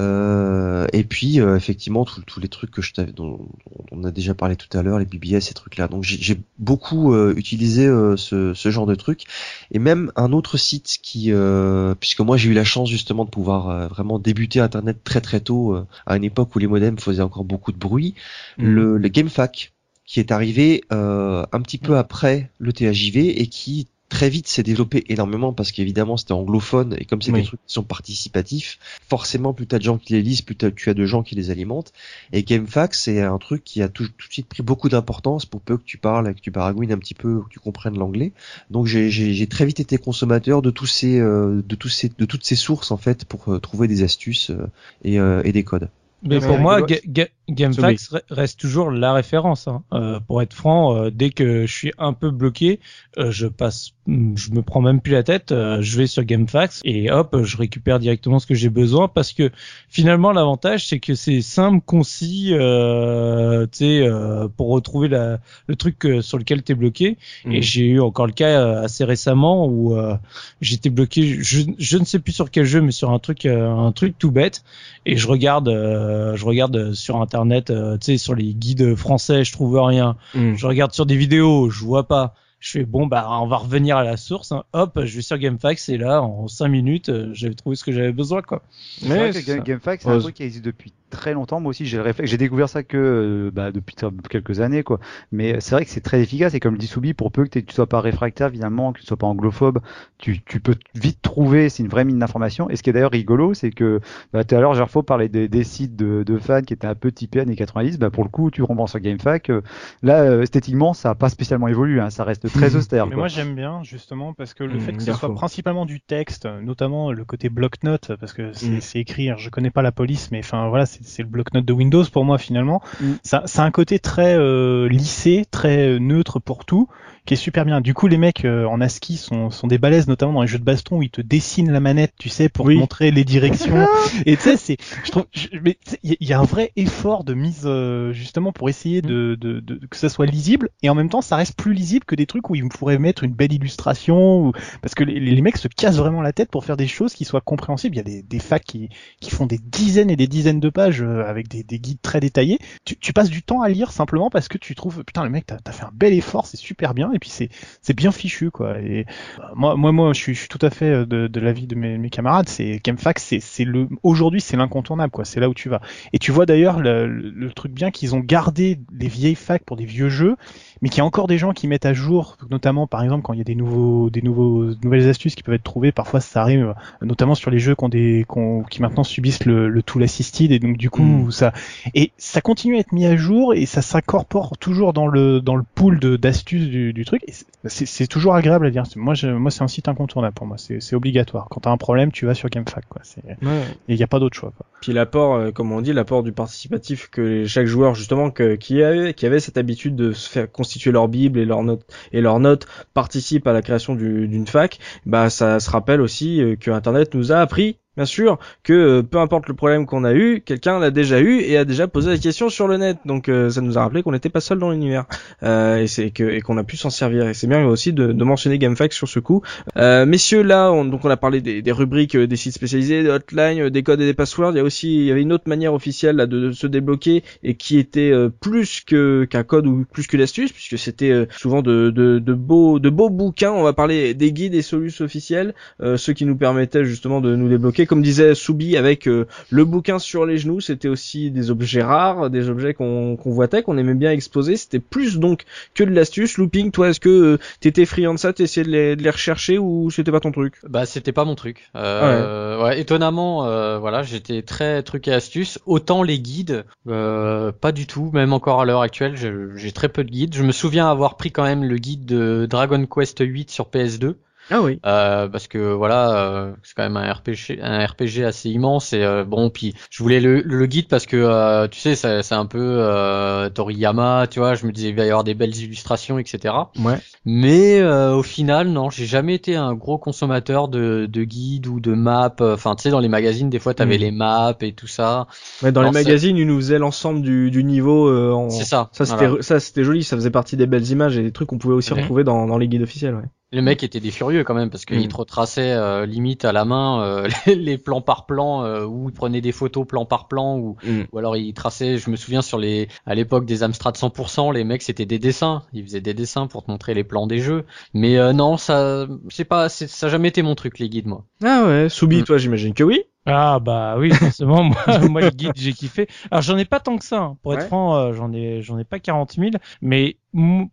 Euh, 0.00 0.86
et 0.92 1.04
puis 1.04 1.40
euh, 1.40 1.56
effectivement 1.56 2.04
tous 2.04 2.40
les 2.40 2.48
trucs 2.48 2.70
que 2.70 2.82
je 2.82 2.92
t'avais 2.92 3.12
dont, 3.12 3.38
dont 3.38 3.84
on 3.92 4.04
a 4.04 4.10
déjà 4.10 4.34
parlé 4.34 4.56
tout 4.56 4.76
à 4.76 4.82
l'heure 4.82 4.98
les 4.98 5.04
BBS 5.04 5.40
ces 5.40 5.54
trucs 5.54 5.76
là 5.76 5.86
donc 5.86 6.02
j'ai 6.02 6.40
beaucoup 6.58 7.14
euh, 7.14 7.32
utilisé 7.36 7.86
euh, 7.86 8.16
ce, 8.16 8.54
ce 8.54 8.70
genre 8.70 8.86
de 8.86 8.94
trucs. 8.94 9.24
Et 9.70 9.78
même 9.78 10.10
un 10.16 10.32
autre 10.32 10.56
site 10.56 10.98
qui 11.02 11.32
euh, 11.32 11.94
puisque 11.98 12.20
moi 12.20 12.36
j'ai 12.36 12.50
eu 12.50 12.54
la 12.54 12.64
chance 12.64 12.88
justement 12.88 13.24
de 13.24 13.30
pouvoir 13.30 13.68
euh, 13.68 13.86
vraiment 13.86 14.18
débuter 14.18 14.60
internet 14.60 14.98
très 15.04 15.20
très 15.20 15.40
tôt 15.40 15.74
euh, 15.74 15.86
à 16.06 16.16
une 16.16 16.24
époque 16.24 16.54
où 16.56 16.58
les 16.58 16.66
modems 16.66 16.98
faisaient 16.98 17.22
encore 17.22 17.44
beaucoup 17.44 17.70
de 17.72 17.78
bruit 17.78 18.14
Mm. 18.58 18.64
le, 18.64 18.98
le 18.98 19.08
GameFAQ 19.08 19.70
qui 20.06 20.20
est 20.20 20.32
arrivé 20.32 20.84
euh, 20.92 21.44
un 21.52 21.60
petit 21.62 21.78
peu 21.78 21.96
après 21.96 22.50
le 22.58 22.72
THJV 22.72 23.40
et 23.40 23.46
qui 23.46 23.88
très 24.08 24.28
vite 24.28 24.46
s'est 24.48 24.62
développé 24.62 25.04
énormément 25.08 25.52
parce 25.52 25.72
qu'évidemment 25.72 26.16
c'était 26.16 26.32
anglophone 26.32 26.94
et 26.98 27.04
comme 27.04 27.20
c'est 27.22 27.32
Oui. 27.32 27.40
des 27.40 27.46
trucs 27.46 27.60
qui 27.66 27.72
sont 27.72 27.82
participatifs, 27.82 28.78
forcément 29.08 29.52
plus 29.54 29.66
t'as 29.66 29.78
de 29.78 29.82
gens 29.84 29.98
qui 29.98 30.12
les 30.12 30.22
lisent, 30.22 30.42
plus 30.42 30.54
t'as- 30.56 30.70
tu 30.70 30.90
as 30.90 30.94
de 30.94 31.04
gens 31.04 31.22
qui 31.22 31.34
les 31.34 31.50
alimentent. 31.50 31.92
Et 32.32 32.44
GameFAQ 32.44 32.94
c'est 32.96 33.20
un 33.22 33.38
truc 33.38 33.64
qui 33.64 33.82
a 33.82 33.88
tout, 33.88 34.06
tout 34.06 34.28
de 34.28 34.32
suite 34.32 34.46
pris 34.46 34.62
beaucoup 34.62 34.88
d'importance 34.88 35.46
pour 35.46 35.60
peu 35.60 35.76
que 35.78 35.84
tu 35.84 35.98
parles, 35.98 36.34
que 36.34 36.40
tu 36.40 36.50
baragouines 36.50 36.92
un 36.92 36.98
petit 36.98 37.14
peu, 37.14 37.40
que 37.42 37.48
tu 37.50 37.58
comprennes 37.60 37.98
l'anglais. 37.98 38.32
Donc 38.70 38.86
j'ai 38.86 39.46
très 39.46 39.66
vite 39.66 39.80
été 39.80 39.98
consommateur 39.98 40.62
de 40.62 40.70
tous 40.70 40.86
ces, 40.86 41.18
euh, 41.18 41.62
de 41.66 41.74
tous 41.74 41.88
ces, 41.88 42.08
de 42.10 42.24
toutes 42.24 42.44
ces 42.44 42.56
sources 42.56 42.90
en 42.90 42.96
fait 42.98 43.24
pour 43.24 43.52
euh, 43.52 43.58
trouver 43.58 43.88
des 43.88 44.02
astuces 44.02 44.50
euh, 44.50 44.66
et, 45.02 45.18
euh, 45.18 45.42
et 45.44 45.52
des 45.52 45.64
codes. 45.64 45.88
Mais 46.24 46.40
pour 46.40 46.58
moi. 46.58 46.82
Ga- 46.82 46.96
Ga- 47.06 47.28
GameFAQs 47.50 48.10
re- 48.10 48.22
reste 48.30 48.58
toujours 48.58 48.90
la 48.90 49.12
référence. 49.12 49.68
Hein. 49.68 49.82
Euh, 49.92 50.18
pour 50.18 50.40
être 50.40 50.54
franc, 50.54 50.96
euh, 50.96 51.10
dès 51.10 51.28
que 51.28 51.66
je 51.66 51.72
suis 51.72 51.92
un 51.98 52.14
peu 52.14 52.30
bloqué, 52.30 52.80
euh, 53.18 53.30
je 53.30 53.46
passe, 53.46 53.90
je 54.08 54.50
me 54.50 54.62
prends 54.62 54.80
même 54.80 55.02
plus 55.02 55.12
la 55.12 55.22
tête. 55.22 55.52
euh, 55.52 55.78
je 55.82 55.98
vais 55.98 56.06
sur 56.06 56.24
GameFAQs 56.24 56.80
et 56.84 57.10
hop, 57.10 57.36
je 57.42 57.56
récupère 57.58 57.98
directement 57.98 58.38
ce 58.38 58.46
que 58.46 58.54
j'ai 58.54 58.70
besoin 58.70 59.08
parce 59.08 59.34
que 59.34 59.50
finalement 59.90 60.32
l'avantage 60.32 60.86
c'est 60.88 61.00
que 61.00 61.14
c'est 61.14 61.42
simple, 61.42 61.82
concis, 61.84 62.50
euh, 62.52 63.66
tu 63.66 63.78
sais, 63.78 64.06
euh, 64.06 64.48
pour 64.48 64.68
retrouver 64.68 65.08
la, 65.08 65.38
le 65.66 65.76
truc 65.76 66.06
sur 66.22 66.38
lequel 66.38 66.62
t'es 66.62 66.74
bloqué. 66.74 67.18
Mm. 67.44 67.52
Et 67.52 67.60
j'ai 67.62 67.84
eu 67.84 68.00
encore 68.00 68.26
le 68.26 68.32
cas 68.32 68.78
assez 68.80 69.04
récemment 69.04 69.66
où 69.66 69.94
euh, 69.98 70.16
j'étais 70.62 70.88
bloqué, 70.88 71.42
je, 71.42 71.62
je 71.76 71.98
ne 71.98 72.04
sais 72.04 72.18
plus 72.20 72.32
sur 72.32 72.50
quel 72.50 72.64
jeu, 72.64 72.80
mais 72.80 72.92
sur 72.92 73.10
un 73.10 73.18
truc, 73.18 73.44
euh, 73.44 73.70
un 73.70 73.92
truc 73.92 74.14
tout 74.18 74.30
bête. 74.30 74.64
Et 75.06 75.18
je 75.18 75.28
regarde, 75.28 75.68
euh, 76.14 76.36
je 76.36 76.44
regarde 76.44 76.92
sur 76.92 77.20
internet, 77.20 77.70
euh, 77.70 77.98
tu 77.98 78.06
sais, 78.06 78.16
sur 78.18 78.34
les 78.34 78.54
guides 78.54 78.94
français, 78.94 79.44
je 79.44 79.52
trouve 79.52 79.78
rien. 79.80 80.16
Mm. 80.34 80.54
Je 80.54 80.66
regarde 80.66 80.92
sur 80.92 81.06
des 81.06 81.16
vidéos, 81.16 81.70
je 81.70 81.84
vois 81.84 82.06
pas. 82.08 82.34
Je 82.60 82.70
fais 82.70 82.84
bon 82.86 83.06
bah 83.06 83.26
on 83.30 83.46
va 83.46 83.58
revenir 83.58 83.98
à 83.98 84.04
la 84.04 84.16
source. 84.16 84.50
hein. 84.52 84.64
Hop, 84.72 84.98
je 85.04 85.16
vais 85.16 85.20
sur 85.22 85.36
GameFAQs 85.36 85.90
et 85.90 85.98
là 85.98 86.22
en 86.22 86.48
5 86.48 86.68
minutes, 86.68 87.10
euh, 87.10 87.28
j'avais 87.34 87.54
trouvé 87.54 87.76
ce 87.76 87.84
que 87.84 87.92
j'avais 87.92 88.12
besoin 88.12 88.40
quoi. 88.40 88.62
C'est 89.00 89.06
vrai 89.08 89.18
Ouais, 89.20 89.26
que 89.28 89.32
c'est 89.34 89.42
ça. 89.42 89.56
Ga- 89.58 89.62
GameFAQ, 89.64 90.02
c'est 90.02 90.08
un 90.10 90.18
truc 90.18 90.34
qui 90.36 90.44
existe 90.44 90.64
depuis 90.64 90.94
très 91.14 91.32
longtemps. 91.34 91.60
Moi 91.60 91.70
aussi, 91.70 91.86
j'ai 91.86 91.96
le 91.96 92.02
réflexe. 92.02 92.30
J'ai 92.30 92.36
découvert 92.36 92.68
ça 92.68 92.82
que 92.82 92.96
euh, 92.96 93.50
bah, 93.52 93.72
depuis 93.72 93.96
quelques 94.30 94.60
années, 94.60 94.82
quoi. 94.82 95.00
Mais 95.32 95.60
c'est 95.60 95.74
vrai 95.74 95.84
que 95.84 95.90
c'est 95.90 96.00
très 96.02 96.20
efficace. 96.20 96.54
Et 96.54 96.60
comme 96.60 96.74
le 96.74 96.78
dit 96.78 96.86
Soubi, 96.86 97.14
pour 97.14 97.32
peu 97.32 97.44
que 97.46 97.58
tu 97.58 97.74
sois 97.74 97.86
pas 97.88 98.00
réfractaire, 98.00 98.50
finalement, 98.50 98.92
que 98.92 99.00
tu 99.00 99.06
sois 99.06 99.16
pas 99.16 99.26
anglophobe, 99.26 99.80
tu, 100.18 100.42
tu 100.42 100.60
peux 100.60 100.74
vite 100.94 101.22
trouver. 101.22 101.68
C'est 101.68 101.82
une 101.82 101.88
vraie 101.88 102.04
mine 102.04 102.18
d'informations. 102.18 102.68
Et 102.70 102.76
ce 102.76 102.82
qui 102.82 102.90
est 102.90 102.92
d'ailleurs 102.92 103.10
rigolo, 103.12 103.54
c'est 103.54 103.70
que 103.70 104.00
bah, 104.32 104.44
tout 104.44 104.54
à 104.54 104.60
l'heure, 104.60 104.74
Gerfo 104.74 105.02
parlait 105.02 105.28
des, 105.28 105.48
des 105.48 105.64
sites 105.64 105.96
de, 105.96 106.22
de 106.22 106.38
fans 106.38 106.62
qui 106.62 106.72
étaient 106.74 106.86
un 106.86 106.94
peu 106.94 107.12
typés 107.12 107.40
années 107.40 107.56
90. 107.56 107.98
Bah, 107.98 108.10
pour 108.10 108.24
le 108.24 108.30
coup, 108.30 108.50
tu 108.50 108.62
reprends 108.62 108.86
sur 108.86 109.00
GameFAQ. 109.00 109.52
euh, 109.52 109.60
là, 110.02 110.22
euh, 110.22 110.42
esthétiquement, 110.42 110.92
ça 110.94 111.10
a 111.10 111.14
pas 111.14 111.28
spécialement 111.28 111.68
évolué. 111.68 112.00
Hein. 112.00 112.10
Ça 112.10 112.24
reste 112.24 112.50
très 112.52 112.76
austère. 112.76 113.06
Mais 113.06 113.16
quoi. 113.16 113.22
moi 113.22 113.28
j'aime 113.28 113.54
bien 113.54 113.82
justement 113.82 114.34
parce 114.34 114.54
que 114.54 114.64
le 114.64 114.78
Mmh, 114.78 114.80
fait 114.80 114.94
que 114.94 115.02
ce 115.02 115.12
soit 115.12 115.32
principalement 115.32 115.86
du 115.86 116.00
texte, 116.00 116.46
notamment 116.46 117.12
le 117.12 117.24
côté 117.24 117.48
bloc-notes, 117.48 118.16
parce 118.16 118.32
que 118.32 118.52
c'est 118.52 118.80
Mmh. 118.80 118.80
c'est 118.80 118.98
écrit, 119.00 119.30
je 119.36 119.50
connais 119.50 119.70
pas 119.70 119.82
la 119.82 119.92
police, 119.92 120.30
mais 120.30 120.40
enfin 120.40 120.68
voilà, 120.68 120.86
c'est 120.86 121.03
c'est 121.04 121.22
le 121.22 121.28
bloc-notes 121.28 121.64
de 121.64 121.72
Windows 121.72 122.04
pour 122.12 122.24
moi 122.24 122.38
finalement. 122.38 122.82
Mmh. 123.00 123.12
Ça, 123.22 123.42
ça 123.46 123.62
a 123.62 123.66
un 123.66 123.70
côté 123.70 123.98
très 123.98 124.36
euh, 124.36 124.88
lissé, 124.88 125.44
très 125.50 125.88
euh, 125.88 125.98
neutre 125.98 126.40
pour 126.40 126.64
tout, 126.64 126.88
qui 127.26 127.34
est 127.34 127.38
super 127.38 127.64
bien. 127.64 127.80
Du 127.80 127.94
coup, 127.94 128.06
les 128.06 128.18
mecs 128.18 128.44
euh, 128.44 128.66
en 128.66 128.80
ASCII 128.80 129.16
sont, 129.16 129.50
sont 129.50 129.66
des 129.66 129.78
balèzes, 129.78 130.08
notamment 130.08 130.34
dans 130.34 130.42
les 130.42 130.46
jeux 130.46 130.58
de 130.58 130.64
baston 130.64 130.98
où 130.98 131.02
ils 131.02 131.10
te 131.10 131.22
dessinent 131.22 131.70
la 131.72 131.80
manette, 131.80 132.12
tu 132.18 132.28
sais, 132.28 132.48
pour 132.50 132.66
Oui. 132.66 132.74
te 132.74 132.80
montrer 132.80 133.10
les 133.10 133.24
directions. 133.24 133.86
Et 134.26 134.36
tu 134.36 134.42
sais, 134.42 134.56
c'est, 134.56 134.76
je 135.04 135.10
trouve, 135.10 135.24
mais 135.62 135.78
il 136.02 136.16
y, 136.20 136.32
a- 136.32 136.38
un 136.38 136.44
vrai 136.44 136.72
effort 136.76 137.24
de 137.24 137.32
mise 137.34 137.62
euh, 137.64 138.12
justement 138.12 138.52
pour 138.52 138.68
essayer 138.68 139.00
de, 139.02 139.36
de, 139.40 139.60
de- 139.60 139.80
que 139.86 139.96
ça 139.96 140.08
soit 140.08 140.26
lisible, 140.26 140.68
et 140.82 140.90
en 140.90 140.94
même 140.94 141.08
temps, 141.08 141.22
ça 141.22 141.36
reste 141.36 141.56
plus 141.56 141.72
lisible 141.72 142.04
que 142.04 142.14
des 142.14 142.26
trucs 142.26 142.50
où 142.50 142.54
ils 142.56 142.68
pourraient 142.68 142.98
mettre 142.98 143.24
une 143.24 143.32
belle 143.32 143.52
illustration, 143.52 144.48
ou, 144.48 144.52
parce 144.82 144.94
que 144.94 145.04
les, 145.04 145.18
les 145.20 145.40
mecs 145.42 145.56
se 145.56 145.68
cassent 145.68 145.96
vraiment 145.96 146.20
la 146.22 146.32
tête 146.32 146.50
pour 146.50 146.64
faire 146.64 146.76
des 146.76 146.86
choses 146.88 147.14
qui 147.14 147.24
soient 147.24 147.40
compréhensibles. 147.40 147.94
Il 147.94 147.98
y 147.98 148.00
a 148.00 148.04
des, 148.04 148.22
des 148.22 148.38
facs 148.38 148.64
qui, 148.64 148.88
qui 149.20 149.30
font 149.30 149.46
des 149.46 149.58
dizaines 149.58 150.10
et 150.10 150.16
des 150.16 150.26
dizaines 150.26 150.60
de 150.60 150.68
pages 150.70 151.02
euh, 151.02 151.24
avec 151.26 151.48
des, 151.48 151.62
des 151.62 151.78
guides 151.78 152.02
très 152.02 152.20
détaillés. 152.20 152.58
Tu, 152.84 152.96
tu 152.98 153.12
passes 153.12 153.30
du 153.30 153.42
temps 153.42 153.62
à 153.62 153.68
lire 153.68 153.92
simplement 153.92 154.28
parce 154.30 154.48
que 154.48 154.58
tu 154.58 154.74
trouves, 154.74 155.04
putain, 155.04 155.24
le 155.24 155.30
mec, 155.30 155.46
t'as 155.46 155.56
as 155.64 155.72
fait 155.72 155.84
un 155.84 155.90
bel 155.94 156.12
effort, 156.12 156.46
c'est 156.46 156.56
super 156.56 156.94
bien, 156.94 157.12
et 157.14 157.18
puis 157.18 157.30
c'est 157.30 157.48
c'est 157.82 157.94
bien 157.94 158.12
fichu, 158.12 158.50
quoi. 158.50 158.78
Et 158.80 159.06
moi, 159.54 159.76
moi, 159.76 159.92
moi, 159.92 160.12
je 160.12 160.18
suis, 160.20 160.34
je 160.34 160.40
suis 160.40 160.48
tout 160.48 160.58
à 160.62 160.70
fait 160.70 160.90
euh, 160.90 161.06
de, 161.06 161.26
de 161.28 161.40
l'avis 161.40 161.66
de 161.66 161.74
mes, 161.74 161.98
mes 161.98 162.10
camarades. 162.10 162.48
C'est 162.48 162.80
GameFAQ, 162.84 163.20
c'est 163.20 163.40
c'est 163.40 163.64
le 163.64 163.88
aujourd'hui, 164.02 164.40
c'est 164.40 164.56
l'incontournable, 164.56 165.10
quoi. 165.10 165.24
C'est 165.24 165.40
là 165.40 165.48
où 165.48 165.54
tu 165.54 165.68
vas. 165.68 165.80
Et 166.12 166.18
tu 166.18 166.32
vois 166.32 166.46
d'ailleurs 166.46 166.80
le, 166.80 167.06
le, 167.06 167.30
le 167.30 167.50
truc 167.52 167.72
bien 167.72 167.90
qu'ils 167.90 168.14
ont 168.14 168.20
gardé 168.20 168.78
les 168.98 169.08
vieilles 169.08 169.34
facs 169.34 169.64
pour 169.64 169.76
des 169.76 169.84
vieux 169.84 170.08
jeux, 170.08 170.36
mais 170.82 170.88
qu'il 170.88 170.98
y 170.98 171.00
a 171.00 171.04
encore 171.04 171.26
des 171.28 171.38
gens 171.38 171.52
qui 171.52 171.68
mettent 171.68 171.86
à 171.86 171.94
jour, 171.94 172.36
notamment 172.50 172.86
par 172.86 173.02
exemple 173.02 173.22
quand 173.22 173.32
il 173.32 173.38
y 173.38 173.42
a 173.42 173.44
des 173.44 173.54
nouveaux, 173.54 174.10
des 174.10 174.22
nouveaux, 174.22 174.74
nouvelles 174.82 175.08
astuces 175.08 175.34
qui 175.34 175.42
peuvent 175.42 175.54
être 175.54 175.62
trouvées. 175.62 175.92
Parfois, 175.92 176.20
ça 176.20 176.40
arrive, 176.42 176.74
notamment 177.02 177.34
sur 177.34 177.50
les 177.50 177.58
jeux 177.58 177.74
qui 177.74 177.84
ont 177.84 177.88
des, 177.88 178.26
qui, 178.30 178.38
ont- 178.38 178.62
qui 178.62 178.82
maintenant 178.82 179.04
subissent 179.04 179.44
le, 179.44 179.68
le 179.68 179.82
tool 179.82 180.02
assisted, 180.02 180.50
et 180.52 180.58
donc 180.58 180.76
du 180.76 180.90
coup, 180.90 181.04
Mm. 181.04 181.30
ça, 181.30 181.52
et 181.94 182.12
ça 182.16 182.40
continue 182.40 182.76
à 182.76 182.78
être 182.80 182.92
mis 182.92 183.06
à 183.06 183.16
jour 183.16 183.54
et 183.54 183.66
ça 183.66 183.82
s'incorpore 183.82 184.56
toujours 184.58 184.92
dans 184.92 185.06
le 185.06 185.40
dans 185.40 185.56
le 185.56 185.64
pool 185.74 185.98
de 186.00 186.16
d'astuces 186.16 186.68
du, 186.68 186.92
du 186.92 187.03
truc. 187.04 187.22
Et 187.26 187.32
c'est- 187.68 188.06
toujours 188.06 188.34
agréable 188.34 188.66
à 188.66 188.70
dire. 188.70 188.86
C'est- 188.86 188.98
Moi, 188.98 189.14
je, 189.14 189.26
moi, 189.28 189.50
c'est 189.50 189.62
un 189.62 189.68
site 189.68 189.88
incontournable 189.88 190.34
pour 190.34 190.46
moi. 190.46 190.56
C'est 190.58 190.94
obligatoire. 190.94 191.48
Quand 191.50 191.60
t'as 191.62 191.70
un 191.70 191.76
problème, 191.76 192.12
tu 192.12 192.26
vas 192.26 192.34
sur 192.34 192.48
GameFAQ. 192.48 192.86
Quoi. 192.88 193.02
Ouais. 193.42 193.62
Il 193.88 193.96
n'y 193.96 194.02
a 194.02 194.06
pas 194.06 194.18
d'autre 194.18 194.36
choix. 194.36 194.52
Quoi. 194.56 194.66
Puis 194.80 194.92
l'apport, 194.92 195.34
euh, 195.36 195.50
comme 195.50 195.72
on 195.72 195.80
dit, 195.80 195.92
l'apport 195.92 196.22
du 196.22 196.32
participatif 196.32 197.08
que 197.10 197.44
chaque 197.46 197.66
joueur 197.66 197.94
justement 197.94 198.30
que, 198.30 198.54
qui 198.56 198.82
avait 198.82 199.14
qui 199.14 199.26
avait 199.26 199.40
cette 199.40 199.56
habitude 199.58 199.96
de 199.96 200.12
se 200.12 200.28
faire 200.28 200.50
constituer 200.50 200.92
leur 200.92 201.08
bible 201.08 201.38
et 201.38 201.44
leurs 201.44 201.62
notes 201.62 201.84
et 202.12 202.20
leurs 202.20 202.40
notes 202.40 202.66
participe 202.92 203.46
à 203.46 203.52
la 203.52 203.62
création 203.62 203.94
du- 203.94 204.28
d'une 204.28 204.46
fac, 204.46 204.78
bah 205.06 205.30
ça 205.30 205.60
se 205.60 205.70
rappelle 205.70 206.00
aussi 206.00 206.40
euh, 206.42 206.56
que 206.56 206.70
Internet 206.70 207.14
nous 207.14 207.32
a 207.32 207.36
appris. 207.38 207.78
Bien 207.96 208.06
sûr 208.06 208.38
que 208.64 208.72
euh, 208.72 209.02
peu 209.02 209.18
importe 209.18 209.46
le 209.48 209.54
problème 209.54 209.86
qu'on 209.86 210.02
a 210.04 210.14
eu, 210.14 210.40
quelqu'un 210.40 210.80
l'a 210.80 210.90
déjà 210.90 211.20
eu 211.20 211.40
et 211.40 211.56
a 211.56 211.64
déjà 211.64 211.86
posé 211.86 212.10
la 212.10 212.18
question 212.18 212.48
sur 212.48 212.66
le 212.66 212.76
net. 212.76 212.98
Donc 213.04 213.28
euh, 213.28 213.50
ça 213.50 213.60
nous 213.60 213.78
a 213.78 213.82
rappelé 213.82 214.02
qu'on 214.02 214.12
n'était 214.12 214.30
pas 214.30 214.40
seul 214.40 214.58
dans 214.58 214.70
l'univers 214.70 215.04
euh, 215.42 215.78
et 215.78 215.86
c'est 215.86 216.10
que 216.10 216.24
et 216.24 216.40
qu'on 216.40 216.58
a 216.58 216.64
pu 216.64 216.76
s'en 216.76 216.90
servir. 216.90 217.28
Et 217.28 217.34
c'est 217.34 217.46
bien 217.46 217.64
aussi 217.66 217.92
de, 217.92 218.12
de 218.12 218.24
mentionner 218.24 218.58
GameFAQs 218.58 218.92
sur 218.94 219.08
ce 219.08 219.20
coup. 219.20 219.42
Euh, 219.76 220.06
messieurs, 220.06 220.42
là, 220.42 220.72
on, 220.72 220.84
donc 220.84 221.04
on 221.04 221.10
a 221.10 221.16
parlé 221.16 221.40
des, 221.40 221.62
des 221.62 221.72
rubriques, 221.72 222.16
euh, 222.16 222.26
des 222.26 222.36
sites 222.36 222.54
spécialisés, 222.54 223.04
des 223.04 223.10
hotlines, 223.10 223.60
euh, 223.60 223.70
des 223.70 223.82
codes 223.84 224.00
et 224.00 224.06
des 224.06 224.14
passwords. 224.14 224.50
Il 224.52 224.56
y 224.56 224.60
a 224.60 224.64
aussi, 224.64 224.96
il 224.96 225.04
y 225.04 225.12
avait 225.12 225.22
une 225.22 225.32
autre 225.32 225.48
manière 225.48 225.72
officielle 225.72 226.16
là, 226.16 226.26
de, 226.26 226.40
de 226.40 226.52
se 226.52 226.66
débloquer 226.66 227.22
et 227.42 227.54
qui 227.54 227.78
était 227.78 228.12
plus 228.40 228.80
que 228.80 229.24
qu'un 229.24 229.44
code 229.44 229.66
ou 229.66 229.84
plus 229.92 230.06
que 230.06 230.16
l'astuce, 230.16 230.52
puisque 230.52 230.78
c'était 230.78 231.26
souvent 231.30 231.62
de, 231.62 231.90
de, 231.90 232.18
de 232.18 232.32
beaux, 232.32 232.78
de 232.78 232.90
beaux 232.90 233.10
bouquins. 233.10 233.52
On 233.52 233.62
va 233.62 233.72
parler 233.72 234.14
des 234.14 234.32
guides 234.32 234.54
et 234.54 234.62
solutions 234.62 235.04
officiels, 235.04 235.54
ceux 235.96 236.12
qui 236.12 236.24
nous 236.24 236.36
permettaient 236.36 236.84
justement 236.84 237.20
de 237.20 237.36
nous 237.36 237.48
débloquer. 237.48 237.83
Comme 237.86 238.02
disait 238.02 238.34
Soubi 238.34 238.76
avec 238.76 239.06
euh, 239.08 239.26
le 239.50 239.64
bouquin 239.64 239.98
sur 239.98 240.26
les 240.26 240.38
genoux, 240.38 240.60
c'était 240.60 240.88
aussi 240.88 241.30
des 241.30 241.50
objets 241.50 241.82
rares, 241.82 242.30
des 242.30 242.48
objets 242.48 242.74
qu'on 242.74 243.16
qu'on 243.16 243.30
voitait, 243.30 243.62
qu'on 243.62 243.78
aimait 243.78 243.94
bien 243.94 244.10
exposer. 244.10 244.56
C'était 244.56 244.78
plus 244.78 245.18
donc 245.18 245.44
que 245.74 245.84
de 245.84 245.90
l'astuce. 245.90 246.38
Looping, 246.38 246.70
toi, 246.70 246.90
est-ce 246.90 247.00
que 247.00 247.08
euh, 247.08 247.38
t'étais 247.60 247.84
friand 247.84 248.14
de 248.14 248.18
ça, 248.18 248.32
t'essayais 248.32 248.64
de 248.64 248.70
les, 248.70 248.96
de 248.96 249.02
les 249.02 249.10
rechercher 249.10 249.58
ou 249.58 249.90
c'était 249.90 250.12
pas 250.12 250.20
ton 250.20 250.32
truc? 250.32 250.54
Bah 250.68 250.86
c'était 250.86 251.12
pas 251.12 251.24
mon 251.24 251.34
truc. 251.34 251.70
Euh, 251.76 252.62
ouais. 252.62 252.80
étonnamment, 252.80 253.46
euh, 253.46 253.78
voilà, 253.78 254.02
j'étais 254.02 254.42
très 254.42 254.82
truc 254.82 255.08
et 255.08 255.12
astuce. 255.12 255.58
Autant 255.66 256.02
les 256.02 256.18
guides, 256.18 256.64
euh, 256.88 257.52
pas 257.52 257.72
du 257.72 257.86
tout. 257.86 258.10
Même 258.12 258.32
encore 258.32 258.60
à 258.60 258.64
l'heure 258.64 258.82
actuelle, 258.82 259.16
j'ai 259.16 259.72
très 259.72 259.88
peu 259.88 260.04
de 260.04 260.10
guides. 260.10 260.34
Je 260.34 260.42
me 260.42 260.52
souviens 260.52 260.90
avoir 260.90 261.16
pris 261.16 261.30
quand 261.30 261.44
même 261.44 261.64
le 261.64 261.76
guide 261.76 262.04
de 262.04 262.46
Dragon 262.48 262.86
Quest 262.86 263.20
8 263.20 263.50
sur 263.50 263.66
PS2. 263.66 264.14
Ah 264.50 264.60
oui. 264.62 264.78
Euh, 264.84 265.28
parce 265.28 265.48
que 265.48 265.72
voilà, 265.72 266.10
euh, 266.26 266.52
c'est 266.62 266.74
quand 266.74 266.82
même 266.82 266.96
un 266.96 267.12
RPG, 267.12 267.58
un 267.62 267.84
RPG 267.86 268.24
assez 268.24 268.50
immense 268.50 268.92
et 268.92 269.02
euh, 269.02 269.24
bon, 269.24 269.48
puis 269.50 269.74
je 269.90 270.02
voulais 270.02 270.20
le, 270.20 270.42
le 270.42 270.66
guide 270.66 270.88
parce 270.88 271.06
que 271.06 271.16
euh, 271.16 271.66
tu 271.68 271.80
sais, 271.80 271.94
c'est 271.94 272.34
un 272.34 272.46
peu 272.46 272.58
euh, 272.60 273.48
Toriyama, 273.48 274.26
tu 274.30 274.40
vois. 274.40 274.54
Je 274.54 274.66
me 274.66 274.72
disais 274.72 274.90
il 274.90 274.96
va 274.96 275.04
y 275.04 275.08
avoir 275.08 275.24
des 275.24 275.34
belles 275.34 275.56
illustrations, 275.56 276.18
etc. 276.18 276.54
Ouais. 276.78 276.98
Mais 277.24 277.80
euh, 277.80 278.14
au 278.14 278.22
final, 278.22 278.68
non, 278.68 278.90
j'ai 278.90 279.06
jamais 279.06 279.34
été 279.34 279.56
un 279.56 279.74
gros 279.74 279.96
consommateur 279.98 280.68
de, 280.68 281.06
de 281.10 281.24
guides 281.24 281.66
ou 281.66 281.80
de 281.80 281.94
maps. 281.94 282.34
Enfin, 282.40 282.74
tu 282.76 282.82
sais, 282.82 282.90
dans 282.90 283.00
les 283.00 283.08
magazines, 283.08 283.48
des 283.50 283.58
fois, 283.58 283.72
t'avais 283.74 283.96
Mm. 283.96 284.00
les 284.00 284.10
maps 284.10 284.54
et 284.60 284.72
tout 284.72 284.86
ça. 284.86 285.26
Ouais, 285.62 285.72
dans 285.72 285.82
les 285.82 285.90
magazines, 285.90 286.36
ils 286.36 286.46
nous 286.46 286.56
faisaient 286.56 286.78
l'ensemble 286.78 287.22
du, 287.22 287.50
du 287.50 287.64
niveau. 287.64 288.08
euh, 288.08 288.32
en... 288.32 288.50
C'est 288.50 288.64
ça. 288.64 288.90
Ça 288.92 289.06
c'était 289.06 289.26
voilà. 289.28 289.42
ça 289.42 289.60
c'était 289.60 289.84
joli, 289.84 290.04
ça 290.04 290.16
faisait 290.16 290.30
partie 290.30 290.56
des 290.56 290.66
belles 290.66 290.90
images 290.90 291.16
et 291.16 291.22
des 291.22 291.32
trucs 291.32 291.48
qu'on 291.48 291.58
pouvait 291.58 291.74
aussi 291.74 291.92
retrouver 291.94 292.24
dans, 292.24 292.46
dans 292.46 292.58
les 292.58 292.68
guides 292.68 292.82
officiels. 292.82 293.14
Ouais. 293.14 293.22
Les 293.54 293.62
mecs 293.62 293.82
étaient 293.84 294.00
des 294.00 294.10
furieux 294.10 294.42
quand 294.44 294.52
même 294.54 294.68
parce 294.68 294.84
qu'ils 294.84 295.04
Mm. 295.06 295.08
te 295.08 295.16
retraçaient 295.16 295.72
euh, 295.72 296.06
limite 296.06 296.44
à 296.44 296.52
la 296.52 296.64
main 296.64 297.02
euh, 297.02 297.28
les, 297.46 297.54
les 297.54 297.78
plans 297.78 298.00
par 298.00 298.26
plan 298.26 298.64
euh, 298.64 298.84
ou 298.84 299.08
ils 299.08 299.14
prenaient 299.14 299.40
des 299.40 299.52
photos 299.52 299.86
plan 299.86 300.04
par 300.04 300.28
plan 300.28 300.58
ou 300.58 300.76
ou 301.12 301.18
alors 301.18 301.36
ils 301.36 301.54
traçaient. 301.54 301.96
Je 301.96 302.10
me 302.10 302.16
souviens 302.16 302.42
sur 302.42 302.58
les 302.58 302.88
à 303.06 303.14
l'époque 303.14 303.46
des 303.46 303.62
Amstrad 303.62 303.94
100%, 303.96 304.52
les 304.52 304.64
mecs 304.64 304.82
c'était 304.82 305.06
des 305.06 305.18
dessins. 305.18 305.62
Ils 305.72 305.84
faisaient 305.84 306.00
des 306.00 306.14
dessins 306.14 306.46
pour 306.48 306.64
te 306.64 306.70
montrer 306.70 306.94
les 306.94 307.04
plans 307.04 307.26
des 307.26 307.38
jeux. 307.38 307.64
Mais 307.94 308.18
euh, 308.18 308.32
non, 308.32 308.56
ça 308.56 309.06
c'est 309.30 309.44
pas 309.44 309.68
c'est- 309.68 309.86
ça 309.86 310.06
a 310.06 310.10
jamais 310.10 310.28
été 310.28 310.42
mon 310.42 310.54
truc 310.56 310.78
les 310.80 310.88
guides 310.88 311.06
moi. 311.06 311.24
Ah 311.44 311.64
ouais, 311.66 311.88
Soubi, 311.88 312.18
Mm. 312.20 312.24
toi 312.24 312.38
j'imagine 312.38 312.74
que 312.74 312.82
oui. 312.84 313.04
Ah 313.26 313.58
bah 313.58 313.94
oui, 313.98 314.10
forcément, 314.10 314.64
moi, 314.64 314.76
moi 315.08 315.20
le 315.22 315.30
guide 315.30 315.52
j'ai 315.56 315.72
kiffé. 315.72 316.08
Alors 316.30 316.42
j'en 316.42 316.58
ai 316.58 316.66
pas 316.66 316.78
tant 316.80 316.98
que 316.98 317.04
ça, 317.06 317.20
hein. 317.20 317.36
pour 317.42 317.54
être 317.54 317.66
franc, 317.68 317.96
euh, 317.96 318.12
j'en 318.12 318.30
ai 318.34 318.60
j'en 318.60 318.78
ai 318.78 318.84
pas 318.84 318.98
40 318.98 319.36
000, 319.36 319.50
mais 319.80 320.16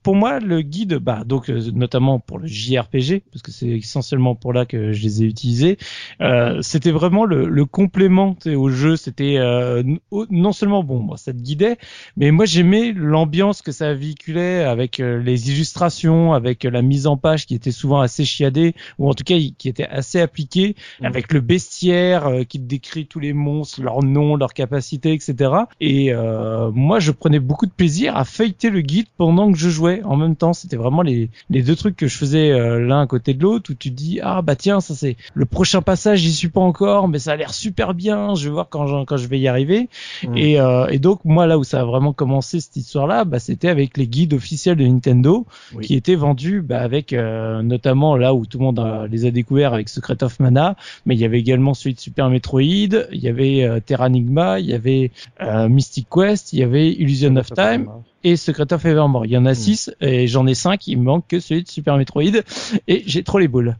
pour 0.03 0.15
moi, 0.15 0.39
le 0.39 0.61
guide, 0.61 0.95
bah, 0.95 1.23
donc 1.25 1.49
euh, 1.49 1.61
notamment 1.73 2.19
pour 2.19 2.39
le 2.39 2.47
JRPG, 2.47 3.23
parce 3.31 3.41
que 3.43 3.51
c'est 3.51 3.67
essentiellement 3.67 4.35
pour 4.35 4.53
là 4.53 4.65
que 4.65 4.91
je 4.91 5.01
les 5.03 5.23
ai 5.23 5.25
utilisés, 5.25 5.77
euh, 6.21 6.61
c'était 6.61 6.91
vraiment 6.91 7.25
le, 7.25 7.47
le 7.47 7.65
complément 7.65 8.35
au 8.45 8.69
jeu. 8.69 8.95
C'était 8.95 9.37
euh, 9.37 9.83
non 10.29 10.51
seulement 10.51 10.83
bon, 10.83 10.99
moi, 10.99 11.17
ça 11.17 11.33
te 11.33 11.37
guidait, 11.37 11.77
mais 12.17 12.31
moi 12.31 12.45
j'aimais 12.45 12.93
l'ambiance 12.93 13.61
que 13.61 13.71
ça 13.71 13.93
véhiculait 13.93 14.63
avec 14.63 14.99
euh, 14.99 15.21
les 15.21 15.51
illustrations, 15.51 16.33
avec 16.33 16.65
euh, 16.65 16.69
la 16.71 16.81
mise 16.81 17.07
en 17.07 17.17
page 17.17 17.45
qui 17.45 17.55
était 17.55 17.71
souvent 17.71 18.01
assez 18.01 18.25
chiadée, 18.25 18.73
ou 18.97 19.09
en 19.09 19.13
tout 19.13 19.23
cas 19.23 19.35
qui 19.57 19.69
était 19.69 19.87
assez 19.87 20.19
appliquée, 20.19 20.75
Mhm. 20.99 21.07
avec 21.07 21.33
le 21.33 21.41
bestiaire 21.41 22.27
euh, 22.27 22.43
qui 22.43 22.59
décrit 22.59 23.05
tous 23.07 23.19
les 23.19 23.33
monstres, 23.33 23.81
leurs 23.81 24.03
noms, 24.03 24.35
leurs 24.35 24.53
capacités, 24.53 25.13
etc. 25.13 25.51
Et 25.79 26.13
euh, 26.13 26.71
moi, 26.71 26.99
je 26.99 27.11
prenais 27.11 27.39
beaucoup 27.39 27.65
de 27.65 27.71
plaisir 27.71 28.15
à 28.15 28.25
feuilleter 28.25 28.69
le 28.69 28.81
guide 28.81 29.07
pendant 29.17 29.50
que 29.51 29.57
je 29.57 29.69
jouais. 29.69 30.01
En 30.03 30.15
même 30.15 30.35
temps, 30.35 30.53
c'était 30.53 30.75
vraiment 30.77 31.01
les, 31.01 31.29
les 31.49 31.61
deux 31.63 31.75
trucs 31.75 31.95
que 31.95 32.07
je 32.07 32.17
faisais 32.17 32.51
euh, 32.51 32.79
l'un 32.79 33.01
à 33.01 33.07
côté 33.07 33.33
de 33.33 33.41
l'autre, 33.41 33.71
où 33.71 33.73
tu 33.75 33.89
te 33.91 33.95
dis 33.95 34.19
ah 34.21 34.41
bah 34.41 34.55
tiens, 34.55 34.79
ça 34.81 34.95
c'est 34.95 35.17
le 35.33 35.45
prochain 35.45 35.81
passage, 35.81 36.19
j'y 36.19 36.33
suis 36.33 36.49
pas 36.49 36.61
encore, 36.61 37.07
mais 37.07 37.19
ça 37.19 37.33
a 37.33 37.35
l'air 37.35 37.53
super 37.53 37.93
bien. 37.93 38.35
Je 38.35 38.45
vais 38.45 38.51
voir 38.51 38.67
quand 38.69 38.87
je, 38.87 39.05
quand 39.05 39.17
je 39.17 39.27
vais 39.27 39.39
y 39.39 39.47
arriver. 39.47 39.89
Mm. 40.27 40.37
Et, 40.37 40.59
euh, 40.59 40.87
et 40.87 40.99
donc 40.99 41.25
moi 41.25 41.47
là 41.47 41.57
où 41.57 41.63
ça 41.63 41.81
a 41.81 41.85
vraiment 41.85 42.13
commencé 42.13 42.59
cette 42.59 42.75
histoire-là, 42.75 43.25
bah, 43.25 43.39
c'était 43.39 43.69
avec 43.69 43.97
les 43.97 44.07
guides 44.07 44.33
officiels 44.33 44.75
de 44.77 44.85
Nintendo 44.85 45.45
Oui. 45.75 45.85
qui 45.85 45.95
étaient 45.95 46.15
vendus 46.15 46.61
bah, 46.61 46.81
avec 46.81 47.13
euh, 47.13 47.61
notamment 47.61 48.15
là 48.17 48.33
où 48.33 48.45
tout 48.45 48.57
le 48.59 48.65
monde 48.65 48.79
a- 48.79 49.07
les 49.07 49.25
a 49.25 49.31
découverts 49.31 49.73
avec 49.73 49.89
Secret 49.89 50.23
of 50.23 50.39
Mana, 50.39 50.75
mais 51.05 51.15
il 51.15 51.19
y 51.21 51.25
avait 51.25 51.39
également 51.39 51.73
celui 51.73 51.93
de 51.95 51.99
Super 51.99 52.29
Metroid, 52.29 52.61
il 52.61 53.19
y 53.19 53.27
avait 53.27 53.63
euh, 53.63 53.79
Terranigma, 53.79 54.59
il 54.59 54.67
y 54.67 54.73
avait 54.73 55.11
euh, 55.41 55.67
Mystic 55.69 56.07
Quest, 56.09 56.53
il 56.53 56.59
y 56.59 56.63
avait 56.63 56.91
Illusion 56.91 57.35
of 57.35 57.51
Time 57.53 57.87
et 58.23 58.35
Secret 58.35 58.71
of 58.73 58.85
Evermore. 58.85 59.25
Il 59.25 59.31
y 59.31 59.37
en 59.37 59.45
a 59.45 59.53
six 59.53 59.91
et 60.01 60.27
j'en 60.27 60.47
ai 60.47 60.55
cinq. 60.55 60.87
Il 60.87 60.99
me 60.99 61.03
manque 61.03 61.27
que 61.27 61.39
celui 61.39 61.63
de 61.63 61.69
Super 61.69 61.97
Metroid 61.97 62.41
et 62.87 63.03
j'ai 63.05 63.23
trop 63.23 63.39
les 63.39 63.47
boules. 63.47 63.77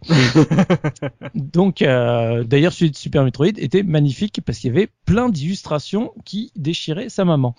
Donc, 1.36 1.82
euh, 1.82 2.44
d'ailleurs, 2.44 2.74
celui 2.74 2.92
de 2.92 2.96
Super 2.96 3.24
Metroid 3.24 3.58
était 3.58 3.84
magnifique 3.84 4.42
parce 4.46 4.60
qu'il 4.60 4.74
y 4.74 4.78
avait 4.78 4.90
plein 5.06 5.30
d'illustrations 5.30 6.14
qui 6.26 6.52
déchiraient 6.56 7.10
sa 7.10 7.26
maman. 7.26 7.56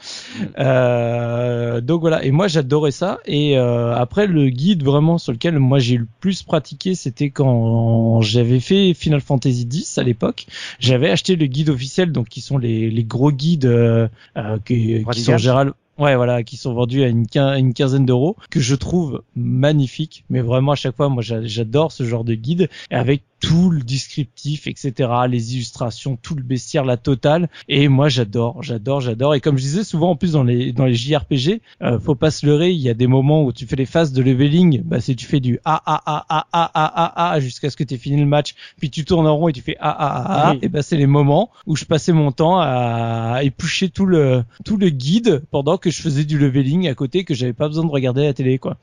Euh, 0.59 1.81
donc 1.81 2.01
voilà. 2.01 2.25
Et 2.25 2.31
moi, 2.31 2.49
j'adorais 2.49 2.91
ça. 2.91 3.19
Et 3.27 3.59
euh, 3.59 3.95
après, 3.95 4.27
le 4.27 4.49
guide 4.49 4.83
vraiment 4.83 5.19
sur 5.19 5.33
lequel 5.33 5.59
moi 5.59 5.79
j'ai 5.79 5.97
le 5.97 6.07
plus 6.21 6.43
pratiqué, 6.43 6.95
c'était 6.95 7.31
quand 7.31 8.21
j'avais 8.21 8.61
fait 8.61 8.95
Final 8.95 9.21
Fantasy 9.21 9.69
X 9.71 9.99
à 9.99 10.03
l'époque. 10.03 10.47
J'avais 10.79 11.11
acheté 11.11 11.37
le 11.37 11.47
guide 11.47 11.71
officiel, 11.71 12.13
donc 12.13 12.29
qui 12.29 12.41
sont 12.41 12.59
les, 12.59 12.91
les 12.91 13.05
gros 13.05 13.33
guides 13.33 13.67
euh, 13.67 14.09
euh, 14.37 14.59
qui, 14.65 15.05
qui 15.13 15.21
sont 15.21 15.37
général 15.39 15.73
Ouais, 15.99 16.17
voilà, 16.17 16.43
qui 16.43 16.57
sont 16.57 16.73
vendus 16.75 17.03
à 17.03 17.09
une, 17.09 17.27
quin- 17.27 17.57
une 17.59 17.75
quinzaine 17.75 18.07
d'euros, 18.07 18.37
que 18.51 18.61
je 18.61 18.75
trouve 18.75 19.23
magnifique. 19.37 20.25
Mais 20.31 20.41
vraiment, 20.41 20.73
à 20.73 20.75
chaque 20.75 20.97
fois, 20.97 21.09
moi, 21.11 21.23
j'a- 21.23 21.45
j'adore 21.45 21.93
ce 21.93 22.05
genre 22.05 22.25
de 22.25 22.35
guide, 22.35 22.71
avec 22.91 23.23
tout 23.43 23.71
le 23.71 23.83
descriptif, 23.83 24.69
etc., 24.69 25.11
les 25.29 25.55
illustrations, 25.57 26.17
tout 26.17 26.37
le 26.37 26.43
bestiaire, 26.43 26.85
la 26.85 26.97
totale. 26.97 27.51
Et 27.69 27.89
moi, 27.89 28.09
j'adore, 28.09 28.63
j'adore, 28.63 29.01
j'adore. 29.01 29.35
Et 29.35 29.41
comme 29.41 29.59
je 29.59 29.63
disais 29.63 29.85
souvent, 29.85 30.11
en 30.11 30.17
plus 30.17 30.33
dans 30.33 30.45
les 30.45 30.73
dans 30.73 30.87
les 30.87 30.95
JRPG, 30.95 31.61
euh, 31.83 31.99
faut 31.99 32.15
pas 32.15 32.31
se 32.31 32.47
leurrer. 32.47 32.71
Il 32.71 32.81
y 32.81 32.89
a 32.89 32.95
des 32.95 33.09
moments 33.09 33.45
où 33.45 33.53
tu 33.53 33.67
fais 33.67 33.75
les 33.77 33.85
phases 33.85 34.13
de 34.13 34.23
leveling. 34.23 34.83
Bah, 34.85 35.01
si 35.01 35.17
tu 35.17 35.27
fais 35.27 35.41
du 35.41 35.59
a 35.65 35.75
a 35.75 36.01
a 36.07 36.25
a 36.29 36.47
a 36.53 36.71
a 36.73 37.31
a, 37.31 37.33
a 37.33 37.41
jusqu'à 37.41 37.69
ce 37.69 37.77
que 37.77 37.83
tu 37.83 37.95
aies 37.95 37.99
fini 37.99 38.21
le 38.21 38.27
match, 38.27 38.55
puis 38.79 38.91
tu 38.91 39.05
tournes 39.05 39.27
en 39.27 39.37
rond 39.37 39.49
et 39.49 39.53
tu 39.53 39.61
fais 39.61 39.77
a 39.81 39.91
a 39.91 40.07
a 40.07 40.49
a, 40.49 40.53
oui. 40.53 40.61
et 40.63 40.69
bah 40.69 40.83
c'est 40.83 40.97
les 40.97 41.09
moments 41.09 41.51
où 41.67 41.75
je 41.75 41.85
passais 41.85 42.13
mon 42.13 42.31
temps 42.31 42.61
à 42.61 43.41
éplucher 43.43 43.89
tout 43.89 44.07
le 44.07 44.45
tout 44.65 44.77
le 44.77 44.89
guide 44.89 45.43
pendant 45.51 45.79
que 45.79 45.91
je 45.91 46.01
faisais 46.01 46.25
du 46.25 46.39
leveling 46.39 46.89
à 46.89 46.95
côté, 46.95 47.25
que 47.25 47.35
j'avais 47.35 47.53
pas 47.53 47.67
besoin 47.67 47.85
de 47.85 47.91
regarder 47.91 48.23
à 48.23 48.27
la 48.27 48.35
télé, 48.35 48.59
quoi. 48.59 48.77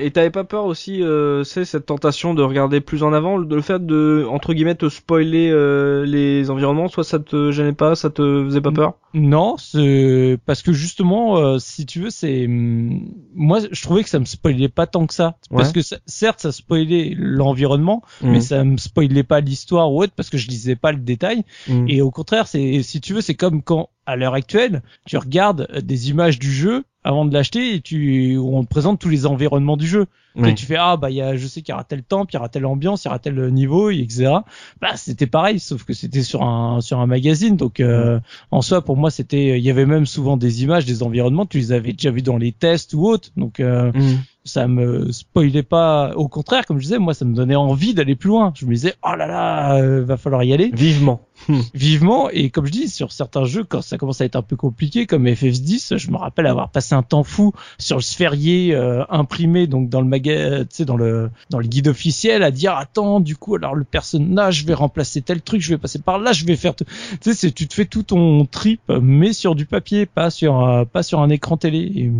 Et 0.00 0.10
t'avais 0.10 0.30
pas 0.30 0.44
peur 0.44 0.64
aussi, 0.64 1.02
euh, 1.02 1.44
c'est 1.44 1.66
cette 1.66 1.84
tentation 1.84 2.32
de 2.32 2.42
regarder 2.42 2.80
plus 2.80 3.02
en 3.02 3.12
avant, 3.12 3.36
le 3.36 3.60
fait 3.60 3.84
de 3.84 4.05
entre 4.28 4.54
guillemets 4.54 4.74
te 4.74 4.88
spoiler 4.88 5.50
euh, 5.50 6.04
les 6.06 6.50
environnements, 6.50 6.88
soit 6.88 7.04
ça 7.04 7.18
te 7.18 7.50
gênait 7.52 7.72
pas, 7.72 7.94
ça 7.94 8.10
te 8.10 8.44
faisait 8.44 8.60
pas 8.60 8.72
peur? 8.72 8.94
Non, 9.14 9.56
c'est 9.56 10.38
parce 10.44 10.62
que 10.62 10.72
justement, 10.72 11.38
euh, 11.38 11.58
si 11.58 11.86
tu 11.86 12.00
veux, 12.00 12.10
c'est 12.10 12.46
hum, 12.46 13.08
moi 13.34 13.60
je 13.70 13.82
trouvais 13.82 14.02
que 14.02 14.08
ça 14.08 14.18
me 14.18 14.24
spoilait 14.24 14.68
pas 14.68 14.86
tant 14.86 15.06
que 15.06 15.14
ça, 15.14 15.36
parce 15.50 15.72
que 15.72 15.82
ça- 15.82 15.98
certes 16.06 16.40
ça 16.40 16.52
spoilait 16.52 17.14
l'environnement, 17.16 18.02
Mhm. 18.22 18.32
mais 18.32 18.40
ça 18.40 18.64
me 18.64 18.76
spoilait 18.76 19.22
pas 19.22 19.40
l'histoire 19.40 19.92
ou 19.92 20.02
autre 20.02 20.12
parce 20.16 20.30
que 20.30 20.38
je 20.38 20.48
lisais 20.48 20.76
pas 20.76 20.92
le 20.92 20.98
détail. 20.98 21.44
Mm. 21.68 21.86
Et 21.88 22.02
au 22.02 22.10
contraire, 22.10 22.46
c'est 22.46 22.82
si 22.82 23.00
tu 23.00 23.14
veux, 23.14 23.20
c'est 23.20 23.34
comme 23.34 23.62
quand 23.62 23.90
à 24.06 24.16
l'heure 24.16 24.34
actuelle, 24.34 24.82
tu 25.04 25.16
regardes 25.16 25.66
des 25.82 26.10
images 26.10 26.38
du 26.38 26.52
jeu 26.52 26.84
avant 27.06 27.24
de 27.24 27.32
l'acheter 27.32 27.74
et 27.74 27.80
tu 27.80 28.36
on 28.38 28.64
te 28.64 28.68
présente 28.68 28.98
tous 28.98 29.08
les 29.08 29.26
environnements 29.26 29.76
du 29.76 29.86
jeu. 29.86 30.06
Oui. 30.34 30.50
Et 30.50 30.54
tu 30.54 30.66
fais 30.66 30.76
ah 30.76 30.98
bah 30.98 31.08
il 31.08 31.16
y 31.16 31.22
a 31.22 31.36
je 31.36 31.46
sais 31.46 31.62
qu'il 31.62 31.72
y 31.72 31.74
aura 31.74 31.84
tel 31.84 32.02
temple, 32.02 32.32
il 32.32 32.36
y 32.36 32.38
aura 32.38 32.50
telle 32.50 32.66
ambiance, 32.66 33.04
il 33.04 33.06
y 33.06 33.08
aura 33.08 33.18
tel 33.18 33.50
niveau, 33.52 33.90
etc. 33.90 34.34
Bah 34.82 34.96
c'était 34.96 35.26
pareil, 35.26 35.58
sauf 35.58 35.84
que 35.84 35.94
c'était 35.94 36.22
sur 36.22 36.42
un 36.42 36.80
sur 36.82 37.00
un 37.00 37.06
magazine. 37.06 37.56
Donc 37.56 37.80
euh, 37.80 38.20
en 38.50 38.60
soi 38.60 38.82
pour 38.82 38.96
moi 38.96 39.10
c'était 39.10 39.58
il 39.58 39.64
y 39.64 39.70
avait 39.70 39.86
même 39.86 40.04
souvent 40.04 40.36
des 40.36 40.62
images 40.62 40.84
des 40.84 41.02
environnements, 41.02 41.46
tu 41.46 41.58
les 41.58 41.72
avais 41.72 41.92
déjà 41.92 42.10
vus 42.10 42.22
dans 42.22 42.36
les 42.36 42.52
tests 42.52 42.92
ou 42.92 43.06
autres. 43.06 43.30
Donc 43.36 43.60
euh, 43.60 43.92
Mm. 43.94 44.18
ça 44.44 44.68
me 44.68 45.10
spoilait 45.12 45.62
pas. 45.62 46.12
Au 46.16 46.28
contraire, 46.28 46.66
comme 46.66 46.78
je 46.78 46.84
disais, 46.84 46.98
moi 46.98 47.14
ça 47.14 47.24
me 47.24 47.34
donnait 47.34 47.56
envie 47.56 47.94
d'aller 47.94 48.16
plus 48.16 48.28
loin. 48.28 48.52
Je 48.54 48.66
me 48.66 48.72
disais 48.74 48.94
oh 49.04 49.14
là 49.16 49.26
là, 49.26 49.76
euh, 49.76 50.04
va 50.04 50.16
falloir 50.16 50.42
y 50.44 50.52
aller 50.52 50.70
Vivement. 50.72 51.20
Vivement. 51.74 52.30
Et 52.30 52.50
comme 52.50 52.66
je 52.66 52.72
dis, 52.72 52.88
sur 52.88 53.12
certains 53.12 53.44
jeux, 53.44 53.64
quand 53.64 53.82
ça 53.82 53.98
commence 53.98 54.20
à 54.20 54.24
être 54.24 54.36
un 54.36 54.42
peu 54.42 54.56
compliqué, 54.56 55.06
comme 55.06 55.26
FF10, 55.26 55.96
je 55.98 56.10
me 56.10 56.16
rappelle 56.16 56.46
avoir 56.46 56.70
passé 56.70 56.94
un 56.94 57.02
temps 57.02 57.24
fou 57.24 57.52
sur 57.78 57.96
le 57.96 58.02
sphérié 58.02 58.74
euh, 58.74 59.04
imprimé, 59.08 59.66
donc 59.66 59.88
dans 59.88 60.00
le 60.00 60.06
maga, 60.08 60.32
euh, 60.32 60.64
dans 60.86 60.96
le 60.96 61.30
dans 61.50 61.58
le 61.58 61.66
guide 61.66 61.88
officiel, 61.88 62.42
à 62.42 62.50
dire 62.50 62.74
attends, 62.76 63.20
du 63.20 63.36
coup, 63.36 63.54
alors 63.56 63.74
le 63.74 63.84
personnage, 63.84 64.60
je 64.62 64.66
vais 64.66 64.74
remplacer 64.74 65.22
tel 65.22 65.40
truc, 65.42 65.60
je 65.60 65.70
vais 65.70 65.78
passer 65.78 65.98
par 65.98 66.18
là, 66.18 66.32
je 66.32 66.44
vais 66.44 66.56
faire, 66.56 66.74
tu 66.74 66.84
sais, 67.20 67.34
c'est 67.34 67.52
tu 67.52 67.66
te 67.68 67.74
fais 67.74 67.84
tout 67.84 68.02
ton 68.02 68.44
trip, 68.46 68.80
mais 69.00 69.32
sur 69.32 69.54
du 69.54 69.66
papier, 69.66 70.06
pas 70.06 70.30
sur 70.30 70.66
euh, 70.66 70.84
pas 70.84 71.02
sur 71.02 71.20
un 71.20 71.30
écran 71.30 71.56
télé. 71.56 71.78
Et, 71.78 72.10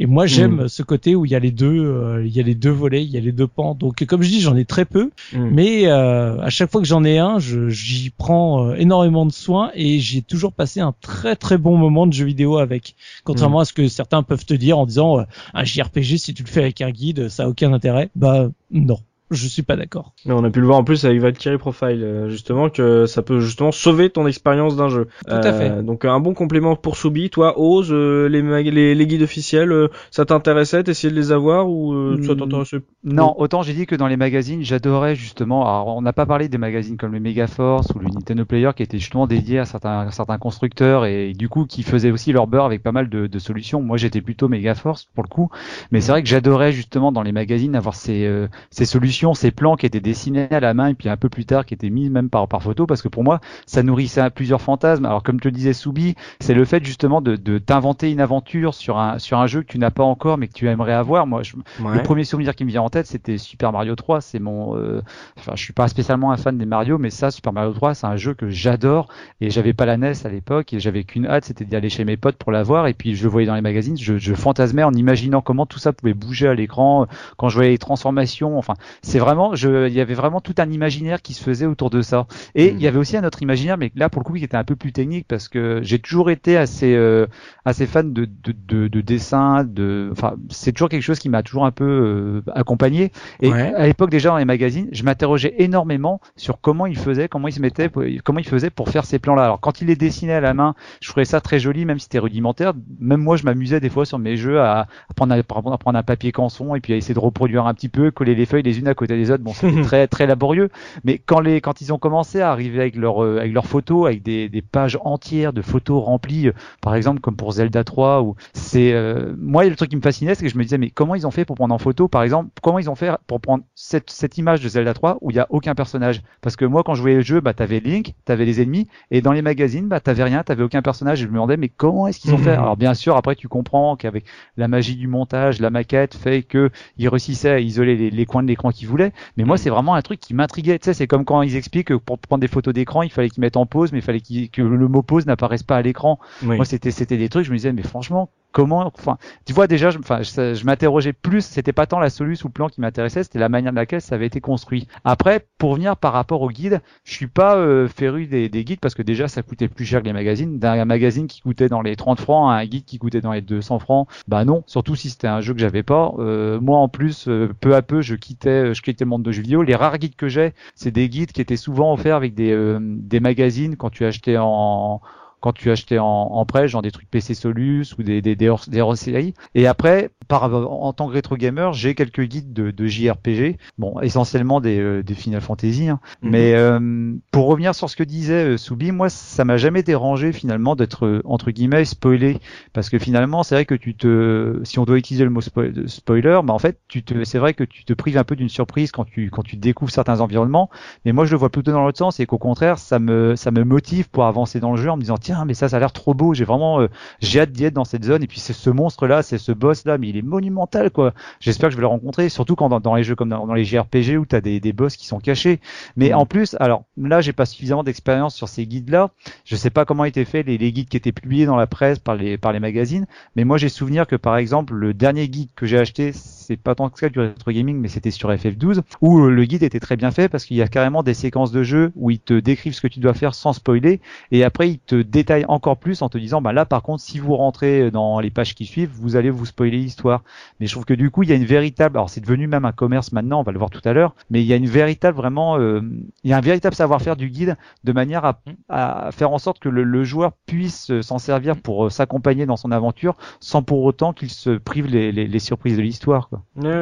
et 0.00 0.06
moi, 0.06 0.26
j'aime 0.26 0.68
ce 0.68 0.82
côté 0.82 1.14
où 1.16 1.24
il 1.24 1.30
y 1.32 1.34
a 1.34 1.38
les 1.38 1.50
deux, 1.50 1.66
euh, 1.84 2.24
il 2.26 2.34
y 2.34 2.40
a 2.40 2.42
les 2.42 2.54
deux 2.54 2.70
volets, 2.70 3.04
il 3.04 3.10
y 3.10 3.16
a 3.16 3.20
les 3.20 3.32
deux 3.32 3.46
pans. 3.46 3.74
Donc, 3.74 4.04
comme 4.04 4.22
je 4.22 4.28
dis, 4.28 4.40
j'en 4.40 4.56
ai 4.56 4.64
très 4.64 4.84
peu. 4.84 5.10
Mm. 5.32 5.48
Mais 5.52 5.86
euh, 5.86 6.40
à 6.40 6.50
chaque 6.50 6.70
fois 6.70 6.80
que 6.80 6.86
j'en 6.86 7.04
ai 7.04 7.18
un, 7.18 7.38
je- 7.38 7.68
j'y 7.68 8.10
prends 8.10 8.70
énormément 8.76 9.26
de 9.26 9.32
soin 9.32 9.70
et 9.74 9.98
j'ai 10.00 10.22
toujours 10.22 10.52
passé 10.52 10.80
un 10.80 10.94
très 11.00 11.36
très 11.36 11.58
bon 11.58 11.76
moment 11.76 12.06
de 12.06 12.12
jeu 12.12 12.24
vidéo 12.24 12.58
avec. 12.58 12.94
Contrairement 13.24 13.60
à 13.60 13.64
ce 13.64 13.72
que 13.72 13.88
certains 13.88 14.22
peuvent 14.22 14.44
te 14.44 14.54
dire 14.54 14.78
en 14.78 14.86
disant 14.86 15.20
euh, 15.20 15.24
un 15.52 15.64
JRPG 15.64 16.16
si 16.18 16.34
tu 16.34 16.42
le 16.42 16.48
fais 16.48 16.60
avec 16.60 16.80
un 16.80 16.90
guide, 16.90 17.28
ça 17.28 17.44
a 17.44 17.48
aucun 17.48 17.72
intérêt. 17.72 18.10
Bah 18.14 18.50
non, 18.70 18.98
je 19.30 19.46
suis 19.48 19.62
pas 19.62 19.76
d'accord. 19.76 20.12
Mais 20.26 20.32
on 20.32 20.44
a 20.44 20.50
pu 20.50 20.60
le 20.60 20.66
voir 20.66 20.78
en 20.78 20.84
plus 20.84 21.04
avec 21.04 21.20
Valkyrie 21.20 21.58
Profile, 21.58 22.02
euh, 22.02 22.28
justement, 22.28 22.68
que 22.70 23.06
ça 23.06 23.22
peut 23.22 23.40
justement 23.40 23.72
sauver 23.72 24.10
ton 24.10 24.26
expérience 24.26 24.76
d'un 24.76 24.88
jeu. 24.88 25.08
Tout 25.26 25.34
à 25.34 25.52
fait. 25.52 25.82
Donc 25.82 26.04
un 26.04 26.20
bon 26.20 26.34
complément 26.34 26.76
pour 26.76 26.96
Soubi. 26.96 27.30
Toi, 27.30 27.58
Ose, 27.58 27.88
euh, 27.90 28.28
les, 28.28 28.42
mag- 28.42 28.66
les, 28.66 28.94
les 28.94 29.06
guides 29.06 29.22
officiels, 29.22 29.72
euh, 29.72 29.88
ça 30.10 30.24
t'intéressait 30.24 30.84
T'essayais 30.84 31.10
de 31.10 31.16
les 31.16 31.32
avoir 31.32 31.68
ou 31.68 31.92
euh, 31.94 32.16
ça 32.22 32.34
Mm. 32.34 32.38
t'intéressait 32.38 32.78
Non, 33.04 33.34
autant 33.38 33.62
j'ai 33.62 33.72
dit 33.74 33.86
que 33.86 33.94
dans 33.96 34.06
les 34.06 34.16
magazines, 34.16 34.62
j'adorais 34.62 35.14
justement. 35.14 35.62
Alors, 35.62 35.96
on 35.96 36.02
n'a 36.02 36.12
pas 36.12 36.26
parlé 36.26 36.48
des 36.48 36.58
magazines 36.58 36.96
comme 36.96 37.12
le 37.12 37.20
Megaforce 37.20 37.88
ou 37.94 37.98
le 37.98 38.08
Nintendo 38.08 38.44
Player 38.44 38.70
qui 38.76 38.82
étaient 38.82 38.98
justement 38.98 39.26
dédiés 39.26 39.58
à 39.58 39.64
certains, 39.64 40.10
certains 40.10 40.38
constructeurs 40.38 41.04
et, 41.06 41.32
du 41.34 41.48
coup 41.48 41.66
qui 41.66 41.82
faisaient 41.82 42.10
aussi 42.10 42.32
leur 42.32 42.46
beurre 42.46 42.64
avec 42.64 42.82
pas 42.82 42.92
mal 42.92 43.08
de, 43.08 43.26
de 43.26 43.38
solutions. 43.38 43.82
Moi, 43.82 43.96
j'étais 43.96 44.20
plutôt 44.20 44.48
Megaforce 44.48 45.06
pour 45.14 45.22
le 45.24 45.28
coup, 45.28 45.50
mais 45.90 46.00
c'est 46.00 46.12
vrai 46.12 46.22
que 46.22 46.28
j'adorais 46.28 46.72
justement 46.72 47.12
dans 47.12 47.22
les 47.22 47.32
magazines 47.32 47.74
avoir 47.76 47.94
ces, 47.94 48.24
euh, 48.24 48.48
ces 48.70 48.84
solutions, 48.84 49.13
ces 49.34 49.50
plans 49.50 49.76
qui 49.76 49.86
étaient 49.86 50.00
dessinés 50.00 50.48
à 50.50 50.60
la 50.60 50.74
main 50.74 50.88
et 50.88 50.94
puis 50.94 51.08
un 51.08 51.16
peu 51.16 51.28
plus 51.28 51.44
tard 51.46 51.64
qui 51.64 51.74
étaient 51.74 51.90
mis 51.90 52.10
même 52.10 52.28
par, 52.30 52.48
par 52.48 52.62
photo 52.62 52.86
parce 52.86 53.02
que 53.02 53.08
pour 53.08 53.24
moi, 53.24 53.40
ça 53.66 53.82
nourrissait 53.82 54.20
à 54.20 54.30
plusieurs 54.30 54.60
fantasmes. 54.60 55.04
Alors 55.06 55.22
comme 55.22 55.40
te 55.40 55.48
le 55.48 55.52
disait 55.52 55.72
Soubi, 55.72 56.14
c'est 56.40 56.54
le 56.54 56.64
fait 56.64 56.84
justement 56.84 57.20
de, 57.20 57.36
de 57.36 57.58
t'inventer 57.58 58.10
une 58.10 58.20
aventure 58.20 58.74
sur 58.74 58.98
un, 58.98 59.18
sur 59.18 59.38
un 59.38 59.46
jeu 59.46 59.62
que 59.62 59.66
tu 59.68 59.78
n'as 59.78 59.90
pas 59.90 60.02
encore 60.04 60.38
mais 60.38 60.48
que 60.48 60.52
tu 60.54 60.68
aimerais 60.68 60.92
avoir. 60.92 61.26
Moi, 61.26 61.42
je, 61.42 61.54
Ouais. 61.80 61.96
le 61.96 62.02
premier 62.02 62.24
souvenir 62.24 62.54
qui 62.54 62.64
me 62.64 62.70
vient 62.70 62.82
en 62.82 62.90
tête, 62.90 63.06
c'était 63.06 63.38
Super 63.38 63.72
Mario 63.72 63.94
3. 63.94 64.20
C'est 64.20 64.38
mon, 64.38 64.76
euh, 64.76 65.02
enfin, 65.38 65.52
je 65.54 65.62
suis 65.62 65.72
pas 65.72 65.88
spécialement 65.88 66.32
un 66.32 66.36
fan 66.36 66.56
des 66.58 66.66
Mario, 66.66 66.98
mais 66.98 67.10
ça, 67.10 67.30
Super 67.30 67.52
Mario 67.52 67.72
3, 67.72 67.94
c'est 67.94 68.06
un 68.06 68.16
jeu 68.16 68.34
que 68.34 68.48
j'adore. 68.48 69.08
Et 69.40 69.50
j'avais 69.50 69.72
pas 69.72 69.86
la 69.86 69.96
NES 69.96 70.12
à 70.24 70.28
l'époque, 70.28 70.72
et 70.72 70.80
j'avais 70.80 71.04
qu'une 71.04 71.26
hâte, 71.26 71.44
c'était 71.44 71.64
d'y 71.64 71.76
aller 71.76 71.88
chez 71.88 72.04
mes 72.04 72.16
potes 72.16 72.36
pour 72.36 72.52
l'avoir. 72.52 72.86
Et 72.86 72.94
puis 72.94 73.14
je 73.14 73.22
le 73.24 73.30
voyais 73.30 73.46
dans 73.46 73.54
les 73.54 73.60
magazines, 73.60 73.96
je, 73.96 74.18
je 74.18 74.34
fantasmais 74.34 74.82
en 74.82 74.92
imaginant 74.92 75.40
comment 75.42 75.66
tout 75.66 75.78
ça 75.78 75.92
pouvait 75.92 76.14
bouger 76.14 76.48
à 76.48 76.54
l'écran, 76.54 77.06
quand 77.36 77.48
je 77.48 77.54
voyais 77.56 77.70
les 77.70 77.78
transformations. 77.78 78.58
Enfin, 78.58 78.74
c'est 79.04 79.18
vraiment, 79.20 79.54
je, 79.54 79.86
il 79.88 79.94
y 79.94 80.00
avait 80.00 80.14
vraiment 80.14 80.40
tout 80.40 80.54
un 80.58 80.70
imaginaire 80.70 81.22
qui 81.22 81.34
se 81.34 81.42
faisait 81.42 81.66
autour 81.66 81.90
de 81.90 82.02
ça. 82.02 82.26
Et 82.54 82.70
il 82.70 82.80
y 82.82 82.88
avait 82.88 82.98
aussi 82.98 83.16
un 83.16 83.24
autre 83.24 83.42
imaginaire, 83.42 83.78
mais 83.78 83.92
là 83.94 84.08
pour 84.08 84.20
le 84.22 84.24
coup 84.24 84.34
qui 84.34 84.44
était 84.44 84.56
un 84.56 84.64
peu 84.64 84.76
plus 84.76 84.92
technique 84.92 85.26
parce 85.28 85.48
que 85.48 85.80
j'ai 85.82 85.98
toujours 85.98 86.30
été 86.30 86.56
assez 86.56 86.94
euh, 86.94 87.26
assez 87.64 87.86
fan 87.86 88.12
de 88.12 88.24
de, 88.24 88.52
de, 88.66 88.88
de 88.88 89.00
dessin, 89.00 89.64
de, 89.64 90.08
enfin 90.12 90.34
c'est 90.50 90.72
toujours 90.72 90.88
quelque 90.88 91.02
chose 91.02 91.18
qui 91.18 91.28
m'a 91.28 91.42
toujours 91.42 91.66
un 91.66 91.70
peu 91.72 91.84
euh, 91.84 92.42
accompagné. 92.54 93.12
Et 93.40 93.54
Ouais. 93.54 93.72
à 93.74 93.86
l'époque 93.86 94.10
déjà 94.10 94.30
dans 94.30 94.38
les 94.38 94.44
magazines, 94.44 94.88
je 94.92 95.02
m'interrogeais 95.04 95.54
énormément 95.58 96.20
sur 96.36 96.60
comment 96.60 96.86
il 96.86 96.96
faisait, 96.98 97.28
comment 97.28 97.48
il 97.48 97.52
se 97.52 97.60
mettait, 97.60 97.90
comment 98.24 98.38
il 98.40 98.46
faisait 98.48 98.70
pour 98.70 98.88
faire 98.88 99.04
ces 99.04 99.18
plans-là. 99.18 99.44
Alors 99.44 99.60
quand 99.60 99.80
il 99.80 99.86
les 99.88 99.96
dessinait 99.96 100.32
à 100.34 100.40
la 100.40 100.54
main, 100.54 100.74
je 101.00 101.08
trouvais 101.10 101.24
ça 101.24 101.40
très 101.40 101.58
joli, 101.58 101.84
même 101.84 101.98
si 101.98 102.04
c'était 102.04 102.18
rudimentaire. 102.18 102.72
Même 102.98 103.20
moi, 103.20 103.36
je 103.36 103.44
m'amusais 103.44 103.80
des 103.80 103.90
fois 103.90 104.06
sur 104.06 104.18
mes 104.18 104.36
jeux 104.36 104.60
à, 104.60 104.80
à 104.80 105.14
prendre, 105.14 105.32
exemple, 105.34 105.72
à 105.72 105.78
prendre 105.78 105.98
un 105.98 106.02
papier 106.02 106.32
canson 106.32 106.74
et 106.74 106.80
puis 106.80 106.92
à 106.92 106.96
essayer 106.96 107.14
de 107.14 107.20
reproduire 107.20 107.66
un 107.66 107.74
petit 107.74 107.88
peu, 107.88 108.10
coller 108.10 108.34
les 108.34 108.46
feuilles 108.46 108.62
les 108.62 108.78
unes 108.78 108.88
à 108.88 108.93
côté 108.94 109.16
des 109.16 109.30
autres. 109.30 109.42
Bon, 109.42 109.52
c'était 109.52 109.82
très 109.82 110.06
très 110.06 110.26
laborieux. 110.26 110.70
Mais 111.04 111.18
quand 111.18 111.40
les 111.40 111.60
quand 111.60 111.80
ils 111.80 111.92
ont 111.92 111.98
commencé 111.98 112.40
à 112.40 112.50
arriver 112.50 112.80
avec 112.80 112.96
leurs 112.96 113.22
euh, 113.24 113.38
avec 113.38 113.52
leurs 113.52 113.66
photos, 113.66 114.06
avec 114.06 114.22
des, 114.22 114.48
des 114.48 114.62
pages 114.62 114.98
entières 115.04 115.52
de 115.52 115.62
photos 115.62 116.02
remplies, 116.04 116.48
euh, 116.48 116.52
par 116.80 116.94
exemple 116.94 117.20
comme 117.20 117.36
pour 117.36 117.52
Zelda 117.52 117.84
3, 117.84 118.22
ou 118.22 118.36
c'est 118.52 118.92
euh, 118.92 119.34
moi 119.38 119.64
le 119.64 119.76
truc 119.76 119.90
qui 119.90 119.96
me 119.96 120.02
fascinait, 120.02 120.34
c'est 120.34 120.44
que 120.44 120.50
je 120.50 120.58
me 120.58 120.62
disais 120.62 120.78
mais 120.78 120.90
comment 120.90 121.14
ils 121.14 121.26
ont 121.26 121.30
fait 121.30 121.44
pour 121.44 121.56
prendre 121.56 121.74
en 121.74 121.78
photo, 121.78 122.08
par 122.08 122.22
exemple, 122.22 122.50
comment 122.62 122.78
ils 122.78 122.90
ont 122.90 122.94
fait 122.94 123.10
pour 123.26 123.40
prendre 123.40 123.64
cette 123.74 124.10
cette 124.10 124.38
image 124.38 124.60
de 124.60 124.68
Zelda 124.68 124.94
3 124.94 125.18
où 125.20 125.30
il 125.30 125.36
y 125.36 125.40
a 125.40 125.46
aucun 125.50 125.74
personnage? 125.74 126.22
Parce 126.40 126.56
que 126.56 126.64
moi 126.64 126.82
quand 126.84 126.94
je 126.94 127.02
jouais 127.02 127.14
le 127.14 127.22
jeu, 127.22 127.40
bah 127.40 127.54
t'avais 127.54 127.80
Link, 127.80 128.14
t'avais 128.24 128.44
les 128.44 128.62
ennemis, 128.62 128.88
et 129.10 129.20
dans 129.20 129.32
les 129.32 129.42
magazines, 129.42 129.88
bah 129.88 130.00
t'avais 130.00 130.24
rien, 130.24 130.42
t'avais 130.42 130.62
aucun 130.62 130.82
personnage. 130.82 131.20
Et 131.20 131.24
je 131.24 131.28
me 131.28 131.34
demandais 131.34 131.56
mais 131.56 131.68
comment 131.68 132.06
est-ce 132.06 132.20
qu'ils 132.20 132.34
ont 132.34 132.38
fait? 132.38 132.52
Alors 132.64 132.76
bien 132.76 132.94
sûr 132.94 133.16
après 133.16 133.34
tu 133.36 133.48
comprends 133.48 133.96
qu'avec 133.96 134.24
la 134.56 134.68
magie 134.68 134.96
du 134.96 135.08
montage, 135.08 135.60
la 135.60 135.70
maquette 135.70 136.14
fait 136.14 136.42
que 136.42 136.70
ils 136.98 137.08
réussissaient 137.08 137.50
à 137.50 137.60
isoler 137.60 137.96
les, 137.96 138.10
les 138.10 138.26
coins 138.26 138.42
de 138.42 138.48
l'écran 138.48 138.70
qu'ils 138.84 138.90
voulaient. 138.90 139.12
Mais 139.36 139.44
moi 139.44 139.56
c'est 139.56 139.70
vraiment 139.70 139.94
un 139.94 140.02
truc 140.02 140.20
qui 140.20 140.34
m'intriguait. 140.34 140.78
Tu 140.78 140.84
sais 140.86 140.94
c'est 140.94 141.06
comme 141.06 141.24
quand 141.24 141.42
ils 141.42 141.56
expliquent 141.56 141.88
que 141.88 141.94
pour 141.94 142.18
prendre 142.18 142.40
des 142.40 142.48
photos 142.48 142.74
d'écran, 142.74 143.02
il 143.02 143.10
fallait 143.10 143.30
qu'ils 143.30 143.40
mettent 143.40 143.56
en 143.56 143.66
pause, 143.66 143.92
mais 143.92 143.98
il 143.98 144.02
fallait 144.02 144.20
que 144.20 144.62
le 144.62 144.88
mot 144.88 145.02
pause 145.02 145.26
n'apparaisse 145.26 145.62
pas 145.62 145.76
à 145.76 145.82
l'écran. 145.82 146.18
Oui. 146.42 146.56
Moi, 146.56 146.64
c'était 146.64 146.90
c'était 146.90 147.16
des 147.16 147.28
trucs, 147.28 147.44
je 147.44 147.50
me 147.50 147.56
disais, 147.56 147.72
mais 147.72 147.82
franchement, 147.82 148.30
comment, 148.54 148.86
enfin, 148.96 149.18
tu 149.44 149.52
vois 149.52 149.66
déjà, 149.66 149.90
je, 149.90 149.98
enfin, 149.98 150.22
je, 150.22 150.64
m'interrogeais 150.64 151.12
plus. 151.12 151.44
C'était 151.44 151.72
pas 151.72 151.86
tant 151.86 151.98
la 151.98 152.08
soluce 152.08 152.44
ou 152.44 152.46
le 152.46 152.52
plan 152.52 152.68
qui 152.68 152.80
m'intéressait, 152.80 153.24
c'était 153.24 153.40
la 153.40 153.48
manière 153.48 153.72
de 153.72 153.76
laquelle 153.76 154.00
ça 154.00 154.14
avait 154.14 154.26
été 154.26 154.40
construit. 154.40 154.86
Après, 155.04 155.44
pour 155.58 155.74
venir 155.74 155.96
par 155.96 156.12
rapport 156.12 156.40
au 156.40 156.48
guide, 156.48 156.80
je 157.02 157.12
suis 157.12 157.26
pas 157.26 157.56
euh, 157.56 157.88
féru 157.88 158.26
des, 158.26 158.48
des 158.48 158.64
guides 158.64 158.78
parce 158.80 158.94
que 158.94 159.02
déjà, 159.02 159.26
ça 159.26 159.42
coûtait 159.42 159.68
plus 159.68 159.84
cher 159.84 160.00
que 160.00 160.06
les 160.06 160.12
magazines. 160.12 160.60
D'un 160.60 160.84
magazine 160.84 161.26
qui 161.26 161.40
coûtait 161.40 161.68
dans 161.68 161.82
les 161.82 161.96
30 161.96 162.20
francs 162.20 162.50
à 162.50 162.54
un 162.54 162.64
guide 162.64 162.84
qui 162.84 162.98
coûtait 162.98 163.20
dans 163.20 163.32
les 163.32 163.42
200 163.42 163.80
francs, 163.80 164.08
bah 164.28 164.44
non. 164.44 164.62
Surtout 164.66 164.94
si 164.94 165.10
c'était 165.10 165.26
un 165.26 165.40
jeu 165.40 165.52
que 165.52 165.60
j'avais 165.60 165.82
pas. 165.82 166.14
Euh, 166.18 166.60
moi, 166.60 166.78
en 166.78 166.88
plus, 166.88 167.26
euh, 167.26 167.52
peu 167.60 167.74
à 167.74 167.82
peu, 167.82 168.02
je 168.02 168.14
quittais, 168.14 168.72
je 168.72 168.82
quittais 168.82 169.04
le 169.04 169.10
monde 169.10 169.24
de 169.24 169.32
jeux 169.32 169.42
vidéo. 169.42 169.62
Les 169.64 169.74
rares 169.74 169.98
guides 169.98 170.14
que 170.14 170.28
j'ai, 170.28 170.54
c'est 170.76 170.92
des 170.92 171.08
guides 171.08 171.32
qui 171.32 171.40
étaient 171.40 171.56
souvent 171.56 171.92
offerts 171.92 172.14
avec 172.14 172.34
des 172.34 172.52
euh, 172.52 172.78
des 172.80 173.18
magazines 173.18 173.74
quand 173.74 173.90
tu 173.90 174.04
achetais 174.04 174.36
en 174.38 175.00
quand 175.44 175.52
tu 175.52 175.70
achetais 175.70 175.98
en, 175.98 176.06
en 176.06 176.46
prêt, 176.46 176.68
genre 176.68 176.80
des 176.80 176.90
trucs 176.90 177.10
PC 177.10 177.34
Solus 177.34 177.84
ou 177.98 178.02
des, 178.02 178.22
des, 178.22 178.34
des, 178.34 178.48
hors- 178.48 178.64
des. 178.66 179.34
Et 179.54 179.66
après, 179.66 180.08
par, 180.26 180.44
en 180.54 180.92
tant 180.94 181.06
que 181.08 181.12
rétro 181.12 181.36
gamer, 181.36 181.74
j'ai 181.74 181.94
quelques 181.94 182.22
guides 182.22 182.54
de, 182.54 182.70
de 182.70 182.86
JRPG, 182.86 183.58
bon, 183.76 184.00
essentiellement 184.00 184.62
des, 184.62 184.78
euh, 184.80 185.02
des 185.02 185.14
Final 185.14 185.42
Fantasy. 185.42 185.88
hein. 185.88 186.00
Mhm. 186.22 186.30
Mais 186.30 186.54
euh, 186.54 187.12
pour 187.30 187.46
revenir 187.46 187.74
sur 187.74 187.90
ce 187.90 187.96
que 187.96 188.02
disait 188.04 188.54
euh, 188.54 188.56
Soubi, 188.56 188.90
moi, 188.90 189.10
ça 189.10 189.44
m'a 189.44 189.58
jamais 189.58 189.82
dérangé 189.82 190.32
finalement 190.32 190.76
d'être 190.76 191.04
euh, 191.04 191.20
entre 191.26 191.50
guillemets 191.50 191.84
spoilé, 191.84 192.38
parce 192.72 192.88
que 192.88 192.98
finalement, 192.98 193.42
c'est 193.42 193.54
vrai 193.54 193.66
que 193.66 193.74
tu 193.74 193.94
te, 193.94 194.60
si 194.64 194.78
on 194.78 194.84
doit 194.84 194.96
utiliser 194.96 195.24
le 195.24 195.30
mot 195.30 195.40
spoiler, 195.42 196.40
bah 196.44 196.54
en 196.54 196.58
fait, 196.58 196.78
tu 196.88 197.02
te, 197.04 197.24
c'est 197.24 197.38
vrai 197.38 197.54
que 197.54 197.64
tu 197.64 197.84
te 197.84 197.92
prives 197.92 198.16
un 198.18 198.24
peu 198.24 198.36
d'une 198.36 198.48
surprise 198.48 198.92
quand 198.92 199.04
tu 199.04 199.30
quand 199.30 199.42
tu 199.42 199.56
découvres 199.56 199.90
certains 199.92 200.20
environnements. 200.20 200.70
Mais 201.04 201.12
moi, 201.12 201.24
je 201.24 201.32
le 201.32 201.38
vois 201.38 201.50
plutôt 201.50 201.72
dans 201.72 201.84
l'autre 201.84 201.98
sens, 201.98 202.20
et 202.20 202.26
qu'au 202.26 202.38
contraire, 202.38 202.78
ça 202.78 202.98
me 202.98 203.36
ça 203.36 203.50
me 203.50 203.64
motive 203.64 204.08
pour 204.10 204.24
avancer 204.24 204.60
dans 204.60 204.72
le 204.72 204.80
jeu 204.80 204.90
en 204.90 204.96
me 204.96 205.02
disant 205.02 205.18
tiens, 205.18 205.33
mais 205.46 205.54
ça, 205.54 205.68
ça 205.68 205.76
a 205.76 205.80
l'air 205.80 205.92
trop 205.92 206.14
beau. 206.14 206.34
J'ai 206.34 206.44
vraiment 206.44 206.80
euh, 206.80 206.88
j'ai 207.20 207.40
hâte 207.40 207.52
d'y 207.52 207.64
être 207.64 207.74
dans 207.74 207.84
cette 207.84 208.04
zone. 208.04 208.22
Et 208.22 208.26
puis 208.26 208.40
c'est 208.40 208.52
ce 208.52 208.70
monstre 208.70 209.06
là, 209.06 209.22
c'est 209.22 209.38
ce 209.38 209.52
boss 209.52 209.84
là, 209.84 209.98
mais 209.98 210.08
il 210.08 210.16
est 210.16 210.22
monumental 210.22 210.90
quoi. 210.90 211.12
J'espère 211.40 211.68
que 211.68 211.72
je 211.72 211.76
vais 211.76 211.82
le 211.82 211.88
rencontrer, 211.88 212.28
surtout 212.28 212.54
quand 212.56 212.68
dans, 212.68 212.80
dans 212.80 212.94
les 212.94 213.04
jeux 213.04 213.14
comme 213.16 213.28
dans, 213.30 213.46
dans 213.46 213.54
les 213.54 213.64
JRPG 213.64 214.16
où 214.18 214.26
t'as 214.26 214.40
des 214.40 214.60
des 214.60 214.72
boss 214.72 214.96
qui 214.96 215.06
sont 215.06 215.18
cachés. 215.20 215.60
Mais 215.96 216.10
Mhm. 216.10 216.14
en 216.14 216.26
plus, 216.26 216.56
alors 216.60 216.84
là, 216.96 217.20
j'ai 217.20 217.32
pas 217.32 217.46
suffisamment 217.46 217.82
d'expérience 217.84 218.34
sur 218.34 218.48
ces 218.48 218.66
guides 218.66 218.90
là. 218.90 219.10
Je 219.44 219.56
sais 219.56 219.70
pas 219.70 219.84
comment 219.84 220.04
étaient 220.04 220.24
faits 220.24 220.46
les, 220.46 220.58
les 220.58 220.72
guides 220.72 220.88
qui 220.88 220.96
étaient 220.96 221.12
publiés 221.12 221.46
dans 221.46 221.56
la 221.56 221.66
presse 221.66 221.98
par 221.98 222.14
les 222.16 222.38
par 222.38 222.52
les 222.52 222.60
magazines. 222.60 223.06
Mais 223.36 223.44
moi, 223.44 223.56
j'ai 223.58 223.68
souvenir 223.68 224.06
que 224.06 224.16
par 224.16 224.36
exemple, 224.36 224.74
le 224.74 224.94
dernier 224.94 225.28
guide 225.28 225.48
que 225.56 225.66
j'ai 225.66 225.78
acheté, 225.78 226.12
c'est 226.44 226.56
pas 226.56 226.74
tant 226.74 226.90
que 226.90 226.98
ça 226.98 227.08
du 227.08 227.18
rétro 227.18 227.50
gaming, 227.50 227.78
mais 227.78 227.88
c'était 227.88 228.10
sur 228.10 228.30
FF12, 228.30 228.82
où 229.00 229.20
euh, 229.20 229.30
le 229.30 229.44
guide 229.44 229.62
était 229.62 229.80
très 229.80 229.96
bien 229.96 230.10
fait 230.10 230.28
parce 230.28 230.44
qu'il 230.44 230.56
y 230.56 230.62
a 230.62 230.68
carrément 230.68 231.02
des 231.02 231.14
séquences 231.14 231.52
de 231.52 231.62
jeu 231.62 231.92
où 231.96 232.10
ils 232.10 232.20
te 232.20 232.38
décrivent 232.38 232.74
ce 232.74 232.80
que 232.80 232.88
tu 232.88 233.00
dois 233.00 233.14
faire 233.14 233.34
sans 233.34 233.52
spoiler, 233.52 234.00
et 234.30 234.44
après 234.44 234.70
ils 234.70 234.78
te 234.78 235.00
détaillent 235.00 235.46
encore 235.48 235.78
plus 235.78 236.02
en 236.02 236.08
te 236.08 236.18
disant, 236.18 236.42
bah 236.42 236.52
là 236.52 236.66
par 236.66 236.82
contre, 236.82 237.02
si 237.02 237.18
vous 237.18 237.34
rentrez 237.36 237.90
dans 237.90 238.20
les 238.20 238.30
pages 238.30 238.54
qui 238.54 238.66
suivent, 238.66 238.90
vous 238.92 239.16
allez 239.16 239.30
vous 239.30 239.46
spoiler 239.46 239.78
l'histoire. 239.78 240.22
Mais 240.60 240.66
je 240.66 240.72
trouve 240.72 240.84
que 240.84 240.94
du 240.94 241.10
coup, 241.10 241.22
il 241.22 241.30
y 241.30 241.32
a 241.32 241.36
une 241.36 241.44
véritable, 241.44 241.96
alors 241.96 242.10
c'est 242.10 242.20
devenu 242.20 242.46
même 242.46 242.64
un 242.64 242.72
commerce 242.72 243.12
maintenant, 243.12 243.40
on 243.40 243.42
va 243.42 243.52
le 243.52 243.58
voir 243.58 243.70
tout 243.70 243.82
à 243.84 243.92
l'heure, 243.92 244.14
mais 244.30 244.42
il 244.42 244.46
y 244.46 244.52
a 244.52 244.56
une 244.56 244.68
véritable 244.68 245.16
vraiment, 245.16 245.58
euh, 245.58 245.80
il 246.22 246.30
y 246.30 246.32
a 246.32 246.36
un 246.36 246.42
véritable 246.42 246.74
savoir-faire 246.74 247.16
du 247.16 247.30
guide 247.30 247.56
de 247.84 247.92
manière 247.92 248.34
à, 248.68 249.10
faire 249.12 249.30
en 249.30 249.38
sorte 249.38 249.58
que 249.58 249.68
le, 249.68 250.04
joueur 250.04 250.32
puisse 250.46 250.90
euh, 250.90 251.00
s'en 251.00 251.18
servir 251.18 251.56
pour 251.56 251.90
s'accompagner 251.90 252.44
dans 252.44 252.56
son 252.56 252.70
aventure 252.72 253.16
sans 253.40 253.62
pour 253.62 253.82
autant 253.84 254.12
qu'il 254.12 254.30
se 254.30 254.50
prive 254.50 254.86
les 254.86 255.38
surprises 255.38 255.76
de 255.76 255.82
l'histoire. 255.82 256.28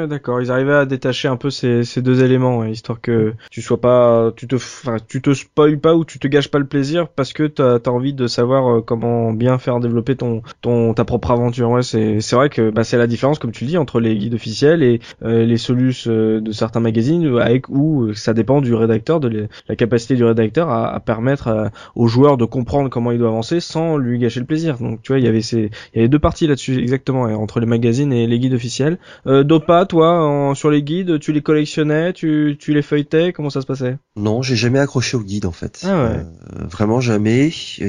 D'accord. 0.07 0.41
Ils 0.41 0.51
arrivaient 0.51 0.75
à 0.75 0.87
détacher 0.87 1.29
un 1.29 1.37
peu 1.37 1.51
ces, 1.51 1.85
ces 1.85 2.03
deux 2.03 2.23
éléments, 2.23 2.65
histoire 2.65 3.01
que 3.01 3.35
tu 3.51 3.63
sois 3.63 3.81
pas, 3.81 4.33
tu 4.37 4.47
te, 4.47 4.57
enfin, 4.57 4.97
tu 5.09 5.23
te 5.23 5.35
spoil 5.35 5.79
pas 5.79 5.95
ou 5.95 6.05
tu 6.05 6.19
te 6.19 6.29
gâches 6.29 6.49
pas 6.49 6.59
le 6.59 6.67
plaisir 6.67 7.09
parce 7.09 7.33
que 7.33 7.45
t'as 7.47 7.79
as 7.85 7.89
envie 7.89 8.15
de 8.15 8.27
savoir 8.27 8.69
euh, 8.69 8.81
comment 8.81 9.33
bien 9.33 9.59
faire 9.59 9.81
développer 9.81 10.17
ton, 10.17 10.43
ton, 10.61 10.95
ta 10.95 11.05
propre 11.05 11.31
aventure. 11.31 11.71
Ouais, 11.71 11.83
c'est, 11.83 12.21
c'est 12.21 12.37
vrai 12.37 12.49
que 12.49 12.71
bah, 12.71 12.85
c'est 12.85 12.99
la 12.99 13.07
différence, 13.07 13.39
comme 13.39 13.53
tu 13.53 13.65
le 13.65 13.71
dis, 13.71 13.79
entre 13.79 14.01
les 14.01 14.17
guides 14.17 14.35
officiels 14.35 14.83
et 14.83 15.01
euh, 15.23 15.45
les 15.45 15.57
solus 15.57 16.05
euh, 16.07 16.41
de 16.41 16.53
certains 16.53 16.81
magazines, 16.81 17.39
avec 17.39 17.69
où 17.69 18.13
ça 18.15 18.35
dépend 18.35 18.61
du 18.61 18.75
rédacteur, 18.75 19.21
de 19.21 19.49
la 19.69 19.77
capacité 19.77 20.15
du 20.15 20.25
rédacteur 20.25 20.69
à, 20.71 20.95
à 20.95 21.01
permettre 21.01 21.49
euh, 21.49 21.69
aux 21.95 22.09
joueurs 22.09 22.37
de 22.37 22.45
comprendre 22.45 22.91
comment 22.91 23.13
il 23.13 23.19
doit 23.19 23.29
avancer 23.29 23.61
sans 23.61 23.97
lui 23.97 24.19
gâcher 24.19 24.41
le 24.41 24.47
plaisir. 24.47 24.79
Donc 24.79 25.03
tu 25.03 25.13
vois, 25.13 25.19
il 25.19 25.25
y 25.25 25.29
avait 25.29 25.43
ces, 25.43 25.71
il 25.95 25.97
y 25.97 25.99
avait 26.01 26.09
deux 26.09 26.19
parties 26.19 26.47
là-dessus 26.47 26.79
exactement, 26.79 27.23
entre 27.25 27.61
les 27.61 27.67
magazines 27.67 28.13
et 28.13 28.27
les 28.27 28.39
guides 28.39 28.55
officiels. 28.55 28.99
Dopa, 29.45 29.87
toi, 29.87 30.25
en- 30.25 30.55
sur 30.55 30.71
les 30.71 30.83
guides, 30.83 31.19
tu 31.21 31.33
les 31.33 31.43
collectionnais, 31.43 32.13
tu, 32.13 32.57
tu 32.59 32.73
les 32.75 32.83
feuilletais, 32.83 33.33
comment 33.33 33.51
ça 33.51 33.61
se 33.61 33.67
passait? 33.67 33.99
Non, 34.17 34.43
j'ai 34.43 34.57
jamais 34.57 34.79
accroché 34.79 35.17
au 35.17 35.21
guide 35.23 35.47
en 35.47 35.53
fait. 35.53 35.81
Ah 35.85 36.05
ouais. 36.05 36.17
Euh, 36.19 36.67
vraiment 36.67 37.01
jamais. 37.01 37.51
Euh, 37.81 37.89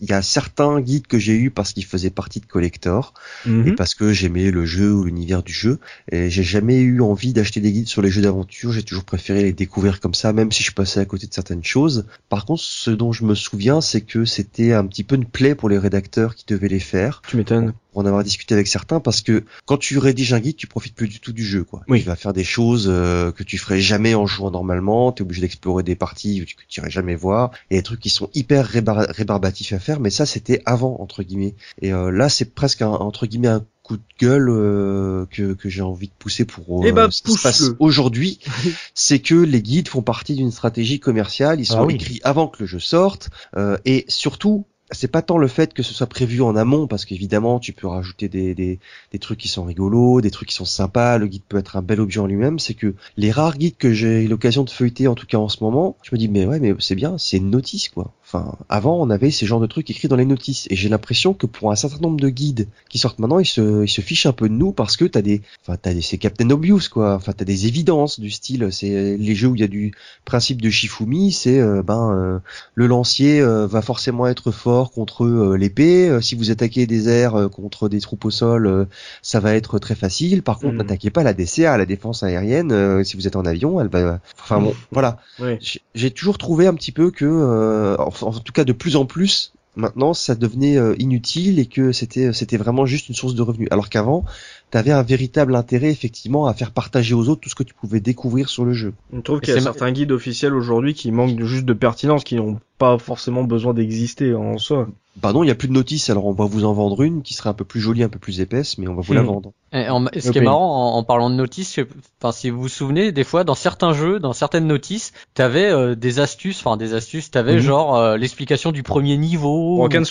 Il 0.00 0.10
y 0.10 0.12
a 0.12 0.20
certains 0.20 0.80
guides 0.82 1.06
que 1.06 1.18
j'ai 1.18 1.32
eu 1.34 1.50
parce 1.50 1.72
qu'ils 1.72 1.86
faisaient 1.86 2.10
partie 2.10 2.40
de 2.40 2.46
collector 2.46 3.14
et 3.46 3.72
parce 3.72 3.94
que 3.94 4.12
j'aimais 4.12 4.50
le 4.50 4.66
jeu 4.66 4.92
ou 4.92 5.04
l'univers 5.04 5.42
du 5.42 5.54
jeu. 5.54 5.78
Et 6.12 6.28
j'ai 6.28 6.42
jamais 6.42 6.80
eu 6.80 7.00
envie 7.00 7.32
d'acheter 7.32 7.60
des 7.60 7.72
guides 7.72 7.88
sur 7.88 8.02
les 8.02 8.10
jeux 8.10 8.20
d'aventure. 8.20 8.72
J'ai 8.72 8.82
toujours 8.82 9.04
préféré 9.04 9.42
les 9.42 9.52
découvrir 9.54 10.00
comme 10.00 10.12
ça, 10.12 10.34
même 10.34 10.52
si 10.52 10.62
je 10.62 10.72
passais 10.72 11.00
à 11.00 11.06
côté 11.06 11.26
de 11.26 11.32
certaines 11.32 11.64
choses. 11.64 12.04
Par 12.28 12.44
contre, 12.44 12.62
ce 12.62 12.90
dont 12.90 13.12
je 13.12 13.24
me 13.24 13.34
souviens, 13.34 13.80
c'est 13.80 14.02
que 14.02 14.26
c'était 14.26 14.74
un 14.74 14.86
petit 14.86 15.02
peu 15.04 15.14
une 15.16 15.24
plaie 15.24 15.54
pour 15.54 15.70
les 15.70 15.78
rédacteurs 15.78 16.34
qui 16.34 16.44
devaient 16.46 16.68
les 16.68 16.78
faire. 16.80 17.22
Tu 17.26 17.38
m'étonnes. 17.38 17.72
Pour 17.96 18.02
en 18.02 18.06
avoir 18.06 18.22
discuté 18.24 18.52
avec 18.52 18.66
certains 18.66 19.00
parce 19.00 19.22
que 19.22 19.44
quand 19.64 19.78
tu 19.78 19.96
rédiges 19.96 20.34
un 20.34 20.40
guide, 20.40 20.56
tu 20.56 20.66
profites 20.66 20.94
plus 20.94 21.08
du 21.08 21.18
tout 21.18 21.32
du 21.32 21.42
jeu 21.42 21.64
quoi. 21.64 21.80
Oui. 21.88 22.00
Tu 22.02 22.06
vas 22.06 22.14
faire 22.14 22.34
des 22.34 22.44
choses 22.44 22.88
euh, 22.90 23.32
que 23.32 23.42
tu 23.42 23.56
ferais 23.56 23.80
jamais 23.80 24.14
en 24.14 24.26
jouant 24.26 24.50
normalement, 24.50 25.12
tu 25.12 25.22
es 25.22 25.24
obligé 25.24 25.40
d'explorer 25.40 25.82
des 25.82 25.94
parties 25.96 26.44
que 26.44 26.62
tu 26.68 26.80
irais 26.80 26.90
jamais 26.90 27.14
voir 27.14 27.52
et 27.70 27.76
des 27.76 27.82
trucs 27.82 28.00
qui 28.00 28.10
sont 28.10 28.28
hyper 28.34 28.70
rébar- 28.70 29.10
rébarbatifs 29.10 29.72
à 29.72 29.78
faire 29.78 29.98
mais 29.98 30.10
ça 30.10 30.26
c'était 30.26 30.60
avant 30.66 30.98
entre 31.00 31.22
guillemets. 31.22 31.54
Et 31.80 31.94
euh, 31.94 32.10
là 32.10 32.28
c'est 32.28 32.54
presque 32.54 32.82
un, 32.82 32.88
entre 32.88 33.24
guillemets 33.26 33.48
un 33.48 33.64
coup 33.82 33.96
de 33.96 34.02
gueule 34.20 34.50
euh, 34.50 35.24
que, 35.30 35.54
que 35.54 35.70
j'ai 35.70 35.80
envie 35.80 36.08
de 36.08 36.12
pousser 36.18 36.44
pour 36.44 36.82
euh, 36.82 36.88
Eh 36.88 36.92
ben, 36.92 37.10
ce 37.10 37.22
qui 37.22 37.32
se 37.32 37.42
passe 37.42 37.70
aujourd'hui, 37.78 38.40
c'est 38.94 39.20
que 39.20 39.36
les 39.36 39.62
guides 39.62 39.88
font 39.88 40.02
partie 40.02 40.34
d'une 40.34 40.50
stratégie 40.50 41.00
commerciale, 41.00 41.60
ils 41.60 41.66
sont 41.66 41.78
Ah 41.78 41.84
oui. 41.86 41.94
écrits 41.94 42.20
avant 42.24 42.48
que 42.48 42.58
le 42.64 42.66
jeu 42.66 42.80
sorte 42.80 43.30
euh, 43.56 43.78
et 43.86 44.04
surtout 44.08 44.66
c'est 44.90 45.10
pas 45.10 45.22
tant 45.22 45.38
le 45.38 45.48
fait 45.48 45.74
que 45.74 45.82
ce 45.82 45.92
soit 45.94 46.06
prévu 46.06 46.42
en 46.42 46.56
amont, 46.56 46.86
parce 46.86 47.04
qu'évidemment, 47.04 47.58
tu 47.58 47.72
peux 47.72 47.86
rajouter 47.86 48.28
des, 48.28 48.54
des, 48.54 48.78
des 49.12 49.18
trucs 49.18 49.38
qui 49.38 49.48
sont 49.48 49.64
rigolos, 49.64 50.20
des 50.20 50.30
trucs 50.30 50.48
qui 50.48 50.54
sont 50.54 50.64
sympas, 50.64 51.18
le 51.18 51.26
guide 51.26 51.42
peut 51.48 51.58
être 51.58 51.76
un 51.76 51.82
bel 51.82 52.00
objet 52.00 52.20
en 52.20 52.26
lui-même, 52.26 52.58
c'est 52.58 52.74
que 52.74 52.94
les 53.16 53.30
rares 53.30 53.58
guides 53.58 53.76
que 53.76 53.92
j'ai 53.92 54.24
eu 54.24 54.28
l'occasion 54.28 54.64
de 54.64 54.70
feuilleter, 54.70 55.08
en 55.08 55.14
tout 55.14 55.26
cas 55.26 55.38
en 55.38 55.48
ce 55.48 55.62
moment, 55.62 55.96
je 56.02 56.10
me 56.12 56.18
dis, 56.18 56.28
mais 56.28 56.46
ouais, 56.46 56.60
mais 56.60 56.74
c'est 56.78 56.94
bien, 56.94 57.18
c'est 57.18 57.38
une 57.38 57.50
notice, 57.50 57.88
quoi. 57.88 58.12
Enfin, 58.26 58.56
avant, 58.68 59.00
on 59.00 59.08
avait 59.10 59.30
ces 59.30 59.46
genres 59.46 59.60
de 59.60 59.66
trucs 59.68 59.88
écrits 59.88 60.08
dans 60.08 60.16
les 60.16 60.24
notices, 60.24 60.66
et 60.70 60.74
j'ai 60.74 60.88
l'impression 60.88 61.32
que 61.32 61.46
pour 61.46 61.70
un 61.70 61.76
certain 61.76 61.98
nombre 62.00 62.18
de 62.18 62.28
guides 62.28 62.66
qui 62.88 62.98
sortent 62.98 63.20
maintenant, 63.20 63.38
ils 63.38 63.46
se, 63.46 63.84
ils 63.84 63.88
se 63.88 64.00
fichent 64.00 64.26
un 64.26 64.32
peu 64.32 64.48
de 64.48 64.54
nous 64.54 64.72
parce 64.72 64.96
que 64.96 65.04
t'as 65.04 65.22
des, 65.22 65.42
enfin, 65.62 65.78
t'as 65.80 65.94
des, 65.94 66.00
c'est 66.02 66.18
Captain 66.18 66.50
Obvious 66.50 66.80
quoi. 66.90 67.14
Enfin, 67.14 67.32
t'as 67.32 67.44
des 67.44 67.68
évidences 67.68 68.18
du 68.18 68.30
style, 68.32 68.68
c'est 68.72 69.16
les 69.16 69.34
jeux 69.36 69.46
où 69.48 69.54
il 69.54 69.60
y 69.60 69.64
a 69.64 69.68
du 69.68 69.92
principe 70.24 70.60
de 70.60 70.70
Shifumi, 70.70 71.30
c'est 71.30 71.60
euh, 71.60 71.82
ben 71.84 72.10
euh, 72.12 72.38
le 72.74 72.88
lancier 72.88 73.40
euh, 73.40 73.68
va 73.68 73.80
forcément 73.80 74.26
être 74.26 74.50
fort 74.50 74.90
contre 74.90 75.24
euh, 75.24 75.56
l'épée. 75.56 76.08
Euh, 76.08 76.20
si 76.20 76.34
vous 76.34 76.50
attaquez 76.50 76.86
des 76.86 77.08
airs 77.08 77.48
contre 77.52 77.88
des 77.88 78.00
troupes 78.00 78.24
au 78.24 78.30
sol, 78.30 78.66
euh, 78.66 78.86
ça 79.22 79.38
va 79.38 79.54
être 79.54 79.78
très 79.78 79.94
facile. 79.94 80.42
Par 80.42 80.58
contre, 80.58 80.72
Mhm. 80.72 80.78
n'attaquez 80.78 81.10
pas 81.10 81.22
la 81.22 81.32
DCA, 81.32 81.78
la 81.78 81.86
défense 81.86 82.24
aérienne. 82.24 82.72
euh, 82.72 83.04
si 83.04 83.16
vous 83.16 83.28
êtes 83.28 83.36
en 83.36 83.44
avion, 83.44 83.80
elle 83.80 83.86
va. 83.88 84.18
Enfin 84.42 84.60
bon, 84.60 84.74
voilà. 84.90 85.18
Ouais. 85.38 85.58
J'ai- 85.60 85.80
J'ai 85.94 86.10
toujours 86.10 86.38
trouvé 86.38 86.66
un 86.66 86.74
petit 86.74 86.92
peu 86.92 87.10
que, 87.10 87.24
euh, 87.24 87.96
en, 88.22 88.32
tout 88.32 88.52
cas 88.52 88.64
de 88.64 88.72
plus 88.72 88.96
en 88.96 89.06
plus, 89.06 89.52
maintenant 89.76 90.14
ça 90.14 90.34
devenait 90.34 90.76
euh, 90.76 90.94
inutile 90.98 91.58
et 91.58 91.66
que 91.66 91.92
c'était 91.92 92.32
c'était 92.32 92.56
vraiment 92.56 92.86
juste 92.86 93.08
une 93.08 93.14
source 93.14 93.34
de 93.34 93.42
revenus. 93.42 93.68
Alors 93.70 93.88
qu'avant, 93.88 94.24
tu 94.70 94.78
avais 94.78 94.92
un 94.92 95.02
véritable 95.02 95.54
intérêt 95.54 95.90
effectivement 95.90 96.46
à 96.46 96.54
faire 96.54 96.70
partager 96.72 97.14
aux 97.14 97.28
autres 97.28 97.40
tout 97.42 97.48
ce 97.48 97.54
que 97.54 97.62
tu 97.62 97.74
pouvais 97.74 98.00
découvrir 98.00 98.48
sur 98.48 98.64
le 98.64 98.72
jeu. 98.72 98.94
Je 99.12 99.20
trouve 99.20 99.40
qu'il 99.40 99.54
y 99.54 99.56
a 99.56 99.60
certains 99.60 99.92
guides 99.92 100.12
officiels 100.12 100.54
aujourd'hui 100.54 100.94
qui 100.94 101.10
manquent 101.12 101.36
de- 101.36 101.44
juste 101.44 101.64
de 101.64 101.72
pertinence, 101.72 102.24
qui 102.24 102.34
n'ont 102.36 102.58
pas 102.78 102.98
forcément 102.98 103.44
besoin 103.44 103.74
d'exister 103.74 104.34
en 104.34 104.58
soi. 104.58 104.88
Bah 105.22 105.32
non, 105.32 105.42
il 105.42 105.46
y 105.46 105.50
a 105.50 105.54
plus 105.54 105.68
de 105.68 105.72
notices, 105.72 106.10
alors 106.10 106.26
on 106.26 106.32
va 106.32 106.44
vous 106.44 106.66
en 106.66 106.74
vendre 106.74 107.00
une 107.02 107.22
qui 107.22 107.32
serait 107.32 107.48
un 107.48 107.54
peu 107.54 107.64
plus 107.64 107.80
jolie, 107.80 108.02
un 108.02 108.10
peu 108.10 108.18
plus 108.18 108.40
épaisse, 108.40 108.76
mais 108.76 108.86
on 108.86 108.94
va 108.94 109.00
vous 109.00 109.14
la 109.14 109.22
Hmm. 109.22 109.26
vendre. 109.26 109.52
Et 109.72 109.88
en- 109.88 110.04
ce 110.14 110.30
qui 110.30 110.36
est 110.36 110.42
marrant 110.42 110.94
en, 110.94 110.98
en 110.98 111.04
parlant 111.04 111.30
de 111.30 111.46
sais- 111.52 111.86
enfin 112.20 112.32
si 112.32 112.50
vous 112.50 112.60
vous 112.60 112.68
souvenez, 112.68 113.12
des 113.12 113.24
fois 113.24 113.42
dans 113.42 113.54
certains 113.54 113.94
jeux, 113.94 114.18
dans 114.20 114.34
certaines 114.34 114.66
notices, 114.66 115.12
t'avais 115.32 115.70
euh, 115.70 115.94
des 115.94 116.20
astuces, 116.20 116.60
enfin 116.60 116.76
des 116.76 116.92
astuces, 116.92 117.30
t'avais 117.30 117.54
Mhm. 117.54 117.60
genre 117.60 117.96
euh, 117.96 118.16
l'explication 118.18 118.72
du 118.72 118.82
premier 118.82 119.16
niveau. 119.16 119.76
Broken 119.76 120.04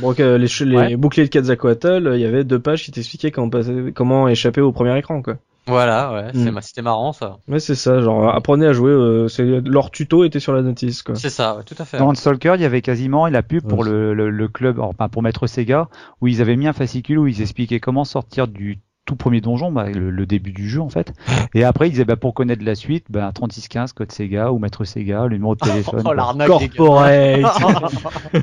Sword. 0.00 0.14
euh, 0.20 0.38
les, 0.38 0.46
les 0.64 0.76
Ouais. 0.76 0.96
boucliers 0.96 1.24
de 1.24 1.28
Quetzalcoatl, 1.30 2.06
euh, 2.06 2.16
il 2.16 2.20
y 2.20 2.24
avait 2.26 2.44
deux 2.44 2.58
pages 2.60 2.84
qui 2.84 2.90
t'expliquaient 2.90 3.30
comment, 3.30 3.50
passer- 3.50 3.92
comment 3.94 4.28
échapper 4.28 4.60
au 4.60 4.72
premier 4.72 4.96
écran 4.98 5.22
quoi. 5.22 5.34
Voilà, 5.68 6.12
ouais, 6.12 6.32
Mm. 6.34 6.50
ma- 6.50 6.60
c'était 6.60 6.82
marrant 6.82 7.12
ça. 7.12 7.36
Ouais 7.46 7.60
c'est 7.60 7.76
ça, 7.76 8.00
genre 8.00 8.34
apprenez 8.34 8.66
à 8.66 8.72
jouer, 8.72 8.90
euh, 8.90 9.28
c'est 9.28 9.44
leur 9.64 9.92
tuto 9.92 10.24
était 10.24 10.40
sur 10.40 10.52
la 10.52 10.62
notice 10.62 11.02
quoi. 11.04 11.14
C'est 11.14 11.30
ça, 11.30 11.56
ouais, 11.56 11.62
tout 11.62 11.76
à 11.78 11.84
fait. 11.84 11.98
Dans 11.98 12.12
Stalker, 12.14 12.54
il 12.56 12.62
y 12.62 12.64
avait 12.64 12.82
quasiment 12.82 13.28
la 13.28 13.42
pub 13.44 13.62
pour 13.68 13.80
Ouais. 13.80 13.88
le, 13.90 14.12
le, 14.14 14.30
le 14.30 14.48
club, 14.48 14.80
enfin 14.80 15.08
pour 15.08 15.22
Maître 15.22 15.46
Sega, 15.46 15.88
où 16.20 16.26
ils 16.26 16.40
avaient 16.40 16.56
mis 16.56 16.66
un 16.66 16.72
fascicule 16.72 17.18
où 17.18 17.28
ils 17.28 17.40
expliquaient 17.42 17.78
comment 17.78 18.04
sortir 18.04 18.48
du 18.48 18.80
tout 19.04 19.14
premier 19.16 19.40
donjon, 19.40 19.70
bah, 19.72 19.88
le, 19.90 20.10
le 20.10 20.26
début 20.26 20.50
du 20.52 20.68
jeu 20.68 20.80
en 20.80 20.88
fait. 20.88 21.12
Et 21.54 21.62
après, 21.64 21.86
ils 21.88 21.90
disaient 21.92 22.04
bah, 22.04 22.16
pour 22.16 22.34
connaître 22.34 22.64
la 22.64 22.74
suite, 22.74 23.06
bah, 23.10 23.30
3615 23.32 23.92
code 23.92 24.10
Sega 24.10 24.50
ou 24.52 24.58
Maître 24.58 24.82
Sega, 24.84 25.26
le 25.26 25.34
numéro 25.36 25.54
de 25.54 25.60
téléphone. 25.64 26.02
Oh 26.04 26.12
l'arnaque. 26.12 26.48
Corporate. 26.48 27.40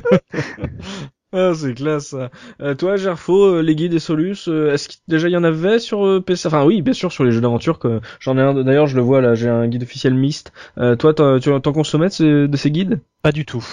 Ah, 1.32 1.52
c'est 1.54 1.74
classe. 1.74 2.14
Euh, 2.60 2.74
toi, 2.74 2.96
Gerfo, 2.96 3.54
euh, 3.58 3.62
les 3.62 3.76
guides 3.76 3.94
et 3.94 4.00
Solus, 4.00 4.48
euh, 4.48 4.72
est-ce 4.72 4.88
qu'il 4.88 5.00
déjà 5.06 5.28
y 5.28 5.36
en 5.36 5.44
avait 5.44 5.78
sur 5.78 6.04
euh, 6.04 6.20
PC 6.20 6.48
Enfin 6.48 6.64
oui, 6.64 6.82
bien 6.82 6.92
sûr 6.92 7.12
sur 7.12 7.22
les 7.24 7.30
jeux 7.30 7.40
d'aventure. 7.40 7.78
que 7.78 8.00
J'en 8.18 8.36
ai 8.36 8.40
un. 8.40 8.52
D'ailleurs, 8.64 8.88
je 8.88 8.96
le 8.96 9.02
vois 9.02 9.20
là. 9.20 9.34
J'ai 9.36 9.48
un 9.48 9.68
guide 9.68 9.84
officiel. 9.84 10.20
Euh, 10.78 10.96
toi, 10.96 11.14
tu 11.40 11.50
t'en 11.60 11.72
consommais 11.72 12.08
de 12.08 12.56
ces 12.56 12.70
guides? 12.72 13.00
Pas 13.22 13.30
du 13.30 13.44
tout. 13.44 13.64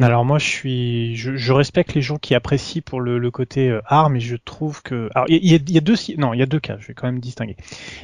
Alors 0.00 0.24
moi 0.24 0.38
je 0.38 0.46
suis, 0.46 1.16
je, 1.16 1.36
je 1.36 1.52
respecte 1.52 1.94
les 1.94 2.02
gens 2.02 2.18
qui 2.18 2.34
apprécient 2.36 2.82
pour 2.84 3.00
le, 3.00 3.18
le 3.18 3.30
côté 3.32 3.68
euh, 3.68 3.80
art, 3.84 4.10
mais 4.10 4.20
je 4.20 4.36
trouve 4.36 4.80
que, 4.82 5.08
alors 5.14 5.26
il 5.28 5.44
y, 5.44 5.54
a- 5.54 5.58
il 5.58 5.72
y 5.72 5.76
a 5.78 5.80
deux, 5.80 5.96
si- 5.96 6.16
non 6.16 6.34
il 6.34 6.38
y 6.38 6.42
a 6.42 6.46
deux 6.46 6.60
cas, 6.60 6.76
je 6.78 6.86
vais 6.86 6.94
quand 6.94 7.08
même 7.08 7.18
distinguer. 7.18 7.56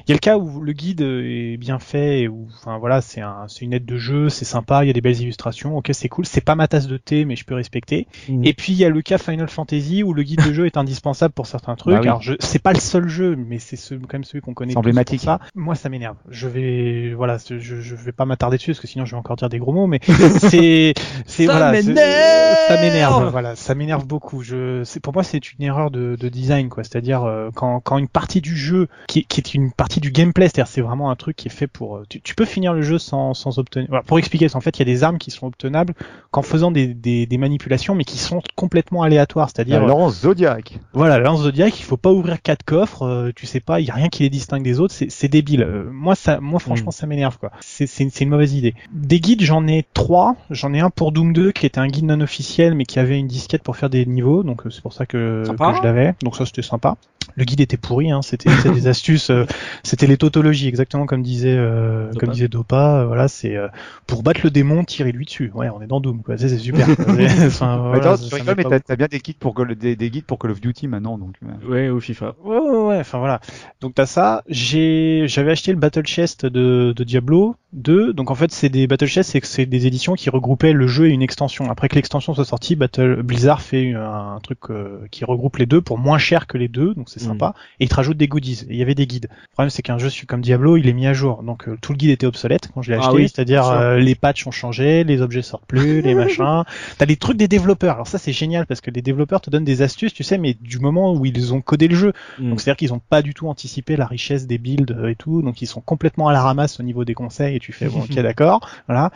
Il 0.06 0.08
y 0.08 0.12
a 0.12 0.14
le 0.14 0.18
cas 0.18 0.36
où 0.36 0.60
le 0.60 0.72
guide 0.72 1.02
est 1.02 1.56
bien 1.56 1.78
fait, 1.78 2.22
et 2.22 2.28
où, 2.28 2.48
enfin 2.60 2.78
voilà, 2.78 3.00
c'est 3.00 3.20
un, 3.20 3.44
c'est 3.46 3.64
une 3.64 3.72
aide 3.72 3.86
de 3.86 3.96
jeu, 3.96 4.28
c'est 4.28 4.44
sympa, 4.44 4.84
il 4.84 4.88
y 4.88 4.90
a 4.90 4.92
des 4.92 5.00
belles 5.00 5.20
illustrations, 5.20 5.76
ok 5.76 5.90
c'est 5.92 6.08
cool, 6.08 6.26
c'est 6.26 6.40
pas 6.40 6.56
ma 6.56 6.66
tasse 6.66 6.88
de 6.88 6.96
thé, 6.96 7.24
mais 7.24 7.36
je 7.36 7.44
peux 7.44 7.54
respecter. 7.54 8.08
Mhm. 8.28 8.44
Et 8.44 8.54
puis 8.54 8.72
il 8.72 8.78
y 8.78 8.84
a 8.84 8.88
le 8.88 9.00
cas 9.00 9.18
Final 9.18 9.48
Fantasy 9.48 10.02
où 10.02 10.14
le 10.14 10.24
guide 10.24 10.44
de 10.44 10.52
jeu 10.52 10.66
est 10.66 10.76
indispensable 10.76 11.32
pour 11.32 11.46
certains 11.46 11.76
trucs. 11.76 11.94
Bah 11.94 12.00
oui. 12.00 12.08
Alors 12.08 12.22
je, 12.22 12.34
c'est 12.40 12.60
pas 12.62 12.72
le 12.72 12.80
seul 12.80 13.06
jeu, 13.08 13.36
mais 13.36 13.60
c'est 13.60 13.76
ce, 13.76 13.94
quand 13.94 14.14
même 14.14 14.24
celui 14.24 14.40
qu'on 14.40 14.52
connaît 14.54 14.72
C'est 14.72 14.78
emblématique. 14.78 15.20
ça. 15.20 15.38
Moi 15.54 15.76
ça 15.76 15.88
m'énerve. 15.90 16.16
Je 16.28 16.48
vais, 16.48 17.14
voilà, 17.14 17.36
je, 17.48 17.58
je 17.60 17.94
vais 17.94 18.10
pas 18.12 18.24
m'attarder 18.24 18.56
dessus 18.56 18.72
parce 18.72 18.80
que 18.80 18.88
sinon 18.88 19.04
je 19.04 19.12
vais 19.12 19.16
encore 19.18 19.36
dire 19.36 19.48
des 19.48 19.58
gros 19.58 19.72
mots, 19.72 19.86
mais 19.86 20.00
c'est, 20.40 20.94
c'est 21.26 21.44
voilà, 21.44 21.72
c'est- 21.74 21.83
m'énerve 21.88 22.54
ça 22.68 22.80
m'énerve, 22.80 23.30
voilà, 23.30 23.56
ça 23.56 23.74
m'énerve 23.74 24.06
beaucoup. 24.06 24.42
Je, 24.42 24.82
c'est 24.84 25.00
pour 25.00 25.12
moi 25.12 25.22
c'est 25.22 25.52
une 25.52 25.64
erreur 25.64 25.90
de, 25.90 26.16
de 26.18 26.28
design 26.28 26.68
quoi, 26.68 26.84
c'est-à-dire 26.84 27.24
euh, 27.24 27.50
quand, 27.54 27.80
quand 27.80 27.98
une 27.98 28.08
partie 28.08 28.40
du 28.40 28.56
jeu 28.56 28.88
qui, 29.06 29.24
qui 29.24 29.40
est 29.40 29.54
une 29.54 29.72
partie 29.72 30.00
du 30.00 30.10
gameplay, 30.10 30.46
c'est-à-dire 30.46 30.66
c'est 30.68 30.80
vraiment 30.80 31.10
un 31.10 31.16
truc 31.16 31.36
qui 31.36 31.48
est 31.48 31.50
fait 31.50 31.66
pour, 31.66 31.96
euh, 31.96 32.04
tu, 32.08 32.20
tu 32.20 32.34
peux 32.34 32.44
finir 32.44 32.72
le 32.72 32.82
jeu 32.82 32.98
sans, 32.98 33.34
sans 33.34 33.58
obtenir. 33.58 33.88
Voilà, 33.88 34.02
pour 34.02 34.18
expliquer, 34.18 34.46
en 34.54 34.60
fait 34.60 34.78
il 34.78 34.80
y 34.80 34.90
a 34.90 34.92
des 34.92 35.04
armes 35.04 35.18
qui 35.18 35.30
sont 35.30 35.46
obtenables 35.46 35.94
qu'en 36.30 36.42
faisant 36.42 36.70
des, 36.70 36.88
des, 36.94 37.26
des 37.26 37.38
manipulations, 37.38 37.94
mais 37.94 38.04
qui 38.04 38.18
sont 38.18 38.40
complètement 38.56 39.02
aléatoires, 39.02 39.50
c'est-à-dire 39.54 39.80
La 39.80 39.86
lance 39.86 40.20
Zodiac. 40.20 40.78
voilà, 40.92 41.18
la 41.18 41.24
lance 41.24 41.42
Zodiac, 41.42 41.78
il 41.78 41.82
faut 41.84 41.96
pas 41.96 42.12
ouvrir 42.12 42.40
quatre 42.42 42.64
coffres, 42.64 43.02
euh, 43.02 43.30
tu 43.34 43.46
sais 43.46 43.60
pas, 43.60 43.80
il 43.80 43.86
y 43.86 43.90
a 43.90 43.94
rien 43.94 44.08
qui 44.08 44.22
les 44.22 44.30
distingue 44.30 44.62
des 44.62 44.80
autres, 44.80 44.94
c'est 44.94 45.10
c'est 45.10 45.28
débile. 45.28 45.62
Euh, 45.62 45.88
moi 45.92 46.14
ça 46.14 46.40
moi 46.40 46.60
franchement 46.60 46.90
ça 46.90 47.06
m'énerve 47.06 47.38
quoi. 47.38 47.50
C'est 47.60 47.86
c'est 47.86 48.04
une, 48.04 48.10
c'est 48.10 48.24
une 48.24 48.30
mauvaise 48.30 48.54
idée. 48.54 48.74
Des 48.92 49.20
guides, 49.20 49.42
j'en 49.42 49.66
ai 49.66 49.84
trois, 49.94 50.36
j'en 50.50 50.72
ai 50.72 50.80
un 50.80 50.90
pour 50.90 51.12
Doom 51.12 51.32
2 51.32 51.52
qui 51.52 51.66
était 51.74 51.80
un 51.80 51.88
guide 51.88 52.04
non 52.04 52.20
officiel 52.20 52.74
mais 52.74 52.84
qui 52.84 53.00
avait 53.00 53.18
une 53.18 53.26
disquette 53.26 53.64
pour 53.64 53.76
faire 53.76 53.90
des 53.90 54.06
niveaux, 54.06 54.44
donc 54.44 54.64
euh, 54.64 54.70
c'est 54.70 54.80
pour 54.80 54.92
ça 54.92 55.06
que, 55.06 55.42
que 55.44 55.76
je 55.76 55.82
l'avais. 55.82 56.14
Donc 56.22 56.36
ça 56.36 56.46
c'était 56.46 56.62
sympa. 56.62 56.96
Le 57.36 57.44
guide 57.44 57.60
était 57.60 57.76
pourri, 57.76 58.10
hein, 58.10 58.22
c'était 58.22 58.50
des 58.72 58.86
astuces, 58.88 59.30
euh, 59.30 59.44
c'était 59.82 60.06
les 60.06 60.16
tautologies 60.16 60.68
exactement 60.68 61.06
comme 61.06 61.22
disait 61.22 61.54
euh, 61.56 62.08
Dopa. 62.08 62.20
comme 62.20 62.34
disait 62.34 62.48
Dopa. 62.48 63.00
euh, 63.00 63.06
voilà, 63.06 63.28
c'est 63.28 63.56
euh, 63.56 63.68
pour 64.06 64.22
battre 64.22 64.40
le 64.44 64.50
démon, 64.50 64.84
tirer 64.84 65.12
lui 65.12 65.24
dessus. 65.24 65.50
Ouais, 65.54 65.68
on 65.70 65.80
est 65.82 65.86
dans 65.86 66.00
Doom 66.00 66.22
quoi, 66.22 66.36
c'est 66.38 66.48
c'est 66.48 66.58
super. 66.58 66.86
enfin, 67.46 67.76
voilà, 67.78 68.12
Attends, 68.12 68.22
tu 68.28 68.34
rigoles, 68.34 68.54
mais 68.56 68.80
t'as 68.80 68.96
bien 68.96 69.06
des 69.10 69.18
guides 69.18 69.38
pour 69.38 69.54
Call- 69.54 69.74
des, 69.74 69.96
des 69.96 70.10
guides 70.10 70.24
pour 70.24 70.38
Call 70.38 70.50
of 70.52 70.60
Duty 70.60 70.88
maintenant, 70.88 71.18
donc. 71.18 71.34
euh, 71.44 71.70
Ouais, 71.70 71.88
ou 71.90 72.00
FIFA. 72.00 72.34
Ouais, 72.44 72.58
ouais, 72.58 72.78
ouais, 72.88 72.98
enfin 73.00 73.18
voilà. 73.18 73.40
Donc 73.80 73.94
t'as 73.94 74.06
ça. 74.06 74.42
J'ai, 74.48 75.24
j'avais 75.26 75.50
acheté 75.52 75.72
le 75.72 75.78
Battle 75.78 76.04
Chest 76.04 76.46
de, 76.46 76.92
de 76.94 77.04
Diablo 77.04 77.56
2. 77.72 78.12
Donc 78.12 78.30
en 78.30 78.34
fait, 78.34 78.52
c'est 78.52 78.68
des 78.68 78.86
Battle 78.86 79.06
Chest, 79.06 79.30
c'est 79.32 79.40
que 79.40 79.46
c'est 79.46 79.66
des 79.66 79.86
éditions 79.86 80.14
qui 80.14 80.30
regroupaient 80.30 80.72
le 80.72 80.86
jeu 80.86 81.06
et 81.08 81.10
une 81.10 81.22
extension. 81.22 81.70
Après 81.70 81.88
que 81.88 81.94
l'extension 81.96 82.34
soit 82.34 82.44
sortie, 82.44 82.76
Battle 82.76 83.22
Blizzard 83.22 83.62
fait 83.62 83.92
un, 83.94 84.38
truc 84.42 84.58
euh, 84.70 85.06
qui 85.10 85.24
regroupe 85.24 85.56
les 85.56 85.66
deux 85.66 85.80
pour 85.80 85.98
moins 85.98 86.18
cher 86.18 86.46
que 86.46 86.58
les 86.58 86.68
deux, 86.68 86.94
donc 86.94 87.08
c'est 87.14 87.22
Mhm. 87.22 87.32
sympa. 87.32 87.54
Et 87.80 87.84
il 87.84 87.88
te 87.88 87.94
rajoute 87.94 88.16
des 88.16 88.28
goodies. 88.28 88.64
Et 88.68 88.72
il 88.74 88.76
y 88.76 88.82
avait 88.82 88.94
des 88.94 89.06
guides. 89.06 89.28
Le 89.30 89.52
problème, 89.52 89.70
c'est 89.70 89.82
qu'un 89.82 89.98
jeu 89.98 90.08
comme 90.26 90.40
Diablo, 90.40 90.76
il 90.76 90.88
est 90.88 90.92
mis 90.92 91.06
à 91.06 91.12
jour. 91.12 91.42
Donc 91.42 91.68
euh, 91.68 91.76
tout 91.80 91.92
le 91.92 91.98
guide 91.98 92.10
était 92.10 92.26
obsolète 92.26 92.68
quand 92.72 92.82
je 92.82 92.90
l'ai 92.92 92.96
Ah 92.96 93.00
acheté. 93.06 93.14
oui, 93.16 93.28
C'est-à-dire 93.28 93.66
euh, 93.68 93.98
les 93.98 94.14
patchs 94.14 94.46
ont 94.46 94.50
changé, 94.50 95.04
les 95.04 95.20
objets 95.22 95.42
sortent 95.42 95.66
plus, 95.66 96.00
les 96.02 96.14
machins. 96.14 96.62
T'as 96.98 97.06
les 97.06 97.16
trucs 97.16 97.36
des 97.36 97.48
développeurs. 97.48 97.94
Alors 97.94 98.06
ça, 98.08 98.18
c'est 98.18 98.32
génial 98.32 98.66
parce 98.66 98.80
que 98.80 98.90
les 98.90 99.02
développeurs 99.02 99.40
te 99.40 99.50
donnent 99.50 99.64
des 99.64 99.82
astuces, 99.82 100.12
tu 100.14 100.22
sais, 100.24 100.38
mais 100.38 100.54
du 100.60 100.78
moment 100.78 101.12
où 101.14 101.24
ils 101.24 101.54
ont 101.54 101.60
codé 101.60 101.88
le 101.88 101.96
jeu. 101.96 102.12
Mm. 102.38 102.50
Donc 102.50 102.60
c'est-à-dire 102.60 102.76
qu'ils 102.76 102.92
ont 102.94 103.00
pas 103.00 103.22
du 103.22 103.34
tout 103.34 103.48
anticipé 103.48 103.96
la 103.96 104.06
richesse 104.06 104.46
des 104.46 104.58
builds 104.58 104.90
euh, 104.92 105.08
et 105.08 105.14
tout, 105.16 105.42
donc 105.42 105.62
ils 105.62 105.66
sont 105.66 105.80
complètement 105.80 106.28
à 106.28 106.32
la 106.32 106.42
ramasse 106.42 106.80
au 106.80 106.82
niveau 106.82 107.04
des 107.04 107.14
conseils 107.14 107.56
et 107.56 107.60
tu 107.60 107.72
fais 107.72 107.86
bon 107.86 108.00
ok 108.00 108.14
d'accord, 108.22 108.68
voilà. 108.88 109.10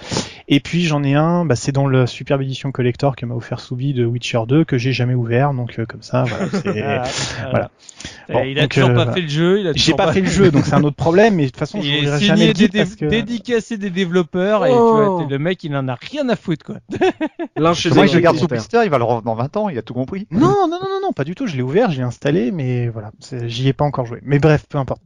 Et 0.49 0.61
puis 0.61 0.85
j'en 0.85 1.03
ai 1.03 1.15
un, 1.15 1.45
bah, 1.45 1.57
c'est 1.57 1.73
dans 1.73 1.89
la 1.89 2.07
superbe 2.07 2.43
édition 2.43 2.73
collector 2.73 3.17
que 3.17 3.27
m'a 3.27 3.35
offert 3.35 3.61
Soubi 3.61 3.93
de 3.95 4.05
Witcher 4.05 4.41
2 4.47 4.65
que 4.65 4.79
j'ai 4.79 4.93
jamais 4.93 5.15
ouvert, 5.15 5.53
donc 5.55 5.79
euh, 5.79 5.87
comme 5.87 6.03
ça 6.03 6.25
voilà. 7.51 7.71
Bon, 8.31 8.45
il 8.45 8.59
a 8.59 8.63
donc, 8.63 8.71
toujours 8.73 8.91
euh, 8.91 8.95
pas 9.05 9.13
fait 9.13 9.23
le 9.23 9.29
jeu. 9.29 9.61
Il 9.61 9.67
a 9.67 9.73
J'ai 9.73 9.81
toujours 9.81 9.97
pas 9.97 10.13
fait 10.13 10.21
le 10.21 10.27
jeu, 10.31 10.51
donc 10.51 10.65
c'est 10.67 10.75
un 10.75 10.85
autre 10.85 10.97
problème, 10.97 11.35
mais 11.37 11.45
de 11.45 11.49
toute 11.49 11.57
façon 11.59 11.81
je 11.81 11.87
Il 11.87 11.95
est 11.95 11.97
n'ouvrirai 12.03 12.19
signé 12.19 12.29
jamais 12.29 12.53
des 12.53 12.69
parce 12.69 12.95
que 12.95 13.07
dédicacé 13.07 13.77
des 13.79 13.91
développeurs 13.91 14.67
et 14.67 14.71
tu 14.71 14.75
Oh. 14.79 15.17
vois, 15.17 15.27
le 15.29 15.39
mec 15.39 15.65
il 15.65 15.75
en 15.75 15.89
a 15.89 15.95
rien 15.95 16.29
à 16.29 16.37
foutre 16.37 16.65
quoi. 16.65 16.77
L'un 17.57 17.75
chez 17.75 17.91
Moi, 17.91 18.07
je 18.07 18.19
garde 18.19 18.37
sous 18.37 18.47
blister, 18.47 18.83
il 18.85 18.91
va 18.91 18.99
le 18.99 19.05
revendre 19.05 19.25
dans 19.25 19.35
20 19.35 19.57
ans, 19.57 19.69
il 19.69 19.79
a 19.79 19.83
tout 19.83 19.95
compris. 19.95 20.27
Non, 20.31 20.41
non, 20.41 20.69
non, 20.69 20.79
non, 20.89 21.01
non, 21.03 21.13
pas 21.13 21.25
du 21.25 21.35
tout. 21.35 21.47
Je 21.47 21.57
l'ai 21.57 21.63
ouvert, 21.63 21.91
je 21.91 21.97
l'ai 21.99 22.03
installé, 22.05 22.51
mais 22.53 22.89
voilà, 22.89 23.11
j'y 23.47 23.69
ai 23.69 23.73
pas 23.73 23.85
encore 23.85 24.07
joué. 24.07 24.21
Mais 24.23 24.39
bref, 24.39 24.65
peu 24.69 24.79
importe. 24.79 25.01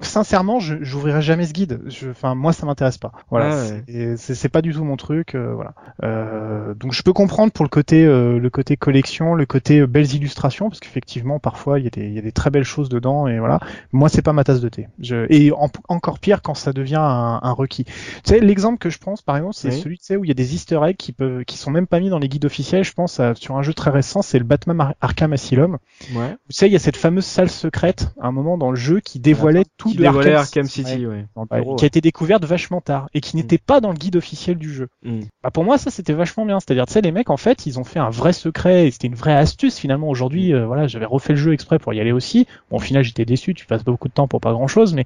Sincèrement, 0.00 0.60
je 0.60 0.76
j'ouvrirai 0.80 1.22
jamais 1.22 1.46
ce 1.46 1.52
guide. 1.52 1.80
Je- 1.86 2.10
Enfin, 2.10 2.34
moi, 2.34 2.52
ça 2.52 2.66
m'intéresse 2.66 2.98
pas. 2.98 3.12
Voilà, 3.30 3.50
Ah 3.52 3.90
ouais. 3.90 4.14
c'est- 4.16 4.48
pas 4.48 4.62
du 4.62 4.72
tout 4.72 4.84
mon 4.84 4.96
truc. 4.96 5.34
euh, 5.34 5.52
voilà. 5.54 5.72
Euh, 6.04 6.74
donc, 6.74 6.92
je 6.92 7.02
peux 7.02 7.12
comprendre 7.12 7.52
pour 7.52 7.64
le 7.64 7.68
côté 7.68 8.04
euh, 8.04 8.38
le 8.38 8.50
côté 8.50 8.76
collection, 8.76 9.34
le 9.34 9.44
côté 9.46 9.84
belles 9.86 10.14
illustrations, 10.14 10.68
parce 10.68 10.78
qu'effectivement, 10.80 11.38
parfois, 11.40 11.78
il 11.80 11.84
y 11.84 11.88
a 11.88 11.90
des 11.90 12.06
il 12.06 12.12
y 12.14 12.18
a 12.18 12.22
des 12.22 12.25
très 12.32 12.50
belles 12.50 12.64
choses 12.64 12.88
dedans, 12.88 13.26
et 13.26 13.38
voilà. 13.38 13.60
Moi, 13.92 14.08
c'est 14.08 14.22
pas 14.22 14.32
ma 14.32 14.44
tasse 14.44 14.60
de 14.60 14.68
thé. 14.68 14.88
Je, 15.00 15.26
et 15.30 15.52
en- 15.52 15.68
encore 15.88 16.18
pire 16.18 16.42
quand 16.42 16.54
ça 16.54 16.72
devient 16.72 16.96
un, 16.98 17.40
un 17.42 17.52
requis. 17.52 17.84
Tu 17.84 17.92
sais, 18.24 18.40
l'exemple 18.40 18.78
que 18.78 18.90
je 18.90 18.98
pense, 18.98 19.22
par 19.22 19.36
exemple, 19.36 19.54
c'est 19.54 19.68
Oui. 19.70 19.80
celui 19.80 19.98
tu 19.98 20.04
sais, 20.04 20.16
où 20.16 20.24
il 20.24 20.28
y 20.28 20.30
a 20.30 20.34
des 20.34 20.54
Easter 20.54 20.80
eggs 20.84 20.96
qui 20.96 21.12
peuvent, 21.12 21.44
qui 21.44 21.56
sont 21.58 21.70
même 21.70 21.86
pas 21.86 22.00
mis 22.00 22.10
dans 22.10 22.18
les 22.18 22.28
guides 22.28 22.44
officiels. 22.44 22.84
Je 22.84 22.92
pense 22.92 23.20
à- 23.20 23.34
sur 23.34 23.56
un 23.56 23.62
jeu 23.62 23.74
très 23.74 23.90
récent, 23.90 24.22
c'est 24.22 24.38
le 24.38 24.44
Batman 24.44 24.80
Ar- 24.80 24.94
Arkham 25.00 25.32
Asylum. 25.32 25.78
Ouais. 26.14 26.36
Tu 26.48 26.56
sais, 26.56 26.66
il 26.66 26.72
y 26.72 26.76
a 26.76 26.80
cette 26.80 26.96
fameuse 26.96 27.24
salle 27.26 27.50
secrète, 27.50 28.08
à 28.20 28.26
un 28.28 28.32
moment 28.32 28.58
dans 28.58 28.70
le 28.70 28.76
jeu, 28.76 29.00
qui 29.00 29.18
dévoilait 29.20 29.64
tout 29.76 29.90
Qui 29.90 29.96
de 29.96 30.02
dévoilait 30.02 30.34
Arkham, 30.34 30.64
Arkham 30.64 30.66
City, 30.66 31.06
ouais. 31.06 31.26
Bureau, 31.52 31.76
qui 31.76 31.84
a 31.84 31.88
été 31.88 32.00
découverte 32.00 32.44
vachement 32.44 32.80
tard 32.80 33.08
et 33.14 33.20
qui 33.20 33.36
n'était 33.36 33.58
pas 33.58 33.80
dans 33.80 33.90
le 33.90 33.96
guide 33.96 34.16
officiel 34.16 34.56
du 34.56 34.72
jeu. 34.72 34.88
Mm. 35.04 35.20
Bah 35.42 35.50
pour 35.50 35.64
moi 35.64 35.78
ça 35.78 35.90
c'était 35.90 36.12
vachement 36.12 36.44
bien, 36.46 36.60
c'est-à-dire 36.60 36.86
tu 36.86 36.92
sais 36.92 37.00
les 37.00 37.12
mecs 37.12 37.30
en 37.30 37.36
fait 37.36 37.66
ils 37.66 37.78
ont 37.78 37.84
fait 37.84 37.98
un 37.98 38.10
vrai 38.10 38.32
secret 38.32 38.86
et 38.86 38.90
c'était 38.90 39.06
une 39.06 39.14
vraie 39.14 39.34
astuce 39.34 39.78
finalement 39.78 40.08
aujourd'hui 40.08 40.52
euh, 40.52 40.66
voilà 40.66 40.86
j'avais 40.86 41.04
refait 41.06 41.32
le 41.34 41.38
jeu 41.38 41.52
exprès 41.52 41.78
pour 41.78 41.92
y 41.94 42.00
aller 42.00 42.12
aussi. 42.16 42.46
Bon, 42.70 42.76
au 42.78 42.80
final, 42.80 43.04
j'étais 43.04 43.24
déçu. 43.24 43.54
Tu 43.54 43.66
passes 43.66 43.84
beaucoup 43.84 44.08
de 44.08 44.12
temps 44.12 44.26
pour 44.28 44.40
pas 44.40 44.52
grand 44.52 44.66
chose, 44.68 44.94
mais 44.94 45.04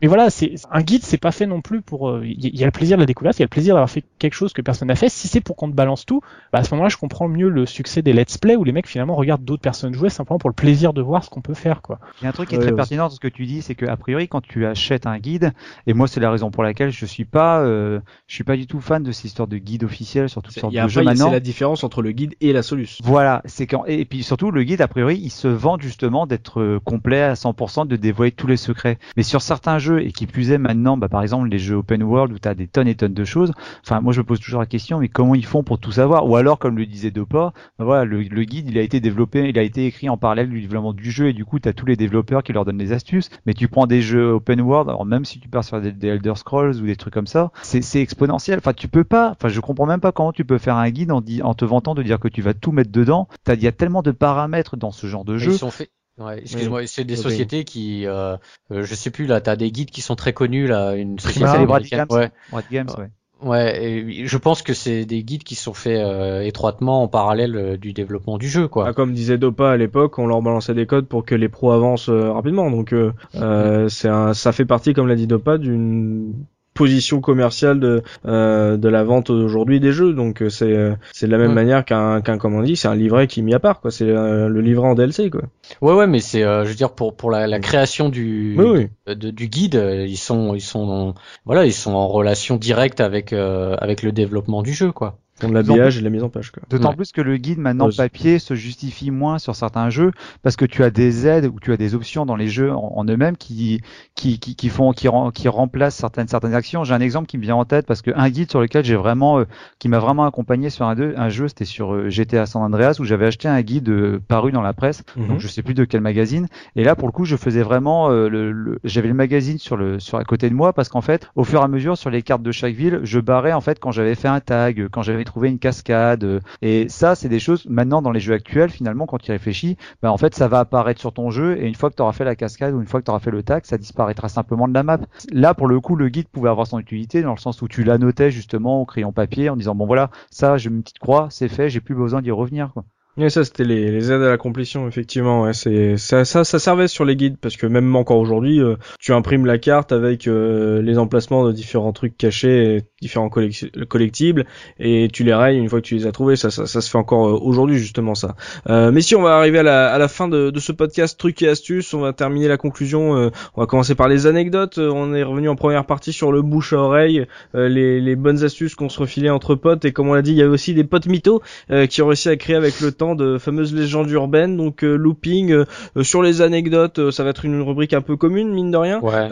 mais 0.00 0.08
voilà, 0.08 0.30
c'est 0.30 0.54
un 0.70 0.80
guide, 0.82 1.02
c'est 1.04 1.18
pas 1.18 1.32
fait 1.32 1.46
non 1.46 1.60
plus 1.60 1.82
pour. 1.82 2.08
euh, 2.10 2.22
Il 2.24 2.58
y, 2.58 2.62
a 2.62 2.66
le 2.66 2.72
plaisir 2.72 2.96
de 2.96 3.02
la 3.02 3.06
découverte, 3.06 3.36
il 3.38 3.40
y 3.40 3.44
a 3.44 3.46
le 3.46 3.50
plaisir 3.50 3.74
d'avoir 3.74 3.90
fait 3.90 4.04
quelque 4.18 4.34
chose 4.34 4.52
que 4.52 4.62
personne 4.62 4.88
n'a 4.88 4.94
fait. 4.96 5.08
Si 5.08 5.28
c'est 5.28 5.40
pour 5.40 5.56
qu'on 5.56 5.68
te 5.70 5.74
balance 5.74 6.06
tout, 6.06 6.20
bah 6.52 6.60
à 6.60 6.64
ce 6.64 6.70
moment-là, 6.72 6.88
je 6.88 6.96
comprends 6.96 7.28
mieux 7.28 7.48
le 7.48 7.66
succès 7.66 8.02
des 8.02 8.12
let's 8.12 8.38
play 8.38 8.56
où 8.56 8.64
les 8.64 8.72
mecs 8.72 8.86
finalement 8.86 9.14
regardent 9.14 9.44
d'autres 9.44 9.62
personnes 9.62 9.94
jouer 9.94 10.08
simplement 10.08 10.38
pour 10.38 10.50
le 10.50 10.54
plaisir 10.54 10.92
de 10.92 11.02
voir 11.02 11.24
ce 11.24 11.30
qu'on 11.30 11.40
peut 11.42 11.54
faire, 11.54 11.82
quoi. 11.82 11.98
Il 12.20 12.24
y 12.24 12.26
a 12.26 12.30
un 12.30 12.32
truc 12.32 12.48
qui 12.48 12.54
est 12.54 12.58
très 12.58 12.72
pertinent 12.74 13.04
dans 13.04 13.10
ce 13.10 13.20
que 13.20 13.28
tu 13.28 13.46
dis, 13.46 13.62
c'est 13.62 13.74
que 13.74 13.86
a 13.86 13.96
priori 13.96 14.28
quand 14.28 14.40
tu 14.40 14.66
achètes 14.66 15.06
un 15.06 15.18
guide, 15.18 15.52
et 15.86 15.94
moi 15.94 16.06
c'est 16.08 16.20
la 16.20 16.30
raison 16.30 16.50
pour 16.50 16.62
laquelle 16.62 16.90
je 16.90 17.06
suis 17.06 17.24
pas, 17.24 17.60
euh, 17.60 18.00
je 18.26 18.34
suis 18.34 18.44
pas 18.44 18.56
du 18.56 18.66
tout 18.66 18.80
fan 18.80 19.02
de 19.02 19.12
cette 19.12 19.24
histoire 19.26 19.48
de 19.48 19.56
guide 19.58 19.84
officiel 19.84 20.28
sur 20.28 20.42
toutes 20.42 20.54
sortes 20.54 20.72
il 20.72 20.76
y 20.76 20.78
a 20.78 20.84
de 20.84 20.88
jeux 20.88 21.02
maintenant. 21.02 21.26
c'est 21.26 21.32
la 21.32 21.40
différence 21.40 21.84
entre 21.84 22.02
le 22.02 22.12
guide 22.12 22.34
et 22.40 22.52
la 22.52 22.62
solution. 22.62 23.04
Voilà, 23.06 23.42
c'est 23.44 23.66
quand 23.66 23.84
et 23.86 24.04
puis 24.04 24.22
surtout 24.22 24.50
le 24.50 24.62
guide 24.62 24.80
a 24.80 24.88
priori 24.88 25.18
il 25.22 25.30
se 25.30 25.48
vend 25.48 25.76
justement 25.80 26.26
d'être 26.26 26.42
euh, 26.60 26.80
complet 26.84 27.22
à 27.22 27.34
100%, 27.34 27.86
de 27.86 27.96
dévoiler 27.96 28.32
tous 28.32 28.46
les 28.46 28.56
secrets. 28.56 28.98
Mais 29.16 29.22
sur 29.22 29.42
certains 29.42 29.78
jeux 29.78 30.02
et 30.02 30.12
qui 30.12 30.26
plus 30.26 30.50
est 30.52 30.58
maintenant, 30.58 30.96
bah 30.96 31.08
par 31.08 31.22
exemple 31.22 31.48
les 31.48 31.58
jeux 31.58 31.76
open 31.76 32.02
world 32.02 32.32
où 32.32 32.38
tu 32.38 32.48
as 32.48 32.54
des 32.54 32.66
tonnes 32.68 32.88
et 32.88 32.94
tonnes 32.94 33.14
de 33.14 33.24
choses. 33.24 33.52
Enfin 33.82 34.00
moi 34.00 34.12
je 34.12 34.20
me 34.20 34.24
pose 34.26 34.40
toujours 34.40 34.60
la 34.60 34.66
question 34.66 34.98
mais 35.00 35.08
comment 35.08 35.34
ils 35.34 35.44
font 35.46 35.62
pour 35.62 35.78
tout 35.78 35.92
savoir? 35.92 36.26
Ou 36.28 36.36
alors 36.36 36.58
comme 36.58 36.76
le 36.78 36.86
disait 36.86 37.10
Dopa, 37.10 37.52
bah, 37.78 37.84
voilà 37.84 38.04
le, 38.04 38.22
le 38.22 38.44
guide 38.44 38.68
il 38.70 38.78
a 38.78 38.82
été 38.82 39.00
développé, 39.00 39.48
il 39.48 39.58
a 39.58 39.62
été 39.62 39.86
écrit 39.86 40.08
en 40.08 40.16
parallèle 40.16 40.48
du 40.50 40.60
développement 40.60 40.92
du 40.92 41.10
jeu 41.10 41.28
et 41.28 41.32
du 41.32 41.44
coup 41.44 41.58
tu 41.58 41.68
as 41.68 41.72
tous 41.72 41.86
les 41.86 41.96
développeurs 41.96 42.42
qui 42.42 42.52
leur 42.52 42.64
donnent 42.64 42.78
des 42.78 42.92
astuces. 42.92 43.30
Mais 43.46 43.54
tu 43.54 43.68
prends 43.68 43.86
des 43.86 44.02
jeux 44.02 44.30
open 44.32 44.60
world, 44.60 44.88
alors 44.88 45.04
même 45.06 45.24
si 45.24 45.40
tu 45.40 45.48
pars 45.48 45.64
sur 45.64 45.80
des, 45.80 45.92
des 45.92 46.08
Elder 46.08 46.34
Scrolls 46.36 46.76
ou 46.76 46.86
des 46.86 46.96
trucs 46.96 47.14
comme 47.14 47.26
ça, 47.26 47.50
c'est 47.62 48.00
exponentiel. 48.00 48.58
Enfin 48.58 48.72
tu 48.72 48.88
peux 48.88 49.04
pas, 49.04 49.30
enfin 49.32 49.48
je 49.48 49.60
comprends 49.60 49.86
même 49.86 50.00
pas 50.00 50.12
comment 50.12 50.32
tu 50.32 50.44
peux 50.44 50.58
faire 50.58 50.76
un 50.76 50.90
guide 50.90 51.10
en, 51.12 51.22
te 51.54 51.64
vantant 51.64 51.94
de 51.94 52.02
dire 52.02 52.18
que 52.20 52.28
tu 52.28 52.42
vas 52.42 52.54
tout 52.54 52.72
mettre 52.72 52.90
dedans. 52.92 53.28
T'as- 53.44 53.54
Il 53.54 53.62
y 53.62 53.66
a 53.68 53.72
tellement 53.72 54.02
de 54.02 54.10
paramètres 54.10 54.76
dans 54.76 54.90
ce 54.90 55.06
genre 55.06 55.24
de 55.24 55.38
jeu. 55.38 55.52
Ils 55.52 55.58
sont 55.58 55.70
faits. 55.70 55.90
Ouais, 56.16 56.38
excuse-moi, 56.40 56.86
c'est 56.86 57.04
des 57.04 57.16
sociétés 57.16 57.64
qui, 57.64 58.06
euh, 58.06 58.36
euh, 58.70 58.84
je 58.84 58.94
sais 58.94 59.10
plus 59.10 59.26
là, 59.26 59.40
t'as 59.40 59.56
des 59.56 59.72
guides 59.72 59.90
qui 59.90 60.00
sont 60.00 60.14
très 60.14 60.32
connus 60.32 60.68
là, 60.68 60.94
une 60.94 61.18
société 61.18 61.44
Brad 61.44 61.60
américaine. 61.60 62.06
Games. 62.08 62.18
Ouais, 62.18 62.30
Brad 62.52 62.64
Games, 62.70 62.88
ouais. 62.98 63.10
ouais. 63.42 63.84
Et 63.84 64.26
je 64.26 64.38
pense 64.38 64.62
que 64.62 64.74
c'est 64.74 65.06
des 65.06 65.24
guides 65.24 65.42
qui 65.42 65.56
sont 65.56 65.74
faits 65.74 65.98
euh, 65.98 66.42
étroitement 66.42 67.02
en 67.02 67.08
parallèle 67.08 67.56
euh, 67.56 67.76
du 67.76 67.92
développement 67.92 68.38
du 68.38 68.48
jeu, 68.48 68.68
quoi. 68.68 68.86
Ah, 68.86 68.92
comme 68.92 69.12
disait 69.12 69.38
Dopa 69.38 69.72
à 69.72 69.76
l'époque, 69.76 70.20
on 70.20 70.28
leur 70.28 70.40
balançait 70.40 70.74
des 70.74 70.86
codes 70.86 71.06
pour 71.06 71.24
que 71.24 71.34
les 71.34 71.48
pros 71.48 71.72
avancent 71.72 72.08
euh, 72.08 72.30
rapidement. 72.30 72.70
Donc 72.70 72.92
euh, 72.92 73.12
euh, 73.34 73.88
c'est 73.88 74.08
un, 74.08 74.34
ça 74.34 74.52
fait 74.52 74.66
partie, 74.66 74.94
comme 74.94 75.08
l'a 75.08 75.16
dit 75.16 75.26
Dopa, 75.26 75.58
d'une 75.58 76.32
position 76.74 77.20
commerciale 77.20 77.80
de 77.80 78.02
euh, 78.26 78.76
de 78.76 78.88
la 78.88 79.04
vente 79.04 79.30
aujourd'hui 79.30 79.80
des 79.80 79.92
jeux. 79.92 80.12
Donc 80.12 80.42
euh, 80.42 80.48
c'est 80.50 80.72
euh, 80.76 80.94
c'est 81.12 81.26
de 81.26 81.32
la 81.32 81.38
même 81.38 81.48
Ouais. 81.48 81.54
manière 81.54 81.84
qu'un 81.84 82.20
qu'un 82.20 82.36
comment 82.38 82.58
on 82.58 82.62
dit, 82.62 82.76
c'est 82.76 82.88
un 82.88 82.94
livret 82.94 83.26
qui 83.26 83.40
est 83.40 83.42
mis 83.42 83.54
à 83.54 83.60
part 83.60 83.80
quoi. 83.80 83.90
C'est 83.90 84.08
euh, 84.08 84.48
le 84.48 84.60
livret 84.60 84.88
en 84.88 84.94
DLC 84.94 85.30
quoi. 85.30 85.42
Ouais, 85.80 85.94
ouais, 85.94 86.06
mais 86.06 86.20
c'est, 86.20 86.42
euh, 86.42 86.64
je 86.64 86.68
veux 86.70 86.74
dire, 86.74 86.92
pour 86.94 87.16
pour 87.16 87.30
la, 87.30 87.46
la 87.46 87.60
création 87.60 88.08
du 88.08 88.56
Oui 88.58 88.88
oui. 89.06 89.14
de- 89.14 89.30
du 89.30 89.48
guide, 89.48 89.82
ils 90.06 90.16
sont 90.16 90.54
ils 90.54 90.60
sont 90.60 90.88
en- 90.88 91.14
voilà, 91.46 91.64
ils 91.66 91.72
sont 91.72 91.92
en 91.92 92.08
relation 92.08 92.56
directe 92.56 93.00
avec 93.00 93.32
euh, 93.32 93.76
avec 93.78 94.02
le 94.02 94.12
développement 94.12 94.62
du 94.62 94.72
jeu, 94.72 94.92
quoi. 94.92 95.18
Pour 95.40 95.48
de 95.50 95.54
l'habillage 95.54 95.96
et 95.96 96.00
de 96.00 96.04
la 96.04 96.10
mise 96.10 96.22
en 96.22 96.28
page 96.28 96.50
quoi. 96.52 96.62
D'autant 96.70 96.90
Ouais. 96.90 96.96
plus 96.96 97.10
que 97.12 97.20
le 97.20 97.36
guide 97.36 97.58
maintenant 97.58 97.88
papier 97.96 98.38
se 98.38 98.54
justifie 98.54 99.10
moins 99.10 99.38
sur 99.38 99.56
certains 99.56 99.90
jeux 99.90 100.12
parce 100.42 100.54
que 100.56 100.64
tu 100.64 100.84
as 100.84 100.90
des 100.90 101.26
aides 101.26 101.46
ou 101.46 101.58
tu 101.60 101.72
as 101.72 101.76
des 101.76 101.94
options 101.94 102.24
dans 102.24 102.36
les 102.36 102.46
jeux 102.48 102.72
en, 102.72 102.92
en 102.96 103.04
eux-mêmes 103.04 103.36
qui, 103.36 103.80
qui, 104.14 104.38
qui, 104.38 104.54
qui 104.54 104.68
font 104.68 104.92
qui, 104.92 105.08
rem- 105.08 105.32
qui 105.32 105.48
remplacent 105.48 105.96
certaines 105.96 106.28
certaines 106.28 106.54
actions. 106.54 106.84
J'ai 106.84 106.94
un 106.94 107.00
exemple 107.00 107.26
qui 107.26 107.36
me 107.38 107.42
vient 107.42 107.56
en 107.56 107.64
tête 107.64 107.84
parce 107.86 108.00
que 108.00 108.12
un 108.14 108.30
guide 108.30 108.48
sur 108.50 108.60
lequel 108.60 108.84
j'ai 108.84 108.94
vraiment 108.96 109.40
euh, 109.40 109.44
qui 109.80 109.88
m'a 109.88 109.98
vraiment 109.98 110.24
accompagné 110.24 110.70
sur 110.70 110.86
un, 110.86 110.94
deux, 110.94 111.14
un 111.16 111.28
jeu, 111.28 111.48
c'était 111.48 111.64
sur 111.64 111.94
euh, 111.94 112.08
GTA 112.10 112.46
San 112.46 112.62
Andreas 112.62 112.96
où 113.00 113.04
j'avais 113.04 113.26
acheté 113.26 113.48
un 113.48 113.60
guide 113.62 113.88
euh, 113.88 114.20
paru 114.28 114.52
dans 114.52 114.62
la 114.62 114.72
presse 114.72 115.02
Mhm. 115.16 115.26
donc 115.28 115.40
je 115.40 115.48
sais 115.48 115.62
plus 115.62 115.74
de 115.74 115.84
quel 115.84 116.00
magazine. 116.00 116.46
Et 116.76 116.84
là, 116.84 116.94
pour 116.94 117.08
le 117.08 117.12
coup, 117.12 117.24
je 117.24 117.36
faisais 117.36 117.62
vraiment 117.62 118.10
euh, 118.10 118.28
le, 118.28 118.52
le- 118.52 118.78
j'avais 118.84 119.08
le 119.08 119.14
magazine 119.14 119.58
sur 119.58 119.76
le 119.76 119.98
sur 119.98 120.18
à 120.18 120.24
côté 120.24 120.48
de 120.48 120.54
moi 120.54 120.72
parce 120.72 120.88
qu'en 120.88 121.00
fait, 121.00 121.28
au 121.34 121.44
fur 121.44 121.60
et 121.60 121.64
à 121.64 121.68
mesure 121.68 121.96
sur 121.98 122.10
les 122.10 122.22
cartes 122.22 122.42
de 122.42 122.52
chaque 122.52 122.74
ville, 122.74 123.00
je 123.02 123.18
barrais 123.20 123.52
en 123.52 123.60
fait 123.60 123.78
quand 123.80 123.90
j'avais 123.92 124.14
fait 124.14 124.28
un 124.28 124.40
tag, 124.40 124.88
quand 124.92 125.02
j'avais 125.02 125.23
trouvé 125.24 125.48
une 125.48 125.58
cascade. 125.58 126.24
euh, 126.24 126.40
Et 126.62 126.88
ça, 126.88 127.14
c'est 127.14 127.28
des 127.28 127.40
choses 127.40 127.66
maintenant 127.68 128.02
dans 128.02 128.10
les 128.10 128.20
jeux 128.20 128.34
actuels, 128.34 128.70
finalement, 128.70 129.06
quand 129.06 129.18
tu 129.18 129.32
réfléchis, 129.32 129.76
bah 130.02 130.12
en 130.12 130.16
fait, 130.16 130.34
ça 130.34 130.48
va 130.48 130.60
apparaître 130.60 131.00
sur 131.00 131.12
ton 131.12 131.30
jeu 131.30 131.58
et 131.58 131.66
une 131.66 131.74
fois 131.74 131.90
que 131.90 131.96
tu 131.96 132.02
auras 132.02 132.12
fait 132.12 132.24
la 132.24 132.36
cascade 132.36 132.74
ou 132.74 132.80
une 132.80 132.86
fois 132.86 133.00
que 133.00 133.06
tu 133.06 133.10
auras 133.10 133.20
fait 133.20 133.30
le 133.30 133.42
tag, 133.42 133.64
ça 133.64 133.78
disparaîtra 133.78 134.28
simplement 134.28 134.68
de 134.68 134.74
la 134.74 134.82
map. 134.82 134.98
Là, 135.32 135.54
pour 135.54 135.66
le 135.66 135.80
coup, 135.80 135.96
le 135.96 136.08
guide 136.08 136.28
pouvait 136.28 136.50
avoir 136.50 136.66
son 136.66 136.78
utilité 136.78 137.22
dans 137.22 137.34
le 137.34 137.40
sens 137.40 137.62
où 137.62 137.68
tu 137.68 137.84
l'annotais 137.84 138.30
justement 138.30 138.80
au 138.80 138.84
crayon 138.84 139.12
papier 139.12 139.50
en 139.50 139.56
disant 139.56 139.74
bon 139.74 139.86
voilà, 139.86 140.10
ça, 140.30 140.56
j'ai 140.56 140.70
une 140.70 140.82
petite 140.82 140.98
croix, 140.98 141.28
c'est 141.30 141.48
fait, 141.48 141.68
j'ai 141.68 141.80
plus 141.80 141.94
besoin 141.94 142.22
d'y 142.22 142.30
revenir. 142.30 142.70
Quoi. 142.72 142.84
Et 143.16 143.30
ça, 143.30 143.44
c'était 143.44 143.62
les, 143.62 143.92
les 143.92 144.10
aides 144.10 144.22
à 144.22 144.28
la 144.28 144.38
complétion, 144.38 144.88
effectivement. 144.88 145.42
Ouais, 145.42 145.52
c'est 145.52 145.96
ça, 145.96 146.24
ça, 146.24 146.44
servait 146.44 146.88
sur 146.88 147.04
les 147.04 147.14
guides 147.14 147.36
parce 147.40 147.56
que 147.56 147.66
même 147.66 147.94
encore 147.94 148.18
aujourd'hui, 148.18 148.60
euh, 148.60 148.74
tu 148.98 149.12
imprimes 149.12 149.46
la 149.46 149.58
carte 149.58 149.92
avec 149.92 150.26
euh, 150.26 150.82
les 150.82 150.98
emplacements 150.98 151.46
de 151.46 151.52
différents 151.52 151.92
trucs 151.92 152.16
cachés, 152.16 152.82
différents 153.04 153.28
collec- 153.28 153.84
collectibles, 153.84 154.46
et 154.80 155.08
tu 155.12 155.24
les 155.24 155.34
rayes 155.34 155.58
une 155.58 155.68
fois 155.68 155.80
que 155.82 155.86
tu 155.86 155.94
les 155.94 156.06
as 156.06 156.12
trouvés. 156.12 156.36
Ça, 156.36 156.50
ça, 156.50 156.64
ça 156.64 156.80
se 156.80 156.88
fait 156.88 156.96
encore 156.96 157.28
euh, 157.28 157.38
aujourd'hui 157.50 157.76
justement 157.76 158.14
ça. 158.14 158.34
Euh, 158.70 158.90
mais 158.92 159.02
si 159.02 159.14
on 159.14 159.20
va 159.20 159.36
arriver 159.36 159.58
à 159.58 159.62
la, 159.62 159.92
à 159.92 159.98
la 159.98 160.08
fin 160.08 160.26
de, 160.26 160.50
de 160.50 160.60
ce 160.60 160.72
podcast 160.72 161.18
trucs 161.18 161.42
et 161.42 161.48
astuces, 161.48 161.92
on 161.92 162.00
va 162.00 162.14
terminer 162.14 162.48
la 162.48 162.56
conclusion. 162.56 163.14
euh, 163.14 163.30
on 163.56 163.60
va 163.60 163.66
commencer 163.66 163.94
par 163.94 164.08
les 164.08 164.26
anecdotes. 164.26 164.78
Euh, 164.78 164.90
On 164.90 165.12
est 165.12 165.22
revenu 165.22 165.50
en 165.50 165.56
première 165.56 165.84
partie 165.84 166.14
sur 166.14 166.32
le 166.32 166.40
bouche 166.40 166.72
à 166.72 166.78
oreille, 166.78 167.26
euh, 167.54 167.68
les, 167.68 168.00
les 168.00 168.16
bonnes 168.16 168.42
astuces 168.42 168.74
qu'on 168.74 168.88
se 168.88 168.98
refilait 169.00 169.28
entre 169.28 169.54
potes, 169.54 169.84
et 169.84 169.92
comme 169.92 170.08
on 170.08 170.14
l'a 170.14 170.22
dit, 170.22 170.32
il 170.32 170.38
y 170.38 170.42
avait 170.42 170.50
aussi 170.50 170.72
des 170.72 170.84
potes 170.84 171.06
mythos 171.06 171.42
euh, 171.70 171.86
qui 171.86 172.00
ont 172.00 172.06
réussi 172.06 172.30
à 172.30 172.36
créer 172.36 172.56
avec 172.56 172.80
le 172.80 172.90
temps 172.90 173.14
de 173.14 173.36
fameuses 173.36 173.74
légendes 173.74 174.10
urbaines. 174.10 174.56
Donc 174.56 174.82
looping 174.82 175.64
sur 176.02 176.22
les 176.22 176.40
anecdotes, 176.40 177.10
ça 177.10 177.22
va 177.24 177.30
être 177.30 177.44
une 177.44 177.60
rubrique 177.60 177.92
un 177.92 178.00
peu 178.00 178.16
commune 178.16 178.50
mine 178.54 178.70
de 178.70 178.78
rien. 178.78 179.00
Ouais. 179.00 179.28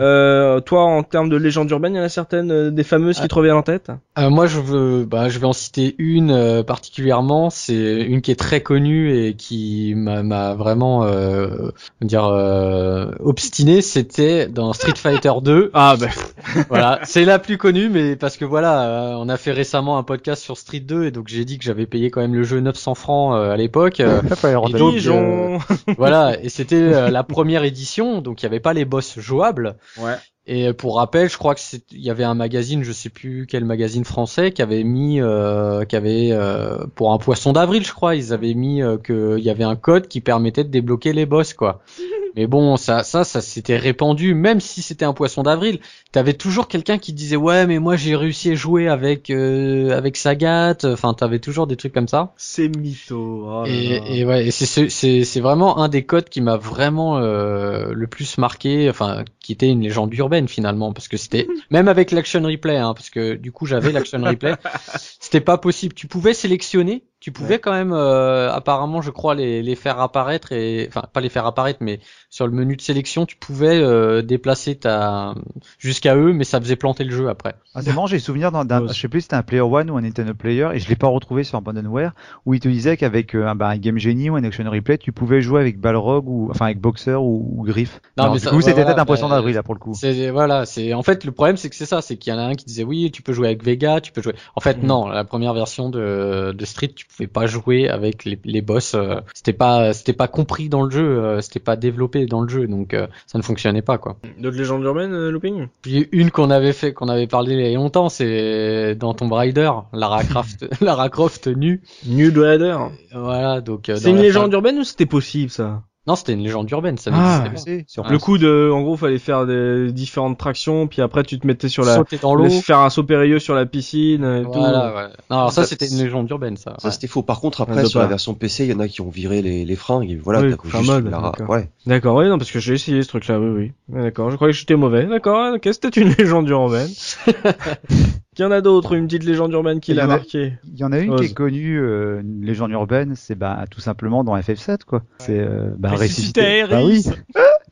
Toi, 0.67 0.83
en 0.83 1.03
termes 1.03 1.29
de 1.31 1.37
légendes 1.37 1.71
urbaines, 1.71 1.95
il 1.95 1.99
y 1.99 2.01
en 2.01 2.05
a 2.05 2.09
certaines 2.09 2.71
des 2.71 2.85
fameuses 2.85 3.21
qui 3.21 3.29
te 3.29 3.35
reviennent 3.35 3.57
en 3.63 3.65
tête. 3.65 3.93
Euh, 4.19 4.31
moi, 4.31 4.47
je 4.47 4.61
veux, 4.61 5.05
bah, 5.05 5.29
je 5.29 5.39
vais 5.39 5.47
en 5.47 5.53
citer 5.53 5.95
une 5.99 6.31
euh, 6.31 6.63
particulièrement. 6.63 7.51
C'est 7.51 8.03
une 8.03 8.21
qui 8.21 8.31
est 8.31 8.39
très 8.39 8.61
connue 8.61 9.17
et 9.17 9.35
qui 9.35 9.95
m'a 9.97 10.23
m'a 10.23 10.55
vraiment, 10.55 11.05
euh, 11.05 11.71
dire, 12.01 12.27
euh, 12.27 13.11
obstiné. 13.21 13.83
C'était 13.83 14.47
dans 14.47 14.73
Street 14.73 14.97
Fighter 14.97 15.33
2. 15.43 15.71
Ah 15.85 15.97
bah 15.99 16.09
voilà, 16.69 17.01
c'est 17.05 17.25
la 17.25 17.39
plus 17.39 17.59
connue, 17.59 17.89
mais 17.89 18.17
parce 18.17 18.37
que 18.37 18.45
voilà, 18.45 18.83
euh, 18.83 19.15
on 19.17 19.29
a 19.29 19.37
fait 19.37 19.53
récemment 19.53 19.99
un 19.99 20.03
podcast 20.03 20.43
sur 20.43 20.57
Street 20.57 20.81
2 20.81 21.07
et 21.07 21.11
donc 21.11 21.29
j'ai 21.29 21.45
dit 21.45 21.59
que 21.59 21.65
j'avais 21.65 21.87
payé 21.87 22.11
quand 22.11 22.21
même 22.21 22.35
le 22.35 22.43
jeu 22.43 22.61
900 22.61 22.95
francs 22.95 23.35
euh, 23.35 23.53
à 23.53 23.57
l'époque. 23.57 24.03
Euh, 24.13 24.21
les 24.67 24.79
donc, 24.79 25.61
voilà, 25.97 26.37
et 26.43 26.49
c'était 26.49 26.77
euh, 26.77 27.11
la 27.11 27.23
première 27.23 27.65
édition, 27.65 28.21
donc 28.21 28.43
il 28.43 28.45
y 28.45 28.47
avait 28.47 28.61
pas 28.61 28.73
les 28.73 28.85
boss 28.85 29.19
jouables. 29.19 29.77
Ouais. 29.99 30.17
Et 30.47 30.73
pour 30.73 30.97
rappel, 30.97 31.31
je 31.31 31.39
crois 31.39 31.55
que 31.55 31.61
c'est, 31.61 31.85
il 31.93 32.01
y 32.01 32.11
avait 32.11 32.25
un 32.25 32.35
magazine, 32.35 32.83
je 32.83 32.91
sais 32.91 33.11
plus 33.11 33.47
quel 33.47 33.65
magazine 33.65 34.05
français, 34.05 34.51
qui 34.51 34.61
avait 34.61 34.83
mis, 34.83 35.21
euh, 35.21 35.85
qui 35.85 35.95
avait 35.95 36.31
euh, 36.33 36.85
pour 36.97 37.13
un 37.13 37.19
poisson 37.19 37.53
d'avril, 37.53 37.85
je 37.85 37.93
crois, 37.93 38.17
ils 38.17 38.33
avaient 38.33 38.55
mis 38.55 38.83
euh, 38.83 38.97
que 38.97 39.37
il 39.39 39.45
y 39.45 39.51
avait 39.51 39.63
un 39.63 39.77
code 39.77 40.09
qui 40.09 40.21
permettait 40.21 40.65
de 40.65 40.71
débloquer 40.71 41.13
les 41.13 41.27
boss, 41.27 41.55
quoi. 41.55 41.83
Mais 42.37 42.47
bon, 42.47 42.77
ça, 42.77 43.03
ça, 43.03 43.25
ça 43.25 43.41
s'était 43.41 43.77
répandu, 43.77 44.35
même 44.35 44.61
si 44.61 44.83
c'était 44.83 45.05
un 45.05 45.13
poisson 45.13 45.43
d'avril. 45.43 45.81
T'avais 46.13 46.33
toujours 46.35 46.69
quelqu'un 46.69 46.99
qui 46.99 47.13
disait 47.13 47.37
ouais, 47.37 47.67
mais 47.67 47.79
moi 47.79 47.97
j'ai 47.97 48.17
réussi 48.17 48.51
à 48.51 48.55
jouer 48.55 48.89
avec 48.89 49.31
euh, 49.31 49.97
avec 49.97 50.17
Sagat. 50.17 50.77
Enfin, 50.85 51.15
t'avais 51.15 51.39
toujours 51.39 51.67
des 51.67 51.77
trucs 51.77 51.93
comme 51.93 52.09
ça. 52.09 52.33
C'est 52.37 52.69
mytho. 52.69 53.45
Oh. 53.47 53.65
Et, 53.67 54.19
et 54.21 54.25
ouais, 54.25 54.47
et 54.47 54.51
c'est 54.51 54.67
ce- 54.67 54.89
c'est 54.89 55.25
c'est 55.25 55.41
vraiment 55.41 55.79
un 55.79 55.89
des 55.89 56.05
codes 56.05 56.29
qui 56.29 56.41
m'a 56.41 56.57
vraiment 56.57 57.19
euh, 57.19 57.93
le 57.93 58.07
plus 58.07 58.39
marqué, 58.39 58.89
enfin 58.91 59.25
qui 59.41 59.53
était 59.53 59.69
une 59.69 59.81
légende 59.83 60.13
urbaine 60.15 60.49
finalement, 60.49 60.93
parce 60.93 61.09
que 61.09 61.17
c'était 61.17 61.47
même 61.71 61.89
avec 61.89 62.11
l'action 62.13 62.43
replay, 62.43 62.77
hein, 62.77 62.95
parce 62.95 63.11
que 63.11 63.35
du 63.35 63.53
coup 63.53 63.67
j'avais 63.67 63.93
l'action 63.93 64.23
replay, 64.23 64.55
c'était 65.21 65.41
pas 65.41 65.59
possible. 65.59 65.95
Tu 65.95 66.07
pouvais 66.07 66.35
sélectionner, 66.35 67.05
tu 67.23 67.31
pouvais 67.31 67.61
quand 67.61 67.71
même 67.73 67.93
euh, 67.93 68.51
apparemment, 68.53 69.01
je 69.01 69.11
crois, 69.11 69.35
les 69.37 69.63
les 69.63 69.77
faire 69.77 70.01
apparaître 70.01 70.51
et 70.53 70.87
enfin 70.89 71.03
pas 71.13 71.21
les 71.21 71.29
faire 71.29 71.47
apparaître, 71.47 71.79
mais 71.81 72.01
sur 72.31 72.47
le 72.47 72.53
menu 72.53 72.75
de 72.77 72.81
sélection, 72.83 73.27
tu 73.27 73.37
pouvais 73.37 73.81
euh, 73.81 74.23
déplacer 74.23 74.75
ta 74.75 75.35
jusqu'à 75.79 76.17
eux, 76.17 76.33
mais 76.33 76.45
ça 76.45 76.61
faisait 76.61 76.75
planter 76.77 77.05
le 77.05 77.11
jeu 77.15 77.29
après. 77.29 77.55
Ah, 77.75 77.81
c'est 77.83 77.93
marrant, 77.93 78.07
j'ai 78.07 78.19
souvenir 78.19 78.51
d'un, 78.53 78.65
d'un- 78.65 78.83
Ouais. 78.83 78.89
je 78.93 79.01
sais 79.01 79.09
plus 79.09 79.21
si 79.21 79.25
c'était 79.25 79.37
un 79.37 79.43
Player 79.43 79.63
One 79.63 79.89
ou 79.91 79.97
un 79.97 80.03
Nintendo 80.03 80.35
Player, 80.35 80.69
et 80.75 80.79
je 80.81 80.89
l'ai 80.89 80.97
pas 80.97 81.07
retrouvé 81.07 81.45
sur 81.45 81.57
Abandonware, 81.59 82.13
où 82.45 82.55
il 82.55 82.61
te 82.61 82.69
disait 82.69 82.97
qu'avec 82.97 83.35
euh, 83.37 83.47
un, 83.47 83.55
bah, 83.55 83.69
un 83.69 83.77
Game 83.79 83.99
Genie 83.99 84.29
ou 84.29 84.35
un 84.37 84.45
Action 84.45 84.69
Replay, 84.69 84.99
tu 84.99 85.13
pouvais 85.13 85.41
jouer 85.41 85.61
avec 85.61 85.79
Balrog 85.79 86.29
ou, 86.29 86.49
enfin, 86.51 86.67
avec 86.67 86.81
Boxer 86.81 87.23
ou, 87.23 87.55
ou 87.57 87.63
Griff. 87.63 88.01
Non, 88.17 88.25
Alors, 88.25 88.35
mais 88.35 88.41
du 88.41 88.45
ça- 88.45 88.51
coup, 88.51 88.57
ouais, 88.57 88.63
c'était 88.63 88.73
voilà, 88.75 88.87
peut-être 88.87 88.99
un 88.99 89.05
poisson 89.07 89.29
bah, 89.29 89.37
d'avril, 89.37 89.55
là, 89.55 89.63
pour 89.63 89.75
le 89.75 89.79
coup. 89.81 89.95
C'est 89.95 90.31
voilà, 90.31 90.67
c'est 90.67 90.93
en 90.93 91.03
fait 91.03 91.25
le 91.25 91.33
problème 91.33 91.57
c'est 91.57 91.71
que 91.71 91.77
c'est 91.77 91.87
ça, 91.87 92.03
c'est 92.03 92.17
qu'il 92.17 92.33
y 92.33 92.37
en 92.37 92.39
a 92.39 92.43
un 92.43 92.55
qui 92.55 92.65
disait 92.65 92.85
oui, 92.85 93.11
tu 93.13 93.23
peux 93.23 93.33
jouer 93.33 93.47
avec 93.47 93.63
Vega, 93.63 94.01
tu 94.01 94.11
peux 94.13 94.21
jouer. 94.23 94.35
En 94.57 94.61
fait 94.61 94.79
Mhm. 94.79 94.87
non, 94.87 95.07
la 95.09 95.25
première 95.25 95.55
version 95.55 95.89
de, 95.91 96.53
de 96.57 96.65
Street, 96.65 96.89
tu 96.89 97.07
pouvais 97.17 97.27
pas 97.27 97.47
jouer 97.47 97.89
avec 97.89 98.25
les, 98.25 98.39
les 98.45 98.63
boss, 98.63 98.95
euh, 98.95 99.21
c'était 99.35 99.53
pas 99.53 99.93
c'était 99.93 100.13
pas 100.13 100.29
compris 100.29 100.69
dans 100.69 100.83
le 100.83 100.91
jeu, 100.91 101.03
euh, 101.19 101.41
c'était 101.41 101.61
pas 101.61 101.77
développé 101.77 102.27
dans 102.27 102.41
le 102.43 102.49
jeu, 102.49 102.67
donc 102.67 102.95
euh, 102.95 103.07
ça 103.27 103.39
ne 103.39 103.43
fonctionnait 103.43 103.83
pas 103.83 103.99
quoi. 103.99 104.17
D'autres 104.39 104.57
légendes 104.57 104.83
urbaines, 104.85 105.29
Looping? 105.29 105.69
Puis 105.83 106.09
une 106.13 106.31
qu'on 106.31 106.51
avait 106.51 106.73
fait, 106.73 106.93
qu'on 106.93 107.09
avait 107.09 107.27
parlé 107.27 107.55
il 107.55 107.61
y 107.61 107.75
a 107.75 107.77
longtemps, 107.77 108.09
c'est 108.09 108.95
dans 108.95 109.15
Tomb 109.15 109.33
Raider, 109.33 109.71
Lara 109.93 110.23
Croft, 110.29 110.67
Lara 110.81 111.09
Croft 111.09 111.47
nue. 111.49 111.83
Nude 112.07 112.39
Raider. 112.39 112.77
Voilà, 113.15 113.61
donc. 113.61 113.89
euh, 113.89 113.97
C'est 113.97 114.11
une 114.11 114.19
légende 114.19 114.51
fin- 114.51 114.57
urbaine 114.57 114.79
ou 114.79 114.85
c'était 114.85 115.07
possible 115.07 115.51
ça? 115.51 115.83
Non, 116.09 116.17
c'était 116.17 116.33
une 116.33 116.43
légende 116.43 116.69
urbaine, 116.71 116.99
ça 116.99 117.13
Ah, 117.15 117.45
pas. 117.55 117.61
Sur 117.87 118.09
Le 118.09 118.19
coup 118.19 118.37
de, 118.37 118.71
en 118.73 118.83
gros, 118.83 118.97
fallait 118.97 119.21
faire 119.21 119.47
des 119.47 119.93
différentes 119.93 120.37
tractions, 120.37 120.89
puis 120.89 121.01
après 121.01 121.23
tu 121.23 121.39
te 121.39 121.47
mettais 121.47 121.69
sur 121.69 121.85
la, 121.85 121.95
Sauter 121.95 122.19
dans 122.19 122.35
l'eau. 122.35 122.51
faire 122.51 122.81
un 122.81 122.91
saut 122.91 123.05
périlleux 123.05 123.39
sur 123.39 123.55
la 123.55 123.67
piscine 123.67 124.25
et 124.25 124.43
tout. 124.43 124.51
Voilà, 124.59 124.95
ouais. 124.95 125.13
Non, 125.31 125.39
alors 125.39 125.53
ça, 125.53 125.63
Ça, 125.63 125.69
c'était 125.69 125.87
une 125.87 125.99
légende 125.99 126.29
urbaine, 126.29 126.57
ça. 126.57 126.75
Ça 126.79 126.89
ouais. 126.89 126.93
c'était 126.93 127.07
faux. 127.07 127.23
Par 127.23 127.41
contre 127.41 127.61
On 127.61 127.65
après 127.65 127.85
sur 127.85 128.01
la 128.01 128.09
version 128.09 128.35
PC, 128.35 128.65
il 128.65 128.71
y 128.71 128.75
en 128.75 128.81
a 128.81 128.89
qui 128.89 129.01
ont 129.01 129.11
viré 129.11 129.43
les, 129.43 129.65
les 129.65 129.77
fringues 129.77 130.11
et 130.11 130.17
voilà, 130.17 130.41
Oui, 130.41 130.57
mode, 130.85 131.05
la 131.05 131.21
d'accord. 131.21 131.51
ouais. 131.51 131.71
D'accord, 131.87 132.17
oui, 132.17 132.29
non, 132.29 132.37
parce 132.37 132.51
que 132.51 132.59
j'ai 132.59 132.75
essayé 132.75 133.01
ce 133.05 133.09
truc-là, 133.09 133.39
oui, 133.39 133.49
oui. 133.49 133.73
Ouais, 133.95 134.03
D'accord, 134.03 134.31
je 134.31 134.37
croyais 134.37 134.53
que 134.53 134.59
j'étais 134.59 134.75
mauvais. 134.77 135.07
D'accord, 135.07 135.55
ok, 135.55 135.69
c'était 135.73 136.01
une 136.01 136.09
légende 136.19 136.49
urbaine. 136.49 136.91
Qu'il 138.35 138.45
y 138.45 138.49
en 138.49 138.51
a 138.51 138.63
d'autres, 138.63 138.95
une 138.95 139.07
petite 139.07 139.25
légende 139.25 139.53
urbaine 139.53 139.81
qui 139.81 139.93
l'a 139.93 140.07
marqué. 140.07 140.55
Il 140.73 140.81
y 140.81 140.85
en 140.85 140.93
a 140.93 140.99
une 140.99 141.17
qui 141.17 141.25
est 141.25 141.35
connue, 141.35 141.79
euh, 141.79 142.23
une 142.23 142.47
légende 142.47 142.71
urbaine, 142.71 143.13
c'est 143.15 143.35
bah, 143.35 143.65
tout 143.71 143.81
simplement 143.81 144.25
dans 144.25 144.35
FF7 144.37 144.85
quoi. 144.87 145.03
C'est 145.19 145.39
euh, 145.39 145.75
bah, 145.77 145.91
Ressusciter. 145.91 146.65
Bah 146.71 146.83
oui. 146.83 147.05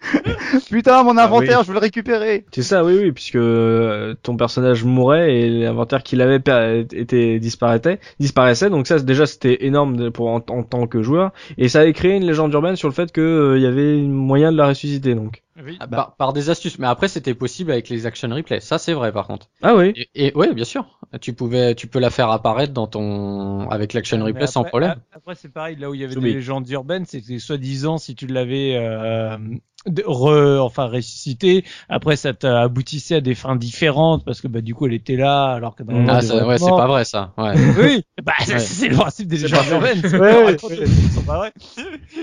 Putain, 0.70 1.02
mon 1.02 1.16
inventaire, 1.16 1.58
oui. 1.58 1.64
je 1.64 1.68
veux 1.68 1.74
le 1.74 1.80
récupérer. 1.80 2.44
C'est 2.52 2.62
ça, 2.62 2.84
oui, 2.84 2.98
oui, 3.00 3.12
puisque 3.12 3.36
euh, 3.36 4.14
ton 4.22 4.36
personnage 4.36 4.84
mourait 4.84 5.34
et 5.34 5.48
l'inventaire 5.48 6.02
qu'il 6.02 6.20
avait 6.20 6.42
était 6.92 7.38
disparaissait, 7.38 7.98
disparaissait. 8.18 8.70
Donc 8.70 8.86
ça, 8.86 8.98
déjà, 8.98 9.26
c'était 9.26 9.64
énorme 9.64 10.10
pour 10.10 10.28
en, 10.28 10.44
en 10.48 10.62
tant 10.62 10.86
que 10.86 11.02
joueur. 11.02 11.32
Et 11.58 11.68
ça 11.68 11.80
avait 11.80 11.92
créé 11.92 12.16
une 12.16 12.26
légende 12.26 12.52
urbaine 12.52 12.76
sur 12.76 12.88
le 12.88 12.94
fait 12.94 13.12
que 13.12 13.20
euh, 13.20 13.58
il 13.58 13.62
y 13.62 13.66
avait 13.66 13.96
moyen 14.02 14.52
de 14.52 14.56
la 14.56 14.68
ressusciter. 14.68 15.14
Donc. 15.14 15.42
Oui. 15.64 15.76
Ah, 15.80 15.86
par, 15.86 16.16
par 16.16 16.32
des 16.32 16.50
astuces, 16.50 16.78
mais 16.78 16.86
après 16.86 17.08
c'était 17.08 17.34
possible 17.34 17.70
avec 17.70 17.88
les 17.88 18.06
action 18.06 18.28
replay. 18.30 18.60
Ça 18.60 18.78
c'est 18.78 18.92
vrai 18.92 19.12
par 19.12 19.26
contre. 19.26 19.48
Ah 19.62 19.74
oui. 19.74 19.92
Et, 19.94 20.08
et 20.14 20.34
ouais, 20.34 20.54
bien 20.54 20.64
sûr. 20.64 20.98
Tu 21.20 21.32
pouvais, 21.32 21.74
tu 21.74 21.86
peux 21.86 21.98
la 21.98 22.10
faire 22.10 22.30
apparaître 22.30 22.72
dans 22.72 22.86
ton 22.86 23.68
avec 23.68 23.92
l'action 23.92 24.22
replay 24.24 24.46
sans 24.46 24.64
problème. 24.64 24.94
Après, 25.12 25.34
c'est 25.34 25.48
pareil, 25.52 25.76
là 25.76 25.90
où 25.90 25.94
il 25.94 26.00
y 26.00 26.04
avait 26.04 26.14
Soumis. 26.14 26.28
des 26.28 26.34
légendes 26.34 26.68
urbaines, 26.70 27.04
c'était 27.04 27.38
soi-disant 27.38 27.98
si 27.98 28.14
tu 28.14 28.26
l'avais 28.26 28.76
euh, 28.76 29.36
de- 29.86 30.02
re, 30.06 30.60
enfin 30.62 30.86
ressuscité, 30.86 31.64
après 31.88 32.16
ça 32.16 32.34
t'aboutissait 32.34 33.16
à 33.16 33.20
des 33.20 33.34
fins 33.34 33.56
différentes 33.56 34.24
parce 34.24 34.40
que 34.40 34.48
bah 34.48 34.60
du 34.60 34.74
coup 34.74 34.86
elle 34.86 34.92
était 34.94 35.16
là 35.16 35.46
alors 35.52 35.74
que 35.74 35.82
dans 35.82 35.92
le 35.92 35.98
monde 36.00 36.10
Ah, 36.10 36.20
ça, 36.20 36.46
ouais, 36.46 36.58
c'est 36.58 36.68
pas 36.68 36.86
vrai 36.86 37.04
ça. 37.04 37.32
Ouais. 37.38 37.54
Oui, 37.82 38.02
bah 38.24 38.32
c'est- 38.40 38.52
Ouais. 38.54 38.58
c'est 38.58 38.88
le 38.88 38.96
principe 38.96 39.28
des 39.28 39.38
légendes 39.38 39.66
urbaines. 39.70 40.02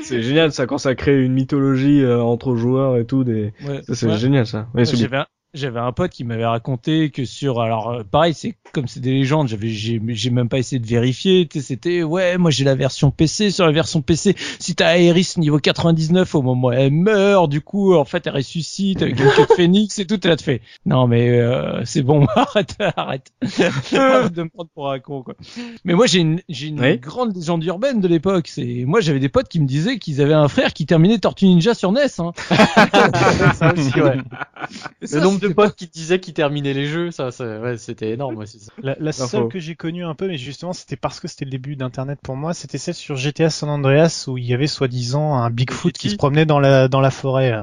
c'est 0.03 0.21
génial 0.21 0.51
ça 0.51 0.65
quand 0.65 0.77
ça 0.77 0.95
crée 0.95 1.21
une 1.23 1.33
mythologie 1.33 2.01
euh, 2.03 2.21
entre 2.21 2.55
joueurs 2.55 2.97
et 2.97 3.05
tout. 3.05 3.23
Des... 3.23 3.53
Ouais. 3.65 3.81
C'est 3.91 4.07
Ouais. 4.07 4.17
génial 4.17 4.45
ça. 4.45 4.67
Ouais, 4.73 4.85
Soubi. 4.85 5.01
J'avais 5.01 5.17
un, 5.17 5.25
j'avais 5.57 5.79
un 5.79 5.91
pote 5.91 6.11
qui 6.11 6.23
m'avait 6.23 6.45
raconté 6.45 7.09
que 7.09 7.25
sur 7.25 7.59
alors 7.61 7.89
euh, 7.89 8.03
pareil 8.03 8.33
c'est 8.33 8.55
comme 8.73 8.87
c'est 8.87 8.99
des 8.99 9.11
légendes 9.11 9.47
j'avais 9.47 9.69
j'ai 9.69 10.01
j'ai 10.07 10.29
même 10.29 10.49
pas 10.49 10.57
essayé 10.59 10.79
de 10.79 10.85
vérifier 10.87 11.47
tu 11.47 11.59
sais, 11.59 11.65
c'était 11.65 12.03
ouais 12.03 12.37
moi 12.37 12.51
j'ai 12.51 12.63
la 12.63 12.75
version 12.75 13.11
PC 13.11 13.51
sur 13.51 13.65
la 13.65 13.71
version 13.71 14.01
PC 14.01 14.35
si 14.59 14.75
t'as 14.75 14.97
Aerys 14.97 15.33
niveau 15.37 15.59
99 15.59 16.35
au 16.35 16.41
moment 16.41 16.67
où 16.69 16.71
elle 16.71 16.91
meurt 16.91 17.49
du 17.49 17.61
coup 17.61 17.93
en 17.95 18.05
fait 18.05 18.25
elle 18.27 18.35
ressuscite 18.35 19.01
avec 19.01 19.19
une 19.19 19.29
queue 19.31 19.45
de 19.49 19.53
phénix 19.55 19.99
et 19.99 20.05
tout 20.05 20.19
là 20.23 20.35
te 20.35 20.43
fait 20.43 20.61
non 20.85 21.07
mais 21.07 21.29
euh, 21.39 21.81
c'est 21.85 22.03
bon 22.03 22.25
arrête 22.35 22.75
arrête 22.95 23.31
de 23.41 24.43
me 24.43 24.49
prendre 24.49 24.69
pour 24.73 24.91
un 24.91 24.99
con 24.99 25.23
quoi 25.23 25.35
mais 25.83 25.93
moi 25.93 26.05
j'ai 26.05 26.19
une 26.19 26.41
j'ai 26.49 26.67
une 26.67 26.79
Oui. 26.79 26.97
grande 26.99 27.35
légende 27.35 27.63
urbaine 27.65 27.99
de 27.99 28.07
l'époque 28.07 28.47
c'est 28.47 28.83
moi 28.85 29.01
j'avais 29.01 29.19
des 29.19 29.29
potes 29.29 29.47
qui 29.47 29.59
me 29.59 29.65
disaient 29.67 29.97
qu'ils 29.99 30.21
avaient 30.21 30.33
un 30.33 30.47
frère 30.47 30.73
qui 30.73 30.85
terminait 30.85 31.17
Tortue 31.17 31.45
Ninja 31.45 31.73
sur 31.73 31.91
NES 31.91 32.01
hein. 32.19 32.31
ça 33.55 33.73
aussi, 33.73 33.99
ouais. 34.01 34.17
Ça, 35.03 35.17
Le 35.17 35.23
nombre 35.23 35.39
de 35.39 35.46
pas- 35.53 35.67
potes 35.67 35.75
qui 35.75 35.87
disaient 35.87 36.19
qu'ils 36.19 36.33
terminaient 36.33 36.73
les 36.73 36.87
jeux, 36.87 37.11
ça, 37.11 37.31
ça- 37.31 37.59
ouais, 37.59 37.77
c'était 37.77 38.11
énorme 38.11 38.37
aussi. 38.37 38.59
ça. 38.59 38.71
La, 38.81 39.11
seule 39.11 39.47
que 39.47 39.59
j'ai 39.59 39.75
connue 39.75 40.05
un 40.05 40.15
peu, 40.15 40.27
mais 40.27 40.37
justement, 40.37 40.73
c'était 40.73 40.95
parce 40.95 41.19
que 41.19 41.27
c'était 41.27 41.45
le 41.45 41.51
début 41.51 41.75
d'Internet 41.75 42.19
pour 42.21 42.35
moi, 42.35 42.53
c'était 42.53 42.77
celle 42.77 42.93
sur 42.93 43.15
GTA 43.15 43.49
San 43.49 43.69
Andreas 43.69 44.25
où 44.27 44.37
il 44.37 44.45
y 44.45 44.53
avait 44.53 44.67
soi-disant 44.67 45.35
un 45.35 45.49
Bigfoot 45.49 45.93
qui 45.97 46.09
se 46.09 46.15
promenait 46.15 46.45
dans 46.45 46.59
la 46.59 46.87
dans 46.87 47.01
la 47.01 47.11
forêt. 47.11 47.53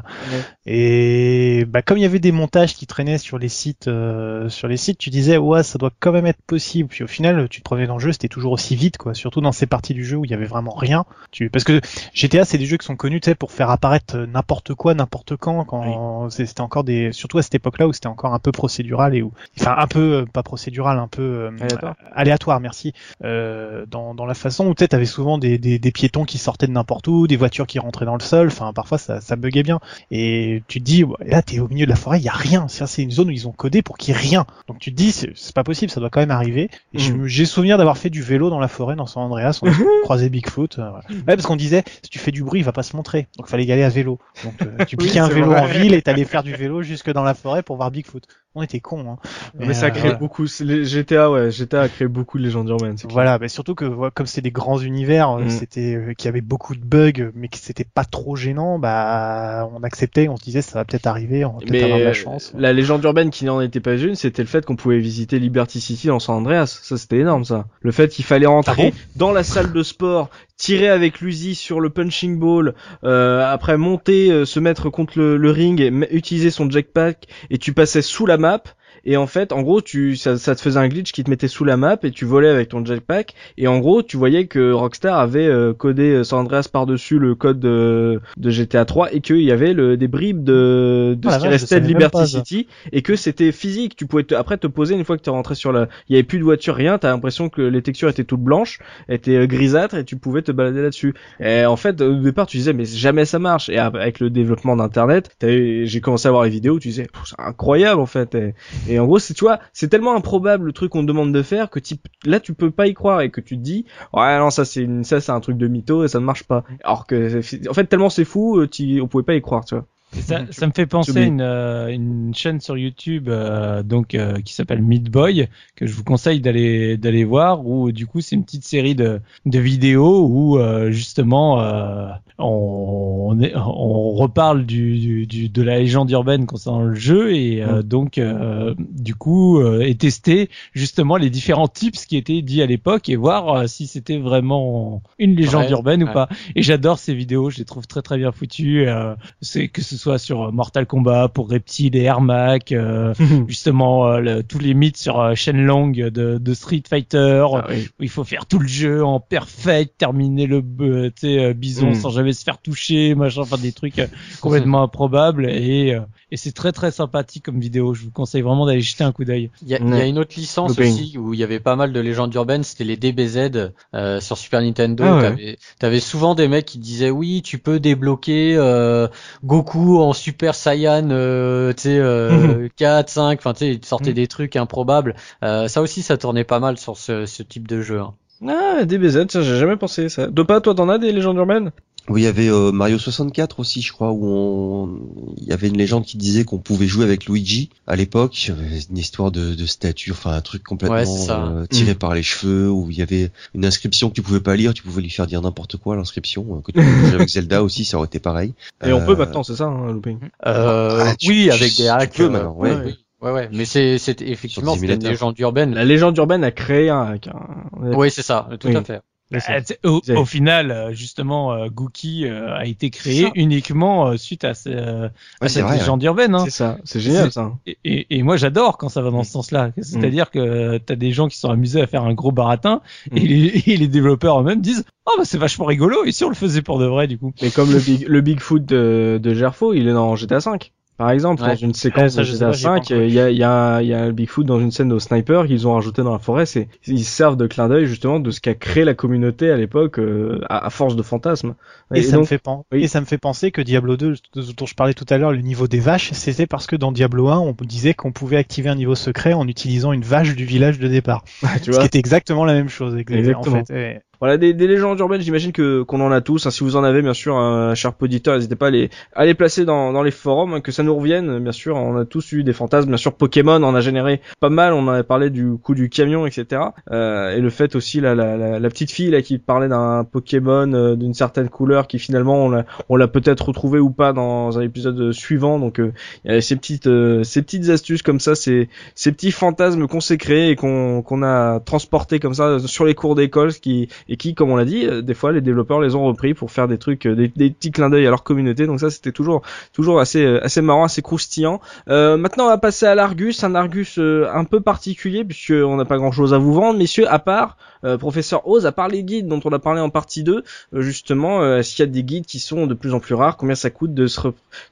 Et 0.66 1.64
bah 1.68 1.82
comme 1.82 1.98
il 1.98 2.02
y 2.02 2.06
avait 2.06 2.18
des 2.20 2.32
montages 2.32 2.74
qui 2.74 2.86
traînaient 2.86 3.18
sur 3.18 3.38
les 3.38 3.48
sites, 3.48 3.88
euh, 3.88 4.48
sur 4.48 4.66
les 4.68 4.76
sites, 4.76 4.98
tu 4.98 5.10
disais 5.10 5.36
ouais 5.36 5.62
ça 5.62 5.78
doit 5.78 5.92
quand 6.00 6.12
même 6.12 6.26
être 6.26 6.40
possible. 6.46 6.88
Puis 6.88 7.04
au 7.04 7.06
final, 7.06 7.48
tu 7.48 7.60
te 7.60 7.64
promenais 7.64 7.86
dans 7.86 7.94
le 7.94 8.00
jeu, 8.00 8.12
c'était 8.12 8.28
toujours 8.28 8.52
aussi 8.52 8.74
vite 8.76 8.96
quoi. 8.96 9.14
Surtout 9.14 9.40
dans 9.40 9.52
ces 9.52 9.66
parties 9.66 9.94
du 9.94 10.04
jeu 10.04 10.16
où 10.16 10.24
il 10.24 10.30
y 10.30 10.34
avait 10.34 10.46
vraiment 10.46 10.74
rien. 10.74 11.04
Tu 11.30 11.50
parce 11.50 11.64
que 11.64 11.80
GTA 12.14 12.44
c'est 12.44 12.58
des 12.58 12.66
jeux 12.66 12.76
qui 12.76 12.86
sont 12.86 12.96
connus 12.96 13.20
tu 13.20 13.30
sais 13.30 13.34
pour 13.34 13.52
faire 13.52 13.70
apparaître 13.70 14.16
euh, 14.16 14.26
n'importe 14.26 14.74
quoi 14.74 14.94
n'importe 14.94 15.36
quand 15.36 15.64
quand 15.64 16.30
c'était 16.30 16.60
encore 16.60 16.84
des 16.84 17.12
surtout 17.12 17.38
à 17.38 17.42
cette 17.42 17.54
époque-là 17.64 17.88
où 17.88 17.92
c'était 17.92 18.06
encore 18.08 18.34
un 18.34 18.38
peu 18.38 18.52
procédural 18.52 19.14
et 19.14 19.22
où 19.22 19.32
enfin 19.58 19.74
un 19.78 19.86
peu 19.86 20.00
euh, 20.22 20.24
pas 20.26 20.42
procédural 20.42 20.98
un 20.98 21.08
peu 21.08 21.22
euh, 21.22 21.50
Aléatoire. 21.60 21.94
aléatoire 22.14 22.60
merci. 22.60 22.92
Euh, 23.24 23.86
dans, 23.90 24.14
dans 24.14 24.26
la 24.26 24.34
façon 24.34 24.66
où 24.68 24.74
tu 24.74 24.84
avais 24.90 25.06
souvent 25.06 25.38
des, 25.38 25.58
des, 25.58 25.78
des 25.78 25.92
piétons 25.92 26.24
qui 26.24 26.38
sortaient 26.38 26.66
de 26.66 26.72
n'importe 26.72 27.08
où 27.08 27.26
des 27.26 27.36
voitures 27.36 27.66
qui 27.66 27.78
rentraient 27.78 28.04
dans 28.04 28.16
le 28.16 28.22
sol 28.22 28.48
enfin 28.48 28.72
parfois 28.72 28.98
ça, 28.98 29.20
ça 29.20 29.36
buguait 29.36 29.62
bien. 29.62 29.80
Et 30.10 30.62
tu 30.68 30.80
te 30.80 30.84
dis 30.84 31.04
là 31.24 31.42
t'es 31.42 31.58
au 31.60 31.68
milieu 31.68 31.86
de 31.86 31.90
la 31.90 31.96
forêt 31.96 32.18
il 32.18 32.24
y 32.24 32.28
a 32.28 32.32
rien. 32.32 32.66
C'est 32.68 32.86
c'est 32.86 33.02
une 33.02 33.10
zone 33.10 33.28
où 33.28 33.30
ils 33.32 33.48
ont 33.48 33.52
codé 33.52 33.80
pour 33.82 33.96
qu'il 33.96 34.14
y 34.14 34.16
ait 34.16 34.20
rien. 34.20 34.44
Donc 34.68 34.78
tu 34.78 34.90
te 34.92 34.96
dis 34.96 35.10
c'est 35.12 35.54
pas 35.54 35.64
possible 35.64 35.90
ça 35.90 36.00
doit 36.00 36.10
quand 36.10 36.20
même 36.20 36.30
arriver. 36.30 36.68
Et 36.92 37.10
me- 37.12 37.26
j'ai 37.26 37.46
souvenir 37.46 37.78
d'avoir 37.78 37.96
fait 37.98 38.10
du 38.10 38.22
vélo 38.22 38.50
dans 38.50 38.58
la 38.60 38.68
forêt 38.68 38.96
dans 38.96 39.06
San 39.06 39.22
Andreas 39.22 39.60
on 39.62 39.68
a 39.70 39.74
croisé 40.02 40.28
Bigfoot 40.28 40.78
euh, 40.78 40.90
voilà. 40.90 41.04
ouais 41.08 41.22
parce 41.36 41.46
qu'on 41.46 41.56
disait 41.56 41.82
si 42.02 42.10
tu 42.10 42.18
fais 42.18 42.30
du 42.30 42.42
bruit 42.44 42.60
il 42.60 42.64
va 42.64 42.72
pas 42.72 42.82
se 42.82 42.94
montrer. 42.96 43.26
Donc 43.38 43.48
fallait 43.48 43.64
y 43.64 43.72
aller 43.72 43.82
à 43.84 43.88
vélo. 43.88 44.18
Donc 44.44 44.54
euh, 44.62 44.84
tu 44.84 44.96
Oui, 44.98 45.06
piquais 45.06 45.20
un 45.20 45.28
c'est 45.28 45.34
vélo 45.34 45.46
vrai. 45.50 45.60
en 45.60 45.66
ville 45.66 45.94
et 45.94 46.02
t'allais 46.02 46.24
faire 46.24 46.42
du 46.42 46.52
vélo 46.54 46.82
jusque 46.82 47.10
dans 47.12 47.22
la 47.22 47.34
forêt 47.34 47.53
pour 47.62 47.76
voir 47.76 47.90
Bigfoot 47.90 48.26
on 48.54 48.62
était 48.62 48.80
cons 48.80 49.04
hein 49.10 49.16
Mais, 49.58 49.74
ça 49.74 49.86
euh, 49.86 49.90
crée 49.90 50.00
voilà. 50.02 50.14
beaucoup. 50.16 50.46
les 50.60 50.84
GTA, 50.84 51.30
ouais, 51.30 51.50
GTA 51.50 51.82
a 51.82 51.88
créé 51.88 52.06
beaucoup 52.08 52.38
de 52.38 52.44
légendes 52.44 52.68
urbaines. 52.68 52.96
Voilà, 53.10 53.38
mais 53.40 53.48
surtout 53.48 53.74
que 53.74 54.08
comme 54.10 54.26
c'est 54.26 54.40
des 54.42 54.50
grands 54.52 54.78
univers, 54.78 55.30
euh, 55.30 55.44
Mm. 55.44 55.50
c'était 55.50 55.94
euh, 55.94 56.12
qu'il 56.14 56.26
y 56.26 56.28
avait 56.28 56.40
beaucoup 56.40 56.74
de 56.74 56.84
bugs, 56.84 57.30
mais 57.34 57.48
que 57.48 57.58
c'était 57.58 57.84
pas 57.84 58.04
trop 58.04 58.36
gênant, 58.36 58.78
bah 58.78 59.68
on 59.74 59.82
acceptait, 59.82 60.28
on 60.28 60.36
se 60.36 60.44
disait 60.44 60.62
ça 60.62 60.78
va 60.78 60.84
peut-être 60.84 61.06
arriver, 61.06 61.44
on 61.44 61.54
va 61.54 61.58
peut-être 61.66 61.82
avoir 61.84 61.98
de 61.98 62.04
la 62.04 62.12
chance. 62.12 62.52
la 62.56 62.72
légende 62.72 63.02
urbaine 63.04 63.30
qui 63.30 63.44
n'en 63.44 63.60
était 63.60 63.80
pas 63.80 63.96
une, 63.96 64.14
c'était 64.14 64.42
le 64.42 64.48
fait 64.48 64.64
qu'on 64.64 64.76
pouvait 64.76 64.98
visiter 64.98 65.38
Liberty 65.38 65.80
City 65.80 66.06
dans 66.08 66.18
San 66.20 66.36
Andreas. 66.36 66.78
Ça, 66.82 66.96
c'était 66.96 67.18
énorme, 67.18 67.44
ça. 67.44 67.66
Le 67.80 67.92
fait 67.92 68.08
qu'il 68.08 68.24
fallait 68.24 68.46
rentrer 68.46 68.94
dans 69.16 69.32
la 69.32 69.42
salle 69.42 69.72
de 69.72 69.82
sport, 69.82 70.30
tirer 70.56 70.88
avec 70.88 71.20
l'Uzi 71.20 71.54
sur 71.54 71.80
le 71.80 71.90
punching 71.90 72.38
ball, 72.38 72.74
euh, 73.02 73.44
après 73.44 73.76
monter, 73.76 74.30
euh, 74.30 74.44
se 74.44 74.60
mettre 74.60 74.88
contre 74.90 75.18
le, 75.18 75.36
le 75.36 75.50
ring, 75.50 75.80
et 75.80 75.92
utiliser 76.14 76.50
son 76.50 76.70
jetpack, 76.70 77.26
et 77.50 77.58
tu 77.58 77.72
passais 77.72 78.02
sous 78.02 78.26
la 78.26 78.36
map. 78.44 78.68
Et 79.04 79.16
en 79.16 79.26
fait, 79.26 79.52
en 79.52 79.62
gros, 79.62 79.80
tu, 79.80 80.16
ça, 80.16 80.36
ça 80.38 80.54
te 80.54 80.60
faisait 80.60 80.78
un 80.78 80.88
glitch 80.88 81.12
qui 81.12 81.24
te 81.24 81.30
mettait 81.30 81.48
sous 81.48 81.64
la 81.64 81.76
map 81.76 81.96
et 82.02 82.10
tu 82.10 82.24
volais 82.24 82.48
avec 82.48 82.68
ton 82.70 82.84
jetpack. 82.84 83.34
Et 83.58 83.66
en 83.68 83.78
gros, 83.78 84.02
tu 84.02 84.16
voyais 84.16 84.46
que 84.46 84.72
Rockstar 84.72 85.18
avait 85.18 85.46
euh, 85.46 85.72
codé 85.74 86.10
euh, 86.10 86.24
San 86.24 86.40
Andreas 86.40 86.68
par-dessus 86.72 87.18
le 87.18 87.34
code 87.34 87.60
de, 87.60 88.20
de 88.36 88.50
GTA 88.50 88.84
3 88.84 89.12
et 89.14 89.20
qu'il 89.20 89.40
y 89.42 89.52
avait 89.52 89.74
le, 89.74 89.96
des 89.96 90.08
bribes 90.08 90.42
de, 90.44 91.14
de 91.18 91.28
Ah, 91.28 91.32
ce 91.32 91.38
qui 91.38 91.48
restait 91.48 91.80
de 91.80 91.86
Liberty 91.86 92.12
pas. 92.16 92.26
City 92.26 92.66
et 92.92 93.02
que 93.02 93.16
c'était 93.16 93.52
physique. 93.52 93.96
Tu 93.96 94.06
pouvais 94.06 94.24
te- 94.24 94.34
après 94.34 94.56
te 94.58 94.66
poser 94.66 94.94
une 94.94 95.04
fois 95.04 95.16
que 95.18 95.22
tu 95.22 95.28
es 95.30 95.32
rentré 95.32 95.54
sur 95.54 95.72
la, 95.72 95.88
il 96.08 96.14
y 96.14 96.16
avait 96.16 96.22
plus 96.24 96.38
de 96.38 96.44
voiture, 96.44 96.74
rien. 96.74 96.98
T'as 96.98 97.10
l'impression 97.10 97.48
que 97.48 97.62
les 97.62 97.82
textures 97.82 98.08
étaient 98.08 98.24
toutes 98.24 98.42
blanches, 98.42 98.78
étaient 99.08 99.36
euh, 99.36 99.46
grisâtres 99.46 99.94
et 99.96 100.04
tu 100.04 100.16
pouvais 100.16 100.42
te 100.42 100.52
balader 100.52 100.82
là-dessus. 100.82 101.14
Et 101.40 101.64
en 101.66 101.76
fait, 101.76 102.00
au 102.00 102.14
départ, 102.14 102.46
tu 102.46 102.56
disais 102.56 102.72
mais 102.72 102.84
jamais 102.84 103.24
ça 103.24 103.38
marche. 103.38 103.68
Et 103.68 103.78
avec 103.78 104.20
le 104.20 104.30
développement 104.30 104.76
d'Internet, 104.76 105.30
j'ai 105.42 106.00
commencé 106.00 106.28
à 106.28 106.30
voir 106.30 106.44
les 106.44 106.50
vidéos, 106.50 106.78
tu 106.78 106.88
disais 106.88 107.06
c'est 107.24 107.34
incroyable 107.38 108.00
en 108.00 108.06
fait. 108.06 108.34
Et, 108.34 108.54
et 108.88 108.93
en 108.98 109.06
gros, 109.06 109.18
c'est 109.18 109.34
tu 109.34 109.44
c'est 109.72 109.88
tellement 109.88 110.14
improbable 110.16 110.66
le 110.66 110.72
truc 110.72 110.90
qu'on 110.92 111.02
demande 111.04 111.32
de 111.32 111.42
faire 111.42 111.70
que 111.70 111.78
tu- 111.80 111.96
là 112.24 112.40
tu 112.40 112.54
peux 112.54 112.70
pas 112.70 112.86
y 112.86 112.94
croire 112.94 113.20
et 113.22 113.30
que 113.30 113.40
tu 113.40 113.56
te 113.56 113.62
dis 113.62 113.86
ouais 114.12 114.38
non 114.38 114.50
ça 114.50 114.64
c'est 114.64 114.86
ça 115.04 115.20
c'est 115.20 115.32
un 115.32 115.40
truc 115.40 115.56
de 115.58 115.68
mytho 115.68 116.04
et 116.04 116.08
ça 116.08 116.20
ne 116.20 116.24
marche 116.24 116.44
pas. 116.44 116.64
Alors 116.82 117.06
que 117.06 117.40
en 117.68 117.74
fait 117.74 117.86
tellement 117.86 118.10
c'est 118.10 118.24
fou, 118.24 118.58
euh, 118.60 118.68
tu, 118.68 119.00
on 119.00 119.08
pouvait 119.08 119.24
pas 119.24 119.34
y 119.34 119.42
croire, 119.42 119.64
tu 119.64 119.74
vois. 119.74 119.86
Ça, 120.20 120.42
ça 120.50 120.66
me 120.66 120.72
fait 120.72 120.86
penser 120.86 121.18
à 121.18 121.24
une, 121.24 121.40
euh, 121.40 121.88
une 121.88 122.32
chaîne 122.34 122.60
sur 122.60 122.76
YouTube 122.78 123.28
euh, 123.28 123.82
donc 123.82 124.14
euh, 124.14 124.40
qui 124.40 124.54
s'appelle 124.54 124.80
Meat 124.80 125.10
Boy 125.10 125.48
que 125.76 125.86
je 125.86 125.94
vous 125.94 126.04
conseille 126.04 126.40
d'aller 126.40 126.96
d'aller 126.96 127.24
voir 127.24 127.66
où 127.66 127.90
du 127.92 128.06
coup 128.06 128.20
c'est 128.20 128.36
une 128.36 128.44
petite 128.44 128.64
série 128.64 128.94
de, 128.94 129.20
de 129.44 129.58
vidéos 129.58 130.26
où 130.26 130.58
euh, 130.58 130.90
justement 130.92 131.60
euh, 131.60 132.06
on, 132.38 133.28
on, 133.30 133.40
est- 133.40 133.54
on 133.56 134.12
reparle 134.12 134.66
du, 134.66 134.98
du, 134.98 135.26
du- 135.26 135.48
de 135.48 135.62
la 135.62 135.78
légende 135.78 136.10
urbaine 136.10 136.46
concernant 136.46 136.82
le 136.82 136.94
jeu 136.94 137.34
et 137.34 137.62
euh, 137.62 137.82
donc 137.82 138.18
euh, 138.18 138.74
du 138.78 139.14
coup 139.14 139.58
euh, 139.60 139.80
et 139.80 139.94
tester 139.96 140.48
justement 140.72 141.16
les 141.16 141.30
différents 141.30 141.68
tips 141.68 142.06
qui 142.06 142.16
étaient 142.16 142.40
dits 142.42 142.62
à 142.62 142.66
l'époque 142.66 143.08
et 143.08 143.16
voir 143.16 143.68
si 143.68 143.86
c'était 143.86 144.18
vraiment 144.18 145.02
une 145.18 145.34
légende 145.34 145.64
Ouais, 145.64 145.70
urbaine 145.70 146.02
ou 146.02 146.06
ouais. 146.06 146.12
pas. 146.12 146.28
Et 146.54 146.62
j'adore 146.62 146.98
ces 146.98 147.14
vidéos, 147.14 147.50
je 147.50 147.58
les 147.58 147.64
trouve 147.64 147.86
très 147.86 148.02
très 148.02 148.16
bien 148.18 148.30
foutues. 148.32 148.86
euh, 148.88 149.14
c'est 149.40 149.68
que 149.68 149.82
ce 149.82 149.96
soit 149.96 150.03
soit 150.04 150.18
sur 150.18 150.52
Mortal 150.52 150.84
Kombat 150.86 151.28
pour 151.28 151.48
Reptile 151.48 151.96
et 151.96 152.02
Ermac, 152.02 152.72
euh, 152.72 153.14
justement 153.48 154.06
euh, 154.06 154.18
le- 154.20 154.42
tous 154.42 154.58
les 154.58 154.74
mythes 154.74 154.98
sur 154.98 155.18
euh, 155.18 155.34
Shenlong 155.34 155.92
de, 155.92 156.10
de 156.38 156.54
Street 156.54 156.82
Fighter, 156.88 157.46
Ah 157.54 157.66
oui. 157.70 157.88
où 157.98 158.02
il 158.02 158.10
faut 158.10 158.24
faire 158.24 158.44
tout 158.44 158.58
le 158.58 158.68
jeu 158.68 159.02
en 159.02 159.18
perfect, 159.18 159.94
terminer 159.96 160.46
le 160.46 160.62
euh, 160.80 161.06
tu 161.08 161.12
sais, 161.28 161.38
euh, 161.38 161.52
bison 161.54 161.90
Mm. 161.90 161.94
sans 161.94 162.10
jamais 162.10 162.32
se 162.34 162.44
faire 162.44 162.58
toucher, 162.58 163.14
machin, 163.14 163.40
enfin 163.42 163.56
des 163.56 163.72
trucs 163.72 163.98
euh, 163.98 164.06
complètement 164.40 164.82
improbables 164.82 165.48
et, 165.48 165.94
euh, 165.94 166.00
et 166.30 166.36
c'est 166.36 166.52
très 166.52 166.72
très 166.72 166.90
sympathique 166.90 167.44
comme 167.44 167.60
vidéo. 167.60 167.94
Je 167.94 168.04
vous 168.04 168.10
conseille 168.10 168.42
vraiment 168.42 168.66
d'aller 168.66 168.80
jeter 168.82 169.04
un 169.04 169.12
coup 169.12 169.24
d'œil. 169.24 169.50
Il 169.62 169.68
y, 169.68 169.74
a, 169.74 169.78
il 169.80 169.88
y 169.88 170.00
a 170.00 170.04
une 170.06 170.18
autre 170.18 170.34
licence 170.36 170.76
Looping. 170.76 170.92
aussi 170.92 171.16
où 171.18 171.32
il 171.32 171.40
y 171.40 171.42
avait 171.44 171.60
pas 171.60 171.76
mal 171.76 171.92
de 171.92 172.00
légendes 172.00 172.34
urbaines, 172.34 172.62
c'était 172.62 172.84
les 172.84 172.96
DBZ 172.98 173.70
euh, 173.94 174.20
sur 174.20 174.36
Super 174.36 174.60
Nintendo. 174.60 175.04
Ah 175.06 175.30
ouais. 175.32 175.56
T'avais 175.78 176.00
souvent 176.00 176.34
des 176.34 176.48
mecs 176.48 176.66
qui 176.66 176.78
disaient 176.78 177.10
oui, 177.10 177.40
tu 177.42 177.58
peux 177.58 177.80
débloquer 177.80 178.54
euh, 178.56 179.08
Goku 179.44 179.93
en 180.00 180.12
Super 180.12 180.54
Saiyan, 180.54 181.10
euh, 181.10 181.72
tu 181.72 181.82
sais 181.82 181.98
euh, 181.98 182.68
4, 182.76 183.08
5, 183.10 183.38
enfin 183.38 183.52
tu 183.52 183.58
sais, 183.60 183.74
ils 183.74 183.84
sortaient 183.84 184.10
Mhm. 184.10 184.14
des 184.14 184.26
trucs 184.28 184.56
improbables. 184.56 185.14
Euh, 185.42 185.68
ça 185.68 185.82
aussi, 185.82 186.02
ça 186.02 186.16
tournait 186.18 186.44
pas 186.44 186.60
mal 186.60 186.78
sur 186.78 186.96
ce, 186.96 187.26
ce 187.26 187.42
type 187.42 187.66
de 187.68 187.80
jeu. 187.82 188.00
hein. 188.00 188.14
Ah, 188.46 188.84
DBZ, 188.84 189.26
ça, 189.30 189.42
j'ai 189.42 189.56
jamais 189.58 189.76
pensé 189.76 190.08
ça. 190.08 190.26
Dopa, 190.28 190.60
toi, 190.60 190.74
t'en 190.74 190.88
as 190.88 190.98
des 190.98 191.12
légendes 191.12 191.36
urbaines? 191.38 191.72
Oui, 192.10 192.20
il 192.20 192.24
y 192.24 192.26
avait 192.26 192.48
euh, 192.50 192.70
Mario 192.70 192.98
64 192.98 193.60
aussi, 193.60 193.80
je 193.80 193.90
crois, 193.92 194.12
où 194.12 194.26
on... 194.26 195.34
il 195.38 195.44
y 195.48 195.52
avait 195.52 195.68
une 195.68 195.78
légende 195.78 196.04
qui 196.04 196.18
disait 196.18 196.44
qu'on 196.44 196.58
pouvait 196.58 196.86
jouer 196.86 197.04
avec 197.04 197.24
Luigi 197.26 197.70
à 197.86 197.96
l'époque. 197.96 198.46
Il 198.46 198.50
y 198.50 198.52
avait 198.52 198.80
une 198.90 198.98
histoire 198.98 199.30
de, 199.30 199.54
de 199.54 199.66
statue, 199.66 200.10
enfin 200.12 200.32
un 200.32 200.42
truc 200.42 200.62
complètement 200.62 200.98
Ouais, 200.98 201.30
euh, 201.30 201.66
tiré 201.66 201.92
Mm. 201.92 201.98
par 201.98 202.14
les 202.14 202.22
cheveux, 202.22 202.70
où 202.70 202.90
il 202.90 202.98
y 202.98 203.02
avait 203.02 203.30
une 203.54 203.64
inscription 203.64 204.10
que 204.10 204.14
tu 204.14 204.22
pouvais 204.22 204.40
pas 204.40 204.54
lire, 204.54 204.74
tu 204.74 204.82
pouvais 204.82 205.00
lui 205.00 205.08
faire 205.08 205.26
dire 205.26 205.40
n'importe 205.40 205.78
quoi 205.78 205.96
l'inscription. 205.96 206.44
euh, 206.56 206.60
Que 206.60 206.72
tu 206.72 206.80
pouvais 206.84 207.06
jouer 207.06 207.14
avec 207.14 207.28
Zelda 207.30 207.62
aussi, 207.62 207.86
ça 207.86 207.96
aurait 207.96 208.06
été 208.06 208.18
pareil. 208.20 208.52
Et 208.84 208.92
on 208.92 209.04
peut 209.06 209.12
Euh, 209.12 209.16
maintenant, 209.16 209.42
c'est 209.42 209.56
ça, 209.56 209.64
hein, 209.64 209.90
looping. 209.92 210.18
Euh, 210.46 211.04
Ah, 211.06 211.16
tu- 211.16 211.30
oui, 211.30 211.44
tu- 211.44 211.50
avec 211.52 211.74
des 211.76 211.88
hacks. 211.88 212.20
euh, 212.20 212.28
maintenant, 212.28 212.52
ouais, 212.56 212.70
ouais. 212.74 212.82
oui. 212.84 212.94
ouais, 213.22 213.30
ouais. 213.32 213.48
Mais 213.50 213.64
c'est 213.64 213.96
c'est 213.96 214.20
effectivement 214.20 214.74
une 214.76 214.92
légende 215.02 215.38
urbaine. 215.38 215.72
La 215.74 215.84
légende 215.86 216.16
urbaine 216.18 216.44
a 216.44 216.50
créé 216.50 216.90
un 216.90 217.00
hack. 217.02 217.28
hein. 217.28 217.64
Oui, 217.96 218.10
c'est 218.10 218.20
ça, 218.22 218.46
tout 218.60 218.68
Oui. 218.68 218.76
à 218.76 218.84
fait. 218.84 219.00
Sais, 219.38 219.78
au, 219.84 220.24
final, 220.24 220.70
euh, 220.70 220.92
justement, 220.92 221.52
euh, 221.52 221.68
Gookie 221.68 222.24
euh, 222.26 222.54
a 222.54 222.66
été 222.66 222.90
créé 222.90 223.30
uniquement 223.34 224.08
euh, 224.08 224.16
suite 224.16 224.44
à, 224.44 224.54
ce, 224.54 224.68
euh, 224.68 225.08
cette 225.46 225.62
vrai. 225.64 225.72
ouais. 225.72 225.78
légende 225.78 226.02
urbaine. 226.04 226.34
Hein. 226.34 226.44
C'est 226.44 226.50
ça, 226.50 226.78
c'est 226.84 227.00
génial 227.00 227.32
ça. 227.32 227.52
Et, 227.66 227.78
et, 227.84 228.18
et 228.18 228.22
moi, 228.22 228.36
j'adore 228.36 228.78
quand 228.78 228.88
ça 228.88 229.02
va 229.02 229.10
dans 229.10 229.24
ce 229.24 229.32
sens-là. 229.32 229.70
C'est-à-dire 229.80 230.30
que 230.30 230.78
t'as 230.78 230.94
des 230.94 231.10
gens 231.10 231.26
qui 231.28 231.38
sont 231.38 231.50
amusés 231.50 231.80
à 231.80 231.86
faire 231.86 232.04
un 232.04 232.14
gros 232.14 232.32
baratin 232.32 232.80
et, 233.12 233.20
Mm. 233.20 233.26
les, 233.26 233.62
et 233.66 233.76
les 233.76 233.88
développeurs 233.88 234.40
eux-mêmes 234.40 234.60
disent 234.60 234.84
«Oh, 235.06 235.12
bah 235.18 235.24
c'est 235.24 235.38
vachement 235.38 235.64
rigolo. 235.64 236.04
Et 236.04 236.12
si 236.12 236.22
on 236.24 236.28
le 236.28 236.34
faisait 236.34 236.62
pour 236.62 236.78
de 236.78 236.86
vrai, 236.86 237.06
du 237.06 237.18
coup 237.18 237.32
Mais 237.42 237.50
comme 237.50 237.72
le 237.72 237.78
Big, 237.80 238.06
le 238.06 238.20
Bigfoot 238.20 238.64
de, 238.64 239.18
de 239.22 239.34
Gerfo, 239.34 239.72
il 239.74 239.88
est 239.88 239.92
dans 239.92 240.14
GTA 240.16 240.40
5. 240.40 240.72
Par 240.96 241.10
exemple, 241.10 241.42
Ouais. 241.42 241.48
dans 241.48 241.54
une 241.56 241.74
séquence 241.74 242.12
ça, 242.12 242.20
de 242.20 242.24
GTA 242.24 242.46
pas, 242.46 242.52
j'y 242.52 242.62
ai 242.64 242.68
pas 242.68 242.76
5, 242.76 242.90
il 242.90 243.10
y 243.10 243.18
a, 243.18 243.30
y, 243.30 243.42
a, 243.42 243.82
y 243.82 243.92
a 243.92 244.12
Bigfoot 244.12 244.46
dans 244.46 244.60
une 244.60 244.70
scène 244.70 244.92
au 244.92 245.00
sniper 245.00 245.46
qu'ils 245.46 245.66
ont 245.66 245.74
rajouté 245.74 246.02
dans 246.02 246.12
la 246.12 246.20
forêt. 246.20 246.46
C'est, 246.46 246.68
ils 246.86 247.04
servent 247.04 247.36
de 247.36 247.48
clin 247.48 247.68
d'œil 247.68 247.86
justement 247.86 248.20
de 248.20 248.30
ce 248.30 248.40
qu'a 248.40 248.54
créé 248.54 248.84
la 248.84 248.94
communauté 248.94 249.50
à 249.50 249.56
l'époque 249.56 249.98
euh, 249.98 250.40
à, 250.48 250.66
à 250.66 250.70
force 250.70 250.94
de 250.94 251.02
fantasmes. 251.02 251.54
Et, 251.92 252.02
ça, 252.02 252.16
me 252.18 252.24
fait 252.24 252.38
pen- 252.38 252.62
oui. 252.72 252.84
et 252.84 252.88
ça 252.88 253.00
me 253.00 253.06
fait 253.06 253.18
penser 253.18 253.50
que 253.50 253.60
Diablo 253.60 253.96
2, 253.96 254.14
dont 254.56 254.66
je 254.66 254.74
parlais 254.76 254.94
tout 254.94 255.04
à 255.10 255.18
l'heure, 255.18 255.32
le 255.32 255.38
niveau 255.40 255.66
des 255.66 255.80
vaches, 255.80 256.12
c'était 256.12 256.46
parce 256.46 256.66
que 256.68 256.76
dans 256.76 256.92
Diablo 256.92 257.28
1, 257.28 257.38
on 257.40 257.54
disait 257.64 257.94
qu'on 257.94 258.12
pouvait 258.12 258.36
activer 258.36 258.68
un 258.68 258.76
niveau 258.76 258.94
secret 258.94 259.32
en 259.32 259.48
utilisant 259.48 259.92
une 259.92 260.02
vache 260.04 260.36
du 260.36 260.44
village 260.44 260.78
de 260.78 260.86
départ. 260.86 261.24
tu 261.62 261.64
Ce 261.64 261.70
vois, 261.72 261.80
qui 261.80 261.86
était 261.86 261.98
exactement 261.98 262.44
la 262.44 262.54
même 262.54 262.68
chose. 262.68 262.96
Exactement. 262.96 263.58
En 263.58 263.64
fait. 263.64 264.00
Voilà, 264.24 264.38
des, 264.38 264.54
des 264.54 264.66
légendes 264.66 264.98
urbaines, 265.00 265.20
j'imagine 265.20 265.52
que 265.52 265.82
qu'on 265.82 266.00
en 266.00 266.10
a 266.10 266.22
tous. 266.22 266.46
hein. 266.46 266.50
Si 266.50 266.64
vous 266.64 266.76
en 266.76 266.82
avez, 266.82 267.02
bien 267.02 267.12
sûr, 267.12 267.36
un 267.36 267.74
cher 267.74 267.92
auditeur, 268.00 268.36
n'hésitez 268.36 268.56
pas 268.56 268.68
à 268.68 268.70
les, 268.70 268.88
à 269.14 269.26
les 269.26 269.34
placer 269.34 269.66
dans, 269.66 269.92
dans 269.92 270.02
les 270.02 270.10
forums, 270.10 270.54
hein, 270.54 270.60
que 270.62 270.72
ça 270.72 270.82
nous 270.82 270.96
revienne. 270.96 271.40
Bien 271.40 271.52
sûr, 271.52 271.76
on 271.76 271.94
a 271.98 272.06
tous 272.06 272.32
eu 272.32 272.42
des 272.42 272.54
fantasmes. 272.54 272.88
Bien 272.88 272.96
sûr, 272.96 273.12
Pokémon 273.12 273.62
en 273.62 273.74
a 273.74 273.80
généré 273.82 274.22
pas 274.40 274.48
mal. 274.48 274.72
On 274.72 274.88
avait 274.88 275.02
parlé 275.02 275.28
du 275.28 275.58
coup 275.62 275.74
du 275.74 275.90
camion, 275.90 276.26
etc. 276.26 276.62
Euh, 276.90 277.36
et 277.36 277.40
le 277.42 277.50
fait 277.50 277.76
aussi, 277.76 278.00
là, 278.00 278.14
la, 278.14 278.38
la, 278.38 278.58
la 278.58 278.68
petite 278.70 278.90
fille 278.90 279.10
là 279.10 279.20
qui 279.20 279.36
parlait 279.36 279.68
d'un 279.68 280.04
Pokémon 280.10 280.72
euh, 280.72 280.96
d'une 280.96 281.12
certaine 281.12 281.50
couleur, 281.50 281.86
qui 281.86 281.98
finalement 281.98 282.46
on 282.46 282.48
l'a, 282.48 282.64
on 282.88 282.96
l'a 282.96 283.08
peut-être 283.08 283.48
retrouvé 283.48 283.78
ou 283.78 283.90
pas 283.90 284.14
dans 284.14 284.58
un 284.58 284.62
épisode 284.62 285.12
suivant. 285.12 285.58
Donc, 285.58 285.80
euh, 285.80 285.92
il 286.24 286.34
y 286.34 286.40
ces 286.40 286.56
petites, 286.56 286.86
euh, 286.86 287.24
ces 287.24 287.42
petites 287.42 287.68
astuces 287.68 288.00
comme 288.00 288.20
ça, 288.20 288.34
ces, 288.34 288.70
ces 288.94 289.12
petits 289.12 289.32
fantasmes 289.32 289.86
qu'on 289.86 290.00
s'est 290.00 290.16
créés 290.16 290.48
et 290.48 290.56
qu'on 290.56 291.02
qu'on 291.02 291.22
a 291.22 291.60
transportés 291.60 292.20
comme 292.20 292.32
ça 292.32 292.58
sur 292.60 292.86
les 292.86 292.94
cours 292.94 293.16
d'école, 293.16 293.52
ce 293.52 293.60
qui 293.60 293.90
qui, 294.16 294.34
comme 294.34 294.50
on 294.50 294.56
l'a 294.56 294.64
dit, 294.64 294.86
euh, 294.86 295.02
des 295.02 295.14
fois 295.14 295.32
les 295.32 295.40
développeurs 295.40 295.80
les 295.80 295.94
ont 295.94 296.04
repris 296.04 296.34
pour 296.34 296.50
faire 296.50 296.68
des 296.68 296.78
trucs, 296.78 297.06
euh, 297.06 297.14
des, 297.14 297.28
des 297.28 297.50
petits 297.50 297.70
clins 297.70 297.90
d'œil 297.90 298.06
à 298.06 298.10
leur 298.10 298.22
communauté. 298.22 298.66
Donc 298.66 298.80
ça, 298.80 298.90
c'était 298.90 299.12
toujours, 299.12 299.42
toujours 299.72 300.00
assez, 300.00 300.24
euh, 300.24 300.44
assez 300.44 300.62
marrant, 300.62 300.84
assez 300.84 301.02
croustillant. 301.02 301.60
Maintenant, 301.86 302.44
on 302.44 302.48
va 302.48 302.58
passer 302.58 302.86
à 302.86 302.94
l'Argus, 302.94 303.44
un 303.44 303.54
Argus 303.54 303.98
un 303.98 304.44
peu 304.44 304.60
particulier 304.60 305.24
puisque 305.24 305.52
on 305.52 305.76
n'a 305.76 305.84
pas 305.84 305.96
grand-chose 305.96 306.34
à 306.34 306.38
vous 306.38 306.52
vendre, 306.52 306.78
messieurs, 306.78 307.06
à 307.08 307.18
part 307.18 307.56
professeur 307.98 308.46
Oz, 308.48 308.66
à 308.66 308.72
part 308.72 308.88
les 308.88 309.04
guides 309.04 309.26
dont 309.28 309.40
on 309.44 309.50
a 309.52 309.58
parlé 309.58 309.80
en 309.80 309.90
partie 309.90 310.22
2, 310.22 310.42
euh, 310.74 310.80
justement, 310.82 311.42
euh, 311.42 311.60
qu'il 311.62 311.80
y 311.80 311.82
a 311.82 311.86
des 311.86 312.02
guides 312.04 312.26
qui 312.26 312.38
sont 312.38 312.66
de 312.66 312.74
plus 312.74 312.94
en 312.94 313.00
plus 313.00 313.14
rares? 313.14 313.36
Combien 313.36 313.54
ça 313.54 313.70
coûte 313.70 313.94
de 313.94 314.06
se, 314.06 314.20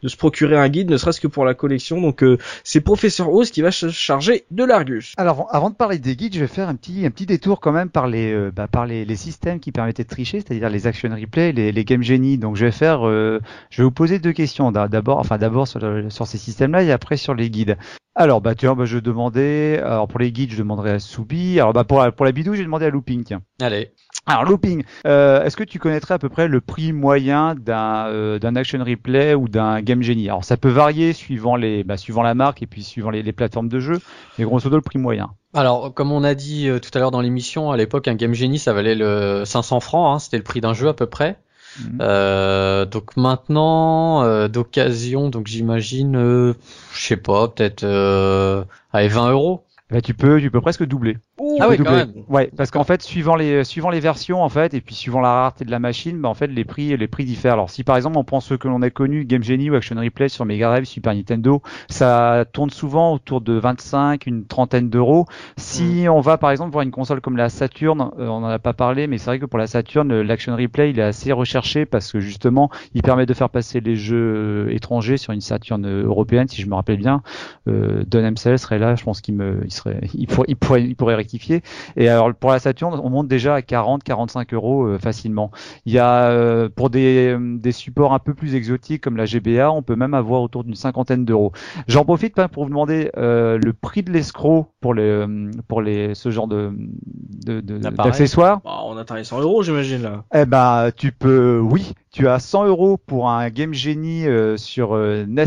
de 0.02 0.08
se 0.08 0.16
procurer 0.16 0.56
un 0.56 0.68
guide, 0.68 0.90
ne 0.90 0.96
serait-ce 0.96 1.20
que 1.20 1.26
pour 1.28 1.44
la 1.44 1.54
collection? 1.54 2.00
Donc 2.00 2.22
euh, 2.22 2.38
c'est 2.64 2.80
professeur 2.80 3.32
Oz 3.32 3.50
qui 3.50 3.62
va 3.62 3.70
se 3.70 3.90
charger 3.90 4.44
de 4.50 4.64
l'Argus. 4.64 5.14
Alors, 5.16 5.46
avant 5.50 5.70
de 5.70 5.74
parler 5.74 5.98
des 5.98 6.16
guides, 6.16 6.34
je 6.34 6.40
vais 6.40 6.46
faire 6.46 6.68
un 6.68 6.74
petit, 6.74 7.04
un 7.06 7.10
petit 7.10 7.26
détour 7.26 7.60
quand 7.60 7.72
même 7.72 7.90
par 7.90 8.06
les, 8.06 8.32
euh, 8.32 8.50
bah, 8.54 8.68
par 8.68 8.86
les, 8.86 9.04
les 9.04 9.16
systèmes 9.16 9.60
qui 9.60 9.72
permettaient 9.72 10.04
de 10.04 10.08
tricher, 10.08 10.40
c'est-à-dire 10.40 10.68
les 10.70 10.86
action 10.86 11.10
replay, 11.14 11.52
les, 11.52 11.72
les 11.72 11.84
game 11.84 12.02
genie. 12.02 12.38
Donc, 12.38 12.56
je 12.56 12.64
vais 12.66 12.72
faire, 12.72 13.06
euh, 13.06 13.40
je 13.70 13.78
vais 13.82 13.84
vous 13.84 13.90
poser 13.90 14.18
deux 14.18 14.32
questions. 14.32 14.72
D'a- 14.72 14.88
D'abord, 14.88 15.18
enfin, 15.18 15.38
d'abord 15.38 15.66
sur, 15.68 15.80
sur 16.10 16.26
ces 16.26 16.38
systèmes-là 16.38 16.82
et 16.82 16.92
après 16.92 17.16
sur 17.16 17.34
les 17.34 17.50
guides. 17.50 17.76
Alors, 18.14 18.42
bah, 18.42 18.54
tiens, 18.54 18.74
bah, 18.74 18.84
je 18.84 18.98
demandais, 18.98 19.78
alors 19.78 20.06
pour 20.06 20.20
les 20.20 20.32
guides, 20.32 20.50
je 20.50 20.58
demanderai 20.58 20.90
à 20.90 20.98
Soubi. 20.98 21.58
Alors, 21.58 21.72
bah, 21.72 21.84
pour 21.84 22.00
la, 22.00 22.12
pour 22.12 22.26
la 22.26 22.32
bidou, 22.32 22.54
j'ai 22.54 22.62
demandé 22.62 22.84
à 22.84 22.90
Looping, 22.90 23.24
tiens. 23.24 23.40
Allez. 23.60 23.92
Alors, 24.26 24.44
Looping, 24.44 24.84
euh, 25.06 25.42
est-ce 25.42 25.56
que 25.56 25.64
tu 25.64 25.78
connaîtrais 25.78 26.14
à 26.14 26.18
peu 26.18 26.28
près 26.28 26.46
le 26.46 26.60
prix 26.60 26.92
moyen 26.92 27.54
d'un 27.54 28.08
euh, 28.08 28.38
d'un 28.38 28.54
action 28.54 28.84
replay 28.84 29.34
ou 29.34 29.48
d'un 29.48 29.80
game 29.80 30.02
genie 30.02 30.28
Alors, 30.28 30.44
ça 30.44 30.58
peut 30.58 30.68
varier 30.68 31.14
suivant 31.14 31.56
les, 31.56 31.84
bah, 31.84 31.96
suivant 31.96 32.22
la 32.22 32.34
marque 32.34 32.62
et 32.62 32.66
puis 32.66 32.82
suivant 32.82 33.08
les, 33.08 33.22
les 33.22 33.32
plateformes 33.32 33.68
de 33.68 33.80
jeu, 33.80 33.98
mais 34.38 34.44
grosso 34.44 34.66
modo, 34.66 34.76
le 34.76 34.82
prix 34.82 34.98
moyen. 34.98 35.30
Alors, 35.54 35.92
comme 35.94 36.12
on 36.12 36.22
a 36.22 36.34
dit 36.34 36.68
euh, 36.68 36.78
tout 36.78 36.90
à 36.94 36.98
l'heure 36.98 37.10
dans 37.10 37.22
l'émission, 37.22 37.72
à 37.72 37.78
l'époque, 37.78 38.08
un 38.08 38.14
Game 38.14 38.34
Genie, 38.34 38.58
ça 38.58 38.74
valait 38.74 38.94
le 38.94 39.44
500 39.46 39.80
francs, 39.80 40.14
hein, 40.14 40.18
c'était 40.18 40.36
le 40.36 40.44
prix 40.44 40.60
d'un 40.60 40.74
jeu 40.74 40.88
à 40.88 40.94
peu 40.94 41.06
près. 41.06 41.38
Mhm. 41.78 41.98
Euh, 42.02 42.84
donc 42.84 43.16
maintenant, 43.16 44.22
euh, 44.24 44.48
d'occasion, 44.48 45.30
donc 45.30 45.46
j'imagine, 45.46 46.16
euh, 46.16 46.54
je 46.92 47.06
sais 47.06 47.16
pas, 47.16 47.48
peut-être 47.48 47.84
euh, 47.84 48.64
allez, 48.92 49.08
20 49.08 49.30
euros. 49.30 49.64
Bah, 49.92 50.00
tu 50.00 50.14
peux, 50.14 50.40
tu 50.40 50.50
peux 50.50 50.60
presque 50.60 50.84
doubler. 50.86 51.18
Ah 51.60 51.68
oui, 51.68 51.76
Doubler. 51.76 51.84
quand 51.84 51.96
même. 51.96 52.12
Ouais, 52.28 52.50
parce 52.56 52.70
qu'en 52.70 52.84
fait, 52.84 53.02
suivant 53.02 53.36
les, 53.36 53.62
suivant 53.64 53.90
les 53.90 54.00
versions, 54.00 54.42
en 54.42 54.48
fait, 54.48 54.72
et 54.72 54.80
puis 54.80 54.94
suivant 54.94 55.20
la 55.20 55.28
rareté 55.28 55.64
de 55.64 55.70
la 55.70 55.78
machine, 55.78 56.18
bah, 56.18 56.28
en 56.30 56.34
fait, 56.34 56.46
les 56.46 56.64
prix, 56.64 56.96
les 56.96 57.08
prix 57.08 57.24
diffèrent. 57.24 57.52
Alors, 57.52 57.68
si 57.70 57.84
par 57.84 57.96
exemple, 57.96 58.16
on 58.16 58.24
prend 58.24 58.40
ceux 58.40 58.56
que 58.56 58.68
l'on 58.68 58.80
a 58.80 58.90
connus, 58.90 59.26
Game 59.26 59.42
Genie 59.42 59.68
ou 59.68 59.74
Action 59.74 59.96
Replay 59.96 60.28
sur 60.28 60.46
Mega 60.46 60.68
Drive, 60.68 60.84
Super 60.84 61.14
Nintendo, 61.14 61.62
ça 61.88 62.46
tourne 62.52 62.70
souvent 62.70 63.12
autour 63.12 63.42
de 63.42 63.52
25, 63.52 64.26
une 64.26 64.46
trentaine 64.46 64.88
d'euros. 64.88 65.26
Si 65.58 66.06
on 66.08 66.20
va, 66.20 66.38
par 66.38 66.50
exemple, 66.50 66.72
voir 66.72 66.82
une 66.82 66.90
console 66.90 67.20
comme 67.20 67.36
la 67.36 67.50
Saturn, 67.50 68.00
euh, 68.18 68.28
on 68.28 68.44
en 68.44 68.44
a 68.44 68.58
pas 68.58 68.72
parlé, 68.72 69.06
mais 69.06 69.18
c'est 69.18 69.26
vrai 69.26 69.38
que 69.38 69.46
pour 69.46 69.58
la 69.58 69.66
Saturn, 69.66 70.22
l'Action 70.22 70.56
Replay, 70.56 70.90
il 70.90 70.98
est 70.98 71.02
assez 71.02 71.32
recherché 71.32 71.84
parce 71.84 72.10
que 72.10 72.20
justement, 72.20 72.70
il 72.94 73.02
permet 73.02 73.26
de 73.26 73.34
faire 73.34 73.50
passer 73.50 73.80
les 73.80 73.96
jeux 73.96 74.16
euh, 74.16 74.74
étrangers 74.74 75.16
sur 75.18 75.32
une 75.32 75.40
Saturn 75.40 75.84
euh, 75.84 76.04
européenne, 76.04 76.48
si 76.48 76.62
je 76.62 76.66
me 76.66 76.74
rappelle 76.74 76.96
bien. 76.96 77.22
Euh, 77.68 78.04
Don 78.06 78.22
MCL 78.30 78.58
serait 78.58 78.78
là, 78.78 78.94
je 78.94 79.04
pense 79.04 79.20
qu'il 79.20 79.34
me, 79.34 79.60
il 79.64 79.72
serait, 79.82 80.00
il 80.14 80.26
pourrait, 80.26 80.46
il 80.48 80.56
pourrait, 80.56 80.84
il 80.84 80.96
pourrait 80.96 81.14
rectifier. 81.14 81.62
Et 81.96 82.08
alors 82.08 82.34
pour 82.34 82.50
la 82.50 82.58
Saturn, 82.58 83.00
on 83.02 83.10
monte 83.10 83.28
déjà 83.28 83.54
à 83.54 83.62
40, 83.62 84.02
45 84.02 84.52
euros 84.54 84.84
euh, 84.84 84.98
facilement. 84.98 85.50
Il 85.86 85.92
y 85.92 85.98
a 85.98 86.30
euh, 86.30 86.68
pour 86.74 86.90
des, 86.90 87.36
des 87.38 87.72
supports 87.72 88.12
un 88.14 88.18
peu 88.18 88.34
plus 88.34 88.54
exotiques 88.54 89.02
comme 89.02 89.16
la 89.16 89.26
GBA, 89.26 89.70
on 89.70 89.82
peut 89.82 89.96
même 89.96 90.14
avoir 90.14 90.42
autour 90.42 90.64
d'une 90.64 90.74
cinquantaine 90.74 91.24
d'euros. 91.24 91.52
J'en 91.88 92.04
profite 92.04 92.34
pour 92.48 92.64
vous 92.64 92.68
demander 92.70 93.10
euh, 93.16 93.58
le 93.58 93.72
prix 93.72 94.02
de 94.02 94.10
l'escroc 94.10 94.68
pour 94.80 94.94
les, 94.94 95.02
euh, 95.02 95.50
pour 95.68 95.82
les, 95.82 96.14
ce 96.14 96.30
genre 96.30 96.48
de, 96.48 96.72
de, 96.76 97.60
de- 97.60 97.78
d'accessoires. 97.78 98.60
Bah, 98.64 98.80
on 98.84 98.96
a 98.96 99.04
taré 99.04 99.24
100 99.24 99.40
euros, 99.40 99.62
j'imagine 99.62 100.02
là. 100.02 100.24
Eh 100.34 100.46
ben, 100.46 100.90
tu 100.96 101.12
peux, 101.12 101.58
oui, 101.60 101.92
tu 102.10 102.28
as 102.28 102.38
100 102.38 102.66
euros 102.66 102.96
pour 102.96 103.30
un 103.30 103.48
Game 103.50 103.74
Genie 103.74 104.26
euh, 104.26 104.56
sur 104.56 104.94
euh, 104.94 105.24
NES. 105.26 105.44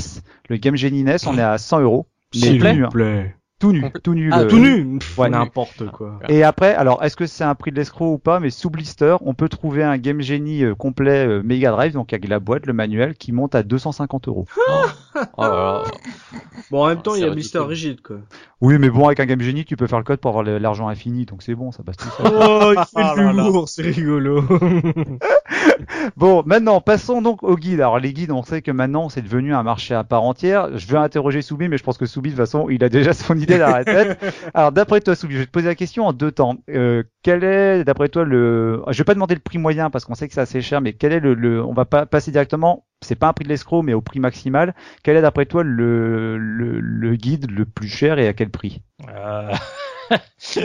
Le 0.50 0.58
Game 0.58 0.76
Genie 0.76 1.04
NES, 1.04 1.18
on 1.28 1.38
est 1.38 1.42
à 1.42 1.58
100 1.58 1.82
euros. 1.82 2.08
S'il 2.34 2.62
vous 2.62 2.68
hein. 2.68 2.90
plaît. 2.92 3.36
Tout 3.60 3.72
nu, 3.72 3.84
tout 4.04 4.14
nu. 4.14 4.30
Ah, 4.34 4.44
le- 4.44 4.48
Tout 4.50 4.58
nu 4.60 5.00
Pff, 5.00 5.18
Ouais. 5.18 5.30
N'importe 5.30 5.90
quoi. 5.92 6.20
Et 6.30 6.44
après, 6.44 6.74
alors, 6.76 7.04
est-ce 7.04 7.16
que 7.16 7.26
c'est 7.26 7.44
un 7.44 7.56
prix 7.56 7.72
de 7.72 7.78
l'escroc 7.78 8.14
ou 8.14 8.18
pas 8.18 8.40
Mais 8.40 8.50
sous 8.50 8.70
blister, 8.70 9.16
on 9.22 9.34
peut 9.34 9.48
trouver 9.50 9.84
un 9.84 9.98
Game 9.98 10.22
Genie 10.22 10.64
euh, 10.64 10.76
complet 10.76 11.26
euh, 11.26 11.42
Mega 11.44 11.72
Drive, 11.72 11.94
donc 11.94 12.12
avec 12.14 12.28
la 12.28 12.40
boîte, 12.40 12.66
le 12.66 12.74
manuel, 12.74 13.16
qui 13.16 13.32
monte 13.32 13.56
à 13.56 13.64
250 13.64 14.28
euros. 14.28 14.46
Oh 15.38 15.42
là 15.42 15.48
là. 15.48 15.84
Bon, 16.70 16.84
en 16.84 16.88
même 16.88 17.02
temps, 17.02 17.14
C'est 17.14 17.20
il 17.22 17.26
y 17.26 17.30
a 17.30 17.32
blister 17.32 17.60
rigide, 17.60 18.02
quoi. 18.02 18.18
Oui, 18.66 18.80
mais 18.80 18.90
bon, 18.90 19.06
avec 19.06 19.20
un 19.20 19.28
Game 19.28 19.42
Genie, 19.42 19.64
tu 19.64 19.78
peux 19.78 19.86
faire 19.86 20.00
le 20.00 20.04
code 20.04 20.20
pour 20.20 20.30
avoir 20.30 20.44
l'argent 20.60 20.88
infini, 20.88 21.26
donc 21.26 21.44
c'est 21.44 21.54
bon, 21.54 21.72
ça 21.72 21.84
passe 21.84 21.98
tout 21.98 22.10
seul. 22.10 22.26
Oh, 22.34 22.74
il 22.76 22.80
fait 22.84 22.86
Ah 22.96 23.14
de 23.16 23.22
là. 23.22 23.32
l'humour, 23.32 23.70
c'est 23.70 23.84
rigolo. 23.84 24.44
Bon, 26.16 26.44
maintenant, 26.46 26.82
passons 26.82 27.22
donc 27.22 27.44
aux 27.44 27.56
guides. 27.58 27.82
Alors, 27.82 28.00
les 28.00 28.14
guides, 28.14 28.32
on 28.32 28.44
sait 28.44 28.62
que 28.62 28.72
maintenant, 28.72 29.10
c'est 29.10 29.22
devenu 29.22 29.54
un 29.54 29.64
marché 29.64 29.94
à 29.94 30.04
part 30.04 30.24
entière. 30.24 30.78
Je 30.78 30.88
vais 30.88 30.98
interroger 30.98 31.42
Soubi, 31.42 31.68
mais 31.68 31.78
je 31.78 31.84
pense 31.84 31.98
que 31.98 32.06
Soubi, 32.06 32.30
de 32.30 32.36
toute 32.36 32.44
façon, 32.46 32.70
il 32.70 32.84
a 32.84 32.90
déjà 32.90 33.14
son 33.14 33.38
idée 33.38 33.58
dans 33.58 33.70
la 33.70 33.84
tête. 33.84 34.20
Alors, 34.54 34.72
d'après 34.72 35.02
toi, 35.02 35.16
Soubi, 35.16 35.34
je 35.34 35.40
vais 35.40 35.46
te 35.46 35.52
poser 35.52 35.68
la 35.68 35.76
question 35.76 36.06
en 36.08 36.14
deux 36.14 36.32
temps. 36.32 36.56
Euh, 36.70 37.04
quel 37.26 37.44
est, 37.44 37.84
d'après 37.84 38.08
toi, 38.08 38.24
le... 38.24 38.84
Je 38.88 39.00
vais 39.00 39.04
pas 39.04 39.16
demander 39.16 39.34
le 39.34 39.42
prix 39.42 39.58
moyen, 39.58 39.90
parce 39.90 40.06
qu'on 40.06 40.14
sait 40.14 40.28
que 40.28 40.36
c'est 40.36 40.42
assez 40.42 40.62
cher, 40.62 40.80
mais 40.80 40.94
quel 40.94 41.12
est 41.12 41.20
le... 41.20 41.60
On 41.66 41.74
va 41.74 41.86
pas 41.86 42.06
passer 42.06 42.30
directement, 42.30 42.86
c'est 43.02 43.16
pas 43.16 43.28
un 43.28 43.34
prix 43.34 43.46
de 43.46 43.50
l'escroc, 43.50 43.82
mais 43.82 43.96
au 43.96 44.02
prix 44.02 44.20
maximal. 44.20 44.76
Quel 45.02 45.18
est, 45.18 45.24
d'après 45.24 45.48
toi, 45.48 45.64
le... 45.64 46.38
le... 46.38 46.80
le 46.80 47.16
guide 47.16 47.50
le 47.50 47.66
plus 47.66 47.88
cher 47.88 48.20
et 48.20 48.28
à 48.28 48.34
quel 48.34 48.52
prix? 48.52 48.84
Euh, 49.10 49.52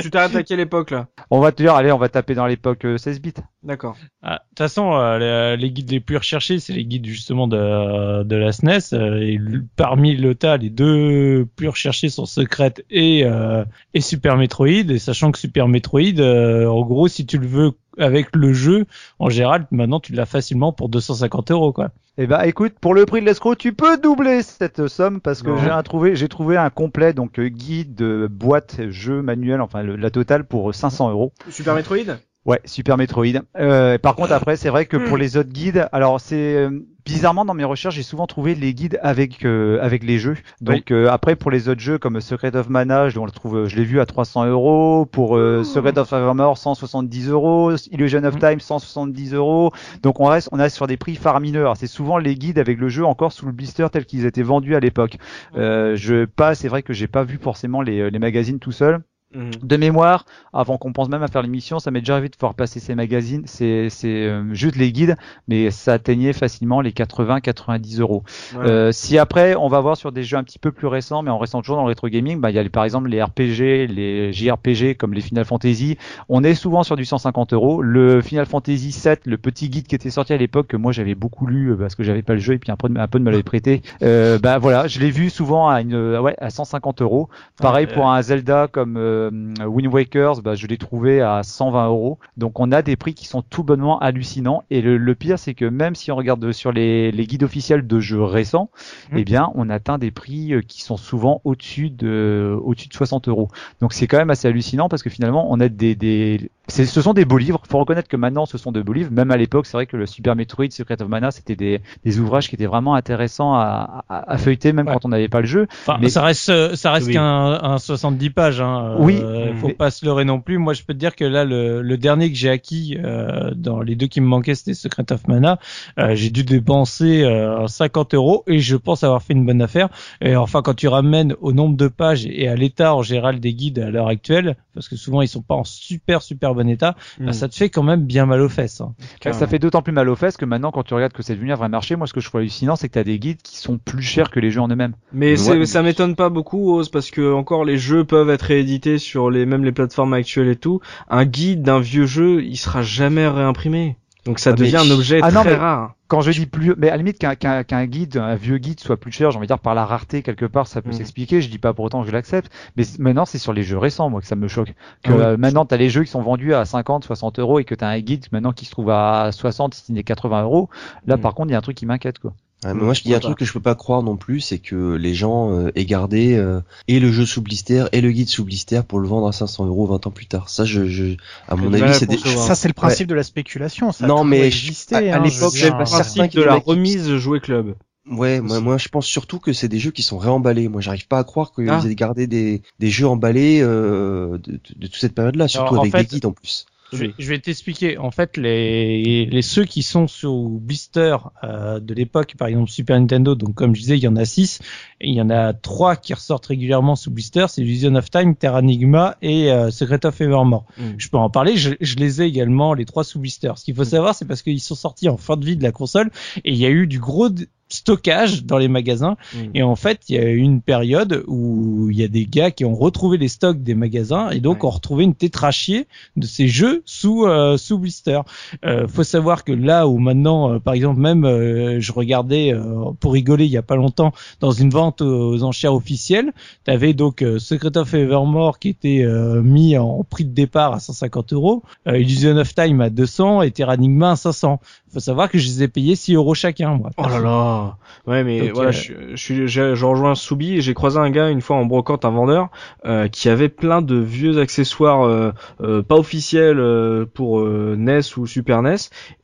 tu 0.02 0.10
t'arrêtes 0.10 0.36
à 0.36 0.42
quelle 0.42 0.60
époque 0.60 0.90
là 0.90 1.08
On 1.30 1.40
va 1.40 1.52
te 1.52 1.62
dire, 1.62 1.74
allez, 1.74 1.92
on 1.92 1.98
va 1.98 2.08
taper 2.08 2.34
dans 2.34 2.46
l'époque 2.46 2.84
euh, 2.84 2.98
16 2.98 3.20
bits. 3.20 3.32
D'accord. 3.62 3.96
ah, 4.22 4.34
De 4.34 4.48
toute 4.50 4.58
façon, 4.58 4.94
euh, 4.94 5.56
les, 5.56 5.62
les 5.62 5.70
guides 5.70 5.90
les 5.90 6.00
plus 6.00 6.16
recherchés, 6.16 6.58
c'est 6.58 6.72
les 6.72 6.84
guides 6.84 7.06
justement 7.06 7.46
de, 7.48 8.22
de 8.22 8.36
la 8.36 8.52
SNES. 8.52 8.92
euh, 8.94 9.20
et 9.20 9.38
parmi 9.76 10.16
le 10.16 10.34
tas, 10.34 10.56
les 10.56 10.70
deux 10.70 11.46
plus 11.56 11.68
recherchés 11.68 12.08
sont 12.08 12.26
Secret 12.26 12.74
et, 12.90 13.24
euh, 13.24 13.64
et 13.94 14.00
Super 14.00 14.36
Metroid. 14.36 14.68
Et 14.90 14.98
sachant 14.98 15.32
que 15.32 15.38
Super 15.38 15.68
Metroid, 15.68 16.18
euh, 16.18 16.66
en 16.66 16.82
gros, 16.82 17.08
si 17.08 17.26
tu 17.26 17.38
le 17.38 17.46
veux 17.46 17.72
avec 17.98 18.34
le 18.34 18.52
jeu, 18.52 18.86
en 19.18 19.28
général, 19.28 19.66
maintenant 19.70 20.00
tu 20.00 20.12
l'as 20.12 20.26
facilement 20.26 20.72
pour 20.72 20.88
250 20.88 21.50
euros, 21.50 21.72
quoi. 21.72 21.90
Eh 22.22 22.26
ben, 22.26 22.42
écoute, 22.42 22.74
pour 22.78 22.92
le 22.92 23.06
prix 23.06 23.22
de 23.22 23.24
l'escroc, 23.24 23.54
tu 23.56 23.72
peux 23.72 23.96
doubler 23.96 24.42
cette 24.42 24.88
somme 24.88 25.22
parce 25.22 25.42
que 25.42 25.56
j'ai 25.56 25.70
trouvé, 25.82 26.16
j'ai 26.16 26.28
trouvé 26.28 26.58
un 26.58 26.68
complet, 26.68 27.14
donc 27.14 27.38
euh, 27.38 27.48
guide, 27.48 28.02
euh, 28.02 28.28
boîte, 28.28 28.90
jeu, 28.90 29.22
manuel, 29.22 29.62
enfin 29.62 29.82
le- 29.82 29.96
la 29.96 30.10
totale 30.10 30.44
pour 30.44 30.74
500 30.74 31.08
euros. 31.10 31.32
Super 31.48 31.74
Metroid? 31.74 32.18
Ouais, 32.44 32.60
Super 32.66 32.98
Metroid. 32.98 33.40
Euh, 33.58 33.96
par 33.96 34.16
contre, 34.16 34.32
après, 34.32 34.56
c'est 34.56 34.68
vrai 34.68 34.84
que 34.84 34.98
pour 34.98 35.16
les 35.16 35.38
autres 35.38 35.48
guides, 35.48 35.88
alors 35.92 36.20
c'est 36.20 36.56
euh, 36.56 36.70
bizarrement 37.04 37.44
dans 37.44 37.54
mes 37.54 37.64
recherches, 37.64 37.94
j'ai 37.94 38.02
souvent 38.02 38.26
trouvé 38.26 38.54
les 38.54 38.74
guides 38.74 38.98
avec 39.02 39.44
euh, 39.44 39.78
avec 39.80 40.02
les 40.04 40.18
jeux. 40.18 40.36
Donc 40.60 40.90
euh, 40.90 41.08
après, 41.10 41.36
pour 41.36 41.50
les 41.50 41.68
autres 41.68 41.80
jeux 41.80 41.98
comme 41.98 42.20
Secret 42.20 42.54
of 42.56 42.68
Mana, 42.68 43.08
je 43.08 43.18
on 43.18 43.24
le 43.24 43.30
trouve, 43.30 43.66
je 43.66 43.76
l'ai 43.76 43.84
vu 43.84 44.00
à 44.00 44.06
300 44.06 44.46
euros. 44.46 45.06
Pour 45.06 45.36
euh, 45.36 45.62
Secret 45.64 45.98
of 45.98 46.12
Evermore, 46.12 46.58
170 46.58 47.28
euros. 47.28 47.72
Illusion 47.90 48.24
of 48.24 48.38
Time, 48.38 48.60
170 48.60 49.34
euros. 49.34 49.72
Donc 50.02 50.20
on 50.20 50.26
reste, 50.26 50.48
on 50.52 50.60
est 50.60 50.68
sur 50.68 50.86
des 50.86 50.96
prix 50.96 51.16
faramineux. 51.16 51.60
Alors, 51.60 51.76
C'est 51.76 51.86
souvent 51.86 52.18
les 52.18 52.34
guides 52.34 52.58
avec 52.58 52.78
le 52.78 52.88
jeu 52.88 53.04
encore 53.04 53.32
sous 53.32 53.46
le 53.46 53.52
blister 53.52 53.86
tel 53.92 54.04
qu'ils 54.04 54.26
étaient 54.26 54.42
vendus 54.42 54.74
à 54.74 54.80
l'époque. 54.80 55.16
Euh, 55.56 55.96
je 55.96 56.24
pas, 56.24 56.54
c'est 56.54 56.68
vrai 56.68 56.82
que 56.82 56.92
j'ai 56.92 57.08
pas 57.08 57.24
vu 57.24 57.38
forcément 57.40 57.82
les, 57.82 58.10
les 58.10 58.18
magazines 58.18 58.58
tout 58.58 58.72
seul. 58.72 59.00
Mhm. 59.32 59.50
De 59.62 59.76
mémoire, 59.76 60.24
avant 60.52 60.76
qu'on 60.76 60.92
pense 60.92 61.08
même 61.08 61.22
à 61.22 61.28
faire 61.28 61.42
l'émission, 61.42 61.78
ça 61.78 61.90
m'est 61.92 62.00
déjà 62.00 62.14
arrivé 62.14 62.28
de 62.28 62.36
pouvoir 62.36 62.54
passer 62.54 62.80
ces 62.80 62.94
magazines, 62.96 63.42
c'est 63.46 63.88
euh, 64.04 64.52
juste 64.54 64.74
les 64.76 64.90
guides, 64.90 65.16
mais 65.46 65.70
ça 65.70 65.92
atteignait 65.92 66.32
facilement 66.32 66.80
les 66.80 66.90
80-90 66.92 68.00
euros. 68.00 68.24
Ouais. 68.56 68.66
Euh, 68.68 68.92
si 68.92 69.18
après, 69.18 69.54
on 69.54 69.68
va 69.68 69.80
voir 69.80 69.96
sur 69.96 70.10
des 70.10 70.22
jeux 70.24 70.36
un 70.36 70.42
petit 70.42 70.58
peu 70.58 70.72
plus 70.72 70.86
récents, 70.88 71.22
mais 71.22 71.30
en 71.30 71.38
restant 71.38 71.60
toujours 71.60 71.76
dans 71.76 71.82
le 71.84 71.88
rétro 71.88 72.08
gaming, 72.08 72.40
bah, 72.40 72.50
il 72.50 72.56
y 72.56 72.58
a 72.58 72.62
les- 72.62 72.68
par 72.70 72.84
exemple 72.84 73.08
les 73.08 73.22
RPG, 73.22 73.86
les 73.88 74.32
JRPG 74.32 74.94
comme 74.96 75.14
les 75.14 75.20
Final 75.20 75.44
Fantasy. 75.44 75.96
On 76.28 76.42
est 76.42 76.54
souvent 76.54 76.82
sur 76.82 76.96
du 76.96 77.04
150 77.04 77.52
euros. 77.52 77.82
Le 77.82 78.20
Final 78.22 78.46
Fantasy 78.46 78.90
7, 78.92 79.22
le 79.26 79.38
petit 79.38 79.68
guide 79.68 79.86
qui 79.86 79.94
était 79.94 80.10
sorti 80.10 80.32
à 80.32 80.36
l'époque 80.36 80.66
que 80.68 80.76
moi 80.76 80.92
j'avais 80.92 81.14
beaucoup 81.14 81.46
lu 81.46 81.70
euh, 81.70 81.76
parce 81.76 81.94
que 81.94 82.02
j'avais 82.02 82.22
pas 82.22 82.34
le 82.34 82.40
jeu 82.40 82.54
et 82.54 82.58
puis 82.58 82.72
un 82.72 82.76
peu, 82.76 82.88
de- 82.88 82.98
un 82.98 83.06
peu 83.08 83.18
de 83.18 83.24
me 83.24 83.30
l'avait 83.30 83.42
prêté. 83.42 83.82
Euh, 84.02 84.38
bah 84.38 84.58
voilà, 84.58 84.86
je 84.88 84.98
l'ai 84.98 85.10
vu 85.10 85.30
souvent 85.30 85.68
à 85.68 85.80
une, 85.82 85.94
ouais, 86.18 86.34
à 86.38 86.50
150 86.50 87.02
euros. 87.02 87.28
Pareil 87.60 87.86
Ouais, 87.86 87.92
pour 87.92 88.10
un 88.10 88.20
Zelda 88.22 88.66
comme 88.70 88.96
euh, 88.96 89.19
Wind 89.64 89.92
Wakers, 89.92 90.42
bah, 90.42 90.54
je 90.54 90.66
l'ai 90.66 90.78
trouvé 90.78 91.20
à 91.20 91.42
120 91.42 91.86
euros. 91.88 92.18
Donc 92.36 92.58
on 92.60 92.72
a 92.72 92.82
des 92.82 92.96
prix 92.96 93.14
qui 93.14 93.26
sont 93.26 93.42
tout 93.42 93.62
bonnement 93.64 93.98
hallucinants. 93.98 94.62
Et 94.70 94.80
le, 94.80 94.96
le 94.96 95.14
pire, 95.14 95.38
c'est 95.38 95.54
que 95.54 95.64
même 95.64 95.94
si 95.94 96.10
on 96.12 96.16
regarde 96.16 96.52
sur 96.52 96.72
les, 96.72 97.10
les 97.12 97.26
guides 97.26 97.42
officiels 97.42 97.86
de 97.86 98.00
jeux 98.00 98.22
récents, 98.22 98.70
Mhm. 99.12 99.18
eh 99.18 99.24
bien, 99.24 99.50
on 99.54 99.68
atteint 99.70 99.98
des 99.98 100.10
prix 100.10 100.54
euh, 100.54 100.60
qui 100.62 100.82
sont 100.82 100.96
souvent 100.96 101.40
au-dessus 101.44 101.90
de, 101.90 102.56
au-dessus 102.62 102.88
de 102.88 102.94
60 102.94 103.28
euros. 103.28 103.48
Donc 103.80 103.92
c'est 103.92 104.06
quand 104.06 104.18
même 104.18 104.30
assez 104.30 104.48
hallucinant 104.48 104.88
parce 104.88 105.02
que 105.02 105.10
finalement, 105.10 105.46
on 105.50 105.58
a 105.60 105.68
des, 105.68 105.94
des, 105.94 106.50
ce 106.68 106.84
sont 106.84 107.12
des 107.14 107.24
beaux 107.24 107.38
livres. 107.38 107.60
Faut 107.68 107.78
reconnaître 107.78 108.08
que 108.08 108.16
maintenant, 108.16 108.46
ce 108.46 108.58
sont 108.58 108.72
de 108.72 108.80
beaux 108.82 108.92
livres. 108.92 109.10
Même 109.12 109.30
à 109.30 109.36
l'époque, 109.36 109.66
c'est 109.66 109.76
vrai 109.76 109.86
que 109.86 109.96
le 109.96 110.06
Super 110.06 110.36
Metroid, 110.36 110.70
Secret 110.70 111.00
of 111.02 111.08
Mana, 111.08 111.30
c'était 111.30 111.56
des, 111.56 111.80
des 112.04 112.18
ouvrages 112.20 112.48
qui 112.48 112.54
étaient 112.54 112.66
vraiment 112.66 112.94
intéressants 112.94 113.54
à, 113.54 114.04
à, 114.08 114.32
à 114.32 114.38
feuilleter, 114.38 114.72
même 114.72 114.86
Ouais. 114.86 114.92
quand 114.94 115.04
on 115.04 115.08
n'avait 115.08 115.28
pas 115.28 115.40
le 115.40 115.46
jeu. 115.46 115.66
Enfin, 115.70 115.98
Mais- 116.00 116.08
ça 116.08 116.22
reste, 116.22 116.48
euh, 116.48 116.74
ça 116.76 116.92
reste 116.92 117.08
Oui. 117.08 117.14
qu'un 117.14 117.22
un 117.62 117.78
70 117.78 118.30
pages. 118.30 118.60
Hein. 118.60 118.96
Oui, 118.98 119.09
Euh, 119.20 119.54
faut 119.56 119.68
mais- 119.68 119.74
pas 119.74 119.90
se 119.90 120.04
leurrer 120.04 120.24
non 120.24 120.40
plus. 120.40 120.58
Moi, 120.58 120.72
je 120.74 120.82
peux 120.82 120.92
te 120.94 120.98
dire 120.98 121.16
que 121.16 121.24
là, 121.24 121.44
le, 121.44 121.82
le 121.82 121.96
dernier 121.98 122.30
que 122.30 122.36
j'ai 122.36 122.50
acquis 122.50 122.96
euh, 123.02 123.50
dans 123.54 123.80
les 123.80 123.96
deux 123.96 124.06
qui 124.06 124.20
me 124.20 124.26
manquaient, 124.26 124.54
c'était 124.54 124.74
Secret 124.74 125.10
of 125.12 125.26
Mana. 125.28 125.58
Euh, 125.98 126.14
j'ai 126.14 126.30
dû 126.30 126.44
dépenser 126.44 127.22
euh, 127.22 127.66
50 127.66 128.14
euros 128.14 128.44
et 128.46 128.58
je 128.60 128.76
pense 128.76 129.04
avoir 129.04 129.22
fait 129.22 129.32
une 129.32 129.44
bonne 129.46 129.62
affaire. 129.62 129.88
Et 130.20 130.36
enfin, 130.36 130.62
quand 130.62 130.74
tu 130.74 130.88
ramènes 130.88 131.34
au 131.40 131.52
nombre 131.52 131.76
de 131.76 131.88
pages 131.88 132.26
et 132.26 132.48
à 132.48 132.54
l'état 132.56 132.94
en 132.94 133.02
général 133.02 133.40
des 133.40 133.54
guides 133.54 133.78
à 133.78 133.90
l'heure 133.90 134.08
actuelle, 134.08 134.56
parce 134.74 134.88
que 134.88 134.96
souvent 134.96 135.22
ils 135.22 135.28
sont 135.28 135.42
pas 135.42 135.54
en 135.54 135.64
super 135.64 136.22
super 136.22 136.54
bon 136.54 136.68
état, 136.68 136.94
bah, 137.18 137.32
ça 137.32 137.48
te 137.48 137.54
fait 137.54 137.68
quand 137.70 137.82
même 137.82 138.04
bien 138.04 138.26
mal 138.26 138.40
aux 138.40 138.48
fesses. 138.48 138.80
hein. 138.80 138.94
Ça 139.32 139.46
fait 139.46 139.58
d'autant 139.58 139.82
plus 139.82 139.92
mal 139.92 140.08
aux 140.08 140.16
fesses 140.16 140.36
que 140.36 140.44
maintenant, 140.44 140.70
quand 140.70 140.82
tu 140.82 140.94
regardes 140.94 141.12
que 141.12 141.22
c'est 141.22 141.34
devenu 141.34 141.52
un 141.52 141.56
vrai 141.56 141.68
marché, 141.68 141.96
moi, 141.96 142.06
ce 142.06 142.12
que 142.12 142.20
je 142.20 142.26
trouve 142.28 142.40
hallucinant, 142.40 142.76
c'est 142.76 142.88
que 142.88 142.94
tu 142.94 142.98
as 142.98 143.04
des 143.04 143.18
guides 143.18 143.42
qui 143.42 143.56
sont 143.56 143.78
plus 143.78 144.02
chers 144.02 144.30
que 144.30 144.40
les 144.40 144.50
jeux 144.50 144.60
en 144.60 144.68
eux-mêmes. 144.68 144.94
Mais 145.12 145.36
Ouais, 145.48 145.58
mais- 145.58 145.66
ça 145.66 145.82
m'étonne 145.82 146.14
pas 146.16 146.28
beaucoup, 146.28 146.72
Oz, 146.74 146.88
parce 146.88 147.10
que 147.10 147.32
encore 147.32 147.64
les 147.64 147.76
jeux 147.78 148.04
peuvent 148.04 148.30
être 148.30 148.42
réédités 148.42 148.98
sur 149.00 149.30
les 149.30 149.44
même 149.46 149.64
les 149.64 149.72
plateformes 149.72 150.14
actuelles 150.14 150.48
et 150.48 150.56
tout. 150.56 150.80
Un 151.08 151.24
guide 151.24 151.62
d'un 151.62 151.80
vieux 151.80 152.06
jeu, 152.06 152.44
il 152.44 152.56
sera 152.56 152.82
jamais 152.82 153.26
réimprimé. 153.26 153.96
Donc 154.26 154.38
ça 154.38 154.50
Ah, 154.50 154.52
mais- 154.58 154.66
devient 154.66 154.76
un 154.76 154.90
objet 154.94 155.18
Ah 155.22 155.32
non, 155.32 155.40
très 155.40 155.50
mais- 155.52 155.56
rare. 155.56 155.94
Quand 156.06 156.20
je 156.20 156.30
dis 156.32 156.44
plus, 156.46 156.74
mais 156.76 156.88
à 156.88 156.90
la 156.90 156.96
limite 156.98 157.18
qu'un 157.18 157.36
qu'un 157.36 157.62
qu'un 157.64 157.86
guide, 157.86 158.16
un 158.18 158.34
vieux 158.34 158.58
guide 158.58 158.80
soit 158.80 158.96
plus 158.98 159.12
cher, 159.12 159.30
j'ai 159.30 159.38
envie 159.38 159.46
de 159.46 159.52
dire 159.52 159.60
par 159.60 159.74
la 159.74 159.86
rareté 159.86 160.22
quelque 160.22 160.44
part, 160.44 160.66
ça 160.66 160.82
peut 160.82 160.88
Mhm. 160.90 160.96
s'expliquer. 160.96 161.40
Je 161.40 161.48
dis 161.48 161.58
pas 161.58 161.72
pour 161.72 161.84
autant 161.86 162.02
que 162.02 162.08
je 162.08 162.12
l'accepte, 162.12 162.52
mais 162.76 162.82
maintenant 162.98 163.24
c'est 163.24 163.38
sur 163.38 163.52
les 163.54 163.62
jeux 163.62 163.78
récents 163.78 164.10
moi 164.10 164.20
que 164.20 164.26
ça 164.26 164.36
me 164.36 164.46
choque. 164.48 164.74
Que 165.04 165.12
Ah 165.12 165.14
oui. 165.16 165.22
euh, 165.22 165.36
maintenant 165.38 165.64
t'as 165.64 165.76
les 165.78 165.88
jeux 165.88 166.02
qui 166.04 166.10
sont 166.10 166.20
vendus 166.20 166.52
à 166.52 166.64
50, 166.64 167.04
60 167.04 167.38
euros 167.38 167.60
et 167.60 167.64
que 167.64 167.74
t'as 167.74 167.88
un 167.88 168.00
guide 168.00 168.26
maintenant 168.32 168.52
qui 168.52 168.64
se 168.66 168.72
trouve 168.72 168.90
à 168.90 169.30
60, 169.32 169.72
si 169.74 169.92
n'est 169.92 170.02
80 170.02 170.42
euros. 170.42 170.68
Là 171.06 171.16
Mhm. 171.16 171.22
par 171.22 171.34
contre 171.34 171.48
il 171.48 171.52
y 171.52 171.54
a 171.54 171.58
un 171.58 171.62
truc 171.62 171.76
qui 171.76 171.86
m'inquiète 171.86 172.18
quoi. 172.18 172.34
Ouais, 172.64 172.74
mais 172.74 172.82
moi, 172.82 172.92
je- 172.94 173.00
il 173.06 173.10
y 173.10 173.14
a 173.14 173.16
un 173.16 173.20
truc 173.20 173.38
que 173.38 173.44
je 173.46 173.52
peux 173.54 173.60
pas 173.60 173.74
croire 173.74 174.02
non 174.02 174.16
plus, 174.16 174.40
c'est 174.40 174.58
que 174.58 174.94
les 174.94 175.14
gens 175.14 175.50
euh, 175.52 175.70
aient 175.76 175.86
gardé 175.86 176.34
euh, 176.36 176.60
et 176.88 177.00
le 177.00 177.10
jeu 177.10 177.24
sous 177.24 177.40
blister 177.40 177.86
et 177.92 178.00
le 178.02 178.10
guide 178.12 178.28
sous 178.28 178.44
blister 178.44 178.82
pour 178.86 178.98
le 178.98 179.08
vendre 179.08 179.28
à 179.28 179.32
500 179.32 179.64
euros 179.66 179.86
20 179.86 180.06
ans 180.06 180.10
plus 180.10 180.26
tard. 180.26 180.50
Ça, 180.50 180.64
je, 180.66 180.84
je 180.86 181.16
à 181.48 181.56
mon 181.56 181.72
avis, 181.72 181.94
c'est 181.94 182.06
des... 182.06 182.18
Ça, 182.18 182.54
c'est 182.54 182.68
le 182.68 182.74
principe 182.74 183.06
de 183.08 183.14
la 183.14 183.22
spéculation. 183.22 183.92
Ça 183.92 184.06
Non, 184.06 184.24
mais 184.24 184.46
existé, 184.46 184.94
à- 184.94 184.98
à 184.98 185.18
hein, 185.18 185.24
je 185.24 185.30
l'époque, 185.34 185.54
dire. 185.54 185.78
pas 185.78 185.86
certain 185.86 186.26
de 186.26 186.42
la 186.42 186.56
remise 186.56 187.16
jouet 187.16 187.40
club. 187.40 187.74
Ouais, 188.10 188.40
moi, 188.40 188.60
moi, 188.60 188.76
je 188.76 188.88
pense 188.88 189.06
surtout 189.06 189.38
que 189.38 189.52
c'est 189.52 189.68
des 189.68 189.78
jeux 189.78 189.90
qui 189.92 190.02
sont 190.02 190.18
réemballés. 190.18 190.68
Moi, 190.68 190.80
j'arrive 190.80 191.06
pas 191.06 191.18
à 191.18 191.24
croire 191.24 191.52
qu'ils 191.52 191.68
Ah. 191.70 191.80
aient 191.86 191.94
gardé 191.94 192.26
des, 192.26 192.60
des 192.78 192.90
jeux 192.90 193.06
emballés 193.06 193.60
euh, 193.62 194.36
de, 194.38 194.52
de, 194.52 194.60
de 194.76 194.86
toute 194.86 194.96
cette 195.00 195.14
période-là, 195.14 195.48
surtout 195.48 195.74
Alors, 195.74 195.82
avec 195.84 195.92
fait- 195.96 196.02
des 196.04 196.08
guides 196.16 196.26
en 196.26 196.32
plus. 196.32 196.66
Je 196.92 196.98
vais, 196.98 197.14
je 197.18 197.28
vais 197.28 197.38
t'expliquer. 197.38 197.98
En 197.98 198.10
fait, 198.10 198.36
les, 198.36 199.26
les 199.26 199.42
ceux 199.42 199.64
qui 199.64 199.82
sont 199.82 200.08
sous 200.08 200.60
blister 200.62 201.16
euh, 201.44 201.80
de 201.80 201.94
l'époque, 201.94 202.34
par 202.38 202.48
exemple 202.48 202.70
Super 202.70 202.98
Nintendo, 202.98 203.34
donc 203.34 203.54
comme 203.54 203.74
je 203.74 203.80
disais, 203.80 203.96
il 203.96 204.02
y 204.02 204.08
en 204.08 204.16
a 204.16 204.24
six. 204.24 204.60
Et 205.00 205.08
il 205.08 205.14
y 205.14 205.22
en 205.22 205.30
a 205.30 205.52
trois 205.52 205.96
qui 205.96 206.14
ressortent 206.14 206.46
régulièrement 206.46 206.96
sous 206.96 207.10
blister. 207.10 207.46
C'est 207.48 207.62
Vision 207.62 207.94
of 207.94 208.10
Time, 208.10 208.34
Terranigma 208.36 209.16
et 209.22 209.50
euh, 209.50 209.70
Secret 209.70 210.04
of 210.04 210.20
Evermore. 210.20 210.66
Mm. 210.78 210.82
Je 210.98 211.08
peux 211.08 211.18
en 211.18 211.30
parler. 211.30 211.56
Je, 211.56 211.74
je 211.80 211.96
les 211.96 212.22
ai 212.22 212.26
également 212.26 212.74
les 212.74 212.84
trois 212.84 213.04
sous 213.04 213.18
blister. 213.18 213.52
Ce 213.56 213.64
qu'il 213.64 213.74
faut 213.74 213.84
savoir, 213.84 214.14
c'est 214.14 214.26
parce 214.26 214.42
qu'ils 214.42 214.60
sont 214.60 214.74
sortis 214.74 215.08
en 215.08 215.16
fin 215.16 215.36
de 215.36 215.44
vie 215.44 215.56
de 215.56 215.62
la 215.62 215.72
console 215.72 216.10
et 216.44 216.52
il 216.52 216.56
y 216.56 216.66
a 216.66 216.70
eu 216.70 216.86
du 216.86 216.98
gros 216.98 217.28
stockage 217.72 218.44
dans 218.44 218.58
les 218.58 218.68
magasins 218.68 219.16
Mm. 219.34 219.38
et 219.54 219.62
en 219.62 219.76
fait 219.76 220.00
il 220.08 220.16
y 220.16 220.18
a 220.18 220.24
eu 220.28 220.36
une 220.38 220.60
période 220.60 221.24
où 221.26 221.88
il 221.90 221.98
y 221.98 222.02
a 222.04 222.08
des 222.08 222.26
gars 222.26 222.50
qui 222.50 222.64
ont 222.64 222.74
retrouvé 222.74 223.16
les 223.18 223.28
stocks 223.28 223.62
des 223.62 223.74
magasins 223.74 224.30
et 224.30 224.40
donc 224.40 224.62
Ouais. 224.62 224.66
ont 224.68 224.72
retrouvé 224.72 225.04
une 225.04 225.14
tétrachier 225.14 225.86
de 226.16 226.26
ces 226.26 226.48
jeux 226.48 226.82
sous 226.84 227.24
euh, 227.26 227.56
sous 227.56 227.78
blister. 227.78 228.20
Euh, 228.64 228.86
faut 228.88 229.04
savoir 229.04 229.44
que 229.44 229.52
là 229.52 229.86
où 229.86 229.98
maintenant, 229.98 230.52
euh, 230.54 230.58
par 230.58 230.74
exemple, 230.74 231.00
même 231.00 231.24
euh, 231.24 231.80
je 231.80 231.92
regardais 231.92 232.52
euh, 232.52 232.90
pour 233.00 233.12
rigoler 233.12 233.44
il 233.46 233.50
y 233.50 233.56
a 233.56 233.62
pas 233.62 233.76
longtemps 233.76 234.12
dans 234.40 234.50
une 234.52 234.70
vente 234.70 235.00
aux 235.02 235.42
enchères 235.42 235.74
officielles, 235.74 236.32
t'avais 236.64 236.92
donc 236.92 237.22
euh, 237.22 237.38
Secret 237.38 237.76
of 237.76 237.92
Evermore 237.94 238.58
qui 238.58 238.68
était 238.70 239.02
euh, 239.02 239.42
mis 239.42 239.76
en 239.78 240.04
prix 240.08 240.24
de 240.24 240.32
départ 240.34 240.72
à 240.74 240.80
150 240.80 241.32
euros, 241.32 241.62
Illusion 241.86 242.36
of 242.36 242.54
Time 242.54 242.80
à 242.80 242.90
200 242.90 243.42
et 243.42 243.50
Terranigma 243.50 244.12
à 244.12 244.16
500. 244.16 244.60
Faut 244.92 245.00
savoir 245.00 245.30
que 245.30 245.38
je 245.38 245.46
les 245.46 245.62
ai 245.62 245.68
payés 245.68 245.94
6 245.94 246.14
euros 246.14 246.34
chacun, 246.34 246.76
moi. 246.76 246.90
Oh 246.96 247.02
là 247.08 247.20
là. 247.20 247.76
Ouais, 248.06 248.24
mais 248.24 248.40
Donc, 248.40 248.50
voilà, 248.54 248.70
euh, 248.70 248.72
je, 248.72 248.92
je, 249.14 249.46
je, 249.46 249.74
je 249.76 249.84
rejoins 249.84 250.14
Soubi 250.16 250.54
et 250.56 250.60
j'ai 250.62 250.74
croisé 250.74 250.98
un 250.98 251.10
gars 251.10 251.28
une 251.30 251.40
fois 251.40 251.56
en 251.56 251.64
brocante, 251.64 252.04
un 252.04 252.10
vendeur, 252.10 252.48
euh, 252.86 253.06
qui 253.08 253.28
avait 253.28 253.48
plein 253.48 253.82
de 253.82 253.94
vieux 253.96 254.38
accessoires 254.40 255.02
euh, 255.06 255.30
euh, 255.62 255.82
pas 255.82 255.96
officiels 255.96 256.58
euh, 256.58 257.04
pour 257.12 257.40
euh, 257.40 257.76
NES 257.78 258.00
ou 258.16 258.26
Super 258.26 258.62
NES. 258.62 258.76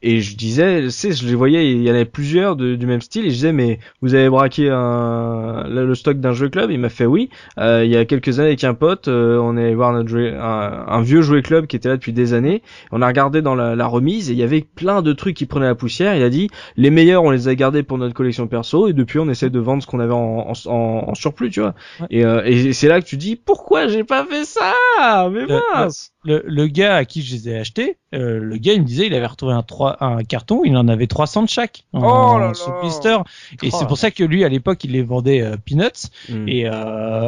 Et 0.02 0.20
je 0.20 0.36
disais, 0.36 0.82
tu 0.82 0.90
sais, 0.90 1.12
je 1.12 1.26
les 1.26 1.34
voyais, 1.34 1.70
il 1.72 1.82
y 1.82 1.90
en 1.90 1.94
avait 1.94 2.04
plusieurs 2.04 2.54
de- 2.54 2.76
du 2.76 2.86
même 2.86 3.00
style. 3.00 3.24
Et 3.26 3.30
je 3.30 3.34
disais, 3.34 3.52
mais 3.52 3.80
vous 4.02 4.14
avez 4.14 4.28
braqué 4.30 4.70
un, 4.70 5.64
le, 5.68 5.86
le 5.86 5.94
stock 5.94 6.18
d'un 6.20 6.32
jeu 6.32 6.48
club? 6.48 6.70
Il 6.70 6.78
m'a 6.78 6.88
fait 6.90 7.06
oui. 7.06 7.28
Euh, 7.58 7.82
il 7.84 7.90
y 7.90 7.96
a 7.96 8.04
quelques 8.04 8.38
années 8.38 8.48
avec 8.48 8.62
un 8.64 8.74
pote, 8.74 9.08
euh, 9.08 9.38
on 9.38 9.56
est 9.56 9.64
allé 9.64 9.74
voir 9.74 9.92
notre 9.92 10.08
jouet- 10.08 10.34
un, 10.36 10.84
un 10.88 11.00
vieux 11.02 11.22
jouet 11.22 11.42
club 11.42 11.66
qui 11.66 11.76
était 11.76 11.88
là 11.88 11.96
depuis 11.96 12.12
des 12.12 12.34
années. 12.34 12.62
On 12.92 13.02
a 13.02 13.06
regardé 13.06 13.42
dans 13.42 13.54
la, 13.54 13.74
la 13.74 13.86
remise 13.86 14.30
et 14.30 14.32
il 14.32 14.38
y 14.38 14.42
avait 14.42 14.60
plein 14.60 15.02
de 15.02 15.12
trucs 15.12 15.36
qui 15.36 15.46
prenaient 15.56 15.66
la 15.68 15.74
poussière. 15.74 16.14
Il 16.14 16.22
a 16.22 16.28
dit, 16.28 16.48
les 16.76 16.90
meilleurs 16.90 17.22
on 17.24 17.30
les 17.30 17.48
a 17.48 17.54
gardés 17.54 17.82
pour 17.82 17.96
notre 17.98 18.14
collection 18.14 18.46
perso 18.46 18.88
et 18.88 18.92
depuis 18.92 19.18
on 19.18 19.28
essaie 19.30 19.50
de 19.50 19.58
vendre 19.58 19.82
ce 19.82 19.86
qu'on 19.86 20.00
avait 20.00 20.12
en, 20.12 20.52
en, 20.66 21.14
surplus, 21.14 21.50
tu 21.50 21.60
vois. 21.60 21.74
Ouais. 22.00 22.06
Et, 22.10 22.24
euh, 22.24 22.42
et 22.44 22.72
c'est 22.72 22.88
là 22.88 23.00
que 23.00 23.06
tu 23.06 23.16
dis, 23.16 23.36
pourquoi 23.36 23.88
j'ai 23.88 24.04
pas 24.04 24.24
fait 24.26 24.44
ça? 24.44 24.72
Mais 25.30 25.46
Le- 25.46 25.60
mince 25.74 26.12
Le, 26.24 26.42
le 26.46 26.66
gars 26.66 26.96
à 26.96 27.04
qui 27.04 27.22
je 27.22 27.34
les 27.34 27.48
ai 27.48 27.58
achetés, 27.58 27.96
euh, 28.14 28.38
le 28.38 28.56
gars 28.56 28.72
il 28.74 28.80
me 28.82 28.86
disait 28.86 29.06
il 29.06 29.14
avait 29.14 29.26
retrouvé 29.26 29.52
un, 29.54 29.62
3, 29.62 30.02
un 30.04 30.22
carton, 30.24 30.62
il 30.64 30.76
en 30.76 30.88
avait 30.88 31.06
300 31.06 31.44
de 31.44 31.48
chaque 31.48 31.84
en, 31.92 32.34
Oh 32.34 32.38
là 32.38 32.48
là. 32.48 32.54
sous 32.54 32.70
blister. 32.82 33.16
Et 33.62 33.70
Oh. 33.72 33.76
c'est 33.78 33.86
pour 33.86 33.96
ça 33.98 34.10
que 34.10 34.24
lui 34.24 34.44
à 34.44 34.48
l'époque 34.48 34.84
il 34.84 34.92
les 34.92 35.02
vendait 35.02 35.40
euh, 35.40 35.56
peanuts. 35.56 36.08
Mm. 36.28 36.48
Et, 36.48 36.70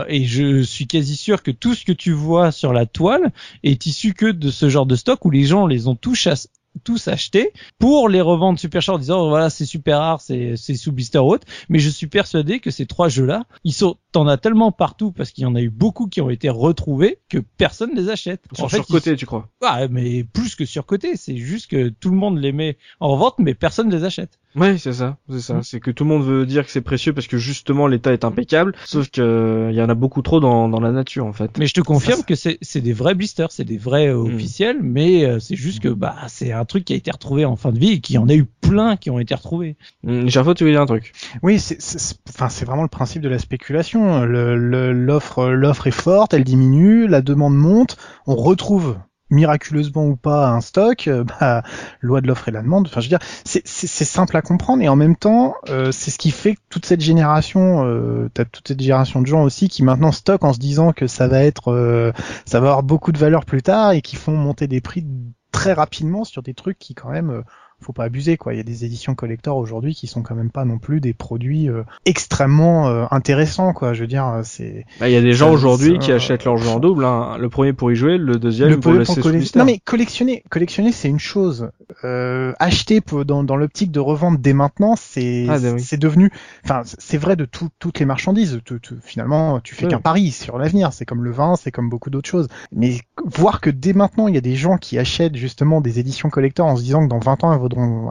et 0.09 0.25
je 0.25 0.63
suis 0.63 0.87
quasi 0.87 1.17
sûr 1.17 1.43
que 1.43 1.51
tout 1.51 1.75
ce 1.75 1.85
que 1.85 1.93
tu 1.93 2.13
vois 2.13 2.51
sur 2.51 2.73
la 2.73 2.87
toile 2.87 3.31
est 3.63 3.87
issu 3.87 4.15
que 4.15 4.27
de 4.31 4.51
ce 4.51 4.69
genre 4.69 4.87
de 4.87 4.97
stock 4.97 5.25
où 5.25 5.31
les 5.31 5.45
gens 5.45 5.67
les 5.67 5.87
ont 5.89 5.95
tous 5.95 6.15
chass- 6.15 6.49
tous 6.85 7.09
achetés 7.09 7.53
pour 7.79 8.09
les 8.09 8.21
revendre 8.21 8.59
super 8.59 8.83
cher 8.83 8.95
en 8.95 8.99
disant 8.99 9.23
oh, 9.23 9.29
voilà 9.29 9.51
c'est 9.51 9.65
super 9.65 9.99
rare 9.99 10.21
c'est 10.21 10.55
c'est 10.57 10.75
sous 10.75 10.93
blister 10.93 11.19
haute 11.19 11.43
mais 11.69 11.79
je 11.79 11.91
suis 11.91 12.07
persuadé 12.07 12.61
que 12.61 12.71
ces 12.71 12.87
trois 12.87 13.09
jeux 13.09 13.27
là 13.27 13.47
ils 13.65 13.73
sont 13.73 13.97
t'en 14.13 14.27
as 14.27 14.37
tellement 14.37 14.73
partout 14.73 15.13
parce 15.13 15.31
qu'il 15.31 15.43
y 15.43 15.47
en 15.47 15.55
a 15.55 15.61
eu 15.61 15.71
beaucoup 15.71 16.07
qui 16.07 16.21
ont 16.21 16.31
été 16.31 16.49
retrouvés 16.49 17.19
que 17.29 17.39
personne 17.39 17.95
les 17.95 18.09
achète. 18.09 18.45
Ils 18.53 18.59
sont 18.59 18.65
en 18.65 18.69
fait, 18.69 18.77
surcotés, 18.77 19.17
tu 19.17 19.27
crois? 19.27 19.49
Ah, 19.63 19.87
mais 19.89 20.25
plus 20.25 20.55
que 20.55 20.65
surcotés. 20.65 21.17
C'est 21.17 21.37
juste 21.37 21.71
que 21.71 21.89
tout 21.89 22.11
le 22.11 22.17
monde 22.17 22.39
les 22.39 22.53
met 22.53 22.79
en 23.01 23.17
vente 23.17 23.35
mais 23.39 23.55
personne 23.55 23.91
les 23.91 24.05
achète 24.05 24.39
Ouais, 24.57 24.79
c'est 24.79 24.95
ça, 24.95 25.19
c'est 25.31 25.41
ça. 25.41 25.55
Mm. 25.55 25.63
C'est 25.63 25.79
que 25.79 25.91
tout 25.91 26.05
le 26.05 26.09
monde 26.11 26.25
veut 26.25 26.47
dire 26.47 26.65
que 26.65 26.71
c'est 26.71 26.81
précieux 26.81 27.13
parce 27.13 27.27
que 27.27 27.37
justement 27.37 27.87
l'état 27.87 28.13
est 28.13 28.25
impeccable, 28.25 28.75
sauf 28.85 29.11
que 29.11 29.21
euh, 29.21 29.69
il 29.71 29.77
y 29.77 29.83
en 29.83 29.89
a 29.89 29.95
beaucoup 29.95 30.23
trop 30.23 30.41
dans, 30.41 30.69
dans 30.69 30.81
la 30.81 30.91
nature 30.91 31.27
en 31.27 31.33
fait. 31.33 31.57
Mais 31.59 31.67
je 31.67 31.75
te 31.75 31.81
confirme 31.83 32.23
que 32.25 32.35
c'est 32.35 32.59
c'est 32.63 32.81
des 32.81 32.93
vrais 32.95 33.15
blisters, 33.15 33.53
c'est 33.53 33.65
des 33.65 33.77
vrais 33.79 34.09
euh, 34.09 34.17
Mm. 34.25 34.35
officiels, 34.35 34.79
mais 34.83 35.25
euh, 35.27 35.39
c'est 35.39 35.55
juste 35.55 35.81
que 35.81 35.89
bah 35.89 36.17
c'est 36.29 36.53
un 36.53 36.65
truc 36.65 36.85
qui 36.87 36.95
a 36.95 36.97
été 36.97 37.11
retrouvé 37.11 37.45
en 37.45 37.57
fin 37.57 37.73
de 37.73 37.79
vie 37.79 37.93
et 37.93 38.01
qu'il 38.01 38.17
y 38.17 38.19
en 38.19 38.29
a 38.29 38.35
eu 38.35 38.47
plein 38.47 38.97
qui 38.97 39.11
ont 39.11 39.19
été 39.21 39.35
retrouvés. 39.35 39.77
Hum, 40.07 40.29
Gerfo, 40.29 40.55
tu 40.55 40.65
veux 40.65 40.71
dire 40.71 40.81
un 40.81 40.87
truc? 40.87 41.13
Oui, 41.43 41.61
c'est, 41.61 41.81
c'est- 41.81 41.99
c'est- 41.99 42.17
enfin, 42.31 42.49
c'est 42.49 42.65
vraiment 42.65 42.83
le 42.83 42.89
principe 42.89 43.23
de 43.23 43.29
la 43.29 43.39
spéculation. 43.39 44.25
Le- 44.25 44.57
le- 44.57 44.93
L'offre, 44.93 45.49
l'offre 45.51 45.87
est 45.87 45.91
forte, 45.93 46.33
elle 46.35 46.45
diminue, 46.45 47.07
la 47.07 47.21
demande 47.23 47.55
monte, 47.55 47.97
on 48.27 48.35
retrouve 48.35 48.97
miraculeusement 49.31 50.07
ou 50.07 50.17
pas 50.17 50.49
un 50.49 50.61
stock, 50.61 51.09
euh, 51.09 51.25
bah, 51.41 51.63
loi 52.01 52.21
de 52.21 52.27
l'offre 52.27 52.49
et 52.49 52.53
la 52.53 52.63
demande. 52.63 52.87
Enfin, 52.87 53.01
je 53.01 53.07
veux 53.07 53.19
dire, 53.19 53.27
c'est, 53.45 53.67
simple 53.67 54.37
à 54.37 54.43
comprendre 54.43 54.83
et 54.83 54.89
en 54.89 54.97
même 54.97 55.17
temps, 55.17 55.55
euh, 55.69 55.93
c'est 55.93 56.11
ce 56.11 56.19
qui 56.19 56.31
fait 56.31 56.55
que 56.55 56.61
toute 56.71 56.87
cette 56.87 57.01
génération, 57.01 57.85
euh, 57.85 58.31
t'as 58.33 58.45
toute 58.45 58.69
cette 58.69 58.81
génération 58.81 59.21
de 59.21 59.27
gens 59.27 59.43
aussi 59.43 59.69
qui 59.69 59.83
maintenant 59.83 60.13
stockent 60.13 60.45
en 60.45 60.53
se 60.53 60.59
disant 60.59 60.93
que 60.93 61.07
ça 61.07 61.29
va 61.29 61.43
être, 61.43 61.73
euh, 61.73 62.13
ça 62.47 62.61
va 62.61 62.69
avoir 62.69 62.83
beaucoup 62.83 63.13
de 63.13 63.19
valeur 63.19 63.45
plus 63.45 63.63
tard 63.63 63.93
et 63.93 64.01
qui 64.01 64.17
font 64.17 64.37
monter 64.37 64.67
des 64.67 64.81
prix 64.81 65.05
très 65.53 65.73
rapidement 65.73 66.25
sur 66.25 66.43
des 66.43 66.55
trucs 66.55 66.79
qui 66.79 66.95
quand 66.95 67.11
même 67.11 67.31
euh, 67.31 67.43
faut 67.81 67.93
pas 67.93 68.05
abuser 68.05 68.37
quoi. 68.37 68.55
Il 68.55 68.57
y 68.57 68.61
a 68.61 68.65
des 68.65 68.85
éditions 68.85 69.15
collector 69.15 69.57
aujourd'hui 69.57 69.95
qui 69.95 70.07
sont 70.07 70.23
quand 70.23 70.35
même 70.35 70.51
pas 70.51 70.65
non 70.65 70.79
plus 70.79 71.01
des 71.01 71.13
produits 71.15 71.69
euh, 71.69 71.83
extrêmement 72.05 72.89
euh, 72.89 73.05
intéressants 73.11 73.73
quoi. 73.73 73.93
Je 73.93 74.01
veux 74.01 74.07
dire, 74.07 74.27
euh, 74.27 74.41
c'est 74.45 74.85
Bah, 75.01 75.09
Il 75.09 75.13
y 75.13 75.17
a 75.17 75.21
des 75.23 75.33
gens 75.33 75.53
aujourd'hui 75.53 75.99
qui 75.99 76.11
achètent 76.13 76.45
leur 76.45 76.57
jeu 76.57 76.69
en 76.69 76.81
double. 76.81 77.05
hein. 77.05 77.37
Le 77.39 77.49
premier 77.49 77.73
pour 77.73 77.93
y 77.93 77.97
jouer, 77.97 78.19
le 78.19 78.37
deuxième 78.39 78.69
le 78.71 78.81
pour 78.81 78.93
le 78.93 79.05
collectionner. 79.05 79.49
Non 79.57 79.65
mais 79.65 79.79
collectionner, 79.79 80.43
collectionner 80.51 80.93
c'est 80.93 81.09
une 81.09 81.21
chose. 81.21 81.71
Euh, 82.05 82.53
acheter 82.59 83.01
pour, 83.01 83.25
dans, 83.25 83.45
dans 83.45 83.57
l'optique 83.57 83.91
de 83.93 84.01
revendre 84.01 84.39
dès 84.39 84.53
maintenant, 84.53 84.95
c'est 84.97 85.47
Ah, 85.49 85.57
oui. 85.59 85.81
c'est 85.81 85.97
devenu. 85.97 86.31
Enfin, 86.65 86.83
c'est 86.85 87.19
vrai 87.19 87.37
de 87.37 87.45
tout- 87.45 87.69
toutes 87.79 87.99
les 88.01 88.07
marchandises. 88.07 88.61
Tu- 88.65 88.81
tu- 88.81 88.95
finalement, 89.03 89.61
tu 89.61 89.75
fais 89.75 89.87
qu'un 89.89 90.01
pari 90.01 90.31
sur 90.31 90.59
l'avenir. 90.59 90.93
C'est 90.93 91.05
comme 91.05 91.23
le 91.25 91.31
vin, 91.31 91.55
c'est 91.57 91.71
comme 91.71 91.89
beaucoup 91.89 92.11
d'autres 92.11 92.29
choses. 92.29 92.49
Mais 92.73 92.99
voir 93.25 93.61
que 93.61 93.71
dès 93.71 93.93
maintenant, 93.93 94.29
il 94.29 94.35
y 94.35 94.39
a 94.39 94.43
des 94.43 94.57
gens 94.57 94.77
qui 94.77 94.99
achètent 94.99 95.37
justement 95.37 95.81
des 95.81 95.99
éditions 95.99 96.29
collector 96.31 96.67
en 96.67 96.77
se 96.77 96.83
disant 96.83 97.05
que 97.05 97.09
dans 97.11 97.19
20 97.19 97.45
ans, 97.45 97.53
elles 97.53 97.59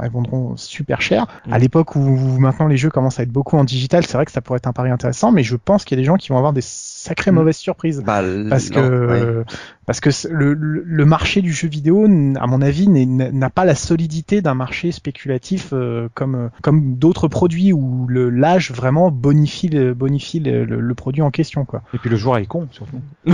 elles 0.04 0.12
vendront 0.12 0.56
super 0.58 1.02
cher. 1.02 1.26
Mm. 1.48 1.54
À 1.54 1.60
l'époque 1.60 1.96
où 1.96 2.00
maintenant 2.40 2.68
les 2.68 2.78
jeux 2.78 2.90
commencent 2.90 3.20
à 3.20 3.24
être 3.24 3.32
beaucoup 3.32 3.58
en 3.58 3.64
digital, 3.64 4.06
c'est 4.06 4.14
vrai 4.14 4.26
que 4.26 4.32
ça 4.32 4.42
pourrait 4.42 4.58
être 4.58 4.68
un 4.68 4.74
pari 4.74 4.90
intéressant. 4.90 5.32
Mais 5.32 5.44
je 5.44 5.56
pense 5.56 5.86
qu'il 5.86 5.98
y 5.98 6.00
a 6.00 6.02
des 6.02 6.06
gens 6.06 6.16
qui 6.18 6.30
vont 6.30 6.38
avoir 6.38 6.54
des 6.54 6.62
sacrées 6.62 7.32
Mm. 7.32 7.36
mauvaises 7.36 7.58
surprises 7.58 8.04
Bah, 8.06 8.22
parce 8.50 8.70
que 8.70 9.40
ouais. 9.40 9.44
Parce 9.88 10.00
que 10.02 10.10
le, 10.30 10.54
le 10.54 11.06
marché 11.06 11.42
du 11.42 11.52
jeu 11.52 11.68
vidéo, 11.68 12.04
à 12.06 12.46
mon 12.46 12.62
avis, 12.62 12.88
n'a 12.88 13.50
pas 13.50 13.66
la 13.66 13.74
solidité 13.74 14.42
d'un 14.44 14.54
marché 14.54 14.92
spéculatif 14.92 15.70
euh, 15.74 16.08
comme 16.14 16.52
comme 16.62 16.96
d'autres 16.98 17.28
produits 17.28 17.74
où 17.74 18.06
le 18.08 18.30
l'âge 18.30 18.72
vraiment 18.72 19.10
bonifie 19.10 19.70
le, 19.70 19.94
bonifie 19.96 20.40
le, 20.40 20.66
le- 20.66 20.80
le 20.82 20.94
produit 20.94 21.22
en 21.24 21.32
question 21.32 21.66
quoi. 21.66 21.82
Et 21.94 21.98
puis 21.98 22.10
le 22.12 22.18
joueur 22.18 22.38
est 22.38 22.46
con, 22.46 22.68
surtout. 22.72 23.00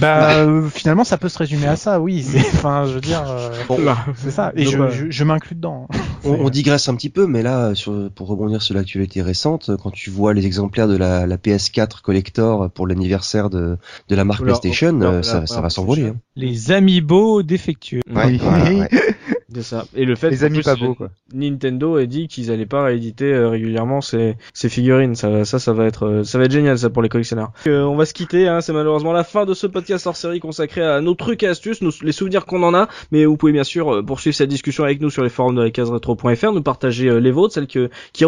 Bah 0.00 0.34
euh, 0.38 0.68
finalement 0.68 1.04
ça 1.04 1.16
peut 1.18 1.28
se 1.28 1.38
résumer 1.38 1.66
à 1.66 1.76
ça, 1.76 2.00
oui. 2.00 2.22
c'est- 2.28 2.38
Enfin 2.38 2.84
je 2.86 2.94
veux 2.94 3.00
dire, 3.00 3.24
euh, 3.28 3.50
Bon, 3.68 3.78
c'est 4.16 4.30
ça. 4.30 4.52
Et 4.56 4.64
je, 4.64 4.76
voilà. 4.76 4.92
je, 4.92 5.10
je 5.10 5.24
m'inclus 5.24 5.54
dedans. 5.54 5.88
on, 6.24 6.32
on 6.32 6.50
digresse 6.50 6.88
un 6.88 6.94
petit 6.96 7.10
peu, 7.10 7.26
mais 7.26 7.42
là, 7.42 7.74
sur, 7.74 8.10
pour 8.14 8.26
rebondir 8.28 8.62
sur 8.62 8.74
l'actualité 8.74 9.22
récente, 9.22 9.70
quand 9.82 9.90
tu 9.90 10.10
vois 10.10 10.34
les 10.34 10.44
exemplaires 10.46 10.88
de 10.88 10.96
la, 10.96 11.26
la 11.26 11.36
PS4 11.36 12.00
collector 12.02 12.70
pour 12.70 12.86
l'anniversaire 12.86 13.50
de, 13.50 13.78
de 14.08 14.14
la 14.16 14.24
marque 14.24 14.40
Oula, 14.42 14.52
PlayStation, 14.58 14.94
oula, 14.96 15.22
ça, 15.40 15.46
ça 15.46 15.60
va 15.60 15.70
s'envoler. 15.70 16.06
hein. 16.08 16.16
Les 16.36 16.70
amiibo 16.72 17.42
défectueux. 17.42 18.00
Ouais, 18.10 18.26
Oui. 18.26 18.38
voilà, 18.42 18.64
ouais. 18.72 18.88
C'est 19.56 19.62
ça. 19.62 19.86
Et 19.94 20.04
le 20.04 20.16
fait 20.16 20.28
Les 20.28 20.36
qu'en 20.36 20.46
amis 20.46 20.56
plus, 20.56 20.64
pas 20.64 20.76
beaux, 20.76 20.94
quoi. 20.94 21.08
Nintendo 21.32 21.96
a 21.96 22.04
dit 22.04 22.28
qu'ils 22.28 22.50
allaient 22.50 22.66
pas 22.66 22.84
rééditer 22.84 23.32
euh, 23.32 23.48
régulièrement 23.48 24.02
ces, 24.02 24.36
ces 24.52 24.68
figurines. 24.68 25.14
Ça, 25.14 25.46
ça, 25.46 25.58
ça 25.58 25.72
va 25.72 25.86
être, 25.86 26.06
euh, 26.06 26.24
ça 26.24 26.38
va 26.38 26.44
être 26.44 26.52
génial 26.52 26.78
ça 26.78 26.90
pour 26.90 27.00
les 27.00 27.08
collectionneurs. 27.08 27.52
Euh, 27.66 27.82
on 27.84 27.96
va 27.96 28.04
se 28.04 28.12
quitter. 28.12 28.48
Hein, 28.48 28.60
c'est 28.60 28.74
malheureusement 28.74 29.14
la 29.14 29.24
fin 29.24 29.46
de 29.46 29.54
ce 29.54 29.66
podcast 29.66 30.06
hors 30.06 30.16
série 30.16 30.40
consacré 30.40 30.82
à 30.82 31.00
nos 31.00 31.14
trucs 31.14 31.42
et 31.42 31.46
astuces, 31.48 31.80
nos- 31.80 31.90
les 32.02 32.12
souvenirs 32.12 32.44
qu'on 32.44 32.62
en 32.64 32.74
a. 32.74 32.88
Mais 33.12 33.24
vous 33.24 33.38
pouvez 33.38 33.52
bien 33.52 33.64
sûr 33.64 34.04
poursuivre 34.04 34.36
cette 34.36 34.50
discussion 34.50 34.84
avec 34.84 35.00
nous 35.00 35.08
sur 35.08 35.22
les 35.22 35.30
forums 35.30 35.54
de 35.56 35.62
la 35.62 35.70
case 35.70 35.90
retro.fr, 35.90 36.52
nous 36.52 36.62
partager 36.62 37.18
les 37.18 37.30
vôtres, 37.30 37.54
celles 37.54 37.66
que 37.66 37.88
qui, 38.12 38.24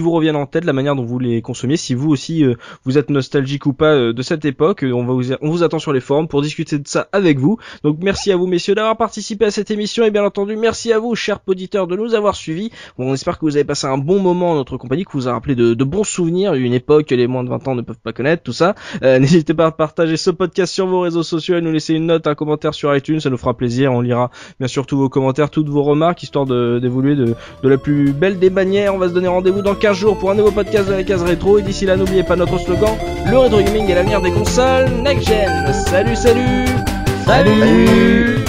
vous 0.00 0.10
reviennent 0.12 0.36
en 0.36 0.46
tête, 0.46 0.64
la 0.64 0.72
manière 0.72 0.96
dont 0.96 1.04
vous 1.04 1.18
les 1.18 1.42
consommiez. 1.42 1.76
Si 1.76 1.94
vous 1.94 2.08
aussi 2.10 2.42
euh, 2.44 2.54
vous 2.84 2.96
êtes 2.96 3.10
nostalgique 3.10 3.66
ou 3.66 3.74
pas 3.74 3.92
euh, 3.94 4.12
de 4.14 4.22
cette 4.22 4.46
époque, 4.46 4.82
on 4.90 5.04
va 5.04 5.12
vous, 5.12 5.32
on 5.42 5.50
vous 5.50 5.62
attend 5.62 5.78
sur 5.78 5.92
les 5.92 6.00
forums 6.00 6.26
pour 6.28 6.40
discuter 6.40 6.78
de 6.78 6.88
ça 6.88 7.08
avec 7.12 7.38
vous. 7.38 7.58
Donc 7.84 7.98
merci 8.00 8.32
à 8.32 8.36
vous 8.36 8.46
messieurs 8.46 8.74
d'avoir 8.74 8.96
participé 8.96 9.44
à 9.44 9.50
cette 9.50 9.70
émission 9.70 10.04
et 10.04 10.10
bien 10.10 10.24
entendu 10.24 10.56
merci 10.56 10.69
à 10.70 10.98
vous 10.98 11.16
chers 11.16 11.40
auditeurs 11.46 11.86
de 11.88 11.96
nous 11.96 12.14
avoir 12.14 12.36
suivis. 12.36 12.70
On 12.96 13.12
espère 13.12 13.38
que 13.38 13.44
vous 13.44 13.56
avez 13.56 13.64
passé 13.64 13.86
un 13.86 13.98
bon 13.98 14.20
moment 14.20 14.52
en 14.52 14.54
notre 14.54 14.76
compagnie, 14.76 15.04
que 15.04 15.12
vous 15.12 15.28
a 15.28 15.32
rappelé 15.32 15.54
de, 15.56 15.74
de 15.74 15.84
bons 15.84 16.04
souvenirs, 16.04 16.54
une 16.54 16.72
époque 16.72 17.06
que 17.06 17.14
les 17.14 17.26
moins 17.26 17.42
de 17.42 17.48
20 17.48 17.68
ans 17.68 17.74
ne 17.74 17.82
peuvent 17.82 17.98
pas 17.98 18.12
connaître, 18.12 18.42
tout 18.42 18.52
ça. 18.52 18.74
Euh, 19.02 19.18
N'hésitez 19.20 19.52
pas 19.52 19.66
à 19.66 19.72
partager 19.72 20.16
ce 20.16 20.30
podcast 20.30 20.72
sur 20.72 20.86
vos 20.86 21.00
réseaux 21.00 21.24
sociaux, 21.24 21.56
à 21.56 21.60
nous 21.60 21.72
laisser 21.72 21.94
une 21.94 22.06
note, 22.06 22.26
un 22.26 22.34
commentaire 22.34 22.72
sur 22.72 22.94
iTunes, 22.94 23.20
ça 23.20 23.30
nous 23.30 23.36
fera 23.36 23.56
plaisir. 23.56 23.92
On 23.92 24.00
lira 24.00 24.30
bien 24.60 24.68
sûr 24.68 24.86
tous 24.86 24.96
vos 24.96 25.08
commentaires, 25.08 25.50
toutes 25.50 25.68
vos 25.68 25.82
remarques, 25.82 26.22
histoire 26.22 26.46
d'évoluer 26.46 27.16
de, 27.16 27.34
de 27.62 27.68
la 27.68 27.76
plus 27.76 28.12
belle 28.12 28.38
des 28.38 28.50
manières. 28.50 28.94
On 28.94 28.98
va 28.98 29.08
se 29.08 29.14
donner 29.14 29.28
rendez-vous 29.28 29.62
dans 29.62 29.74
15 29.74 29.96
jours 29.96 30.18
pour 30.18 30.30
un 30.30 30.34
nouveau 30.34 30.52
podcast 30.52 30.88
de 30.88 30.94
la 30.94 31.02
case 31.02 31.22
rétro. 31.22 31.58
Et 31.58 31.62
d'ici 31.62 31.84
là, 31.84 31.96
n'oubliez 31.96 32.22
pas 32.22 32.36
notre 32.36 32.58
slogan, 32.58 32.94
le 33.28 33.36
rétro 33.36 33.60
gaming 33.60 33.90
est 33.90 33.94
l'avenir 33.94 34.20
des 34.20 34.30
consoles 34.30 34.88
next 35.02 35.28
gen. 35.28 35.72
Salut, 35.72 36.16
salut 36.16 36.66
Salut 37.26 38.44